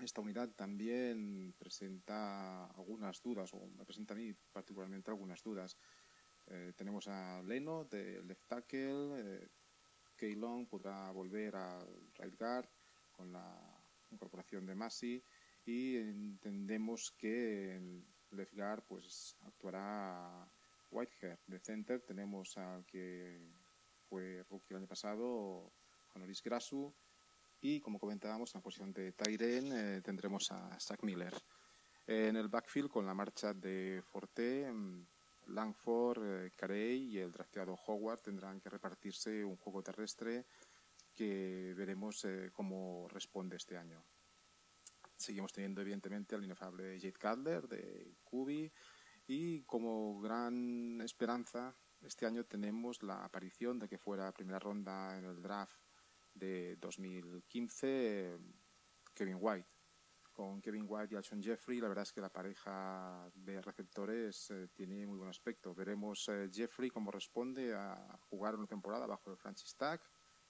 Esta 0.00 0.20
unidad 0.20 0.50
también 0.50 1.54
presenta 1.58 2.66
algunas 2.66 3.22
dudas, 3.22 3.54
o 3.54 3.68
me 3.68 3.84
presenta 3.84 4.14
a 4.14 4.16
mí 4.16 4.32
particularmente 4.52 5.10
algunas 5.10 5.42
dudas. 5.42 5.76
Eh, 6.46 6.72
tenemos 6.76 7.06
a 7.06 7.40
Leno 7.42 7.84
de 7.84 8.22
left 8.24 8.48
tackle, 8.48 9.20
eh, 9.20 9.48
Kay 10.16 10.34
Long 10.34 10.66
podrá 10.66 11.12
volver 11.12 11.54
al 11.54 12.10
right 12.14 12.36
guard 12.36 12.68
con 13.12 13.32
la 13.32 13.77
incorporación 14.10 14.66
de 14.66 14.74
Massey 14.74 15.22
y 15.64 15.96
entendemos 15.96 17.12
que 17.16 17.74
en 17.74 18.06
left 18.30 18.54
pues 18.86 19.36
actuará 19.42 20.50
Whitehair. 20.90 21.38
De 21.46 21.58
center 21.58 22.00
tenemos 22.00 22.56
al 22.56 22.84
que 22.86 23.50
fue 24.08 24.42
rookie 24.48 24.72
el 24.72 24.78
año 24.78 24.86
pasado, 24.86 25.72
Honoris 26.14 26.42
Grasu, 26.42 26.94
y 27.60 27.80
como 27.80 27.98
comentábamos, 27.98 28.54
en 28.54 28.58
la 28.58 28.62
posición 28.62 28.92
de 28.92 29.12
Tyren 29.12 29.72
eh, 29.72 30.00
tendremos 30.02 30.50
a 30.52 30.78
Zach 30.80 31.02
Miller. 31.02 31.34
en 32.06 32.36
el 32.36 32.48
backfield, 32.48 32.88
con 32.88 33.04
la 33.04 33.12
marcha 33.12 33.52
de 33.52 34.02
Forte, 34.02 34.72
mm, 34.72 35.06
Langford, 35.48 36.22
eh, 36.24 36.52
Carey 36.56 37.02
y 37.10 37.18
el 37.18 37.32
drafteado 37.32 37.74
Howard 37.86 38.20
tendrán 38.20 38.60
que 38.60 38.70
repartirse 38.70 39.44
un 39.44 39.56
juego 39.56 39.82
terrestre 39.82 40.46
que 41.18 41.74
veremos 41.76 42.24
eh, 42.26 42.50
cómo 42.52 43.08
responde 43.08 43.56
este 43.56 43.76
año. 43.76 44.04
Seguimos 45.16 45.52
teniendo, 45.52 45.80
evidentemente, 45.80 46.36
al 46.36 46.44
inefable 46.44 46.96
Jade 47.00 47.12
Cutler 47.14 47.66
de 47.66 48.14
Kubi 48.22 48.72
y 49.26 49.64
como 49.64 50.20
gran 50.20 51.00
esperanza 51.00 51.76
este 52.02 52.24
año 52.24 52.44
tenemos 52.44 53.02
la 53.02 53.24
aparición 53.24 53.80
de 53.80 53.88
que 53.88 53.98
fuera 53.98 54.30
primera 54.30 54.60
ronda 54.60 55.18
en 55.18 55.24
el 55.24 55.42
draft 55.42 55.76
de 56.34 56.76
2015 56.76 58.38
Kevin 59.12 59.38
White. 59.40 59.68
Con 60.32 60.62
Kevin 60.62 60.84
White 60.86 61.14
y 61.14 61.16
Alshon 61.16 61.42
Jeffrey, 61.42 61.80
la 61.80 61.88
verdad 61.88 62.04
es 62.04 62.12
que 62.12 62.20
la 62.20 62.32
pareja 62.32 63.28
de 63.34 63.60
receptores 63.60 64.48
eh, 64.52 64.68
tiene 64.72 65.04
muy 65.04 65.18
buen 65.18 65.30
aspecto. 65.30 65.74
Veremos 65.74 66.28
eh, 66.28 66.48
Jeffrey 66.52 66.90
cómo 66.90 67.10
responde 67.10 67.74
a 67.74 68.16
jugar 68.30 68.54
una 68.54 68.68
temporada 68.68 69.08
bajo 69.08 69.32
el 69.32 69.36
Francis 69.36 69.74
Tag, 69.74 70.00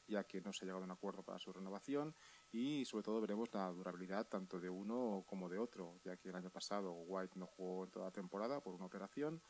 ya 0.08 0.24
que 0.24 0.40
no 0.40 0.52
se 0.52 0.64
ha 0.64 0.66
llegado 0.66 0.82
a 0.82 0.84
un 0.86 0.90
acuerdo 0.90 1.22
para 1.22 1.38
su 1.38 1.52
renovación. 1.52 2.14
Y 2.50 2.84
sobre 2.84 3.04
todo 3.04 3.20
veremos 3.20 3.52
la 3.52 3.70
durabilidad 3.70 4.26
tanto 4.26 4.58
de 4.58 4.68
uno 4.68 5.24
como 5.26 5.48
de 5.48 5.58
otro, 5.58 6.00
ya 6.02 6.16
que 6.16 6.30
el 6.30 6.34
año 6.34 6.50
pasado 6.50 6.92
White 6.92 7.38
no 7.38 7.46
jugó 7.46 7.84
en 7.84 7.90
toda 7.90 8.06
la 8.06 8.12
temporada 8.12 8.60
por 8.60 8.74
una 8.74 8.86
operación 8.86 9.42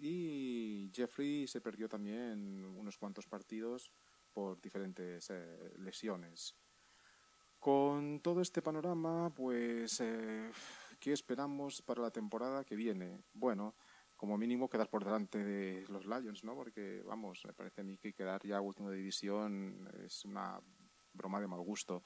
y 0.00 0.90
Jeffrey 0.94 1.46
se 1.46 1.60
perdió 1.60 1.88
también 1.88 2.64
unos 2.64 2.96
cuantos 2.96 3.26
partidos 3.26 3.92
por 4.32 4.60
diferentes 4.60 5.28
eh, 5.30 5.74
lesiones. 5.78 6.56
Con 7.58 8.20
todo 8.20 8.40
este 8.40 8.62
panorama, 8.62 9.30
pues, 9.34 10.00
eh, 10.00 10.50
¿qué 10.98 11.12
esperamos 11.12 11.82
para 11.82 12.00
la 12.00 12.10
temporada 12.10 12.64
que 12.64 12.76
viene? 12.76 13.22
Bueno, 13.34 13.74
como 14.20 14.36
mínimo 14.36 14.68
quedar 14.68 14.90
por 14.90 15.02
delante 15.02 15.42
de 15.42 15.86
los 15.88 16.04
Lions, 16.04 16.44
¿no? 16.44 16.54
Porque, 16.54 17.02
vamos, 17.06 17.42
me 17.46 17.54
parece 17.54 17.80
a 17.80 17.84
mí 17.84 17.96
que 17.96 18.12
quedar 18.12 18.46
ya 18.46 18.60
último 18.60 18.90
de 18.90 18.98
división 18.98 19.90
es 20.04 20.26
una 20.26 20.60
broma 21.14 21.40
de 21.40 21.46
mal 21.46 21.62
gusto. 21.62 22.02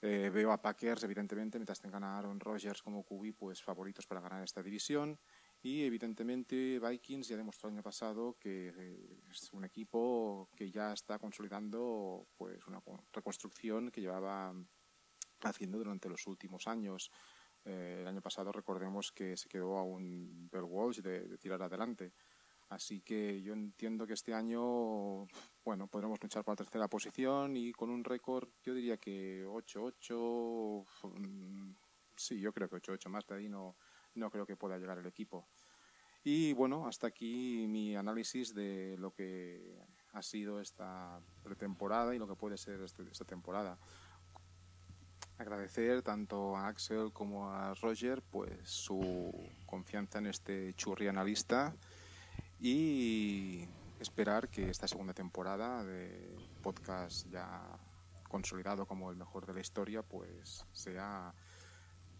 Eh, 0.00 0.30
veo 0.32 0.50
a 0.52 0.62
Packers, 0.62 1.02
evidentemente, 1.02 1.58
mientras 1.58 1.80
tengan 1.80 2.02
a 2.02 2.16
Aaron 2.16 2.40
Rodgers 2.40 2.82
como 2.82 3.04
QB, 3.04 3.34
pues 3.36 3.62
favoritos 3.62 4.06
para 4.06 4.22
ganar 4.22 4.42
esta 4.42 4.62
división. 4.62 5.20
Y 5.60 5.84
evidentemente 5.84 6.80
Vikings 6.80 7.28
ya 7.28 7.36
demostró 7.36 7.68
el 7.68 7.74
año 7.74 7.82
pasado 7.82 8.38
que 8.40 8.72
eh, 8.74 9.20
es 9.30 9.52
un 9.52 9.66
equipo 9.66 10.48
que 10.56 10.70
ya 10.70 10.94
está 10.94 11.18
consolidando 11.18 12.26
pues 12.38 12.66
una 12.66 12.80
reconstrucción 13.12 13.90
que 13.90 14.00
llevaba 14.00 14.54
haciendo 15.42 15.76
durante 15.76 16.08
los 16.08 16.26
últimos 16.26 16.66
años. 16.66 17.10
Eh, 17.68 17.98
el 18.00 18.06
año 18.06 18.22
pasado 18.22 18.50
recordemos 18.50 19.12
que 19.12 19.36
se 19.36 19.46
quedó 19.46 19.76
a 19.76 19.82
un 19.82 20.48
Bell 20.50 20.64
Walsh 20.64 21.00
de, 21.00 21.36
tirar 21.36 21.62
adelante. 21.62 22.14
Así 22.70 23.02
que 23.02 23.42
yo 23.42 23.52
entiendo 23.52 24.06
que 24.06 24.14
este 24.14 24.32
año, 24.32 25.26
bueno, 25.64 25.86
podremos 25.86 26.22
luchar 26.22 26.44
por 26.44 26.52
la 26.52 26.64
tercera 26.64 26.88
posición 26.88 27.56
y 27.56 27.72
con 27.72 27.90
un 27.90 28.04
récord, 28.04 28.48
yo 28.62 28.74
diría 28.74 28.96
que 28.96 29.44
8-8, 29.46 30.84
mm, 31.02 31.72
sí, 32.16 32.40
yo 32.40 32.52
creo 32.52 32.68
que 32.68 32.76
8-8 32.76 33.08
más 33.10 33.26
de 33.26 33.36
ahí 33.36 33.48
no, 33.48 33.76
no 34.14 34.30
creo 34.30 34.46
que 34.46 34.56
pueda 34.56 34.78
llegar 34.78 34.98
el 34.98 35.06
equipo. 35.06 35.48
Y 36.24 36.54
bueno, 36.54 36.86
hasta 36.86 37.06
aquí 37.06 37.66
mi 37.68 37.96
análisis 37.96 38.54
de 38.54 38.96
lo 38.98 39.12
que 39.12 39.78
ha 40.12 40.22
sido 40.22 40.60
esta 40.60 41.20
pretemporada 41.42 42.14
y 42.14 42.18
lo 42.18 42.26
que 42.26 42.34
puede 42.34 42.56
ser 42.56 42.80
este, 42.80 43.02
esta 43.10 43.24
temporada. 43.24 43.78
Agradecer 45.38 46.02
tanto 46.02 46.56
a 46.56 46.66
Axel 46.66 47.12
como 47.12 47.52
a 47.52 47.72
Roger 47.74 48.22
pues 48.22 48.50
su 48.64 49.32
confianza 49.66 50.18
en 50.18 50.26
este 50.26 50.74
churri 50.74 51.06
analista 51.06 51.74
y 52.60 53.64
esperar 54.00 54.48
que 54.48 54.68
esta 54.68 54.88
segunda 54.88 55.14
temporada 55.14 55.84
de 55.84 56.36
podcast 56.60 57.28
ya 57.30 57.62
consolidado 58.28 58.86
como 58.86 59.10
el 59.10 59.16
mejor 59.16 59.46
de 59.46 59.54
la 59.54 59.60
historia 59.60 60.02
pues 60.02 60.64
sea 60.72 61.32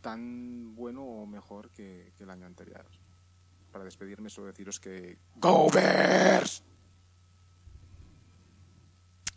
tan 0.01 0.77
bueno 0.77 1.03
o 1.03 1.27
mejor 1.27 1.71
que, 1.71 2.13
el 2.19 2.31
año 2.31 2.47
anterior. 2.47 2.87
Para 3.73 3.85
despedirme, 3.85 4.31
solo 4.31 4.47
deciros 4.47 4.79
que 4.79 5.19
¡Go 5.37 5.69
Bears! 5.71 6.63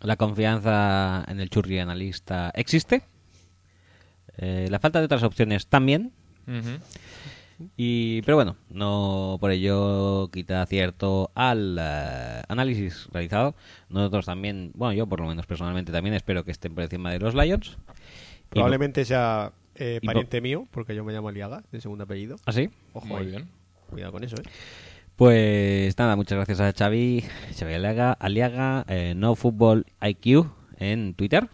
La 0.02 0.18
confianza 0.18 1.24
en 1.28 1.40
el 1.40 1.50
churri 1.50 1.80
analista 1.80 2.52
existe. 2.56 3.04
Eh, 4.42 4.68
la 4.70 4.80
falta 4.80 5.00
de 5.00 5.06
otras 5.06 5.24
opciones 5.24 5.68
también. 5.68 6.12
Y, 7.78 8.22
pero 8.24 8.38
bueno, 8.38 8.58
no 8.70 9.38
por 9.40 9.52
ello 9.52 10.30
quita 10.32 10.62
acierto 10.62 11.32
al 11.36 11.78
eh, 11.80 12.42
análisis 12.48 13.08
realizado. 13.12 13.56
Nosotros 13.90 14.26
también, 14.26 14.72
bueno, 14.74 14.94
yo 14.94 15.08
por 15.08 15.22
lo 15.22 15.28
menos 15.28 15.46
personalmente 15.46 15.92
también 15.92 16.16
espero 16.16 16.44
que 16.44 16.52
estén 16.52 16.74
por 16.74 16.84
encima 16.84 17.12
de 17.12 17.20
los 17.20 17.36
Lions. 17.36 17.78
Probablemente 18.50 19.06
sea 19.06 19.54
eh, 19.76 20.02
pariente 20.04 20.42
mío, 20.42 20.68
porque 20.72 20.96
yo 20.96 21.04
me 21.04 21.14
llamo 21.14 21.30
Aliaga, 21.30 21.64
de 21.72 21.80
segundo 21.80 22.04
apellido. 22.04 22.36
¿Ah, 22.46 22.52
sí? 22.52 22.70
Ojo 22.94 23.06
Muy 23.06 23.28
bien. 23.28 23.48
Cuidado 23.90 24.12
con 24.12 24.24
eso, 24.24 24.36
¿eh? 24.38 24.44
Pues 25.16 25.98
nada, 26.00 26.16
muchas 26.16 26.38
gracias 26.38 26.60
a 26.62 26.74
Xavi, 26.74 27.24
Xavi 27.58 27.74
Aliaga, 27.76 28.14
Aliaga 28.14 28.86
eh, 28.88 29.14
No 29.16 29.36
Football 29.36 29.86
IQ 30.02 30.48
en 30.80 31.14
Twitter. 31.14 31.48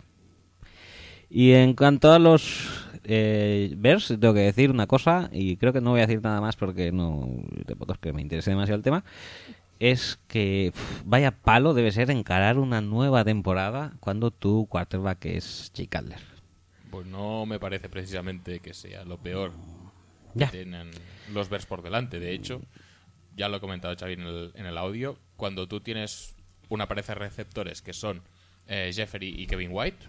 Y 1.29 1.51
en 1.51 1.73
cuanto 1.73 2.11
a 2.11 2.19
los 2.19 2.87
eh, 3.03 3.73
Bears, 3.77 4.07
tengo 4.07 4.33
que 4.33 4.41
decir 4.41 4.71
una 4.71 4.87
cosa, 4.87 5.29
y 5.31 5.57
creo 5.57 5.73
que 5.73 5.81
no 5.81 5.91
voy 5.91 6.01
a 6.01 6.07
decir 6.07 6.21
nada 6.21 6.41
más 6.41 6.55
porque 6.55 6.91
no 6.91 7.29
tampoco 7.65 7.93
es 7.93 7.99
que 7.99 8.13
me 8.13 8.21
interese 8.21 8.51
demasiado 8.51 8.77
el 8.77 8.83
tema. 8.83 9.03
Es 9.79 10.19
que 10.27 10.73
vaya 11.05 11.31
palo 11.31 11.73
debe 11.73 11.91
ser 11.91 12.09
encarar 12.09 12.57
una 12.57 12.81
nueva 12.81 13.23
temporada 13.23 13.93
cuando 13.99 14.31
tu 14.31 14.65
quarterback 14.67 15.25
es 15.25 15.71
Jake 15.73 15.95
Cutler. 15.95 16.19
Pues 16.89 17.05
no 17.05 17.45
me 17.45 17.59
parece 17.59 17.87
precisamente 17.87 18.59
que 18.59 18.73
sea 18.73 19.05
lo 19.05 19.17
peor 19.17 19.51
que 20.37 20.45
tienen 20.47 20.89
los 21.33 21.49
Bears 21.49 21.65
por 21.65 21.83
delante. 21.83 22.19
De 22.19 22.33
hecho, 22.33 22.61
ya 23.35 23.49
lo 23.49 23.57
he 23.57 23.59
comentado 23.59 23.95
Xavi 23.95 24.13
en 24.13 24.21
el, 24.21 24.51
en 24.55 24.65
el 24.65 24.77
audio, 24.77 25.17
cuando 25.35 25.67
tú 25.67 25.79
tienes 25.79 26.35
una 26.69 26.87
pareja 26.87 27.13
de 27.13 27.19
receptores 27.19 27.81
que 27.81 27.93
son 27.93 28.21
eh, 28.67 28.91
Jeffrey 28.93 29.33
y 29.37 29.45
Kevin 29.45 29.69
White, 29.71 30.07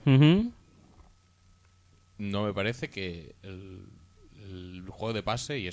no 2.19 2.45
me 2.45 2.53
parece 2.53 2.90
que 2.90 3.35
el, 3.43 3.86
juego 4.89 5.12
de 5.12 5.23
pase 5.23 5.59
y, 5.59 5.70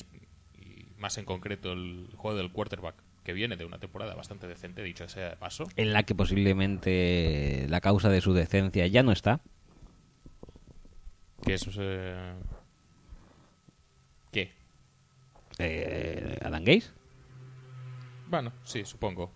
más 0.97 1.17
en 1.17 1.25
concreto 1.25 1.73
el 1.73 2.09
juego 2.15 2.37
del 2.37 2.51
quarterback 2.51 2.95
que 3.23 3.33
viene 3.33 3.57
de 3.57 3.65
una 3.65 3.79
temporada 3.79 4.13
bastante 4.13 4.47
decente, 4.47 4.83
dicho 4.83 5.07
sea 5.09 5.31
de 5.31 5.35
paso. 5.35 5.67
En 5.75 5.93
la 5.93 6.03
que 6.03 6.13
posiblemente 6.13 7.65
la 7.69 7.81
causa 7.81 8.09
de 8.09 8.21
su 8.21 8.33
decencia 8.33 8.85
ya 8.85 9.01
no 9.01 9.11
está. 9.11 9.41
Que 11.43 11.55
es... 11.55 11.67
eh, 11.79 12.33
¿Qué? 14.31 14.51
Eh, 15.57 16.37
Adam 16.43 16.63
Gaze. 16.63 16.91
Bueno, 18.27 18.51
sí, 18.63 18.85
supongo. 18.85 19.31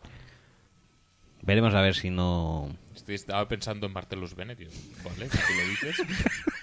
Veremos 1.42 1.74
a 1.74 1.82
ver 1.82 1.96
si 1.96 2.10
no. 2.10 2.76
Estoy- 2.94 3.16
Estaba 3.16 3.48
pensando 3.48 3.88
en 3.88 3.94
Martellus 3.94 4.36
Bennett, 4.36 4.60
y 4.62 4.66
vale, 5.04 5.30
si 5.30 5.58
lo 5.58 5.68
dices. 5.70 5.98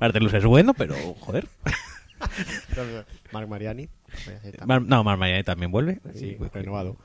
Martelus 0.00 0.32
es 0.34 0.44
bueno, 0.44 0.74
pero 0.74 0.94
joder. 1.20 1.46
Marc 3.32 3.48
Mariani. 3.48 3.88
pues. 4.24 4.66
Mar- 4.66 4.82
no, 4.82 5.04
Mar 5.04 5.16
Mariani 5.16 5.44
también 5.44 5.70
vuelve. 5.70 6.00
Sí, 6.14 6.36
renovado. 6.52 6.96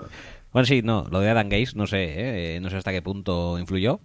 Bueno, 0.51 0.65
sí, 0.65 0.81
no, 0.81 1.07
lo 1.11 1.19
de 1.19 1.29
Adam 1.29 1.49
Gaze, 1.49 1.73
no 1.75 1.87
sé, 1.87 2.55
¿eh? 2.55 2.59
no 2.61 2.69
sé 2.69 2.77
hasta 2.77 2.91
qué 2.91 3.01
punto 3.01 3.59
influyó. 3.59 3.99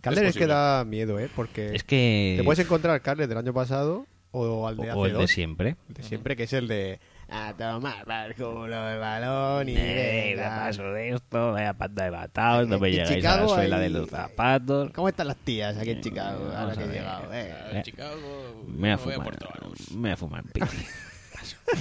Calder 0.00 0.26
es, 0.26 0.36
que 0.36 0.46
da 0.46 0.84
miedo, 0.84 1.18
¿eh? 1.18 1.30
Porque 1.34 1.74
Es 1.74 1.82
que. 1.82 2.34
te 2.36 2.44
puedes 2.44 2.62
encontrar 2.64 3.00
Calder 3.00 3.26
del 3.26 3.38
año 3.38 3.54
pasado 3.54 4.06
o 4.32 4.68
al 4.68 4.76
de 4.76 4.90
hace 4.90 4.98
o 4.98 5.06
el 5.06 5.16
de 5.16 5.28
siempre. 5.28 5.76
El 5.88 5.94
de 5.94 6.02
siempre, 6.02 6.36
que 6.36 6.42
es 6.42 6.52
el 6.52 6.68
de... 6.68 6.98
A 7.28 7.52
tomar 7.54 8.04
por 8.04 8.34
culo 8.36 8.88
el 8.90 8.98
balón 9.00 9.68
y 9.68 9.74
Eh, 9.76 10.34
venga. 10.36 10.50
paso 10.66 10.82
de 10.92 11.10
esto, 11.14 11.52
vaya 11.52 11.72
pata 11.72 12.04
de 12.04 12.10
batados, 12.10 12.68
no 12.68 12.78
me 12.78 12.90
llegáis 12.90 13.08
a 13.10 13.12
la 13.12 13.16
Chicago 13.18 13.48
suela 13.54 13.76
hay- 13.76 13.82
de 13.82 13.90
los 13.90 14.08
zapatos. 14.10 14.90
¿Cómo 14.94 15.08
están 15.08 15.28
las 15.28 15.36
tías 15.38 15.76
aquí 15.76 15.90
en 15.90 16.00
Chicago? 16.00 16.40
Vamos 16.44 16.54
Ahora 16.56 16.74
que 16.76 16.82
he 16.82 16.86
ver. 16.86 16.96
llegado. 16.96 17.32
Eh, 17.34 17.78
A 17.78 17.82
Chicago, 17.82 18.64
Me 18.68 18.72
voy 18.72 18.72
a 18.72 18.74
me 18.76 18.76
voy 18.76 18.90
a 18.92 18.98
fumar, 18.98 19.22
Puerto 19.24 19.48
Banús. 19.60 19.90
me 19.92 20.00
voy 20.00 20.10
a 20.10 20.16
fumar 20.16 20.44
piti. 20.52 20.76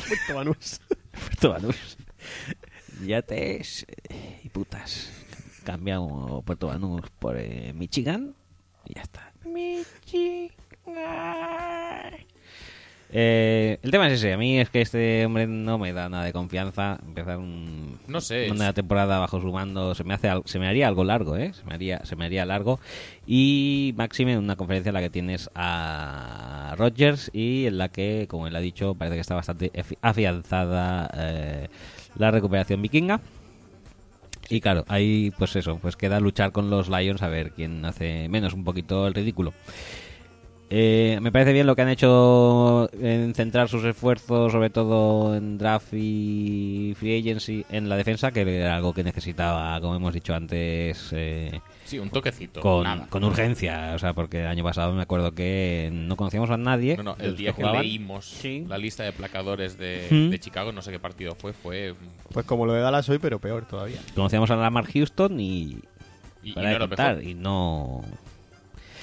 Puerto 0.07 0.35
Banús. 0.35 0.81
Puerto 1.11 1.49
Banús. 1.51 1.97
Yates 3.05 3.85
eh, 4.09 4.39
y 4.43 4.49
putas. 4.49 5.11
Cambiamos 5.65 6.43
Puerto 6.45 6.67
Banús 6.67 7.01
por 7.19 7.37
eh, 7.37 7.73
Michigan 7.73 8.33
y 8.85 8.95
ya 8.95 9.01
está. 9.01 9.31
Michigan. 9.45 10.53
Eh, 13.11 13.77
el 13.83 13.91
tema 13.91 14.07
es 14.07 14.13
ese. 14.13 14.33
A 14.33 14.37
mí 14.37 14.59
es 14.59 14.69
que 14.71 14.81
este 14.81 15.23
hombre 15.25 15.45
no 15.45 15.77
me 15.77 15.93
da 15.93 16.09
nada 16.09 16.23
de 16.23 16.33
confianza. 16.33 16.97
Empezar 17.05 17.37
un, 17.37 17.99
No 18.07 18.21
sé, 18.21 18.49
una 18.49 18.69
es- 18.69 18.73
temporada 18.75 19.19
bajo 19.19 19.39
su 19.39 19.51
mando 19.51 19.93
se 19.93 20.03
me 20.03 20.15
hace 20.15 20.29
se 20.45 20.57
me 20.57 20.67
haría 20.67 20.87
algo 20.87 21.03
largo, 21.03 21.37
¿eh? 21.37 21.53
Se 21.53 21.63
me 21.65 21.75
haría 21.75 22.03
se 22.05 22.15
me 22.15 22.25
haría 22.25 22.45
largo. 22.45 22.79
Y 23.27 23.93
máxime 23.97 24.33
en 24.33 24.39
una 24.39 24.55
conferencia 24.55 24.89
en 24.89 24.93
la 24.95 25.01
que 25.01 25.09
tienes 25.11 25.49
a 25.53 26.73
Rogers 26.77 27.29
y 27.33 27.67
en 27.67 27.77
la 27.77 27.89
que, 27.89 28.25
como 28.27 28.47
él 28.47 28.55
ha 28.55 28.59
dicho, 28.61 28.95
parece 28.95 29.15
que 29.17 29.21
está 29.21 29.35
bastante 29.35 29.71
afi- 29.73 29.97
afianzada 30.01 31.09
eh, 31.15 31.67
la 32.17 32.31
recuperación 32.31 32.81
vikinga. 32.81 33.21
Y 34.49 34.59
claro, 34.59 34.83
ahí 34.87 35.31
pues 35.37 35.55
eso, 35.55 35.77
pues 35.81 35.95
queda 35.95 36.19
luchar 36.19 36.51
con 36.51 36.69
los 36.69 36.89
Lions 36.89 37.21
a 37.21 37.27
ver 37.29 37.51
quién 37.51 37.85
hace 37.85 38.27
menos 38.27 38.53
un 38.53 38.63
poquito 38.65 39.07
el 39.07 39.13
ridículo. 39.13 39.53
Eh, 40.75 41.19
me 41.21 41.31
parece 41.31 41.53
bien 41.53 41.67
lo 41.67 41.75
que 41.75 41.83
han 41.83 41.89
hecho 41.89 42.89
en 42.99 43.35
centrar 43.35 43.69
sus 43.69 43.83
esfuerzos, 43.85 44.51
sobre 44.51 44.71
todo 44.71 45.35
en 45.35 45.59
draft 45.59 45.93
y 45.93 46.95
free 46.97 47.19
agency, 47.19 47.63
en 47.69 47.89
la 47.89 47.95
defensa, 47.95 48.31
que 48.31 48.41
era 48.41 48.75
algo 48.75 48.91
que 48.91 49.03
necesitaba, 49.03 49.79
como 49.81 49.95
hemos 49.95 50.15
dicho 50.15 50.33
antes, 50.33 51.09
eh, 51.11 51.61
Sí, 51.85 51.99
un 51.99 52.09
toquecito. 52.09 52.59
con, 52.59 52.85
nada. 52.85 53.05
con 53.07 53.23
urgencia. 53.23 53.91
O 53.93 53.99
sea, 53.99 54.13
porque 54.13 54.39
el 54.41 54.47
año 54.47 54.63
pasado 54.63 54.93
me 54.93 55.03
acuerdo 55.03 55.33
que 55.33 55.91
no 55.93 56.15
conocíamos 56.15 56.49
a 56.49 56.57
nadie. 56.57 56.97
No, 56.97 57.15
el 57.19 57.37
día 57.37 57.51
que 57.51 57.61
jugaban. 57.61 57.83
leímos 57.83 58.25
Sí. 58.25 58.65
la 58.67 58.79
lista 58.79 59.03
de 59.03 59.11
placadores 59.11 59.77
de, 59.77 60.07
de 60.09 60.39
Chicago, 60.39 60.71
no 60.71 60.81
sé 60.81 60.91
qué 60.91 60.99
partido 60.99 61.35
fue, 61.35 61.53
fue... 61.53 61.93
Pues 62.31 62.47
como 62.47 62.65
lo 62.65 62.73
de 62.73 62.81
Dallas 62.81 63.07
hoy, 63.09 63.19
pero 63.19 63.37
peor 63.37 63.65
todavía. 63.67 63.99
Conocíamos 64.15 64.49
a 64.49 64.55
Lamar 64.55 64.85
Houston 64.91 65.39
y. 65.39 65.77
Y, 66.41 66.49
y 66.49 66.53
para 66.53 66.79
no 66.79 66.87
mejor. 66.87 67.23
y 67.23 67.35
no. 67.35 68.01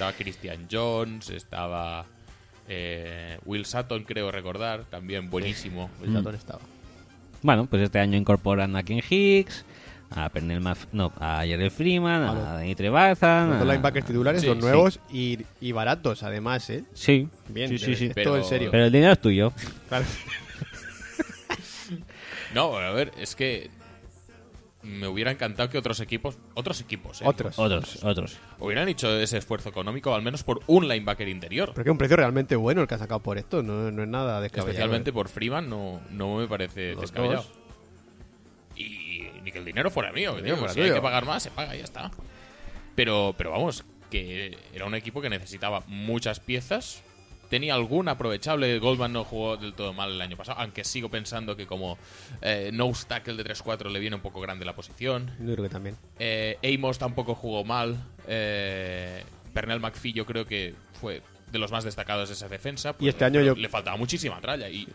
Estaba 0.01 0.17
Christian 0.17 0.67
Jones, 0.71 1.29
estaba 1.29 2.05
eh, 2.67 3.37
Will 3.45 3.67
Sutton, 3.67 4.03
creo 4.03 4.31
recordar, 4.31 4.83
también 4.85 5.29
buenísimo. 5.29 5.91
El 6.03 6.11
Dalton 6.15 6.33
estaba. 6.33 6.59
Bueno, 7.43 7.67
pues 7.67 7.83
este 7.83 7.99
año 7.99 8.17
incorporan 8.17 8.75
a 8.75 8.81
Ken 8.81 8.99
Hicks, 9.07 9.63
a 10.09 10.27
Pernell 10.29 10.59
Maf- 10.59 10.87
no, 10.91 11.13
a 11.19 11.43
Jerry 11.45 11.69
Freeman, 11.69 12.23
A 12.23 12.31
a 12.31 12.33
los- 12.33 12.43
Danny 12.45 12.73
Trevathan. 12.73 13.51
Los 13.51 13.61
a- 13.61 13.65
linebackers 13.65 14.07
titulares 14.07 14.41
Sí, 14.41 14.47
son 14.47 14.55
sí. 14.57 14.61
nuevos 14.63 14.99
y, 15.11 15.37
y 15.59 15.71
baratos, 15.71 16.23
además, 16.23 16.67
¿eh? 16.71 16.83
Sí, 16.95 17.27
Bien, 17.49 17.69
sí, 17.77 17.95
sí, 17.95 18.09
Pero- 18.15 18.37
en 18.37 18.43
serio. 18.43 18.71
Pero 18.71 18.85
el 18.85 18.91
dinero 18.91 19.13
es 19.13 19.21
tuyo. 19.21 19.53
Claro. 19.87 20.05
No, 22.55 22.75
a 22.75 22.91
ver, 22.91 23.11
es 23.19 23.35
que 23.35 23.69
me 24.83 25.07
hubiera 25.07 25.31
encantado 25.31 25.69
que 25.69 25.77
otros 25.77 25.99
equipos, 25.99 26.37
otros 26.53 26.81
equipos, 26.81 27.21
¿eh? 27.21 27.25
Otros. 27.27 27.57
Otros, 27.59 28.03
otros. 28.03 28.37
hubieran 28.59 28.87
hecho 28.89 29.19
ese 29.19 29.37
esfuerzo 29.37 29.69
económico, 29.69 30.13
al 30.13 30.21
menos 30.21 30.43
por 30.43 30.61
un 30.67 30.87
linebacker 30.87 31.27
interior. 31.27 31.71
Pero 31.73 31.83
que 31.83 31.89
es 31.89 31.91
un 31.91 31.97
precio 31.97 32.17
realmente 32.17 32.55
bueno 32.55 32.81
el 32.81 32.87
que 32.87 32.95
ha 32.95 32.99
sacado 32.99 33.19
por 33.21 33.37
esto, 33.37 33.61
no, 33.63 33.91
no 33.91 34.03
es 34.03 34.09
nada 34.09 34.41
descabellado. 34.41 34.69
Especialmente 34.69 35.09
¿eh? 35.11 35.13
por 35.13 35.29
Freeman 35.29 35.69
no, 35.69 36.01
no 36.09 36.37
me 36.37 36.47
parece 36.47 36.93
Los 36.93 37.01
descabellado. 37.01 37.43
dos. 37.43 37.51
Y 38.75 39.27
ni 39.43 39.51
que 39.51 39.59
el 39.59 39.65
dinero 39.65 39.91
fuera 39.91 40.11
mío, 40.11 40.35
que 40.35 40.41
digo, 40.41 40.55
dinero 40.55 40.57
fuera 40.57 40.73
si 40.73 40.81
hay 40.81 40.91
que 40.91 41.01
pagar 41.01 41.25
más, 41.25 41.43
se 41.43 41.51
paga 41.51 41.75
y 41.75 41.79
ya 41.79 41.83
está. 41.83 42.11
Pero, 42.95 43.35
pero 43.37 43.51
vamos, 43.51 43.83
que 44.09 44.57
era 44.73 44.85
un 44.85 44.95
equipo 44.95 45.21
que 45.21 45.29
necesitaba 45.29 45.83
muchas 45.87 46.39
piezas. 46.39 47.03
Tenía 47.51 47.75
alguna 47.75 48.13
aprovechable. 48.13 48.79
Goldman 48.79 49.13
no 49.13 49.23
jugó 49.25 49.57
del 49.57 49.73
todo 49.73 49.91
mal 49.93 50.11
el 50.13 50.21
año 50.21 50.37
pasado, 50.37 50.59
aunque 50.59 50.83
sigo 50.83 51.09
pensando 51.09 51.55
que 51.55 51.67
como 51.67 51.97
eh, 52.41 52.71
no 52.73 52.91
tackle 53.07 53.35
de 53.35 53.43
3-4 53.45 53.91
le 53.91 53.99
viene 53.99 54.15
un 54.15 54.21
poco 54.23 54.39
grande 54.41 54.65
la 54.65 54.73
posición. 54.73 55.29
Yo 55.39 55.53
creo 55.53 55.63
que 55.65 55.69
también. 55.69 55.97
Eh, 56.17 56.57
Amos 56.63 56.97
tampoco 56.97 57.35
jugó 57.35 57.63
mal. 57.63 58.03
Eh, 58.27 59.23
Pernell 59.53 59.81
McPhee 59.81 60.13
yo 60.13 60.25
creo 60.25 60.45
que 60.47 60.73
fue 60.99 61.21
de 61.51 61.59
los 61.59 61.71
más 61.71 61.83
destacados 61.83 62.29
de 62.29 62.35
esa 62.35 62.47
defensa. 62.47 62.95
Y 62.99 63.09
este 63.09 63.25
año 63.25 63.41
yo- 63.41 63.53
Le 63.53 63.67
faltaba 63.67 63.97
muchísima 63.97 64.39
tralla. 64.39 64.69
Y 64.69 64.83
Y 64.83 64.87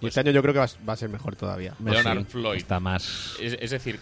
pues, 0.00 0.12
este 0.12 0.20
año 0.20 0.32
yo 0.32 0.40
creo 0.40 0.54
que 0.54 0.60
va, 0.60 0.64
a- 0.64 0.84
va 0.88 0.92
a 0.94 0.96
ser 0.96 1.10
mejor 1.10 1.36
todavía. 1.36 1.74
Leonard 1.84 2.20
Sí, 2.20 2.24
Floyd. 2.24 2.56
Está 2.56 2.80
más. 2.80 3.36
Es, 3.38 3.56
es 3.60 3.70
decir, 3.70 4.00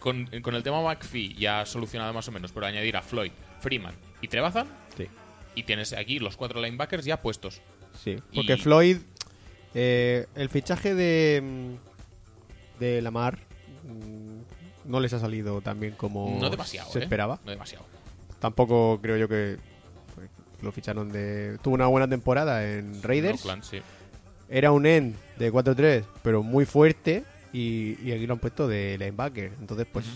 con, 0.00 0.26
con 0.42 0.54
el 0.54 0.62
tema 0.62 0.80
McPhee 0.80 1.34
ya 1.34 1.66
solucionado 1.66 2.12
más 2.14 2.26
o 2.28 2.32
menos, 2.32 2.52
pero 2.52 2.64
añadir 2.66 2.96
a 2.96 3.02
Floyd, 3.02 3.32
Freeman 3.60 3.94
y 4.22 4.28
Trebazan, 4.28 4.66
Sí. 4.96 5.06
Y 5.58 5.62
tienes 5.64 5.92
aquí 5.92 6.18
los 6.18 6.36
cuatro 6.36 6.60
linebackers 6.62 7.04
ya 7.04 7.20
puestos. 7.20 7.60
Sí, 8.02 8.16
porque 8.34 8.54
Y- 8.54 8.58
Floyd, 8.58 8.98
eh, 9.74 10.26
el 10.34 10.48
fichaje 10.48 10.94
de, 10.94 11.40
mm, 11.42 12.80
de 12.80 13.02
Lamar 13.02 13.38
mm, 13.84 14.90
no 14.90 15.00
les 15.00 15.12
ha 15.12 15.18
salido 15.18 15.60
tan 15.60 15.80
bien 15.80 15.94
como 15.96 16.38
no 16.40 16.48
demasiado, 16.50 16.90
se 16.90 17.00
¿eh? 17.00 17.02
esperaba. 17.02 17.40
No 17.44 17.50
demasiado. 17.50 17.84
Tampoco 18.40 19.00
creo 19.02 19.16
yo 19.16 19.28
que 19.28 19.56
pues, 20.14 20.28
lo 20.62 20.70
ficharon 20.72 21.10
de... 21.10 21.58
Tuvo 21.62 21.74
una 21.74 21.86
buena 21.88 22.08
temporada 22.08 22.64
en 22.72 23.02
Raiders. 23.02 23.40
Oakland, 23.40 23.64
sí. 23.64 23.78
Era 24.48 24.70
un 24.72 24.86
end 24.86 25.16
de 25.38 25.52
4-3, 25.52 26.04
pero 26.22 26.42
muy 26.42 26.64
fuerte. 26.64 27.24
Y, 27.52 27.96
y 28.02 28.12
aquí 28.12 28.26
lo 28.26 28.34
han 28.34 28.38
puesto 28.40 28.68
de 28.68 28.96
linebacker. 28.98 29.52
Entonces, 29.60 29.86
pues, 29.92 30.06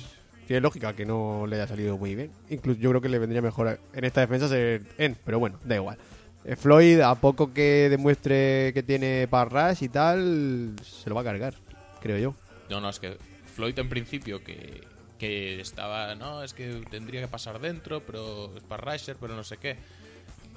tiene 0.46 0.60
lógica 0.60 0.94
que 0.94 1.04
no 1.04 1.46
le 1.46 1.56
haya 1.56 1.66
salido 1.66 1.98
muy 1.98 2.14
bien. 2.14 2.30
Incluso 2.50 2.80
yo 2.80 2.90
creo 2.90 3.00
que 3.00 3.08
le 3.08 3.18
vendría 3.18 3.42
mejor 3.42 3.80
en 3.92 4.04
esta 4.04 4.20
defensa 4.20 4.48
ser 4.48 4.82
end, 4.98 5.16
pero 5.24 5.38
bueno, 5.38 5.58
da 5.64 5.76
igual. 5.76 5.98
Eh, 6.44 6.56
Floyd, 6.56 7.00
a 7.00 7.14
poco 7.14 7.52
que 7.52 7.88
demuestre 7.88 8.72
que 8.74 8.82
tiene 8.82 9.28
parras 9.28 9.82
y 9.82 9.88
tal, 9.88 10.74
se 10.82 11.08
lo 11.08 11.14
va 11.14 11.20
a 11.20 11.24
cargar, 11.24 11.54
creo 12.00 12.18
yo. 12.18 12.34
No, 12.68 12.80
no, 12.80 12.88
es 12.88 12.98
que 12.98 13.16
Floyd 13.54 13.78
en 13.78 13.88
principio 13.88 14.42
que, 14.42 14.82
que 15.18 15.60
estaba, 15.60 16.14
no, 16.16 16.42
es 16.42 16.52
que 16.52 16.82
tendría 16.90 17.20
que 17.20 17.28
pasar 17.28 17.60
dentro, 17.60 18.00
pero 18.04 18.56
es 18.56 18.64
para 18.64 18.92
Rusher, 18.92 19.16
pero 19.20 19.36
no 19.36 19.44
sé 19.44 19.58
qué. 19.58 19.76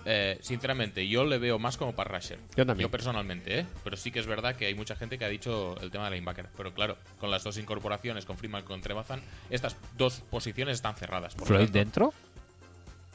Eh, 0.07 0.37
sinceramente, 0.41 1.07
yo 1.07 1.25
le 1.25 1.39
veo 1.39 1.57
más 1.57 1.77
como 1.77 1.93
para 1.95 2.15
Rusher. 2.15 2.37
Yo 2.55 2.65
también. 2.65 2.89
personalmente, 2.91 3.59
¿eh? 3.59 3.65
Pero 3.83 3.97
sí 3.97 4.11
que 4.11 4.19
es 4.19 4.27
verdad 4.27 4.55
que 4.55 4.67
hay 4.67 4.75
mucha 4.75 4.95
gente 4.95 5.17
que 5.17 5.25
ha 5.25 5.29
dicho 5.29 5.75
el 5.81 5.89
tema 5.89 6.05
de 6.05 6.11
linebacker. 6.15 6.47
Pero 6.55 6.73
claro, 6.73 6.97
con 7.19 7.31
las 7.31 7.43
dos 7.43 7.57
incorporaciones, 7.57 8.23
con 8.25 8.37
Freeman 8.37 8.61
y 8.61 8.65
con 8.65 8.81
Trebazan, 8.81 9.21
estas 9.49 9.75
dos 9.97 10.21
posiciones 10.29 10.75
están 10.75 10.95
cerradas. 10.95 11.33
por 11.33 11.41
lo 11.41 11.47
¿Floyd 11.47 11.65
tanto- 11.65 11.79
dentro? 11.79 12.13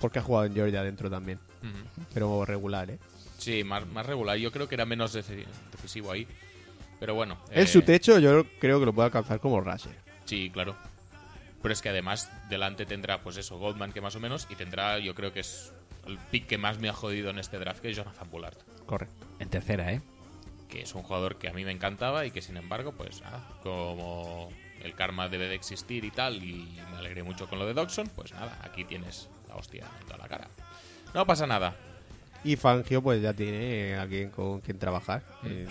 Porque 0.01 0.19
ha 0.19 0.23
jugado 0.23 0.47
en 0.47 0.55
Georgia 0.55 0.83
dentro 0.83 1.09
también. 1.11 1.39
Ujú. 1.63 2.07
Pero 2.13 2.45
regular, 2.45 2.91
¿eh? 2.91 2.99
Sí, 3.39 3.63
más, 3.65 3.87
más 3.87 4.05
regular. 4.07 4.37
Yo 4.39 4.51
creo 4.51 4.69
que 4.69 4.75
era 4.75 4.85
menos 4.85 5.15
deci- 5.15 5.47
decisivo 5.73 6.11
ahí. 6.11 6.27
Pero 6.99 7.15
bueno. 7.15 7.39
Eh, 7.51 7.67
su 7.67 7.83
techo 7.83 8.19
yo 8.19 8.45
creo 8.59 8.81
que 8.81 8.87
lo 8.87 8.93
puede 8.93 9.07
alcanzar 9.07 9.41
como 9.41 9.61
Rusher. 9.61 9.95
Sí, 10.25 10.51
claro. 10.51 10.75
Pero 11.63 11.73
es 11.73 11.81
que 11.83 11.89
además 11.91 12.31
delante 12.49 12.85
tendrá, 12.87 13.23
pues 13.23 13.37
eso, 13.37 13.59
Goldman 13.59 13.93
que 13.93 14.01
más 14.01 14.17
o 14.17 14.21
menos, 14.21 14.47
y 14.51 14.57
tendrá, 14.57 14.99
yo 14.99 15.15
creo 15.15 15.33
que 15.33 15.41
es 15.41 15.73
el 16.11 16.19
pick 16.31 16.47
que 16.47 16.59
más 16.59 16.79
me 16.79 16.89
ha 16.89 16.93
jodido 16.93 17.31
en 17.31 17.39
este 17.39 17.59
draft, 17.59 17.81
que 17.81 17.91
es 17.91 17.97
Jonathan 17.97 18.29
Bullard, 18.31 18.57
Correcto. 18.87 19.27
En 19.39 19.49
tercera, 19.49 19.93
¿eh? 19.93 20.01
que 20.69 20.83
es 20.83 20.95
un 20.95 21.03
jugador 21.03 21.37
que 21.37 21.49
a 21.49 21.53
mí 21.53 21.65
me 21.65 21.73
encantaba 21.73 22.27
y 22.27 22.31
que 22.31 22.43
sin 22.43 22.57
embargo, 22.57 22.93
pues 22.93 23.21
nada, 23.23 23.43
como 23.63 24.51
el 24.83 24.95
karma 24.95 25.29
debe 25.29 25.49
de 25.49 25.55
existir 25.57 26.05
y 26.05 26.11
tal, 26.11 26.43
y 26.45 26.79
me 26.93 26.99
alegré 26.99 27.23
mucho 27.23 27.49
con 27.49 27.59
lo 27.59 27.67
de 27.67 27.75
Dodson, 27.75 28.09
pues 28.15 28.33
nada, 28.33 28.57
aquí 28.63 28.85
tienes 28.85 29.29
la 29.49 29.57
hostia 29.57 29.87
en 30.01 30.07
toda 30.07 30.19
la 30.19 30.29
cara. 30.29 30.49
No 31.13 31.27
pasa 31.27 31.47
nada. 31.47 31.75
Y 32.45 32.57
Fangio 32.57 33.03
pues 33.03 33.21
ya 33.21 33.33
tiene 33.35 33.97
alguien 33.97 34.31
con 34.31 34.61
quien 34.61 34.79
trabajar. 34.79 35.23
Eh, 35.45 35.67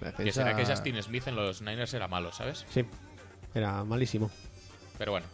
la 0.00 0.12
Que 0.12 0.30
será 0.32 0.54
que 0.54 0.64
Justin 0.66 1.02
Smith 1.02 1.26
en 1.26 1.36
los 1.36 1.62
Niners 1.62 1.94
era 1.94 2.06
malo, 2.06 2.30
¿sabes? 2.32 2.66
Sí, 2.70 2.84
era 3.54 3.82
malísimo. 3.84 4.30
Pero 4.98 5.12
bueno. 5.12 5.26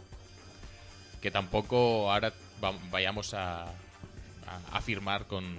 Que 1.21 1.29
tampoco 1.31 2.11
ahora 2.11 2.31
va- 2.63 2.73
vayamos 2.89 3.33
a, 3.33 3.65
a 4.57 4.77
afirmar 4.77 5.25
con 5.27 5.57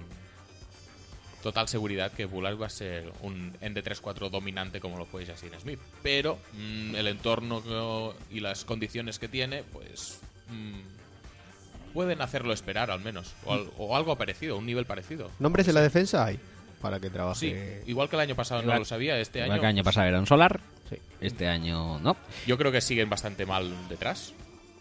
total 1.41 1.67
seguridad 1.67 2.11
que 2.11 2.25
Bullard 2.25 2.61
va 2.61 2.67
a 2.67 2.69
ser 2.69 3.11
un 3.21 3.53
ND3-4 3.59 4.29
dominante 4.29 4.79
como 4.79 4.97
lo 4.97 5.05
fue 5.05 5.25
Justin 5.25 5.51
Smith. 5.59 5.79
Pero 6.01 6.39
mm, 6.53 6.95
el 6.95 7.07
entorno 7.07 8.13
y 8.31 8.39
las 8.39 8.63
condiciones 8.65 9.19
que 9.19 9.27
tiene, 9.27 9.63
pues... 9.63 10.21
mm, 10.49 11.91
pueden 11.93 12.21
hacerlo 12.21 12.53
esperar 12.53 12.89
al 12.91 13.01
menos. 13.01 13.33
O, 13.45 13.53
al- 13.53 13.69
o 13.77 13.95
algo 13.95 14.15
parecido, 14.17 14.57
un 14.57 14.65
nivel 14.65 14.85
parecido. 14.85 15.29
¿Nombres 15.39 15.67
en 15.67 15.75
la 15.75 15.81
defensa 15.81 16.25
hay? 16.25 16.39
Para 16.81 16.99
que 16.99 17.09
trabaje. 17.09 17.39
Sí, 17.83 17.89
igual 17.91 18.09
que 18.09 18.15
el 18.17 18.21
año 18.21 18.35
pasado 18.35 18.61
no 18.61 18.77
lo 18.77 18.83
sabía, 18.85 19.17
este 19.19 19.39
Igual 19.39 19.51
año... 19.51 19.61
que 19.61 19.65
el 19.67 19.69
año 19.75 19.83
pasado 19.83 20.07
era 20.07 20.19
un 20.19 20.25
solar. 20.27 20.59
Sí. 20.89 20.97
Este 21.21 21.47
año 21.47 21.99
no. 21.99 22.17
Yo 22.47 22.57
creo 22.57 22.71
que 22.73 22.81
siguen 22.81 23.09
bastante 23.09 23.45
mal 23.45 23.71
detrás. 23.89 24.33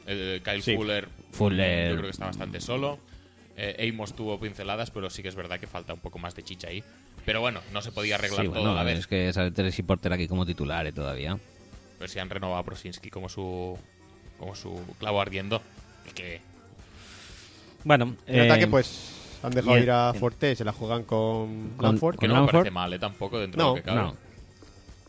El 0.06 0.42
Kyle 0.42 0.62
Sí. 0.62 0.74
Fuller, 0.74 1.08
Fuller. 1.32 1.90
yo 1.90 1.94
creo 1.96 2.06
que 2.06 2.10
está 2.10 2.26
bastante 2.26 2.60
solo. 2.60 2.98
Eh, 3.64 3.88
Amos 3.92 4.12
tuvo 4.16 4.40
pinceladas, 4.40 4.90
pero 4.90 5.08
sí 5.08 5.22
que 5.22 5.28
es 5.28 5.36
verdad 5.36 5.60
que 5.60 5.68
falta 5.68 5.94
un 5.94 6.00
poco 6.00 6.18
más 6.18 6.34
de 6.34 6.42
chicha 6.42 6.66
ahí. 6.68 6.82
Pero 7.24 7.40
bueno, 7.40 7.60
no 7.72 7.80
se 7.80 7.92
podía 7.92 8.16
arreglar 8.16 8.40
Sí, 8.40 8.46
todo 8.48 8.56
bueno, 8.60 8.72
a 8.72 8.74
la 8.74 8.82
vez. 8.82 8.98
es 8.98 9.06
que 9.06 9.32
sale 9.32 9.52
Teresi 9.52 9.82
Porter 9.84 10.12
aquí 10.12 10.26
como 10.26 10.44
titular 10.44 10.84
eh, 10.86 10.92
todavía. 10.92 11.38
Pero 11.98 12.08
si 12.10 12.18
han 12.18 12.28
renovado 12.28 12.58
a 12.58 12.64
Prosinski 12.64 13.08
como 13.10 13.28
su 13.28 13.78
como 14.38 14.56
su 14.56 14.80
clavo 14.98 15.20
ardiendo. 15.20 15.62
Es 16.06 16.12
que 16.14 16.40
Bueno, 17.84 18.16
En 18.26 18.40
eh, 18.40 18.46
ataque 18.50 18.66
pues 18.66 19.12
han 19.42 19.52
dejado 19.52 19.78
y- 19.78 19.82
ir 19.82 19.90
a 19.90 20.12
Forte, 20.14 20.54
se 20.56 20.64
la 20.64 20.72
juegan 20.72 21.04
con 21.04 21.70
Con- 21.76 21.84
Lanford. 21.86 22.18
que 22.18 22.26
no 22.28 22.44
me 22.44 22.50
parece 22.52 22.70
mal, 22.72 22.92
¿eh? 22.92 22.98
Tampoco 22.98 23.38
dentro 23.38 23.62
de 23.62 23.68
lo 23.68 23.74
que 23.76 23.82
cabe. 23.82 24.00
no. 24.00 24.16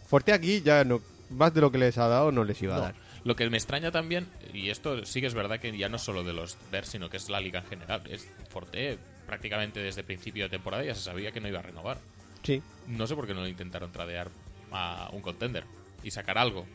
Forte 0.07 0.31
aquí 0.33 0.61
ya 0.61 0.83
no 0.83 1.01
más 1.31 1.51
de 1.55 1.61
lo 1.61 1.71
que 1.71 1.79
les 1.79 1.97
ha 1.97 2.07
dado 2.07 2.31
no 2.31 2.43
les 2.43 2.61
iba 2.61 2.75
a 2.75 2.77
No. 2.77 2.83
dar. 2.83 2.95
Lo 3.23 3.35
que 3.37 3.49
me 3.49 3.55
extraña 3.57 3.89
también, 3.89 4.27
y 4.53 4.69
esto 4.69 5.05
sí 5.05 5.21
que 5.21 5.27
es 5.27 5.33
verdad 5.33 5.59
que 5.59 5.75
ya 5.77 5.87
no 5.87 5.95
es 5.95 6.01
solo 6.01 6.23
de 6.25 6.33
los 6.33 6.57
Bears, 6.71 6.89
sino 6.89 7.09
que 7.09 7.15
es 7.17 7.29
la 7.29 7.39
liga 7.39 7.59
en 7.61 7.65
general, 7.67 8.01
es 8.09 8.27
Forte 8.53 8.97
prácticamente 9.25 9.79
desde 9.79 10.03
principio 10.03 10.43
de 10.43 10.49
temporada 10.49 10.83
ya 10.83 10.93
se 10.93 11.01
sabía 11.01 11.31
que 11.31 11.39
no 11.41 11.47
iba 11.47 11.59
a 11.59 11.63
renovar. 11.63 11.97
Sí. 12.43 12.61
No 12.87 13.07
sé 13.07 13.15
por 13.15 13.25
qué 13.25 13.33
no 13.33 13.41
lo 13.41 13.47
intentaron 13.47 13.91
tradear 13.91 14.29
a 14.71 15.09
un 15.13 15.21
contender 15.21 15.63
y 16.03 16.11
sacar 16.11 16.37
algo. 16.37 16.65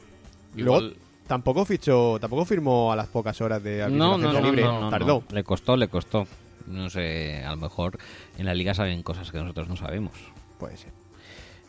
Luego 0.54 0.78
Igual, 0.78 0.96
tampoco 1.26 1.64
fichó, 1.64 2.18
tampoco 2.18 2.44
firmó 2.44 2.90
a 2.92 2.96
las 2.96 3.06
pocas 3.08 3.40
horas 3.40 3.62
de 3.62 3.86
No, 3.90 4.16
la 4.18 4.24
no, 4.26 4.32
no, 4.32 4.40
libre. 4.40 4.62
no, 4.62 4.80
no, 4.80 4.90
Tardó. 4.90 5.06
no. 5.28 5.34
Le 5.34 5.44
costó, 5.44 5.76
le 5.76 5.88
costó. 5.88 6.26
No 6.66 6.90
sé, 6.90 7.42
a 7.44 7.50
lo 7.50 7.56
mejor 7.58 7.98
en 8.38 8.44
la 8.46 8.54
liga 8.54 8.74
saben 8.74 9.02
cosas 9.02 9.30
que 9.30 9.38
nosotros 9.38 9.68
no 9.68 9.76
sabemos. 9.76 10.12
Puede 10.58 10.76
ser. 10.76 10.92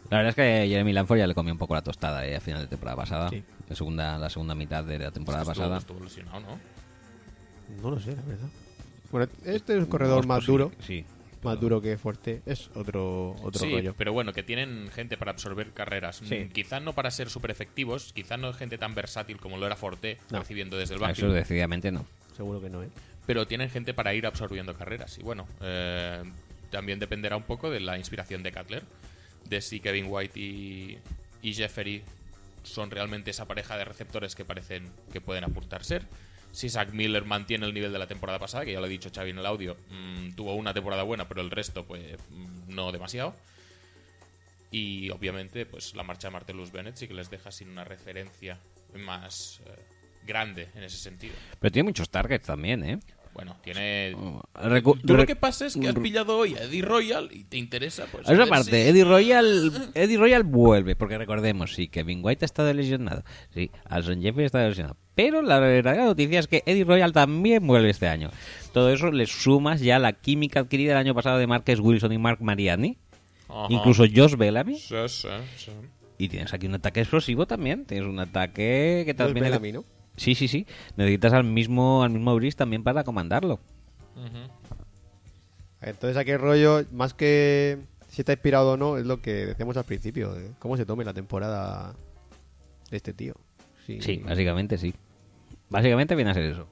La 0.09 0.17
verdad 0.17 0.29
es 0.29 0.35
que 0.35 0.67
Jeremy 0.69 0.91
Lanford 0.93 1.19
ya 1.19 1.27
le 1.27 1.35
comió 1.35 1.53
un 1.53 1.59
poco 1.59 1.75
la 1.75 1.83
tostada 1.83 2.25
eh, 2.25 2.35
a 2.35 2.41
final 2.41 2.61
de 2.61 2.67
temporada 2.67 2.97
pasada. 2.97 3.29
Sí. 3.29 3.43
La 3.69 3.75
segunda, 3.75 4.17
la 4.17 4.29
segunda 4.29 4.55
mitad 4.55 4.83
de 4.83 4.97
la 4.97 5.11
temporada 5.11 5.43
estuvo, 5.43 5.55
pasada. 5.55 5.77
estuvo 5.77 5.99
lesionado, 6.03 6.39
¿no? 6.39 6.59
No 7.81 7.91
lo 7.91 7.99
sé, 7.99 8.15
la 8.15 8.21
verdad. 8.23 8.47
Bueno, 9.11 9.27
este 9.45 9.73
es 9.73 9.79
un 9.79 9.85
corredor 9.87 10.21
es 10.21 10.27
más 10.27 10.39
posible, 10.39 10.65
duro, 10.65 10.75
Sí. 10.85 11.05
más 11.43 11.59
duro 11.59 11.81
que 11.81 11.97
Forte. 11.97 12.41
Es 12.45 12.69
otro 12.75 13.31
otro 13.43 13.59
sí, 13.65 13.71
rollo. 13.71 13.93
pero 13.97 14.13
bueno, 14.13 14.33
que 14.33 14.43
tienen 14.43 14.89
gente 14.93 15.17
para 15.17 15.31
absorber 15.31 15.71
carreras. 15.71 16.21
Sí. 16.23 16.35
Mm, 16.45 16.49
Quizá 16.49 16.79
no 16.79 16.93
para 16.93 17.09
ser 17.11 17.29
súper 17.29 17.51
efectivos, 17.51 18.11
quizá 18.13 18.37
no 18.37 18.53
gente 18.53 18.77
tan 18.77 18.93
versátil 18.95 19.37
como 19.37 19.57
lo 19.57 19.65
era 19.65 19.75
Forte, 19.75 20.17
No. 20.31 20.39
recibiendo 20.39 20.77
desde 20.77 20.93
el 20.95 20.99
Eso 20.99 21.07
backfield, 21.07 21.33
decididamente 21.33 21.91
no. 21.91 22.05
Seguro 22.35 22.61
que 22.61 22.69
no, 22.69 22.83
¿eh? 22.83 22.89
pero 23.25 23.45
tienen 23.45 23.69
gente 23.69 23.93
para 23.93 24.13
ir 24.15 24.25
absorbiendo 24.25 24.73
carreras. 24.73 25.17
Y 25.19 25.21
bueno, 25.23 25.47
eh, 25.61 26.23
también 26.71 26.97
dependerá 26.99 27.35
un 27.37 27.43
poco 27.43 27.69
de 27.69 27.79
la 27.79 27.97
inspiración 27.97 28.41
de 28.43 28.51
Cutler, 28.51 28.83
de 29.47 29.61
si 29.61 29.79
Kevin 29.79 30.05
White 30.09 30.39
y, 30.39 30.97
y 31.41 31.53
Jeffery 31.53 32.01
son 32.63 32.89
realmente 32.91 33.31
esa 33.31 33.45
pareja 33.45 33.77
de 33.77 33.85
receptores 33.85 34.35
que 34.35 34.45
parecen 34.45 34.89
que 35.13 35.21
pueden 35.21 35.43
apuntar 35.43 35.83
ser. 35.83 36.03
Si 36.51 36.69
Zach 36.69 36.91
Miller 36.91 37.25
mantiene 37.25 37.65
el 37.65 37.73
nivel 37.73 37.91
de 37.91 37.99
la 37.99 38.07
temporada 38.07 38.39
pasada, 38.39 38.65
que 38.65 38.73
ya 38.73 38.79
lo 38.79 38.85
ha 38.85 38.89
dicho 38.89 39.11
Xavi 39.13 39.29
en 39.29 39.37
el 39.37 39.45
audio, 39.45 39.77
mm, 39.89 40.31
tuvo 40.35 40.55
una 40.55 40.73
temporada 40.73 41.03
buena, 41.03 41.27
pero 41.27 41.41
el 41.41 41.51
resto, 41.51 41.85
pues, 41.85 42.17
mm, 42.29 42.73
no 42.73 42.91
demasiado. 42.91 43.35
Y 44.71 45.09
obviamente, 45.09 45.65
pues 45.65 45.95
la 45.95 46.03
marcha 46.03 46.27
de 46.27 46.33
Martellus 46.33 46.71
Bennett 46.71 46.95
sí 46.95 47.07
que 47.07 47.13
les 47.13 47.29
deja 47.29 47.51
sin 47.51 47.69
una 47.69 47.83
referencia 47.83 48.59
más 48.95 49.61
eh, 49.65 49.71
grande 50.25 50.69
en 50.75 50.83
ese 50.83 50.97
sentido. 50.97 51.33
Pero 51.59 51.71
tiene 51.71 51.87
muchos 51.87 52.09
targets 52.09 52.45
también, 52.45 52.83
¿eh? 52.83 52.99
Bueno, 53.33 53.55
tiene. 53.63 54.15
Recu- 54.55 54.99
Tú 55.01 55.13
lo 55.13 55.17
re- 55.19 55.25
que 55.25 55.35
pasa 55.35 55.65
es 55.65 55.77
que 55.77 55.87
has 55.87 55.95
pillado 55.95 56.37
hoy 56.37 56.55
a 56.55 56.63
Eddie 56.63 56.81
Royal 56.81 57.29
y 57.31 57.43
te 57.45 57.57
interesa, 57.57 58.05
pues. 58.11 58.27
A 58.27 58.33
esa 58.33 58.41
ver 58.41 58.49
parte, 58.49 58.71
si- 58.71 58.89
Eddie 58.89 59.03
Royal, 59.05 59.71
Eddie 59.93 60.17
Royal 60.17 60.43
vuelve, 60.43 60.95
porque 60.95 61.17
recordemos, 61.17 61.73
sí, 61.73 61.87
Kevin 61.87 62.19
White 62.23 62.43
ha 62.43 62.47
estado 62.47 62.73
lesionado, 62.73 63.23
sí, 63.53 63.71
Alson 63.85 64.21
Jeffrey 64.21 64.43
ha 64.43 64.45
estado 64.47 64.67
lesionado, 64.67 64.97
pero 65.15 65.41
la 65.41 65.59
verdadera 65.59 66.05
noticia 66.05 66.39
es 66.39 66.47
que 66.47 66.63
Eddie 66.65 66.83
Royal 66.83 67.13
también 67.13 67.65
vuelve 67.65 67.89
este 67.91 68.07
año. 68.07 68.29
Todo 68.73 68.91
eso 68.91 69.11
le 69.11 69.25
sumas 69.25 69.79
ya 69.79 69.99
la 69.99 70.13
química 70.13 70.59
adquirida 70.61 70.91
el 70.93 70.97
año 70.97 71.15
pasado 71.15 71.37
de 71.37 71.47
Marques 71.47 71.79
Wilson 71.79 72.11
y 72.11 72.17
Mark 72.17 72.39
Mariani, 72.41 72.97
Ajá. 73.47 73.67
incluso 73.69 74.03
Josh 74.13 74.35
Bellamy, 74.35 74.75
Sí, 74.77 74.95
sí, 75.07 75.27
sí. 75.57 75.71
y 76.17 76.27
tienes 76.27 76.53
aquí 76.53 76.65
un 76.67 76.75
ataque 76.75 76.99
explosivo 77.01 77.45
también, 77.47 77.85
tienes 77.85 78.07
un 78.07 78.19
ataque 78.19 79.03
que 79.05 79.11
es 79.11 79.15
también... 79.15 79.45
Bellamy, 79.45 79.71
¿no? 79.71 79.85
Sí, 80.19 80.35
sí, 80.35 80.47
sí, 80.49 80.67
necesitas 80.97 81.31
al 81.33 81.45
mismo, 81.45 82.03
al 82.03 82.09
mismo 82.09 82.35
Brice 82.35 82.57
también 82.57 82.83
para 82.83 83.03
comandarlo. 83.05 83.59
Entonces 85.81 86.17
aquí 86.17 86.31
el 86.31 86.39
rollo, 86.39 86.83
más 86.91 87.13
que 87.13 87.77
si 88.09 88.21
está 88.21 88.33
inspirado 88.33 88.73
o 88.73 88.77
no, 88.77 88.97
es 88.97 89.05
lo 89.05 89.21
que 89.21 89.31
decíamos 89.45 89.77
al 89.77 89.85
principio, 89.85 90.33
de 90.33 90.51
cómo 90.59 90.75
se 90.75 90.85
tome 90.85 91.05
la 91.05 91.13
temporada 91.13 91.93
de 92.91 92.97
este 92.97 93.13
tío. 93.13 93.33
Sí, 93.85 94.01
Sí, 94.01 94.17
básicamente 94.17 94.77
sí. 94.77 94.93
Básicamente 95.69 96.15
viene 96.15 96.31
a 96.31 96.33
ser 96.33 96.43
eso. 96.43 96.67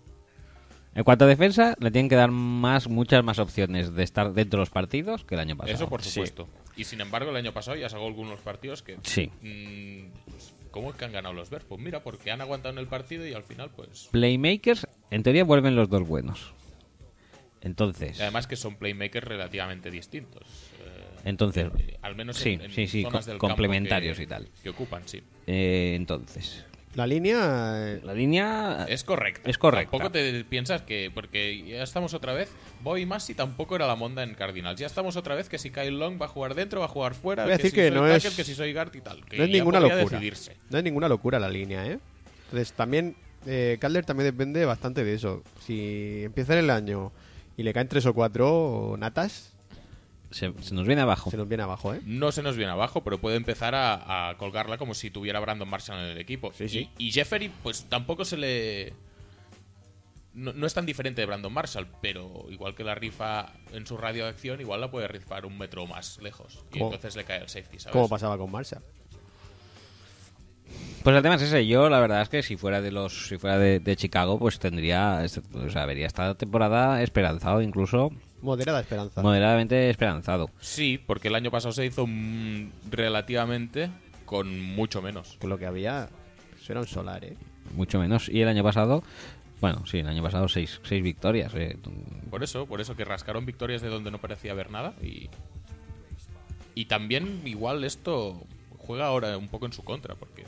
En 0.93 1.03
cuanto 1.03 1.25
a 1.25 1.27
defensa, 1.27 1.75
le 1.79 1.91
tienen 1.91 2.09
que 2.09 2.15
dar 2.15 2.31
más, 2.31 2.87
muchas 2.89 3.23
más 3.23 3.37
opciones 3.39 3.93
de 3.93 4.03
estar 4.03 4.33
dentro 4.33 4.57
de 4.57 4.61
los 4.63 4.71
partidos 4.71 5.23
que 5.23 5.35
el 5.35 5.41
año 5.41 5.55
pasado. 5.55 5.75
Eso 5.75 5.87
por 5.87 6.01
Sí. 6.01 6.09
supuesto. 6.09 6.47
Y 6.75 6.83
sin 6.83 6.99
embargo, 7.01 7.29
el 7.29 7.35
año 7.37 7.53
pasado 7.53 7.77
ya 7.77 7.87
sacó 7.87 8.07
algunos 8.07 8.39
partidos 8.41 8.81
que. 8.81 8.97
Sí. 9.03 9.31
mm, 9.41 10.31
pues, 10.31 10.53
¿Cómo 10.77 10.91
es 10.91 10.95
que 10.95 11.05
han 11.05 11.11
ganado 11.11 11.33
los 11.33 11.49
Bears? 11.49 11.65
Pues 11.67 11.81
mira, 11.81 12.03
porque 12.03 12.29
han 12.29 12.39
aguantado 12.39 12.71
en 12.73 12.77
el 12.77 12.85
partido 12.85 13.25
y 13.25 13.33
al 13.33 13.41
final, 13.41 13.71
pues. 13.75 14.09
Playmakers, 14.11 14.85
en 15.09 15.23
teoría 15.23 15.43
vuelven 15.43 15.75
los 15.75 15.89
dos 15.89 16.07
buenos. 16.07 16.53
Entonces, 17.61 18.19
y 18.19 18.21
además 18.21 18.45
que 18.45 18.55
son 18.55 18.75
playmakers 18.75 19.25
relativamente 19.27 19.89
distintos. 19.89 20.43
eh, 20.79 21.03
entonces, 21.25 21.71
eh, 21.79 21.97
al 22.03 22.15
menos 22.15 22.37
sí, 22.37 22.51
en, 22.51 22.61
en 22.61 22.71
sí, 22.71 22.85
sí, 22.85 23.01
zonas 23.01 23.25
co- 23.25 23.31
del 23.31 23.39
campo 23.39 23.47
complementarios 23.47 24.17
que- 24.17 24.23
y 24.23 24.27
tal. 24.27 24.47
Que 24.61 24.69
ocupan, 24.69 25.01
sí. 25.07 25.23
eh, 25.47 25.93
entonces, 25.95 26.63
La 26.97 27.05
línea... 27.05 27.73
eh, 27.93 28.01
la 28.03 28.13
línea 28.15 28.85
Es 28.89 29.03
correcta. 29.03 29.47
Es 29.49 29.57
correcta. 29.59 29.91
Tampoco 29.91 30.11
te 30.11 30.43
piensas 30.45 30.81
que. 30.81 31.11
Porque 31.13 31.63
ya 31.63 31.83
estamos 31.83 32.13
otra 32.15 32.33
vez. 32.33 32.49
Voy 32.81 33.05
más 33.05 33.23
si 33.23 33.35
tampoco 33.35 33.75
era 33.75 33.85
la 33.85 33.95
monda 33.95 34.23
en 34.23 34.33
Cardinals. 34.33 34.79
Ya 34.79 34.87
estamos 34.87 35.15
otra 35.15 35.35
vez 35.35 35.47
que 35.47 35.59
si 35.59 35.69
Kyle 35.69 35.91
Long 35.99 36.19
va 36.19 36.25
a 36.25 36.29
jugar 36.29 36.55
dentro, 36.55 36.79
va 36.79 36.87
a 36.87 36.89
jugar 36.89 37.13
fuera. 37.13 37.43
Voy 37.43 37.53
a 37.53 37.57
decir 37.57 37.69
si 37.69 37.75
que 37.75 37.87
soy 37.89 37.95
no 37.95 38.01
tackle, 38.07 38.29
es- 38.29 38.35
que 38.35 38.43
si 38.43 38.55
soy 38.55 38.73
guard 38.73 38.95
y 38.95 39.01
tal. 39.01 39.23
Que 39.25 39.37
no 39.37 39.43
es 39.43 39.49
ninguna 39.51 39.79
locura. 39.79 39.97
decidirse. 39.97 40.57
No 40.71 40.79
es 40.79 40.83
ninguna 40.83 41.07
locura 41.07 41.39
la 41.39 41.49
línea, 41.49 41.85
¿eh? 41.85 41.99
Entonces 42.45 42.73
también, 42.73 43.15
eh, 43.45 43.77
Calder 43.79 44.03
también 44.03 44.25
depende 44.25 44.65
bastante 44.65 45.03
de 45.03 45.13
eso. 45.13 45.43
Si 45.65 46.23
empieza 46.23 46.53
en 46.53 46.59
el 46.65 46.69
año 46.71 47.11
y 47.57 47.61
le 47.63 47.73
caen 47.73 47.87
tres 47.89 48.07
o 48.07 48.13
cuatro 48.15 48.95
natas, 48.97 49.53
se, 50.31 50.53
se 50.61 50.73
nos 50.75 50.85
viene 50.87 51.01
abajo. 51.01 51.29
se 51.31 51.37
nos 51.37 51.47
viene 51.47 51.63
abajo, 51.63 51.93
¿eh? 51.93 52.01
No 52.05 52.31
se 52.31 52.43
nos 52.43 52.55
viene 52.57 52.71
abajo, 52.71 53.03
pero 53.03 53.17
puede 53.19 53.37
empezar 53.37 53.75
a, 53.75 54.29
a 54.29 54.37
colgarla 54.37 54.77
como 54.77 54.93
si 54.93 55.09
tuviera 55.11 55.39
Brandon 55.39 55.69
Marshall 55.69 55.99
en 55.99 56.05
el 56.11 56.17
equipo. 56.17 56.51
Sí, 56.53 56.67
sí. 56.69 56.89
Y, 56.97 57.07
y 57.07 57.11
Jeffery, 57.11 57.49
pues 57.63 57.85
tampoco 57.89 58.25
se 58.25 58.37
le. 58.37 58.93
No, 60.33 60.53
no 60.53 60.67
es 60.67 60.73
tan 60.75 60.85
diferente 60.85 61.21
de 61.21 61.25
Brandon 61.25 61.51
Marshall, 61.51 61.87
pero 62.01 62.45
igual 62.49 62.75
que 62.75 62.83
la 62.83 62.93
rifa 62.93 63.53
en 63.73 63.87
su 63.87 63.97
radio 63.97 64.25
de 64.25 64.29
acción, 64.29 64.61
igual 64.61 64.81
la 64.81 64.91
puede 64.91 65.07
rifar 65.07 65.45
un 65.47 65.57
metro 65.57 65.87
más 65.87 66.19
lejos. 66.21 66.63
Y 66.73 66.77
Como- 66.79 66.93
entonces 66.93 67.15
le 67.15 67.23
cae 67.23 67.41
el 67.41 67.49
safety, 67.49 67.79
¿sabes? 67.79 67.93
Como 67.93 68.07
pasaba 68.07 68.37
con 68.37 68.51
Marshall. 68.51 68.83
Pues 71.03 71.15
el 71.15 71.23
tema 71.23 71.35
es 71.35 71.41
ese. 71.43 71.65
Yo, 71.65 71.89
la 71.89 71.99
verdad 71.99 72.21
es 72.21 72.29
que 72.29 72.43
si 72.43 72.57
fuera 72.57 72.81
de 72.81 72.91
los, 72.91 73.27
si 73.27 73.37
fuera 73.37 73.57
de, 73.57 73.79
de 73.79 73.95
Chicago, 73.95 74.37
pues 74.37 74.59
tendría, 74.59 75.23
este- 75.23 75.41
o 75.57 75.69
sea, 75.69 75.85
vería 75.85 76.05
esta 76.05 76.35
temporada 76.35 77.01
esperanzado, 77.01 77.61
incluso 77.61 78.11
Moderada 78.41 78.79
esperanza. 78.81 79.21
moderadamente 79.21 79.89
esperanzado. 79.89 80.49
Sí, 80.59 80.99
porque 81.05 81.27
el 81.29 81.35
año 81.35 81.49
pasado 81.51 81.71
se 81.71 81.85
hizo 81.85 82.05
mm, 82.07 82.69
relativamente 82.91 83.89
con 84.25 84.59
mucho 84.61 85.01
menos. 85.01 85.37
Que 85.39 85.47
lo 85.47 85.57
que 85.57 85.65
había, 85.65 86.09
eso 86.61 86.73
era 86.73 86.81
un 86.81 86.87
solar, 86.87 87.23
¿eh? 87.25 87.35
mucho 87.75 87.99
menos. 87.99 88.29
Y 88.29 88.41
el 88.41 88.47
año 88.47 88.63
pasado, 88.63 89.03
bueno, 89.61 89.85
sí, 89.85 89.99
el 89.99 90.07
año 90.07 90.21
pasado 90.21 90.47
seis, 90.47 90.79
seis 90.83 91.01
victorias. 91.01 91.53
eh. 91.55 91.77
Por 92.29 92.43
eso, 92.43 92.65
por 92.65 92.79
eso 92.81 92.95
que 92.95 93.05
rascaron 93.05 93.45
victorias 93.45 93.81
de 93.81 93.89
donde 93.89 94.11
no 94.11 94.19
parecía 94.19 94.51
haber 94.51 94.69
nada 94.71 94.93
y 95.01 95.29
y 96.75 96.85
también 96.85 97.41
igual 97.45 97.83
esto 97.83 98.39
juega 98.77 99.07
ahora 99.07 99.35
un 99.37 99.47
poco 99.47 99.65
en 99.65 99.73
su 99.73 99.83
contra 99.83 100.13
porque 100.13 100.45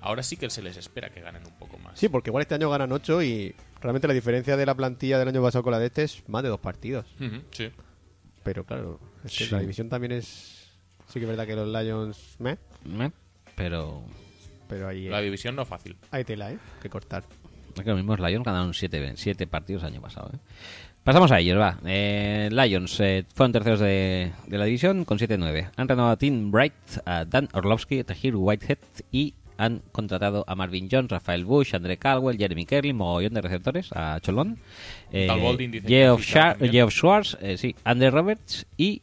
ahora 0.00 0.22
sí 0.22 0.36
que 0.36 0.48
se 0.48 0.62
les 0.62 0.76
espera 0.76 1.10
que 1.10 1.20
ganen 1.20 1.44
un 1.44 1.52
poco 1.58 1.78
más. 1.78 1.98
Sí, 1.98 2.08
porque 2.08 2.30
igual 2.30 2.42
este 2.42 2.54
año 2.54 2.70
ganan 2.70 2.92
ocho 2.92 3.20
y 3.22 3.54
realmente 3.84 4.08
la 4.08 4.14
diferencia 4.14 4.56
de 4.56 4.66
la 4.66 4.74
plantilla 4.74 5.18
del 5.18 5.28
año 5.28 5.40
pasado 5.42 5.62
con 5.62 5.70
la 5.72 5.78
de 5.78 5.86
este 5.86 6.02
es 6.02 6.28
más 6.28 6.42
de 6.42 6.48
dos 6.48 6.58
partidos. 6.60 7.06
Sí. 7.52 7.70
Pero 8.42 8.64
claro, 8.64 8.98
es 9.24 9.36
que 9.38 9.44
Sí. 9.44 9.50
la 9.54 9.60
división 9.60 9.88
también 9.88 10.12
es. 10.12 10.72
Sí 11.08 11.14
que 11.20 11.20
es 11.20 11.28
verdad 11.28 11.46
que 11.46 11.54
los 11.54 11.68
Lions. 11.68 12.36
Me, 12.38 12.58
Me- 12.84 13.12
Pero 13.54 14.02
pero 14.68 14.88
ahí, 14.88 15.08
La 15.08 15.20
división 15.20 15.54
no 15.54 15.64
fácil. 15.64 15.96
hay 16.10 16.24
tela, 16.24 16.50
¿eh? 16.50 16.58
Que 16.82 16.88
cortar. 16.90 17.22
es 17.76 17.82
que 17.82 17.88
los 17.90 17.96
mismos 17.98 18.18
Lions 18.18 18.44
ganaron 18.44 18.72
7 18.74 19.12
siete 19.16 19.46
partidos 19.46 19.82
el 19.82 19.88
año 19.92 20.00
pasado. 20.00 20.30
¿eh? 20.34 20.38
Pasamos 21.04 21.30
a 21.32 21.38
ellos, 21.40 21.58
va. 21.60 21.78
Eh, 21.84 22.48
Lions 22.50 22.98
eh, 23.00 23.26
fueron 23.34 23.52
terceros 23.52 23.80
de, 23.80 24.32
de 24.46 24.58
la 24.58 24.64
división 24.64 25.04
con 25.04 25.18
7-9. 25.18 25.70
Han 25.76 25.86
renovado 25.88 26.14
a 26.14 26.16
Tim 26.16 26.50
Bright, 26.50 26.72
a 27.04 27.24
Dan 27.26 27.48
Orlovsky, 27.52 28.00
a 28.00 28.04
Tahir 28.04 28.34
Whitehead 28.36 28.78
y 29.12 29.34
han 29.56 29.82
contratado 29.92 30.44
a 30.48 30.54
Marvin 30.54 30.88
Jones, 30.90 31.10
Rafael 31.10 31.44
Bush, 31.44 31.74
André 31.74 31.96
Caldwell, 31.96 32.36
Jeremy 32.36 32.66
Kerlin, 32.66 32.96
mogollón 32.96 33.34
de 33.34 33.40
receptores, 33.40 33.90
a 33.92 34.18
Cholón, 34.20 34.58
eh, 35.12 35.28
Geoff, 35.86 36.22
Shar-. 36.22 36.58
Geoff 36.70 36.92
Schwartz, 36.92 37.38
eh, 37.40 37.56
sí, 37.56 37.74
André 37.84 38.10
Roberts 38.10 38.66
y 38.76 39.00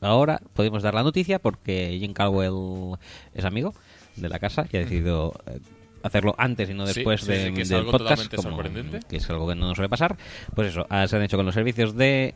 ahora 0.00 0.40
podemos 0.54 0.82
dar 0.82 0.94
la 0.94 1.02
noticia 1.02 1.38
porque 1.38 1.96
Jim 2.00 2.12
Caldwell 2.12 2.96
es 3.34 3.44
amigo 3.44 3.74
de 4.16 4.28
la 4.28 4.38
casa 4.38 4.66
y 4.70 4.76
ha 4.76 4.80
decidido 4.80 5.34
eh, 5.46 5.58
hacerlo 6.02 6.34
antes 6.38 6.68
y 6.70 6.74
no 6.74 6.86
después 6.86 7.20
sí, 7.22 7.28
de- 7.28 7.46
sí, 7.48 7.54
que 7.54 7.62
es 7.62 7.68
del 7.68 7.78
algo 7.80 7.92
podcast, 7.92 8.34
como- 8.34 8.58
que 9.08 9.16
es 9.16 9.30
algo 9.30 9.48
que 9.48 9.54
no 9.54 9.66
nos 9.68 9.76
suele 9.76 9.88
pasar. 9.88 10.16
Pues 10.54 10.68
eso, 10.68 10.86
ah, 10.88 11.06
se 11.06 11.16
han 11.16 11.22
hecho 11.22 11.36
con 11.36 11.46
los 11.46 11.54
servicios 11.54 11.94
de 11.94 12.34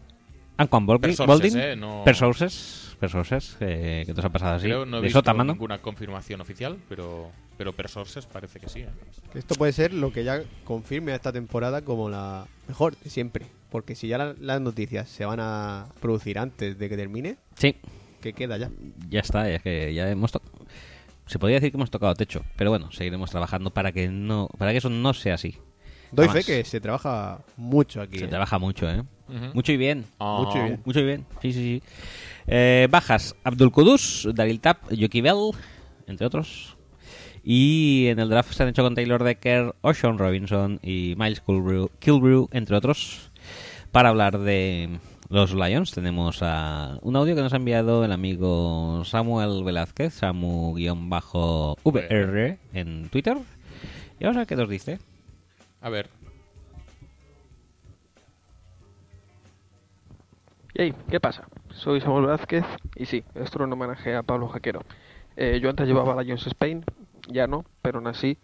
Anquan 0.57 0.87
Baldwin, 0.87 1.17
Persources, 1.17 1.55
eh, 1.55 1.77
no- 1.77 2.03
Persources, 2.05 2.94
Persources, 2.99 3.57
eh, 3.61 4.03
que 4.07 4.15
nos 4.15 4.25
ha 4.25 4.31
pasado 4.31 4.55
así, 4.57 4.67
Creo 4.67 4.87
no 4.87 4.99
he 4.99 5.01
de 5.01 5.09
visto 5.09 5.23
ninguna 5.35 5.79
confirmación 5.83 6.41
oficial, 6.41 6.79
pero, 6.89 7.31
pero 7.59 7.73
per 7.73 7.89
sources 7.89 8.27
parece 8.27 8.61
que 8.61 8.69
sí. 8.69 8.81
¿eh? 8.81 8.89
Esto 9.35 9.55
puede 9.57 9.73
ser 9.73 9.93
lo 9.93 10.13
que 10.13 10.25
ya 10.25 10.43
confirme 10.65 11.13
a 11.13 11.17
esta 11.17 11.33
temporada 11.33 11.83
como 11.83 12.09
la 12.09 12.47
mejor 12.69 12.97
de 12.99 13.11
siempre. 13.11 13.47
Porque 13.71 13.95
si 13.97 14.07
ya 14.09 14.19
la- 14.19 14.35
las 14.39 14.61
noticias 14.61 15.09
se 15.09 15.25
van 15.25 15.41
a 15.41 15.87
producir 16.01 16.39
antes 16.39 16.79
de 16.79 16.89
que 16.89 16.97
termine, 16.97 17.37
Sí, 17.57 17.77
¿qué 18.21 18.33
queda 18.33 18.57
ya? 18.57 18.71
ya 19.09 19.21
está, 19.21 19.51
es 19.51 19.63
que 19.63 19.93
ya 19.93 20.09
hemos 20.09 20.31
to- 20.33 20.43
se 21.27 21.39
podría 21.39 21.57
decir 21.57 21.73
que 21.73 21.77
hemos 21.77 21.91
tocado 21.91 22.15
techo, 22.15 22.45
pero 22.57 22.71
bueno, 22.71 22.93
seguiremos 22.93 23.31
trabajando 23.31 23.71
para 23.73 23.91
que 23.93 24.09
no 24.09 24.49
para 24.59 24.71
que 24.73 24.79
eso 24.79 24.91
no 24.91 25.13
sea 25.15 25.35
así. 25.35 25.57
Doy 26.15 26.29
Jamás. 26.29 26.45
fe 26.45 26.53
que 26.53 26.65
se 26.65 26.81
trabaja 26.81 27.41
mucho 27.57 28.01
aquí. 28.01 28.19
Se 28.19 28.25
¿eh? 28.25 28.29
trabaja 28.29 28.59
mucho, 28.59 28.89
¿eh? 28.89 29.03
Ujú. 29.29 29.55
Mucho 29.55 29.73
y 29.73 29.77
bien. 29.77 30.05
Ah. 30.19 30.39
Mucho 30.41 30.59
y 30.59 30.63
bien. 30.63 30.81
Mucho 30.85 31.01
y 31.01 31.05
bien. 31.05 31.27
Sí, 31.43 31.53
sí, 31.53 31.63
sí. 31.63 31.83
Eh, 32.47 32.89
bajas, 32.91 33.35
Abdul 33.43 33.73
Kudus, 33.73 34.29
Daryl 34.35 34.61
Tap, 34.61 34.91
Yuki 34.91 35.21
Bell, 35.21 35.51
entre 36.07 36.27
otros. 36.27 36.77
Y 37.43 38.07
en 38.07 38.21
el 38.21 38.29
draft 38.29 38.53
se 38.53 38.63
han 38.63 38.71
hecho 38.71 38.83
con 38.83 38.95
Taylor 38.95 39.23
Decker, 39.23 39.75
Ocean 39.83 40.19
Robinson 40.19 40.79
y 40.83 41.15
Miles 41.19 41.41
Kilbrew, 41.41 41.91
Kilbrew, 41.99 42.49
entre 42.53 42.77
otros. 42.77 43.31
Para 43.93 44.09
hablar 44.09 44.39
de 44.39 44.99
los 45.29 45.55
Lions 45.55 45.93
tenemos 45.93 46.39
a 46.43 46.99
un 47.03 47.17
audio 47.17 47.35
que 47.35 47.43
nos 47.43 47.53
ha 47.53 47.57
enviado 47.57 48.05
el 48.05 48.13
amigo 48.13 49.03
Samuel 49.05 49.63
Velázquez, 49.63 50.23
Samu-VR 50.23 52.59
en 52.73 53.09
Twitter. 53.11 53.37
Y 54.19 54.25
vamos 54.25 54.37
a 54.37 54.41
ver 54.41 54.47
qué 54.47 54.57
nos 54.57 54.69
dice. 54.69 54.99
A 55.85 55.91
ver, 55.91 56.09
Hey, 60.73 60.95
¿qué 61.11 61.21
pasa? 61.21 61.47
Soy 61.69 62.01
Samuel 62.01 62.25
Vázquez 62.25 62.65
y 62.97 63.05
sí, 63.05 63.23
esto 63.35 63.59
era 63.59 63.67
un 63.67 63.75
homenaje 63.75 64.17
a 64.17 64.23
Pablo 64.23 64.49
Jaquero. 64.49 64.81
Eh, 65.37 65.61
yo 65.63 65.69
antes 65.69 65.87
llevaba 65.87 66.21
Lions 66.23 66.47
Spain, 66.47 66.87
ya 67.29 67.47
no, 67.47 67.67
pero 67.83 67.99
aún 67.99 68.07
así 68.07 68.39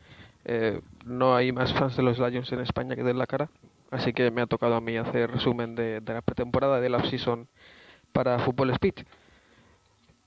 eh, 0.45 0.83
no 1.07 1.35
hay 1.35 1.51
más 1.51 1.73
fans 1.73 1.97
de 1.97 2.03
los 2.03 2.19
Lions 2.19 2.53
en 2.53 2.61
España 2.61 2.95
que 2.95 3.03
de 3.03 3.15
la 3.15 3.27
cara, 3.27 3.49
así 3.91 4.13
que 4.13 4.31
me 4.31 4.43
ha 4.43 4.47
tocado 4.47 4.75
a 4.75 4.83
mí 4.83 4.99
hacer 4.99 5.31
resumen 5.31 5.75
de, 5.75 6.03
la 6.05 6.21
pretemporada 6.21 6.79
de 6.79 6.91
la 6.91 6.99
off-season 6.99 7.49
para 8.13 8.39
Fútbol 8.41 8.75
Speech. 8.75 9.03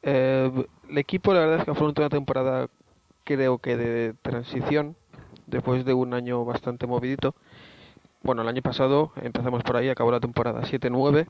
Eh, 0.02 0.66
el 0.90 0.98
equipo 0.98 1.32
la 1.32 1.42
verdad 1.42 1.60
es 1.60 1.66
que 1.66 1.72
afronta 1.72 2.02
una 2.02 2.10
temporada 2.10 2.70
creo 3.24 3.60
que 3.60 3.78
de 3.78 4.16
transición 4.16 4.98
después 5.48 5.86
de 5.86 5.94
un 5.94 6.14
año 6.14 6.46
bastante 6.46 6.88
movidito. 6.88 7.36
Bueno, 8.22 8.42
el 8.42 8.48
año 8.48 8.62
pasado 8.62 9.12
empezamos 9.22 9.64
por 9.64 9.78
ahí, 9.78 9.90
acabó 9.90 10.12
la 10.12 10.20
temporada 10.20 10.62
7-9 10.62 11.28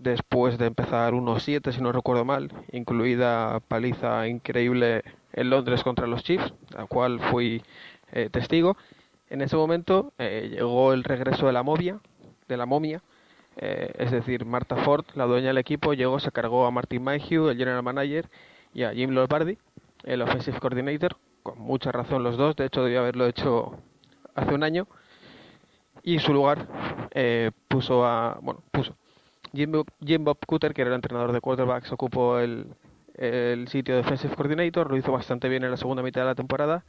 después 0.00 0.56
de 0.58 0.66
empezar 0.66 1.12
1-7, 1.12 1.72
si 1.72 1.80
no 1.80 1.92
recuerdo 1.92 2.24
mal, 2.24 2.50
incluida 2.72 3.60
paliza 3.60 4.26
increíble 4.28 5.04
en 5.32 5.50
Londres 5.50 5.84
contra 5.84 6.06
los 6.06 6.24
Chiefs, 6.24 6.54
la 6.70 6.86
cual 6.86 7.20
fui 7.20 7.62
eh, 8.12 8.30
testigo. 8.30 8.76
En 9.28 9.42
ese 9.42 9.56
momento 9.56 10.12
eh, 10.18 10.48
llegó 10.50 10.92
el 10.92 11.04
regreso 11.04 11.46
de 11.46 11.52
la 11.52 11.62
momia, 11.62 12.00
de 12.48 12.56
la 12.56 12.66
momia, 12.66 13.02
eh, 13.56 13.92
es 13.98 14.10
decir, 14.10 14.46
Marta 14.46 14.76
Ford, 14.76 15.04
la 15.14 15.26
dueña 15.26 15.48
del 15.48 15.58
equipo, 15.58 15.92
llegó, 15.92 16.18
se 16.18 16.32
cargó 16.32 16.66
a 16.66 16.70
Martin 16.70 17.02
Mayhew, 17.02 17.50
el 17.50 17.58
general 17.58 17.82
manager, 17.82 18.28
y 18.72 18.84
a 18.84 18.92
Jim 18.92 19.10
Lombardi, 19.10 19.58
el 20.04 20.22
offensive 20.22 20.58
coordinator, 20.58 21.16
con 21.42 21.58
mucha 21.58 21.92
razón 21.92 22.22
los 22.22 22.36
dos, 22.36 22.56
de 22.56 22.66
hecho 22.66 22.82
debía 22.82 23.00
haberlo 23.00 23.26
hecho 23.26 23.78
hace 24.34 24.54
un 24.54 24.62
año, 24.62 24.86
y 26.02 26.14
en 26.14 26.20
su 26.20 26.32
lugar 26.32 26.66
eh, 27.12 27.50
puso 27.68 28.06
a, 28.06 28.38
bueno, 28.42 28.62
puso 28.70 28.94
Jim, 29.52 29.72
Jim 30.04 30.24
Bob 30.24 30.38
Cooter, 30.46 30.72
que 30.72 30.82
era 30.82 30.90
el 30.90 30.94
entrenador 30.96 31.32
de 31.32 31.40
quarterbacks, 31.40 31.92
ocupó 31.92 32.38
el, 32.38 32.66
el 33.14 33.68
sitio 33.68 33.94
de 33.96 34.02
Defensive 34.02 34.34
Coordinator, 34.34 34.90
lo 34.90 34.96
hizo 34.96 35.12
bastante 35.12 35.48
bien 35.48 35.64
en 35.64 35.70
la 35.70 35.76
segunda 35.76 36.02
mitad 36.02 36.22
de 36.22 36.28
la 36.28 36.34
temporada 36.34 36.84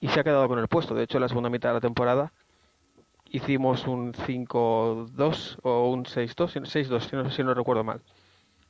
y 0.00 0.08
se 0.08 0.20
ha 0.20 0.24
quedado 0.24 0.48
con 0.48 0.58
el 0.58 0.68
puesto. 0.68 0.94
De 0.94 1.04
hecho, 1.04 1.18
en 1.18 1.22
la 1.22 1.28
segunda 1.28 1.48
mitad 1.48 1.70
de 1.70 1.74
la 1.74 1.80
temporada 1.80 2.32
hicimos 3.30 3.86
un 3.86 4.12
5-2 4.14 5.58
o 5.62 5.90
un 5.90 6.04
6-2, 6.04 6.52
si 6.52 6.60
no- 6.60 6.66
6-2, 6.66 7.00
si 7.08 7.16
no, 7.16 7.30
si 7.30 7.42
no 7.44 7.54
recuerdo 7.54 7.84
mal. 7.84 8.00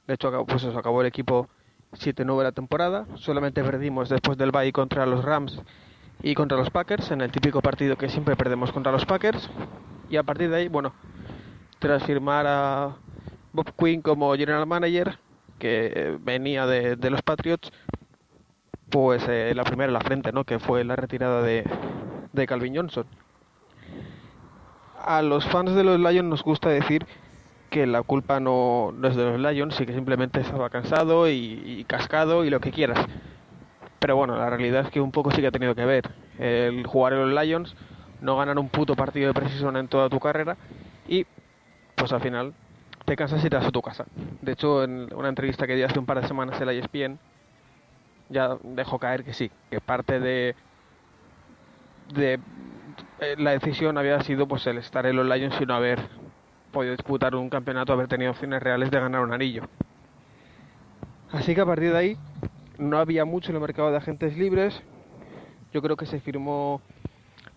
De 0.07 0.15
hecho, 0.15 0.31
pues 0.47 0.63
eso, 0.63 0.79
acabó 0.79 1.01
el 1.01 1.07
equipo 1.09 1.49
7-9 1.93 2.43
la 2.43 2.53
temporada. 2.53 3.07
Solamente 3.17 3.63
perdimos 3.63 4.09
después 4.09 4.39
del 4.39 4.51
bye 4.51 4.73
contra 4.73 5.07
los 5.07 5.25
Rams 5.25 5.63
y 6.23 6.35
contra 6.35 6.57
los 6.57 6.71
Packers, 6.71 7.11
en 7.11 7.21
el 7.21 7.31
típico 7.31 7.61
partido 7.61 7.97
que 7.97 8.09
siempre 8.09 8.37
perdemos 8.37 8.73
contra 8.73 8.93
los 8.93 9.05
Packers. 9.07 9.51
Y 10.09 10.17
a 10.17 10.23
partir 10.23 10.51
de 10.51 10.57
ahí, 10.57 10.69
bueno, 10.69 10.95
tras 11.79 12.03
firmar 12.05 12.47
a 12.47 12.97
Bob 13.53 13.73
Quinn 13.77 14.03
como 14.03 14.35
general 14.35 14.67
manager, 14.67 15.19
que 15.59 16.19
venía 16.21 16.67
de, 16.67 16.97
de 16.97 17.11
los 17.11 17.23
Patriots, 17.23 17.73
pues 18.91 19.27
eh, 19.29 19.53
la 19.55 19.65
primera 19.65 19.89
en 19.89 19.95
la 19.95 20.01
frente, 20.01 20.33
¿no? 20.33 20.45
Que 20.45 20.59
fue 20.59 20.85
la 20.85 20.97
retirada 20.97 21.43
de, 21.43 21.65
de 22.33 22.47
Calvin 22.47 22.77
Johnson. 22.77 23.07
A 25.01 25.23
los 25.23 25.45
fans 25.47 25.75
de 25.75 25.85
los 25.85 25.99
Lions 25.99 26.29
nos 26.29 26.43
gusta 26.43 26.69
decir 26.69 27.07
que 27.71 27.87
la 27.87 28.03
culpa 28.03 28.41
no, 28.41 28.93
no 28.97 29.09
es 29.09 29.17
de 29.17 29.25
los 29.25 29.41
Lions, 29.41 29.81
y 29.81 29.87
que 29.87 29.93
simplemente 29.93 30.41
estaba 30.41 30.71
cansado 30.71 31.29
y, 31.29 31.63
y 31.65 31.85
cascado 31.85 32.45
y 32.45 32.51
lo 32.51 32.61
que 32.61 32.71
quieras. 32.71 32.99
Pero 33.99 34.17
bueno, 34.17 34.37
la 34.37 34.51
realidad 34.51 34.83
es 34.83 34.91
que 34.91 35.01
un 35.01 35.13
poco 35.13 35.31
sí 35.31 35.41
que 35.41 35.49
ha 35.49 35.53
tenido 35.53 35.75
que 35.75 35.85
ver. 35.85 36.11
El 36.39 36.87
jugar 36.87 37.15
en 37.15 37.31
los 37.35 37.45
Lions, 37.45 37.75
no 38.21 38.37
ganar 38.37 38.59
un 38.59 38.69
puto 38.69 38.95
partido 38.95 39.29
de 39.29 39.35
precision 39.35 39.77
en 39.77 39.89
toda 39.89 40.09
tu 40.09 40.19
carrera 40.21 40.57
y 41.09 41.27
pues 41.95 42.13
al 42.13 42.21
final 42.21 42.55
te 43.05 43.17
cansas 43.17 43.45
y 43.45 43.49
te 43.49 43.57
vas 43.57 43.67
a 43.67 43.71
tu 43.71 43.83
casa. 43.83 44.05
De 44.43 44.53
hecho, 44.53 44.85
en 44.85 45.13
una 45.15 45.29
entrevista 45.29 45.67
que 45.67 45.75
di 45.75 45.83
hace 45.83 45.99
un 45.99 46.07
par 46.07 46.21
de 46.21 46.27
semanas 46.27 46.61
en 46.61 46.67
la 46.67 46.73
ESPN, 46.73 47.19
ya 48.29 48.57
dejó 48.63 48.99
caer 48.99 49.25
que 49.25 49.33
sí, 49.33 49.51
que 49.71 49.81
parte 49.81 50.19
de, 50.19 50.57
de 52.13 52.41
eh, 53.21 53.37
la 53.39 53.53
decisión 53.53 53.97
había 53.99 54.21
sido 54.23 54.49
pues 54.49 54.67
el 54.67 54.79
estar 54.79 55.07
en 55.07 55.17
los 55.17 55.27
Lions 55.27 55.61
y 55.61 55.67
no 55.67 55.75
haber 55.75 56.01
podido 56.77 56.95
disputar 56.95 57.35
un 57.35 57.49
campeonato, 57.49 57.95
haber 57.95 58.07
tenido 58.07 58.33
opciones 58.33 58.63
reales 58.63 58.91
de 58.91 59.01
ganar 59.01 59.23
un 59.23 59.33
anillo. 59.33 59.63
Así 61.33 61.55
que 61.55 61.63
a 61.63 61.65
partir 61.65 61.91
de 61.91 61.97
ahí 61.97 62.17
no 62.77 62.99
había 62.99 63.25
mucho 63.25 63.51
en 63.51 63.57
el 63.57 63.63
mercado 63.63 63.91
de 63.91 63.97
agentes 63.97 64.37
libres. 64.37 64.83
Yo 65.73 65.81
creo 65.81 65.97
que 65.97 66.05
se 66.05 66.21
firmó 66.21 66.83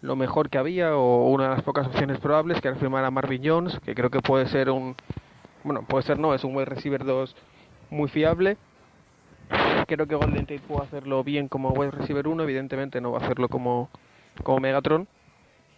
lo 0.02 0.16
mejor 0.16 0.50
que 0.50 0.58
había 0.58 0.96
o 0.96 1.28
una 1.32 1.50
de 1.50 1.50
las 1.50 1.64
pocas 1.64 1.88
opciones 1.88 2.18
probables, 2.20 2.62
que 2.62 2.70
era 2.70 2.78
firmar 2.78 3.04
a 3.04 3.12
Marvin 3.12 3.42
Jones, 3.44 3.78
que 3.82 3.94
creo 3.94 4.10
que 4.10 4.22
puede 4.22 4.48
ser 4.48 4.70
un... 4.70 4.96
Bueno, 5.66 5.82
puede 5.82 6.04
ser 6.04 6.18
no, 6.18 6.34
es 6.34 6.46
un 6.46 6.56
wide 6.56 6.68
receiver 6.68 7.04
2 7.04 7.36
muy 7.90 8.08
fiable. 8.08 8.56
Creo 9.86 10.08
que 10.08 10.16
Golden 10.16 10.46
Tate 10.46 10.62
puede 10.66 10.84
hacerlo 10.84 11.26
bien 11.26 11.50
como 11.50 11.72
wide 11.72 11.92
receiver 11.92 12.26
1, 12.26 12.42
evidentemente 12.44 13.02
no 13.02 13.12
va 13.12 13.20
a 13.20 13.24
hacerlo 13.24 13.50
como, 13.50 13.90
como 14.44 14.62
Megatron. 14.62 15.10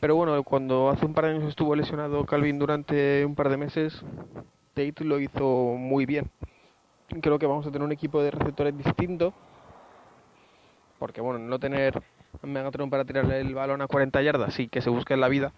Pero 0.02 0.16
bueno, 0.16 0.44
cuando 0.44 0.90
hace 0.90 1.06
un 1.06 1.14
par 1.14 1.26
de 1.26 1.36
años 1.36 1.44
estuvo 1.48 1.76
lesionado 1.76 2.26
Calvin 2.26 2.58
durante 2.58 3.24
un 3.24 3.36
par 3.36 3.50
de 3.50 3.58
meses, 3.58 4.02
Tate 4.74 5.06
lo 5.06 5.20
hizo 5.20 5.76
muy 5.78 6.08
bien. 6.08 6.32
Creo 7.22 7.38
que 7.38 7.46
vamos 7.46 7.68
a 7.68 7.72
tener 7.72 7.86
un 7.86 7.92
equipo 7.92 8.24
de 8.24 8.32
receptores 8.32 8.76
distinto. 8.76 9.32
Porque 10.98 11.22
bueno, 11.22 11.38
no 11.38 11.60
tener 11.60 12.02
a 12.42 12.48
Megatron 12.48 12.90
para 12.90 13.06
tirarle 13.06 13.42
el 13.42 13.54
balón 13.54 13.84
a 13.84 13.88
40 13.88 14.24
yardas, 14.24 14.56
sí, 14.56 14.68
que 14.68 14.82
se 14.82 14.90
busque 14.90 15.14
en 15.14 15.22
la 15.22 15.28
vida, 15.28 15.54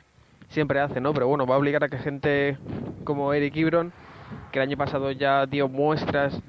siempre 0.49 0.81
hace, 0.81 0.99
¿no? 0.99 1.13
Pero 1.13 1.30
bueno, 1.30 1.47
va 1.47 1.55
a 1.55 1.57
obligar 1.57 1.85
a 1.85 1.88
que 1.88 1.97
gente 1.97 2.57
como 3.05 3.33
Eric 3.33 3.55
Ibron, 3.55 3.93
que 4.51 4.59
el 4.59 4.63
año 4.63 4.75
pasado 4.75 5.09
ya 5.11 5.45
dio 5.45 5.69
muestras 5.69 6.41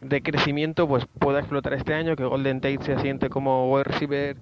de 0.00 0.22
crecimiento, 0.22 0.86
pues 0.86 1.04
pueda 1.18 1.40
explotar 1.40 1.72
este 1.72 1.94
año, 1.94 2.14
que 2.14 2.24
Golden 2.24 2.60
Tate 2.60 2.84
se 2.84 2.92
asiente 2.92 3.28
como 3.28 3.72
wide 3.72 3.84
receiver 3.84 4.36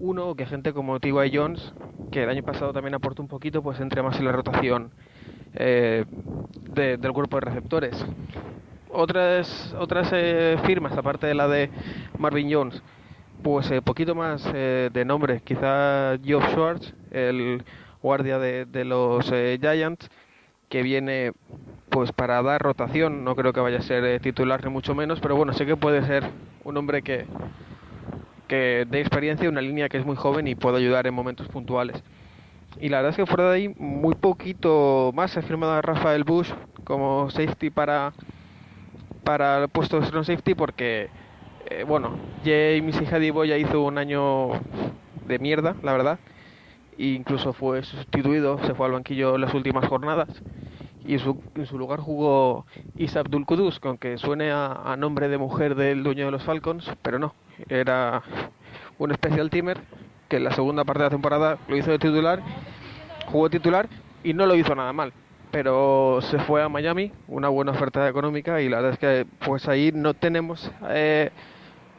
1, 0.00 0.28
o 0.30 0.34
que 0.34 0.46
gente 0.46 0.72
como 0.72 0.98
T.Y. 1.00 1.30
Jones, 1.36 1.72
que 2.10 2.22
el 2.24 2.28
año 2.30 2.42
pasado 2.42 2.72
también 2.72 2.94
aportó 2.94 3.22
un 3.22 3.28
poquito, 3.28 3.62
pues 3.62 3.80
entre 3.80 4.02
más 4.02 4.18
en 4.18 4.24
la 4.26 4.32
rotación 4.32 4.90
eh, 5.54 6.04
de- 6.74 6.96
del 6.96 7.12
cuerpo 7.12 7.36
de 7.36 7.42
receptores. 7.42 8.04
Otras, 8.90 9.74
otras 9.78 10.10
eh, 10.12 10.58
firmas, 10.64 10.96
aparte 10.96 11.26
de 11.26 11.34
la 11.34 11.48
de 11.48 11.70
Marvin 12.18 12.52
Jones, 12.52 12.82
pues 13.42 13.70
eh, 13.70 13.80
poquito 13.82 14.14
más 14.14 14.42
eh, 14.54 14.90
de 14.92 15.04
nombre. 15.04 15.40
Quizá 15.44 16.18
Geoff 16.22 16.44
Schwartz, 16.52 16.92
el 17.10 17.62
guardia 18.02 18.38
de, 18.38 18.66
de 18.66 18.84
los 18.84 19.30
eh, 19.32 19.58
Giants, 19.60 20.10
que 20.68 20.82
viene 20.82 21.32
pues 21.90 22.12
para 22.12 22.42
dar 22.42 22.60
rotación. 22.62 23.24
No 23.24 23.34
creo 23.34 23.52
que 23.54 23.60
vaya 23.60 23.78
a 23.78 23.82
ser 23.82 24.04
eh, 24.04 24.20
titular 24.20 24.62
ni 24.64 24.70
mucho 24.70 24.94
menos, 24.94 25.20
pero 25.20 25.36
bueno, 25.36 25.54
sé 25.54 25.64
que 25.66 25.76
puede 25.76 26.04
ser 26.06 26.24
un 26.64 26.76
hombre 26.76 27.02
que, 27.02 27.26
que 28.52 28.86
de 28.86 29.00
experiencia, 29.00 29.48
una 29.48 29.62
línea 29.62 29.88
que 29.88 29.96
es 29.96 30.04
muy 30.04 30.14
joven 30.14 30.46
y 30.46 30.54
puede 30.54 30.76
ayudar 30.76 31.06
en 31.06 31.14
momentos 31.14 31.48
puntuales. 31.48 32.04
Y 32.78 32.90
la 32.90 32.98
verdad 32.98 33.12
es 33.12 33.16
que 33.16 33.24
fuera 33.24 33.48
de 33.48 33.56
ahí, 33.56 33.74
muy 33.78 34.14
poquito 34.14 35.10
más. 35.14 35.30
Se 35.30 35.38
ha 35.38 35.42
firmado 35.42 35.72
a 35.72 35.80
Rafael 35.80 36.22
Bush 36.22 36.50
como 36.84 37.30
safety 37.30 37.70
para, 37.70 38.12
para 39.24 39.62
el 39.62 39.70
puesto 39.70 39.98
de 39.98 40.04
strong 40.04 40.26
safety 40.26 40.54
porque, 40.54 41.08
eh, 41.70 41.84
bueno, 41.88 42.10
James 42.44 42.94
Hadibo 43.10 43.46
ya 43.46 43.56
hizo 43.56 43.80
un 43.80 43.96
año 43.96 44.50
de 45.26 45.38
mierda, 45.38 45.74
la 45.82 45.92
verdad. 45.92 46.18
E 46.98 47.06
incluso 47.06 47.54
fue 47.54 47.82
sustituido, 47.82 48.58
se 48.66 48.74
fue 48.74 48.84
al 48.84 48.92
banquillo 48.92 49.38
las 49.38 49.54
últimas 49.54 49.88
jornadas. 49.88 50.28
Y 51.06 51.18
su, 51.18 51.40
en 51.54 51.64
su 51.64 51.78
lugar 51.78 52.00
jugó 52.00 52.66
Isa 52.96 53.20
Abdul 53.20 53.46
Kudus, 53.46 53.80
que 53.98 54.18
suene 54.18 54.52
a 54.52 54.94
nombre 54.98 55.28
de 55.28 55.38
mujer 55.38 55.74
del 55.74 56.02
dueño 56.02 56.26
de 56.26 56.32
los 56.32 56.44
Falcons, 56.44 56.92
pero 57.00 57.18
no, 57.18 57.34
era 57.68 58.22
un 58.98 59.12
special 59.14 59.50
teamer 59.50 59.78
que 60.28 60.36
en 60.36 60.44
la 60.44 60.52
segunda 60.52 60.84
parte 60.84 61.00
de 61.00 61.06
la 61.06 61.10
temporada 61.10 61.58
lo 61.68 61.76
hizo 61.76 61.90
de 61.90 61.98
titular, 61.98 62.40
jugó 63.26 63.50
titular 63.50 63.86
y 64.24 64.32
no 64.32 64.46
lo 64.46 64.54
hizo 64.54 64.74
nada 64.74 64.92
mal. 64.92 65.12
Pero 65.50 66.20
se 66.22 66.38
fue 66.38 66.62
a 66.62 66.70
Miami, 66.70 67.12
una 67.28 67.50
buena 67.50 67.72
oferta 67.72 68.08
económica 68.08 68.62
y 68.62 68.70
la 68.70 68.76
verdad 68.76 68.92
es 68.92 68.98
que 68.98 69.26
pues 69.44 69.68
ahí 69.68 69.92
no 69.92 70.14
tenemos 70.14 70.72
eh, 70.88 71.30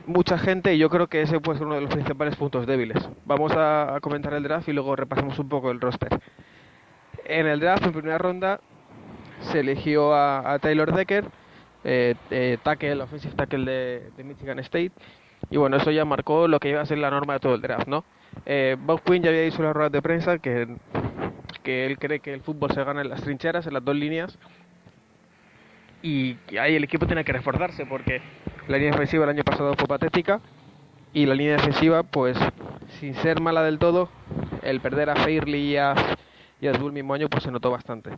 mucha 0.07 0.39
gente 0.39 0.73
y 0.73 0.79
yo 0.79 0.89
creo 0.89 1.05
que 1.05 1.21
ese 1.21 1.39
puede 1.39 1.59
ser 1.59 1.67
uno 1.67 1.75
de 1.75 1.81
los 1.81 1.93
principales 1.93 2.35
puntos 2.35 2.65
débiles. 2.65 3.07
Vamos 3.25 3.51
a, 3.55 3.99
comentar 4.01 4.33
el 4.33 4.41
draft 4.41 4.67
y 4.67 4.73
luego 4.73 4.95
repasamos 4.95 5.37
un 5.37 5.49
poco 5.49 5.69
el 5.69 5.79
roster. 5.79 6.19
En 7.25 7.45
el 7.45 7.59
draft, 7.59 7.85
en 7.85 7.91
primera 7.91 8.17
ronda, 8.17 8.59
se 9.51 9.59
eligió 9.59 10.15
a, 10.15 10.57
Taylor 10.59 10.91
Decker, 10.91 11.25
eh, 11.83 12.15
eh, 12.31 12.57
tackle, 12.63 13.03
offensive 13.03 13.35
tackle 13.35 14.11
de 14.17 14.23
Michigan 14.23 14.57
State. 14.57 14.93
Y 15.49 15.57
bueno, 15.57 15.77
eso 15.77 15.91
ya 15.91 16.05
marcó 16.05 16.47
lo 16.47 16.59
que 16.59 16.69
iba 16.69 16.81
a 16.81 16.85
ser 16.85 16.97
la 16.97 17.11
norma 17.11 17.33
de 17.33 17.39
todo 17.39 17.55
el 17.55 17.61
draft, 17.61 17.87
¿no? 17.87 18.03
Eh, 18.45 18.75
Bob 18.79 19.01
Quinn 19.03 19.21
ya 19.21 19.29
había 19.29 19.41
dicho 19.41 19.57
en 19.57 19.65
las 19.65 19.73
ruedas 19.75 19.91
de 19.91 20.01
prensa 20.01 20.39
que, 20.39 20.67
que 21.63 21.85
él 21.85 21.97
cree 21.97 22.19
que 22.19 22.33
el 22.33 22.41
fútbol 22.41 22.71
se 22.71 22.83
gana 22.83 23.01
en 23.01 23.09
las 23.09 23.21
trincheras, 23.21 23.67
en 23.67 23.73
las 23.73 23.85
dos 23.85 23.95
líneas. 23.95 24.37
Y 26.01 26.37
ahí 26.59 26.75
el 26.75 26.83
equipo 26.83 27.05
tiene 27.05 27.23
que 27.23 27.31
reforzarse 27.31 27.85
porque 27.85 28.21
la 28.67 28.77
línea 28.77 28.91
defensiva 28.91 29.23
el 29.23 29.29
año 29.29 29.43
pasado 29.43 29.73
fue 29.75 29.87
patética 29.87 30.41
y 31.13 31.25
la 31.25 31.35
línea 31.35 31.53
defensiva, 31.57 32.03
pues 32.03 32.37
sin 32.99 33.13
ser 33.15 33.39
mala 33.39 33.63
del 33.63 33.77
todo, 33.77 34.09
el 34.63 34.81
perder 34.81 35.09
a 35.11 35.15
Fairley 35.15 35.73
y 35.73 35.77
a, 35.77 35.93
y 36.59 36.67
mismo 36.91 37.13
año, 37.13 37.29
pues 37.29 37.43
se 37.43 37.51
notó 37.51 37.69
bastante, 37.71 38.11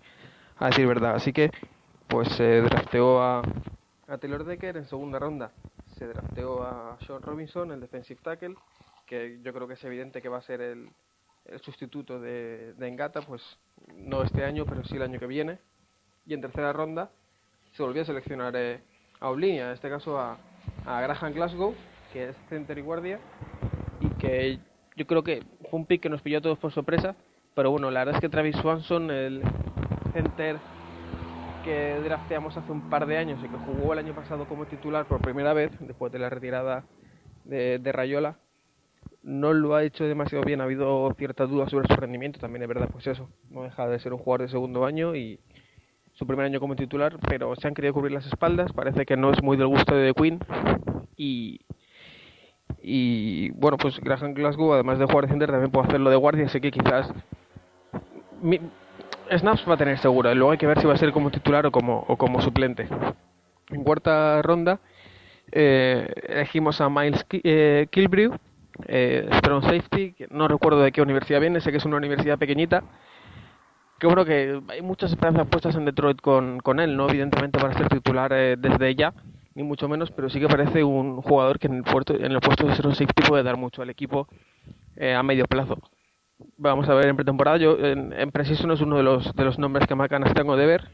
a 0.57 0.67
decir 0.67 0.87
verdad. 0.87 1.15
Así 1.15 1.33
que, 1.33 1.51
pues 2.07 2.29
se 2.29 2.61
drafteó 2.61 3.21
a, 3.21 3.41
a 4.07 4.17
Taylor 4.17 4.45
Decker 4.45 4.77
en 4.77 4.85
segunda 4.85 5.19
ronda. 5.19 5.51
Se 5.97 6.07
drafteó 6.07 6.63
a 6.63 6.97
Sean 7.05 7.21
Robinson, 7.21 7.71
el 7.71 7.79
defensive 7.79 8.19
tackle, 8.21 8.55
que 9.05 9.39
yo 9.41 9.53
creo 9.53 9.67
que 9.67 9.75
es 9.75 9.83
evidente 9.83 10.21
que 10.21 10.29
va 10.29 10.37
a 10.37 10.41
ser 10.41 10.61
el, 10.61 10.89
el 11.45 11.59
sustituto 11.61 12.19
de, 12.19 12.73
de 12.73 12.87
Engata, 12.87 13.21
pues 13.21 13.41
no 13.95 14.21
este 14.23 14.43
año, 14.43 14.65
pero 14.65 14.83
sí 14.83 14.97
el 14.97 15.03
año 15.03 15.19
que 15.19 15.27
viene. 15.27 15.59
Y 16.25 16.33
en 16.33 16.41
tercera 16.41 16.73
ronda 16.73 17.11
se 17.73 17.83
volvió 17.83 18.01
a 18.01 18.05
seleccionar 18.05 18.53
eh, 18.55 18.81
a 19.19 19.31
línea, 19.31 19.67
en 19.67 19.73
este 19.73 19.89
caso 19.89 20.19
a, 20.19 20.37
a 20.85 21.01
Graham 21.01 21.33
Glasgow, 21.33 21.73
que 22.11 22.29
es 22.29 22.35
center 22.49 22.77
y 22.77 22.81
guardia, 22.81 23.19
y 24.01 24.09
que 24.19 24.59
yo 24.95 25.07
creo 25.07 25.23
que 25.23 25.43
fue 25.69 25.79
un 25.79 25.85
pick 25.85 26.01
que 26.01 26.09
nos 26.09 26.21
pilló 26.21 26.39
a 26.39 26.41
todos 26.41 26.57
por 26.57 26.71
sorpresa, 26.71 27.15
pero 27.53 27.71
bueno, 27.71 27.91
la 27.91 28.01
verdad 28.01 28.15
es 28.15 28.21
que 28.21 28.29
Travis 28.29 28.55
Swanson, 28.57 29.11
el 29.11 29.41
center 30.13 30.57
que 31.65 31.99
drafteamos 32.03 32.55
hace 32.55 32.71
un 32.71 32.89
par 32.89 33.07
de 33.07 33.17
años 33.17 33.39
y 33.43 33.49
que 33.49 33.57
jugó 33.57 33.91
el 33.93 33.99
año 33.99 34.13
pasado 34.13 34.45
como 34.45 34.65
titular 34.67 35.05
por 35.05 35.19
primera 35.19 35.51
vez, 35.53 35.71
después 35.79 36.11
de 36.11 36.19
la 36.19 36.29
retirada 36.29 36.83
de, 37.43 37.79
de 37.79 37.91
Rayola, 37.91 38.37
no 39.23 39.51
lo 39.51 39.73
ha 39.75 39.83
hecho 39.83 40.03
demasiado 40.03 40.45
bien, 40.45 40.61
ha 40.61 40.65
habido 40.65 41.11
ciertas 41.17 41.49
dudas 41.49 41.71
sobre 41.71 41.87
su 41.87 41.99
rendimiento, 41.99 42.39
también 42.39 42.61
es 42.61 42.69
verdad, 42.69 42.87
pues 42.91 43.07
eso, 43.07 43.27
no 43.49 43.63
deja 43.63 43.87
de 43.87 43.97
ser 43.97 44.13
un 44.13 44.19
jugador 44.19 44.43
de 44.43 44.51
segundo 44.51 44.85
año 44.85 45.15
y 45.15 45.39
su 46.13 46.27
primer 46.27 46.45
año 46.45 46.59
como 46.59 46.75
titular, 46.75 47.17
pero 47.27 47.55
se 47.55 47.67
han 47.67 47.73
querido 47.73 47.95
cubrir 47.95 48.11
las 48.13 48.27
espaldas, 48.27 48.71
parece 48.71 49.05
que 49.07 49.17
no 49.17 49.31
es 49.31 49.41
muy 49.41 49.57
del 49.57 49.67
gusto 49.67 49.95
de 49.95 50.13
Queen 50.13 50.39
y, 51.17 51.59
y 52.81 53.49
bueno, 53.51 53.77
pues 53.77 53.99
Graham 53.99 54.35
Glasgow, 54.35 54.73
además 54.73 54.99
de 54.99 55.05
jugar 55.05 55.25
de 55.25 55.31
center, 55.31 55.49
también 55.49 55.71
puede 55.71 55.87
hacerlo 55.87 56.11
de 56.11 56.15
guardia, 56.15 56.45
así 56.45 56.61
que 56.61 56.69
quizás 56.71 57.11
mi- 58.41 58.61
snaps 59.31 59.67
va 59.67 59.73
a 59.73 59.77
tener 59.77 59.97
seguro, 59.97 60.33
luego 60.33 60.51
hay 60.51 60.57
que 60.57 60.67
ver 60.67 60.79
si 60.79 60.87
va 60.87 60.93
a 60.93 60.97
ser 60.97 61.11
como 61.11 61.31
titular 61.31 61.65
o 61.65 61.71
como, 61.71 62.05
o 62.07 62.17
como 62.17 62.41
suplente. 62.41 62.87
En 63.69 63.83
cuarta 63.83 64.41
ronda 64.41 64.79
eh, 65.51 66.07
elegimos 66.27 66.81
a 66.81 66.89
Miles 66.89 67.23
Ki- 67.23 67.41
eh, 67.43 67.87
Kilbrew, 67.91 68.35
eh, 68.87 69.27
strong 69.33 69.63
safety, 69.63 70.15
no 70.29 70.47
recuerdo 70.47 70.81
de 70.81 70.91
qué 70.91 71.01
universidad 71.01 71.41
viene, 71.41 71.61
sé 71.61 71.71
que 71.71 71.77
es 71.77 71.85
una 71.85 71.97
universidad 71.97 72.37
pequeñita, 72.37 72.83
que 73.99 74.07
bueno 74.07 74.25
que 74.25 74.61
hay 74.69 74.81
muchas 74.81 75.11
esperanzas 75.11 75.47
puestas 75.47 75.75
en 75.75 75.85
Detroit 75.85 76.19
con, 76.21 76.59
con 76.59 76.79
él, 76.79 76.95
no 76.97 77.09
evidentemente 77.09 77.59
para 77.59 77.73
ser 77.73 77.87
titular 77.87 78.31
eh, 78.33 78.55
desde 78.57 78.93
ya, 78.95 79.13
ni 79.55 79.63
mucho 79.63 79.87
menos, 79.87 80.11
pero 80.11 80.29
sí 80.29 80.39
que 80.39 80.47
parece 80.47 80.83
un 80.83 81.21
jugador 81.21 81.59
que 81.59 81.67
en 81.67 81.75
el, 81.75 81.83
puerto, 81.83 82.13
en 82.13 82.31
el 82.31 82.39
puesto 82.41 82.67
de 82.67 82.75
ser 82.75 82.85
safety 82.93 83.23
puede 83.27 83.43
dar 83.43 83.57
mucho 83.57 83.81
al 83.81 83.89
equipo 83.89 84.27
eh, 84.97 85.13
a 85.15 85.23
medio 85.23 85.45
plazo. 85.45 85.77
Vamos 86.57 86.89
a 86.89 86.93
ver 86.93 87.07
en 87.07 87.15
pretemporada, 87.15 87.57
yo 87.57 87.77
en, 87.79 88.11
en 88.13 88.31
Precision 88.31 88.71
es 88.71 88.81
uno 88.81 88.97
de 88.97 89.03
los, 89.03 89.33
de 89.35 89.45
los 89.45 89.57
nombres 89.57 89.87
que 89.87 89.95
más 89.95 90.09
ganas 90.09 90.33
tengo 90.33 90.57
de 90.57 90.65
ver 90.65 90.89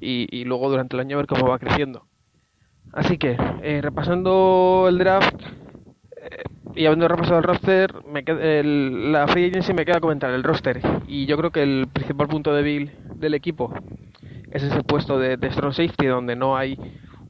y, 0.00 0.44
luego 0.44 0.68
durante 0.68 0.96
el 0.96 1.00
año 1.00 1.16
ver 1.16 1.26
cómo 1.26 1.46
va 1.48 1.58
creciendo. 1.58 2.06
Así 2.92 3.18
que, 3.18 3.36
eh, 3.62 3.80
repasando 3.82 4.86
el 4.88 4.98
draft 4.98 5.34
eh, 6.22 6.42
y 6.74 6.86
habiendo 6.86 7.08
repasado 7.08 7.38
el 7.38 7.44
roster, 7.44 7.94
me 8.06 8.24
qued- 8.24 8.40
el- 8.40 9.12
la 9.12 9.28
free 9.28 9.46
agency 9.46 9.74
me 9.74 9.84
queda 9.86 10.00
comentar 10.00 10.30
el 10.32 10.42
roster. 10.44 10.80
Y 11.08 11.26
yo 11.26 11.36
creo 11.38 11.50
que 11.52 11.62
el 11.62 11.88
principal 11.92 12.28
punto 12.28 12.54
débil 12.54 12.92
del 13.16 13.34
equipo 13.34 13.72
es 14.50 14.62
ese 14.62 14.82
puesto 14.84 15.18
de, 15.18 15.36
de 15.36 15.50
strong 15.52 15.72
safety, 15.72 16.06
donde 16.06 16.36
no 16.36 16.56
hay 16.56 16.78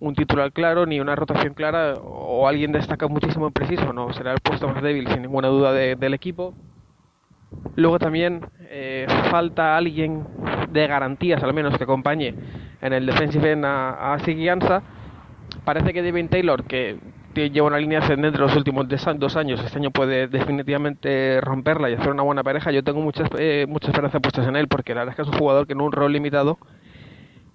un 0.00 0.14
titular 0.14 0.52
claro 0.52 0.86
ni 0.86 1.00
una 1.00 1.16
rotación 1.16 1.54
clara 1.54 1.94
o 2.02 2.48
alguien 2.48 2.72
destaca 2.72 3.08
muchísimo 3.08 3.46
en 3.48 3.52
preciso. 3.52 3.92
No 3.92 4.12
será 4.12 4.32
el 4.32 4.40
puesto 4.40 4.68
más 4.68 4.82
débil, 4.82 5.08
sin 5.08 5.22
ninguna 5.22 5.48
duda, 5.48 5.72
de- 5.72 5.96
del 5.96 6.14
equipo. 6.14 6.54
Luego 7.76 7.98
también 7.98 8.46
eh, 8.60 9.06
falta 9.30 9.76
alguien 9.76 10.26
de 10.70 10.86
garantías, 10.86 11.42
al 11.42 11.54
menos 11.54 11.76
que 11.76 11.84
acompañe 11.84 12.34
en 12.80 12.92
el 12.92 13.06
defensive 13.06 13.52
end 13.52 13.64
a, 13.64 14.14
a. 14.14 14.82
Parece 15.64 15.92
que 15.92 16.02
Devin 16.02 16.28
Taylor, 16.28 16.64
que 16.64 16.98
lleva 17.34 17.68
una 17.68 17.78
línea 17.78 18.00
ascendente 18.00 18.38
los 18.38 18.54
últimos 18.56 18.86
dos 18.88 19.36
años, 19.36 19.62
este 19.64 19.78
año 19.78 19.90
puede 19.90 20.28
definitivamente 20.28 21.40
romperla 21.40 21.88
y 21.88 21.94
hacer 21.94 22.10
una 22.10 22.22
buena 22.22 22.42
pareja. 22.42 22.70
Yo 22.70 22.82
tengo 22.82 23.00
muchas 23.00 23.28
eh, 23.38 23.66
mucha 23.68 23.88
esperanza 23.88 24.20
puestas 24.20 24.46
en 24.46 24.56
él, 24.56 24.68
porque 24.68 24.94
la 24.94 25.00
verdad 25.00 25.12
es 25.12 25.16
que 25.16 25.22
es 25.22 25.28
un 25.28 25.38
jugador 25.38 25.66
que 25.66 25.72
en 25.72 25.80
un 25.80 25.92
rol 25.92 26.12
limitado 26.12 26.58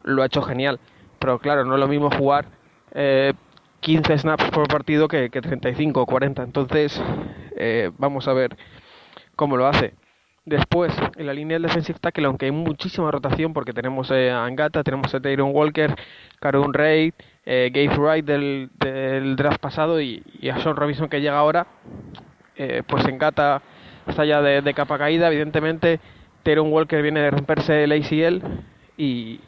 lo 0.04 0.24
ha 0.24 0.26
hecho 0.26 0.42
genial. 0.42 0.80
Pero 1.20 1.40
claro, 1.40 1.66
no 1.66 1.76
es 1.76 1.80
lo 1.80 1.88
mismo 1.88 2.10
jugar 2.12 2.46
eh, 2.94 3.34
15 3.82 4.18
snaps 4.18 4.50
por 4.52 4.68
partido 4.68 5.08
que, 5.08 5.30
que 5.30 5.42
35 5.42 6.02
o 6.02 6.06
40. 6.06 6.44
Entonces, 6.44 7.02
eh, 7.58 7.92
vamos 7.98 8.28
a 8.28 8.34
ver 8.34 8.58
cómo 9.36 9.58
lo 9.58 9.68
hace. 9.68 9.94
Después, 10.46 10.94
en 11.18 11.26
la 11.26 11.34
línea 11.34 11.56
del 11.56 11.64
defensive 11.64 11.98
tackle, 12.00 12.28
aunque 12.28 12.46
hay 12.46 12.52
muchísima 12.52 13.10
rotación, 13.10 13.52
porque 13.52 13.74
tenemos 13.74 14.12
eh, 14.12 14.30
a 14.30 14.46
Angata, 14.46 14.84
tenemos 14.84 15.14
a 15.16 15.20
Tyron 15.20 15.50
Walker, 15.52 15.96
Karun 16.40 16.72
Reid, 16.72 17.14
eh, 17.48 17.72
Gabe 17.74 17.98
Wright 17.98 18.26
del, 18.26 19.36
draft 19.36 19.60
pasado 19.60 20.00
y, 20.00 20.24
y 20.40 20.50
a 20.50 20.60
Sean 20.60 20.76
Robinson 20.76 21.10
que 21.10 21.20
llega 21.20 21.40
ahora, 21.40 21.66
eh, 22.58 22.84
pues 22.88 23.04
Angata 23.06 23.64
está 24.06 24.24
ya 24.24 24.42
de, 24.42 24.74
capa 24.76 25.00
caída, 25.00 25.28
evidentemente. 25.28 26.00
Tyron 26.44 26.72
Walker 26.72 27.02
viene 27.02 27.22
de 27.22 27.32
romperse 27.32 27.84
el 27.84 27.92
ACL 27.92 28.44
y, 28.98 29.40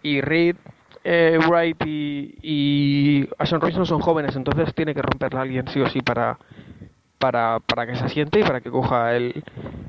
y 0.00 0.20
Reed, 0.20 0.54
eh, 1.02 1.40
Wright 1.48 1.82
y, 1.84 2.36
y 2.40 3.28
Ashon 3.38 3.60
Robinson 3.60 3.84
son 3.84 4.00
jóvenes, 4.00 4.36
entonces 4.36 4.72
tiene 4.76 4.94
que 4.94 5.02
romperla 5.02 5.40
alguien 5.40 5.66
sí 5.66 5.80
o 5.80 5.88
sí 5.88 6.00
para, 6.02 6.38
para, 7.18 7.60
para 7.60 7.86
que 7.86 7.96
se 7.96 8.04
asiente 8.04 8.40
y 8.40 8.42
para 8.42 8.60
que 8.60 8.70
coja 8.70 9.14
el, 9.16 9.42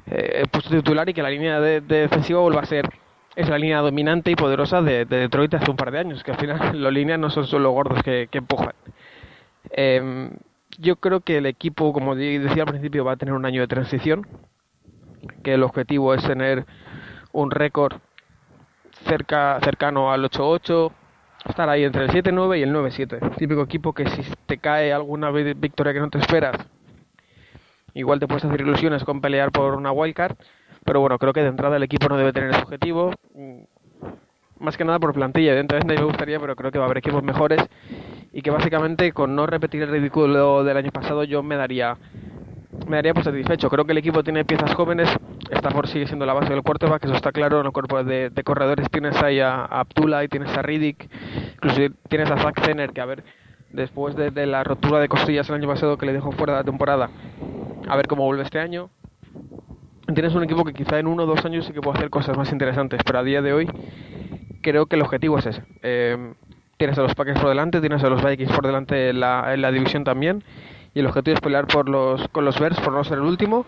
eh, 0.08 0.42
el 0.42 0.48
puesto 0.48 0.70
titular 0.70 1.08
y 1.10 1.14
que 1.14 1.24
la 1.24 1.30
línea 1.30 1.60
de, 1.60 1.82
de 1.82 2.02
defensiva 2.02 2.40
vuelva 2.40 2.62
a 2.62 2.66
ser 2.66 2.90
esa 3.36 3.58
línea 3.58 3.80
dominante 3.80 4.32
y 4.32 4.36
poderosa 4.36 4.82
de, 4.82 5.06
de 5.06 5.18
Detroit 5.18 5.54
hace 5.56 5.70
un 5.70 5.76
par 5.78 5.92
de 5.92 6.00
años, 6.00 6.24
que 6.24 6.32
al 6.32 6.38
final 6.38 6.82
los 6.82 6.94
líneas 6.94 7.20
no 7.20 7.30
son 7.30 7.46
solo 7.46 7.72
gordos 7.72 8.02
que, 8.04 8.30
empujan. 8.32 8.74
Em, 9.72 10.32
yo 10.78 10.96
creo 10.98 11.20
que 11.22 11.38
el 11.38 11.46
equipo, 11.46 11.92
como 11.94 12.16
decía 12.16 12.64
al 12.64 12.70
principio, 12.70 13.04
va 13.06 13.14
a 13.14 13.18
tener 13.18 13.34
un 13.34 13.46
año 13.46 13.62
de 13.62 13.68
transición, 13.68 14.26
que 15.44 15.54
el 15.54 15.64
objetivo 15.64 16.14
es 16.14 16.24
tener 16.24 16.66
un 17.34 17.52
récord 17.52 17.98
cerca, 19.08 19.60
cercano 19.64 20.12
al 20.12 20.24
8-8, 20.24 20.92
estar 21.48 21.70
ahí 21.70 21.84
entre 21.84 22.06
el 22.06 22.12
7-9 22.12 22.60
y 22.60 22.64
el 22.64 22.74
9-7. 22.74 23.36
Típico 23.38 23.62
equipo 23.62 23.94
que 23.94 24.08
si 24.10 24.24
te 24.46 24.58
cae 24.58 24.94
alguna 24.94 25.30
vi- 25.32 25.54
victoria 25.54 25.94
que 25.94 26.00
no 26.00 26.10
te 26.10 26.18
esperas, 26.20 26.56
igual 27.96 28.20
te 28.20 28.28
puedes 28.28 28.46
hacer 28.46 28.62
ilusiones 28.62 29.04
con 29.04 29.22
pelear 29.22 29.52
por 29.52 29.74
una 29.74 29.92
wildcard, 29.92 30.36
pero 30.84 31.00
bueno, 31.00 31.18
creo 31.18 31.34
que 31.34 31.42
de 31.42 31.48
entrada 31.48 31.78
el 31.78 31.84
equipo 31.84 32.08
no 32.08 32.18
debe 32.18 32.32
tener 32.32 32.52
ese 32.52 32.62
objetivo. 32.62 33.12
mm, 33.34 33.62
Más 34.60 34.78
que 34.78 34.86
nada 34.86 35.00
por 35.00 35.14
plantilla, 35.14 35.52
evidentemente 35.52 35.96
me 35.96 36.04
gustaría, 36.06 36.40
pero 36.40 36.56
creo 36.56 36.72
que 36.72 36.78
va 36.78 36.86
a 36.86 36.88
haber 36.88 37.00
equipos 37.00 37.24
mejores 37.24 37.60
y 38.32 38.42
que 38.42 38.52
básicamente 38.52 39.12
con 39.12 39.36
no 39.36 39.48
repetir 39.48 39.82
el 39.82 39.90
ridículo 39.90 40.64
del 40.64 40.78
año 40.78 40.92
pasado 40.92 41.24
yo 41.24 41.44
me 41.44 41.56
daría 41.56 41.98
me 42.88 42.98
daría 42.98 43.14
pues 43.14 43.26
satisfecho. 43.26 43.70
Creo 43.70 43.86
que 43.86 43.94
el 43.94 43.98
equipo 43.98 44.24
tiene 44.24 44.46
piezas 44.46 44.74
jóvenes. 44.76 45.10
Stafford 45.50 45.88
sigue 45.88 46.08
siendo 46.08 46.26
la 46.26 46.34
base 46.34 46.50
del 46.50 46.62
quarterback, 46.62 47.06
eso 47.06 47.16
está 47.16 47.32
claro. 47.32 47.60
En 47.60 47.66
el 47.66 47.72
cuerpo 47.72 48.04
de, 48.04 48.32
corredores 48.44 48.90
tienes 48.92 49.22
ahí 49.24 49.40
a, 49.40 49.62
a 49.62 49.80
Abdullah 49.82 50.24
y 50.24 50.28
tienes 50.28 50.56
a 50.56 50.62
Riddick. 50.62 51.10
Incluso 51.56 51.82
tienes 52.10 52.30
a 52.30 52.38
Zach 52.38 52.60
Zenner, 52.64 52.92
que 52.92 53.02
a 53.02 53.06
ver, 53.06 53.24
después 53.76 54.16
de, 54.16 54.32
de 54.32 54.46
la 54.46 54.64
rotura 54.64 55.00
de 55.00 55.08
costillas 55.08 55.48
el 55.50 55.56
año 55.56 55.68
pasado 55.68 55.98
que 55.98 56.06
le 56.06 56.14
dejó 56.14 56.32
fuera 56.32 56.54
de 56.54 56.60
la 56.60 56.64
temporada, 56.64 57.10
a 57.88 57.96
ver 57.96 58.08
cómo 58.08 58.26
vuelve 58.26 58.44
este 58.44 58.60
año. 58.60 58.90
Tienes 60.14 60.36
un 60.36 60.44
equipo 60.44 60.64
que 60.64 60.74
quizá 60.74 61.00
en 61.00 61.08
uno 61.08 61.24
o 61.24 61.26
dos 61.26 61.44
años 61.46 61.66
sí 61.66 61.74
que 61.74 61.82
puede 61.82 61.98
hacer 61.98 62.10
cosas 62.10 62.38
más 62.38 62.52
interesantes, 62.52 63.02
pero 63.06 63.20
a 63.20 63.24
día 63.24 63.42
de 63.42 63.54
hoy 63.54 63.68
creo 64.62 64.86
que 64.86 64.96
el 64.96 65.02
objetivo 65.02 65.38
es 65.40 65.48
ese. 65.48 65.64
Eh, 65.82 66.34
tienes 66.78 66.98
a 66.98 67.02
los 67.02 67.16
Packers 67.16 67.40
por 67.40 67.50
delante, 67.50 67.80
tienes 67.82 68.04
a 68.04 68.10
los 68.10 68.24
Vikings 68.24 68.52
por 68.52 68.66
delante 68.66 69.10
en 69.10 69.20
la, 69.20 69.56
la 69.58 69.72
división 69.72 70.04
también. 70.04 70.44
Y 70.94 71.00
el 71.00 71.08
objetivo 71.08 71.36
es 71.36 71.42
pelear 71.42 71.68
por 71.68 71.90
los, 71.90 72.28
con 72.30 72.46
los 72.46 72.60
Bears 72.60 72.80
por 72.80 72.94
no 72.94 73.04
ser 73.04 73.18
el 73.18 73.26
último 73.26 73.66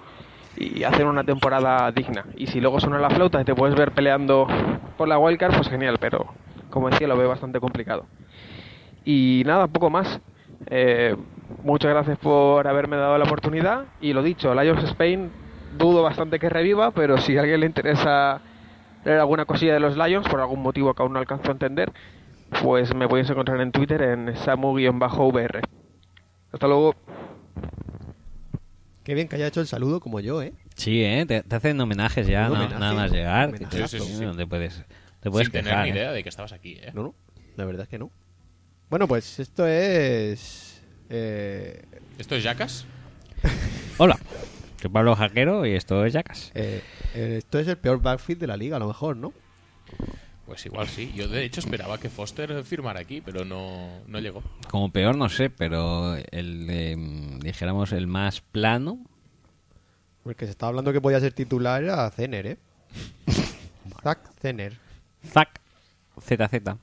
y 0.56 0.84
hacer 0.84 1.06
una 1.06 1.24
temporada 1.24 1.92
digna. 1.92 2.26
Y 2.36 2.48
si 2.48 2.61
luego 2.61 2.80
suena 2.80 3.00
la 3.00 3.10
flauta 3.10 3.42
y 3.42 3.44
te 3.44 3.53
puedes 3.53 3.76
ver 3.76 3.92
peleando 3.92 4.48
por 4.98 5.08
la 5.08 5.19
wildcard, 5.19 5.56
pues 5.56 5.69
genial, 5.69 5.98
pero 6.00 6.34
como 6.69 6.90
decía, 6.90 7.08
lo 7.08 7.18
veo 7.18 7.30
bastante 7.30 7.60
complicado. 7.60 8.06
Y 9.10 9.44
nada, 9.45 9.68
poco 9.68 9.90
más. 9.90 10.19
Eh, 10.66 11.16
muchas 11.64 11.92
gracias 11.92 12.18
por 12.19 12.68
haberme 12.68 12.98
dado 12.98 13.18
la 13.18 13.24
oportunidad. 13.24 13.86
Y 14.02 14.11
lo 14.11 14.22
dicho, 14.22 14.53
Lions 14.53 14.84
Spain 14.84 15.32
dudo 15.77 16.03
bastante 16.03 16.40
que 16.40 16.50
reviva, 16.50 16.92
pero 16.92 17.18
si 17.18 17.38
a 17.38 17.42
alguien 17.42 17.61
le 17.61 17.68
interesa 17.68 18.42
leer 19.06 19.19
alguna 19.19 19.45
cosilla 19.45 19.74
de 19.76 19.80
los 19.80 19.95
Lions, 19.95 20.27
por 20.27 20.42
algún 20.42 20.61
motivo 20.61 20.94
que 20.94 21.03
aún 21.03 21.14
no 21.14 21.19
alcanzo 21.19 21.48
a 21.48 21.52
entender, 21.53 21.94
pues 22.61 22.94
me 22.94 23.08
podéis 23.08 23.30
encontrar 23.30 23.61
en 23.61 23.72
Twitter 23.72 24.02
en 24.02 24.36
samu-vr. 24.36 25.61
Hasta 26.52 26.68
luego. 26.68 26.94
Qué 29.06 29.14
bien 29.14 29.30
que 29.30 29.38
haya 29.38 29.48
hecho 29.48 29.61
el 29.61 29.68
saludo 29.68 30.02
como 30.02 30.19
yo, 30.19 30.42
¿eh? 30.42 30.52
Sí, 30.76 31.02
¿eh? 31.02 31.26
Te, 31.26 31.44
te 31.44 31.56
hacen 31.56 31.80
homenajes 31.80 32.27
ya, 32.27 32.50
no- 32.50 32.56
homenaje, 32.56 32.77
nada 32.80 32.94
más 32.94 33.11
llegar. 33.14 33.48
homenaje. 33.50 33.88
Sí, 33.88 34.00
sí, 34.00 34.06
sí. 34.18 34.26
No 34.26 34.36
te 34.36 34.45
puedes, 34.45 34.84
te 35.22 35.32
puedes 35.32 35.48
Sin 35.48 35.53
tener 35.53 35.77
ni 35.84 35.90
¿eh? 35.90 35.94
idea 35.94 36.11
de 36.11 36.24
que 36.24 36.30
estabas 36.30 36.52
aquí, 36.52 36.74
¿eh? 36.82 36.92
No, 36.94 37.03
no. 37.03 37.16
La 37.56 37.64
verdad 37.64 37.84
es 37.84 37.88
que 37.90 38.00
no. 38.00 38.11
Bueno, 38.90 39.07
pues 39.07 39.40
esto 39.40 39.67
es. 39.67 40.82
Eh, 41.09 41.83
¿Esto 42.17 42.35
es 42.35 42.43
Jackas? 42.43 42.85
Hola, 43.98 44.17
soy 44.82 44.90
Pablo 44.90 45.16
Jaquero 45.16 45.66
y 45.66 45.74
esto 45.74 46.06
es 46.06 46.14
Jackas. 46.14 46.51
eh, 46.56 46.82
eh, 47.14 47.35
esto 47.40 47.59
es 47.59 47.67
el 47.67 47.77
peor 47.77 48.01
backfield 48.01 48.40
de 48.41 48.48
la 48.48 48.57
liga, 48.57 48.77
a 48.77 48.80
lo 48.80 48.88
mejor, 48.88 49.17
¿no? 49.17 49.33
Pues 50.45 50.66
igual 50.66 50.88
sí. 50.88 51.11
Yo 51.14 51.27
de 51.27 51.43
hecho 51.43 51.59
esperaba 51.59 51.98
que 51.99 52.09
Foster 52.09 52.64
firmara 52.64 53.01
aquí, 53.01 53.19
pero 53.19 53.43
no, 53.43 53.99
no 54.07 54.19
llegó. 54.19 54.41
Como 54.69 54.90
peor 54.91 55.17
no 55.17 55.27
sé, 55.27 55.49
pero 55.49 56.16
el, 56.16 56.67
eh, 56.69 56.95
dijéramos, 57.41 57.91
el 57.91 58.07
más 58.07 58.40
plano. 58.40 58.99
Porque 60.24 60.45
se 60.45 60.51
estaba 60.51 60.69
hablando 60.69 60.93
que 60.93 61.01
podía 61.01 61.19
ser 61.19 61.33
titular 61.33 61.83
era 61.83 62.09
Zener, 62.11 62.48
¿eh? 62.48 62.57
Zach 64.01 64.19
Zener. 64.41 64.77
Zack 65.25 65.59
ZZ. 66.22 66.77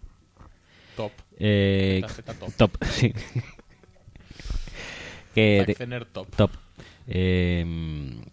Top. 0.97 1.13
Eh, 1.39 2.03
ZZ 2.09 2.57
top. 2.57 2.85
sí. 2.85 3.13
que 5.35 5.59
Zack 5.59 5.67
te- 5.67 5.75
Zener 5.75 6.05
top. 6.07 6.29
top. 6.37 6.51
Eh, 7.07 7.63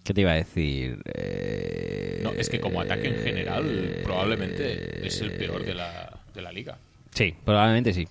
¿Qué 0.02 0.14
te 0.14 0.22
iba 0.22 0.32
a 0.32 0.36
decir? 0.36 1.02
Eh, 1.14 2.22
No, 2.24 2.32
es 2.32 2.48
que 2.50 2.62
como 2.62 2.80
ataque 2.80 3.10
en 3.10 3.16
general, 3.22 4.00
probablemente 4.02 5.06
es 5.06 5.20
el 5.20 5.34
peor 5.34 5.66
de 5.66 5.74
la, 5.74 6.22
de 6.34 6.42
la 6.42 6.54
liga. 6.54 6.78
Sí, 7.14 7.36
probablemente 7.44 7.94
sí. 7.94 8.08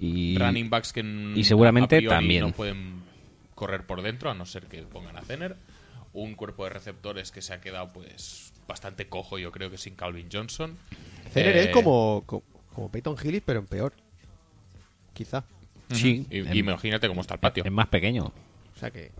Y, 0.00 0.36
Running 0.36 0.68
backs 0.68 0.92
que 0.92 1.00
y 1.34 1.44
seguramente 1.44 1.96
a 1.96 2.08
también. 2.10 2.42
no 2.42 2.52
pueden 2.52 3.00
correr 3.54 3.86
por 3.86 4.02
dentro, 4.02 4.30
a 4.30 4.34
no 4.34 4.44
ser 4.44 4.64
que 4.64 4.82
pongan 4.82 5.16
a 5.16 5.22
Zener. 5.22 5.56
Un 6.12 6.34
cuerpo 6.34 6.64
de 6.64 6.70
receptores 6.70 7.32
que 7.32 7.40
se 7.40 7.54
ha 7.54 7.62
quedado 7.62 7.90
pues 7.94 8.52
bastante 8.68 9.08
cojo, 9.08 9.38
yo 9.38 9.50
creo 9.50 9.70
que 9.70 9.78
sin 9.78 9.94
Calvin 9.94 10.28
Johnson. 10.30 10.76
Zener 11.32 11.56
Eh, 11.56 11.60
es 11.62 11.68
como, 11.70 12.22
como, 12.26 12.42
como 12.74 12.90
Peyton 12.92 13.16
Hillis, 13.24 13.40
pero 13.46 13.60
en 13.60 13.66
peor. 13.66 13.94
Quizá. 15.14 15.44
Sí, 15.90 16.26
Y, 16.30 16.38
en- 16.38 16.56
imagínate 16.56 17.08
cómo 17.08 17.20
está 17.20 17.34
el 17.34 17.40
patio. 17.40 17.64
Es 17.64 17.72
más 17.72 17.88
pequeño. 17.88 18.24
O 18.24 18.78
sea 18.78 18.90
que. 18.90 19.10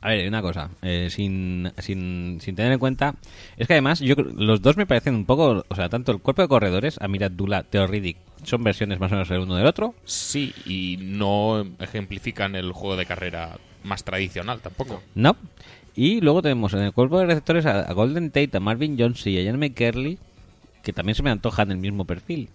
A 0.00 0.08
ver, 0.10 0.28
una 0.28 0.42
cosa, 0.42 0.68
eh, 0.82 1.08
sin, 1.10 1.72
sin, 1.78 2.38
sin 2.42 2.54
tener 2.54 2.72
en 2.72 2.78
cuenta, 2.78 3.14
es 3.56 3.66
que 3.66 3.72
además 3.72 4.00
yo 4.00 4.14
creo- 4.16 4.32
los 4.36 4.60
dos 4.60 4.76
me 4.76 4.84
parecen 4.84 5.14
un 5.14 5.24
poco, 5.24 5.64
o 5.66 5.74
sea, 5.74 5.88
tanto 5.88 6.12
el 6.12 6.20
cuerpo 6.20 6.42
de 6.42 6.48
corredores, 6.48 7.00
Amir 7.00 7.24
Abdullah, 7.24 7.62
Theo 7.62 7.86
Riddick, 7.86 8.18
son 8.42 8.62
versiones 8.62 9.00
más 9.00 9.10
o 9.10 9.14
menos 9.14 9.30
el 9.30 9.40
uno 9.40 9.56
del 9.56 9.64
otro. 9.66 9.94
Sí, 10.04 10.52
y 10.66 10.98
no 11.00 11.66
ejemplifican 11.80 12.54
el 12.56 12.72
juego 12.72 12.96
de 12.96 13.06
carrera 13.06 13.56
más 13.82 14.04
tradicional 14.04 14.60
tampoco. 14.60 15.02
No. 15.14 15.36
Y 15.96 16.20
luego 16.20 16.42
tenemos 16.42 16.74
en 16.74 16.80
el 16.80 16.92
cuerpo 16.92 17.18
de 17.20 17.26
receptores 17.26 17.64
a, 17.64 17.80
a 17.82 17.92
Golden 17.94 18.30
Tate, 18.30 18.54
a 18.56 18.60
Marvin 18.60 18.96
Jones 18.98 19.26
y 19.26 19.38
a 19.38 19.42
Ian 19.42 19.58
McKerley, 19.58 20.18
que 20.82 20.92
también 20.92 21.14
se 21.14 21.22
me 21.22 21.30
antojan 21.30 21.70
el 21.70 21.78
mismo 21.78 22.04
perfil. 22.04 22.50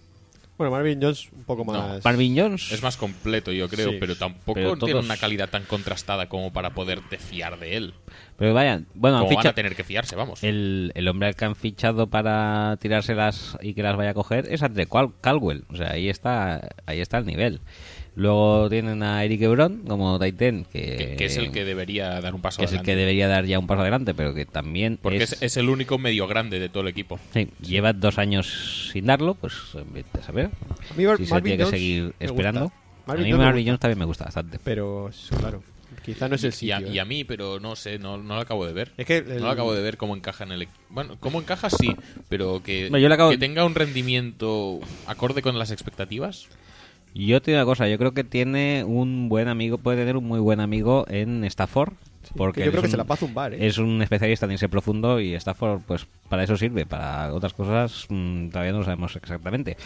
Bueno, 0.60 0.72
Marvin 0.72 1.00
Jones 1.00 1.30
un 1.32 1.44
poco 1.44 1.64
más. 1.64 2.04
Marvin 2.04 2.36
Jones 2.38 2.70
Es 2.70 2.82
más 2.82 2.98
completo, 2.98 3.50
yo 3.50 3.66
creo, 3.66 3.92
Sí. 3.92 3.96
pero 3.98 4.14
tampoco 4.14 4.52
Pero 4.52 4.76
tiene 4.76 5.00
una 5.00 5.16
calidad 5.16 5.48
tan 5.48 5.62
contrastada 5.64 6.28
como 6.28 6.52
para 6.52 6.74
poderte 6.74 7.16
fiar 7.16 7.58
de 7.58 7.78
él. 7.78 7.94
Pero 8.36 8.52
vaya, 8.52 8.82
bueno, 8.92 9.20
han 9.26 9.34
van 9.34 9.46
a 9.46 9.52
tener 9.54 9.74
que 9.74 9.84
fiarse, 9.84 10.16
vamos. 10.16 10.44
el, 10.44 10.92
el 10.94 11.08
hombre 11.08 11.28
al 11.28 11.34
que 11.34 11.46
han 11.46 11.56
fichado 11.56 12.08
para 12.08 12.76
tirárselas 12.78 13.56
y 13.62 13.72
que 13.72 13.82
las 13.82 13.96
vaya 13.96 14.10
a 14.10 14.14
coger 14.14 14.48
es 14.52 14.62
Andre 14.62 14.86
Cal- 14.86 15.14
Caldwell. 15.22 15.64
O 15.70 15.76
sea, 15.76 15.92
ahí 15.92 16.10
está, 16.10 16.68
ahí 16.84 17.00
está 17.00 17.16
el 17.16 17.24
nivel. 17.24 17.60
Luego 18.16 18.68
tienen 18.68 19.02
a 19.02 19.24
Eric 19.24 19.40
Ebron 19.42 19.82
como 19.86 20.18
Titan, 20.18 20.64
que, 20.64 20.96
Que, 20.96 21.16
que 21.16 21.24
es 21.26 21.36
el 21.36 21.52
que 21.52 21.64
debería 21.64 22.20
dar 22.20 22.34
un 22.34 22.40
paso 22.42 22.58
que 22.58 22.64
es 22.64 22.70
el 22.72 22.78
adelante. 22.78 22.92
que 22.92 22.96
debería 22.96 23.28
dar 23.28 23.44
ya 23.46 23.58
un 23.58 23.66
paso 23.66 23.82
adelante, 23.82 24.14
pero 24.14 24.34
que 24.34 24.44
también 24.46 24.98
Porque 25.00 25.22
es, 25.22 25.40
es, 25.40 25.56
el 25.56 25.68
único 25.68 25.96
medio 25.98 26.26
grande 26.26 26.58
de 26.58 26.68
todo 26.68 26.82
el 26.82 26.88
equipo. 26.88 27.18
sí, 27.32 27.48
lleva 27.62 27.92
dos 27.92 28.18
años 28.18 28.90
sin 28.92 29.06
darlo, 29.06 29.34
pues 29.34 29.54
vete 29.92 30.18
a 30.20 30.22
saber. 30.22 30.46
A 30.46 30.94
mí 30.94 31.04
si 31.18 31.26
se 31.26 31.40
tiene 31.40 31.58
que 31.64 31.66
seguir 31.70 32.14
esperando. 32.18 32.72
a 33.06 33.14
mí 33.14 33.32
Marvin. 33.32 33.66
Jones 33.66 33.80
también 33.80 33.98
me 33.98 34.04
gusta 34.04 34.24
bastante. 34.24 34.58
Pero, 34.64 35.10
claro. 35.38 35.62
Quizá 36.04 36.28
no 36.28 36.34
es 36.34 36.44
el 36.44 36.54
Y 36.60 36.70
a, 36.72 36.78
sitio. 36.78 36.92
y 36.94 36.98
¿eh? 36.98 37.00
a 37.00 37.04
mí, 37.04 37.24
pero 37.24 37.60
no 37.60 37.76
sé, 37.76 37.98
no, 37.98 38.16
no 38.16 38.34
lo 38.36 38.40
acabo 38.40 38.64
de 38.66 38.72
ver. 38.72 38.92
Es 38.96 39.04
que 39.06 39.22
No 39.22 39.34
lo 39.40 39.50
acabo 39.50 39.74
de 39.74 39.82
ver 39.82 39.96
cómo 39.98 40.16
encaja 40.16 40.44
en 40.44 40.52
el... 40.52 40.66
Bueno, 40.88 41.16
cómo 41.20 41.40
encaja 41.40 41.68
sí, 41.68 41.94
pero 42.28 42.62
que, 42.62 42.88
No, 42.90 42.96
yo 42.98 43.08
le 43.08 43.14
acabo- 43.14 43.30
que 43.30 43.38
tenga 43.38 43.64
un 43.64 43.74
rendimiento 43.74 44.80
acorde 45.06 45.42
con 45.42 45.58
las 45.58 45.70
expectativas. 45.70 46.48
Yo 47.14 47.42
te 47.42 47.50
digo 47.50 47.60
una 47.60 47.66
cosa, 47.66 47.88
yo 47.88 47.98
creo 47.98 48.12
que 48.14 48.24
tiene 48.24 48.84
un 48.84 49.28
buen 49.28 49.48
amigo, 49.48 49.78
puede 49.78 49.98
tener 49.98 50.16
un 50.16 50.24
muy 50.24 50.38
buen 50.40 50.60
amigo 50.60 51.04
en 51.08 51.44
Stafford. 51.44 51.92
Porque 52.36 52.60
que 52.60 52.66
yo 52.66 52.70
creo 52.70 52.82
es 52.82 52.84
que 52.86 52.90
se 52.90 52.96
un- 52.96 52.98
la 52.98 53.04
va 53.04 53.14
a 53.14 53.18
zumbar, 53.18 53.54
¿eh? 53.54 53.66
Es 53.66 53.78
un 53.78 54.00
especialista 54.02 54.46
en 54.46 54.52
ese 54.52 54.68
profundo 54.68 55.18
y 55.20 55.34
Stafford, 55.34 55.80
pues 55.86 56.06
para 56.28 56.44
eso 56.44 56.56
sirve. 56.56 56.86
Para 56.86 57.32
otras 57.34 57.52
cosas 57.54 58.06
mm, 58.08 58.50
todavía 58.50 58.72
no 58.72 58.78
lo 58.78 58.84
sabemos 58.84 59.16
exactamente. 59.16 59.76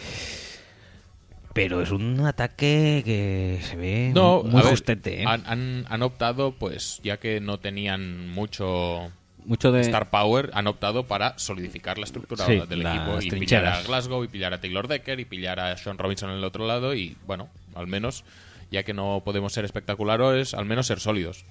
Pero 1.53 1.81
es 1.81 1.91
un 1.91 2.19
ataque 2.19 3.01
que 3.05 3.59
se 3.63 3.77
ve 3.77 4.11
No, 4.13 4.43
muy 4.43 4.61
ver, 4.61 4.71
justete. 4.71 5.21
¿eh? 5.21 5.25
han, 5.25 5.43
han, 5.45 5.85
han 5.89 6.01
optado, 6.03 6.51
pues, 6.51 6.99
ya 7.03 7.17
que 7.17 7.39
no 7.39 7.59
tenían 7.59 8.29
mucho... 8.31 9.09
Mucho 9.45 9.71
de- 9.71 9.81
Star 9.81 10.09
Power 10.09 10.49
han 10.53 10.67
optado 10.67 11.05
para 11.07 11.37
solidificar 11.37 11.97
la 11.97 12.05
estructura 12.05 12.45
Sí, 12.45 12.61
del 12.67 12.81
equipo 12.85 13.21
y 13.21 13.29
pillar 13.29 13.65
a 13.65 13.81
Glasgow 13.83 14.23
y 14.23 14.27
pillar 14.27 14.53
a 14.53 14.59
Taylor 14.61 14.87
Decker 14.87 15.19
y 15.19 15.25
pillar 15.25 15.59
a 15.59 15.77
Sean 15.77 15.97
Robinson 15.97 16.29
en 16.31 16.37
el 16.37 16.43
otro 16.43 16.65
lado 16.65 16.95
y 16.95 17.15
bueno, 17.27 17.49
al 17.75 17.87
menos 17.87 18.23
ya 18.71 18.83
que 18.83 18.93
no 18.93 19.21
podemos 19.23 19.53
ser 19.53 19.63
espectaculares, 19.65 20.53
al 20.55 20.65
menos 20.65 20.87
ser 20.87 20.99
sólidos. 20.99 21.45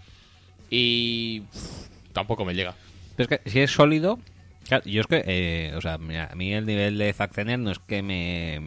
Y 0.70 1.40
pff, 1.52 1.88
tampoco 2.12 2.44
me 2.44 2.54
llega. 2.54 2.74
Pero 3.16 3.30
es 3.32 3.40
que 3.40 3.48
si 3.50 3.60
es 3.60 3.70
sólido, 3.70 4.18
claro, 4.66 4.82
yo 4.84 5.00
es 5.00 5.06
que, 5.06 5.22
eh, 5.26 5.72
o 5.76 5.80
sea, 5.80 5.96
mira, 5.98 6.28
a 6.32 6.34
mí 6.34 6.52
el 6.52 6.66
nivel 6.66 6.98
de 6.98 7.12
Zack 7.12 7.32
Zener 7.32 7.60
no 7.60 7.70
es 7.70 7.78
que 7.78 8.02
me... 8.02 8.60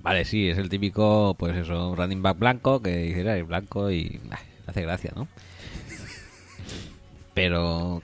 Vale, 0.00 0.24
sí, 0.24 0.48
es 0.48 0.58
el 0.58 0.68
típico, 0.68 1.34
pues 1.38 1.56
eso, 1.56 1.94
running 1.94 2.22
back 2.22 2.38
blanco 2.38 2.80
que 2.82 2.96
dices, 2.96 3.26
"Ah, 3.26 3.36
es 3.36 3.46
blanco 3.46 3.90
y 3.90 4.20
ah, 4.30 4.38
hace 4.66 4.82
gracia, 4.82 5.12
¿no? 5.14 5.28
Pero 7.38 8.02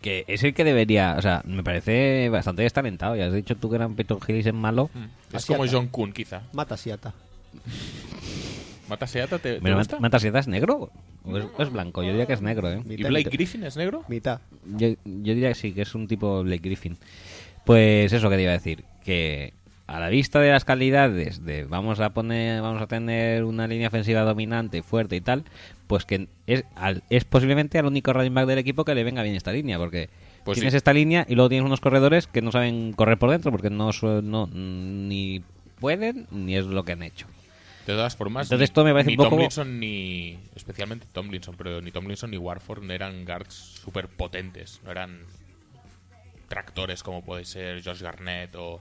que 0.00 0.24
es 0.28 0.42
el 0.42 0.54
que 0.54 0.64
debería, 0.64 1.14
o 1.18 1.20
sea, 1.20 1.42
me 1.44 1.62
parece 1.62 2.30
bastante 2.30 2.62
destalentado. 2.62 3.14
Ya 3.16 3.26
has 3.26 3.34
dicho 3.34 3.54
tú 3.54 3.68
que 3.68 3.76
eran 3.76 3.94
Peyton 3.94 4.18
Hillis 4.26 4.46
en 4.46 4.56
malo. 4.56 4.88
Es 5.28 5.36
Asiata. 5.36 5.58
como 5.58 5.70
John 5.70 5.88
Kuhn, 5.88 6.12
quizá. 6.12 6.40
Mata 6.54 6.78
Siata. 6.78 7.12
¿Mata 8.88 9.06
Seata 9.06 9.38
te, 9.38 9.60
te? 9.60 10.00
Matasieta 10.00 10.38
es 10.38 10.48
negro 10.48 10.90
o 11.24 11.38
es, 11.38 11.44
o 11.56 11.62
es 11.62 11.70
blanco. 11.70 12.02
Yo 12.02 12.10
diría 12.12 12.24
que 12.24 12.32
es 12.32 12.40
negro, 12.40 12.70
¿eh? 12.70 12.82
¿Y 12.88 13.02
Blake 13.04 13.28
Griffin 13.30 13.64
es 13.64 13.76
negro? 13.76 14.04
Mitad. 14.08 14.40
Yo, 14.64 14.88
yo 15.04 15.34
diría 15.34 15.50
que 15.50 15.54
sí, 15.54 15.72
que 15.72 15.82
es 15.82 15.94
un 15.94 16.08
tipo 16.08 16.42
Blake 16.42 16.62
Griffin. 16.62 16.96
Pues 17.66 18.10
eso 18.10 18.30
quería 18.30 18.52
decir, 18.52 18.84
que 19.04 19.52
a 19.86 20.00
la 20.00 20.08
vista 20.08 20.40
de 20.40 20.50
las 20.50 20.64
calidades 20.64 21.44
de 21.44 21.64
vamos 21.64 22.00
a 22.00 22.10
poner, 22.14 22.62
vamos 22.62 22.80
a 22.80 22.86
tener 22.86 23.44
una 23.44 23.66
línea 23.66 23.88
ofensiva 23.88 24.22
dominante, 24.22 24.82
fuerte 24.82 25.16
y 25.16 25.20
tal, 25.20 25.44
pues 25.92 26.06
que 26.06 26.28
es, 26.46 26.64
al- 26.74 27.02
es 27.10 27.24
posiblemente 27.24 27.78
al 27.78 27.84
único 27.86 28.12
running 28.14 28.32
back 28.32 28.46
del 28.46 28.58
equipo 28.58 28.84
que 28.86 28.94
le 28.94 29.04
venga 29.04 29.22
bien 29.22 29.34
esta 29.36 29.52
línea, 29.52 29.76
porque 29.78 30.08
Pues 30.44 30.56
tienes 30.56 30.72
sí. 30.72 30.76
esta 30.78 30.92
línea 30.94 31.26
y 31.28 31.34
luego 31.34 31.50
tienes 31.50 31.66
unos 31.66 31.80
corredores 31.80 32.26
que 32.26 32.40
no 32.40 32.50
saben 32.50 32.92
correr 32.94 33.18
por 33.18 33.30
dentro, 33.30 33.50
porque 33.50 33.68
no, 33.68 33.90
no 34.22 34.46
ni 34.52 35.42
pueden 35.80 36.26
ni 36.30 36.56
es 36.56 36.64
lo 36.64 36.84
que 36.84 36.92
han 36.92 37.02
hecho. 37.02 37.26
De 37.86 37.92
todas 37.94 38.16
formas, 38.16 38.46
Entonces 38.46 38.60
ni- 38.60 38.64
esto 38.70 38.84
me 38.84 38.92
parece 38.92 39.08
ni 39.10 39.14
un 39.14 39.18
poco- 39.18 39.30
Tomlinson 39.30 39.80
ni. 39.80 40.38
Especialmente 40.54 41.06
Tomlinson, 41.12 41.56
pero 41.58 41.82
ni 41.82 41.90
Tomlinson 41.90 42.30
ni 42.30 42.38
Warford 42.38 42.88
eran 42.90 43.24
guards 43.24 43.54
súper 43.54 44.08
potentes. 44.08 44.80
No 44.84 44.92
eran 44.92 45.18
tractores 46.48 47.02
como 47.02 47.22
puede 47.24 47.44
ser 47.44 47.82
Josh 47.84 48.00
Garnett 48.02 48.54
o, 48.56 48.80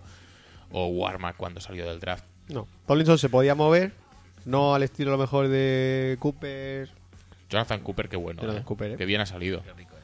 o 0.72 0.86
Warmack 0.88 1.36
cuando 1.38 1.60
salió 1.62 1.88
del 1.90 2.00
draft. 2.00 2.26
No. 2.50 2.68
Tomlinson 2.86 3.18
se 3.18 3.30
podía 3.30 3.56
mover, 3.56 3.94
no 4.46 4.76
al 4.76 4.84
estilo 4.84 5.12
a 5.12 5.14
lo 5.14 5.18
mejor 5.22 5.48
de 5.48 6.18
Cooper. 6.20 6.90
Jonathan 7.52 7.80
Cooper, 7.82 8.10
qué 8.10 8.16
bueno. 8.18 8.42
Jonathan 8.42 8.62
eh. 8.62 8.66
Cooper, 8.66 8.92
eh. 8.92 8.96
Que 8.98 9.06
bien 9.06 9.22
ha 9.22 9.26
salido. 9.28 9.62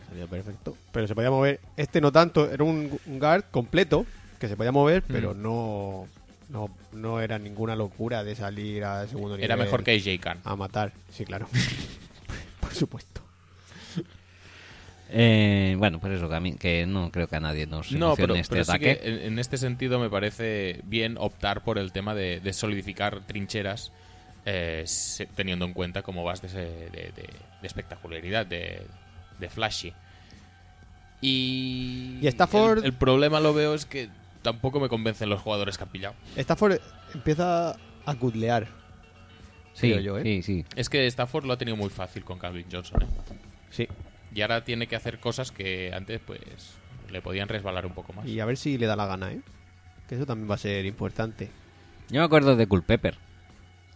Sería 0.10 0.28
perfecto. 0.28 0.78
Pero 0.92 1.08
se 1.08 1.16
podía 1.16 1.32
mover. 1.32 1.60
Este 1.76 2.00
no 2.02 2.12
tanto, 2.12 2.50
era 2.52 2.64
un, 2.64 3.00
guard 3.06 3.46
completo 3.52 4.06
que 4.40 4.48
se 4.48 4.56
podía 4.56 4.72
mover, 4.72 5.02
pero 5.08 5.34
Mm. 5.34 5.42
no, 5.42 6.08
no 6.50 6.70
no 6.94 7.20
era 7.22 7.40
ninguna 7.40 7.76
locura 7.76 8.24
de 8.24 8.36
salir 8.36 8.84
al 8.84 9.08
segundo 9.10 9.36
nivel. 9.36 9.46
Era 9.46 9.58
mejor 9.58 9.84
que 9.84 9.92
AJ 9.96 10.20
Khan. 10.22 10.40
A 10.44 10.56
matar, 10.56 10.92
sí, 11.12 11.26
claro. 11.26 11.48
Por 12.62 12.74
supuesto. 12.74 13.22
Eh, 15.10 15.76
bueno, 15.78 16.00
pues 16.00 16.14
eso, 16.14 16.28
que, 16.28 16.36
a 16.36 16.40
mí- 16.42 16.56
que 16.58 16.86
no 16.86 17.12
creo 17.12 17.28
que 17.28 17.38
a 17.38 17.40
nadie 17.40 17.66
nos 17.66 17.92
No, 17.94 18.08
emocione 18.08 18.28
pero, 18.28 18.36
este 18.36 18.54
pero 18.56 18.66
sí 18.66 18.72
ataque. 18.72 18.98
que 19.00 19.08
en, 19.10 19.20
en 19.34 19.40
este 19.40 19.58
sentido 19.58 20.00
me 20.00 20.10
parece 20.10 20.82
bien 20.84 21.16
optar 21.18 21.64
por 21.64 21.78
el 21.78 21.94
tema 21.94 22.14
de, 22.14 22.42
de 22.42 22.54
solidificar 22.54 23.22
trincheras 23.26 23.94
eh, 24.50 24.84
se- 24.86 25.26
teniendo 25.26 25.66
en 25.66 25.74
cuenta 25.74 26.04
cómo 26.04 26.24
vas 26.24 26.42
de, 26.42 26.48
ese- 26.48 26.58
de- 26.90 27.12
de- 27.16 27.30
de 27.62 27.68
espectacularidad, 27.68 28.46
de, 28.46 28.82
de 29.40 29.50
flashy. 29.50 29.94
Y, 31.22 32.20
Y 32.22 32.28
Stafford- 32.28 32.80
El, 32.80 32.86
el 32.86 32.94
problema 32.94 33.40
lo 33.40 33.54
veo 33.54 33.74
es 33.74 33.86
que 33.86 34.10
tampoco 34.44 34.80
me 34.80 34.88
convencen 34.90 35.30
los 35.30 35.42
jugadores 35.42 35.78
que 35.78 35.84
han 35.84 35.90
pillado. 35.90 36.16
Stafford 36.36 36.78
empieza 37.14 37.76
a 38.06 38.16
cutlear. 38.16 38.68
Sí, 39.74 39.90
creo 39.92 40.00
yo, 40.00 40.18
¿eh? 40.18 40.24
sí, 40.24 40.42
sí. 40.44 40.66
Es 40.76 40.90
que 40.90 41.06
Stafford 41.08 41.46
lo 41.46 41.54
ha 41.54 41.58
tenido 41.58 41.76
muy 41.78 41.90
fácil 41.90 42.24
con 42.24 42.40
Calvin 42.40 42.66
Johnson. 42.72 43.04
¿eh? 43.04 43.08
Sí. 43.70 43.88
Y 44.34 44.42
ahora 44.42 44.64
tiene 44.64 44.88
que 44.88 44.96
hacer 44.96 45.20
cosas 45.20 45.52
que 45.52 45.92
antes 45.94 46.20
pues 46.26 46.40
le 47.12 47.22
podían 47.22 47.48
resbalar 47.48 47.86
un 47.86 47.94
poco 47.94 48.14
más. 48.14 48.26
Y 48.28 48.40
a 48.40 48.46
ver 48.46 48.58
si 48.58 48.78
le 48.78 48.86
da 48.86 48.96
la 48.96 49.06
gana, 49.08 49.32
¿eh? 49.32 49.42
Que 50.08 50.16
eso 50.16 50.26
también 50.26 50.50
va 50.50 50.56
a 50.56 50.60
ser 50.60 50.86
importante. 50.86 51.50
Yo 52.10 52.22
me 52.22 52.26
acuerdo 52.26 52.56
de 52.56 52.66
Culpepper. 52.68 53.18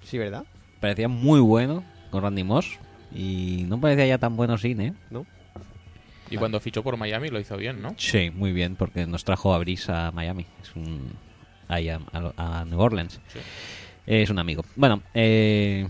Sí, 0.03 0.17
¿verdad? 0.17 0.45
Parecía 0.79 1.07
muy 1.07 1.39
bueno 1.39 1.83
con 2.09 2.23
Randy 2.23 2.43
Moss 2.43 2.77
y 3.13 3.65
no 3.67 3.79
parecía 3.79 4.05
ya 4.07 4.17
tan 4.17 4.35
bueno 4.35 4.57
sin, 4.57 4.81
¿eh? 4.81 4.93
¿No? 5.09 5.25
Y 6.29 6.37
cuando 6.37 6.59
fichó 6.61 6.81
por 6.81 6.95
Miami 6.97 7.27
lo 7.29 7.39
hizo 7.39 7.57
bien, 7.57 7.81
¿no? 7.81 7.93
Sí, 7.97 8.31
muy 8.33 8.53
bien, 8.53 8.75
porque 8.77 9.05
nos 9.05 9.25
trajo 9.25 9.53
a 9.53 9.57
Brice 9.59 9.91
a 9.91 10.11
Miami. 10.11 10.45
Es 10.63 10.73
un... 10.75 11.11
ahí 11.67 11.89
a, 11.89 11.99
a- 12.13 12.61
a 12.61 12.65
New 12.65 12.79
Orleans. 12.79 13.19
Sí. 13.27 13.39
Es 14.07 14.29
un 14.29 14.39
amigo. 14.39 14.63
Bueno, 14.77 15.01
eh, 15.13 15.87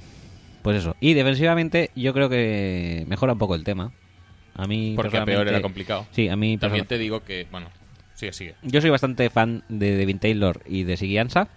pues 0.64 0.78
eso. 0.78 0.96
Y 1.00 1.14
defensivamente 1.14 1.92
yo 1.96 2.12
creo 2.14 2.28
que 2.28 3.06
mejora 3.08 3.34
un 3.34 3.40
poco 3.40 3.54
el 3.54 3.64
tema. 3.64 3.92
A 4.56 4.66
mí 4.68 4.94
Porque 4.96 5.18
a 5.18 5.26
peor 5.26 5.48
era 5.48 5.62
complicado. 5.62 6.08
Sí, 6.12 6.28
a 6.28 6.36
mí 6.36 6.58
También 6.58 6.86
te 6.88 6.98
digo 6.98 7.24
que, 7.24 7.46
bueno, 7.52 7.68
sigue, 8.16 8.34
sigue. 8.34 8.56
Yo 8.64 8.82
soy 8.82 8.90
bastante 8.90 9.30
fan 9.30 9.64
de 9.70 9.96
Devin 9.96 10.18
Taylor 10.20 10.62
y 10.66 10.84
de 10.84 10.98
Siguianza. 10.98 11.50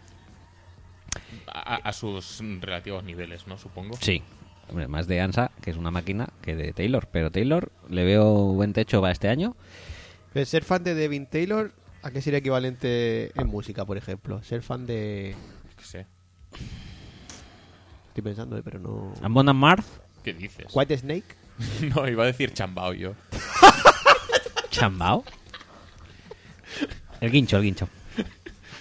A, 1.47 1.77
a 1.77 1.93
sus 1.93 2.41
relativos 2.61 3.05
niveles, 3.05 3.47
¿no? 3.47 3.59
Supongo. 3.59 3.97
Sí. 4.01 4.23
Hombre, 4.69 4.89
más 4.89 5.07
de 5.07 5.21
Ansa, 5.21 5.51
que 5.63 5.71
es 5.71 5.77
una 5.77 5.91
máquina, 5.91 6.31
que 6.43 6.57
de 6.57 6.73
Taylor. 6.73 7.07
Pero 7.13 7.31
Taylor 7.31 7.71
le 7.89 8.05
veo 8.05 8.53
buen 8.55 8.73
techo 8.73 9.01
para 9.01 9.13
este 9.13 9.29
año. 9.29 9.57
Pero 10.33 10.47
ser 10.47 10.65
fan 10.65 10.83
de 10.83 10.95
Devin 10.95 11.27
Taylor, 11.27 11.73
¿a 12.03 12.11
qué 12.11 12.21
sería 12.21 12.39
equivalente 12.39 13.31
en 13.39 13.47
música, 13.47 13.85
por 13.85 13.97
ejemplo? 13.97 14.43
Ser 14.43 14.63
fan 14.63 14.87
de... 14.87 15.37
¿Qué 15.77 15.85
sé? 15.85 16.07
Estoy 18.09 18.23
pensando, 18.23 18.57
¿eh? 18.57 18.63
pero 18.65 18.79
no... 18.79 19.13
Amon 19.23 19.49
Amarth, 19.49 19.87
¿Qué 20.25 20.33
dices? 20.33 20.67
White 20.73 20.97
Snake. 20.97 21.37
no, 21.95 22.09
iba 22.09 22.25
a 22.25 22.27
decir 22.27 22.53
chambao 22.53 22.95
yo. 22.95 23.15
Chambao. 24.71 25.23
El 27.21 27.31
guincho, 27.31 27.59
el 27.59 27.63
guincho. 27.63 27.89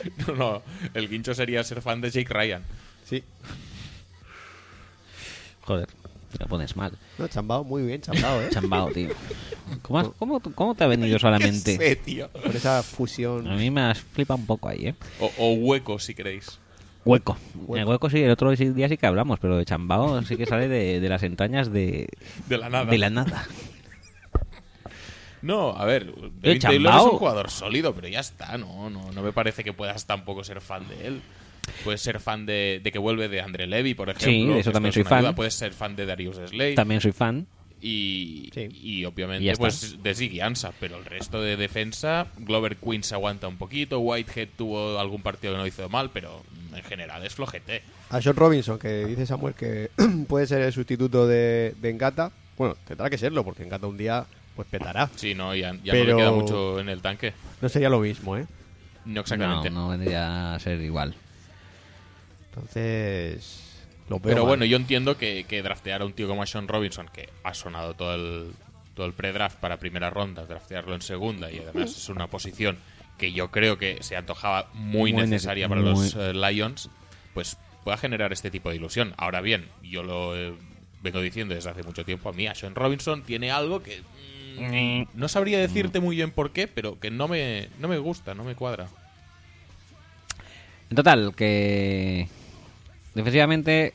No, 0.28 0.36
no, 0.36 0.62
el 0.94 1.08
guincho 1.10 1.34
sería 1.34 1.64
ser 1.64 1.82
fan 1.82 2.02
de 2.02 2.10
Jake 2.12 2.34
Ryan. 2.34 2.64
Sí. 3.06 3.24
Joder, 5.62 5.88
te 6.38 6.46
pones 6.46 6.76
mal. 6.76 6.92
No, 7.18 7.28
chambao, 7.28 7.64
muy 7.64 7.84
bien, 7.84 8.02
chambao, 8.02 8.42
¿eh? 8.42 8.50
Chambao, 8.52 8.92
tío. 8.92 9.10
¿Cómo, 9.82 10.00
has- 10.00 10.10
cómo, 10.20 10.40
cómo 10.42 10.76
te 10.76 10.84
ha 10.84 10.88
venido 10.88 11.18
solamente? 11.20 11.78
¿Qué 11.80 11.90
sé, 11.90 11.96
tío? 11.96 12.28
Por 12.30 12.56
esa 12.56 12.84
fusión. 12.84 13.48
A 13.48 13.56
mí 13.56 13.72
me 13.72 13.82
has 13.82 14.00
flipado 14.02 14.40
un 14.40 14.46
poco 14.46 14.70
ahí, 14.70 14.88
¿eh? 14.88 14.96
O, 15.20 15.32
o 15.38 15.54
hueco, 15.54 16.00
si 16.00 16.14
queréis. 16.14 16.60
Hueco. 17.06 17.38
Hueco. 17.56 17.78
El 17.78 17.86
hueco 17.86 18.10
sí, 18.10 18.22
el 18.22 18.32
otro 18.32 18.56
sí- 18.56 18.70
día 18.70 18.88
sí 18.90 18.98
que 18.98 19.06
hablamos, 19.06 19.40
pero 19.40 19.58
de 19.58 19.66
chambao 19.66 20.22
sí 20.24 20.38
que 20.38 20.46
sale 20.46 20.68
de, 20.68 21.00
de 21.00 21.10
las 21.10 21.24
entrañas 21.24 21.72
de, 21.72 22.08
De 22.48 22.58
la 22.58 22.70
nada. 22.70 22.86
de 22.92 22.98
la 22.98 23.10
nada. 23.10 23.46
No, 25.44 25.72
a 25.78 25.86
ver, 25.86 26.14
Devin 26.42 26.60
Chambao. 26.60 26.72
Taylor 26.84 26.96
es 26.96 27.14
un 27.14 27.20
jugador 27.20 27.50
sólido, 27.52 27.94
pero 27.94 28.08
ya 28.08 28.22
está, 28.22 28.58
no, 28.58 28.90
no, 28.90 29.12
no 29.12 29.22
me 29.22 29.32
parece 29.32 29.64
que 29.64 29.74
puedas 29.74 30.06
tampoco 30.08 30.44
ser 30.44 30.62
fan 30.62 30.88
de 30.88 31.08
él. 31.08 31.22
Puedes 31.84 32.02
ser 32.02 32.20
fan 32.20 32.46
de, 32.46 32.82
de 32.84 32.92
que 32.92 33.00
vuelve 33.00 33.30
de 33.30 33.40
Andre 33.42 33.68
Levy, 33.68 33.94
por 33.94 34.10
ejemplo. 34.10 34.28
Sí, 34.32 34.48
de 34.48 34.60
eso 34.60 34.72
también 34.72 34.92
soy 34.94 35.04
fan. 35.04 35.20
ayuda. 35.20 35.36
Puedes 35.36 35.54
ser 35.54 35.74
fan 35.74 35.96
de 35.96 36.06
Darius 36.06 36.38
Slade. 36.50 36.74
También 36.76 37.00
soy 37.00 37.12
fan. 37.14 37.46
Y, 37.82 38.50
Sí. 38.54 38.70
y 38.72 39.04
obviamente 39.06 39.44
Y 39.44 39.54
pues 39.56 40.02
de 40.02 40.16
Ziggy 40.16 40.40
Ansah, 40.40 40.72
pero 40.80 40.98
el 40.98 41.04
resto 41.06 41.42
de 41.42 41.58
defensa, 41.58 42.28
Glover 42.38 42.78
Queen 42.78 43.04
se 43.04 43.14
aguanta 43.16 43.48
un 43.50 43.58
poquito, 43.58 44.00
Whitehead 44.00 44.48
tuvo 44.58 44.98
algún 45.00 45.22
partido 45.22 45.54
que 45.54 45.60
no 45.60 45.68
hizo 45.68 45.90
mal, 45.90 46.10
pero 46.12 46.42
en 46.74 46.84
general 46.84 47.26
es 47.26 47.36
flojete. 47.36 47.82
A 48.10 48.22
Sean 48.22 48.38
Robinson, 48.38 48.80
que 48.80 49.06
dice 49.06 49.26
Samuel 49.26 49.54
que 49.54 49.90
puede 50.30 50.48
ser 50.48 50.62
el 50.62 50.72
sustituto 50.72 51.28
de, 51.28 51.76
de 51.82 51.90
Engata. 51.90 52.32
Bueno, 52.58 52.78
tendrá 52.88 53.10
que 53.10 53.18
serlo, 53.18 53.44
porque 53.44 53.64
Engata 53.64 53.86
un 53.88 53.98
día 53.98 54.26
pues 54.56 54.68
petará. 54.68 55.10
Sí, 55.16 55.34
no, 55.36 55.56
ya, 55.56 55.74
ya 55.84 55.92
Pero- 55.94 56.12
no 56.14 56.18
le 56.18 56.24
queda 56.24 56.32
mucho 56.32 56.80
en 56.80 56.90
el 56.90 57.02
tanque. 57.02 57.34
No 57.62 57.70
sería 57.70 57.90
lo 57.90 58.00
mismo, 58.00 58.38
¿eh? 58.38 58.46
No 59.06 59.22
exactamente. 59.22 59.70
No, 59.70 59.82
no 59.84 59.90
vendría 59.90 60.56
a 60.56 60.60
ser 60.60 60.80
igual. 60.82 61.16
Entonces... 62.50 63.60
Lo 64.10 64.20
Pero 64.20 64.38
mal. 64.40 64.48
bueno, 64.48 64.66
yo 64.66 64.76
entiendo 64.78 65.18
que, 65.18 65.46
que 65.48 65.62
draftear 65.64 66.02
a 66.02 66.06
un 66.06 66.14
tío 66.14 66.28
como 66.28 66.46
Sean 66.46 66.68
Robinson, 66.68 67.10
que 67.14 67.30
ha 67.44 67.54
sonado 67.54 67.94
todo 67.94 68.16
el, 68.16 68.52
todo 68.96 69.06
el 69.06 69.14
pre-draft 69.14 69.58
para 69.60 69.78
primera 69.78 70.10
ronda, 70.10 70.46
draftearlo 70.46 70.94
en 70.94 71.02
segunda 71.02 71.50
y 71.50 71.60
además 71.60 71.92
es 71.96 72.10
una 72.10 72.28
posición 72.28 72.78
que 73.18 73.32
yo 73.32 73.50
creo 73.50 73.78
que 73.78 74.04
se 74.04 74.18
antojaba 74.18 74.68
muy, 74.74 75.14
Muy 75.14 75.22
necesaria 75.28 75.68
nece- 75.68 75.70
para 75.70 75.82
muy- 75.82 75.90
los 75.92 76.16
eh, 76.16 76.34
Lions, 76.34 76.90
pues 77.34 77.58
pueda 77.86 77.96
generar 77.98 78.34
este 78.34 78.52
tipo 78.52 78.70
de 78.70 78.76
ilusión. 78.76 79.14
Ahora 79.18 79.40
bien, 79.40 79.70
yo 79.82 80.04
lo 80.04 80.36
eh, 80.36 80.54
vengo 81.02 81.22
diciendo 81.22 81.56
desde 81.56 81.70
hace 81.70 81.84
mucho 81.84 82.04
tiempo, 82.04 82.28
a 82.30 82.34
mí 82.34 82.46
a 82.48 82.56
Sean 82.56 82.76
Robinson 82.76 83.24
tiene 83.24 83.52
algo 83.52 83.82
que 83.82 84.02
mm, 84.02 84.33
no 85.14 85.28
sabría 85.28 85.60
decirte 85.60 86.00
muy 86.00 86.16
bien 86.16 86.32
por 86.32 86.52
qué, 86.52 86.68
pero 86.68 87.00
que 87.00 87.12
no 87.12 87.28
me, 87.28 87.70
no 87.80 87.88
me 87.88 87.98
gusta, 87.98 88.34
no 88.36 88.44
me 88.44 88.56
cuadra. 88.56 88.88
En 90.90 90.96
total, 90.96 91.34
que 91.36 92.28
defensivamente... 93.16 93.94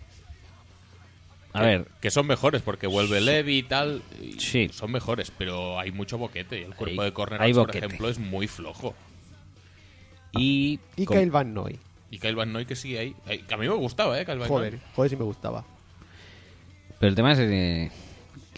A 1.52 1.60
Que- 1.60 1.66
ver, 1.66 1.88
Que 2.00 2.10
son 2.10 2.26
mejores 2.26 2.62
porque 2.62 2.86
vuelve 2.86 3.20
Levy 3.20 3.58
y 3.58 3.62
tal. 3.62 4.02
y 4.20 4.38
Sí. 4.38 4.68
Son 4.72 4.90
mejores, 4.92 5.32
pero 5.36 5.78
hay 5.78 5.90
mucho 5.92 6.18
boquete. 6.18 6.60
y 6.60 6.64
El 6.64 6.74
cuerpo 6.74 7.00
Hay- 7.02 7.08
de 7.08 7.12
corner, 7.14 7.40
hay 7.42 7.52
por 7.54 7.66
boquete. 7.66 7.86
ejemplo, 7.86 8.08
es 8.08 8.18
muy 8.18 8.46
flojo. 8.48 8.94
y... 10.32 10.78
Y 10.96 11.04
com- 11.06 11.16
Kyle 11.16 11.30
Van 11.30 11.54
Noy. 11.54 11.78
Y 12.10 12.18
Kyle 12.18 12.34
Van 12.34 12.52
Noy 12.52 12.66
que 12.66 12.76
sigue 12.76 12.98
ahí. 12.98 13.16
Que 13.46 13.54
a 13.54 13.56
mí 13.56 13.66
me 13.68 13.74
gustaba, 13.74 14.20
¿eh? 14.20 14.24
Kyle 14.26 14.38
Van 14.38 14.48
Joder, 14.48 14.72
Noy. 14.74 14.82
joder 14.94 15.10
si 15.10 15.16
me 15.16 15.24
gustaba. 15.24 15.64
Pero 17.00 17.08
el 17.10 17.14
tema 17.14 17.32
es 17.32 17.38
eh, 17.38 17.90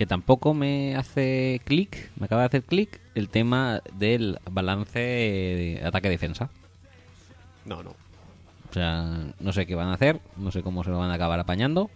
que 0.00 0.06
tampoco 0.06 0.54
me 0.54 0.96
hace 0.96 1.60
clic, 1.62 2.10
me 2.16 2.24
acaba 2.24 2.40
de 2.40 2.46
hacer 2.46 2.62
clic 2.62 2.98
el 3.14 3.28
tema 3.28 3.82
del 3.92 4.38
balance 4.50 4.98
de 4.98 5.82
ataque-defensa. 5.84 6.48
No, 7.66 7.82
no. 7.82 7.90
O 7.90 8.72
sea, 8.72 9.04
no 9.38 9.52
sé 9.52 9.66
qué 9.66 9.74
van 9.74 9.88
a 9.88 9.92
hacer, 9.92 10.18
no 10.38 10.52
sé 10.52 10.62
cómo 10.62 10.84
se 10.84 10.90
lo 10.90 10.98
van 10.98 11.10
a 11.10 11.14
acabar 11.16 11.38
apañando. 11.38 11.90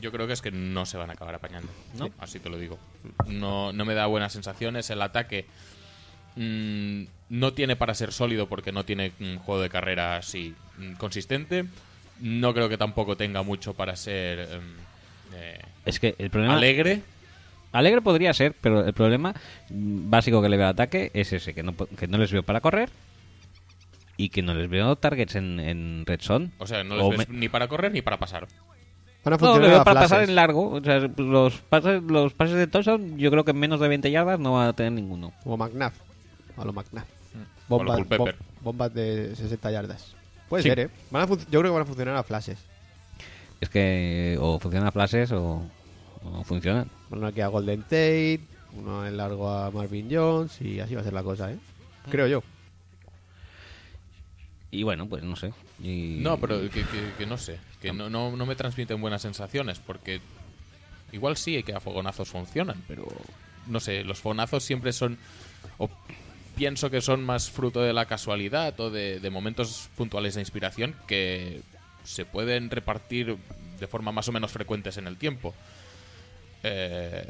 Yo 0.00 0.10
creo 0.10 0.26
que 0.26 0.32
es 0.32 0.42
que 0.42 0.50
no 0.50 0.86
se 0.86 0.96
van 0.96 1.08
a 1.08 1.12
acabar 1.12 1.36
apañando. 1.36 1.70
¿No? 1.96 2.10
Así 2.18 2.40
te 2.40 2.50
lo 2.50 2.58
digo. 2.58 2.80
No, 3.28 3.72
no 3.72 3.84
me 3.84 3.94
da 3.94 4.06
buenas 4.06 4.32
sensaciones. 4.32 4.90
El 4.90 5.00
ataque 5.00 5.46
mm, 6.34 7.04
no 7.28 7.52
tiene 7.52 7.76
para 7.76 7.94
ser 7.94 8.12
sólido 8.12 8.48
porque 8.48 8.72
no 8.72 8.84
tiene 8.84 9.12
un 9.20 9.38
juego 9.38 9.60
de 9.60 9.70
carrera 9.70 10.16
así 10.16 10.52
mm, 10.78 10.94
consistente. 10.94 11.64
No 12.18 12.52
creo 12.52 12.68
que 12.68 12.76
tampoco 12.76 13.16
tenga 13.16 13.44
mucho 13.44 13.74
para 13.74 13.94
ser 13.94 14.40
em, 14.40 14.74
eh, 15.32 15.60
Es 15.84 16.00
que 16.00 16.16
el 16.18 16.28
problema... 16.30 16.56
alegre. 16.56 17.02
Alegre 17.78 18.00
podría 18.02 18.32
ser, 18.34 18.54
pero 18.60 18.84
el 18.84 18.92
problema 18.94 19.34
básico 19.70 20.40
que 20.42 20.48
le 20.48 20.56
veo 20.56 20.66
al 20.66 20.72
ataque 20.72 21.10
es 21.14 21.32
ese, 21.32 21.54
que 21.54 21.62
no, 21.62 21.72
po- 21.72 21.86
que 21.86 22.06
no 22.06 22.18
les 22.18 22.32
veo 22.32 22.42
para 22.42 22.60
correr 22.60 22.88
y 24.16 24.30
que 24.30 24.42
no 24.42 24.54
les 24.54 24.68
veo 24.70 24.96
targets 24.96 25.34
en, 25.36 25.60
en 25.60 26.04
Red 26.06 26.20
Zone. 26.20 26.50
O 26.58 26.66
sea, 26.66 26.82
no 26.84 26.96
les 26.96 27.04
O 27.04 27.10
ves 27.10 27.28
me- 27.28 27.38
ni 27.38 27.48
para 27.48 27.68
correr 27.68 27.92
ni 27.92 28.02
para 28.02 28.18
pasar. 28.18 28.46
Van 29.24 29.34
a 29.34 29.36
No, 29.36 29.38
funcionar 29.40 29.62
le 29.62 29.74
veo 29.74 29.84
para 29.84 30.00
pasar 30.00 30.22
en 30.22 30.34
largo. 30.36 30.70
O 30.70 30.80
sea, 30.82 31.00
los 31.16 31.54
pases, 31.62 32.02
los 32.02 32.32
pases 32.32 32.54
de 32.56 32.66
touchdown, 32.68 33.18
yo 33.18 33.30
creo 33.30 33.44
que 33.44 33.50
en 33.50 33.58
menos 33.58 33.80
de 33.80 33.88
20 33.88 34.10
yardas 34.10 34.38
no 34.38 34.52
va 34.52 34.68
a 34.68 34.72
tener 34.72 34.92
ninguno. 34.92 35.32
Como 35.42 35.56
McNabb. 35.56 35.92
A 36.56 36.64
lo 36.64 36.72
McNabb. 36.72 37.04
Mm. 37.34 37.72
O 37.72 37.80
a 37.80 37.84
lo 37.84 37.92
Bombas, 37.92 38.18
bom- 38.18 38.34
bombas 38.62 38.94
de 38.94 39.34
60 39.34 39.70
yardas. 39.72 40.14
Puede 40.48 40.62
Sí. 40.62 40.68
ser, 40.68 40.78
¿eh? 40.78 40.88
Van 41.10 41.24
a 41.24 41.26
yo 41.26 41.36
creo 41.60 41.62
que 41.64 41.68
van 41.70 41.82
a 41.82 41.86
funcionar 41.86 42.14
a 42.16 42.22
flashes. 42.22 42.58
Es 43.60 43.68
que 43.68 44.38
o 44.40 44.60
funcionan 44.60 44.86
a 44.88 44.92
flashes 44.92 45.32
o 45.32 45.62
no 46.30 46.44
funcionan. 46.44 46.88
Uno 47.10 47.26
aquí 47.26 47.40
a 47.40 47.48
Golden 47.48 47.82
Tate, 47.82 48.40
uno 48.74 49.06
en 49.06 49.16
largo 49.16 49.48
a 49.50 49.70
Marvin 49.70 50.08
Jones 50.10 50.60
y 50.60 50.80
así 50.80 50.94
va 50.94 51.00
a 51.00 51.04
ser 51.04 51.12
la 51.12 51.22
cosa, 51.22 51.52
¿eh? 51.52 51.58
Creo 52.10 52.26
yo. 52.26 52.42
Y 54.70 54.82
bueno, 54.82 55.06
pues 55.08 55.22
no 55.22 55.36
sé. 55.36 55.52
Y- 55.82 56.18
No, 56.20 56.38
pero 56.38 56.60
que, 56.62 56.82
que- 56.82 57.12
que 57.16 57.26
no 57.26 57.38
sé. 57.38 57.58
Que 57.80 57.92
no, 57.92 58.10
no, 58.10 58.36
no 58.36 58.46
me 58.46 58.56
transmiten 58.56 59.00
buenas 59.00 59.22
sensaciones. 59.22 59.78
Porque 59.78 60.20
igual 61.12 61.36
sí 61.36 61.62
que 61.62 61.74
a 61.74 61.80
fogonazos 61.80 62.28
funcionan, 62.28 62.82
pero 62.88 63.06
no 63.66 63.80
sé. 63.80 64.04
Los 64.04 64.20
fogonazos 64.20 64.64
siempre 64.64 64.92
son. 64.92 65.18
O 65.78 65.88
pienso 66.56 66.90
que 66.90 67.00
son 67.00 67.24
más 67.24 67.50
fruto 67.50 67.80
de 67.82 67.92
la 67.92 68.06
casualidad 68.06 68.78
o 68.80 68.90
de, 68.90 69.20
de 69.20 69.30
momentos 69.30 69.88
puntuales 69.96 70.34
de 70.34 70.40
inspiración 70.40 70.94
que 71.06 71.60
se 72.04 72.24
pueden 72.24 72.70
repartir 72.70 73.36
de 73.78 73.86
forma 73.86 74.10
más 74.12 74.28
o 74.28 74.32
menos 74.32 74.52
frecuentes 74.52 74.96
en 74.96 75.06
el 75.06 75.16
tiempo. 75.16 75.54
Eh, 76.68 77.24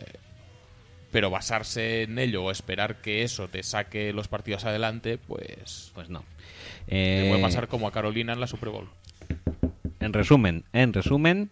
pero 1.12 1.31
basarse 1.31 2.02
en 2.02 2.18
ello 2.18 2.44
o 2.44 2.50
esperar 2.50 3.00
que 3.00 3.23
eso 3.23 3.48
te 3.48 3.62
saque 3.62 4.12
los 4.12 4.28
partidos 4.28 4.65
adelante, 4.65 5.18
pues. 5.18 5.92
Pues 5.94 6.08
no. 6.10 6.24
Te 6.86 7.24
Eh, 7.24 7.28
puede 7.28 7.42
pasar 7.42 7.68
como 7.68 7.89
a 7.89 7.92
Carolina 7.92 8.32
en 8.32 8.40
la 8.40 8.47
Super 8.47 8.70
Bowl. 8.70 8.89
En 10.00 10.12
resumen, 10.12 10.65
en 10.73 10.92
resumen, 10.92 11.50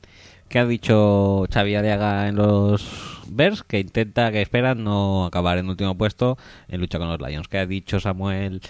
¿qué 0.49 0.59
ha 0.59 0.67
dicho 0.67 1.47
Xavi 1.53 1.75
Aliaga 1.77 2.29
en 2.29 2.37
los 2.37 3.23
Bears? 3.27 3.63
Que 3.63 3.81
intenta, 3.81 4.31
que 4.33 4.43
espera 4.43 4.75
no 4.75 5.25
acabar 5.27 5.59
en 5.59 5.69
último 5.69 5.97
puesto 5.97 6.37
en 6.69 6.81
lucha 6.81 6.99
con 6.99 7.09
los 7.09 7.21
Lions. 7.21 7.49
¿Qué 7.49 7.59
ha 7.59 7.67
dicho 7.67 8.01
Samuel 8.01 8.61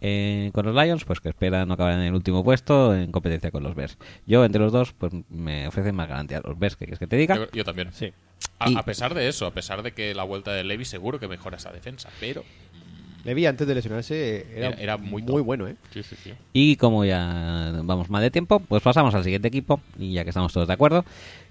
eh, 0.00 0.50
con 0.52 0.66
los 0.66 0.74
Lions? 0.74 1.04
Pues 1.04 1.20
que 1.20 1.28
espera 1.28 1.64
no 1.66 1.74
acabar 1.74 1.92
en 1.94 2.00
el 2.00 2.14
último 2.14 2.42
puesto 2.44 2.94
en 2.94 3.12
competencia 3.12 3.50
con 3.50 3.62
los 3.62 3.74
Bears. 3.74 3.96
Yo, 4.26 4.44
entre 4.44 4.60
los 4.60 4.72
dos, 4.72 4.92
pues 4.92 5.12
me 5.28 5.66
ofrecen 5.68 5.94
más 5.94 6.08
garantía 6.08 6.40
los 6.44 6.58
Bears. 6.58 6.76
¿Qué 6.76 6.84
quieres 6.86 6.98
que 6.98 7.06
te 7.06 7.16
diga? 7.16 7.36
Yo, 7.36 7.50
yo 7.52 7.64
también. 7.64 7.92
Sí. 7.92 8.12
A, 8.58 8.70
Y- 8.70 8.76
a 8.76 8.82
pesar 8.82 9.14
de 9.14 9.28
eso, 9.28 9.46
a 9.46 9.50
pesar 9.52 9.82
de 9.82 9.92
que 9.92 10.14
la 10.14 10.22
vuelta 10.24 10.52
de 10.52 10.64
Levi 10.64 10.84
seguro 10.84 11.18
que 11.20 11.28
mejora 11.28 11.56
esa 11.58 11.70
defensa, 11.72 12.08
pero 12.20 12.42
Levi 13.24 13.44
antes 13.44 13.66
de 13.66 13.74
lesionarse 13.74 14.46
era, 14.56 14.68
Era- 14.68 14.80
era 14.80 14.96
muy 14.96 15.20
bueno, 15.42 15.68
¿eh? 15.68 15.76
sí, 15.92 16.02
sí, 16.02 16.16
sí. 16.22 16.32
Y 16.54 16.76
como 16.76 17.04
ya 17.04 17.70
vamos 17.84 18.08
mal 18.08 18.22
de 18.22 18.30
tiempo, 18.30 18.60
pues 18.60 18.82
pasamos 18.82 19.14
al 19.14 19.24
siguiente 19.24 19.48
equipo. 19.48 19.80
Y 19.98 20.14
ya 20.14 20.24
que 20.24 20.30
estamos 20.30 20.52
todos 20.54 20.66
de 20.68 20.72
acuerdo, 20.72 21.04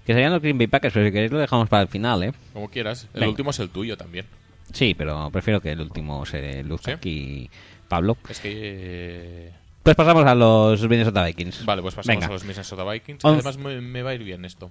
que 0.04 0.12
serían 0.12 0.32
los 0.32 0.42
Green 0.42 0.58
Bay 0.58 0.66
Packers. 0.66 0.92
Pero 0.92 1.06
si 1.06 1.12
queréis 1.12 1.30
lo 1.30 1.38
dejamos 1.38 1.68
para 1.68 1.82
el 1.82 1.88
final, 1.88 2.24
¿eh? 2.24 2.32
Como 2.52 2.68
quieras. 2.70 3.04
El 3.14 3.20
Venga. 3.20 3.28
último 3.30 3.50
es 3.50 3.58
el 3.60 3.70
tuyo 3.70 3.96
también. 3.96 4.26
Sí, 4.72 4.94
pero 4.98 5.30
prefiero 5.30 5.60
que 5.60 5.70
el 5.70 5.80
último 5.80 6.26
se 6.26 6.64
luzca 6.64 6.90
¿Sí? 6.92 6.96
aquí 6.96 7.50
Pablo. 7.90 8.16
Es 8.30 8.40
que. 8.40 8.50
eh, 8.54 9.52
Pues 9.82 9.94
pasamos 9.96 10.24
a 10.24 10.34
los 10.34 10.80
Minnesota 10.88 11.24
Vikings. 11.26 11.66
Vale, 11.66 11.82
pues 11.82 11.94
pasamos 11.94 12.16
Venga. 12.16 12.26
a 12.28 12.30
los 12.32 12.44
Minnesota 12.44 12.84
Vikings. 12.90 13.22
Once. 13.24 13.46
Además, 13.46 13.58
me, 13.58 13.80
me 13.82 14.02
va 14.02 14.10
a 14.10 14.14
ir 14.14 14.24
bien 14.24 14.46
esto. 14.46 14.70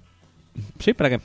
Sí, 0.80 0.94
¿para 0.94 1.12
qué? 1.12 1.20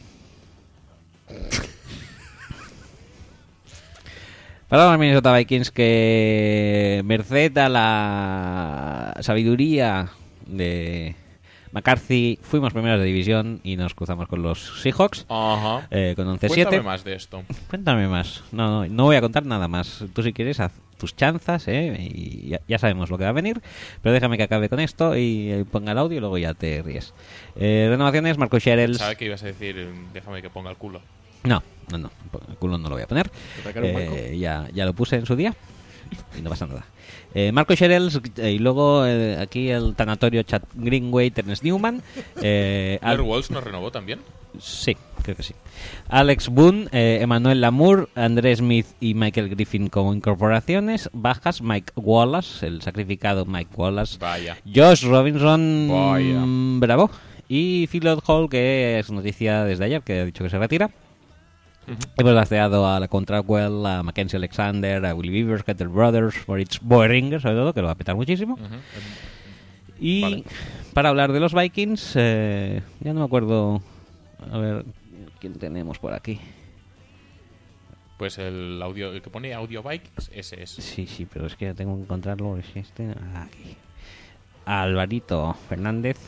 Para 4.68 4.90
los 4.90 4.98
Minnesota 4.98 5.32
Vikings 5.36 5.70
que 5.70 7.02
merced 7.04 7.56
a 7.58 7.68
la 7.68 9.16
sabiduría 9.20 10.08
de 10.46 11.14
McCarthy 11.74 12.38
fuimos 12.40 12.72
primeros 12.72 13.00
de 13.00 13.06
división 13.06 13.60
y 13.64 13.76
nos 13.76 13.94
cruzamos 13.94 14.28
con 14.28 14.42
los 14.42 14.80
Seahawks 14.80 15.26
Ajá. 15.28 15.88
eh, 15.90 16.14
con 16.14 16.28
11-7. 16.28 16.46
Cuéntame 16.48 16.82
más 16.82 17.02
de 17.02 17.14
esto. 17.16 17.42
Cuéntame 17.68 18.06
más. 18.06 18.44
No, 18.52 18.68
no, 18.84 18.88
no 18.88 19.04
voy 19.04 19.16
a 19.16 19.20
contar 19.20 19.44
nada 19.44 19.66
más. 19.66 20.04
Tú 20.14 20.22
si 20.22 20.32
quieres 20.32 20.60
haz 20.60 20.70
tus 20.98 21.16
chanzas, 21.16 21.66
¿eh? 21.66 21.96
Y 21.98 22.50
ya, 22.50 22.60
ya 22.68 22.78
sabemos 22.78 23.10
lo 23.10 23.18
que 23.18 23.24
va 23.24 23.30
a 23.30 23.32
venir. 23.32 23.60
Pero 24.02 24.12
déjame 24.12 24.36
que 24.36 24.44
acabe 24.44 24.68
con 24.68 24.78
esto 24.78 25.16
y 25.16 25.66
ponga 25.72 25.90
el 25.90 25.98
audio 25.98 26.18
y 26.18 26.20
luego 26.20 26.38
ya 26.38 26.54
te 26.54 26.80
ríes. 26.80 27.12
Eh, 27.56 27.88
renovaciones, 27.90 28.38
Marco 28.38 28.60
Sherels. 28.60 28.98
Sabes 28.98 29.18
que 29.18 29.24
ibas 29.24 29.42
a 29.42 29.46
decir, 29.46 29.88
déjame 30.12 30.42
que 30.42 30.50
ponga 30.50 30.70
el 30.70 30.76
culo. 30.76 31.00
No, 31.42 31.60
no, 31.90 31.98
no. 31.98 32.10
El 32.48 32.54
culo 32.54 32.78
no 32.78 32.88
lo 32.88 32.94
voy 32.94 33.02
a 33.02 33.08
poner. 33.08 33.32
Eh, 33.74 34.36
ya, 34.38 34.68
ya 34.72 34.84
lo 34.86 34.92
puse 34.92 35.16
en 35.16 35.26
su 35.26 35.34
día 35.34 35.56
y 36.38 36.42
no 36.42 36.50
pasa 36.50 36.66
nada. 36.66 36.84
Eh, 37.34 37.50
Marco 37.52 37.74
Sherels 37.74 38.20
eh, 38.36 38.52
y 38.52 38.58
luego 38.58 39.04
eh, 39.06 39.36
aquí 39.40 39.68
el 39.70 39.94
tanatorio 39.96 40.42
Chad 40.44 40.62
Greenway, 40.74 41.30
Terence 41.30 41.64
Newman. 41.64 42.02
Eh, 42.40 42.98
Al- 43.02 43.16
¿Blair 43.16 43.28
Walsh 43.30 43.50
nos 43.50 43.64
renovó 43.64 43.90
también? 43.90 44.20
Sí, 44.60 44.96
creo 45.22 45.34
que 45.36 45.42
sí. 45.42 45.52
Alex 46.08 46.48
Boone, 46.48 46.86
eh, 46.92 47.18
Emmanuel 47.20 47.60
Lamour, 47.60 48.08
André 48.14 48.54
Smith 48.54 48.86
y 49.00 49.14
Michael 49.14 49.48
Griffin 49.48 49.88
como 49.88 50.14
incorporaciones. 50.14 51.10
Bajas, 51.12 51.60
Mike 51.60 51.92
Wallace, 51.96 52.64
el 52.64 52.80
sacrificado 52.82 53.46
Mike 53.46 53.70
Wallace. 53.74 54.16
Vaya. 54.20 54.56
Josh 54.72 55.04
Robinson, 55.04 55.88
Vaya. 55.90 56.40
bravo. 56.78 57.10
Y 57.48 57.88
Philod 57.88 58.20
Hall, 58.26 58.48
que 58.48 59.00
es 59.00 59.10
noticia 59.10 59.64
desde 59.64 59.86
ayer, 59.86 60.02
que 60.02 60.20
ha 60.20 60.24
dicho 60.24 60.44
que 60.44 60.50
se 60.50 60.58
retira. 60.58 60.88
Hemos 62.16 62.32
laceado 62.34 62.86
a 62.86 62.98
la 63.00 63.08
Contractwell, 63.08 63.84
a 63.86 64.02
Mackenzie 64.02 64.36
Alexander, 64.36 65.04
a 65.04 65.14
Willie 65.14 65.42
Beavers, 65.42 65.64
Kettle 65.64 65.88
Brothers, 65.88 66.36
Moritz 66.46 66.80
Boeringer, 66.80 67.40
sobre 67.40 67.54
todo, 67.56 67.72
que 67.74 67.80
lo 67.80 67.86
va 67.86 67.92
a 67.92 67.96
petar 67.96 68.16
muchísimo. 68.16 68.54
Ujú. 68.54 68.76
Y 69.98 70.22
Vale. 70.22 70.44
para 70.92 71.08
hablar 71.10 71.32
de 71.32 71.40
los 71.40 71.54
Vikings, 71.54 72.12
eh, 72.16 72.82
ya 73.00 73.12
no 73.12 73.20
me 73.20 73.26
acuerdo. 73.26 73.82
A 74.50 74.58
ver, 74.58 74.84
¿quién 75.40 75.54
tenemos 75.54 75.98
por 75.98 76.12
aquí? 76.12 76.40
Pues 78.18 78.38
el 78.38 78.80
audio, 78.82 79.12
el 79.12 79.22
que 79.22 79.30
pone 79.30 79.52
Audio 79.54 79.82
Vikings, 79.82 80.30
ese 80.32 80.62
es. 80.62 80.70
Sí, 80.70 81.06
sí, 81.06 81.26
pero 81.26 81.46
es 81.46 81.56
que 81.56 81.74
tengo 81.74 81.96
que 81.96 82.02
encontrarlo. 82.02 82.56
Es 82.56 82.66
este, 82.74 83.10
aquí. 83.34 83.76
Alvarito 84.64 85.54
Fernández, 85.68 86.18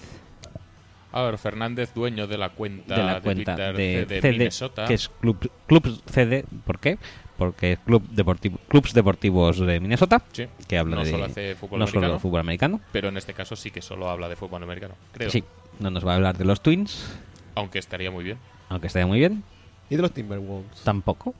A 1.16 1.22
ver, 1.22 1.38
Fernández, 1.38 1.94
dueño 1.94 2.26
de 2.26 2.36
la 2.36 2.50
cuenta 2.50 2.94
de 2.94 3.02
la 3.02 3.20
cuenta 3.22 3.54
Twitter 3.56 3.76
de, 3.76 4.06
CD 4.06 4.20
CD, 4.20 4.32
Minnesota. 4.38 4.84
que 4.86 4.94
es 4.94 5.08
Club, 5.08 5.50
Club 5.66 6.02
CD. 6.06 6.44
¿Por 6.66 6.78
qué? 6.78 6.98
Porque 7.38 7.72
es 7.72 7.78
Club 7.78 8.06
Deportivo, 8.10 8.58
Clubs 8.68 8.92
Deportivos 8.92 9.58
de 9.58 9.80
Minnesota, 9.80 10.22
Sí. 10.32 10.46
que 10.68 10.76
habla 10.76 10.96
no 10.96 11.04
de 11.04 11.10
solo 11.10 11.24
hace 11.24 11.54
fútbol 11.54 11.78
no 11.78 11.84
americano, 11.86 12.06
solo 12.08 12.18
fútbol 12.20 12.40
americano. 12.40 12.80
pero 12.92 13.08
en 13.08 13.16
este 13.16 13.32
caso 13.32 13.56
sí 13.56 13.70
que 13.70 13.80
solo 13.80 14.10
habla 14.10 14.28
de 14.28 14.36
fútbol 14.36 14.62
americano, 14.62 14.94
creo. 15.12 15.30
Sí, 15.30 15.42
no 15.80 15.90
nos 15.90 16.06
va 16.06 16.12
a 16.12 16.16
hablar 16.16 16.36
de 16.36 16.44
los 16.44 16.60
Twins, 16.62 17.18
Aunque 17.54 17.78
estaría 17.78 18.10
muy 18.10 18.22
bien. 18.24 18.38
aunque 18.68 18.86
estaría 18.88 19.06
muy 19.06 19.18
bien. 19.18 19.42
Y 19.88 19.96
de 19.96 20.02
los 20.02 20.12
Timberwolves. 20.12 20.82
Tampoco. 20.82 21.34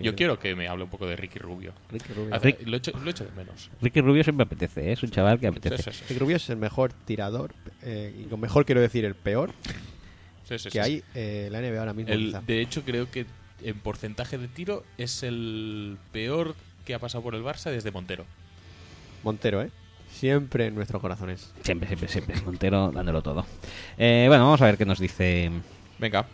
Yo 0.00 0.14
quiero 0.16 0.38
que 0.38 0.54
me 0.56 0.66
hable 0.68 0.84
un 0.84 0.90
poco 0.90 1.06
de 1.06 1.16
Ricky 1.16 1.38
Rubio. 1.38 1.72
Ricky 1.90 2.12
Rubio. 2.12 2.34
Hace- 2.34 2.58
lo, 2.64 2.76
echo, 2.76 2.92
lo 2.98 3.10
echo 3.10 3.24
de 3.24 3.30
menos. 3.32 3.70
Ricky 3.80 4.00
Rubio 4.00 4.24
siempre 4.24 4.44
apetece, 4.44 4.88
¿eh? 4.88 4.92
es 4.92 5.02
un 5.02 5.10
chaval 5.10 5.38
que 5.38 5.46
apetece. 5.46 5.76
Sí, 5.82 5.90
sí, 5.90 5.96
sí. 5.98 6.04
Ricky 6.08 6.18
Rubio 6.20 6.36
es 6.36 6.50
el 6.50 6.56
mejor 6.56 6.92
tirador, 6.92 7.54
eh, 7.82 8.14
y 8.18 8.24
con 8.24 8.40
mejor 8.40 8.64
quiero 8.66 8.80
decir 8.80 9.04
el 9.04 9.14
peor, 9.14 9.52
Sí, 10.48 10.58
sí, 10.58 10.64
que 10.64 10.70
sí, 10.70 10.78
hay 10.78 10.98
sí. 10.98 11.04
eh, 11.14 11.44
en 11.46 11.52
la 11.52 11.60
NBA 11.60 11.78
ahora 11.80 11.92
mismo. 11.94 12.12
El- 12.12 12.36
de 12.46 12.60
hecho, 12.60 12.82
creo 12.84 13.10
que 13.10 13.26
en 13.62 13.78
porcentaje 13.80 14.38
de 14.38 14.48
tiro 14.48 14.84
es 14.98 15.22
el 15.22 15.96
peor 16.12 16.54
que 16.84 16.94
ha 16.94 16.98
pasado 16.98 17.22
por 17.24 17.34
el 17.34 17.42
Barça 17.42 17.70
desde 17.70 17.90
Montero. 17.90 18.24
Montero, 19.24 19.62
¿eh? 19.62 19.70
Siempre 20.10 20.66
en 20.66 20.74
nuestros 20.76 21.00
corazones. 21.02 21.52
Siempre, 21.62 21.88
siempre, 21.88 22.08
siempre. 22.08 22.40
Montero 22.42 22.90
dándolo 22.92 23.22
todo. 23.22 23.44
Eh, 23.98 24.26
bueno, 24.28 24.44
vamos 24.44 24.62
a 24.62 24.66
ver 24.66 24.78
qué 24.78 24.84
nos 24.86 24.98
dice. 25.00 25.50
Venga. 25.98 26.26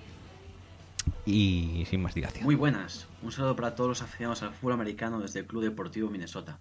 Y 1.26 1.84
sin 1.88 2.02
más 2.02 2.14
dilación. 2.14 2.44
Muy 2.44 2.54
buenas, 2.54 3.06
un 3.22 3.30
saludo 3.30 3.54
para 3.54 3.74
todos 3.74 3.88
los 3.88 4.02
aficionados 4.02 4.42
al 4.42 4.52
fútbol 4.52 4.72
americano 4.72 5.20
desde 5.20 5.40
el 5.40 5.46
Club 5.46 5.62
Deportivo 5.62 6.10
Minnesota. 6.10 6.58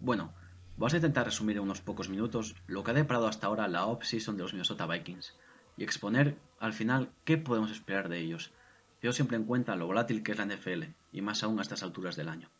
Bueno, 0.00 0.34
vamos 0.76 0.92
a 0.92 0.96
intentar 0.96 1.24
resumir 1.24 1.56
en 1.56 1.62
unos 1.62 1.80
pocos 1.80 2.08
minutos 2.08 2.56
lo 2.66 2.82
que 2.82 2.90
ha 2.90 2.94
deparado 2.94 3.28
hasta 3.28 3.46
ahora 3.46 3.68
la 3.68 3.86
off-season 3.86 4.36
de 4.36 4.42
los 4.42 4.52
Minnesota 4.52 4.86
Vikings 4.86 5.36
y 5.76 5.84
exponer 5.84 6.36
al 6.58 6.72
final 6.72 7.12
qué 7.24 7.38
podemos 7.38 7.70
esperar 7.70 8.08
de 8.08 8.18
ellos, 8.18 8.52
teniendo 8.98 9.14
siempre 9.14 9.36
en 9.36 9.44
cuenta 9.44 9.76
lo 9.76 9.86
volátil 9.86 10.24
que 10.24 10.32
es 10.32 10.38
la 10.38 10.46
NFL 10.46 10.84
y 11.12 11.22
más 11.22 11.44
aún 11.44 11.60
a 11.60 11.62
estas 11.62 11.84
alturas 11.84 12.16
del 12.16 12.28
año. 12.28 12.50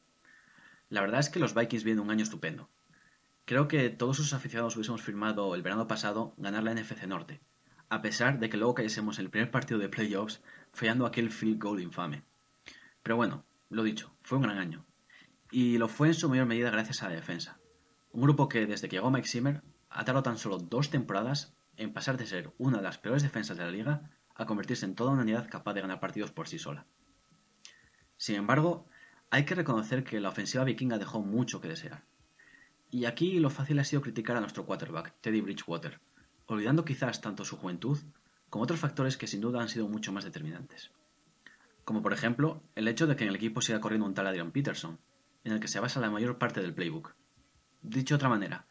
La 0.89 1.01
verdad 1.01 1.21
es 1.21 1.29
que 1.29 1.41
los 1.41 1.55
Vikings 1.55 1.85
vienen 1.85 2.05
un 2.05 2.11
año 2.11 2.23
estupendo. 2.23 2.69
Creo 3.47 3.67
que 3.67 3.91
todos 3.91 4.17
sus 4.17 4.33
aficionados 4.33 4.77
hubiésemos 4.77 5.03
firmado 5.03 5.57
el 5.57 5.63
verano 5.63 5.89
pasado 5.89 6.35
ganar 6.37 6.63
la 6.63 6.73
NFC 6.73 7.05
Norte, 7.09 7.41
a 7.89 8.01
pesar 8.01 8.39
de 8.39 8.49
que 8.49 8.57
luego 8.57 8.75
cayésemos 8.75 9.19
en 9.19 9.25
el 9.25 9.31
primer 9.31 9.51
partido 9.51 9.81
de 9.81 9.89
playoffs 9.89 10.41
fallando 10.73 11.05
aquel 11.05 11.31
field 11.31 11.61
goal 11.61 11.81
infame. 11.81 12.23
Pero 13.03 13.17
bueno, 13.17 13.45
lo 13.69 13.83
dicho, 13.83 14.15
fue 14.23 14.39
un 14.39 14.45
gran 14.45 14.59
año. 14.59 14.85
Y 15.51 15.79
lo 15.79 15.89
fue 15.89 16.09
en 16.09 16.15
su 16.15 16.29
mayor 16.29 16.47
medida 16.47 16.71
gracias 16.71 17.03
a 17.03 17.09
la 17.09 17.15
defensa. 17.15 17.59
Un 18.13 18.23
grupo 18.23 18.49
que 18.49 18.67
desde 18.67 18.89
que 18.89 18.97
llegó 18.97 19.11
Mike 19.11 19.29
Zimmer 19.29 19.63
ha 19.91 20.05
tardado 20.05 20.23
tan 20.23 20.39
solo 20.39 20.59
dos 20.59 20.91
temporadas 20.91 21.55
en 21.77 21.93
pasar 21.93 22.17
de 22.17 22.27
ser 22.27 22.53
una 22.59 22.79
de 22.79 22.85
las 22.85 22.99
peores 22.99 23.23
defensas 23.23 23.57
de 23.57 23.65
la 23.65 23.71
liga 23.71 24.11
a 24.35 24.47
convertirse 24.47 24.85
en 24.85 24.95
toda 24.95 25.13
una 25.13 25.23
unidad 25.23 25.49
capaz 25.49 25.75
de 25.75 25.81
ganar 25.81 26.01
partidos 26.01 26.31
por 26.31 26.49
sí 26.49 26.59
sola. 26.59 26.87
Sin 28.17 28.37
embargo, 28.37 28.87
hay 29.31 29.45
que 29.45 29.55
reconocer 29.55 30.05
que 30.05 30.21
la 30.21 30.29
ofensiva 30.29 30.65
vikinga 30.65 30.99
dejó 30.99 31.21
mucho 31.21 31.61
que 31.61 31.69
desear. 31.69 32.05
Y 32.91 33.07
aquí 33.07 33.39
lo 33.41 33.51
fácil 33.51 33.79
ha 33.79 33.85
sido 33.85 34.03
criticar 34.03 34.37
a 34.37 34.41
nuestro 34.41 34.67
quarterback, 34.67 35.15
Teddy 35.21 35.41
Bridgewater, 35.41 36.01
olvidando 36.47 36.85
quizás 36.85 37.21
tanto 37.21 37.45
su 37.45 37.57
juventud 37.57 37.99
como 38.51 38.65
otros 38.65 38.81
factores 38.81 39.17
que 39.17 39.27
sin 39.27 39.41
duda 39.41 39.63
han 39.63 39.71
sido 39.71 39.89
mucho 39.89 40.13
más 40.13 40.25
determinantes. 40.25 40.91
Como 41.85 42.03
por 42.03 42.13
ejemplo, 42.13 42.63
el 42.75 42.89
hecho 42.89 43.07
de 43.07 43.17
que 43.17 43.25
en 43.25 43.31
el 43.31 43.37
equipo 43.37 43.61
siga 43.61 43.81
corriendo 43.81 44.07
un 44.07 44.15
tal 44.15 44.27
Adrian 44.27 44.53
Peterson, 44.53 44.99
en 45.45 45.53
el 45.53 45.61
que 45.61 45.69
se 45.69 45.81
basa 45.81 46.01
la 46.01 46.11
mayor 46.11 46.39
parte 46.39 46.61
del 46.61 46.75
playbook. 46.75 47.15
Dicho 47.83 48.15
de 48.15 48.17
otra 48.17 48.29
manera, 48.29 48.67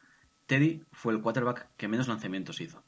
Teddy 0.48 0.83
fue 0.91 1.14
el 1.14 1.22
quarterback 1.22 1.69
que 1.75 1.88
menos 1.88 2.07
lanzamientos 2.07 2.61
hizo. 2.61 2.83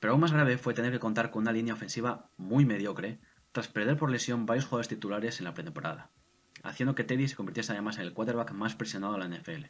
Pero 0.00 0.12
aún 0.12 0.20
más 0.20 0.32
grave 0.32 0.58
fue 0.58 0.74
tener 0.74 0.92
que 0.92 0.98
contar 0.98 1.30
con 1.30 1.42
una 1.42 1.52
línea 1.52 1.74
ofensiva 1.74 2.30
muy 2.36 2.64
mediocre 2.64 3.18
tras 3.52 3.68
perder 3.68 3.96
por 3.96 4.10
lesión 4.10 4.46
varios 4.46 4.66
jugadores 4.66 4.88
titulares 4.88 5.40
en 5.40 5.44
la 5.44 5.54
pretemporada, 5.54 6.10
haciendo 6.62 6.94
que 6.94 7.04
Teddy 7.04 7.28
se 7.28 7.36
convirtiese 7.36 7.72
además 7.72 7.96
en 7.96 8.04
el 8.04 8.14
quarterback 8.14 8.52
más 8.52 8.74
presionado 8.74 9.14
de 9.14 9.18
la 9.18 9.28
NFL. 9.28 9.66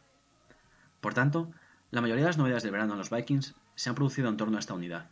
Por 1.00 1.14
tanto, 1.14 1.50
la 1.90 2.00
mayoría 2.00 2.24
de 2.24 2.28
las 2.28 2.38
novedades 2.38 2.62
del 2.62 2.72
verano 2.72 2.92
en 2.92 2.98
los 2.98 3.10
Vikings 3.10 3.54
se 3.74 3.88
han 3.88 3.94
producido 3.94 4.28
en 4.28 4.36
torno 4.36 4.56
a 4.56 4.60
esta 4.60 4.74
unidad, 4.74 5.10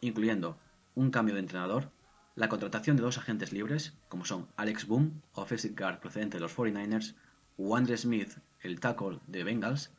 incluyendo 0.00 0.58
un 0.94 1.10
cambio 1.10 1.34
de 1.34 1.40
entrenador, 1.40 1.90
la 2.38 2.48
contratación 2.48 2.96
de 2.96 3.02
dos 3.02 3.18
agentes 3.18 3.52
libres, 3.52 3.94
como 4.08 4.24
son 4.24 4.46
Alex 4.56 4.86
Boom, 4.86 5.22
offensive 5.32 5.74
guard 5.74 5.98
procedente 5.98 6.36
de 6.36 6.40
los 6.40 6.56
49ers, 6.56 7.16
o 7.56 7.74
Andre 7.74 7.96
Smith, 7.96 8.38
el 8.60 8.78
tackle 8.78 9.18
de 9.26 9.42
Bengals, 9.42 9.92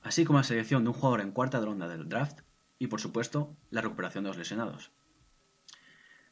así 0.00 0.24
como 0.24 0.38
la 0.38 0.44
selección 0.44 0.84
de 0.84 0.88
un 0.88 0.94
jugador 0.94 1.20
en 1.20 1.32
cuarta 1.32 1.60
ronda 1.60 1.86
del 1.86 2.08
draft 2.08 2.40
y, 2.78 2.86
por 2.86 2.98
supuesto, 2.98 3.54
la 3.68 3.82
recuperación 3.82 4.24
de 4.24 4.28
los 4.28 4.38
lesionados. 4.38 4.90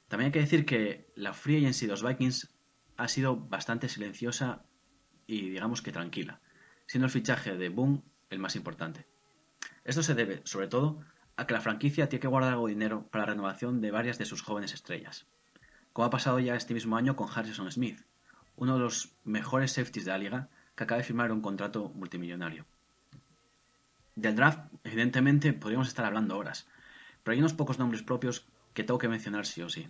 También 0.08 0.28
hay 0.28 0.32
que 0.32 0.40
decir 0.40 0.64
que 0.64 1.12
la 1.14 1.34
free 1.34 1.58
agency 1.58 1.84
de 1.84 1.92
los 1.92 2.02
Vikings 2.02 2.48
ha 2.96 3.08
sido 3.08 3.36
bastante 3.36 3.90
silenciosa 3.90 4.64
y 5.26 5.50
digamos 5.50 5.82
que 5.82 5.92
tranquila, 5.92 6.40
siendo 6.86 7.04
el 7.04 7.12
fichaje 7.12 7.54
de 7.54 7.68
Boom 7.68 8.02
el 8.30 8.38
más 8.38 8.56
importante. 8.56 9.04
Esto 9.84 10.02
se 10.02 10.14
debe, 10.14 10.40
sobre 10.44 10.68
todo, 10.68 11.04
a 11.38 11.46
que 11.46 11.54
la 11.54 11.60
franquicia 11.60 12.08
tiene 12.08 12.20
que 12.20 12.26
guardar 12.26 12.52
algo 12.52 12.66
de 12.66 12.74
dinero 12.74 13.06
para 13.12 13.24
la 13.24 13.30
renovación 13.30 13.80
de 13.80 13.92
varias 13.92 14.18
de 14.18 14.26
sus 14.26 14.42
jóvenes 14.42 14.74
estrellas, 14.74 15.24
como 15.92 16.04
ha 16.04 16.10
pasado 16.10 16.40
ya 16.40 16.56
este 16.56 16.74
mismo 16.74 16.96
año 16.96 17.14
con 17.14 17.28
Harrison 17.32 17.70
Smith, 17.70 18.00
uno 18.56 18.74
de 18.74 18.80
los 18.80 19.12
mejores 19.22 19.70
safeties 19.70 20.04
de 20.04 20.10
la 20.10 20.18
liga 20.18 20.48
que 20.74 20.82
acaba 20.82 20.98
de 20.98 21.04
firmar 21.04 21.30
un 21.30 21.40
contrato 21.40 21.90
multimillonario. 21.94 22.66
Del 24.16 24.34
draft, 24.34 24.58
evidentemente, 24.82 25.52
podríamos 25.52 25.86
estar 25.86 26.04
hablando 26.04 26.36
horas, 26.36 26.66
pero 27.22 27.34
hay 27.34 27.38
unos 27.38 27.54
pocos 27.54 27.78
nombres 27.78 28.02
propios 28.02 28.44
que 28.74 28.82
tengo 28.82 28.98
que 28.98 29.08
mencionar 29.08 29.46
sí 29.46 29.62
o 29.62 29.68
sí. 29.68 29.88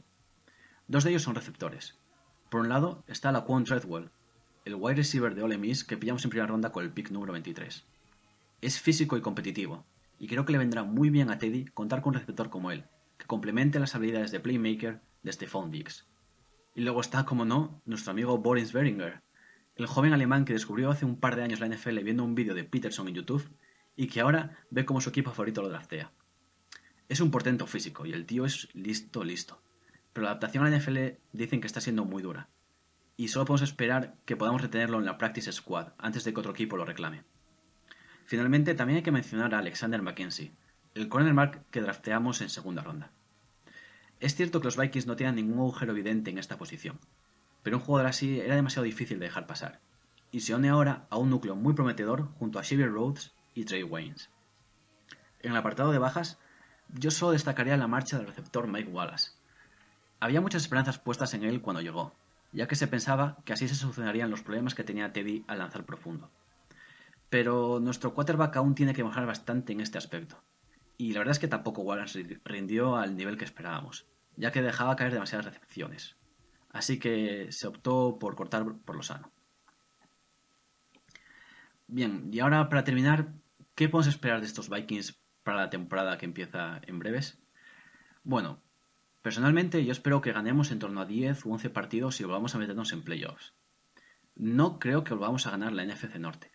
Dos 0.87 1.05
de 1.05 1.11
ellos 1.11 1.23
son 1.23 1.35
receptores. 1.35 1.97
Por 2.51 2.61
un 2.61 2.69
lado 2.69 3.05
está 3.07 3.33
Laquan 3.33 3.65
Treadwell, 3.65 4.11
el 4.67 4.75
wide 4.75 4.97
receiver 4.97 5.35
de 5.35 5.43
Ole 5.43 5.57
Miss 5.57 5.83
que 5.83 5.97
pillamos 5.97 6.25
en 6.25 6.31
primera 6.31 6.47
ronda 6.47 6.73
con 6.73 6.85
el 6.85 6.91
pick 6.91 7.11
número 7.11 7.33
23. 7.33 7.85
Es 8.61 8.79
físico 8.79 9.17
y 9.17 9.23
competitivo, 9.23 9.87
y 10.19 10.27
creo 10.27 10.45
que 10.45 10.53
le 10.53 10.59
vendrá 10.59 10.83
muy 10.83 11.11
bien 11.11 11.31
a 11.31 11.39
Teddy 11.39 11.67
contar 11.67 12.03
con 12.03 12.11
un 12.11 12.21
receptor 12.21 12.51
como 12.51 12.71
él, 12.71 12.85
que 13.17 13.27
complemente 13.27 13.79
las 13.79 13.95
habilidades 13.95 14.31
de 14.31 14.41
playmaker 14.41 15.01
de 15.23 15.33
Stephon 15.33 15.71
Diggs. 15.71 16.07
Y 16.75 16.83
luego 16.83 17.01
está, 17.01 17.25
como 17.25 17.45
no, 17.45 17.81
nuestro 17.85 18.13
amigo 18.13 18.39
Boris 18.39 18.73
Beringer, 18.73 19.23
el 19.77 19.87
joven 19.87 20.13
alemán 20.13 20.45
que 20.45 20.53
descubrió 20.53 20.91
hace 20.91 21.05
un 21.05 21.21
par 21.21 21.37
de 21.37 21.43
años 21.43 21.61
la 21.61 21.69
NFL 21.69 22.01
viendo 22.01 22.25
un 22.25 22.35
vídeo 22.35 22.55
de 22.55 22.65
Peterson 22.65 23.09
en 23.09 23.15
YouTube 23.15 23.49
y 23.95 24.09
que 24.09 24.21
ahora 24.21 24.57
ve 24.71 24.85
como 24.85 25.01
su 25.01 25.11
equipo 25.11 25.31
favorito 25.31 25.63
lo 25.63 25.69
draftea. 25.69 26.13
Es 27.09 27.21
un 27.21 27.31
portento 27.31 27.67
físico 27.67 28.05
y 28.05 28.13
el 28.13 28.27
tío 28.27 28.45
es 28.45 28.69
listo, 28.75 29.25
listo. 29.25 29.63
Pero 30.13 30.25
la 30.25 30.31
adaptación 30.31 30.65
a 30.65 30.71
la 30.71 30.77
NFL 30.77 31.19
dicen 31.33 31.61
que 31.61 31.67
está 31.67 31.81
siendo 31.81 32.05
muy 32.05 32.23
dura. 32.23 32.49
Y 33.17 33.29
solo 33.29 33.45
podemos 33.47 33.63
esperar 33.63 34.17
que 34.25 34.37
podamos 34.37 34.63
retenerlo 34.63 34.99
en 34.99 35.05
la 35.05 35.17
Practice 35.17 35.51
Squad 35.53 35.93
antes 35.99 36.25
de 36.25 36.33
que 36.33 36.41
otro 36.41 36.53
equipo 36.53 36.77
lo 36.77 36.85
reclame. 36.85 37.25
Finalmente, 38.29 38.75
también 38.75 38.99
hay 38.99 39.03
que 39.03 39.11
mencionar 39.11 39.55
a 39.55 39.59
Alexander 39.61 40.03
McKenzie, 40.03 40.53
el 40.95 41.09
cornerback 41.09 41.63
que 41.71 41.81
drafteamos 41.81 42.43
en 42.43 42.51
segunda 42.51 42.83
ronda. 42.83 43.11
Es 44.21 44.35
cierto 44.35 44.61
que 44.61 44.67
los 44.67 44.77
Vikings 44.77 45.07
no 45.07 45.17
tienen 45.17 45.37
ningún 45.37 45.61
agujero 45.61 45.93
evidente 45.93 46.31
en 46.31 46.37
esta 46.37 46.59
posición, 46.59 46.99
pero 47.63 47.79
un 47.79 47.83
jugador 47.83 48.07
así 48.07 48.39
era 48.39 48.55
demasiado 48.55 48.85
difícil 48.85 49.19
de 49.19 49.25
dejar 49.25 49.47
pasar, 49.47 49.81
y 50.31 50.41
se 50.41 50.55
une 50.55 50.69
ahora 50.69 51.07
a 51.09 51.17
un 51.17 51.31
núcleo 51.31 51.57
muy 51.57 51.73
prometedor 51.73 52.29
junto 52.35 52.59
a 52.59 52.65
Xavier 52.65 52.91
Rhodes 52.93 53.33
y 53.55 53.65
Trey 53.65 53.83
Waynes. 53.83 54.29
En 55.41 55.53
el 55.53 55.57
apartado 55.57 55.91
de 55.91 55.99
bajas, 55.99 56.39
yo 56.93 57.11
solo 57.11 57.33
destacaría 57.33 57.79
la 57.79 57.89
marcha 57.89 58.19
del 58.19 58.27
receptor 58.27 58.69
Mike 58.69 58.91
Wallace. 58.91 59.31
Había 60.21 60.43
muchas 60.43 60.65
esperanzas 60.65 60.99
puestas 60.99 61.33
en 61.33 61.45
él 61.45 61.63
cuando 61.63 61.81
llegó, 61.81 62.15
ya 62.53 62.69
que 62.69 62.77
se 62.77 62.89
pensaba 62.89 63.39
que 63.47 63.55
así 63.55 63.69
se 63.69 63.75
solucionarían 63.75 64.29
los 64.29 64.43
problemas 64.43 64.75
que 64.75 64.85
tenía 64.85 65.15
Teddy 65.15 65.47
al 65.49 65.61
lanzar 65.61 65.87
profundo. 65.87 66.31
Pero 67.31 67.81
nuestro 67.81 68.15
quarterback 68.15 68.57
aún 68.57 68.75
tiene 68.75 68.95
que 68.95 69.05
mejorar 69.05 69.27
bastante 69.27 69.73
en 69.73 69.81
este 69.81 69.99
aspecto. 69.99 70.43
Y 70.97 71.13
la 71.13 71.21
verdad 71.21 71.33
es 71.33 71.39
que 71.39 71.49
tampoco 71.49 71.83
Wallace 71.83 72.41
rindió 72.45 72.97
al 72.97 73.17
nivel 73.17 73.37
que 73.37 73.45
esperábamos, 73.45 74.07
ya 74.37 74.51
que 74.51 74.63
dejaba 74.63 74.97
caer 74.97 75.13
demasiadas 75.13 75.47
recepciones. 75.47 76.17
Así 76.71 76.99
que 76.99 77.51
se 77.51 77.67
optó 77.67 78.19
por 78.19 78.35
cortar 78.35 78.65
por 78.85 78.97
lo 78.97 79.03
sano. 79.03 79.33
Bien, 81.87 82.29
y 82.33 82.41
ahora 82.41 82.69
para 82.69 82.85
terminar, 82.85 83.33
¿qué 83.75 83.89
podemos 83.89 84.09
esperar 84.09 84.41
de 84.41 84.47
estos 84.47 84.69
Vikings 84.69 85.19
para 85.43 85.59
la 85.59 85.71
temporada 85.71 86.19
que 86.19 86.27
empieza 86.27 86.81
en 86.87 86.99
breves? 86.99 87.39
Bueno, 88.25 88.61
personalmente 89.23 89.85
yo 89.85 89.93
espero 89.93 90.21
que 90.21 90.33
ganemos 90.33 90.71
en 90.71 90.81
torno 90.81 91.01
a 91.01 91.07
10 91.07 91.47
u 91.47 91.53
11 91.53 91.71
partidos 91.71 92.21
y 92.21 92.25
volvamos 92.25 92.55
a 92.55 92.59
meternos 92.59 92.93
en 92.93 93.03
playoffs. 93.03 93.55
No 94.35 94.79
creo 94.79 95.05
que 95.05 95.15
volvamos 95.15 95.47
a 95.47 95.51
ganar 95.51 95.73
la 95.73 95.85
NFC 95.85 96.17
Norte, 96.17 96.53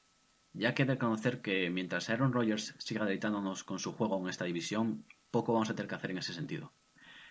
ya 0.53 0.73
que 0.73 0.85
reconocer 0.85 1.41
que 1.41 1.69
mientras 1.69 2.09
Aaron 2.09 2.31
Rodgers 2.31 2.75
siga 2.77 3.05
deleitándonos 3.05 3.63
con 3.63 3.79
su 3.79 3.91
juego 3.91 4.19
en 4.21 4.29
esta 4.29 4.45
división, 4.45 5.05
poco 5.31 5.53
vamos 5.53 5.69
a 5.69 5.75
tener 5.75 5.89
que 5.89 5.95
hacer 5.95 6.11
en 6.11 6.19
ese 6.19 6.33
sentido. 6.33 6.73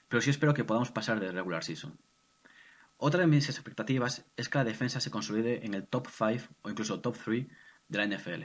Pero 0.08 0.20
sí 0.20 0.30
espero 0.30 0.54
que 0.54 0.64
podamos 0.64 0.90
pasar 0.90 1.20
de 1.20 1.30
regular 1.30 1.64
season. 1.64 1.98
Otra 2.96 3.20
de 3.20 3.26
mis 3.28 3.48
expectativas 3.48 4.26
es 4.36 4.48
que 4.48 4.58
la 4.58 4.64
defensa 4.64 5.00
se 5.00 5.10
consolide 5.10 5.64
en 5.64 5.74
el 5.74 5.86
top 5.86 6.08
5 6.08 6.54
o 6.62 6.70
incluso 6.70 7.00
top 7.00 7.16
3 7.24 7.46
de 7.88 7.98
la 7.98 8.06
NFL. 8.06 8.44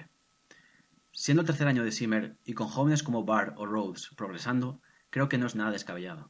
Siendo 1.11 1.41
el 1.41 1.47
tercer 1.47 1.67
año 1.67 1.83
de 1.83 1.91
Zimmer 1.91 2.37
y 2.45 2.53
con 2.53 2.67
jóvenes 2.67 3.03
como 3.03 3.23
Barr 3.23 3.53
o 3.57 3.65
Rhodes 3.65 4.11
progresando, 4.15 4.81
creo 5.09 5.29
que 5.29 5.37
no 5.37 5.47
es 5.47 5.55
nada 5.55 5.71
descabellado. 5.71 6.29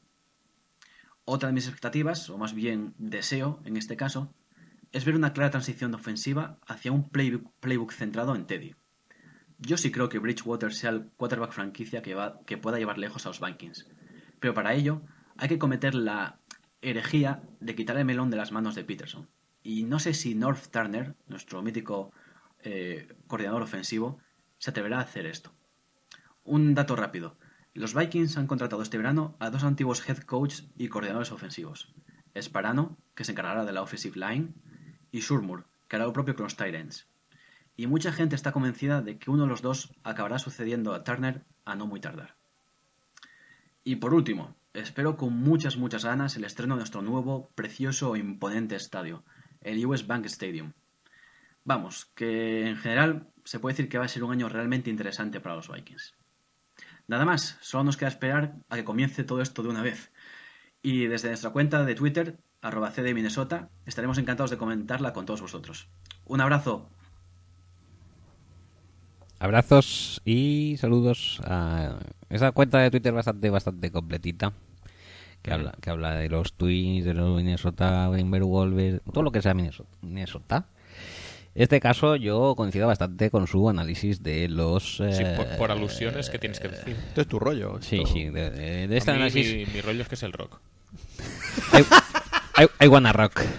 Otra 1.25 1.47
de 1.47 1.53
mis 1.53 1.65
expectativas, 1.65 2.29
o 2.29 2.37
más 2.37 2.53
bien 2.53 2.95
deseo 2.97 3.61
en 3.65 3.75
este 3.75 3.97
caso, 3.97 4.33
es 4.91 5.05
ver 5.05 5.15
una 5.15 5.33
clara 5.33 5.51
transición 5.51 5.93
ofensiva 5.93 6.59
hacia 6.67 6.91
un 6.91 7.09
playbook, 7.09 7.51
playbook 7.59 7.91
centrado 7.91 8.35
en 8.35 8.45
Teddy. 8.45 8.75
Yo 9.59 9.77
sí 9.77 9.91
creo 9.91 10.09
que 10.09 10.19
Bridgewater 10.19 10.73
sea 10.73 10.91
el 10.91 11.09
quarterback 11.17 11.51
franquicia 11.51 12.01
que, 12.01 12.15
va, 12.15 12.41
que 12.45 12.57
pueda 12.57 12.77
llevar 12.77 12.97
lejos 12.97 13.25
a 13.25 13.29
los 13.29 13.39
Vikings, 13.39 13.87
pero 14.39 14.53
para 14.53 14.73
ello 14.73 15.01
hay 15.37 15.49
que 15.49 15.59
cometer 15.59 15.95
la 15.95 16.39
herejía 16.81 17.41
de 17.59 17.75
quitar 17.75 17.97
el 17.97 18.05
melón 18.05 18.29
de 18.29 18.37
las 18.37 18.51
manos 18.51 18.75
de 18.75 18.83
Peterson. 18.83 19.29
Y 19.63 19.83
no 19.83 19.99
sé 19.99 20.13
si 20.13 20.35
North 20.35 20.67
Turner, 20.71 21.15
nuestro 21.27 21.61
mítico 21.61 22.11
eh, 22.59 23.07
coordinador 23.27 23.63
ofensivo, 23.63 24.19
se 24.59 24.69
atreverá 24.69 24.99
a 24.99 25.03
hacer 25.03 25.25
esto. 25.25 25.53
Un 26.43 26.73
dato 26.73 26.95
rápido. 26.95 27.37
Los 27.73 27.93
Vikings 27.93 28.37
han 28.37 28.47
contratado 28.47 28.81
este 28.81 28.97
verano 28.97 29.35
a 29.39 29.49
dos 29.49 29.63
antiguos 29.63 30.07
head 30.07 30.19
coach 30.19 30.61
y 30.77 30.87
coordinadores 30.87 31.31
ofensivos. 31.31 31.93
Sparano, 32.39 32.97
que 33.15 33.23
se 33.23 33.31
encargará 33.33 33.65
de 33.65 33.73
la 33.73 33.81
offensive 33.81 34.17
line, 34.17 34.53
y 35.11 35.19
Shurmur, 35.19 35.65
que 35.87 35.95
hará 35.95 36.05
lo 36.05 36.13
propio 36.13 36.35
con 36.35 36.43
los 36.43 36.55
Tyrants. 36.55 37.07
Y 37.75 37.87
mucha 37.87 38.11
gente 38.11 38.35
está 38.35 38.51
convencida 38.51 39.01
de 39.01 39.19
que 39.19 39.29
uno 39.29 39.43
de 39.43 39.49
los 39.49 39.61
dos 39.61 39.93
acabará 40.03 40.39
sucediendo 40.39 40.93
a 40.93 41.03
Turner 41.03 41.45
a 41.65 41.75
no 41.75 41.85
muy 41.85 41.99
tardar. 41.99 42.35
Y 43.83 43.97
por 43.97 44.13
último, 44.13 44.55
espero 44.73 45.15
con 45.15 45.33
muchas 45.33 45.77
muchas 45.77 46.03
ganas 46.03 46.35
el 46.35 46.43
estreno 46.43 46.75
de 46.75 46.79
nuestro 46.79 47.01
nuevo, 47.01 47.49
precioso 47.55 48.15
e 48.15 48.19
imponente 48.19 48.75
estadio, 48.75 49.23
el 49.61 49.85
US 49.85 50.07
Bank 50.07 50.25
Stadium. 50.25 50.73
Vamos, 51.63 52.05
que 52.15 52.67
en 52.67 52.77
general 52.77 53.27
se 53.43 53.59
puede 53.59 53.73
decir 53.73 53.89
que 53.89 53.97
va 53.97 54.05
a 54.05 54.09
ser 54.09 54.23
un 54.23 54.31
año 54.31 54.49
realmente 54.49 54.89
interesante 54.89 55.39
para 55.39 55.55
los 55.55 55.69
Vikings. 55.69 56.15
Nada 57.07 57.25
más, 57.25 57.57
solo 57.61 57.85
nos 57.85 57.95
queda 57.97 58.09
esperar 58.09 58.55
a 58.69 58.75
que 58.75 58.83
comience 58.83 59.23
todo 59.23 59.41
esto 59.41 59.63
de 59.63 59.69
una 59.69 59.81
vez. 59.81 60.11
Y 60.81 61.07
desde 61.07 61.29
nuestra 61.29 61.51
cuenta 61.51 61.85
de 61.85 61.95
Twitter, 61.95 62.37
arroba 62.67 62.91
CD 62.91 63.13
Minnesota, 63.13 63.69
estaremos 63.85 64.17
encantados 64.17 64.51
de 64.51 64.57
comentarla 64.57 65.13
con 65.13 65.25
todos 65.25 65.41
vosotros. 65.41 65.87
Un 66.25 66.41
abrazo. 66.41 66.87
Abrazos 69.39 70.21
y 70.25 70.75
saludos 70.79 71.39
a 71.45 71.99
esa 72.29 72.51
cuenta 72.51 72.79
de 72.79 72.89
Twitter 72.91 73.13
bastante, 73.13 73.49
bastante 73.49 73.91
completita. 73.91 74.53
Que 75.43 75.53
habla, 75.53 75.75
que 75.79 75.89
habla 75.91 76.15
de 76.15 76.27
los 76.29 76.53
Twins, 76.53 77.05
de 77.05 77.13
los 77.13 77.37
Minnesota 77.37 78.11
Timberwolves, 78.13 79.01
todo 79.13 79.23
lo 79.23 79.31
que 79.31 79.41
sea 79.41 79.53
Minnesota. 79.53 79.89
Minnesota. 80.01 80.65
En 81.53 81.63
este 81.63 81.79
caso 81.79 82.15
yo 82.15 82.55
coincido 82.55 82.87
bastante 82.87 83.29
con 83.29 83.47
su 83.47 83.69
análisis 83.69 84.21
de 84.23 84.49
los... 84.49 84.97
Sí, 84.97 85.23
por, 85.35 85.45
eh, 85.47 85.55
por 85.57 85.71
alusiones 85.71 86.29
que 86.29 86.39
tienes 86.39 86.59
que 86.59 86.67
decir. 86.69 86.95
Esto 87.09 87.21
es 87.21 87.27
tu 87.27 87.39
rollo. 87.39 87.77
Sí, 87.81 87.97
esto- 87.97 88.13
sí. 88.13 88.25
De, 88.25 88.49
de- 88.49 88.87
de 88.87 88.97
este 88.97 89.11
mí 89.11 89.17
análisis... 89.17 89.67
mi, 89.67 89.73
mi 89.73 89.81
rollo 89.81 90.01
es 90.01 90.07
que 90.09 90.15
es 90.15 90.23
el 90.23 90.33
rock. 90.33 90.59
I, 92.57 92.67
I- 92.85 92.87
wanna 92.87 93.13
rock. 93.13 93.41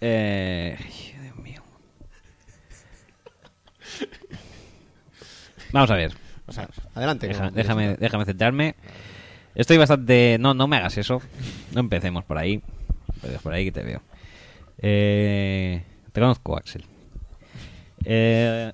Eh, 0.00 0.78
Dios 1.24 1.36
mío. 1.38 1.60
Vamos 5.72 5.90
a 5.90 5.94
ver. 5.96 6.12
O 6.46 6.52
sea, 6.52 6.68
Adelante. 6.94 7.26
Deja- 7.26 7.50
déjame, 7.50 7.96
déjame 7.96 8.24
centrarme. 8.24 8.74
Estoy 9.56 9.76
bastante... 9.76 10.36
No, 10.38 10.54
no 10.54 10.68
me 10.68 10.76
hagas 10.76 10.96
eso. 10.98 11.20
No 11.74 11.80
empecemos 11.80 12.24
por 12.24 12.38
ahí. 12.38 12.62
Pero 13.20 13.38
por 13.40 13.52
ahí 13.52 13.64
que 13.64 13.72
te 13.72 13.82
veo. 13.82 14.02
Eh, 14.78 15.82
te 16.12 16.20
conozco, 16.20 16.56
Axel. 16.56 16.84
Eh, 18.04 18.72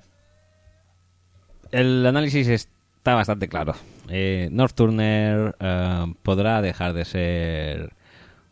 el 1.71 2.05
análisis 2.05 2.47
está 2.47 3.15
bastante 3.15 3.47
claro. 3.49 3.73
Eh, 4.09 4.47
North 4.51 4.75
Turner 4.75 5.55
eh, 5.59 6.05
podrá 6.21 6.61
dejar 6.61 6.93
de 6.93 7.05
ser 7.05 7.93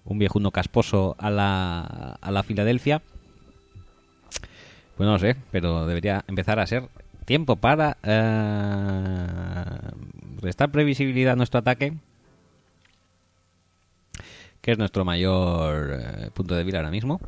un 0.05 0.19
viejuno 0.19 0.51
casposo 0.51 1.15
a 1.19 1.29
la, 1.29 2.17
a 2.21 2.31
la 2.31 2.43
Filadelfia. 2.43 3.01
Pues 4.97 5.07
no 5.07 5.13
lo 5.13 5.19
sé, 5.19 5.35
pero 5.51 5.87
debería 5.87 6.23
empezar 6.27 6.59
a 6.59 6.67
ser 6.67 6.89
tiempo 7.25 7.55
para 7.55 7.97
eh, 8.03 9.25
restar 10.41 10.71
previsibilidad 10.71 11.33
a 11.33 11.35
nuestro 11.35 11.59
ataque, 11.59 11.93
que 14.61 14.71
es 14.71 14.77
nuestro 14.77 15.03
mayor 15.03 15.99
eh, 15.99 16.29
punto 16.33 16.55
débil 16.55 16.75
ahora 16.75 16.91
mismo. 16.91 17.19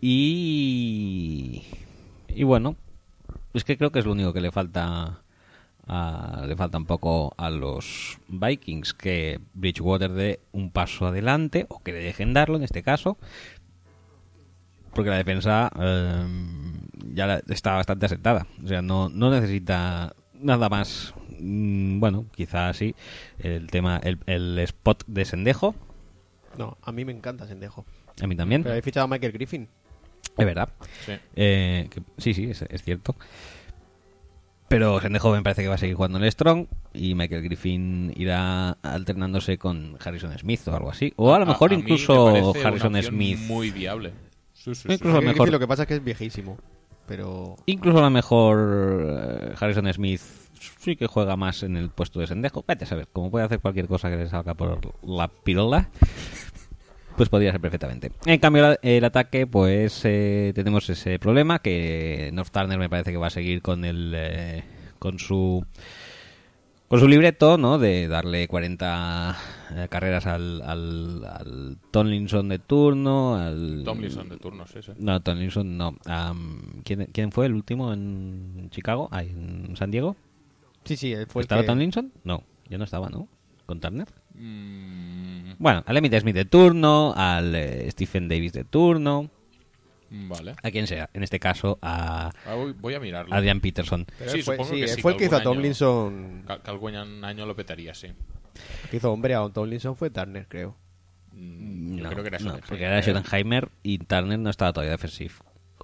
Y, 0.00 1.64
y 2.28 2.44
bueno, 2.44 2.76
es 3.54 3.64
que 3.64 3.76
creo 3.76 3.90
que 3.90 3.98
es 3.98 4.04
lo 4.04 4.12
único 4.12 4.32
que 4.32 4.40
le 4.40 4.52
falta 4.52 5.23
a- 5.86 6.44
le 6.46 6.56
falta 6.56 6.78
un 6.78 6.86
poco 6.86 7.34
a 7.36 7.50
los 7.50 8.18
Vikings 8.28 8.94
que 8.94 9.40
Bridgewater 9.54 10.10
dé 10.12 10.40
un 10.52 10.70
paso 10.70 11.06
adelante 11.06 11.66
o 11.68 11.82
que 11.82 11.92
le 11.92 11.98
dejen 11.98 12.32
darlo 12.34 12.56
en 12.56 12.62
este 12.64 12.82
caso 12.82 13.18
porque 14.94 15.10
la 15.10 15.16
defensa 15.16 15.70
eh, 15.78 16.24
ya 17.12 17.26
la- 17.26 17.42
está 17.48 17.74
bastante 17.74 18.06
asentada 18.06 18.46
o 18.62 18.68
sea 18.68 18.80
no, 18.82 19.08
no 19.08 19.30
necesita 19.30 20.14
nada 20.34 20.68
más 20.68 21.14
Mm, 21.36 21.98
bueno 21.98 22.26
quizás 22.34 22.76
sí 22.76 22.94
el 23.40 23.66
tema 23.66 24.00
el, 24.04 24.20
el 24.26 24.56
spot 24.60 25.02
de 25.08 25.24
Sendejo 25.24 25.74
No, 26.56 26.78
a 26.82 26.92
mí 26.92 27.04
me 27.04 27.10
encanta 27.12 27.44
Sendejo. 27.46 27.84
a 28.22 28.26
mí 28.28 28.36
también 28.36 28.62
Pero 28.62 28.70
habéis 28.72 28.84
fichado 28.84 29.04
a 29.04 29.08
Michael 29.08 29.32
Griffin. 29.32 29.68
es 30.38 30.46
verdad. 30.46 30.68
Sí. 31.04 31.12
Eh, 31.34 31.88
que- 31.90 32.02
sí, 32.18 32.34
sí, 32.34 32.44
es, 32.50 32.62
es 32.62 32.82
cierto. 32.84 33.16
Pero 34.74 35.00
Sendejo 35.00 35.30
me 35.30 35.40
parece 35.40 35.62
que 35.62 35.68
va 35.68 35.76
a 35.76 35.78
seguir 35.78 35.94
jugando 35.94 36.18
en 36.18 36.24
el 36.24 36.32
Strong 36.32 36.66
y 36.92 37.14
Michael 37.14 37.44
Griffin 37.44 38.12
irá 38.16 38.70
alternándose 38.82 39.56
con 39.56 39.96
Harrison 40.04 40.36
Smith 40.36 40.66
o 40.66 40.74
algo 40.74 40.90
así. 40.90 41.12
O 41.14 41.32
a 41.32 41.38
lo 41.38 41.46
mejor 41.46 41.72
incluso 41.72 42.52
Harrison 42.56 43.00
Smith. 43.00 43.38
Muy 43.46 43.70
viable. 43.70 44.12
Sí, 44.52 44.74
sí, 44.74 44.88
sí. 44.88 44.94
Incluso 44.94 45.16
a 45.16 45.20
lo 45.20 45.28
Michael 45.28 45.34
mejor, 45.34 45.52
lo 45.52 45.58
que 45.60 45.68
pasa 45.68 45.82
es 45.82 45.88
que 45.88 45.94
es 45.94 46.02
viejísimo. 46.02 46.58
Pero. 47.06 47.54
incluso 47.66 47.98
a 47.98 48.02
lo 48.02 48.10
mejor 48.10 49.06
eh, 49.06 49.54
Harrison 49.60 49.92
Smith 49.92 50.22
sí 50.80 50.96
que 50.96 51.06
juega 51.06 51.36
más 51.36 51.62
en 51.62 51.76
el 51.76 51.90
puesto 51.90 52.18
de 52.18 52.26
Sendejo. 52.26 52.64
Vete 52.66 52.82
a 52.82 52.88
saber, 52.88 53.06
como 53.12 53.30
puede 53.30 53.44
hacer 53.44 53.60
cualquier 53.60 53.86
cosa 53.86 54.10
que 54.10 54.16
le 54.16 54.28
salga 54.28 54.54
por 54.54 54.92
la 55.04 55.28
pirola. 55.28 55.88
Pues 57.16 57.28
podría 57.28 57.52
ser 57.52 57.60
perfectamente. 57.60 58.10
En 58.26 58.40
cambio, 58.40 58.62
la- 58.62 58.78
el 58.82 59.04
ataque, 59.04 59.46
pues 59.46 60.00
eh, 60.04 60.52
tenemos 60.54 60.88
ese 60.90 61.18
problema 61.20 61.60
que 61.60 62.30
North 62.32 62.50
Turner 62.50 62.78
me 62.78 62.88
parece 62.88 63.12
que 63.12 63.18
va 63.18 63.28
a 63.28 63.30
seguir 63.30 63.62
con 63.62 63.84
el 63.84 64.12
eh, 64.16 64.64
con 64.98 65.18
su 65.20 65.64
con 66.88 67.00
su 67.00 67.08
libreto, 67.08 67.56
¿no? 67.56 67.78
De 67.78 68.08
darle 68.08 68.46
40 68.48 69.36
eh, 69.74 69.86
carreras 69.88 70.26
al, 70.26 70.60
al, 70.62 71.24
al 71.24 71.78
Tomlinson 71.90 72.48
de 72.48 72.58
turno, 72.58 73.36
al 73.36 73.82
Tomlinson 73.84 74.28
de 74.28 74.36
turno, 74.36 74.66
sí, 74.66 74.80
sí. 74.82 74.92
No, 74.98 75.20
Tomlinson 75.20 75.76
no. 75.78 75.96
Am, 76.06 76.82
¿quién, 76.84 77.06
¿Quién 77.12 77.32
fue 77.32 77.46
el 77.46 77.54
último 77.54 77.92
en 77.92 78.68
Chicago? 78.70 79.08
Ah, 79.12 79.22
en 79.22 79.74
San 79.76 79.90
Diego. 79.90 80.16
Sí, 80.84 80.96
sí, 80.96 81.12
él 81.12 81.26
fue 81.28 81.42
el 81.42 81.44
¿Estaba 81.44 81.62
que- 81.62 81.66
Tomlinson? 81.68 82.12
No, 82.24 82.42
ya 82.68 82.76
no 82.78 82.84
estaba, 82.84 83.08
¿no? 83.08 83.28
¿Con 83.66 83.80
Turner? 83.80 84.06
Mm, 84.34 85.33
Bueno, 85.58 85.82
al 85.86 85.96
Emmitt 85.96 86.18
Smith 86.18 86.34
de 86.34 86.44
turno, 86.44 87.12
al 87.16 87.54
eh, 87.54 87.90
Stephen 87.90 88.28
Davis 88.28 88.52
de 88.52 88.64
turno, 88.64 89.30
vale. 90.10 90.54
a 90.62 90.70
quien 90.70 90.86
sea. 90.86 91.10
En 91.12 91.22
este 91.22 91.38
caso, 91.40 91.78
a 91.82 92.30
Ah, 92.46 92.54
voy, 92.54 92.72
voy 92.72 92.94
a 92.94 93.00
mirarlo. 93.00 93.34
Adrian 93.34 93.60
Peterson. 93.60 94.06
Pero 94.18 94.30
Sí, 94.30 94.42
fue, 94.42 94.56
supongo 94.56 94.70
sí, 94.70 94.76
que 94.76 94.82
él 94.84 94.88
sí, 94.90 95.02
fue 95.02 95.12
el 95.12 95.18
que 95.18 95.24
hizo 95.26 95.34
a 95.34 95.38
algún 95.38 95.52
año- 95.52 95.56
Tomlinson. 95.60 96.44
Que, 96.46 96.58
que 96.60 96.70
algún 96.70 96.94
año 97.24 97.46
lo 97.46 97.56
petaría, 97.56 97.94
sí. 97.94 98.08
el 98.08 98.90
que 98.90 98.96
hizo 98.98 99.12
hombre 99.12 99.34
a 99.34 99.48
Tomlinson 99.48 99.96
fue 99.96 100.10
Turner, 100.10 100.46
creo. 100.48 100.76
Mm, 101.32 101.96
Yo 101.96 102.04
No, 102.04 102.10
creo 102.10 102.22
que 102.22 102.28
era 102.28 102.38
no, 102.38 102.58
porque 102.68 102.84
era 102.84 103.00
Schottenheimer 103.02 103.68
y 103.82 103.98
Turner 103.98 104.38
no 104.38 104.50
estaba 104.50 104.72
todavía 104.72 104.92
defensive. 104.92 105.34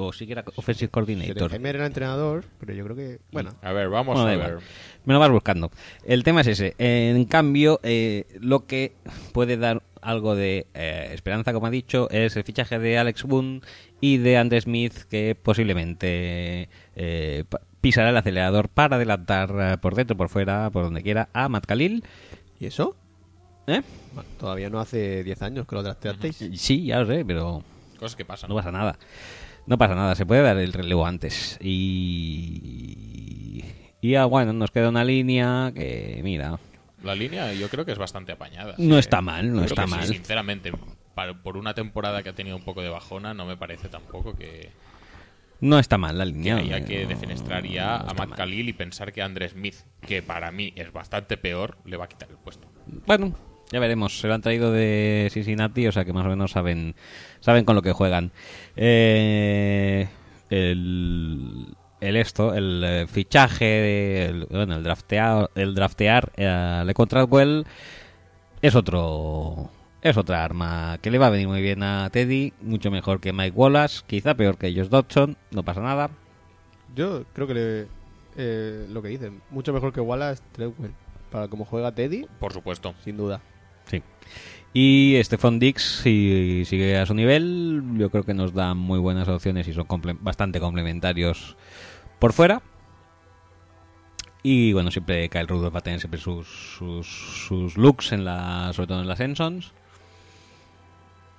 O 0.00 0.12
sí 0.12 0.26
que 0.26 0.32
era 0.32 0.44
offensive 0.56 0.90
coordinator. 0.90 1.34
Schottenheimer 1.36 1.76
era 1.76 1.86
entrenador, 1.86 2.44
pero 2.58 2.72
yo 2.72 2.84
creo 2.84 2.96
que. 2.96 3.18
Bueno, 3.32 3.50
A 3.62 3.72
ver, 3.72 3.88
vamos 3.88 4.14
Bueno, 4.14 4.22
a 4.22 4.36
ver. 4.36 4.48
igual. 4.50 4.64
Me 5.04 5.14
lo 5.14 5.20
vas 5.20 5.30
buscando. 5.30 5.70
El 6.04 6.24
tema 6.24 6.40
es 6.42 6.46
ese. 6.48 6.74
En 6.78 7.24
cambio, 7.26 7.80
eh, 7.82 8.26
lo 8.40 8.66
que 8.66 8.92
puede 9.32 9.56
dar 9.56 9.82
algo 10.02 10.34
de 10.34 10.66
eh, 10.74 11.10
esperanza, 11.12 11.52
como 11.52 11.66
ha 11.66 11.70
dicho, 11.70 12.08
es 12.10 12.36
el 12.36 12.44
fichaje 12.44 12.78
de 12.78 12.98
Alex 12.98 13.24
Boone 13.24 13.60
y 14.00 14.16
de 14.18 14.38
Andre 14.38 14.60
Smith, 14.60 14.94
que 15.10 15.34
posiblemente 15.40 16.68
eh, 16.96 17.44
pisará 17.80 18.10
el 18.10 18.16
acelerador 18.16 18.68
para 18.68 18.96
adelantar 18.96 19.54
eh, 19.58 19.76
por 19.78 19.94
dentro, 19.94 20.16
por 20.16 20.28
fuera, 20.28 20.70
por 20.70 20.84
donde 20.84 21.02
quiera, 21.02 21.28
a 21.32 21.48
Matt 21.48 21.66
Khalil. 21.66 22.02
¿y 22.58 22.66
eso? 22.66 22.96
¿Eh? 23.66 23.82
Todavía 24.38 24.70
no 24.70 24.80
hace 24.80 25.22
10 25.22 25.42
años 25.42 25.66
que 25.66 25.74
lo 25.76 25.82
drafteasteis. 25.82 26.36
Sí, 26.54 26.86
ya 26.86 27.00
lo 27.00 27.06
sé, 27.06 27.24
pero 27.24 27.62
Cosas 27.98 28.16
que 28.16 28.24
pasan. 28.24 28.48
no 28.48 28.56
pasa 28.56 28.72
nada. 28.72 28.98
No 29.70 29.78
pasa 29.78 29.94
nada, 29.94 30.16
se 30.16 30.26
puede 30.26 30.42
dar 30.42 30.56
el 30.58 30.72
relevo 30.72 31.06
antes. 31.06 31.56
Y. 32.44 33.64
Y 34.00 34.14
ah, 34.16 34.24
bueno, 34.24 34.52
nos 34.52 34.72
queda 34.72 34.88
una 34.88 35.04
línea 35.04 35.70
que, 35.72 36.20
mira, 36.24 36.58
La 37.04 37.14
línea 37.14 37.52
yo 37.52 37.68
creo 37.68 37.84
que 37.84 37.92
es 37.92 37.98
bastante 37.98 38.32
apañada. 38.32 38.74
No 38.78 38.96
¿eh? 38.96 38.98
está 39.00 39.20
mal, 39.20 39.52
no 39.52 39.60
Yo 39.60 39.66
está 39.66 39.84
que 39.84 39.88
sí, 39.90 39.94
mal. 39.96 40.06
sinceramente, 40.08 40.72
para- 41.14 41.34
por 41.40 41.56
una 41.56 41.72
temporada 41.74 42.22
que 42.24 42.30
ha 42.30 42.34
tenido 42.34 42.56
un 42.56 42.64
poco 42.64 42.82
de 42.82 42.88
bajona, 42.88 43.32
no 43.32 43.46
me 43.46 43.56
parece 43.56 43.88
tampoco 43.88 44.34
que, 44.34 44.70
no 45.60 45.78
está 45.78 45.98
mal 45.98 46.18
la 46.18 46.24
que 46.24 46.32
línea. 46.32 46.56
haya 46.56 46.84
que 46.84 47.02
no- 47.04 47.08
defenestrar 47.08 47.64
ya 47.64 47.98
no 47.98 48.10
a 48.10 48.14
Matt 48.14 48.30
mal. 48.30 48.38
Khalil 48.38 48.68
y 48.70 48.72
pensar 48.72 49.12
que 49.12 49.22
a 49.22 49.26
Andre 49.26 49.48
Smith, 49.50 49.76
que 50.00 50.20
para 50.20 50.50
mí 50.50 50.72
es 50.74 50.92
bastante 50.92 51.36
peor, 51.36 51.76
le 51.84 51.96
va 51.96 52.06
a 52.06 52.08
quitar 52.08 52.28
el 52.28 52.38
puesto. 52.38 52.66
Bueno, 53.06 53.36
ya 53.72 53.80
veremos. 53.80 54.18
Se 54.20 54.26
lo 54.28 54.34
han 54.34 54.40
traído 54.42 54.72
de 54.72 55.28
Cincinnati, 55.32 55.86
o 55.86 55.92
sea 55.92 56.04
que 56.04 56.12
más 56.12 56.26
o 56.26 56.28
menos 56.28 56.50
saben, 56.52 56.94
saben 57.40 57.64
con 57.64 57.76
lo 57.76 57.82
que 57.82 57.92
juegan. 57.92 58.32
Eh, 58.76 60.08
el, 60.50 61.66
el 62.00 62.16
esto, 62.16 62.54
el 62.54 62.82
eh, 62.84 63.06
fichaje, 63.06 64.24
el, 64.26 64.46
bueno, 64.46 64.76
el 64.76 64.82
draftear, 64.82 65.50
el 65.54 65.74
draftear 65.74 66.32
eh, 66.36 66.82
Le 66.84 66.94
Contratwell 66.94 67.64
es 68.62 68.74
otro 68.74 69.70
es 70.02 70.16
otra 70.16 70.42
arma 70.44 70.98
que 71.02 71.10
le 71.10 71.18
va 71.18 71.26
a 71.26 71.30
venir 71.30 71.46
muy 71.46 71.60
bien 71.60 71.82
a 71.82 72.08
Teddy, 72.10 72.54
mucho 72.62 72.90
mejor 72.90 73.20
que 73.20 73.32
Mike 73.34 73.54
Wallace, 73.54 74.00
quizá 74.06 74.34
peor 74.34 74.56
que 74.56 74.68
ellos 74.68 74.88
Dodson, 74.88 75.36
no 75.50 75.62
pasa 75.62 75.82
nada. 75.82 76.10
Yo 76.96 77.24
creo 77.34 77.46
que 77.46 77.54
le- 77.54 77.86
eh, 78.36 78.86
lo 78.88 79.02
que 79.02 79.08
dicen, 79.08 79.42
mucho 79.50 79.72
mejor 79.74 79.92
que 79.92 80.00
Wallace 80.00 80.42
Treadwell. 80.52 80.92
Para 81.30 81.48
como 81.48 81.64
juega 81.66 81.92
Teddy, 81.92 82.26
Por 82.40 82.52
supuesto. 82.52 82.94
sin 83.04 83.16
duda. 83.18 83.40
Sí. 83.90 84.02
Y 84.72 85.18
Stephon 85.24 85.58
Dix, 85.58 85.82
si 86.02 86.62
sigue 86.64 86.96
a 86.96 87.04
su 87.06 87.14
nivel, 87.14 87.82
yo 87.96 88.08
creo 88.10 88.22
que 88.22 88.34
nos 88.34 88.54
da 88.54 88.74
muy 88.74 89.00
buenas 89.00 89.26
opciones 89.28 89.66
y 89.66 89.72
son 89.72 89.86
comple- 89.88 90.16
bastante 90.20 90.60
complementarios 90.60 91.56
por 92.20 92.32
fuera. 92.32 92.62
Y 94.42 94.72
bueno, 94.72 94.90
siempre 94.90 95.28
Kyle 95.28 95.48
Rudolph 95.48 95.74
va 95.74 95.80
a 95.80 95.82
tener 95.82 95.98
siempre 96.00 96.20
sus, 96.20 96.46
sus, 96.78 97.06
sus 97.06 97.76
looks, 97.76 98.12
en 98.12 98.24
la, 98.24 98.72
sobre 98.72 98.86
todo 98.86 99.00
en 99.00 99.08
las 99.08 99.20
Ensons. 99.20 99.72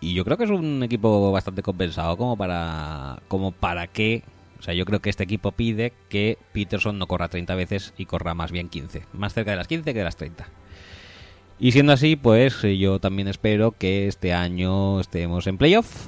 Y 0.01 0.13
yo 0.13 0.25
creo 0.25 0.37
que 0.37 0.43
es 0.43 0.49
un 0.49 0.83
equipo 0.83 1.31
bastante 1.31 1.61
compensado 1.63 2.17
como 2.17 2.35
para, 2.35 3.21
como 3.27 3.51
para 3.51 3.87
que... 3.87 4.23
O 4.59 4.63
sea, 4.63 4.73
yo 4.75 4.85
creo 4.85 4.99
que 4.99 5.09
este 5.09 5.23
equipo 5.23 5.51
pide 5.53 5.93
que 6.09 6.37
Peterson 6.53 6.99
no 6.99 7.07
corra 7.07 7.29
30 7.29 7.55
veces 7.55 7.93
y 7.97 8.05
corra 8.05 8.35
más 8.35 8.51
bien 8.51 8.69
15. 8.69 9.03
Más 9.13 9.33
cerca 9.33 9.51
de 9.51 9.57
las 9.57 9.67
15 9.67 9.93
que 9.93 9.99
de 9.99 10.05
las 10.05 10.17
30. 10.17 10.47
Y 11.63 11.73
siendo 11.73 11.93
así, 11.93 12.15
pues 12.15 12.63
eh, 12.63 12.79
yo 12.79 12.97
también 12.97 13.27
espero 13.27 13.73
que 13.73 14.07
este 14.07 14.33
año 14.33 14.99
estemos 14.99 15.45
en 15.45 15.59
playoff. 15.59 16.07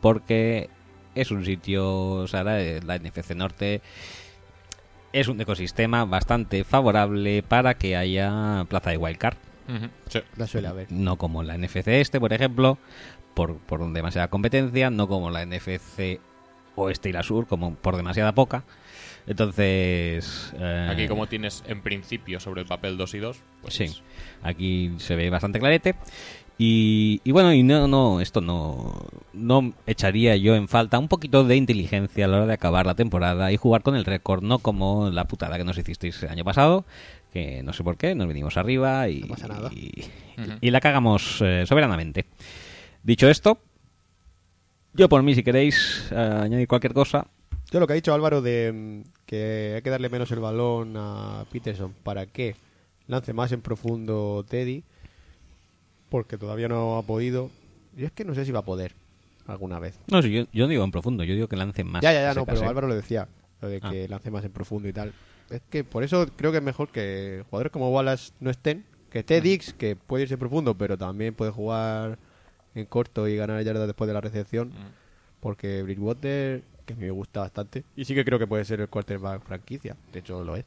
Porque 0.00 0.70
es 1.14 1.30
un 1.30 1.44
sitio, 1.44 2.12
o 2.12 2.26
sea, 2.26 2.42
la, 2.42 2.98
NFC 2.98 3.34
Norte 3.34 3.82
es 5.12 5.28
un 5.28 5.38
ecosistema 5.42 6.06
bastante 6.06 6.64
favorable 6.64 7.42
para 7.42 7.74
que 7.74 7.94
haya 7.94 8.64
plaza 8.66 8.88
de 8.88 8.96
wildcard. 8.96 9.36
Ujú, 9.68 9.88
sí. 10.08 10.20
La 10.38 10.46
suele 10.46 10.68
haber. 10.68 10.90
No 10.90 11.18
como 11.18 11.42
la 11.42 11.58
NFC 11.58 11.88
este, 11.88 12.18
por 12.18 12.32
ejemplo, 12.32 12.78
por, 13.34 13.58
por 13.58 13.92
demasiada 13.92 14.28
competencia, 14.28 14.88
no 14.88 15.06
como 15.06 15.30
la 15.30 15.44
NFC 15.44 16.18
oeste 16.76 17.10
y 17.10 17.12
la 17.12 17.22
sur, 17.22 17.46
como 17.46 17.74
por 17.74 17.98
demasiada 17.98 18.32
poca. 18.32 18.64
Entonces... 19.26 20.52
eh, 20.58 20.88
Aquí 20.90 21.08
como 21.08 21.26
tienes 21.26 21.62
en 21.66 21.82
principio 21.82 22.40
sobre 22.40 22.62
el 22.62 22.66
papel 22.66 22.96
2 22.96 23.14
y 23.14 23.18
2, 23.18 23.36
pues 23.62 23.74
Sí, 23.74 23.86
aquí 24.42 24.92
se 24.98 25.16
ve 25.16 25.30
bastante 25.30 25.58
clarete. 25.58 25.94
Y, 26.58 27.20
y 27.24 27.32
bueno, 27.32 27.52
y 27.52 27.62
no, 27.62 27.88
no, 27.88 28.20
esto 28.20 28.40
no, 28.40 29.06
no 29.32 29.72
echaría 29.86 30.36
yo 30.36 30.54
en 30.54 30.68
falta 30.68 30.98
un 30.98 31.08
poquito 31.08 31.44
de 31.44 31.56
inteligencia 31.56 32.26
a 32.26 32.28
la 32.28 32.36
hora 32.36 32.46
de 32.46 32.52
acabar 32.52 32.84
la 32.86 32.94
temporada 32.94 33.50
y 33.50 33.56
jugar 33.56 33.82
con 33.82 33.96
el 33.96 34.04
récord, 34.04 34.42
no 34.42 34.58
como 34.58 35.10
la 35.10 35.24
putada 35.24 35.56
que 35.56 35.64
nos 35.64 35.78
hicisteis 35.78 36.22
el 36.22 36.28
año 36.28 36.44
pasado, 36.44 36.84
que 37.32 37.62
no 37.62 37.72
sé 37.72 37.82
por 37.82 37.96
qué, 37.96 38.14
nos 38.14 38.28
venimos 38.28 38.56
arriba 38.58 39.08
y, 39.08 39.24
y 40.60 40.70
la 40.70 40.80
cagamos 40.80 41.38
eh, 41.40 41.64
soberanamente. 41.66 42.26
Dicho 43.02 43.28
esto, 43.28 43.58
yo 44.94 45.08
por 45.08 45.22
mí, 45.22 45.34
si 45.34 45.42
queréis 45.42 46.08
eh, 46.12 46.16
añadir 46.42 46.68
cualquier 46.68 46.92
cosa, 46.92 47.26
Yo 47.72 47.80
lo 47.80 47.86
que 47.86 47.94
ha 47.94 47.96
dicho 47.96 48.12
Álvaro 48.12 48.42
de 48.42 48.70
mm, 48.72 49.10
que 49.26 49.72
hay 49.76 49.82
que 49.82 49.90
darle 49.90 50.08
menos 50.10 50.30
el 50.30 50.40
balón 50.40 50.94
a 50.96 51.44
Peterson 51.50 51.94
para 52.02 52.26
que 52.26 52.54
lance 53.06 53.32
más 53.32 53.50
en 53.52 53.62
profundo 53.62 54.44
Teddy, 54.48 54.84
porque 56.10 56.36
todavía 56.38 56.68
no 56.68 56.98
ha 56.98 57.02
podido. 57.02 57.50
Yo 57.96 58.06
es 58.06 58.12
que 58.12 58.24
no 58.24 58.34
sé 58.34 58.44
si 58.44 58.52
va 58.52 58.60
a 58.60 58.64
poder 58.64 58.94
alguna 59.46 59.78
vez. 59.78 59.98
no 60.08 60.22
sé, 60.22 60.30
yo, 60.30 60.44
yo 60.52 60.68
digo 60.68 60.84
en 60.84 60.90
profundo, 60.90 61.24
yo 61.24 61.34
digo 61.34 61.48
que 61.48 61.56
lance 61.56 61.82
más. 61.84 62.02
ya, 62.02 62.12
ya, 62.12 62.22
ya, 62.22 62.34
no, 62.34 62.44
pero. 62.46 62.68
Álvaro 62.68 62.86
lo 62.88 62.94
decía, 62.94 63.26
lo 63.60 63.68
de 63.68 63.80
Ah. 63.82 63.90
que 63.90 64.08
lance 64.08 64.30
más 64.30 64.44
en 64.44 64.52
profundo 64.52 64.88
y 64.88 64.92
tal. 64.92 65.12
Es 65.50 65.60
que 65.68 65.82
por 65.84 66.02
eso 66.02 66.26
creo 66.36 66.50
que 66.52 66.58
es 66.58 66.62
mejor 66.64 66.88
que 66.90 67.42
jugadores 67.50 67.72
como 67.72 67.90
Wallace 67.90 68.32
no 68.40 68.50
estén, 68.50 68.84
que 69.10 69.18
esté 69.20 69.40
Dix, 69.40 69.72
que 69.74 69.96
puede 69.96 70.22
irse 70.24 70.38
profundo, 70.38 70.74
pero 70.76 70.96
también 70.96 71.34
puede 71.34 71.50
jugar 71.50 72.18
en 72.74 72.86
corto 72.86 73.28
y 73.28 73.36
ganar 73.36 73.62
yardas 73.62 73.86
después 73.86 74.08
de 74.08 74.14
la 74.14 74.20
recepción. 74.20 74.72
Porque 75.40 75.82
Bridgewater, 75.82 76.62
que 76.84 76.94
me 76.94 77.10
gusta 77.10 77.40
bastante, 77.40 77.84
y 77.96 78.04
sí 78.04 78.14
que 78.14 78.24
creo 78.24 78.38
que 78.38 78.46
puede 78.46 78.64
ser 78.64 78.80
el 78.80 78.88
quarterback 78.88 79.42
franquicia, 79.44 79.96
de 80.12 80.18
hecho 80.20 80.42
lo 80.44 80.56
es. 80.56 80.64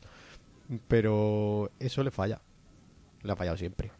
Pero 0.88 1.72
eso 1.80 2.03
le 2.03 2.11
falla. 2.11 2.42
Le 3.24 3.32
ha 3.32 3.35
fallado 3.35 3.58
siempre. 3.58 3.92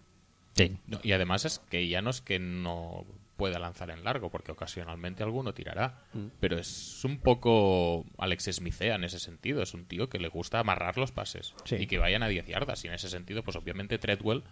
Sí. 0.54 0.78
No, 0.88 1.00
y 1.04 1.12
además 1.12 1.46
es 1.46 1.60
que 1.70 1.88
ya 1.88 2.02
no 2.02 2.10
es 2.10 2.22
que 2.22 2.40
no 2.40 3.06
pueda 3.38 3.60
lanzar 3.60 3.90
en 3.90 4.04
largo, 4.04 4.30
porque 4.30 4.54
ocasionalmente 4.54 5.22
alguno 5.22 5.54
tirará. 5.54 6.00
Mm. 6.14 6.28
Pero 6.40 6.58
es 6.58 7.04
un 7.04 7.18
poco 7.20 8.06
Alex 8.18 8.46
Smithea 8.54 8.96
en 8.96 9.04
ese 9.04 9.20
sentido. 9.20 9.62
Es 9.62 9.74
un 9.74 9.86
tío 9.86 10.08
que 10.10 10.20
le 10.20 10.30
gusta 10.30 10.60
amarrar 10.60 10.98
los 10.98 11.12
pases 11.12 11.54
Sí. 11.66 11.76
y 11.76 11.88
que 11.88 11.98
vayan 11.98 12.24
a 12.24 12.28
10 12.30 12.48
yardas. 12.48 12.84
Y 12.86 12.88
en 12.88 12.94
ese 12.94 13.10
sentido, 13.10 13.44
pues 13.44 13.58
obviamente 13.58 13.98
Treadwell 13.98 14.44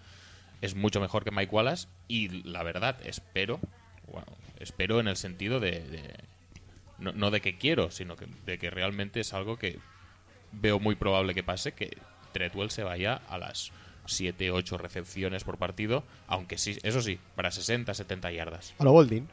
es 0.62 0.76
mucho 0.76 1.00
mejor 1.00 1.24
que 1.24 1.32
Mike 1.32 1.56
Wallace. 1.56 1.88
Y 2.10 2.28
la 2.44 2.62
verdad, 2.64 2.98
espero, 3.06 3.60
bueno, 4.12 4.28
espero 4.60 5.00
en 5.00 5.08
el 5.08 5.16
sentido 5.16 5.60
de. 5.62 5.80
de- 5.88 6.33
no, 6.98 7.12
no 7.12 7.32
de 7.32 7.42
que 7.42 7.58
quiero, 7.58 7.92
sino 7.92 8.16
que, 8.16 8.28
de 8.46 8.58
que 8.58 8.70
realmente 8.70 9.20
es 9.20 9.34
algo 9.34 9.58
que 9.58 9.80
veo 10.52 10.80
muy 10.80 10.96
probable 10.96 11.34
que 11.34 11.44
pase, 11.44 11.74
que 11.74 11.98
Treadwell 12.32 12.72
se 12.72 12.84
vaya 12.84 13.22
a 13.30 13.38
las 13.38 13.72
7, 14.06 14.52
8 14.52 14.78
recepciones 14.78 15.44
por 15.44 15.58
partido, 15.58 16.04
aunque 16.28 16.58
sí, 16.58 16.78
eso 16.84 17.02
sí, 17.02 17.20
para 17.36 17.52
60, 17.52 17.94
70 17.94 18.32
yardas. 18.32 18.74
A 18.80 18.84
lo 18.84 18.92
Golding. 18.92 19.28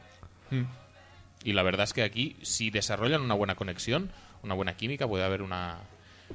Y 1.43 1.53
la 1.53 1.63
verdad 1.63 1.85
es 1.85 1.93
que 1.93 2.03
aquí, 2.03 2.35
si 2.41 2.69
desarrollan 2.69 3.21
una 3.21 3.33
buena 3.33 3.55
conexión, 3.55 4.11
una 4.43 4.53
buena 4.53 4.75
química, 4.75 5.07
puede 5.07 5.23
haber 5.23 5.41
una, 5.41 5.79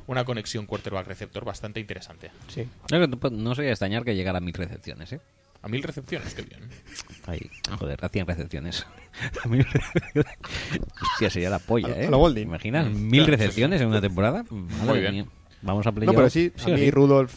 una 0.06 0.24
conexión 0.24 0.66
quarterback-receptor 0.66 1.44
bastante 1.44 1.80
interesante. 1.80 2.30
Sí. 2.48 2.68
No, 2.90 3.06
no, 3.06 3.18
no 3.30 3.55
sería 3.55 3.70
extrañar 3.70 4.05
que 4.05 4.14
llegara 4.14 4.38
a 4.38 4.40
mil 4.40 4.55
recepciones, 4.55 5.12
¿eh? 5.12 5.20
A 5.67 5.69
mil 5.69 5.83
recepciones, 5.83 6.33
qué 6.33 6.43
bien. 6.43 6.61
Joder, 7.78 7.99
a 8.05 8.09
100 8.09 8.27
recepciones. 8.27 8.86
A 9.45 9.49
mil 9.49 9.65
recepciones. 9.65 10.33
Hostia, 11.03 11.28
sería 11.31 11.51
la 11.51 11.59
polla, 11.59 11.89
A- 11.89 12.03
¿eh? 12.03 12.07
a 12.07 12.11
lo. 12.11 12.28
¿Imaginas? 12.39 12.89
Mm. 12.89 12.95
¿Mil 13.11 13.25
Claro, 13.25 13.36
recepciones 13.36 13.78
sí. 13.78 13.83
en 13.83 13.89
una 13.91 14.01
temporada? 14.01 14.45
Madre 14.51 14.85
Muy 14.86 15.01
bien. 15.01 15.12
mía. 15.12 15.27
Vamos 15.62 15.85
a 15.86 15.91
No, 15.91 15.95
playoff. 15.97 16.15
pero 16.15 16.31
sí, 16.31 16.53
a 16.65 16.69
mí 16.69 16.78
sí? 16.78 16.91
Rudolf 16.93 17.35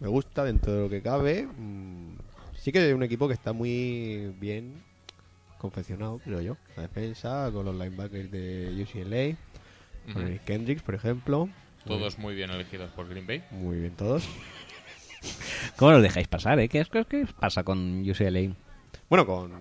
me 0.00 0.08
gusta 0.08 0.44
dentro 0.44 0.72
de 0.74 0.82
lo 0.82 0.90
que 0.90 1.00
cabe. 1.02 1.46
Mm, 1.46 2.16
Sí 2.58 2.72
que 2.72 2.86
es 2.90 2.94
un 2.94 3.02
equipo 3.02 3.26
que 3.26 3.32
está 3.32 3.54
muy 3.54 4.34
bien 4.38 4.74
confeccionado, 5.56 6.18
creo 6.18 6.42
yo. 6.42 6.56
La 6.76 6.82
defensa, 6.82 7.48
con 7.50 7.64
los 7.64 7.74
linebackers 7.74 8.30
de 8.30 8.82
UCLA, 8.86 10.12
con 10.12 10.26
el 10.26 10.40
Kendricks, 10.40 10.82
por 10.82 10.94
ejemplo. 10.94 11.48
Todos 11.86 12.18
muy 12.18 12.34
bien 12.34 12.50
elegidos 12.50 12.90
por 12.90 13.08
Green 13.08 13.26
Bay. 13.26 13.42
Muy 13.50 13.78
bien 13.78 13.92
todos. 13.96 14.28
¿Cómo 15.76 15.92
lo 15.92 16.00
dejáis 16.00 16.28
pasar, 16.28 16.58
eh? 16.60 16.68
¿Qué, 16.68 16.80
es, 16.80 16.88
qué, 16.88 17.04
qué 17.04 17.26
pasa 17.38 17.62
con 17.64 18.08
UCLA? 18.08 18.52
Bueno, 19.08 19.26
con... 19.26 19.52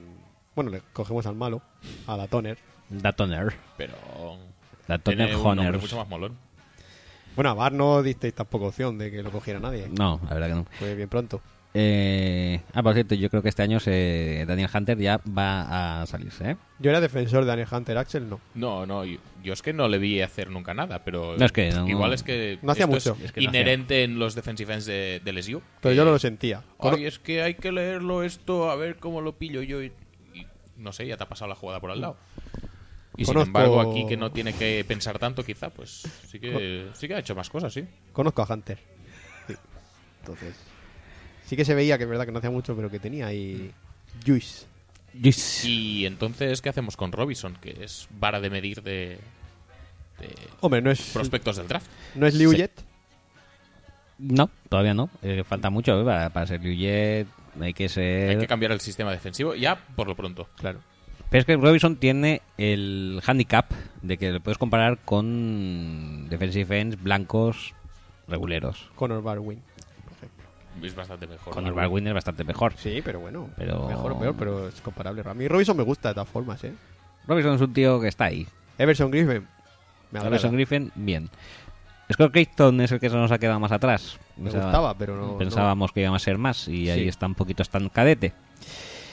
Bueno, 0.55 0.71
le 0.71 0.81
cogemos 0.93 1.25
al 1.25 1.35
malo, 1.35 1.61
a 2.07 2.17
la 2.17 2.27
Toner. 2.27 2.57
Da 2.89 3.13
Toner. 3.13 3.53
Pero. 3.77 3.93
Da 4.87 4.97
tiene 4.97 5.27
Toner 5.27 5.35
un 5.37 5.43
nombre 5.43 5.67
Honors. 5.67 5.83
mucho 5.83 5.97
más 5.97 6.07
molón. 6.09 6.37
Bueno, 7.35 7.51
a 7.51 7.53
Bar 7.53 7.71
no 7.71 8.01
disteis 8.03 8.33
tampoco 8.33 8.67
opción 8.67 8.97
de 8.97 9.11
que 9.11 9.23
lo 9.23 9.31
cogiera 9.31 9.59
nadie. 9.59 9.87
No, 9.89 10.19
la 10.27 10.33
verdad 10.33 10.47
que 10.47 10.55
no. 10.55 10.65
Fue 10.77 10.95
bien 10.95 11.07
pronto. 11.07 11.41
Eh, 11.75 12.61
ah, 12.73 12.81
por 12.81 12.95
cierto, 12.95 13.13
yo 13.13 13.29
creo 13.29 13.43
que 13.43 13.49
este 13.49 13.61
año 13.61 13.79
se, 13.79 14.43
Daniel 14.47 14.69
Hunter 14.73 14.97
ya 14.97 15.21
va 15.37 16.01
a 16.01 16.05
salirse, 16.07 16.51
¿eh? 16.51 16.57
Yo 16.79 16.89
era 16.89 16.99
defensor 16.99 17.41
de 17.41 17.47
Daniel 17.47 17.67
Hunter, 17.71 17.95
Axel 17.99 18.27
no. 18.27 18.39
No, 18.55 18.87
no, 18.87 19.05
yo, 19.05 19.19
yo 19.43 19.53
es 19.53 19.61
que 19.61 19.71
no 19.71 19.87
le 19.87 19.99
vi 19.99 20.19
hacer 20.21 20.49
nunca 20.49 20.73
nada, 20.73 21.03
pero 21.05 21.35
No, 21.37 21.45
es 21.45 21.51
que 21.51 21.69
no- 21.71 21.87
igual 21.87 22.13
es 22.13 22.23
que 22.23 22.57
No 22.63 22.71
hacía 22.71 22.87
mucho. 22.87 23.15
es 23.19 23.25
Es 23.25 23.31
que 23.33 23.41
no 23.41 23.49
hacía. 23.49 23.61
inherente 23.61 24.03
en 24.03 24.17
los 24.17 24.33
defensive 24.33 24.73
ends 24.73 24.85
de, 24.87 25.21
de 25.23 25.31
LSU. 25.31 25.61
Pero 25.81 25.91
que- 25.91 25.95
yo 25.95 26.05
no 26.05 26.11
lo 26.11 26.17
sentía. 26.19 26.63
Ay, 26.79 27.05
es 27.05 27.19
que 27.19 27.43
hay 27.43 27.53
que 27.53 27.71
leerlo 27.71 28.23
esto, 28.23 28.71
a 28.71 28.75
ver 28.75 28.97
cómo 28.97 29.21
lo 29.21 29.33
pillo 29.37 29.61
yo. 29.61 29.83
Y, 29.83 29.91
y 30.33 30.47
no 30.77 30.91
sé, 30.91 31.05
ya 31.05 31.17
te 31.17 31.23
ha 31.23 31.29
pasado 31.29 31.49
la 31.49 31.55
jugada 31.55 31.79
por 31.79 31.91
al 31.91 32.01
lado. 32.01 32.17
Y 33.15 33.25
sin 33.25 33.37
embargo, 33.37 33.79
aquí 33.81 34.07
que 34.07 34.17
no 34.17 34.31
tiene 34.31 34.53
que 34.53 34.83
pensar 34.87 35.19
tanto, 35.19 35.43
quizá, 35.43 35.69
pues 35.69 36.03
sí 36.27 36.39
que, 36.39 36.87
sí 36.93 37.07
que 37.07 37.13
ha 37.15 37.19
hecho 37.19 37.35
más 37.35 37.49
cosas, 37.49 37.71
sí. 37.73 37.85
Conozco 38.13 38.41
a 38.41 38.51
Hunter. 38.51 38.79
Sí. 39.47 39.53
Entonces. 40.21 40.55
Sí 41.49 41.55
que 41.55 41.65
se 41.65 41.73
veía 41.73 41.97
que 41.97 42.03
es 42.03 42.09
verdad 42.09 42.27
que 42.27 42.31
no 42.31 42.37
hacía 42.37 42.51
mucho, 42.51 42.75
pero 42.75 42.91
que 42.91 42.99
tenía 42.99 43.25
ahí. 43.25 43.71
Juice. 44.23 44.67
Y 45.67 46.05
entonces, 46.05 46.61
¿qué 46.61 46.69
hacemos 46.69 46.95
con 46.95 47.11
Robinson? 47.11 47.57
Que 47.59 47.83
es 47.83 48.07
vara 48.19 48.39
de 48.39 48.51
medir 48.51 48.83
de, 48.83 49.17
de 50.19 50.35
Hombre, 50.59 50.83
no 50.83 50.91
es. 50.91 51.01
prospectos 51.11 51.57
del 51.57 51.67
draft. 51.67 51.87
¿No 52.13 52.27
es 52.27 52.35
Liu 52.35 52.51
Sí. 52.51 52.57
Jet? 52.57 52.83
No, 54.19 54.51
todavía 54.69 54.93
no. 54.93 55.09
Eh, 55.23 55.43
falta 55.43 55.71
mucho 55.71 55.99
¿eh? 55.99 56.05
para, 56.05 56.29
para 56.29 56.45
ser 56.45 56.61
Liu 56.61 56.75
Jet. 56.75 57.27
Hay 57.59 57.73
que 57.73 57.89
ser... 57.89 58.29
Hay 58.29 58.37
que 58.37 58.45
cambiar 58.45 58.71
el 58.71 58.79
sistema 58.79 59.11
defensivo 59.11 59.55
ya 59.55 59.75
por 59.95 60.07
lo 60.07 60.15
pronto. 60.15 60.47
Claro. 60.57 60.81
Pero 61.31 61.39
es 61.39 61.45
que 61.45 61.57
Robinson 61.57 61.95
tiene 61.95 62.43
el 62.59 63.21
handicap 63.25 63.71
de 64.03 64.17
que 64.17 64.31
lo 64.31 64.39
puedes 64.39 64.59
comparar 64.59 64.99
con 64.99 66.27
defensive 66.29 66.79
ends 66.79 67.01
blancos 67.01 67.73
reguleros. 68.27 68.89
Connor 68.95 69.23
Barwin. 69.23 69.61
Es 70.83 70.95
bastante 70.95 71.27
mejor. 71.27 71.53
Con 71.53 71.65
el 71.67 71.73
Barwin 71.73 72.07
es 72.07 72.13
bastante 72.13 72.43
mejor. 72.43 72.73
Sí, 72.77 73.01
pero 73.03 73.19
bueno. 73.19 73.49
Pero... 73.57 73.87
Mejor 73.87 74.11
o 74.13 74.19
peor, 74.19 74.35
pero 74.37 74.67
es 74.67 74.81
comparable. 74.81 75.21
A 75.25 75.33
mí 75.33 75.47
Robinson 75.47 75.75
me 75.77 75.83
gusta 75.83 76.09
de 76.09 76.15
todas 76.15 76.29
formas, 76.29 76.63
¿eh? 76.63 76.73
Robinson 77.27 77.55
es 77.55 77.61
un 77.61 77.73
tío 77.73 77.99
que 78.01 78.07
está 78.07 78.25
ahí. 78.25 78.47
Everson 78.77 79.11
Griffin. 79.11 79.47
Me. 80.11 80.19
Everson 80.19 80.53
Griffin, 80.53 80.91
bien. 80.95 81.29
Scott 82.11 82.31
Crichton 82.31 82.81
es 82.81 82.91
el 82.91 82.99
que 82.99 83.09
se 83.09 83.15
nos 83.15 83.31
ha 83.31 83.37
quedado 83.37 83.59
más 83.59 83.71
atrás. 83.71 84.17
Me 84.35 84.45
Pensaba- 84.45 84.63
gustaba, 84.65 84.97
pero 84.97 85.15
no- 85.15 85.37
Pensábamos 85.37 85.91
que 85.91 86.01
iba 86.01 86.15
a 86.15 86.19
ser 86.19 86.37
más 86.39 86.67
y 86.67 86.89
ahí 86.89 87.07
está 87.07 87.27
un 87.27 87.35
poquito 87.35 87.61
estancadete. 87.61 88.33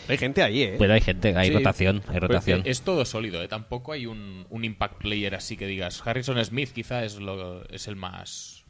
Hay 0.08 0.16
gente 0.18 0.42
ahí, 0.42 0.62
¿eh? 0.62 0.76
Pero 0.78 0.94
hay 0.94 1.00
gente, 1.00 1.36
hay 1.36 1.48
Sí, 1.48 1.54
rotación, 1.54 2.00
hay 2.08 2.20
rotación. 2.20 2.62
es 2.64 2.82
todo 2.82 3.04
sólido, 3.04 3.42
¿eh? 3.42 3.48
Tampoco 3.48 3.92
hay 3.92 4.06
un, 4.06 4.46
un 4.50 4.64
impact 4.64 4.98
player 4.98 5.34
así 5.34 5.56
que 5.56 5.66
digas. 5.66 6.00
Harrison 6.06 6.42
Smith 6.44 6.70
quizá 6.72 7.04
es, 7.04 7.16
lo, 7.18 7.68
es 7.68 7.88
el 7.88 7.96
más... 7.96 8.64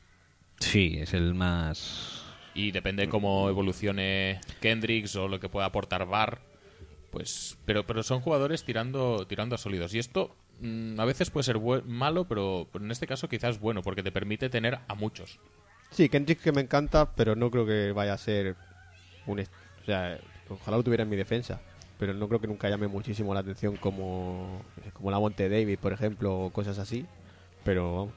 Sí, 0.60 0.97
es 0.99 1.12
el 1.12 1.34
más... 1.34 2.25
Y 2.57 2.70
depende 2.70 3.02
de 3.05 3.09
cómo 3.10 3.49
evolucione 3.51 4.41
Kendricks 4.60 5.15
o 5.17 5.28
lo 5.28 5.39
que 5.39 5.49
pueda 5.51 5.67
aportar 5.67 6.07
Barr. 6.07 6.41
Pues, 7.10 7.59
pero, 7.67 7.86
pero 7.86 8.02
son 8.02 8.20
jugadores 8.20 8.65
tirando, 8.65 9.26
tirando 9.26 9.55
a 9.55 9.59
sólidos. 9.59 9.94
Y 9.94 9.99
esto 9.99 10.35
mm, 10.60 10.99
a 10.99 11.05
veces 11.05 11.31
puede 11.31 11.44
ser 11.44 11.60
malo, 11.85 12.25
pero, 12.26 12.67
pero 12.73 12.85
en 12.85 12.91
este 12.91 13.07
caso 13.07 13.28
quizás 13.28 13.60
bueno, 13.60 13.83
porque 13.83 14.02
te 14.02 14.10
permite 14.10 14.49
tener 14.49 14.78
a 14.89 14.94
muchos. 14.94 15.39
Sí, 15.91 16.09
Kendrick 16.09 16.41
que 16.41 16.52
me 16.52 16.62
encanta, 16.62 17.15
pero 17.15 17.36
no 17.36 17.51
creo 17.51 17.67
que 17.67 17.93
vaya 17.93 18.15
a 18.15 18.18
ser 18.18 18.57
un... 19.26 19.41
O 19.41 19.85
sea, 19.85 20.18
ojalá 20.49 20.78
lo 20.78 20.83
tuviera 20.83 21.05
en 21.05 21.10
mi 21.10 21.17
defensa. 21.17 21.60
Pero 21.99 22.12
no 22.15 22.26
creo 22.28 22.41
que 22.41 22.47
nunca 22.47 22.68
llame 22.68 22.89
muchísimo 22.89 23.33
la 23.35 23.41
atención 23.41 23.76
como, 23.76 24.62
como 24.94 25.10
la 25.10 25.18
Monte 25.18 25.49
David, 25.49 25.78
por 25.78 25.93
ejemplo, 25.93 26.39
o 26.39 26.51
cosas 26.51 26.78
así. 26.78 27.07
Pero 27.65 27.97
vamos. 27.97 28.15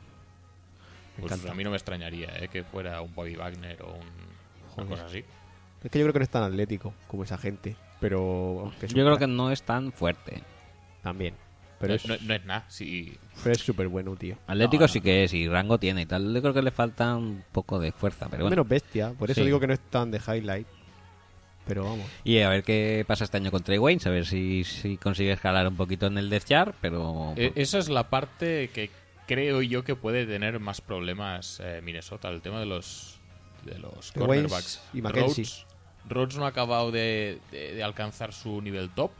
Me 1.15 1.21
Pues 1.21 1.33
encanta. 1.33 1.51
a 1.51 1.55
mí 1.55 1.63
no 1.63 1.69
me 1.69 1.77
extrañaría 1.77 2.29
¿eh? 2.39 2.47
que 2.49 2.63
fuera 2.63 3.01
un 3.01 3.13
Bobby 3.13 3.35
Wagner 3.35 3.81
o 3.81 3.93
un, 3.93 4.28
así. 5.05 5.23
Es 5.83 5.91
que 5.91 5.99
yo 5.99 6.05
creo 6.05 6.13
que 6.13 6.19
no 6.19 6.23
es 6.23 6.29
tan 6.29 6.43
atlético 6.43 6.93
como 7.07 7.23
esa 7.23 7.37
gente. 7.37 7.75
Pero... 7.99 8.61
aunque 8.65 8.85
es 8.85 8.91
Yo 8.93 9.03
creo 9.03 9.17
crack, 9.17 9.19
que 9.19 9.27
no 9.27 9.51
es 9.51 9.63
tan 9.63 9.91
fuerte. 9.91 10.43
También. 11.01 11.35
Pero 11.79 11.91
no, 11.91 11.95
es, 11.95 12.05
no- 12.07 12.17
no 12.27 12.33
es 12.33 12.45
nada. 12.45 12.65
Sí. 12.67 13.17
pero 13.43 13.55
es 13.55 13.61
súper 13.61 13.87
bueno, 13.87 14.15
tío. 14.17 14.35
Atlético 14.47 14.83
No, 14.83 14.87
sí 14.89 14.99
que 14.99 15.23
es 15.23 15.33
y 15.33 15.47
rango 15.47 15.77
tiene 15.79 16.01
y 16.01 16.05
tal. 16.05 16.33
Yo 16.33 16.41
creo 16.41 16.53
que 16.53 16.61
le 16.61 16.71
falta 16.71 17.15
un 17.15 17.43
poco 17.53 17.79
de 17.79 17.91
fuerza, 17.93 18.25
pero 18.29 18.43
bueno. 18.43 18.49
Menos 18.49 18.67
bestia, 18.67 19.13
por 19.17 19.31
eso 19.31 19.39
Sí. 19.41 19.45
digo 19.45 19.59
que 19.61 19.67
no 19.67 19.73
es 19.73 19.79
tan 19.79 20.11
de 20.11 20.19
highlight. 20.19 20.67
Pero 21.65 21.83
vamos. 21.83 22.05
Y 22.23 22.39
a 22.39 22.49
ver 22.49 22.63
qué 22.63 23.05
pasa 23.07 23.23
este 23.23 23.37
año 23.37 23.51
con 23.51 23.61
Trey 23.63 23.77
Waynes, 23.77 24.05
a 24.07 24.09
ver 24.09 24.25
si, 24.25 24.63
si 24.63 24.97
consigue 24.97 25.31
escalar 25.31 25.67
un 25.67 25.75
poquito 25.77 26.07
en 26.07 26.17
el 26.17 26.29
Death 26.29 26.45
Chart, 26.45 26.75
pero... 26.81 27.33
E- 27.37 27.53
esa 27.55 27.77
es 27.77 27.89
la 27.89 28.09
parte 28.09 28.69
que 28.73 28.89
creo 29.27 29.61
yo 29.61 29.83
que 29.83 29.95
puede 29.95 30.25
tener 30.25 30.59
más 30.59 30.81
problemas 30.81 31.61
eh, 31.63 31.81
Minnesota, 31.83 32.29
el 32.29 32.41
tema 32.41 32.59
de 32.59 32.65
los 32.65 33.18
de 33.69 33.79
los 33.79 34.13
De 34.13 34.19
cornerbacks. 34.19 34.81
Y. 34.93 35.01
Rhodes, 35.01 35.65
Rhodes 36.07 36.35
no 36.37 36.45
ha 36.45 36.49
acabado 36.49 36.91
de, 36.91 37.39
de- 37.51 37.75
de 37.75 37.83
alcanzar 37.83 38.33
su 38.33 38.61
nivel 38.61 38.89
top. 38.89 39.11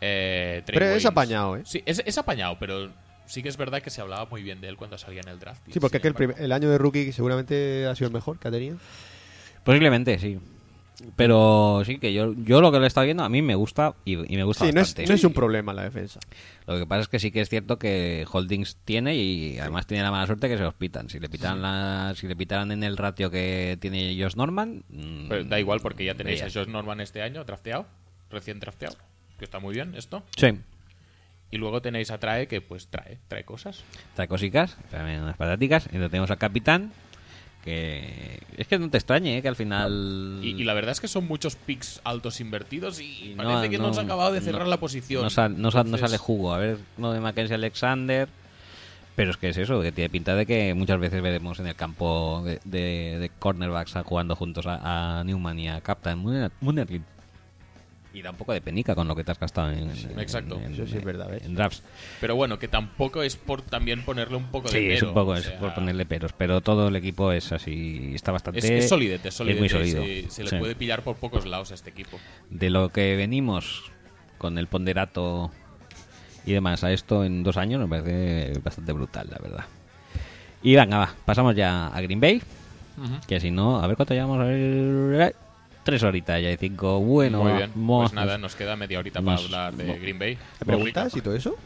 Eh, 0.00 0.62
Pero 0.66 0.86
es 0.86 1.04
apañado, 1.06 1.56
¿eh? 1.56 1.62
Sí, 1.64 1.82
es, 1.84 2.02
es 2.04 2.18
apañado, 2.18 2.56
pero 2.60 2.90
sí 3.26 3.42
que 3.42 3.48
es 3.48 3.56
verdad 3.56 3.82
que 3.82 3.90
se 3.90 4.00
hablaba 4.00 4.26
muy 4.26 4.42
bien 4.42 4.60
de 4.60 4.68
él 4.68 4.76
cuando 4.76 4.96
salía 4.98 5.20
en 5.22 5.28
el 5.28 5.38
draft. 5.40 5.60
Sí, 5.72 5.80
porque 5.80 5.96
es 5.96 6.02
que 6.02 6.08
el, 6.08 6.14
sin 6.14 6.22
embargo- 6.22 6.34
prim- 6.36 6.44
el 6.44 6.52
año 6.52 6.70
de 6.70 6.78
rookie 6.78 7.12
seguramente 7.12 7.86
ha 7.86 7.94
sido 7.96 8.08
el 8.08 8.14
mejor 8.14 8.38
que 8.38 8.48
ha 8.48 8.50
tenido. 8.50 8.76
Posiblemente, 9.64 10.18
sí. 10.18 10.38
Pero 11.16 11.82
sí 11.86 11.98
que 11.98 12.12
yo, 12.12 12.34
yo 12.34 12.60
lo 12.60 12.72
que 12.72 12.78
le 12.78 12.84
he 12.84 12.86
estado 12.88 13.04
viendo 13.04 13.22
a 13.22 13.28
mí 13.28 13.40
me 13.40 13.54
gusta 13.54 13.94
y, 14.04 14.14
y 14.32 14.36
me 14.36 14.42
gusta 14.42 14.66
Sí, 14.66 14.72
no 14.72 14.80
es, 14.80 14.88
bastante. 14.88 15.08
no 15.08 15.14
es 15.14 15.24
un 15.24 15.32
problema 15.32 15.72
la 15.72 15.84
defensa. 15.84 16.18
Lo 16.66 16.76
que 16.78 16.86
pasa 16.86 17.02
es 17.02 17.08
que 17.08 17.18
sí 17.20 17.30
que 17.30 17.40
es 17.40 17.48
cierto 17.48 17.78
que 17.78 18.26
Holdings 18.30 18.76
tiene 18.84 19.14
y 19.16 19.58
además 19.60 19.86
tiene 19.86 20.02
la 20.02 20.10
mala 20.10 20.26
suerte 20.26 20.48
que 20.48 20.56
se 20.56 20.62
los 20.64 20.74
pitan. 20.74 21.08
Si 21.08 21.20
le 21.20 21.28
pitan 21.28 21.62
la, 21.62 22.14
si 22.16 22.26
le 22.26 22.34
pitaran 22.34 22.72
en 22.72 22.82
el 22.82 22.96
ratio 22.96 23.30
que 23.30 23.78
tiene 23.80 24.16
Josh 24.20 24.34
Norman, 24.34 24.82
mm, 24.88 25.28
Pero 25.28 25.44
da 25.44 25.60
igual 25.60 25.78
porque 25.80 26.04
ya 26.04 26.14
tenéis 26.14 26.40
veías. 26.40 26.56
a 26.56 26.60
Josh 26.60 26.68
Norman 26.68 27.00
este 27.00 27.22
año, 27.22 27.44
drafteado, 27.44 27.86
recién 28.30 28.58
drafteado, 28.58 28.96
que 29.38 29.44
está 29.44 29.60
muy 29.60 29.74
bien 29.74 29.94
esto. 29.94 30.24
Sí. 30.36 30.48
Y 31.50 31.56
luego 31.56 31.80
tenéis 31.80 32.10
a 32.10 32.18
Trae, 32.18 32.46
que 32.46 32.60
pues 32.60 32.88
trae, 32.88 33.18
trae 33.28 33.44
cosas. 33.44 33.82
trae 34.14 34.28
cosicas, 34.28 34.76
también 34.90 35.22
unas 35.22 35.36
patáticas. 35.36 35.88
Y 35.92 35.96
lo 35.96 36.10
tenemos 36.10 36.30
al 36.30 36.36
capitán, 36.36 36.92
que 37.64 38.40
es 38.56 38.66
que 38.66 38.78
no 38.78 38.88
te 38.90 38.96
extrañe 38.98 39.38
¿eh? 39.38 39.42
que 39.42 39.48
al 39.48 39.56
final... 39.56 40.40
Y, 40.42 40.48
y 40.60 40.64
la 40.64 40.74
verdad 40.74 40.92
es 40.92 41.00
que 41.00 41.08
son 41.08 41.26
muchos 41.26 41.56
picks 41.56 42.00
altos 42.04 42.40
invertidos 42.40 43.00
y, 43.00 43.32
Y 43.32 43.34
parece 43.36 43.68
que 43.70 43.78
no, 43.78 43.92
se 43.92 44.00
ha 44.00 44.04
acabado 44.04 44.32
de 44.32 44.40
cerrar 44.40 44.62
no- 44.64 44.68
la 44.70 44.78
posición. 44.80 45.22
No, 45.22 45.30
sal- 45.30 45.60
no 45.60 45.70
sal- 45.70 45.84
no 45.84 45.96
Entonces, 45.96 46.10
sale 46.10 46.18
jugo. 46.18 46.52
A 46.54 46.58
ver, 46.58 46.78
lo 46.96 47.12
de 47.12 47.20
Mackenzie 47.20 47.54
Alexander. 47.54 48.28
Pero 49.16 49.32
es 49.32 49.36
que 49.36 49.48
es 49.48 49.56
eso, 49.56 49.82
que 49.82 49.90
tiene 49.90 50.08
pinta 50.10 50.36
de 50.36 50.46
que 50.46 50.74
muchas 50.74 51.00
veces 51.00 51.20
veremos 51.20 51.58
en 51.58 51.66
el 51.66 51.74
campo 51.74 52.40
de, 52.44 52.60
de- 52.64 53.18
de 53.18 53.30
cornerbacks 53.40 53.94
jugando 54.04 54.36
juntos 54.36 54.64
a, 54.66 55.18
a 55.20 55.24
Newman 55.24 55.58
y 55.58 55.68
a 55.68 55.80
Captain 55.80 56.16
Muner- 56.22 56.52
Munerlin. 56.60 57.04
Y 58.18 58.22
da 58.22 58.30
un 58.30 58.36
poco 58.36 58.52
de 58.52 58.60
penica 58.60 58.96
con 58.96 59.06
lo 59.06 59.14
que 59.14 59.22
te 59.22 59.30
has 59.30 59.38
gastado 59.38 59.70
en, 59.70 59.90
en- 59.90 60.18
Exacto. 60.18 60.56
en- 60.60 60.72
Eso 60.72 60.84
sí 60.88 60.96
es 60.96 61.04
verdad, 61.04 61.28
¿ves? 61.30 61.44
en 61.44 61.54
drafts. 61.54 61.84
Pero 62.20 62.34
bueno, 62.34 62.58
que 62.58 62.66
tampoco 62.66 63.22
es 63.22 63.36
por 63.36 63.62
también 63.62 64.02
ponerle 64.04 64.36
un 64.36 64.46
poco 64.50 64.68
de 64.68 64.76
Sí, 64.80 64.90
es 64.90 65.02
un 65.04 65.14
poco 65.14 65.30
o 65.30 65.34
es 65.36 65.44
sea, 65.44 65.60
por 65.60 65.72
ponerle 65.72 66.04
peros, 66.04 66.32
pero 66.36 66.60
todo 66.60 66.88
el 66.88 66.96
equipo 66.96 67.30
es 67.30 67.52
así, 67.52 68.10
está 68.16 68.32
bastante... 68.32 68.58
Es, 68.58 68.64
es 68.64 68.88
solidete, 68.88 69.28
es 69.28 69.34
solidete. 69.34 69.60
muy 69.60 69.68
sólido. 69.68 70.02
Se, 70.02 70.30
se 70.30 70.42
le 70.42 70.50
Sí. 70.50 70.56
puede 70.56 70.74
pillar 70.74 71.02
por 71.02 71.14
pocos 71.14 71.46
lados 71.46 71.70
a 71.70 71.74
este 71.74 71.90
equipo. 71.90 72.18
de 72.50 72.70
lo 72.70 72.88
que 72.88 73.14
venimos 73.14 73.92
con 74.36 74.58
el 74.58 74.66
ponderato 74.66 75.52
y 76.44 76.52
demás 76.54 76.82
a 76.82 76.90
esto 76.92 77.24
en 77.24 77.44
dos 77.44 77.56
años 77.56 77.80
me 77.80 77.86
parece 78.02 78.58
bastante 78.58 78.92
brutal, 78.94 79.28
la 79.30 79.38
verdad. 79.38 79.64
Y 80.60 80.74
venga, 80.74 80.98
va, 80.98 81.14
pasamos 81.24 81.54
ya 81.54 81.86
a 81.86 82.00
Green 82.00 82.20
Bay, 82.20 82.42
que 83.28 83.38
si 83.38 83.52
no, 83.52 83.78
a 83.80 83.86
ver 83.86 83.94
cuánto 83.94 84.12
llevamos, 84.14 84.40
a 84.40 84.44
ver, 84.44 85.36
tres 85.90 86.02
horitas 86.02 86.40
ya 86.42 86.48
de 86.48 86.56
cinco, 86.56 87.00
bueno, 87.00 87.42
Muy 87.44 87.52
bien. 87.52 87.70
Pues 87.74 88.12
nada, 88.12 88.36
nos 88.38 88.54
queda 88.54 88.76
media 88.76 88.98
horita 88.98 89.20
Nos- 89.20 89.42
para 89.42 89.66
hablar 89.68 89.76
de 89.76 89.84
mo- 89.92 89.98
Green 90.00 90.18
Bay. 90.18 90.38
¿Te 90.58 90.64
preguntas 90.66 91.16
y 91.16 91.20
todo 91.20 91.34
eso? 91.34 91.56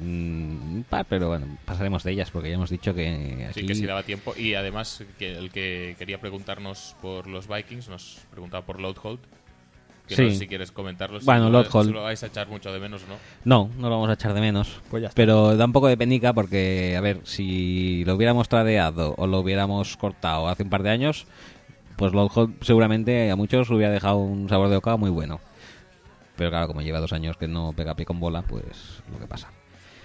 Mm, 0.00 0.80
pa, 0.88 1.04
pero 1.04 1.28
bueno, 1.28 1.46
pasaremos 1.64 2.02
de 2.04 2.12
ellas 2.12 2.30
porque 2.30 2.48
ya 2.50 2.54
hemos 2.56 2.70
dicho 2.70 2.94
que 2.94 3.46
aquí... 3.50 3.60
Sí, 3.60 3.66
que 3.66 3.74
si 3.74 3.86
daba 3.86 4.02
tiempo. 4.02 4.34
Y 4.36 4.54
además, 4.54 5.02
que 5.18 5.36
el 5.36 5.50
que 5.50 5.94
quería 5.98 6.18
preguntarnos 6.20 6.96
por 7.00 7.26
los 7.26 7.48
Vikings 7.48 7.88
nos 7.88 8.18
preguntaba 8.30 8.64
por 8.64 8.80
Loadhold. 8.80 9.20
Que 10.06 10.14
Sí. 10.14 10.22
no 10.22 10.30
sé 10.30 10.36
si 10.36 10.46
quieres 10.46 10.70
comentarlo. 10.70 11.18
si 11.18 11.26
Bueno, 11.26 11.50
Loadhold. 11.50 11.88
Si 11.88 11.92
lo 11.92 12.02
vais 12.04 12.22
a 12.22 12.26
echar 12.26 12.46
mucho 12.48 12.72
de 12.72 12.78
menos 12.78 13.02
o 13.02 13.06
no. 13.08 13.14
No, 13.44 13.70
no 13.76 13.88
lo 13.88 13.96
vamos 13.96 14.10
a 14.10 14.12
echar 14.12 14.34
de 14.34 14.40
menos. 14.40 14.80
Pues 14.90 15.02
ya 15.02 15.08
está. 15.08 15.16
Pero 15.16 15.56
da 15.56 15.64
un 15.64 15.72
poco 15.72 15.88
de 15.88 15.96
penica 15.96 16.32
porque, 16.32 16.94
a 16.96 17.00
ver, 17.00 17.20
si 17.24 18.04
lo 18.04 18.14
hubiéramos 18.14 18.48
tradeado 18.48 19.14
o 19.18 19.26
lo 19.26 19.40
hubiéramos 19.40 19.96
cortado 19.96 20.48
hace 20.48 20.62
un 20.62 20.70
par 20.70 20.82
de 20.84 20.90
años, 20.90 21.26
pues 21.96 22.12
Lodhol 22.12 22.54
seguramente 22.60 23.30
a 23.30 23.36
muchos 23.36 23.70
hubiera 23.70 23.92
dejado 23.92 24.18
un 24.18 24.48
sabor 24.48 24.68
de 24.68 24.76
boca 24.76 24.96
muy 24.96 25.10
bueno. 25.10 25.40
Pero 26.36 26.50
claro, 26.50 26.66
como 26.66 26.82
lleva 26.82 27.00
dos 27.00 27.12
años 27.12 27.36
que 27.36 27.48
no 27.48 27.72
pega 27.74 27.94
pie 27.94 28.04
con 28.04 28.20
bola, 28.20 28.42
pues 28.42 29.00
lo 29.10 29.18
que 29.18 29.26
pasa. 29.26 29.50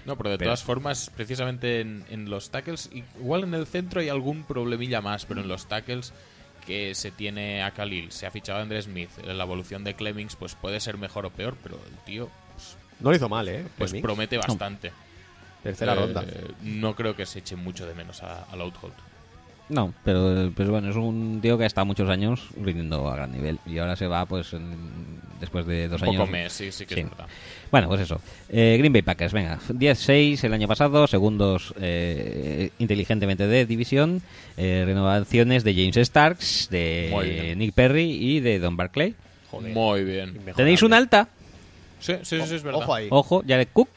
No, 0.06 0.16
pero 0.16 0.30
de 0.30 0.38
Pero- 0.38 0.48
todas 0.48 0.64
formas, 0.64 1.10
precisamente 1.14 1.80
en, 1.80 2.04
en 2.10 2.28
los 2.30 2.50
tackles, 2.50 2.90
igual 3.20 3.44
en 3.44 3.54
el 3.54 3.66
centro 3.66 4.00
hay 4.00 4.08
algún 4.08 4.42
problemilla 4.44 5.00
más, 5.00 5.26
pero 5.26 5.40
en 5.42 5.48
los 5.48 5.66
tackles 5.66 6.12
que 6.66 6.94
se 6.94 7.10
tiene 7.10 7.62
a 7.62 7.72
Khalil, 7.72 8.10
se 8.12 8.26
ha 8.26 8.30
fichado 8.30 8.58
a 8.58 8.62
Andrés 8.62 8.86
Smith, 8.86 9.10
la 9.24 9.44
evolución 9.44 9.84
de 9.84 9.94
Clemmings 9.94 10.36
pues 10.36 10.54
puede 10.54 10.80
ser 10.80 10.96
mejor 10.96 11.26
o 11.26 11.30
peor, 11.30 11.56
pero 11.62 11.76
el 11.76 11.96
tío 12.04 12.28
pues, 12.54 12.76
No 13.00 13.10
lo 13.10 13.16
hizo 13.16 13.28
mal, 13.28 13.46
¿eh? 13.48 13.64
pues 13.78 13.92
promete 13.94 14.38
bastante. 14.38 14.90
Tercera 15.62 15.92
Eh, 15.92 15.96
ronda. 15.96 16.24
No 16.62 16.96
creo 16.96 17.14
que 17.14 17.26
se 17.26 17.40
eche 17.40 17.54
mucho 17.56 17.86
de 17.86 17.94
menos 17.94 18.22
a, 18.22 18.44
a. 18.44 18.56
No, 19.68 19.94
pero 20.04 20.50
pues 20.54 20.68
bueno, 20.68 20.90
es 20.90 20.96
un 20.96 21.38
tío 21.40 21.56
que 21.56 21.64
ha 21.64 21.66
estado 21.66 21.86
muchos 21.86 22.08
años 22.10 22.48
rindiendo 22.60 23.08
a 23.08 23.16
gran 23.16 23.32
nivel 23.32 23.58
y 23.64 23.78
ahora 23.78 23.96
se 23.96 24.06
va 24.06 24.26
pues 24.26 24.52
en- 24.52 25.20
después 25.40 25.64
de 25.66 25.88
dos 25.88 26.02
Un 26.02 26.08
años. 26.08 26.20
poco 26.20 26.30
mes, 26.32 26.52
sí, 26.52 26.70
sí 26.70 26.84
que 26.84 27.00
es 27.00 27.08
verdad. 27.08 27.26
Bueno, 27.70 27.88
pues 27.88 28.02
eso. 28.02 28.20
Eh, 28.50 28.76
Green 28.78 28.92
Bay 28.92 29.02
Packers, 29.02 29.32
venga, 29.32 29.58
10-6 29.68 30.44
el 30.44 30.52
año 30.52 30.68
pasado, 30.68 31.06
segundos 31.06 31.72
eh, 31.80 32.70
inteligentemente 32.78 33.46
de 33.46 33.64
división, 33.64 34.20
eh, 34.58 34.82
renovaciones 34.84 35.64
de 35.64 35.74
James 35.74 35.96
Starks, 35.96 36.68
de. 36.70 37.54
Nick 37.56 37.72
Perry 37.74 38.10
y 38.12 38.40
de 38.40 38.58
Don 38.58 38.76
Barclay. 38.76 39.14
Muy 39.74 40.04
bien. 40.04 40.38
¿Tenéis 40.54 40.82
un 40.82 40.92
alta? 40.92 41.28
Sí, 41.98 42.14
sí, 42.22 42.40
sí, 42.40 42.46
sí, 42.46 42.54
es 42.56 42.62
verdad. 42.62 42.82
Ojo 42.82 42.94
ahí. 42.94 43.06
Ojo, 43.10 43.42
Jared 43.46 43.68
Cook. 43.72 43.88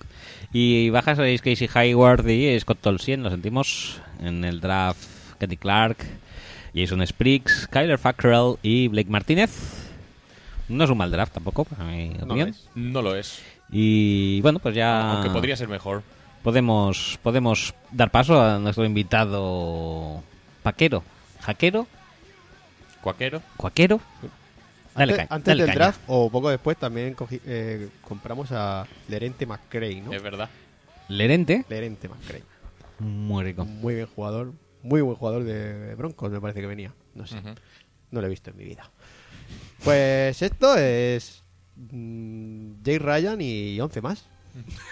Y 0.54 0.90
bajas 0.90 1.18
seréis 1.18 1.42
Casey 1.42 1.68
Hayward 1.74 2.28
y 2.30 2.58
Scott 2.60 2.80
Tolsien, 2.80 3.24
lo 3.24 3.30
sentimos. 3.30 4.00
En 4.24 4.46
el 4.46 4.62
draft, 4.62 5.02
Kenny 5.40 5.58
Clark, 5.58 5.98
Jason 6.74 7.06
Spriggs, 7.06 7.68
Kyler 7.68 7.98
Fackrell 7.98 8.56
y 8.62 8.88
Blake 8.88 9.10
Martínez. 9.10 9.52
No 10.68 10.84
es 10.84 10.90
un 10.90 10.98
mal 10.98 11.12
draft 11.12 11.34
tampoco, 11.34 11.64
para 11.66 11.84
mi 11.84 12.10
No 12.10 12.26
opinión. 12.26 12.50
es. 12.50 12.68
No 12.76 13.02
lo 13.02 13.16
es. 13.16 13.42
Y 13.72 14.42
bueno, 14.42 14.60
pues 14.60 14.76
ya. 14.76 15.12
Aunque 15.14 15.30
podría 15.30 15.56
ser 15.56 15.68
mejor. 15.68 16.04
Podemos, 16.44 17.20
podemos 17.24 17.74
dar 17.92 18.12
paso 18.12 18.40
a 18.42 18.60
nuestro 18.60 18.86
invitado 18.86 20.22
paquero, 20.64 21.04
jaquero, 21.42 21.88
Cuaquero. 23.02 23.42
cuaquero. 23.58 24.00
Dale 24.96 25.14
antes 25.14 25.18
caña, 25.18 25.28
antes 25.36 25.46
dale 25.52 25.64
del 25.64 25.68
caña. 25.74 25.86
draft 25.86 26.02
o 26.08 26.30
poco 26.30 26.50
después 26.50 26.78
también 26.78 27.16
cogí- 27.16 27.42
eh, 27.46 27.90
compramos 28.02 28.52
a 28.52 28.86
Lerente 29.10 29.46
McCray, 29.46 30.02
¿no? 30.02 30.14
Es 30.14 30.22
verdad. 30.22 30.50
Lerente, 31.10 31.66
Lerente 31.70 32.08
McCray. 32.08 32.44
muy 33.00 33.44
rico. 33.44 33.66
Muy 33.66 33.96
bien 33.96 34.08
jugador. 34.16 34.54
Muy 34.86 35.02
buen 35.02 35.18
jugador 35.18 35.44
de 35.44 35.96
Broncos, 35.96 36.30
me 36.30 36.40
parece 36.40 36.62
que 36.62 36.68
venía. 36.68 36.94
No 37.16 37.26
sé. 37.26 37.38
No 38.12 38.22
lo 38.22 38.28
he 38.28 38.30
visto 38.30 38.52
en 38.52 38.58
mi 38.58 38.66
vida. 38.66 38.92
Pues 39.84 40.40
esto 40.44 40.78
es 40.78 41.44
mm, 41.76 42.84
Jay 42.86 43.00
Ryan 43.00 43.42
y 43.42 43.80
11 43.82 44.02
más. 44.02 44.28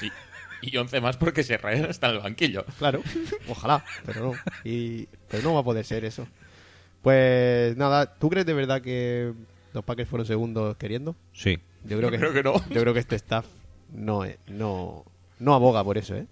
Y, 0.01 0.71
y 0.71 0.77
11 0.77 0.99
más 0.99 1.17
porque 1.17 1.43
se 1.43 1.57
Ryan 1.57 1.85
está 1.85 2.09
en 2.09 2.15
el 2.15 2.21
banquillo. 2.21 2.65
Claro, 2.79 3.03
ojalá, 3.47 3.85
pero 4.03 4.31
no. 4.31 4.33
Y, 4.63 5.05
pero 5.29 5.43
no 5.43 5.53
va 5.53 5.59
a 5.59 5.63
poder 5.63 5.85
ser 5.85 6.05
eso. 6.05 6.27
Pues 7.03 7.77
nada, 7.77 8.15
¿tú 8.15 8.31
crees 8.31 8.47
de 8.47 8.53
verdad 8.55 8.81
que 8.81 9.31
los 9.73 9.83
Packers 9.83 10.09
fueron 10.09 10.25
segundos 10.25 10.75
queriendo? 10.77 11.15
Sí. 11.33 11.59
Yo 11.83 11.97
creo, 11.99 12.09
Yo 12.09 12.11
que, 12.11 12.17
creo 12.17 12.33
que 12.33 12.41
no. 12.41 12.53
Yo 12.69 12.81
creo 12.81 12.95
que 12.95 12.99
este 12.99 13.15
staff 13.17 13.45
no, 13.91 14.25
eh, 14.25 14.39
no, 14.47 15.05
no 15.37 15.53
aboga 15.53 15.83
por 15.83 15.99
eso, 15.99 16.15
¿eh? 16.15 16.25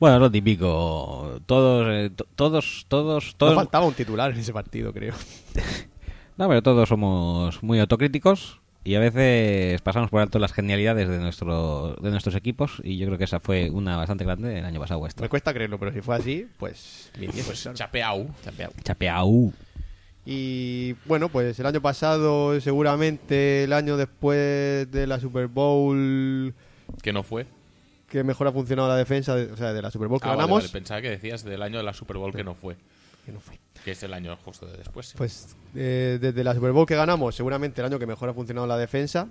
Bueno, 0.00 0.18
lo 0.18 0.30
típico. 0.30 1.40
Todos, 1.46 1.86
eh, 1.90 2.10
to- 2.14 2.26
todos, 2.36 2.84
todos, 2.88 3.26
No 3.32 3.36
todos. 3.38 3.54
faltaba 3.54 3.86
un 3.86 3.94
titular 3.94 4.32
en 4.32 4.38
ese 4.38 4.52
partido, 4.52 4.92
creo. 4.92 5.14
No, 6.36 6.48
pero 6.48 6.62
todos 6.64 6.88
somos 6.88 7.62
muy 7.62 7.78
autocríticos 7.78 8.60
y 8.82 8.96
a 8.96 8.98
veces 8.98 9.80
pasamos 9.82 10.10
por 10.10 10.20
alto 10.20 10.40
las 10.40 10.52
genialidades 10.52 11.08
de 11.08 11.20
nuestro, 11.20 11.94
de 12.02 12.10
nuestros 12.10 12.34
equipos 12.34 12.80
y 12.82 12.96
yo 12.98 13.06
creo 13.06 13.18
que 13.18 13.22
esa 13.22 13.38
fue 13.38 13.70
una 13.70 13.96
bastante 13.96 14.24
grande 14.24 14.58
el 14.58 14.64
año 14.64 14.80
pasado. 14.80 15.00
Me 15.20 15.28
cuesta 15.28 15.54
creerlo, 15.54 15.78
pero 15.78 15.92
si 15.92 16.00
fue 16.00 16.16
así, 16.16 16.48
pues 16.58 17.12
bien, 17.16 17.30
Pues 17.46 17.68
chapeau. 17.74 18.26
Chapeado. 18.42 18.72
Chapeau. 18.82 19.52
Y 20.26 20.94
bueno, 21.04 21.28
pues 21.28 21.56
el 21.60 21.66
año 21.66 21.80
pasado, 21.80 22.60
seguramente 22.60 23.62
el 23.62 23.72
año 23.72 23.96
después 23.96 24.90
de 24.90 25.06
la 25.06 25.20
Super 25.20 25.46
Bowl 25.46 26.52
Que 27.00 27.12
no 27.12 27.22
fue. 27.22 27.46
Que 28.14 28.22
mejor 28.22 28.46
ha 28.46 28.52
funcionado 28.52 28.88
la 28.88 28.96
defensa, 28.96 29.34
de- 29.34 29.50
o 29.50 29.56
sea, 29.56 29.72
de 29.72 29.82
la 29.82 29.90
Super 29.90 30.06
Bowl 30.06 30.20
que 30.20 30.26
Ah, 30.26 30.30
vale, 30.30 30.42
ganamos, 30.42 30.62
vale, 30.62 30.72
Pensaba 30.72 31.02
que 31.02 31.10
decías 31.10 31.42
del 31.42 31.60
año 31.62 31.78
de 31.78 31.82
la 31.82 31.92
Super 31.92 32.16
Bowl 32.16 32.32
que 32.32 32.44
no 32.44 32.54
fue. 32.54 32.76
que 33.26 33.32
no 33.32 33.40
fue. 33.40 33.58
Que 33.84 33.90
es 33.92 34.02
el 34.04 34.14
año 34.14 34.36
justo 34.44 34.66
de 34.66 34.76
después. 34.76 35.06
sí. 35.08 35.14
Pues 35.16 35.56
eh, 35.74 36.18
desde 36.20 36.44
la 36.44 36.54
Super 36.54 36.70
Bowl 36.72 36.86
que 36.86 36.94
ganamos, 36.94 37.34
seguramente 37.34 37.80
el 37.80 37.86
año 37.86 37.98
que 37.98 38.06
mejor 38.06 38.28
ha 38.28 38.34
funcionado 38.34 38.66
la 38.68 38.76
defensa, 38.78 39.28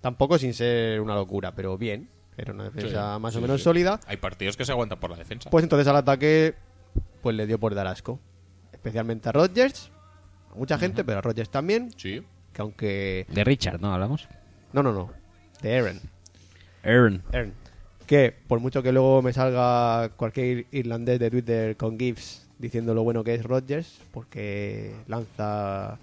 tampoco 0.00 0.38
sin 0.38 0.54
ser 0.54 1.00
una 1.00 1.14
locura, 1.16 1.52
pero 1.52 1.76
bien, 1.76 2.08
era 2.36 2.52
una 2.52 2.64
defensa 2.64 3.14
Sí, 3.16 3.20
más 3.20 3.32
sí, 3.32 3.38
o 3.38 3.42
menos 3.42 3.56
sí. 3.60 3.64
sólida. 3.64 3.98
Hay 4.06 4.18
partidos 4.18 4.56
que 4.56 4.64
se 4.64 4.70
aguantan 4.72 5.00
por 5.00 5.10
la 5.10 5.16
defensa. 5.16 5.50
Pues 5.50 5.64
entonces 5.64 5.88
al 5.88 5.96
ataque, 5.96 6.54
pues 7.22 7.34
le 7.34 7.46
dio 7.46 7.58
por 7.58 7.74
dar 7.74 7.86
asco. 7.88 8.20
Especialmente 8.72 9.28
a 9.28 9.32
Rodgers, 9.32 9.90
a 10.52 10.54
mucha 10.54 10.78
gente, 10.78 11.02
pero 11.02 11.18
a 11.18 11.22
Rodgers 11.22 11.50
también, 11.50 11.90
Sí. 11.96 12.22
que 12.52 12.62
aunque... 12.62 13.26
De 13.30 13.42
Richard, 13.44 13.80
¿no? 13.80 13.92
Hablamos. 13.92 14.28
No, 14.72 14.82
no, 14.84 14.92
no, 14.92 15.10
de 15.60 15.76
Aaron. 15.78 16.00
Aaron. 16.84 17.22
Aaron. 17.32 17.61
Que 18.12 18.34
por 18.46 18.60
mucho 18.60 18.82
que 18.82 18.92
luego 18.92 19.22
me 19.22 19.32
salga 19.32 20.10
cualquier 20.18 20.66
irlandés 20.70 21.18
de 21.18 21.30
Twitter 21.30 21.76
con 21.78 21.98
GIFs 21.98 22.46
diciendo 22.58 22.92
lo 22.92 23.02
bueno 23.04 23.24
que 23.24 23.32
es 23.34 23.42
Rodgers, 23.42 24.00
porque 24.12 24.92
lanza 25.08 25.98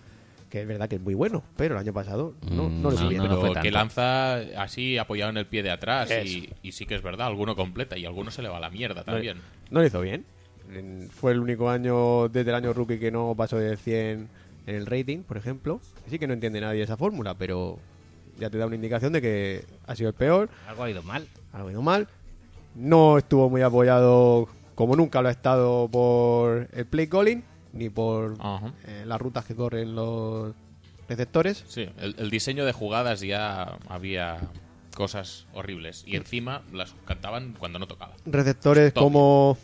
que 0.49 0.61
es 0.61 0.67
verdad 0.67 0.89
que 0.89 0.95
es 0.95 1.01
muy 1.03 1.13
bueno, 1.13 1.43
pero 1.55 1.75
el 1.75 1.79
año 1.81 1.93
pasado 1.93 2.33
no, 2.49 2.63
Mm, 2.67 2.81
no 2.81 2.89
lo 2.89 2.95
no, 2.95 2.97
subieron. 2.97 3.27
no, 3.27 3.33
no 3.35 3.39
fue 3.41 3.49
Pero 3.51 3.61
que 3.61 3.69
lanza 3.69 4.37
así 4.59 4.97
apoyado 4.97 5.29
en 5.29 5.37
el 5.37 5.45
pie 5.45 5.61
de 5.61 5.69
atrás 5.69 6.09
y, 6.25 6.49
y 6.63 6.71
sí 6.71 6.87
que 6.87 6.95
es 6.95 7.03
verdad, 7.03 7.27
alguno 7.27 7.55
completa 7.55 7.95
y 7.95 8.05
alguno 8.07 8.31
se 8.31 8.41
le 8.41 8.49
va 8.49 8.57
a 8.57 8.59
la 8.59 8.71
mierda 8.71 9.03
también. 9.03 9.37
No 9.69 9.81
lo 9.81 9.85
hizo 9.85 10.01
bien. 10.01 10.25
En- 10.73 11.09
Fue 11.11 11.31
el 11.33 11.39
único 11.39 11.69
año 11.69 12.27
desde 12.29 12.49
el 12.49 12.55
año 12.55 12.73
rookie 12.73 12.97
que 12.97 13.11
no 13.11 13.35
pasó 13.37 13.57
del 13.57 13.77
100 13.77 14.27
en 14.65 14.75
el 14.75 14.87
rating, 14.87 15.19
por 15.19 15.37
ejemplo. 15.37 15.79
Sí 16.09 16.17
que 16.17 16.25
no 16.25 16.33
entiende 16.33 16.59
nadie 16.59 16.81
esa 16.81 16.97
fórmula, 16.97 17.35
pero 17.35 17.77
ya 18.39 18.49
te 18.49 18.57
da 18.57 18.65
una 18.65 18.73
indicación 18.75 19.13
de 19.13 19.21
que 19.21 19.63
ha 19.85 19.95
sido 19.95 20.09
el 20.09 20.15
peor. 20.15 20.49
Algo 20.67 20.81
ha 20.83 20.89
ido 20.89 21.03
mal. 21.03 21.27
Algo 21.53 21.67
ha 21.69 21.71
ido 21.71 21.81
mal. 21.81 22.07
No 22.75 23.17
estuvo 23.17 23.49
muy 23.49 23.61
apoyado, 23.61 24.47
como 24.75 24.95
nunca 24.95 25.21
lo 25.21 25.29
ha 25.29 25.31
estado, 25.31 25.87
por 25.89 26.67
el 26.71 26.85
play 26.85 27.07
calling, 27.07 27.43
ni 27.73 27.89
por 27.89 28.35
eh, 28.85 29.03
las 29.05 29.19
rutas 29.19 29.45
que 29.45 29.55
corren 29.55 29.95
los 29.95 30.53
receptores. 31.07 31.63
Sí, 31.67 31.89
el, 31.97 32.15
el 32.17 32.29
diseño 32.29 32.65
de 32.65 32.71
jugadas 32.73 33.21
ya 33.21 33.77
había 33.87 34.37
cosas 34.95 35.45
horribles 35.53 36.03
y 36.05 36.15
encima 36.17 36.61
las 36.73 36.93
cantaban 37.05 37.55
cuando 37.57 37.79
no 37.79 37.87
tocaba. 37.87 38.13
Receptores 38.25 38.93
Top. 38.93 39.03
como 39.03 39.57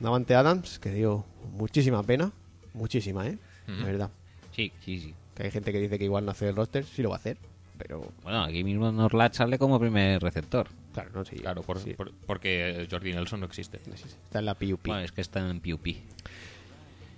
Davante 0.00 0.34
Adams, 0.34 0.78
que 0.78 0.90
dio 0.90 1.24
muchísima 1.56 2.02
pena. 2.02 2.32
Muchísima, 2.74 3.26
¿eh? 3.26 3.38
De 3.66 3.84
verdad. 3.84 4.10
Sí, 4.54 4.70
sí, 4.84 5.00
sí. 5.00 5.14
Que 5.34 5.44
hay 5.44 5.50
gente 5.50 5.72
que 5.72 5.80
dice 5.80 5.98
que 5.98 6.04
igual 6.04 6.24
no 6.24 6.32
hace 6.32 6.48
el 6.48 6.56
roster, 6.56 6.84
sí 6.84 7.02
lo 7.02 7.08
va 7.10 7.16
a 7.16 7.18
hacer, 7.18 7.36
pero 7.78 8.04
Bueno, 8.22 8.42
aquí 8.42 8.62
mismo 8.64 8.90
Norlat 8.92 9.34
sale 9.34 9.58
como 9.58 9.78
primer 9.80 10.20
receptor. 10.22 10.68
Claro, 11.02 11.10
no, 11.14 11.24
sí. 11.24 11.36
Claro, 11.36 11.62
por- 11.62 11.78
sí, 11.78 11.92
por- 11.94 12.12
porque 12.26 12.86
Jordi 12.90 13.12
Nelson 13.12 13.40
no 13.40 13.46
existe. 13.46 13.80
está 14.24 14.38
en 14.40 14.44
la 14.46 14.54
PUP. 14.54 14.86
Bueno, 14.86 15.00
es 15.02 15.12
que 15.12 15.20
está 15.20 15.48
en 15.48 15.60
PUP. 15.60 15.86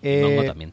Eh, 0.03 0.21
Nongo 0.23 0.45
también. 0.45 0.73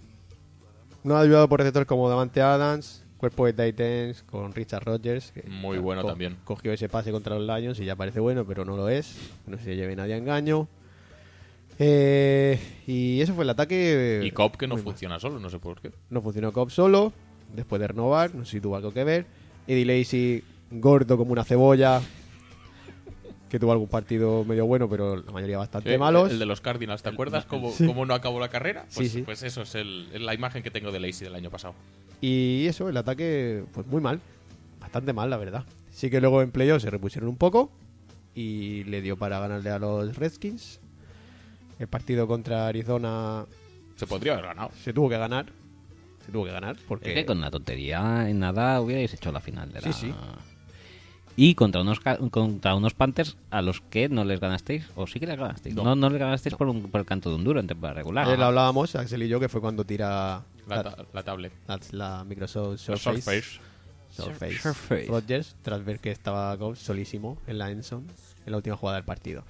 No 1.04 1.16
ha 1.18 1.22
ayudado 1.22 1.48
por 1.48 1.60
receptores 1.60 1.88
como 1.88 2.10
Davante 2.10 2.42
Adams, 2.42 3.04
cuerpo 3.18 3.46
de 3.46 3.54
Titans 3.54 4.24
con 4.24 4.54
Richard 4.54 4.84
Rodgers. 4.84 5.32
que 5.32 5.44
Muy 5.50 5.78
bueno 5.78 6.02
co- 6.02 6.08
también. 6.08 6.38
Cogió 6.44 6.72
ese 6.74 6.90
pase 6.90 7.12
contra 7.12 7.38
los 7.38 7.46
Lions 7.60 7.80
y 7.80 7.86
ya 7.86 7.96
parece 7.96 8.20
bueno, 8.20 8.44
pero 8.46 8.66
no 8.66 8.76
lo 8.76 8.90
es. 8.90 9.16
No 9.48 9.58
se 9.60 9.76
lleve 9.76 9.96
nadie 9.96 10.16
a 10.16 10.18
engaño. 10.18 10.68
Eh, 11.78 12.60
y 12.88 13.20
eso 13.22 13.34
fue 13.34 13.44
el 13.44 13.50
ataque. 13.50 14.22
Y 14.24 14.32
Cobb 14.32 14.58
que 14.58 14.68
no 14.68 14.76
mal. 14.76 14.84
funciona 14.84 15.20
solo, 15.20 15.40
no 15.40 15.50
sé 15.50 15.60
por 15.60 15.82
qué. 15.82 15.92
No 16.10 16.22
funcionó 16.22 16.54
Cobb 16.54 16.72
solo, 16.72 17.12
después 17.54 17.80
de 17.82 17.88
renovar, 17.90 18.34
no 18.34 18.46
sé 18.46 18.52
si 18.52 18.62
tuvo 18.62 18.76
algo 18.76 18.94
que 18.94 19.04
ver. 19.04 19.26
Eddie 19.68 19.86
Lacy, 19.86 20.44
gordo 20.72 21.18
como 21.18 21.32
una 21.34 21.44
cebolla, 21.44 22.02
que 23.56 23.60
tuvo 23.60 23.72
algún 23.72 23.88
partido 23.88 24.44
medio 24.44 24.66
bueno, 24.66 24.90
pero 24.90 25.16
la 25.16 25.32
mayoría 25.32 25.58
bastante 25.58 25.94
Eh, 25.94 25.98
malos. 25.98 26.30
El 26.30 26.40
de 26.40 26.46
los 26.46 26.60
Cardinals, 26.60 27.02
¿te 27.04 27.08
acuerdas 27.10 27.46
cómo, 27.46 27.72
Sí. 27.72 27.86
cómo 27.88 28.06
no 28.06 28.14
acabó 28.14 28.42
la 28.42 28.50
carrera? 28.50 28.86
Pues, 28.94 29.10
Sí, 29.12 29.20
sí. 29.20 29.22
pues 29.22 29.44
eso 29.44 29.62
es, 29.62 29.76
el- 29.76 30.10
es 30.12 30.20
la 30.22 30.34
imagen 30.34 30.62
que 30.62 30.72
tengo 30.72 30.92
de 30.92 31.00
Lacey 31.00 31.24
del 31.26 31.36
año 31.36 31.50
pasado. 31.50 31.74
Y 32.20 32.66
eso, 32.68 32.90
el 32.90 32.98
ataque, 32.98 33.64
pues 33.74 33.88
muy 33.88 34.02
mal. 34.02 34.20
Bastante 34.82 35.14
mal, 35.14 35.30
la 35.30 35.38
verdad. 35.38 35.64
Sí 35.90 36.10
que 36.10 36.20
luego 36.20 36.42
en 36.42 36.52
playoff 36.52 36.82
se 36.82 36.90
repusieron 36.90 37.30
un 37.30 37.38
poco 37.38 37.72
y 38.34 38.84
le 38.84 39.02
dio 39.02 39.16
para 39.16 39.40
ganarle 39.40 39.70
a 39.70 39.80
los 39.80 40.18
Redskins. 40.18 40.82
El 41.80 41.88
partido 41.88 42.28
contra 42.28 42.68
Arizona 42.68 43.46
Se 43.96 44.06
podría 44.06 44.34
haber 44.34 44.48
ganado. 44.48 44.72
se 44.84 44.92
tuvo 44.92 45.08
que 45.08 45.18
ganar. 45.18 45.46
Se 46.26 46.32
tuvo 46.34 46.44
que 46.46 46.52
ganar 46.52 46.76
porque... 46.90 47.10
Es 47.10 47.16
que 47.16 47.26
con 47.26 47.38
una 47.38 47.52
tontería 47.52 48.30
en 48.30 48.40
nada 48.40 48.82
hubierais 48.82 49.14
hecho 49.14 49.32
la 49.32 49.40
final 49.40 49.72
de 49.72 49.80
la... 49.82 49.94
Sí, 49.94 50.08
sí. 50.08 50.14
Y 51.38 51.56
contra 51.56 51.82
unos, 51.82 52.00
ca- 52.00 52.18
contra 52.18 52.76
unos 52.76 52.94
Panthers 52.94 53.36
a 53.52 53.62
los 53.62 53.82
que 53.82 54.08
no 54.08 54.24
les 54.24 54.40
ganasteis, 54.40 54.86
o 54.96 55.06
sí 55.06 55.20
que 55.20 55.28
les 55.28 55.38
ganasteis. 55.38 55.76
No. 55.76 55.84
No, 55.84 55.96
no, 55.96 56.10
les 56.10 56.20
ganasteis 56.20 56.56
por, 56.56 56.68
un- 56.70 56.84
por 56.84 57.02
el 57.02 57.06
canto 57.06 57.30
de 57.30 57.36
un 57.36 57.44
duro 57.44 57.60
en 57.60 57.68
temporada 57.68 57.96
regular. 57.96 58.26
Ayer 58.26 58.40
lo 58.40 58.46
hablábamos, 58.46 58.96
Axel 58.96 59.22
y 59.24 59.28
yo, 59.28 59.40
que 59.40 59.50
fue 59.50 59.60
cuando 59.60 59.84
tira 59.84 60.44
La, 60.68 60.84
la, 60.84 61.06
la 61.14 61.24
tablet. 61.24 61.52
la- 61.68 61.80
la 61.92 62.24
Microsoft 62.24 62.88
La 62.88 62.98
Surface. 62.98 63.22
Surface. 63.22 63.60
Surface. 64.12 64.58
Surface. 64.60 65.06
Rodgers, 65.08 65.56
tras 65.62 65.84
ver 65.84 66.00
que 66.00 66.10
estaba 66.12 66.58
solísimo 66.76 67.38
en 67.48 67.58
la 67.58 67.70
Enson 67.70 68.06
en 68.46 68.52
la 68.52 68.58
última 68.58 68.78
jugada 68.78 68.98
del 68.98 69.06
partido. 69.06 69.44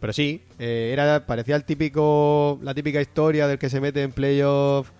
Pero 0.00 0.12
sí, 0.12 0.42
eh, 0.58 0.90
era 0.92 1.24
parecía 1.26 1.54
el 1.56 1.62
típico 1.64 2.58
la 2.62 2.74
típica 2.74 3.00
historia 3.00 3.46
del 3.46 3.58
que 3.58 3.68
se 3.70 3.80
mete 3.80 4.02
en 4.02 4.10
playoff 4.12 4.90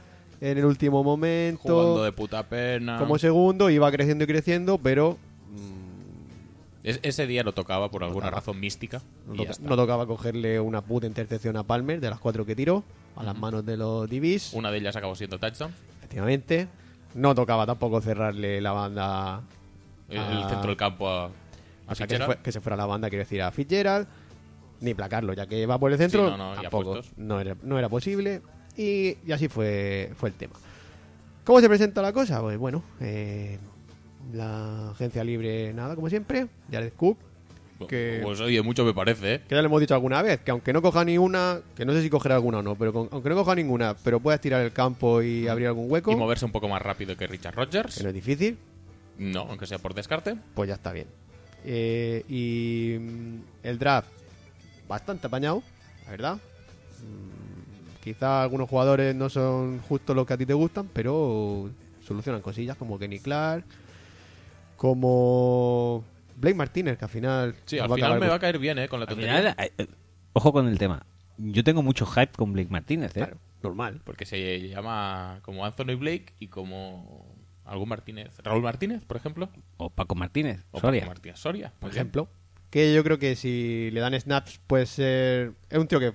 en 0.40 0.56
el 0.58 0.64
último 0.64 1.02
momento. 1.02 1.62
Jugando 1.62 2.04
de 2.04 2.12
puta 2.12 2.44
pena. 2.44 2.98
Como 2.98 3.18
segundo, 3.18 3.70
iba 3.70 3.90
creciendo 3.90 4.22
y 4.22 4.26
creciendo, 4.28 4.78
pero 4.78 5.18
Es- 6.88 7.00
ese 7.02 7.26
día 7.26 7.42
no 7.44 7.52
tocaba 7.52 7.90
por 7.90 8.02
alguna 8.04 8.26
tocaba. 8.26 8.40
razón 8.40 8.60
mística. 8.60 9.02
no, 9.26 9.44
toca- 9.44 9.76
tocaba 9.76 10.06
cogerle 10.06 10.58
una 10.60 10.80
puta 10.82 11.06
intercepción 11.06 11.56
a 11.56 11.62
Palmer 11.64 12.00
de 12.00 12.10
las 12.10 12.18
cuatro 12.18 12.44
que 12.46 12.54
tiró 12.56 12.82
a 13.16 13.22
las 13.24 13.36
manos 13.36 13.64
de 13.66 13.76
los 13.76 14.08
DBs. 14.08 14.54
Una 14.54 14.70
de 14.70 14.78
ellas 14.78 14.96
acabó 14.96 15.14
siendo 15.14 15.38
touchdown. 15.38 15.72
Efectivamente. 15.98 16.68
No 17.14 17.34
tocaba 17.34 17.66
tampoco 17.66 18.00
cerrarle 18.00 18.60
la 18.60 18.72
banda 18.72 19.40
El, 20.08 20.18
a- 20.18 20.32
el 20.42 20.48
centro 20.48 20.68
del 20.68 20.76
campo 20.76 21.08
a, 21.08 21.24
a 21.26 21.30
o 21.90 21.94
sea, 21.94 22.06
que 22.06 22.16
se, 22.16 22.24
fue- 22.24 22.38
que 22.38 22.52
se 22.52 22.60
fuera 22.60 22.76
la 22.76 22.86
banda, 22.86 23.08
quiero 23.08 23.24
decir, 23.24 23.42
a 23.42 23.50
Fitzgerald, 23.50 24.06
ni 24.80 24.94
placarlo, 24.94 25.32
ya 25.32 25.46
que 25.46 25.66
va 25.66 25.78
por 25.78 25.90
el 25.90 25.98
centro, 25.98 26.26
Sí, 26.30 26.36
no, 26.38 26.54
no, 26.54 26.62
tampoco, 26.62 27.00
no 27.16 27.40
era, 27.40 27.56
no 27.62 27.78
era 27.78 27.88
posible, 27.88 28.40
y, 28.76 29.16
y 29.26 29.32
así 29.32 29.48
fue, 29.48 30.12
fue 30.16 30.28
el 30.28 30.34
tema. 30.36 30.54
¿Cómo 31.44 31.60
se 31.60 31.68
presenta 31.68 32.00
la 32.02 32.12
cosa? 32.12 32.40
Pues 32.40 32.56
bueno, 32.58 32.82
eh, 33.00 33.58
la 34.32 34.90
agencia 34.90 35.24
libre, 35.24 35.72
nada, 35.72 35.94
como 35.94 36.08
siempre, 36.08 36.48
Jared 36.70 36.92
Cook, 36.96 37.18
que, 37.88 38.20
Pues 38.24 38.40
oye, 38.40 38.60
mucho 38.62 38.84
me 38.84 38.92
parece, 38.92 39.34
¿eh? 39.34 39.40
que 39.48 39.54
ya 39.54 39.60
le 39.62 39.66
hemos 39.66 39.80
dicho 39.80 39.94
alguna 39.94 40.20
vez, 40.20 40.40
que 40.40 40.50
aunque 40.50 40.72
no 40.72 40.82
coja 40.82 41.04
ni 41.04 41.16
una, 41.16 41.60
que 41.76 41.84
no 41.84 41.92
sé 41.92 42.02
si 42.02 42.10
cogerá 42.10 42.34
alguna 42.34 42.58
o 42.58 42.62
no, 42.62 42.74
pero 42.74 42.92
con- 42.92 43.08
aunque 43.12 43.28
no 43.28 43.36
coja 43.36 43.54
ninguna, 43.54 43.94
pero 44.02 44.18
pueda 44.18 44.34
estirar 44.34 44.62
el 44.62 44.72
campo 44.72 45.22
y 45.22 45.46
abrir 45.46 45.68
algún 45.68 45.88
hueco, 45.90 46.10
Y 46.12 46.16
moverse 46.16 46.44
un 46.44 46.50
poco 46.50 46.68
más 46.68 46.82
rápido 46.82 47.16
que 47.16 47.26
Richard 47.28 47.54
Rodgers. 47.54 47.96
que 47.96 48.02
no 48.02 48.08
es 48.08 48.14
difícil, 48.16 48.58
No, 49.16 49.42
aunque 49.42 49.66
sea 49.66 49.78
por 49.78 49.94
descarte. 49.94 50.36
pues 50.54 50.68
ya 50.68 50.74
está 50.74 50.92
bien. 50.92 51.06
Eh, 51.64 52.24
y 52.28 52.98
mm, 52.98 53.36
el 53.62 53.78
draft, 53.78 54.08
bastante 54.88 55.28
apañado, 55.28 55.62
la 56.06 56.10
verdad. 56.10 56.34
Mm, 56.34 58.02
quizá 58.02 58.42
algunos 58.42 58.68
jugadores 58.68 59.14
no 59.14 59.28
son 59.28 59.78
justo 59.88 60.14
los 60.14 60.26
que 60.26 60.32
a 60.34 60.36
ti 60.36 60.46
te 60.46 60.54
gustan, 60.54 60.88
pero 60.92 61.70
solucionan 62.04 62.42
cosillas 62.42 62.76
como 62.76 62.98
Kenny 62.98 63.20
Clark, 63.20 63.64
como 64.78 66.04
Blake 66.36 66.56
Martínez, 66.56 66.96
que 66.96 67.04
al 67.04 67.10
final. 67.10 67.54
Sí, 67.66 67.78
al 67.78 67.86
final 67.88 67.98
acabar 67.98 68.20
me 68.20 68.28
va 68.28 68.34
a 68.36 68.38
caer 68.38 68.58
bien, 68.58 68.78
¿eh? 68.78 68.88
Con 68.88 69.00
la 69.00 69.04
Al 69.04 69.08
tontería. 69.08 69.36
final, 69.38 69.54
eh, 69.58 69.86
ojo 70.32 70.52
con 70.52 70.66
el 70.68 70.78
tema. 70.78 71.04
Yo 71.36 71.62
tengo 71.62 71.82
mucho 71.82 72.06
hype 72.06 72.32
con 72.36 72.52
Blake 72.52 72.70
Martínez, 72.70 73.10
¿eh? 73.16 73.20
Claro, 73.20 73.38
normal. 73.62 74.00
Porque 74.04 74.24
se 74.24 74.68
llama 74.68 75.40
como 75.42 75.64
Anthony 75.66 75.96
Blake 75.98 76.32
y 76.38 76.48
como 76.48 77.36
algún 77.64 77.88
Martínez. 77.88 78.38
Raúl 78.42 78.62
Martínez, 78.62 79.04
por 79.04 79.16
ejemplo. 79.16 79.50
O 79.76 79.90
Paco 79.90 80.14
Martínez, 80.14 80.64
O 80.70 80.80
Soria. 80.80 81.02
Paco 81.02 81.10
Martínez 81.10 81.38
Soria. 81.38 81.72
por 81.78 81.90
bien. 81.90 81.96
ejemplo. 82.00 82.28
Que 82.70 82.94
yo 82.94 83.02
creo 83.04 83.18
que 83.18 83.34
si 83.36 83.90
le 83.92 84.00
dan 84.00 84.18
snaps 84.18 84.60
puede 84.66 84.86
ser... 84.86 85.52
Es 85.70 85.78
un 85.78 85.86
tío 85.88 86.00
que 86.00 86.12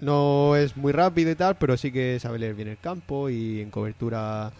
no 0.00 0.54
es 0.56 0.76
muy 0.76 0.92
rápido 0.92 1.30
y 1.30 1.34
tal, 1.34 1.56
pero 1.56 1.76
sí 1.76 1.90
que 1.90 2.18
sabe 2.20 2.38
leer 2.38 2.54
bien 2.54 2.68
el 2.68 2.78
campo 2.78 3.30
y 3.30 3.60
en 3.60 3.70
cobertura 3.70 4.52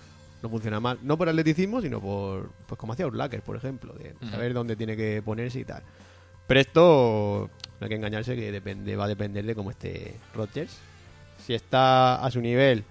no 0.47 0.51
funciona 0.51 0.79
mal. 0.81 0.99
No 1.03 1.19
por 1.19 1.29
atleticismo, 1.29 1.81
sino 1.83 2.01
por... 2.01 2.51
Pues 2.67 2.79
como 2.79 2.93
hacía 2.93 3.07
Urlacher, 3.07 3.43
por 3.43 3.57
ejemplo, 3.57 3.93
de 3.95 4.15
saber 4.31 4.55
dónde 4.55 4.77
tiene 4.77 4.97
que 4.97 5.21
ponerse 5.25 5.61
y 5.61 5.65
tal. 5.65 5.83
Pero 6.47 6.61
esto 6.61 7.51
no 7.81 7.85
hay 7.85 7.89
que 7.89 7.97
engañarse 7.97 8.37
que 8.37 8.53
depende 8.53 8.95
va 8.97 9.05
a 9.05 9.09
depender 9.09 9.45
de 9.45 9.55
cómo 9.55 9.71
esté 9.71 10.15
Rodgers. 10.35 10.79
Si 11.45 11.55
está 11.55 12.25
a 12.25 12.31
su 12.31 12.41
nivel, 12.41 12.85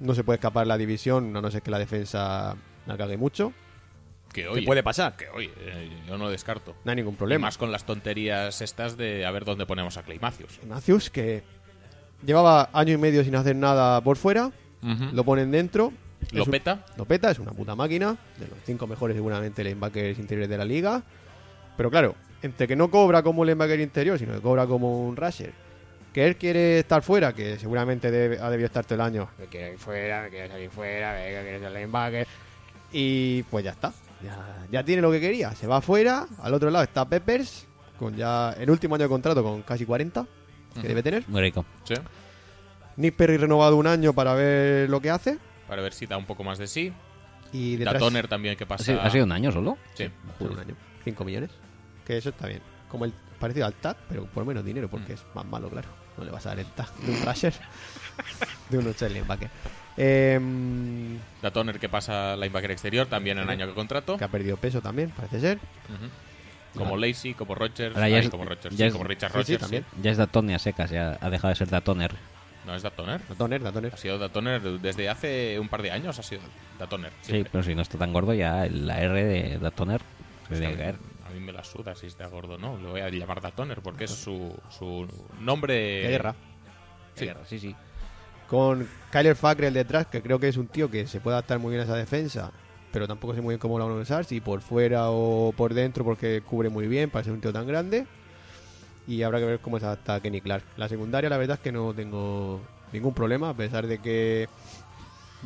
no 0.00 0.14
se 0.14 0.22
puede 0.24 0.36
escapar 0.36 0.66
la 0.66 0.76
división, 0.76 1.34
a 1.36 1.40
no 1.40 1.50
ser 1.50 1.62
que 1.62 1.70
la 1.70 1.78
defensa 1.78 2.54
la 2.86 2.96
cague 2.98 3.16
mucho. 3.16 3.52
Que 4.32 4.46
oye, 4.48 4.66
puede 4.66 4.82
pasar. 4.82 5.16
Que 5.16 5.28
oye, 5.30 5.50
eh, 5.58 5.90
yo 6.06 6.18
no 6.18 6.28
descarto. 6.28 6.76
No 6.84 6.90
hay 6.90 6.96
ningún 6.96 7.14
Y 7.14 7.16
problema. 7.16 7.46
más 7.46 7.56
con 7.56 7.72
las 7.72 7.84
tonterías 7.84 8.60
estas 8.60 8.98
de 8.98 9.24
a 9.24 9.30
ver 9.30 9.46
dónde 9.46 9.64
ponemos 9.64 9.96
a 9.96 10.02
Clay 10.02 10.18
Matthews. 10.18 10.60
Matthews, 10.68 11.08
que 11.08 11.42
llevaba 12.24 12.68
año 12.74 12.92
y 12.92 12.98
medio 12.98 13.24
sin 13.24 13.34
hacer 13.34 13.56
nada 13.56 14.02
por 14.02 14.18
fuera, 14.18 14.50
lo 15.12 15.24
ponen 15.24 15.50
dentro. 15.50 15.92
Lo 16.32 16.42
es 16.42 16.46
un- 16.48 16.50
peta. 16.52 16.84
Lo 16.96 17.04
peta, 17.04 17.30
es 17.30 17.38
una 17.38 17.52
puta 17.52 17.74
máquina, 17.74 18.16
de 18.38 18.48
los 18.48 18.58
cinco 18.64 18.86
mejores 18.86 19.16
seguramente 19.16 19.62
linebackers 19.64 20.18
interiores 20.18 20.48
de 20.48 20.58
la 20.58 20.64
liga. 20.64 21.02
Pero 21.76 21.90
claro, 21.90 22.14
entre 22.42 22.66
que 22.66 22.74
no 22.76 22.90
cobra 22.90 23.22
como 23.22 23.42
un 23.42 23.46
linebacker 23.46 23.80
interior, 23.80 24.18
sino 24.18 24.34
que 24.34 24.40
cobra 24.40 24.66
como 24.66 25.06
un 25.06 25.14
rusher, 25.16 25.52
que 26.12 26.26
él 26.26 26.36
quiere 26.36 26.78
estar 26.80 27.02
fuera, 27.02 27.32
que 27.34 27.58
seguramente 27.58 28.10
debe- 28.10 28.38
ha 28.40 28.48
debido 28.50 28.66
estar 28.66 28.84
todo 28.84 28.94
el 28.96 29.00
año, 29.02 29.28
que 29.36 29.44
quiere 29.46 29.72
ir 29.74 29.78
fuera, 29.78 30.24
que 30.24 30.30
quiere 30.30 30.48
salir 30.48 30.70
fuera, 30.70 31.16
que 31.16 31.30
quiere 31.42 31.58
ser 31.60 31.70
linebacker, 31.72 32.26
y 32.92 33.42
pues 33.44 33.64
ya 33.64 33.72
está. 33.72 33.92
Ya, 34.22 34.66
ya 34.72 34.82
tiene 34.82 35.02
lo 35.02 35.10
que 35.12 35.20
quería, 35.20 35.54
se 35.54 35.66
va 35.66 35.82
fuera, 35.82 36.26
al 36.42 36.54
otro 36.54 36.70
lado 36.70 36.84
está 36.84 37.06
Peppers, 37.06 37.66
con 37.98 38.16
ya 38.16 38.52
el 38.58 38.70
último 38.70 38.94
año 38.94 39.04
de 39.04 39.08
contrato 39.10 39.42
con 39.42 39.60
casi 39.62 39.84
40, 39.84 40.26
que 40.80 40.88
debe 40.88 41.02
tener. 41.02 41.24
Muy 41.28 41.42
rico. 41.42 41.64
Sí. 41.84 41.94
Nick 42.96 43.14
Perry 43.14 43.36
renovado 43.36 43.76
un 43.76 43.86
año 43.86 44.14
para 44.14 44.32
ver 44.34 44.88
lo 44.88 45.00
que 45.00 45.10
hace. 45.10 45.38
Para 45.68 45.82
ver 45.82 45.92
si 45.92 46.06
da 46.06 46.16
un 46.16 46.26
poco 46.26 46.44
más 46.44 46.58
de 46.58 46.66
sí. 46.66 46.92
Y 47.52 47.76
Da 47.76 47.92
detrás 47.92 48.00
Toner 48.02 48.28
también 48.28 48.56
que 48.56 48.64
¿Ha 48.64 48.68
pasa. 48.68 48.84
sido, 48.84 49.00
ha 49.00 49.10
sido 49.10 49.24
un 49.24 49.32
año 49.32 49.52
solo? 49.52 49.78
Sí. 49.94 50.10
un 50.40 50.58
año. 50.58 50.74
5 51.04 51.24
millones. 51.24 51.50
Que 52.04 52.16
eso 52.18 52.30
está 52.30 52.46
bien. 52.48 52.60
Como 52.88 53.04
el, 53.04 53.12
parecido 53.38 53.66
al 53.66 53.74
tag, 53.74 53.96
pero 54.08 54.26
por 54.26 54.44
menos 54.44 54.64
dinero, 54.64 54.88
porque 54.88 55.14
es 55.14 55.24
más 55.34 55.44
malo, 55.44 55.68
claro. 55.68 55.88
No 56.16 56.24
le 56.24 56.30
vas 56.30 56.46
a 56.46 56.50
dar 56.50 56.60
el 56.60 56.66
tag 56.66 56.92
de 56.96 57.12
un 57.12 57.20
Thrasher, 57.20 57.52
de 58.70 58.78
un 58.78 58.86
outside 58.86 59.10
linebacker. 59.10 59.50
Em, 59.96 61.18
Datoner 61.42 61.78
que 61.78 61.88
pasa 61.88 62.36
linebacker 62.36 62.70
exterior, 62.70 63.06
también 63.06 63.38
en 63.38 63.48
año 63.50 63.66
de 63.66 63.74
contrato. 63.74 64.16
que 64.16 64.24
ha 64.24 64.28
perdido 64.28 64.56
peso 64.56 64.80
también, 64.80 65.10
parece 65.10 65.40
ser. 65.40 65.58
Como 66.74 66.96
Lacey, 66.96 67.34
como 67.34 67.54
Rogers, 67.54 67.94
ya 67.96 68.02
ay, 68.02 68.14
es- 68.14 68.28
como 68.30 68.44
Rogers, 68.44 68.76
ya 68.76 68.76
sí, 68.76 68.82
es- 68.84 68.92
como 68.92 69.04
Richard 69.04 69.30
sí, 69.32 69.36
sí, 69.38 69.42
Rogers. 69.56 69.60
también. 69.60 69.84
Ya 70.02 70.10
es 70.10 70.16
Datone 70.18 70.54
a 70.54 70.58
secas, 70.58 70.90
ya 70.90 71.18
ha 71.20 71.30
dejado 71.30 71.48
de 71.50 71.56
ser 71.56 71.68
Datoner. 71.70 72.12
No 72.66 72.74
es 72.74 72.82
Datoner. 72.82 73.20
Datoner, 73.28 73.62
Datoner. 73.62 73.94
Ha 73.94 73.96
sido 73.96 74.18
Datoner 74.18 74.60
desde 74.80 75.08
hace 75.08 75.58
un 75.60 75.68
par 75.68 75.82
de 75.82 75.92
años, 75.92 76.18
ha 76.18 76.22
sido 76.22 76.42
Datoner. 76.78 77.12
Sí, 77.22 77.30
siempre. 77.32 77.50
pero 77.52 77.64
si 77.64 77.74
no 77.74 77.82
está 77.82 77.96
tan 77.96 78.12
gordo, 78.12 78.34
ya 78.34 78.66
la 78.66 79.00
R 79.00 79.24
de 79.24 79.58
Datoner 79.58 80.00
se 80.48 80.54
Es 80.54 80.60
que 80.60 80.66
tiene 80.66 80.66
a 80.66 80.70
que 80.70 80.74
mí- 80.76 80.82
caer. 80.82 80.96
A 81.26 81.30
mí 81.30 81.40
me 81.40 81.52
la 81.52 81.62
suda 81.64 81.94
si 81.94 82.06
está 82.06 82.26
gordo, 82.28 82.56
¿no? 82.58 82.76
Lo 82.78 82.90
voy 82.90 83.00
a 83.00 83.08
llamar 83.08 83.40
Datoner 83.40 83.80
porque 83.82 84.04
es 84.04 84.10
su, 84.12 84.56
su 84.70 85.06
nombre... 85.40 85.74
De 85.74 86.08
guerra. 86.08 86.34
Sí. 87.14 87.28
Sí, 87.46 87.58
sí. 87.58 87.76
Con 88.48 88.88
Kyler 89.10 89.34
Fackrell 89.36 89.74
detrás, 89.74 90.06
que 90.06 90.22
creo 90.22 90.38
que 90.38 90.48
es 90.48 90.56
un 90.56 90.68
tío 90.68 90.90
que 90.90 91.06
se 91.06 91.20
puede 91.20 91.34
adaptar 91.34 91.58
muy 91.58 91.70
bien 91.70 91.80
a 91.80 91.84
esa 91.84 91.96
defensa, 91.96 92.52
pero 92.92 93.08
tampoco 93.08 93.34
sé 93.34 93.40
muy 93.40 93.52
bien 93.54 93.58
cómo 93.58 93.78
lo 93.78 93.88
van 93.88 93.98
a 93.98 94.00
usar, 94.02 94.24
si 94.24 94.40
por 94.40 94.60
fuera 94.60 95.10
o 95.10 95.52
por 95.56 95.74
dentro, 95.74 96.04
porque 96.04 96.42
cubre 96.42 96.68
muy 96.68 96.86
bien 96.86 97.10
para 97.10 97.24
ser 97.24 97.32
un 97.32 97.40
tío 97.40 97.52
tan 97.52 97.66
grande. 97.66 98.06
Y 99.08 99.22
habrá 99.22 99.38
que 99.38 99.44
ver 99.44 99.58
cómo 99.60 99.78
se 99.78 99.86
adapta 99.86 100.20
Kenny 100.20 100.40
Clark. 100.40 100.64
La 100.76 100.88
secundaria, 100.88 101.30
la 101.30 101.36
verdad 101.36 101.56
es 101.58 101.62
que 101.62 101.72
no 101.72 101.94
tengo 101.94 102.60
ningún 102.92 103.14
problema, 103.14 103.50
a 103.50 103.54
pesar 103.54 103.86
de 103.86 103.98
que 103.98 104.48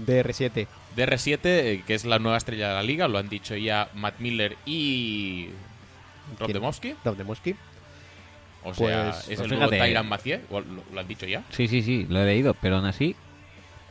DR7 0.05 0.67
DR7, 0.97 1.39
eh, 1.45 1.85
que 1.87 1.95
es 1.95 2.05
la 2.05 2.19
nueva 2.19 2.39
estrella 2.39 2.69
de 2.69 2.75
la 2.75 2.83
liga, 2.83 3.07
lo 3.09 3.19
han 3.19 3.29
dicho 3.29 3.55
ya 3.57 3.89
Matt 3.95 4.19
Miller 4.19 4.57
y 4.67 5.49
Rob. 6.39 6.53
Demowski. 6.53 6.95
Rob 7.05 7.17
Demowski. 7.17 7.55
O 8.65 8.75
sea, 8.75 9.11
Pues- 9.13 9.29
es 9.29 9.39
pues 9.39 9.41
el 9.53 9.59
nuevo. 9.59 9.71
Tyran 9.71 10.09
Mathieu, 10.09 10.41
o 10.51 10.61
lo, 10.61 10.83
lo 10.93 11.01
han 11.01 11.09
dicho 11.09 11.27
ya. 11.27 11.43
Sí, 11.51 11.69
sí, 11.69 11.83
sí, 11.83 12.07
lo 12.09 12.21
he 12.23 12.27
leído, 12.27 12.55
pero 12.55 12.77
aún 12.77 12.85
así, 12.87 13.15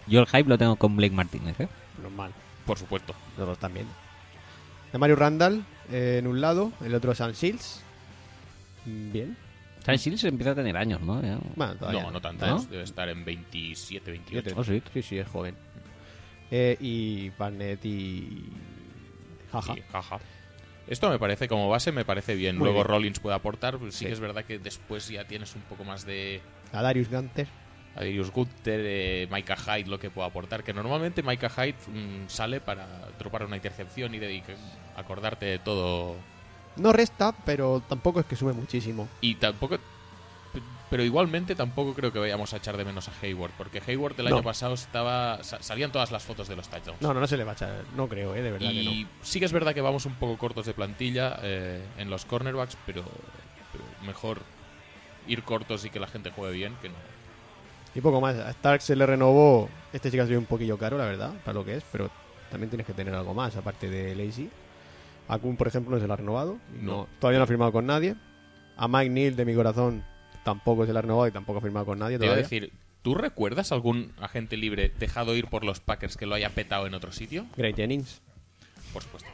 yo 0.07 0.19
el 0.19 0.27
hype 0.27 0.49
lo 0.49 0.57
tengo 0.57 0.75
con 0.75 0.95
Blake 0.95 1.15
Martínez, 1.15 1.59
¿eh? 1.59 1.67
Normal. 2.01 2.31
Por 2.65 2.77
supuesto. 2.77 3.13
Los 3.37 3.47
dos 3.47 3.57
también. 3.57 3.87
De 4.91 4.97
Mario 4.99 5.15
Randall 5.15 5.63
eh, 5.91 6.17
en 6.19 6.27
un 6.27 6.39
lado, 6.41 6.71
el 6.85 6.93
otro 6.95 7.13
Sam 7.15 7.31
Shields. 7.31 7.81
Mm, 8.85 9.11
Sam 9.83 9.95
Shields 9.95 10.23
empieza 10.25 10.51
a 10.51 10.55
tener 10.55 10.75
años, 10.77 11.01
¿no? 11.01 11.21
Ya. 11.21 11.37
Bueno, 11.55 11.75
todavía 11.75 12.03
No, 12.03 12.11
no 12.11 12.21
tanto. 12.21 12.45
¿No? 12.45 12.61
Debe 12.63 12.83
estar 12.83 13.07
en 13.09 13.23
27, 13.25 14.11
28. 14.11 14.43
Siete. 14.43 14.59
Oh, 14.59 14.63
sí. 14.63 14.81
Sí, 14.93 15.01
sí, 15.01 15.17
es 15.19 15.27
joven. 15.27 15.55
Eh, 16.51 16.77
y 16.79 17.29
Barnett 17.31 17.83
y. 17.85 18.49
Jaja. 19.51 19.73
Y 19.77 19.81
jaja. 19.91 20.19
Esto 20.87 21.09
me 21.09 21.19
parece, 21.19 21.47
como 21.47 21.69
base, 21.69 21.91
me 21.91 22.03
parece 22.05 22.35
bien. 22.35 22.57
Muy 22.57 22.65
Luego 22.65 22.79
bien. 22.79 22.87
Rollins 22.87 23.19
puede 23.19 23.35
aportar. 23.35 23.77
pues 23.77 23.93
sí, 23.93 23.99
Sí. 23.99 24.05
que 24.07 24.13
es 24.13 24.19
verdad 24.19 24.43
que 24.43 24.57
después 24.59 25.07
ya 25.07 25.25
tienes 25.25 25.55
un 25.55 25.61
poco 25.61 25.83
más 25.83 26.05
de 26.05 26.41
A 26.73 26.81
Darius 26.81 27.09
Gunter. 27.09 27.47
Adirius 27.95 28.31
Gutter, 28.31 28.79
eh, 28.83 29.27
Micah 29.31 29.57
Hyde, 29.57 29.89
lo 29.89 29.99
que 29.99 30.09
puede 30.09 30.27
aportar. 30.27 30.63
Que 30.63 30.73
normalmente 30.73 31.21
Micah 31.23 31.49
Hyde 31.49 31.75
mm, 31.87 32.27
sale 32.27 32.61
para 32.61 32.87
dropar 33.17 33.45
una 33.45 33.55
intercepción 33.55 34.13
y 34.15 34.19
de 34.19 34.33
y 34.35 34.43
acordarte 34.95 35.45
de 35.47 35.59
todo. 35.59 36.15
No 36.79 36.91
resta, 36.93 37.33
pero 37.45 37.81
tampoco 37.87 38.19
es 38.19 38.25
que 38.25 38.35
sube 38.35 38.53
muchísimo. 38.53 39.07
Y 39.21 39.35
tampoco. 39.35 39.77
Pero 40.89 41.03
igualmente 41.03 41.53
tampoco 41.53 41.93
creo 41.93 42.11
que 42.11 42.17
vayamos 42.17 42.51
a 42.53 42.57
echar 42.57 42.75
de 42.75 42.83
menos 42.83 43.07
a 43.07 43.11
Hayward. 43.21 43.51
Porque 43.57 43.79
Hayward 43.85 44.19
el 44.19 44.27
No. 44.29 44.37
año 44.37 44.43
pasado 44.43 44.73
estaba. 44.73 45.43
sa- 45.43 45.61
salían 45.61 45.91
todas 45.91 46.09
las 46.11 46.23
fotos 46.23 46.47
de 46.47 46.55
los 46.55 46.67
touchdowns. 46.67 46.99
No, 47.01 47.13
no, 47.13 47.19
no 47.19 47.27
se 47.27 47.37
le 47.37 47.43
va 47.43 47.51
a 47.51 47.53
echar. 47.53 47.83
No 47.95 48.07
creo, 48.07 48.33
eh, 48.35 48.41
de 48.41 48.51
verdad 48.51 48.69
que 48.69 48.73
Y 48.73 49.03
no. 49.03 49.09
sí 49.21 49.37
que 49.39 49.45
es 49.45 49.51
verdad 49.51 49.75
que 49.75 49.81
vamos 49.81 50.07
un 50.07 50.15
poco 50.15 50.37
cortos 50.39 50.65
de 50.65 50.73
plantilla 50.73 51.37
eh, 51.43 51.83
en 51.99 52.09
los 52.09 52.25
cornerbacks, 52.25 52.75
pero, 52.87 53.03
pero 53.71 53.83
mejor 54.03 54.41
ir 55.27 55.43
cortos 55.43 55.85
y 55.85 55.91
que 55.91 55.99
la 55.99 56.07
gente 56.07 56.31
juegue 56.31 56.55
bien 56.55 56.75
que 56.81 56.89
no. 56.89 56.95
Y 57.93 58.01
poco 58.01 58.19
más. 58.19 58.35
A 58.37 58.49
Stark 58.51 58.81
se 58.81 58.95
le 58.95 59.05
renovó. 59.05 59.69
Este 59.93 60.09
que 60.09 60.21
ha 60.21 60.25
sido 60.25 60.39
un 60.39 60.45
poquillo 60.47 60.77
caro, 60.79 60.97
la 60.97 61.05
verdad, 61.05 61.33
para 61.45 61.53
lo 61.53 61.65
que 61.65 61.75
es, 61.75 61.83
pero 61.91 62.09
también 62.49 62.69
tienes 62.71 62.87
que 62.87 62.93
tener 62.93 63.13
algo 63.13 63.35
más, 63.35 63.55
aparte 63.55 63.89
de 63.91 64.15
Lazy. 64.15 64.49
A 65.29 65.37
Kun, 65.37 65.55
por 65.55 65.67
ejemplo, 65.67 65.95
no 65.95 66.01
se 66.01 66.07
lo 66.07 66.13
ha 66.13 66.17
renovado. 66.17 66.57
y 66.77 66.83
No. 66.85 67.07
todavía 67.19 67.37
no 67.39 67.43
ha 67.43 67.47
firmado 67.47 67.71
con 67.71 67.85
nadie. 67.85 68.15
A 68.75 68.87
Mike 68.87 69.09
Neal, 69.09 69.35
de 69.37 69.45
mi 69.45 69.53
corazón, 69.55 70.03
tampoco 70.43 70.85
se 70.85 70.91
lo 70.93 70.99
ha 70.99 71.01
renovado 71.01 71.27
y 71.27 71.31
tampoco 71.31 71.59
ha 71.59 71.61
firmado 71.61 71.85
con 71.85 71.99
nadie 71.99 72.17
Te 72.19 72.25
iba 72.25 72.33
a 72.33 72.37
decir, 72.37 72.71
¿tú 73.01 73.13
recuerdas 73.15 73.71
algún 73.71 74.11
agente 74.19 74.57
libre 74.57 74.91
dejado 74.99 75.35
ir 75.35 75.47
por 75.47 75.63
los 75.63 75.79
Packers 75.79 76.17
que 76.17 76.25
lo 76.25 76.35
haya 76.35 76.49
petado 76.49 76.87
en 76.87 76.93
otro 76.93 77.11
sitio? 77.11 77.45
Great 77.55 77.75
Jennings. 77.75 78.21
Por 78.91 79.03
supuesto. 79.03 79.29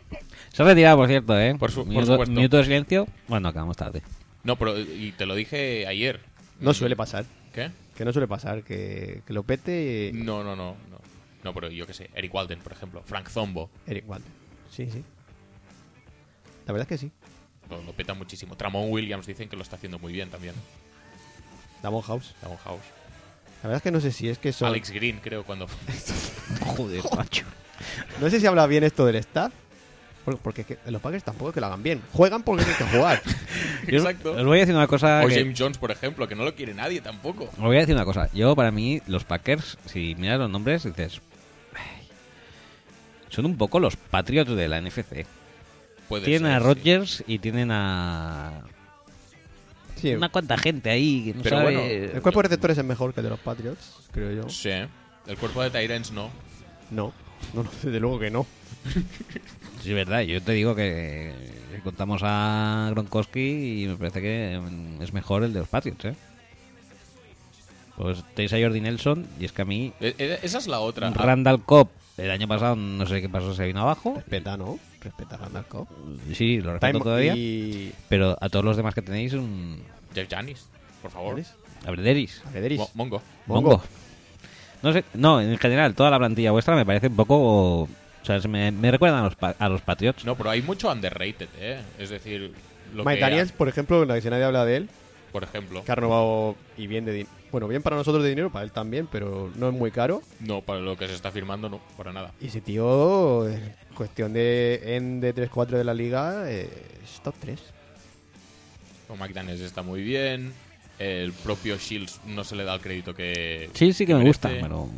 Se 0.51 0.61
ha 0.61 0.65
retirado, 0.65 0.97
por 0.97 1.07
cierto, 1.07 1.39
¿eh? 1.39 1.55
Por 1.57 1.71
su- 1.71 1.77
por 1.81 1.87
minuto, 1.87 2.07
supuesto. 2.11 2.35
minuto 2.35 2.57
de 2.57 2.63
silencio. 2.65 3.07
Bueno, 3.27 3.47
acabamos 3.47 3.77
tarde. 3.77 4.01
No, 4.43 4.57
pero 4.57 4.77
y 4.79 5.13
te 5.17 5.25
lo 5.25 5.33
dije 5.33 5.87
ayer. 5.87 6.19
No 6.59 6.73
suele 6.73 6.95
pasar. 6.97 7.25
¿Qué? 7.53 7.71
Que 7.95 8.03
no 8.03 8.11
suele 8.11 8.27
pasar, 8.27 8.63
que, 8.63 9.21
que 9.25 9.31
lo 9.33 9.43
pete 9.43 10.11
No, 10.13 10.43
no, 10.43 10.55
no, 10.57 10.75
no. 10.91 10.99
No, 11.43 11.53
pero 11.53 11.69
yo 11.69 11.87
qué 11.87 11.93
sé, 11.93 12.09
Eric 12.15 12.33
Walden, 12.33 12.59
por 12.59 12.73
ejemplo, 12.73 13.01
Frank 13.05 13.29
Zombo, 13.29 13.69
Eric 13.87 14.09
Walden. 14.09 14.31
Sí, 14.69 14.89
sí. 14.91 15.03
La 16.65 16.73
verdad 16.73 16.87
es 16.91 16.99
que 16.99 17.05
sí. 17.05 17.11
lo, 17.69 17.81
lo 17.83 17.93
peta 17.93 18.13
muchísimo. 18.13 18.55
Tramon 18.55 18.91
Williams 18.91 19.25
dicen 19.27 19.49
que 19.49 19.55
lo 19.55 19.61
está 19.63 19.75
haciendo 19.75 19.99
muy 19.99 20.13
bien 20.13 20.29
también. 20.29 20.55
Damon 21.81 22.01
House. 22.01 22.33
Damon 22.41 22.57
House. 22.63 22.81
La 23.63 23.69
verdad 23.69 23.77
es 23.77 23.83
que 23.83 23.91
no 23.91 23.99
sé 23.99 24.11
si 24.11 24.29
es 24.29 24.37
que 24.37 24.51
son... 24.53 24.67
Alex 24.69 24.91
Green, 24.91 25.19
creo, 25.21 25.43
cuando... 25.43 25.67
Joder, 26.61 27.01
macho. 27.15 27.45
No 28.21 28.29
sé 28.29 28.39
si 28.39 28.45
habla 28.45 28.67
bien 28.67 28.83
esto 28.83 29.05
del 29.05 29.15
staff. 29.17 29.51
Porque 30.41 30.61
es 30.61 30.67
que 30.67 30.77
los 30.87 30.99
Packers 31.03 31.23
tampoco 31.23 31.49
es 31.49 31.53
que 31.53 31.59
lo 31.59 31.67
hagan 31.67 31.83
bien. 31.83 32.01
Juegan 32.11 32.41
porque 32.41 32.63
tienen 32.63 32.79
que 32.83 32.97
jugar. 32.97 33.21
Yo 33.87 33.97
Exacto. 33.99 34.31
Os 34.31 34.43
voy 34.43 34.57
a 34.57 34.61
decir 34.61 34.73
una 34.75 34.87
cosa. 34.87 35.21
O 35.23 35.27
que- 35.27 35.35
James 35.35 35.55
Jones, 35.59 35.77
por 35.77 35.91
ejemplo, 35.91 36.27
que 36.27 36.33
no 36.33 36.43
lo 36.43 36.55
quiere 36.55 36.73
nadie 36.73 36.99
tampoco. 37.01 37.43
Os 37.43 37.57
voy 37.59 37.77
a 37.77 37.81
decir 37.81 37.93
una 37.93 38.05
cosa. 38.05 38.27
Yo, 38.33 38.55
para 38.55 38.71
mí, 38.71 39.01
los 39.05 39.23
Packers, 39.23 39.77
si 39.85 40.15
miras 40.15 40.39
los 40.39 40.49
nombres, 40.49 40.83
dices. 40.83 41.21
"Ay, 41.75 42.07
Son 43.29 43.45
un 43.45 43.55
poco 43.55 43.79
los 43.79 43.95
Patriots 43.97 44.49
de 44.55 44.67
la 44.67 44.81
NFC. 44.81 45.27
Puede 46.09 46.25
tienen 46.25 46.51
ser, 46.51 46.55
a 46.55 46.59
sí. 46.59 46.65
Rodgers 46.65 47.23
y 47.27 47.39
tienen 47.39 47.71
a. 47.71 48.61
Sí. 49.95 50.13
Una 50.13 50.29
cuanta 50.29 50.57
gente 50.57 50.89
ahí 50.89 51.23
que 51.25 51.33
no 51.35 51.43
Pero 51.43 51.57
sabe- 51.57 51.73
bueno, 51.75 51.79
El 52.15 52.21
cuerpo 52.21 52.39
de 52.41 52.47
receptores 52.49 52.77
es 52.77 52.83
mejor 52.85 53.13
que 53.13 53.21
el 53.21 53.23
de 53.25 53.29
los 53.29 53.39
Patriots, 53.39 53.93
creo 54.11 54.31
yo. 54.43 54.49
Sí. 54.49 54.69
El 54.69 55.37
cuerpo 55.37 55.63
de 55.63 55.69
Tyrants 55.71 56.11
no. 56.11 56.29
No. 56.91 57.13
No, 57.53 57.63
no, 57.63 57.69
desde 57.83 57.99
luego 57.99 58.19
que 58.19 58.29
no. 58.29 58.45
Sí, 59.81 59.89
es 59.89 59.95
verdad. 59.95 60.21
Yo 60.21 60.41
te 60.41 60.51
digo 60.51 60.75
que 60.75 61.33
contamos 61.83 62.21
a 62.23 62.87
Gronkowski 62.91 63.83
y 63.83 63.87
me 63.87 63.95
parece 63.95 64.21
que 64.21 64.59
es 65.01 65.13
mejor 65.13 65.43
el 65.43 65.53
de 65.53 65.59
los 65.59 65.67
Patriots, 65.67 66.05
¿eh? 66.05 66.15
Pues 67.97 68.23
tenéis 68.35 68.51
a 68.53 68.57
Jordi 68.59 68.81
Nelson 68.81 69.25
y 69.39 69.45
es 69.45 69.51
que 69.53 69.61
a 69.61 69.65
mí 69.65 69.93
E- 70.01 70.15
e- 70.17 70.39
Esa 70.43 70.57
es 70.57 70.67
la 70.67 70.79
otra. 70.81 71.09
Randall 71.11 71.63
Cobb 71.63 71.89
el 72.17 72.29
año 72.31 72.47
pasado 72.47 72.75
no 72.75 73.05
sé 73.05 73.21
qué 73.21 73.29
pasó, 73.29 73.53
se 73.55 73.65
vino 73.65 73.81
abajo. 73.81 74.13
Respeta, 74.15 74.57
¿no? 74.57 74.77
Respeta 75.05 75.35
a 75.35 75.37
Randall 75.37 75.65
Cobb. 75.67 75.87
Sí, 76.33 76.59
lo 76.61 76.71
respeto 76.73 76.91
Time- 76.93 77.03
todavía. 77.03 77.35
y- 77.35 77.93
Pero 78.09 78.37
a 78.41 78.49
todos 78.49 78.65
los 78.65 78.75
demás 78.77 78.93
que 78.93 79.01
tenéis, 79.01 79.33
un... 79.33 79.81
Jeff 80.13 80.27
Janis, 80.29 80.67
por 81.01 81.11
favor. 81.11 81.31
¿Janis? 81.35 81.53
A 81.85 81.91
Brederis. 81.91 82.41
Brederis. 82.51 82.79
Mo- 82.79 82.89
Mongo. 82.95 83.21
Mongo. 83.45 83.83
No 84.81 84.91
sé, 84.93 85.03
no, 85.13 85.39
en 85.41 85.57
general, 85.57 85.93
toda 85.95 86.09
la 86.11 86.17
plantilla 86.19 86.51
vuestra 86.51 86.75
me 86.75 86.85
parece 86.85 87.07
un 87.07 87.15
poco... 87.15 87.81
O 87.83 87.89
sea, 88.25 88.41
se 88.41 88.47
me, 88.47 88.71
me 88.71 88.89
recuerdan 88.91 89.19
a 89.21 89.23
los, 89.25 89.35
pa- 89.35 89.55
a 89.59 89.69
los 89.69 89.81
Patriots. 89.81 90.25
No, 90.25 90.35
pero 90.35 90.49
hay 90.49 90.61
mucho 90.63 90.91
underrated, 90.91 91.47
¿eh? 91.59 91.79
Es 91.99 92.09
decir, 92.09 92.51
lo 92.93 93.03
Mike 93.05 93.17
que 93.17 93.21
Daniels, 93.21 93.51
por 93.51 93.69
ejemplo, 93.69 94.01
en 94.01 94.07
la 94.07 94.15
que 94.15 94.21
si 94.21 94.29
nadie 94.31 94.43
habla 94.43 94.65
de 94.65 94.77
él, 94.77 94.89
por 95.31 95.43
ejemplo. 95.43 95.83
que 95.83 95.91
ha 95.91 95.95
renovado 95.95 96.55
y 96.77 96.87
bien 96.87 97.05
de 97.05 97.11
dinero. 97.13 97.29
Bueno, 97.55 97.69
bien 97.69 97.81
para 97.81 97.95
nosotros 97.95 98.21
de 98.21 98.27
dinero, 98.31 98.49
para 98.51 98.65
él 98.65 98.73
también, 98.73 99.07
pero 99.09 99.49
no 99.55 99.69
es 99.69 99.73
muy 99.73 99.89
caro. 99.89 100.21
No, 100.41 100.59
para 100.59 100.81
lo 100.81 100.97
que 100.97 101.07
se 101.07 101.13
está 101.13 101.31
firmando, 101.31 101.69
no, 101.69 101.79
para 101.95 102.11
nada. 102.11 102.33
Y 102.41 102.47
ese 102.47 102.59
tío, 102.59 103.47
en 103.47 103.73
cuestión 103.95 104.33
de 104.33 104.97
en 104.97 105.21
de 105.21 105.33
3-4 105.33 105.67
de 105.77 105.85
la 105.85 105.93
liga, 105.93 106.51
eh, 106.51 106.69
es 107.01 107.21
top 107.21 107.33
3. 107.39 107.57
Con 109.07 109.17
Mike 109.17 109.33
Daniels 109.33 109.61
está 109.61 109.83
muy 109.83 110.03
bien. 110.03 110.51
El 110.99 111.31
propio 111.31 111.77
Shields 111.77 112.19
no 112.25 112.43
se 112.43 112.57
le 112.57 112.65
da 112.65 112.73
el 112.75 112.81
crédito 112.81 113.15
que. 113.15 113.69
Sí, 113.73 113.93
sí 113.93 114.05
que 114.05 114.11
me 114.15 114.19
merece. 114.25 114.49
gusta, 114.49 114.49
pero... 114.61 114.89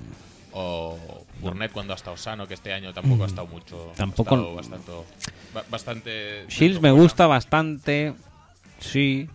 O 0.54 0.98
Burnett 1.40 1.72
cuando 1.72 1.94
ha 1.94 1.96
estado 1.96 2.18
sano, 2.18 2.48
que 2.48 2.56
este 2.56 2.74
año 2.74 2.92
tampoco 2.92 3.24
ha 3.24 3.28
estado 3.28 3.46
mucho. 3.46 3.92
Tampoco- 3.96 4.34
Ha 4.34 4.38
estado 4.40 4.56
bastante. 4.56 4.92
ba- 5.54 5.66
bastante 5.70 6.46
Shields 6.50 6.82
me 6.82 6.90
gusta 6.90 7.28
bastante, 7.28 8.16
sí. 8.80 9.30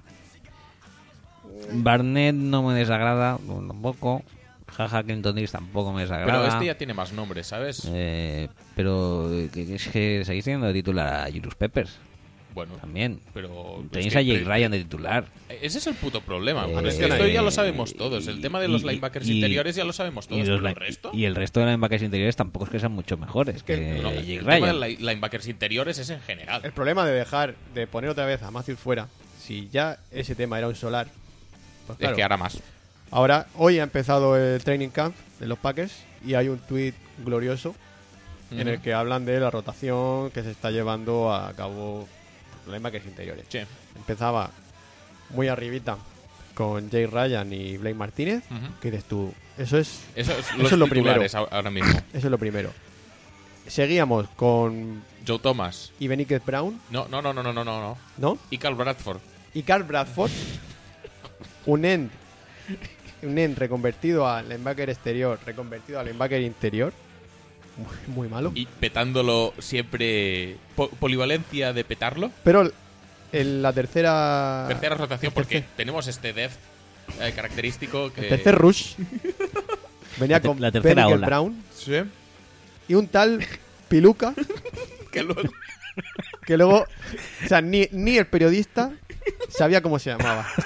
Barnett 1.73 2.35
no 2.35 2.63
me 2.63 2.75
desagrada, 2.75 3.39
tampoco. 3.47 4.23
Jaja, 4.69 5.03
Clinton 5.03 5.35
Dix 5.37 5.53
tampoco 5.53 5.93
me 5.93 6.03
desagrada. 6.03 6.33
Pero 6.33 6.47
este 6.47 6.67
ya 6.67 6.79
tiene 6.79 6.95
más 6.95 7.13
nombres, 7.13 7.47
¿sabes? 7.47 7.87
Eh, 7.93 8.49
pero 8.75 9.31
eh, 9.33 9.51
es 9.55 9.89
que 9.89 10.23
seguís 10.25 10.45
teniendo 10.45 10.67
de 10.67 10.73
titular 10.73 11.27
a 11.27 11.31
Julius 11.31 11.55
Peppers. 11.57 11.99
Bueno, 12.55 12.75
También. 12.75 13.19
pero. 13.33 13.83
Tenéis 13.91 14.09
es 14.09 14.13
que- 14.13 14.19
a 14.19 14.23
Jake 14.23 14.39
pero- 14.41 14.51
Ryan 14.51 14.73
de 14.73 14.79
titular. 14.81 15.25
Ese 15.49 15.79
es 15.79 15.87
el 15.87 15.95
puto 15.95 16.21
problema. 16.21 16.67
Eh, 16.69 16.89
es 16.89 16.97
que 16.97 17.05
esto 17.07 17.27
ya 17.27 17.41
lo 17.43 17.51
sabemos 17.51 17.95
todos. 17.95 18.27
El 18.27 18.41
tema 18.43 18.61
de 18.61 18.69
los 18.69 18.83
y- 18.83 18.89
linebackers 18.89 19.27
y- 19.27 19.35
interiores 19.37 19.75
ya 19.75 19.85
lo 19.85 19.93
sabemos 19.95 20.27
todos. 20.29 20.43
y, 20.43 20.47
los 20.47 20.59
pero 20.61 20.69
el 20.69 20.77
resto. 20.77 21.11
y 21.15 21.25
el 21.25 21.35
resto 21.35 21.61
de 21.61 21.67
linebackers 21.67 22.03
interiores 22.03 22.37
tampoco 22.37 22.67
es 22.67 22.71
que 22.71 22.79
sean 22.81 22.93
mucho 22.93 23.17
mejores 23.17 23.63
que, 23.63 23.77
que- 23.77 24.03
No, 24.03 24.11
Jake 24.13 24.35
el 24.37 24.45
tema 24.45 24.55
de 24.55 24.61
Ryan. 24.61 24.81
li- 24.81 24.97
linebackers 24.97 25.49
interiores 25.49 25.99
es 25.99 26.11
en 26.11 26.21
general. 26.21 26.61
El 26.65 26.73
problema 26.73 27.07
de 27.07 27.13
dejar 27.13 27.55
de 27.75 27.87
poner 27.87 28.11
otra 28.11 28.27
vez 28.27 28.43
a 28.43 28.51
Matthews 28.51 28.79
fuera 28.79 29.09
si 29.39 29.69
ya 29.71 29.99
ese 30.11 30.35
tema 30.35 30.59
era 30.59 30.69
un 30.69 30.75
solar, 30.75 31.09
pues 31.87 31.99
Es 32.01 32.13
que 32.15 32.23
ahora 32.23 32.37
más. 32.37 32.59
Ahora, 33.11 33.47
hoy 33.57 33.79
ha 33.79 33.83
empezado 33.83 34.37
el 34.37 34.63
training 34.65 34.89
camp 34.89 35.15
de 35.39 35.47
los 35.47 35.59
Packers 35.59 35.93
y 36.25 36.35
hay 36.35 36.49
un 36.49 36.59
tweet 36.59 36.95
glorioso 37.25 37.75
en 38.51 38.69
el 38.69 38.81
que 38.81 38.93
hablan 38.95 39.25
de 39.25 39.41
la 39.41 39.51
rotación 39.51 40.31
que 40.31 40.43
se 40.43 40.51
está 40.51 40.71
llevando 40.71 41.33
a 41.33 41.53
cabo 41.55 42.07
los 42.67 42.75
linebackers 42.75 43.07
interiores. 43.07 43.47
Sí. 43.49 43.61
Empezaba 43.97 44.51
muy 45.31 45.49
arribita 45.49 45.97
con 46.55 46.91
Jay 46.91 47.07
Ryan 47.07 47.51
y 47.53 47.77
Blake 47.79 47.95
Martínez. 47.95 48.45
Ujú. 48.51 48.79
que 48.81 48.91
dices 48.91 49.07
tú? 49.09 49.33
Eso 49.59 49.79
es, 49.79 50.01
Eso 50.15 50.33
es 50.33 50.39
eso 50.49 50.57
los 50.59 50.73
es 50.73 50.79
lo 50.79 50.87
primero. 50.87 51.23
ahora- 51.23 51.49
ahora 51.51 51.71
mismo. 51.71 51.93
Eso 52.13 52.27
es 52.27 52.31
lo 52.31 52.39
primero. 52.39 52.71
Seguíamos 53.67 54.27
con 54.37 55.03
Joe 55.27 55.39
Thomas. 55.39 55.93
y 56.01 56.09
Beniquez 56.09 56.45
Brown, 56.45 56.81
No, 56.91 57.07
no, 57.09 57.23
no, 57.23 57.33
no, 57.33 57.43
no, 57.43 57.53
no, 57.53 57.65
no. 57.65 57.99
¿no? 58.19 58.39
Y 58.51 58.59
Carl 58.59 58.75
Bradford. 58.75 59.19
Y 59.55 59.63
Carl 59.63 59.85
Bradford, 59.85 60.31
un 61.67 61.85
end, 61.85 62.11
un 63.23 63.39
end 63.39 63.57
reconvertido 63.59 64.27
a 64.29 64.43
linebacker 64.43 64.91
exterior, 64.91 65.39
reconvertido 65.45 66.01
a 66.01 66.03
linebacker 66.05 66.41
interior. 66.43 66.93
Muy, 67.77 68.15
muy 68.15 68.29
malo. 68.29 68.53
Y 68.55 68.67
petándolo 68.67 69.55
siempre. 69.59 70.57
po- 70.77 70.91
polivalencia 70.91 71.73
de 71.73 71.85
petarlo. 71.85 72.31
Pero 72.45 72.71
en 73.33 73.63
la 73.63 73.73
tercera. 73.73 74.67
Tercera 74.69 74.95
rotación, 74.97 75.33
porque 75.33 75.61
tercer- 75.63 75.77
tenemos 75.77 76.07
este 76.07 76.33
depth 76.35 76.57
eh, 77.21 77.33
característico 77.35 78.13
que. 78.13 78.23
El 78.23 78.29
tercer 78.29 78.55
rush 78.57 78.95
venía 80.19 80.37
La 80.39 80.43
con 80.43 80.61
la 80.61 80.71
tercera 80.71 81.09
ola. 81.09 81.27
Brown 81.27 81.63
Sí. 81.75 81.95
y 82.89 82.95
un 82.95 83.07
tal 83.09 83.45
Piluca 83.89 84.35
Que 85.11 85.23
luego. 85.23 85.43
que 86.47 86.57
luego. 86.57 86.85
O 87.45 87.49
sea, 87.49 87.61
ni, 87.63 87.89
ni 87.93 88.19
el 88.19 88.27
periodista 88.27 88.93
sabía 89.51 89.81
cómo 89.83 89.99
se 89.99 90.11
llamaba. 90.11 90.47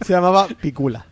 Se 0.00 0.12
llamaba 0.12 0.48
Picula. 0.60 1.06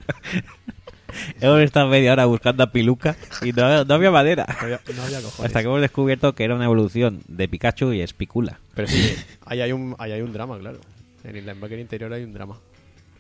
Hemos 1.41 1.61
estado 1.61 1.89
media 1.89 2.13
hora 2.13 2.27
buscando 2.27 2.63
a 2.63 2.71
Piluca 2.73 3.17
y 3.43 3.53
no, 3.53 3.85
no 3.85 3.95
había 3.95 4.11
madera. 4.11 4.45
No 4.49 4.65
había, 4.65 4.81
no 4.95 5.03
había 5.03 5.23
cojones. 5.23 5.47
Hasta 5.47 5.61
que 5.61 5.67
hemos 5.67 5.81
descubierto 5.81 6.35
que 6.35 6.45
era 6.45 6.55
una 6.55 6.65
evolución 6.67 7.23
de 7.27 7.49
Pikachu 7.49 7.93
y 7.93 8.01
es 8.03 8.13
Picula. 8.13 8.61
Pero 8.75 8.89
sí, 8.89 9.15
ahí 9.47 9.61
hay 9.61 9.73
un, 9.73 9.97
ahí 9.99 10.13
hay 10.13 10.21
un 10.23 10.33
drama, 10.33 10.59
claro. 10.59 10.79
En 11.25 11.37
el 11.37 11.47
linebacker 11.47 11.79
interior 11.79 12.13
hay 12.13 12.25
un 12.25 12.33
drama. 12.35 12.59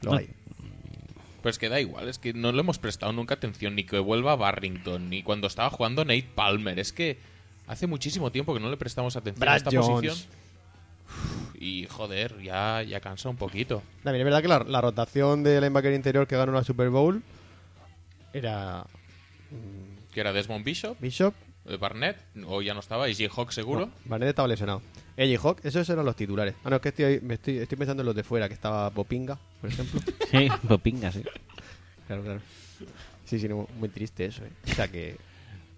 Lo 0.02 0.12
Ah. 0.14 0.18
hay. 0.18 0.28
Pues 1.42 1.58
que 1.58 1.68
da 1.68 1.80
igual, 1.80 2.08
es 2.08 2.18
que 2.18 2.32
no 2.34 2.50
le 2.50 2.60
hemos 2.60 2.78
prestado 2.78 3.12
nunca 3.12 3.34
atención, 3.34 3.76
ni 3.76 3.84
que 3.84 3.98
vuelva 4.00 4.34
Barrington, 4.34 5.08
ni 5.08 5.22
cuando 5.22 5.46
estaba 5.46 5.70
jugando 5.70 6.04
Nate 6.04 6.26
Palmer. 6.34 6.78
Es 6.80 6.92
que 6.92 7.18
hace 7.68 7.86
muchísimo 7.86 8.32
tiempo 8.32 8.52
que 8.52 8.58
no 8.60 8.68
le 8.68 8.76
prestamos 8.76 9.14
atención 9.16 9.48
a 9.48 9.56
esta 9.56 9.70
Jones. 9.70 9.86
posición. 9.88 10.16
Y 11.58 11.86
joder, 11.86 12.40
ya, 12.42 12.82
ya 12.82 13.00
cansa 13.00 13.28
un 13.28 13.36
poquito. 13.36 13.82
También 14.02 14.20
es 14.20 14.24
verdad 14.24 14.42
que 14.42 14.48
la, 14.48 14.58
la 14.60 14.80
rotación 14.80 15.42
del 15.42 15.60
linebacker 15.62 15.92
interior 15.94 16.26
que 16.26 16.36
ganó 16.36 16.52
la 16.52 16.64
Super 16.64 16.90
Bowl 16.90 17.22
era 18.32 18.84
Que 20.12 20.20
era 20.20 20.32
Desmond 20.32 20.64
Bishop, 20.64 20.98
Bishop. 21.00 21.34
eh, 21.66 21.76
Barnett, 21.76 22.18
o 22.46 22.60
ya 22.62 22.74
no 22.74 22.80
estaba, 22.80 23.08
y 23.08 23.14
J-Hawk 23.14 23.52
seguro. 23.52 23.86
No, 23.86 23.92
Barnett 24.04 24.30
estaba 24.30 24.48
lesionado. 24.48 24.82
Edgy 25.16 25.36
Hawk, 25.36 25.60
esos 25.64 25.88
eran 25.88 26.04
los 26.04 26.14
titulares. 26.14 26.54
Ah, 26.62 26.68
no, 26.70 26.76
es 26.76 26.82
que 26.82 26.88
estoy, 26.90 27.20
me 27.22 27.34
estoy, 27.34 27.58
estoy 27.58 27.78
pensando 27.78 28.02
en 28.02 28.06
los 28.06 28.14
de 28.14 28.22
fuera, 28.22 28.48
que 28.48 28.54
estaba 28.54 28.90
Popinga, 28.90 29.38
por 29.60 29.70
ejemplo. 29.70 30.00
Sí, 30.30 30.48
popinga, 30.68 31.10
sí. 31.12 31.22
claro, 32.06 32.22
claro. 32.22 32.40
Sí, 33.24 33.38
sí, 33.38 33.48
no, 33.48 33.66
muy 33.78 33.88
triste 33.88 34.26
eso, 34.26 34.44
¿eh? 34.44 34.50
O 34.70 34.74
sea 34.74 34.88
que. 34.88 35.16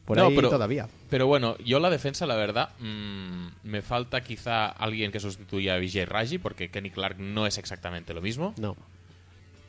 Por 0.09 0.17
No, 0.17 0.27
ahí 0.29 0.35
pero- 0.35 0.49
todavía. 0.49 0.89
Pero 1.11 1.27
bueno, 1.27 1.57
yo 1.59 1.81
la 1.81 1.91
defensa, 1.91 2.25
la 2.27 2.35
verdad, 2.35 2.71
mm, 2.81 3.49
me 3.63 3.83
falta 3.83 4.23
quizá 4.23 4.67
alguien 4.67 5.13
que 5.13 5.21
sustituya 5.21 5.75
a 5.75 5.79
Vijay 5.79 6.07
Raji, 6.07 6.39
porque 6.39 6.71
Kenny 6.71 6.89
Clark 6.91 7.19
no 7.19 7.47
es 7.47 7.59
exactamente 7.59 8.15
lo 8.15 8.23
mismo. 8.23 8.55
No. 8.59 8.75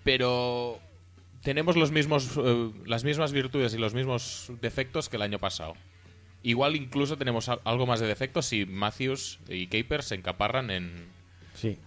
Pero 0.03 0.79
tenemos 1.43 1.75
los 1.75 1.91
mismos, 1.91 2.31
eh, 2.37 2.71
las 2.85 3.03
mismas 3.03 3.31
virtudes 3.33 3.73
y 3.73 3.77
los 3.77 3.93
mismos 3.93 4.51
defectos 4.61 5.09
que 5.09 5.17
el 5.17 5.23
año 5.23 5.39
pasado. 5.39 5.73
Igual 6.41 6.77
incluso 6.77 7.17
tenemos 7.17 7.49
al- 7.49 7.59
algo 7.65 7.85
más 7.85 7.99
de 7.99 8.07
defectos 8.07 8.45
si 8.45 8.65
Matthews 8.65 9.39
y 9.49 9.67
Capers 9.67 10.05
se 10.05 10.15
encaparran 10.15 10.71
en, 10.71 11.05
Sí. 11.53 11.77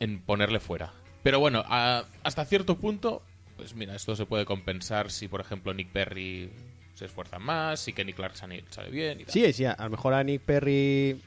en 0.00 0.18
ponerle 0.20 0.60
fuera. 0.60 0.92
Pero 1.22 1.38
bueno, 1.40 1.62
a- 1.68 2.04
hasta 2.22 2.44
cierto 2.46 2.78
punto, 2.78 3.22
pues 3.58 3.74
mira, 3.74 3.94
esto 3.94 4.16
se 4.16 4.24
puede 4.24 4.46
compensar 4.46 5.10
si, 5.10 5.28
por 5.28 5.42
ejemplo, 5.42 5.74
Nick 5.74 5.90
Perry 5.90 6.50
se 6.94 7.06
esfuerza 7.06 7.38
más, 7.38 7.80
si 7.80 7.92
Kenny 7.92 8.12
Clark 8.12 8.36
sale, 8.36 8.62
bien 8.90 9.20
y 9.20 9.24
tal. 9.24 9.32
Sí, 9.32 9.52
sí, 9.52 9.64
a 9.64 9.76
lo 9.78 9.90
mejor 9.90 10.14
a 10.14 10.22
Nick 10.22 10.42
Perry. 10.42 11.20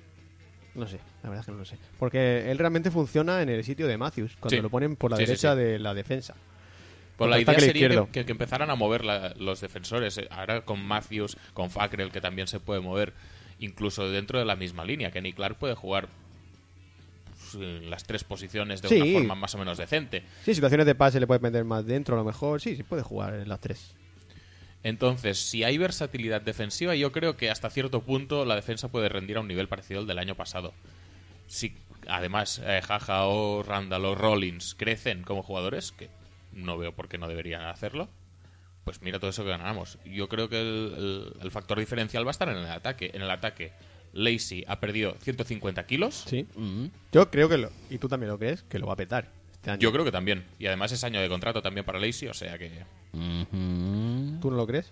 No 0.75 0.87
sé, 0.87 0.99
la 1.23 1.29
verdad 1.29 1.39
es 1.41 1.45
que 1.45 1.51
no 1.53 1.57
lo 1.59 1.65
sé. 1.65 1.77
Porque 1.99 2.51
él 2.51 2.57
realmente 2.57 2.91
funciona 2.91 3.41
en 3.41 3.49
el 3.49 3.63
sitio 3.63 3.87
de 3.87 3.97
Matthews, 3.97 4.35
cuando 4.39 4.55
Sí. 4.57 4.61
lo 4.61 4.69
ponen 4.69 4.95
por 4.95 5.11
la 5.11 5.17
Sí, 5.17 5.25
derecha 5.25 5.53
sí. 5.53 5.59
de 5.59 5.79
la 5.79 5.93
defensa. 5.93 6.35
Pues 7.17 7.29
la 7.29 7.39
idea 7.39 7.55
que 7.55 7.61
sería 7.61 7.87
que, 7.87 8.07
que- 8.11 8.25
que 8.25 8.31
empezaran 8.33 8.69
a 8.69 8.75
mover 8.75 9.05
la- 9.05 9.33
los 9.37 9.61
defensores. 9.61 10.17
eh, 10.17 10.27
Ahora 10.31 10.61
con 10.65 10.85
Matthews, 10.85 11.37
con 11.53 11.71
Fackrell, 11.71 12.11
que 12.11 12.19
también 12.19 12.47
se 12.49 12.59
puede 12.59 12.81
mover, 12.81 13.13
incluso 13.59 14.09
dentro 14.09 14.37
de 14.37 14.43
la 14.43 14.57
misma 14.57 14.83
línea. 14.83 15.11
Kenny 15.11 15.31
Clark 15.31 15.55
puede 15.57 15.75
jugar 15.75 16.09
pues, 17.53 17.55
las 17.83 18.03
tres 18.03 18.25
posiciones 18.25 18.81
de 18.81 18.89
Sí. 18.89 19.01
una 19.01 19.19
forma 19.19 19.35
más 19.35 19.55
o 19.55 19.57
menos 19.57 19.77
decente. 19.77 20.23
Sí, 20.43 20.53
situaciones 20.55 20.85
de 20.85 20.95
pase 20.95 21.19
le 21.21 21.27
puedes 21.27 21.41
meter 21.41 21.63
más 21.63 21.85
dentro, 21.85 22.15
a 22.15 22.19
lo 22.19 22.25
mejor. 22.25 22.59
Sí, 22.59 22.75
sí, 22.75 22.83
puede 22.83 23.01
jugar 23.03 23.33
en 23.35 23.47
las 23.47 23.61
tres. 23.61 23.93
Entonces, 24.85 25.39
si 25.39 25.63
hay 25.63 25.79
versatilidad 25.79 26.41
defensiva, 26.41 26.93
yo 26.93 27.11
creo 27.11 27.35
que 27.35 27.49
hasta 27.49 27.71
cierto 27.71 28.01
punto 28.03 28.45
la 28.45 28.53
defensa 28.55 28.87
puede 28.89 29.09
rendir 29.09 29.37
a 29.37 29.39
un 29.39 29.47
nivel 29.47 29.67
parecido 29.67 29.99
al 30.01 30.05
del 30.05 30.19
año 30.19 30.35
pasado. 30.35 30.73
Si 31.47 31.75
además 32.07 32.61
eh, 32.63 32.81
Jaja 32.85 33.25
o 33.25 33.63
Randall 33.63 34.05
o 34.05 34.13
Rollins 34.13 34.75
crecen 34.75 35.23
como 35.23 35.41
jugadores, 35.41 35.91
que 35.91 36.09
no 36.53 36.77
veo 36.77 36.91
por 36.93 37.07
qué 37.07 37.17
no 37.17 37.27
deberían 37.27 37.63
hacerlo, 37.63 38.09
pues 38.83 39.01
mira 39.01 39.17
todo 39.19 39.31
eso 39.31 39.43
que 39.43 39.49
ganamos. 39.49 39.97
Yo 40.05 40.29
creo 40.29 40.49
que 40.49 40.61
el, 40.61 40.93
el- 40.95 41.33
el 41.41 41.49
factor 41.51 41.79
diferencial 41.79 42.23
va 42.23 42.29
a 42.29 42.37
estar 42.37 42.49
en 42.49 42.57
el 42.57 42.67
ataque. 42.67 43.09
En 43.15 43.23
el 43.23 43.31
ataque, 43.31 43.73
Lacey 44.13 44.65
ha 44.67 44.79
perdido 44.79 45.15
150 45.19 45.83
kilos. 45.87 46.25
Sí. 46.27 46.45
Yo 47.11 47.31
creo 47.31 47.49
que 47.49 47.57
lo. 47.57 47.71
Y 47.89 47.97
tú 47.97 48.07
también 48.07 48.29
lo 48.31 48.37
crees, 48.37 48.61
que 48.61 48.77
lo 48.77 48.85
va 48.85 48.93
a 48.93 48.97
petar 48.97 49.31
este 49.65 49.71
año. 49.71 49.79
Yo 49.79 49.91
creo 49.91 50.05
que 50.05 50.11
también. 50.11 50.45
Y 50.59 50.67
además 50.67 50.91
es 50.91 51.03
año 51.03 51.19
de 51.19 51.27
contrato 51.29 51.61
también 51.61 51.85
para 51.85 51.99
Lacey, 51.99 52.27
o 52.27 52.33
sea 52.33 52.57
que... 52.57 52.71
¿Tú 53.13 54.51
no 54.51 54.57
lo 54.57 54.67
crees? 54.67 54.91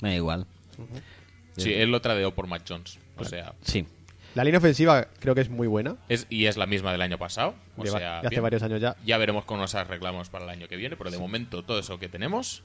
Me 0.00 0.10
da 0.10 0.14
igual. 0.16 0.46
Sí, 1.56 1.72
él 1.74 1.90
lo 1.90 2.00
tradeó 2.00 2.34
por 2.34 2.46
Matt 2.46 2.62
Jones. 2.68 2.98
O 3.16 3.24
sea, 3.24 3.54
Sí. 3.62 3.86
La 4.34 4.44
línea 4.44 4.58
ofensiva 4.58 5.08
creo 5.18 5.34
que 5.34 5.40
es 5.40 5.48
muy 5.50 5.66
buena. 5.66 5.96
Es, 6.08 6.26
y 6.30 6.44
es 6.46 6.56
la 6.56 6.66
misma 6.66 6.92
del 6.92 7.00
año 7.02 7.18
pasado. 7.18 7.54
O 7.76 7.82
De 7.82 7.90
va- 7.90 7.98
sea, 7.98 8.10
de 8.20 8.26
hace 8.26 8.28
bien. 8.28 8.42
varios 8.42 8.62
años 8.62 8.80
ya. 8.80 8.94
Ya 9.04 9.18
veremos 9.18 9.44
cómo 9.44 9.62
nos 9.62 9.74
arreglamos 9.74 10.28
para 10.28 10.44
el 10.44 10.50
año 10.50 10.68
que 10.68 10.76
viene, 10.76 10.96
pero 10.96 11.10
de 11.10 11.18
momento 11.18 11.64
todo 11.64 11.78
eso 11.80 11.98
que 11.98 12.08
tenemos. 12.08 12.62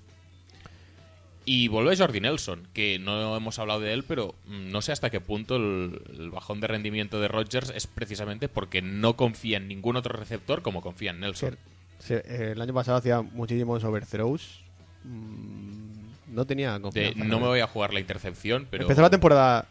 Y 1.45 1.67
vuelve 1.67 1.97
Jordi 1.97 2.22
Nelson, 2.22 2.67
que 2.73 2.99
no 2.99 3.35
hemos 3.35 3.59
hablado 3.59 3.81
de 3.81 3.91
él, 3.93 4.03
pero 4.07 4.35
mm, 4.45 4.72
no 4.72 4.81
sé 4.81 4.91
hasta 4.93 5.09
qué 5.09 5.19
punto 5.19 5.57
el, 5.57 6.01
el 6.17 6.30
bajón 6.30 6.61
de 6.61 6.67
rendimiento 6.67 7.19
de 7.19 7.27
Rodgers 7.27 7.72
es 7.75 7.85
precisamente 7.88 8.47
porque 8.47 8.81
no 8.81 9.15
confía 9.17 9.57
en 9.57 9.67
ningún 9.67 9.95
otro 9.97 10.17
receptor 10.17 10.61
como 10.61 10.81
confía 10.81 11.11
en 11.11 11.19
Nelson. 11.19 11.57
El 12.09 12.61
año 12.61 12.73
pasado 12.73 12.97
hacía 12.97 13.22
muchísimos 13.22 13.83
overthrows. 13.83 14.61
Mm, 15.03 16.33
no 16.33 16.45
tenía 16.45 16.73
De, 16.73 16.81
confianza. 16.81 17.23
no 17.23 17.39
me 17.39 17.47
voy 17.47 17.59
a 17.59 17.67
jugar 17.67 17.93
la 17.93 17.99
intercepción, 17.99 18.67
pero 18.69 18.83
Empezó 18.83 19.01
la 19.01 19.09
temporada 19.09 19.65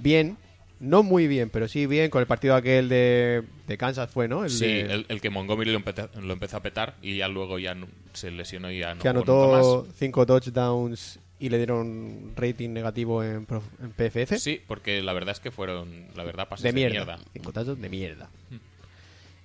bien. 0.00 0.36
No 0.78 1.02
muy 1.02 1.26
bien, 1.26 1.48
pero 1.50 1.68
sí 1.68 1.86
bien. 1.86 2.10
Con 2.10 2.20
el 2.20 2.26
partido 2.26 2.54
aquel 2.54 2.88
de, 2.88 3.42
de 3.66 3.78
Kansas 3.78 4.10
fue, 4.10 4.28
¿no? 4.28 4.44
El 4.44 4.50
sí, 4.50 4.66
de- 4.66 4.80
el, 4.92 5.06
el 5.08 5.20
que 5.20 5.30
Montgomery 5.30 5.70
lo, 5.70 5.78
empezó- 5.78 6.10
lo 6.20 6.32
empezó 6.32 6.58
a 6.58 6.62
petar 6.62 6.96
y 7.02 7.16
ya 7.16 7.28
luego 7.28 7.58
ya 7.58 7.74
no- 7.74 7.88
se 8.12 8.30
lesionó 8.30 8.70
y 8.70 8.80
ya 8.80 8.94
no 8.94 9.00
que 9.00 9.08
anotó 9.08 9.86
cinco 9.96 10.26
touchdowns 10.26 11.18
y 11.38 11.48
le 11.50 11.58
dieron 11.58 12.32
rating 12.36 12.70
negativo 12.70 13.22
en, 13.24 13.46
prof- 13.46 13.64
en 13.82 13.90
PFF. 13.92 14.38
Sí, 14.38 14.60
porque 14.66 15.02
la 15.02 15.12
verdad 15.12 15.32
es 15.32 15.40
que 15.40 15.50
fueron, 15.50 16.06
la 16.14 16.24
verdad, 16.24 16.48
pases 16.48 16.64
de 16.64 16.68
de 16.70 16.74
mierda. 16.74 17.04
mierda. 17.16 17.18
Cinco 17.32 17.52
touchdowns 17.52 17.80
de 17.80 17.88
mierda. 17.88 18.30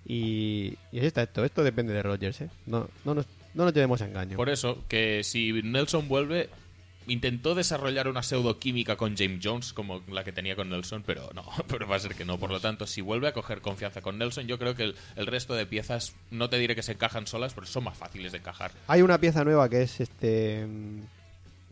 Y, 0.05 0.77
y 0.91 0.97
así 0.97 1.07
está 1.07 1.23
esto. 1.23 1.45
Esto 1.45 1.63
depende 1.63 1.93
de 1.93 2.03
Rodgers, 2.03 2.41
¿eh? 2.41 2.49
No, 2.65 2.89
no, 3.05 3.13
nos, 3.13 3.25
no 3.53 3.65
nos 3.65 3.73
llevemos 3.73 4.01
a 4.01 4.05
engaño. 4.05 4.35
Por 4.35 4.49
eso, 4.49 4.83
que 4.87 5.23
si 5.23 5.51
Nelson 5.63 6.07
vuelve, 6.07 6.49
intentó 7.07 7.55
desarrollar 7.55 8.07
una 8.07 8.23
pseudoquímica 8.23 8.95
con 8.95 9.15
James 9.15 9.39
Jones, 9.43 9.73
como 9.73 10.01
la 10.09 10.23
que 10.23 10.31
tenía 10.31 10.55
con 10.55 10.69
Nelson, 10.69 11.03
pero 11.05 11.29
no, 11.33 11.43
pero 11.67 11.87
va 11.87 11.95
a 11.95 11.99
ser 11.99 12.15
que 12.15 12.25
no. 12.25 12.37
Por 12.37 12.51
lo 12.51 12.59
tanto, 12.59 12.87
si 12.87 13.01
vuelve 13.01 13.27
a 13.27 13.33
coger 13.33 13.61
confianza 13.61 14.01
con 14.01 14.17
Nelson, 14.17 14.47
yo 14.47 14.57
creo 14.57 14.75
que 14.75 14.83
el, 14.83 14.95
el 15.15 15.27
resto 15.27 15.53
de 15.53 15.65
piezas, 15.65 16.15
no 16.29 16.49
te 16.49 16.57
diré 16.57 16.75
que 16.75 16.83
se 16.83 16.93
encajan 16.93 17.27
solas, 17.27 17.53
pero 17.53 17.67
son 17.67 17.83
más 17.83 17.97
fáciles 17.97 18.31
de 18.31 18.39
encajar. 18.39 18.71
Hay 18.87 19.01
una 19.01 19.19
pieza 19.19 19.43
nueva 19.43 19.69
que 19.69 19.81
es 19.81 19.99
este 19.99 20.65
mm, 20.65 21.01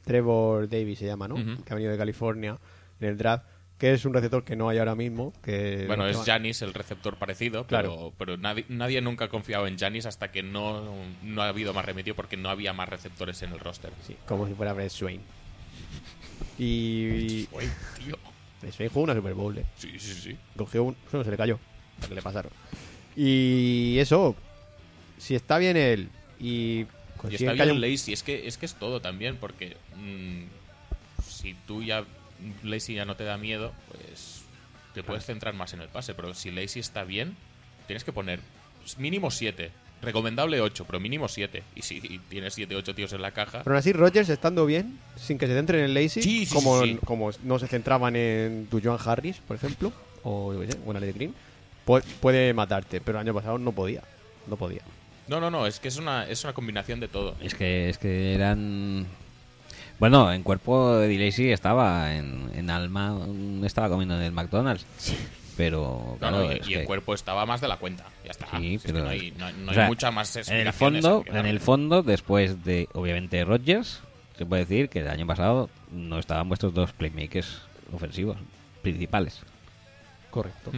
Trevor 0.09 0.67
Davis 0.67 0.99
se 0.99 1.05
llama, 1.05 1.27
¿no? 1.27 1.35
Que 1.35 1.71
ha 1.71 1.75
venido 1.75 1.91
de 1.91 1.97
California 1.97 2.57
en 2.99 3.07
el 3.07 3.17
draft, 3.17 3.45
que 3.79 3.93
es 3.93 4.05
un 4.05 4.13
receptor 4.13 4.43
que 4.43 4.55
no 4.55 4.69
hay 4.69 4.77
ahora 4.77 4.93
mismo. 4.93 5.33
Que 5.43 5.85
Bueno, 5.87 6.03
que 6.05 6.11
es 6.11 6.17
Janis 6.23 6.61
el 6.61 6.73
receptor 6.73 7.15
parecido, 7.17 7.65
Claro. 7.65 8.13
pero, 8.19 8.37
nadie, 8.37 8.65
nadie 8.69 9.01
nunca 9.01 9.25
ha 9.25 9.29
confiado 9.29 9.65
en 9.67 9.77
Janis 9.79 10.05
hasta 10.05 10.31
que 10.31 10.43
no, 10.43 10.83
no 11.23 11.41
ha 11.41 11.47
habido 11.47 11.73
más 11.73 11.85
remedio 11.85 12.15
porque 12.15 12.37
no 12.37 12.49
había 12.49 12.73
más 12.73 12.89
receptores 12.89 13.41
en 13.41 13.53
el 13.53 13.59
roster. 13.59 13.91
Sí, 14.05 14.15
como 14.27 14.45
si 14.47 14.53
fuera 14.53 14.73
Brett 14.73 14.91
Swain. 14.91 15.21
Y. 16.57 17.47
Uy, 17.51 17.69
tío. 17.97 18.17
Brett 18.61 18.73
Swain 18.73 18.89
jugó 18.89 19.03
una 19.05 19.15
Super 19.15 19.33
Bowl, 19.33 19.57
¿eh? 19.57 19.65
Sí, 19.77 19.93
sí, 19.97 20.13
sí. 20.13 20.37
Cogió 20.57 20.83
un. 20.83 20.95
No, 21.13 21.23
se 21.23 21.31
le 21.31 21.37
cayó. 21.37 21.57
¿Qué 22.07 22.13
le 22.15 22.21
pasaron? 22.21 22.51
Y 23.15 23.97
eso, 23.99 24.35
si 25.17 25.35
está 25.35 25.57
bien 25.57 25.75
él 25.77 26.09
y 26.39 26.85
Y 27.29 27.35
está 27.35 27.53
que 27.55 27.63
bien 27.63 27.71
un- 27.71 27.81
Lacey, 27.81 28.13
es 28.13 28.23
que, 28.23 28.47
es 28.47 28.57
que 28.57 28.65
es 28.65 28.75
todo 28.75 29.01
también, 29.01 29.35
porque 29.37 29.75
mm, 29.97 30.43
si 31.27 31.53
tú 31.67 31.83
ya, 31.83 32.05
Lacey 32.63 32.95
ya 32.95 33.05
no 33.05 33.15
te 33.15 33.23
da 33.23 33.37
miedo, 33.37 33.73
pues 33.91 34.43
te 34.93 35.03
puedes 35.03 35.25
centrar 35.25 35.53
más 35.53 35.73
en 35.73 35.81
el 35.81 35.87
pase, 35.89 36.13
pero 36.13 36.33
si 36.33 36.51
Lacey 36.51 36.79
está 36.79 37.03
bien, 37.03 37.35
tienes 37.87 38.03
que 38.03 38.11
poner 38.13 38.39
mínimo 38.97 39.29
7, 39.31 39.71
recomendable 40.01 40.61
8, 40.61 40.85
pero 40.85 40.99
mínimo 40.99 41.27
7, 41.27 41.63
y 41.75 41.81
si 41.81 42.19
tienes 42.29 42.53
7, 42.53 42.75
8 42.75 42.95
tíos 42.95 43.13
en 43.13 43.21
la 43.21 43.31
caja, 43.31 43.59
Pero 43.63 43.75
aún 43.75 43.79
así, 43.79 43.93
Rogers 43.93 44.29
estando 44.29 44.65
bien, 44.65 44.97
sin 45.15 45.37
que 45.37 45.47
se 45.47 45.53
centren 45.53 45.83
en 45.83 45.93
Lazy, 45.93 46.21
Sí, 46.21 46.45
sí, 46.45 46.53
como, 46.55 46.83
sí, 46.83 46.97
como 47.05 47.29
no 47.43 47.59
se 47.59 47.67
centraban 47.67 48.15
en 48.15 48.67
tu 48.71 48.81
Joan 48.81 48.97
Harris, 49.03 49.37
por 49.47 49.57
ejemplo, 49.57 49.91
o 50.23 50.53
yo 50.53 50.61
qué 50.61 50.71
sé, 50.71 50.77
en 50.85 50.95
Alex 50.97 51.13
Green, 51.15 51.35
pu- 51.85 52.03
puede 52.21 52.53
matarte. 52.53 52.99
Pero 53.01 53.19
el 53.19 53.27
año 53.27 53.33
pasado 53.33 53.57
no 53.57 53.71
podía. 53.71 54.03
No 54.47 54.55
podía. 54.57 54.81
no, 55.27 55.39
no, 55.39 55.51
no, 55.51 55.67
es 55.67 55.79
que 55.79 55.87
es 55.89 55.97
una, 55.97 56.27
es 56.27 56.43
una 56.43 56.53
combinación 56.53 56.99
de 56.99 57.07
todo. 57.07 57.35
Es 57.41 57.53
que, 57.53 57.89
es 57.89 57.97
que 57.99 58.33
eran... 58.33 59.05
Bueno, 59.99 60.31
en 60.31 60.43
cuerpo 60.43 60.95
de 60.97 61.17
Lacy 61.17 61.51
estaba, 61.51 62.15
en, 62.15 62.49
en 62.55 62.69
alma 62.69 63.11
mm, 63.27 63.65
estaba 63.65 63.89
comiendo 63.89 64.15
en 64.15 64.21
el 64.21 64.31
McDonald's. 64.31 64.85
Pero, 65.57 66.15
claro, 66.19 66.37
no, 66.37 66.45
y, 66.45 66.55
y 66.67 66.73
el 66.73 66.79
que- 66.81 66.85
cuerpo 66.85 67.13
estaba 67.13 67.45
más 67.45 67.59
de 67.59 67.67
la 67.67 67.75
cuenta, 67.77 68.05
ya 68.23 68.31
está. 68.31 68.47
Sí, 68.51 68.57
Si 68.57 68.75
es 68.75 68.81
que 68.83 68.93
pero 68.93 69.03
no 69.03 69.09
hay, 69.09 69.31
no 69.31 69.51
no 69.51 69.65
o 69.67 69.69
hay 69.71 69.75
sea, 69.75 69.87
mucha 69.87 70.09
más 70.09 70.33
en 70.37 70.55
el 70.67 70.71
fondo, 70.71 71.23
en 71.27 71.45
el 71.45 71.59
fondo, 71.59 72.01
después 72.01 72.63
de 72.63 72.87
obviamente 72.93 73.43
Rodgers, 73.43 73.99
se 74.37 74.45
puede 74.45 74.61
decir 74.63 74.87
que 74.87 74.99
el 74.99 75.09
año 75.09 75.27
pasado 75.27 75.69
no 75.91 76.17
estaban 76.17 76.47
vuestros 76.47 76.73
dos 76.73 76.93
playmakers 76.93 77.61
ofensivos 77.91 78.37
principales. 78.81 79.41
Correcto. 80.31 80.71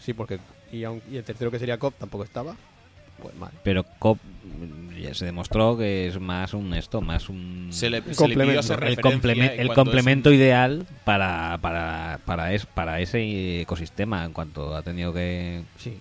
Sí, 0.00 0.12
porque. 0.12 0.38
Y, 0.70 0.82
aun- 0.84 1.02
y 1.10 1.16
el 1.16 1.24
tercero 1.24 1.50
que 1.50 1.58
sería 1.58 1.78
Cobb 1.78 1.94
tampoco 1.94 2.22
estaba. 2.22 2.54
Pues 3.22 3.34
mal. 3.36 3.50
Pero 3.62 3.84
Cobb 3.98 4.18
mm, 4.44 4.96
ya 4.98 5.14
se 5.14 5.24
demostró 5.24 5.76
que 5.76 6.06
es 6.08 6.18
más 6.20 6.54
un 6.54 6.72
esto, 6.74 7.00
más 7.00 7.28
un 7.28 7.68
Se 7.70 7.90
le- 7.90 8.00
se 8.02 8.28
le 8.28 8.34
pidió 8.34 8.60
complemento. 8.62 9.54
el, 9.62 9.72
complemento 9.72 10.32
ideal 10.32 10.86
para 11.04 11.58
para 11.60 12.20
para, 12.24 12.52
es, 12.52 12.66
para 12.66 13.00
ese 13.00 13.60
ecosistema 13.62 14.24
en 14.24 14.32
cuanto 14.32 14.74
ha 14.76 14.82
tenido 14.82 15.12
que 15.12 15.62
Sí. 15.78 15.98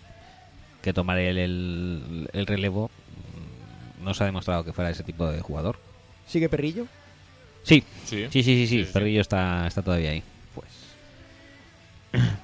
que 0.81 0.93
tomar 0.93 1.17
el, 1.19 1.37
el, 1.37 2.29
el 2.33 2.45
relevo 2.45 2.89
mm, 3.99 4.03
no 4.05 4.13
se 4.13 4.23
ha 4.23 4.25
demostrado 4.27 4.63
que 4.63 4.73
fuera 4.73 4.89
ese 4.91 5.03
tipo 5.03 5.27
de 5.27 5.41
jugador. 5.41 5.77
¿Sigue 6.27 6.49
Perrillo? 6.49 6.85
Sí, 7.63 7.83
Sí. 8.05 8.25
sí, 8.29 8.43
sí, 8.43 8.43
sí, 8.43 8.55
sí, 8.55 8.67
Sí, 8.67 8.85
sí. 8.85 8.91
Perrillo 8.93 9.21
está, 9.21 9.65
está 9.67 9.81
todavía 9.81 10.11
ahí. 10.11 10.23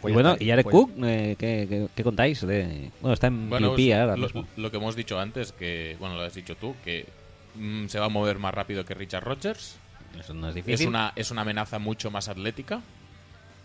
Pues. 0.02 0.12
y 0.12 0.14
bueno, 0.14 0.34
está, 0.34 0.44
y 0.44 0.50
Jared 0.50 0.64
pues- 0.64 0.74
Cook, 0.74 0.92
eh, 1.04 1.36
¿qué, 1.40 1.66
qué, 1.70 1.88
qué 1.96 2.04
contáis? 2.04 2.46
De... 2.46 2.92
Bueno, 3.02 3.14
está 3.14 3.28
en 3.28 3.50
Bueno, 3.50 3.76
es 3.76 3.94
ahora 3.94 4.16
lo, 4.18 4.24
mismo. 4.24 4.48
lo 4.58 4.70
que 4.72 4.78
hemos 4.78 4.96
dicho 4.96 5.20
antes, 5.20 5.52
que, 5.54 5.96
bueno, 6.00 6.16
lo 6.16 6.22
has 6.24 6.34
dicho 6.34 6.56
tú, 6.56 6.76
que 6.84 7.06
mm, 7.56 7.88
se 7.88 8.00
va 8.00 8.08
a 8.08 8.10
mover 8.10 8.40
más 8.40 8.54
rápido 8.54 8.84
que 8.86 8.94
Richard 8.94 9.24
Rodgers. 9.24 9.78
Eso 10.20 10.34
no 10.34 10.50
es 10.50 10.56
Es 10.56 10.66
difícil. 10.66 10.88
una, 10.90 11.14
es 11.16 11.32
una 11.32 11.42
amenaza 11.42 11.80
mucho 11.80 12.12
más 12.12 12.28
atlética 12.28 12.82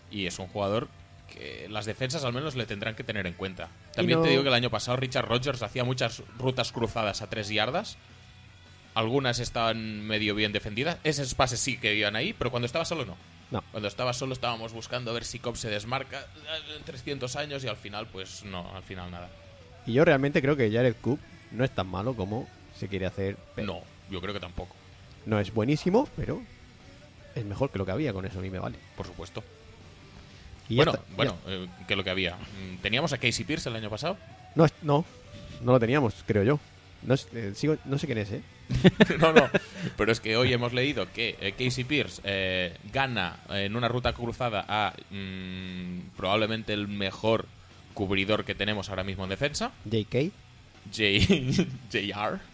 y 0.09 0.25
es 0.25 0.39
un 0.39 0.47
jugador 0.47 0.87
que 1.31 1.67
las 1.69 1.85
defensas 1.85 2.23
al 2.23 2.33
menos 2.33 2.55
le 2.55 2.65
tendrán 2.65 2.95
que 2.95 3.03
tener 3.03 3.27
en 3.27 3.33
cuenta. 3.33 3.67
También 3.93 4.17
no- 4.19 4.23
te 4.25 4.31
digo 4.31 4.41
que 4.41 4.47
el 4.49 4.55
año 4.55 4.69
pasado 4.71 4.97
Richard 4.97 5.27
Rodgers 5.27 5.61
hacía 5.61 5.83
muchas 5.83 6.23
rutas 6.39 6.71
cruzadas 6.71 7.21
a 7.21 7.29
tres 7.29 7.49
yardas. 7.49 7.97
Algunas 8.95 9.39
estaban 9.39 10.01
medio 10.07 10.33
bien 10.33 10.51
defendidas. 10.51 10.97
Esos 11.03 11.35
pases 11.35 11.59
sí 11.59 11.77
que 11.77 11.93
iban 11.95 12.15
ahí, 12.15 12.33
pero 12.33 12.49
cuando 12.49 12.65
estaba 12.65 12.85
solo 12.85 13.05
no. 13.05 13.15
No. 13.51 13.63
Cuando 13.71 13.87
estaba 13.87 14.13
solo 14.13 14.33
estábamos 14.33 14.73
buscando 14.73 15.09
a 15.11 15.13
ver 15.13 15.25
si 15.25 15.39
Cobb 15.39 15.57
se 15.57 15.69
desmarca 15.69 16.19
eh, 16.19 16.75
en 16.77 16.83
300 16.83 17.35
años 17.35 17.63
y 17.63 17.67
al 17.67 17.77
final, 17.77 18.07
pues 18.07 18.43
no, 18.43 18.69
al 18.75 18.83
final 18.83 19.09
nada. 19.09 19.29
Y 19.85 19.93
yo 19.93 20.05
realmente 20.05 20.41
creo 20.41 20.55
que 20.55 20.71
Jared 20.71 20.95
Cook 21.01 21.19
no 21.51 21.63
es 21.63 21.71
tan 21.71 21.87
malo 21.87 22.13
como 22.13 22.47
se 22.77 22.87
quiere 22.87 23.05
hacer. 23.07 23.37
ver. 23.55 23.65
No, 23.65 23.81
yo 24.11 24.21
creo 24.21 24.33
que 24.33 24.39
tampoco, 24.39 24.75
No 25.25 25.39
es 25.39 25.51
buenísimo, 25.53 26.07
pero 26.15 26.41
es 27.33 27.43
mejor 27.43 27.71
que 27.71 27.79
lo 27.79 27.85
que 27.85 27.91
había 27.91 28.13
con 28.13 28.25
eso, 28.25 28.39
a 28.39 28.41
mí 28.41 28.49
me 28.49 28.59
vale. 28.59 28.77
por 28.95 29.07
supuesto. 29.07 29.43
Y 30.67 30.75
bueno, 30.75 30.91
está, 30.91 31.03
bueno, 31.15 31.35
eh, 31.47 31.67
que 31.87 31.95
lo 31.95 32.03
que 32.03 32.11
había. 32.11 32.35
Mm, 32.35 32.77
Teníamos 32.83 33.11
a 33.13 33.17
Casey 33.17 33.43
Pierce 33.45 33.69
el 33.69 33.75
año 33.75 33.89
pasado. 33.89 34.17
No, 34.53 34.67
no, 34.83 35.03
no 35.61 35.71
lo 35.71 35.79
teníamos, 35.79 36.13
creo 36.27 36.43
yo. 36.43 36.59
No, 37.03 37.15
eh, 37.15 37.51
sigo- 37.55 37.77
no 37.85 37.97
sé 37.97 38.05
quién 38.07 38.17
es, 38.19 38.31
¿eh? 38.31 38.41
no, 39.19 39.31
no. 39.33 39.49
Pero 39.97 40.11
es 40.11 40.19
que 40.19 40.35
hoy 40.37 40.51
hemos 40.53 40.73
leído 40.73 41.11
que 41.13 41.37
eh, 41.39 41.53
Casey 41.57 41.83
Pierce 41.85 42.21
eh, 42.25 42.75
gana 42.91 43.37
en 43.49 43.75
una 43.75 43.87
ruta 43.87 44.13
cruzada 44.13 44.65
a 44.67 44.93
mm, 45.09 46.15
probablemente 46.17 46.73
el 46.73 46.87
mejor 46.87 47.45
cubridor 47.93 48.45
que 48.45 48.55
tenemos 48.55 48.89
ahora 48.89 49.03
mismo 49.03 49.23
en 49.23 49.29
defensa, 49.29 49.71
JK. 49.85 50.31
J- 50.93 51.67
JR. 51.91 52.39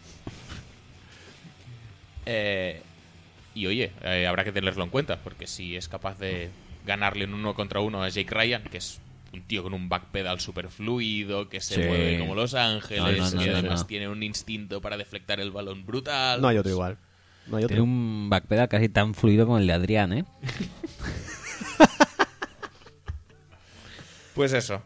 Eh, 2.25 2.81
y 3.53 3.67
oye, 3.67 3.91
habrá 4.27 4.43
que 4.43 4.51
tenerlo 4.51 4.83
en 4.83 4.89
cuenta, 4.89 5.17
porque 5.17 5.47
si 5.47 5.75
es 5.75 5.87
capaz 5.87 6.17
de 6.19 6.49
ganarle 6.85 7.25
en 7.25 7.33
uno 7.33 7.53
contra 7.53 7.79
uno 7.81 8.03
a 8.03 8.09
Jake 8.09 8.33
Ryan, 8.33 8.63
que 8.63 8.77
es 8.79 8.99
un 9.33 9.41
tío 9.47 9.63
con 9.63 9.73
un 9.73 9.89
backpedal 9.89 10.39
super 10.39 10.69
fluido, 10.69 11.49
que 11.49 11.59
se 11.61 11.75
Sí. 11.75 11.81
mueve 11.87 12.19
como 12.19 12.35
Los 12.35 12.53
Ángeles, 12.53 13.01
No, 13.01 13.11
no, 13.11 13.31
no, 13.35 13.43
y 13.43 13.47
no, 13.49 13.57
además 13.57 13.81
no. 13.81 13.87
tiene 13.87 14.07
un 14.09 14.23
instinto 14.23 14.81
para 14.81 14.97
deflectar 14.97 15.39
el 15.39 15.51
balón 15.51 15.85
brutal. 15.85 16.41
No 16.41 16.47
hay 16.47 16.57
otro 16.57 16.71
igual. 16.71 16.97
No 17.47 17.57
hay 17.57 17.63
otro. 17.65 17.75
Tiene 17.75 17.81
un 17.83 18.27
backpedal 18.29 18.67
casi 18.69 18.89
tan 18.89 19.13
fluido 19.13 19.45
como 19.45 19.57
el 19.59 19.67
de 19.67 19.73
Adrián, 19.73 20.13
¿eh? 20.13 20.25
Pues 24.33 24.51
eso. 24.53 24.81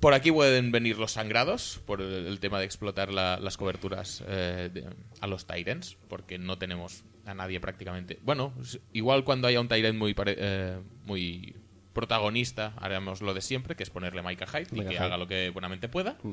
Por 0.00 0.14
aquí 0.14 0.32
pueden 0.32 0.72
venir 0.72 0.96
los 0.98 1.12
sangrados, 1.12 1.80
por 1.84 2.00
el, 2.00 2.26
el 2.26 2.40
tema 2.40 2.58
de 2.58 2.64
explotar 2.64 3.12
la- 3.12 3.38
las 3.38 3.56
coberturas 3.56 4.24
eh, 4.26 4.70
de- 4.72 4.86
a 5.20 5.26
los 5.26 5.46
Tyrants, 5.46 5.98
porque 6.08 6.38
no 6.38 6.56
tenemos 6.56 7.04
a 7.26 7.34
nadie 7.34 7.60
prácticamente. 7.60 8.18
Bueno, 8.22 8.54
s- 8.62 8.80
igual 8.94 9.24
cuando 9.24 9.46
haya 9.46 9.60
un 9.60 9.68
Tyrant 9.68 9.98
muy, 9.98 10.14
pare- 10.14 10.36
eh, 10.38 10.78
muy 11.04 11.54
protagonista, 12.00 12.72
haremos 12.78 13.20
lo 13.20 13.34
de 13.34 13.42
siempre, 13.42 13.76
que 13.76 13.82
es 13.82 13.90
ponerle 13.90 14.22
Micah 14.22 14.46
Hyde 14.46 14.68
y 14.72 14.80
que 14.86 14.94
Hyde. 14.94 14.98
haga 14.98 15.18
lo 15.18 15.26
que 15.26 15.50
buenamente 15.50 15.86
pueda. 15.86 16.16
Mm. 16.22 16.32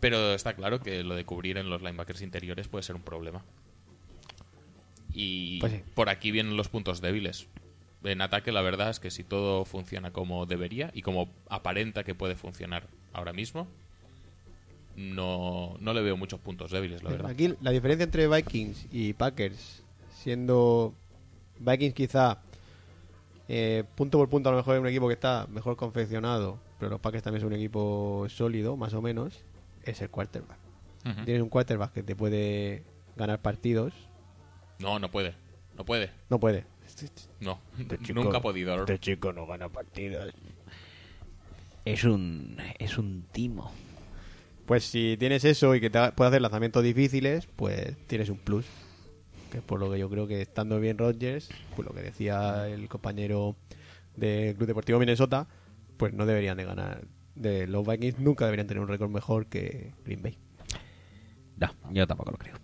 Pero 0.00 0.32
está 0.32 0.54
claro 0.54 0.80
que 0.80 1.04
lo 1.04 1.14
de 1.14 1.24
cubrir 1.26 1.58
en 1.58 1.68
los 1.68 1.82
linebackers 1.82 2.22
interiores 2.22 2.68
puede 2.68 2.82
ser 2.82 2.96
un 2.96 3.02
problema. 3.02 3.42
Y 5.12 5.60
Pues 5.60 5.72
sí. 5.72 5.82
por 5.94 6.08
aquí 6.08 6.30
vienen 6.30 6.56
los 6.56 6.68
puntos 6.70 7.02
débiles. 7.02 7.48
En 8.02 8.22
ataque, 8.22 8.50
la 8.50 8.62
verdad 8.62 8.88
es 8.88 8.98
que 8.98 9.10
si 9.10 9.24
todo 9.24 9.64
funciona 9.66 10.10
como 10.10 10.46
debería 10.46 10.90
y 10.94 11.02
como 11.02 11.28
aparenta 11.50 12.02
que 12.02 12.14
puede 12.14 12.34
funcionar 12.34 12.86
ahora 13.12 13.32
mismo, 13.34 13.66
no, 14.96 15.76
no 15.80 15.92
le 15.92 16.00
veo 16.00 16.16
muchos 16.16 16.40
puntos 16.40 16.70
débiles, 16.70 17.02
la 17.02 17.10
verdad. 17.10 17.30
Aquí 17.30 17.54
la 17.60 17.72
diferencia 17.72 18.04
entre 18.04 18.26
Vikings 18.28 18.86
y 18.90 19.12
Packers, 19.12 19.82
siendo 20.14 20.94
Vikings 21.58 21.94
quizá 21.94 22.38
eh, 23.48 23.84
punto 23.94 24.18
por 24.18 24.28
punto 24.28 24.48
a 24.48 24.52
lo 24.52 24.58
mejor 24.58 24.74
es 24.76 24.80
un 24.80 24.86
equipo 24.88 25.06
que 25.08 25.14
está 25.14 25.46
mejor 25.50 25.76
confeccionado, 25.76 26.58
pero 26.78 26.90
los 26.90 27.00
Packers 27.00 27.22
también 27.22 27.40
son 27.40 27.48
un 27.52 27.58
equipo 27.58 28.26
sólido, 28.28 28.76
más 28.76 28.92
o 28.94 29.02
menos, 29.02 29.44
es 29.84 30.00
el 30.02 30.10
quarterback. 30.10 30.58
Tienes 31.24 31.40
un 31.42 31.48
quarterback 31.48 31.92
que 31.92 32.02
te 32.02 32.16
puede 32.16 32.82
ganar 33.16 33.40
partidos. 33.40 33.92
No, 34.80 34.98
no 34.98 35.08
puede. 35.10 35.34
No 35.76 35.84
puede. 35.84 36.10
No 36.28 36.40
puede. 36.40 36.64
No, 37.40 37.60
Este 37.78 37.98
chico- 38.02 38.22
nunca 38.24 38.38
ha 38.38 38.40
podido. 38.40 38.74
Este 38.80 38.98
chico 38.98 39.32
no 39.32 39.46
gana 39.46 39.68
partidos. 39.68 40.32
Es 41.84 42.02
un 42.04 42.56
es 42.78 42.98
un 42.98 43.24
timo. 43.30 43.70
Pues 44.66 44.82
si 44.84 45.16
tienes 45.16 45.44
eso 45.44 45.74
y 45.76 45.80
que 45.80 45.90
te 45.90 46.10
puede 46.12 46.28
hacer 46.28 46.42
lanzamientos 46.42 46.82
difíciles, 46.82 47.46
pues 47.54 47.96
tienes 48.08 48.28
un 48.28 48.38
plus. 48.38 48.66
Que 49.56 49.60
es 49.60 49.64
por 49.64 49.80
lo 49.80 49.90
que 49.90 49.98
yo 49.98 50.10
creo 50.10 50.26
que 50.26 50.42
estando 50.42 50.78
bien 50.80 50.98
Rodgers, 50.98 51.48
pues 51.74 51.88
lo 51.88 51.94
que 51.94 52.02
decía 52.02 52.68
el 52.68 52.90
compañero 52.90 53.56
del 54.14 54.54
Club 54.54 54.66
Deportivo 54.66 54.98
Minnesota, 54.98 55.46
pues 55.96 56.12
no 56.12 56.26
deberían 56.26 56.58
de 56.58 56.66
ganar. 56.66 57.04
De 57.34 57.66
los 57.66 57.86
Vikings 57.86 58.18
nunca 58.18 58.44
deberían 58.44 58.66
tener 58.66 58.82
un 58.82 58.88
récord 58.88 59.08
mejor 59.08 59.46
que 59.46 59.94
Green 60.04 60.20
Bay. 60.20 60.36
No, 61.56 61.68
yo 61.90 62.06
tampoco 62.06 62.32
lo 62.32 62.36
creo. 62.36 62.56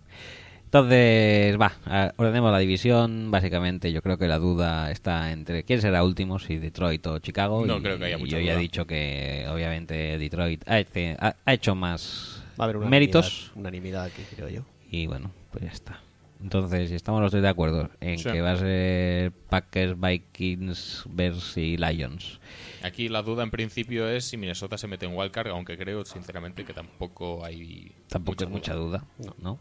Entonces, 0.64 1.58
va, 1.58 1.72
ordenemos 2.18 2.52
la 2.52 2.58
división. 2.58 3.30
Básicamente, 3.30 3.90
yo 3.90 4.02
creo 4.02 4.18
que 4.18 4.28
la 4.28 4.38
duda 4.38 4.90
está 4.90 5.32
entre 5.32 5.62
quién 5.62 5.80
será 5.80 6.04
último, 6.04 6.38
si 6.38 6.58
Detroit 6.58 7.06
o 7.06 7.18
Chicago. 7.20 7.64
No 7.64 7.78
y, 7.78 7.82
creo 7.82 7.98
que 7.98 8.04
haya 8.04 8.18
mucha 8.18 8.38
yo 8.38 8.44
ya 8.44 8.52
he 8.52 8.58
dicho 8.58 8.86
que, 8.86 9.46
obviamente, 9.50 10.18
Detroit 10.18 10.62
ha, 10.68 10.78
hecho- 10.78 11.16
ha- 11.20 11.36
ha 11.42 11.54
hecho 11.54 11.74
más 11.74 12.42
Va 12.60 12.64
a 12.64 12.68
haber 12.68 12.76
una 12.76 12.88
méritos. 12.90 13.50
Unanimidad, 13.54 14.04
aquí, 14.04 14.20
creo 14.36 14.50
yo. 14.50 14.62
Y 14.90 15.06
bueno, 15.06 15.30
pues 15.50 15.64
ya 15.64 15.70
está. 15.70 16.00
Entonces, 16.42 16.88
si 16.88 16.94
estamos 16.96 17.20
los 17.20 17.30
tres 17.30 17.42
de 17.42 17.48
acuerdo 17.48 17.88
en 18.00 18.18
Sí. 18.18 18.30
que 18.30 18.40
va 18.40 18.52
a 18.52 18.56
ser 18.56 19.32
Packers, 19.48 19.98
Vikings, 20.00 21.04
Bears 21.08 21.56
y 21.56 21.76
Lions. 21.76 22.40
Aquí 22.82 23.08
la 23.08 23.22
duda 23.22 23.44
en 23.44 23.50
principio 23.50 24.08
es 24.08 24.24
si 24.24 24.36
Minnesota 24.36 24.76
se 24.76 24.88
mete 24.88 25.06
en 25.06 25.16
wildcard, 25.16 25.48
aunque 25.48 25.78
creo 25.78 26.04
sinceramente 26.04 26.64
que 26.64 26.72
tampoco 26.72 27.44
hay. 27.44 27.92
Tampoco 28.08 28.44
es 28.44 28.50
mucha 28.50 28.74
duda, 28.74 29.04
¿no? 29.38 29.60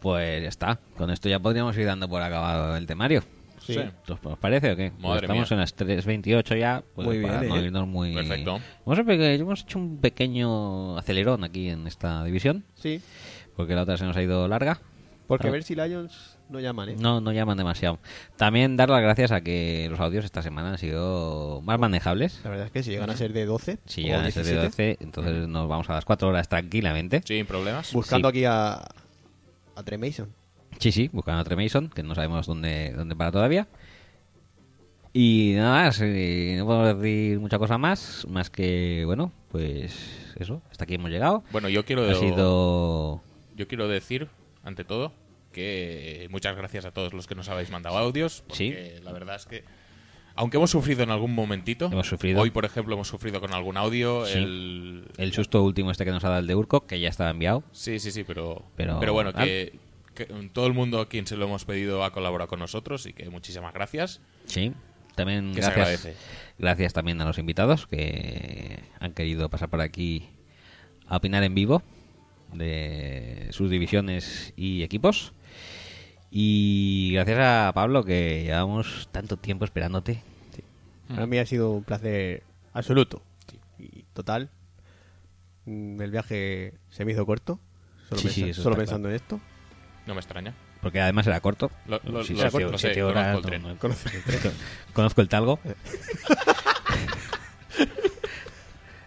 Pues 0.00 0.42
ya 0.42 0.48
está. 0.48 0.78
Con 0.96 1.10
esto 1.10 1.28
ya 1.28 1.40
podríamos 1.40 1.76
ir 1.76 1.86
dando 1.86 2.08
por 2.08 2.22
acabado 2.22 2.76
el 2.76 2.86
temario. 2.86 3.22
Sí. 3.60 3.78
¿Os 4.08 4.38
parece 4.38 4.72
o 4.72 4.76
qué? 4.76 4.92
Madre 4.98 5.22
Estamos 5.22 5.50
mía. 5.50 5.54
en 5.56 5.60
las 5.60 5.74
3.28 5.74 6.58
ya. 6.58 6.84
pues, 6.94 7.06
Muy 7.06 7.18
bien, 7.18 7.30
para 7.30 7.70
no 7.70 7.82
¿eh? 7.82 7.86
muy... 7.86 8.12
Perfecto. 8.14 8.60
Hemos 8.86 9.62
hecho 9.62 9.78
un 9.78 9.98
pequeño 9.98 10.98
acelerón 10.98 11.44
aquí 11.44 11.70
en 11.70 11.86
esta 11.86 12.22
división. 12.24 12.64
Sí. 12.74 13.00
Porque 13.56 13.74
la 13.74 13.82
otra 13.82 13.96
se 13.96 14.04
nos 14.04 14.16
ha 14.16 14.22
ido 14.22 14.46
larga. 14.48 14.80
Porque 15.26 15.42
Claro. 15.42 15.52
ver 15.54 15.62
si 15.62 15.74
Lions 15.74 16.36
no 16.50 16.60
llaman, 16.60 16.90
¿eh? 16.90 16.96
No, 16.98 17.20
no 17.20 17.32
llaman 17.32 17.56
demasiado. 17.56 17.98
También 18.36 18.76
dar 18.76 18.90
las 18.90 19.00
gracias 19.00 19.32
a 19.32 19.40
que 19.40 19.86
los 19.90 19.98
audios 20.00 20.24
esta 20.24 20.42
semana 20.42 20.70
han 20.72 20.78
sido 20.78 21.62
más 21.62 21.78
manejables. 21.78 22.40
La 22.44 22.50
verdad 22.50 22.66
es 22.66 22.72
que 22.72 22.82
si 22.82 22.90
llegan 22.90 23.08
a 23.10 23.16
ser 23.16 23.32
de 23.32 23.46
12 23.46 23.78
Si 23.86 24.02
o 24.02 24.04
llegan 24.06 24.26
a 24.26 24.30
ser 24.30 24.44
de 24.44 24.52
17, 24.52 24.66
12, 24.92 25.04
entonces 25.04 25.48
nos 25.48 25.66
vamos 25.68 25.88
a 25.88 25.94
las 25.94 26.04
4 26.04 26.28
horas 26.28 26.48
tranquilamente. 26.48 27.22
Sin 27.24 27.46
problemas. 27.46 27.92
buscando 27.92 28.28
Sí. 28.28 28.38
aquí 28.38 28.44
a, 28.44 28.74
a 29.76 29.82
Trey 29.82 29.98
Mason. 29.98 30.28
Sí, 30.78 30.92
sí, 30.92 31.08
buscando 31.12 31.40
a 31.40 31.44
Trey 31.44 31.56
Mason, 31.56 31.88
que 31.88 32.02
no 32.02 32.14
sabemos 32.14 32.46
dónde, 32.46 32.92
dónde 32.94 33.16
para 33.16 33.32
todavía. 33.32 33.66
Y 35.12 35.52
nada 35.56 35.84
más, 35.84 36.00
eh, 36.02 36.56
no 36.58 36.66
podemos 36.66 37.00
decir 37.00 37.38
mucha 37.38 37.58
cosa 37.58 37.78
más, 37.78 38.26
más 38.28 38.50
que, 38.50 39.04
bueno, 39.06 39.32
pues 39.52 40.34
eso, 40.38 40.60
hasta 40.70 40.84
aquí 40.84 40.94
hemos 40.94 41.10
llegado. 41.10 41.44
Bueno, 41.52 41.68
yo 41.68 41.84
quiero... 41.84 42.10
Ha 42.10 42.14
sido... 42.16 43.22
Yo 43.56 43.68
quiero 43.68 43.86
decir, 43.86 44.28
ante 44.64 44.84
todo, 44.84 45.12
que 45.52 46.26
muchas 46.30 46.56
gracias 46.56 46.84
a 46.84 46.90
todos 46.92 47.12
los 47.14 47.26
que 47.26 47.34
nos 47.34 47.48
habéis 47.48 47.70
mandado 47.70 47.96
audios. 47.98 48.42
Porque 48.48 49.00
la 49.04 49.12
verdad 49.12 49.36
es 49.36 49.46
que, 49.46 49.64
aunque 50.34 50.56
hemos 50.56 50.70
sufrido 50.70 51.02
en 51.04 51.10
algún 51.10 51.32
momentito, 51.34 51.86
Hemos 51.86 52.08
sufrido. 52.08 52.40
hoy, 52.40 52.50
por 52.50 52.64
ejemplo, 52.64 52.94
hemos 52.94 53.06
sufrido 53.08 53.40
con 53.40 53.54
algún 53.54 53.76
audio. 53.76 54.26
Sí. 54.26 54.38
El, 54.38 55.04
El 55.16 55.32
susto 55.32 55.62
último 55.62 55.90
este 55.90 56.04
que 56.04 56.10
nos 56.10 56.24
ha 56.24 56.28
dado 56.28 56.40
el 56.40 56.46
de 56.46 56.54
Urco, 56.56 56.86
que 56.86 56.98
ya 56.98 57.08
estaba 57.08 57.30
enviado. 57.30 57.62
Sí, 57.72 57.98
sí, 58.00 58.10
sí, 58.10 58.24
pero, 58.24 58.64
Pero- 58.76 58.98
pero, 58.98 59.12
bueno, 59.12 59.32
que, 59.32 59.78
que 60.14 60.24
todo 60.52 60.66
el 60.66 60.72
mundo 60.72 61.00
a 61.00 61.08
quien 61.08 61.26
se 61.26 61.36
lo 61.36 61.44
hemos 61.46 61.64
pedido 61.64 62.04
ha 62.04 62.12
colaborado 62.12 62.48
con 62.48 62.58
nosotros 62.58 63.06
y 63.06 63.12
que 63.12 63.30
muchísimas 63.30 63.72
gracias. 63.74 64.20
Sí, 64.46 64.72
también 65.14 65.54
Que 65.54 65.60
gracias, 65.60 66.08
gracias 66.58 66.92
también 66.92 67.20
a 67.20 67.24
los 67.24 67.38
invitados 67.38 67.86
que 67.86 68.80
han 68.98 69.12
querido 69.12 69.48
pasar 69.50 69.68
por 69.70 69.80
aquí 69.80 70.28
a 71.06 71.18
opinar 71.18 71.44
en 71.44 71.54
vivo 71.54 71.82
de 72.54 73.48
sus 73.50 73.70
divisiones 73.70 74.52
y 74.56 74.82
equipos. 74.82 75.32
Y 76.30 77.12
gracias 77.14 77.38
a 77.40 77.72
Pablo 77.74 78.04
que 78.04 78.42
llevamos 78.44 79.08
tanto 79.12 79.36
tiempo 79.36 79.64
esperándote. 79.64 80.22
Para 81.08 81.26
mí 81.26 81.38
ha 81.38 81.46
sido 81.46 81.70
un 81.70 81.84
placer 81.84 82.42
absoluto 82.72 83.22
y 83.78 84.04
total. 84.14 84.48
Mm, 85.66 86.00
El 86.00 86.10
viaje 86.10 86.74
se 86.90 87.04
me 87.04 87.12
hizo 87.12 87.24
corto, 87.26 87.60
solo, 88.08 88.20
Sí, 88.22 88.52
pensando 88.76 89.08
en 89.08 89.14
esto. 89.14 89.40
No 90.06 90.14
me 90.14 90.20
extraña. 90.20 90.54
Porque 90.80 91.00
además 91.00 91.26
era 91.26 91.40
corto. 91.40 91.70
Lo- 91.86 92.00
lo- 92.04 92.22
Sí, 92.24 92.34
lo 92.34 92.40
siete- 92.40 92.50
sé, 92.50 92.60
lo 92.72 92.78
sé, 92.78 92.86
siete 92.94 93.00
conozco 93.02 93.38
el 93.38 93.42
tren. 93.44 93.62
no- 93.62 93.68
no- 93.68 93.78
Conozco 93.78 94.08
el 94.12 94.22
tren. 94.40 94.52
Conozco 94.92 95.20
el 95.20 95.28
talgo. 95.28 95.58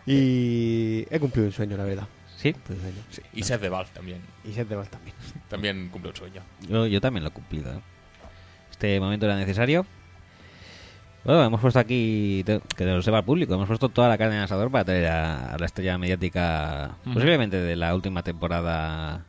Y 0.06 1.06
he 1.14 1.20
cumplido 1.20 1.48
un 1.48 1.54
sueño, 1.54 1.76
la 1.78 1.84
verdad. 1.84 2.08
Sí. 2.38 2.56
Un 2.70 2.80
sueño. 2.80 3.02
Sí, 3.10 3.22
Y 3.34 3.44
Seth 3.44 3.60
de 3.62 3.70
Valve 3.70 3.90
también. 3.94 4.22
Y 4.46 4.54
Seth 4.54 4.70
de 4.70 4.76
Valve 4.76 4.90
también. 4.90 5.16
También 5.50 5.90
cumple 5.90 6.12
un 6.12 6.16
sueño. 6.16 6.42
Yo, 6.70 6.86
yo 6.88 7.02
también 7.02 7.24
lo 7.24 7.30
he 7.30 7.34
cumplido. 7.34 7.74
¿eh? 7.74 7.80
Este 8.72 9.00
momento 9.00 9.26
era 9.26 9.36
necesario. 9.36 9.86
Bueno, 11.24 11.44
hemos 11.44 11.60
puesto 11.60 11.80
aquí, 11.80 12.44
te- 12.46 12.62
que 12.78 12.86
lo 12.86 13.02
sepa 13.02 13.18
el 13.20 13.26
público, 13.26 13.54
hemos 13.54 13.68
puesto 13.68 13.90
toda 13.90 14.08
la 14.08 14.18
carne 14.18 14.36
en 14.36 14.40
el 14.40 14.44
asador 14.46 14.72
para 14.72 14.86
traer 14.86 15.08
a, 15.08 15.54
a 15.56 15.58
la 15.58 15.66
estrella 15.66 15.98
mediática, 15.98 16.96
posiblemente 17.04 17.58
de 17.60 17.76
la 17.76 17.94
última 17.96 18.24
temporada 18.24 19.26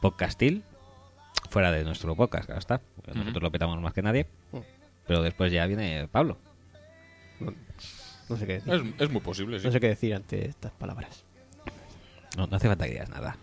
podcastil, 0.00 0.62
fuera 1.50 1.72
de 1.72 1.82
nuestro 1.82 2.14
podcast, 2.14 2.44
claro 2.46 2.58
está. 2.60 2.80
Nosotros 3.12 3.42
lo 3.42 3.50
petamos 3.50 3.80
más 3.80 3.92
que 3.92 4.02
nadie. 4.02 4.26
Mm. 4.52 4.58
Pero 5.08 5.22
después 5.22 5.50
ya 5.50 5.66
viene 5.66 6.06
Pablo. 6.12 6.38
No, 7.40 7.52
no 8.28 8.36
sé 8.36 8.46
qué 8.46 8.52
decir. 8.54 8.72
Es, 8.72 8.82
es 9.00 9.10
muy 9.10 9.20
posible, 9.20 9.58
sí. 9.58 9.66
No 9.66 9.72
sé 9.72 9.80
qué 9.80 9.88
decir 9.88 10.14
ante 10.14 10.46
estas 10.46 10.72
palabras. 10.72 11.23
No, 12.36 12.46
no 12.46 12.56
hace 12.56 12.68
falta 12.68 12.84
que 12.86 12.92
digas 12.92 13.08
nada. 13.10 13.36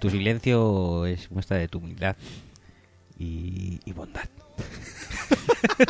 Tu 0.00 0.10
silencio 0.10 1.06
es 1.06 1.30
muestra 1.30 1.56
de 1.58 1.68
tu 1.68 1.78
humildad 1.78 2.16
y, 3.18 3.80
y 3.84 3.92
bondad. 3.92 4.28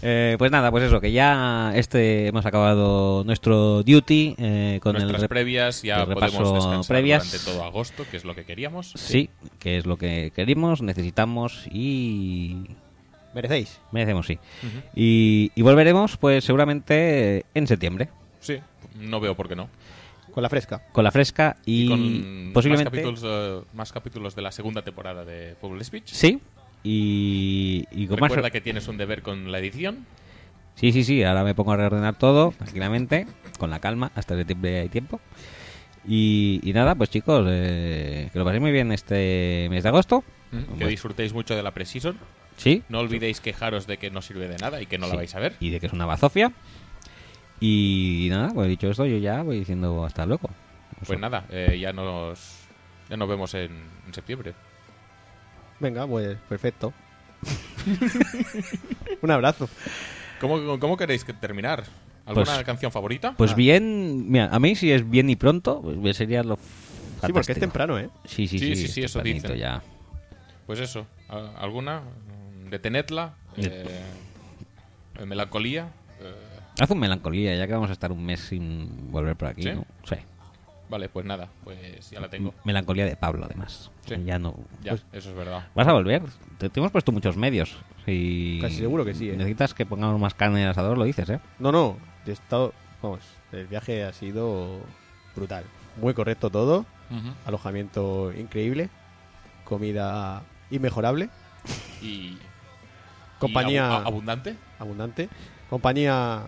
Eh, 0.00 0.36
pues 0.38 0.52
nada, 0.52 0.70
pues 0.70 0.84
eso, 0.84 1.00
que 1.00 1.10
ya 1.10 1.72
este 1.74 2.28
hemos 2.28 2.46
acabado 2.46 3.24
nuestro 3.24 3.82
duty 3.82 4.36
eh, 4.38 4.78
con 4.80 4.92
Nuestras 4.92 5.22
el 5.22 5.28
previas 5.28 5.82
ya 5.82 6.02
el 6.02 6.14
podemos 6.14 6.34
repaso 6.34 6.54
descansar 6.54 6.94
previas. 6.96 7.24
durante 7.32 7.44
todo 7.50 7.64
agosto, 7.64 8.04
que 8.08 8.16
es 8.16 8.24
lo 8.24 8.36
que 8.36 8.44
queríamos. 8.44 8.92
Sí, 8.94 9.28
que 9.58 9.76
es 9.76 9.86
lo 9.86 9.96
que 9.96 10.32
querimos, 10.36 10.82
necesitamos 10.82 11.66
y 11.72 12.68
¿Merecéis? 13.34 13.80
merecemos, 13.90 14.26
sí. 14.26 14.38
Y, 14.94 15.50
y 15.56 15.62
volveremos, 15.62 16.16
pues 16.16 16.44
seguramente 16.44 17.44
en 17.54 17.66
septiembre, 17.66 18.08
no 18.98 19.20
veo 19.20 19.34
por 19.36 19.48
qué 19.48 19.56
no. 19.56 19.68
Con 20.32 20.42
la 20.42 20.48
fresca. 20.50 20.82
con 20.92 21.02
la 21.04 21.10
fresca 21.10 21.56
y, 21.64 21.88
con 21.88 22.50
posiblemente... 22.52 22.90
más 22.90 23.02
capítulos, 23.02 23.22
eh, 23.24 23.60
más 23.74 23.92
capítulos 23.92 24.36
de 24.36 24.42
la 24.42 24.52
segunda 24.52 24.82
temporada 24.82 25.24
de 25.24 25.56
Fútbol 25.60 25.82
Speech. 25.84 26.12
Sí, 26.12 26.40
y, 26.84 27.84
y 27.90 28.06
con 28.06 28.20
más... 28.20 28.30
Recuerda 28.30 28.50
que 28.50 28.60
tienes 28.60 28.86
un 28.88 28.98
deber 28.98 29.22
con 29.22 29.50
la 29.50 29.58
edición. 29.58 30.06
Sí, 30.74 30.92
sí, 30.92 31.02
sí, 31.02 31.24
ahora 31.24 31.42
me 31.42 31.54
pongo 31.54 31.72
a 31.72 31.76
reordenar 31.76 32.16
todo 32.18 32.52
tranquilamente, 32.56 33.26
con 33.58 33.70
la 33.70 33.80
calma, 33.80 34.12
hasta 34.14 34.36
septiembre 34.36 34.80
hay 34.80 34.88
tiempo. 34.88 35.20
Y, 36.06 36.60
y 36.62 36.72
nada, 36.72 36.94
pues 36.94 37.10
chicos, 37.10 37.44
eh, 37.50 38.28
que 38.32 38.38
lo 38.38 38.44
paséis 38.44 38.60
muy 38.62 38.70
bien 38.70 38.92
este 38.92 39.66
mes 39.70 39.82
de 39.82 39.88
agosto. 39.88 40.22
Que 40.78 40.86
disfrutéis 40.86 41.32
mucho 41.32 41.56
de 41.56 41.62
la 41.62 41.72
Precision. 41.72 42.16
Sí. 42.56 42.82
No 42.88 43.00
olvidéis 43.00 43.40
quejaros 43.40 43.86
de 43.86 43.98
que 43.98 44.10
no 44.10 44.22
sirve 44.22 44.48
de 44.48 44.56
nada 44.56 44.80
y 44.80 44.86
que 44.86 44.98
no 44.98 45.06
Sí. 45.06 45.10
la 45.12 45.16
vais 45.16 45.34
a 45.34 45.38
ver. 45.40 45.56
Y 45.60 45.70
de 45.70 45.80
que 45.80 45.86
es 45.86 45.92
una 45.92 46.06
bazofia. 46.06 46.52
Y 47.60 48.28
nada, 48.30 48.50
pues 48.54 48.68
dicho 48.68 48.88
esto, 48.88 49.04
yo 49.06 49.18
ya 49.18 49.42
voy 49.42 49.58
diciendo 49.60 50.04
hasta 50.04 50.24
luego. 50.26 50.48
Pues 51.06 51.18
nada, 51.18 51.44
eh, 51.50 51.78
ya 51.80 51.92
nos 51.92 52.56
ya 53.08 53.16
nos 53.16 53.28
vemos 53.28 53.52
en, 53.54 53.70
en 54.06 54.14
septiembre. 54.14 54.54
Venga, 55.80 56.06
pues 56.06 56.36
perfecto. 56.48 56.92
un 59.22 59.30
abrazo. 59.30 59.68
¿Cómo, 60.40 60.78
cómo 60.78 60.96
queréis 60.96 61.24
que 61.24 61.32
terminar? 61.32 61.84
¿Alguna 62.26 62.44
Pues- 62.46 62.64
canción 62.64 62.92
favorita? 62.92 63.34
Pues 63.36 63.52
Ah. 63.52 63.54
bien, 63.54 64.30
mira, 64.30 64.48
a 64.52 64.58
mí 64.60 64.74
si 64.74 64.90
es 64.92 65.08
bien 65.08 65.30
y 65.30 65.36
pronto, 65.36 65.80
pues 65.82 66.16
sería 66.16 66.42
lo 66.42 66.56
Sí, 66.56 66.60
porque 66.62 67.26
es 67.26 67.32
fantástico. 67.46 67.60
temprano, 67.60 67.98
¿eh? 67.98 68.10
Sí, 68.24 68.46
sí, 68.46 68.58
sí, 68.58 68.74
Sí, 68.74 68.76
sí, 68.76 68.84
es 68.84 68.92
sí, 68.92 69.02
eso 69.04 69.20
dicen. 69.22 69.56
ya. 69.56 69.82
Pues 70.66 70.78
eso, 70.80 71.06
¿alguna? 71.56 72.02
Detenedla. 72.70 73.34
De- 73.56 73.86
eh, 75.18 75.24
melancolía. 75.26 75.88
Haz 76.80 76.90
un 76.90 76.98
melancolía, 76.98 77.54
ya 77.56 77.66
que 77.66 77.72
vamos 77.72 77.90
a 77.90 77.92
estar 77.92 78.12
un 78.12 78.24
mes 78.24 78.40
sin 78.40 79.10
volver 79.10 79.36
por 79.36 79.48
aquí, 79.48 79.62
¿Sí? 79.62 79.70
¿no? 79.72 79.84
Sí. 80.04 80.16
vale, 80.88 81.08
pues 81.08 81.26
nada, 81.26 81.48
pues 81.64 82.10
ya 82.10 82.20
la 82.20 82.28
tengo. 82.28 82.54
Melancolía 82.64 83.04
de 83.04 83.16
Pablo, 83.16 83.44
además. 83.44 83.90
Sí. 84.06 84.14
Ya 84.24 84.38
no. 84.38 84.54
Ya, 84.82 84.92
pues, 84.92 85.04
eso 85.12 85.30
es 85.30 85.36
verdad. 85.36 85.66
¿Vas 85.74 85.86
a 85.88 85.92
volver? 85.92 86.22
Te, 86.58 86.68
te 86.70 86.80
hemos 86.80 86.92
puesto 86.92 87.12
muchos 87.12 87.36
medios. 87.36 87.76
Si 88.06 88.58
Casi 88.62 88.76
seguro 88.76 89.04
que 89.04 89.14
sí, 89.14 89.28
¿eh? 89.28 89.36
necesitas 89.36 89.74
que 89.74 89.84
pongamos 89.84 90.18
más 90.20 90.34
carne 90.34 90.58
en 90.60 90.64
el 90.64 90.70
asador, 90.70 90.96
lo 90.96 91.04
dices, 91.04 91.28
¿eh? 91.28 91.40
No, 91.58 91.72
no. 91.72 91.96
He 92.26 92.30
estado, 92.32 92.72
vamos, 93.02 93.20
el 93.52 93.66
viaje 93.66 94.04
ha 94.04 94.12
sido 94.12 94.80
brutal. 95.36 95.64
Muy 96.00 96.14
correcto 96.14 96.48
todo. 96.50 96.86
Alojamiento 97.46 98.32
increíble. 98.32 98.88
Comida 99.64 100.42
inmejorable. 100.70 101.28
Y. 102.02 102.38
Compañía 103.38 103.72
y 103.72 103.76
abu- 103.78 103.92
a- 103.94 104.06
abundante. 104.06 104.56
abundante. 104.78 105.28
Compañía 105.70 106.42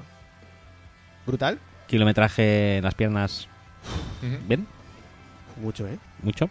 brutal. 1.31 1.59
Kilometraje 1.86 2.78
en 2.78 2.84
las 2.84 2.94
piernas. 2.94 3.49
Ujú. 4.23 4.36
¿Bien? 4.49 4.67
Mucho, 5.60 5.86
¿eh? 5.86 5.99
¿Mucho? 6.23 6.49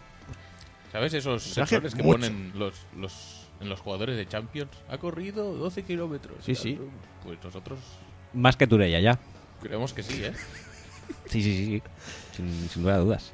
¿Sabes 0.92 1.14
esos 1.14 1.42
Traje 1.54 1.76
sensores 1.76 1.94
que 1.94 2.02
mucho. 2.02 2.18
ponen 2.18 2.52
los, 2.56 2.74
los, 2.96 3.46
en 3.60 3.68
los 3.68 3.80
jugadores 3.80 4.16
de 4.16 4.26
Champions? 4.26 4.70
Ha 4.88 4.98
corrido 4.98 5.54
12 5.54 5.82
kilómetros. 5.84 6.36
Sí, 6.44 6.54
sí. 6.54 6.78
Pues 7.22 7.38
nosotros 7.44 7.78
Más 8.32 8.56
que 8.56 8.66
Turella, 8.66 8.98
ya. 9.00 9.18
creemos 9.62 9.92
que 9.92 10.02
sí, 10.02 10.24
¿eh? 10.24 10.32
Sí, 11.26 11.42
sí, 11.42 11.56
sí. 11.56 11.66
sí. 11.66 11.82
Sin, 12.36 12.68
sin 12.68 12.82
lugar 12.82 12.96
a 12.98 13.02
dudas. 13.02 13.30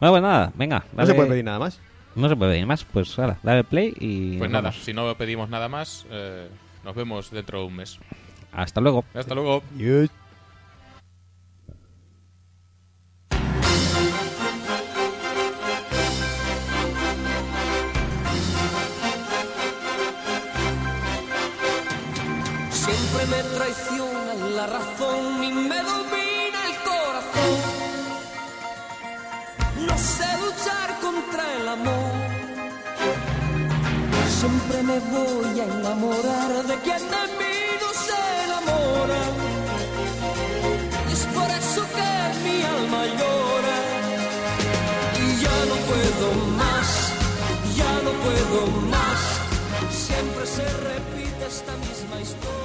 Bueno, 0.00 0.12
pues 0.14 0.22
nada, 0.22 0.52
venga. 0.54 0.84
No 0.96 1.06
se 1.06 1.14
puede 1.14 1.28
pedir 1.28 1.44
nada 1.44 1.58
más. 1.58 1.80
No 2.14 2.28
se 2.28 2.36
puede 2.36 2.52
pedir 2.52 2.66
más. 2.66 2.84
Pues 2.84 3.18
ahora, 3.18 3.38
dale 3.42 3.64
play 3.64 3.94
y. 3.98 4.38
Pues 4.38 4.50
nos 4.50 4.52
nada, 4.52 4.70
vamos. 4.70 4.84
si 4.84 4.92
no 4.92 5.14
pedimos 5.16 5.48
nada 5.48 5.68
más, 5.68 6.06
eh, 6.10 6.48
nos 6.84 6.94
vemos 6.94 7.30
dentro 7.30 7.60
de 7.60 7.66
un 7.66 7.76
mes. 7.76 7.98
Hasta 8.52 8.80
luego. 8.80 9.04
Hasta 9.14 9.34
luego. 9.34 9.62
Yes. 9.76 10.10
Enamorar 35.64 36.66
de 36.66 36.76
quien 36.84 37.02
de 37.14 37.22
mí 37.38 37.56
no 37.82 37.90
se 38.06 38.20
enamora. 38.44 39.22
Es 41.12 41.22
por 41.36 41.50
eso 41.60 41.82
que 41.96 42.10
mi 42.44 42.62
alma 42.62 43.02
llora. 43.18 43.78
Y 45.24 45.26
ya 45.44 45.58
no 45.70 45.76
puedo 45.90 46.26
más, 46.62 46.88
ya 47.76 47.92
no 48.06 48.12
puedo 48.24 48.58
más. 48.94 49.20
Siempre 49.90 50.46
se 50.46 50.64
repite 50.88 51.46
esta 51.46 51.72
misma 51.76 52.20
historia. 52.20 52.63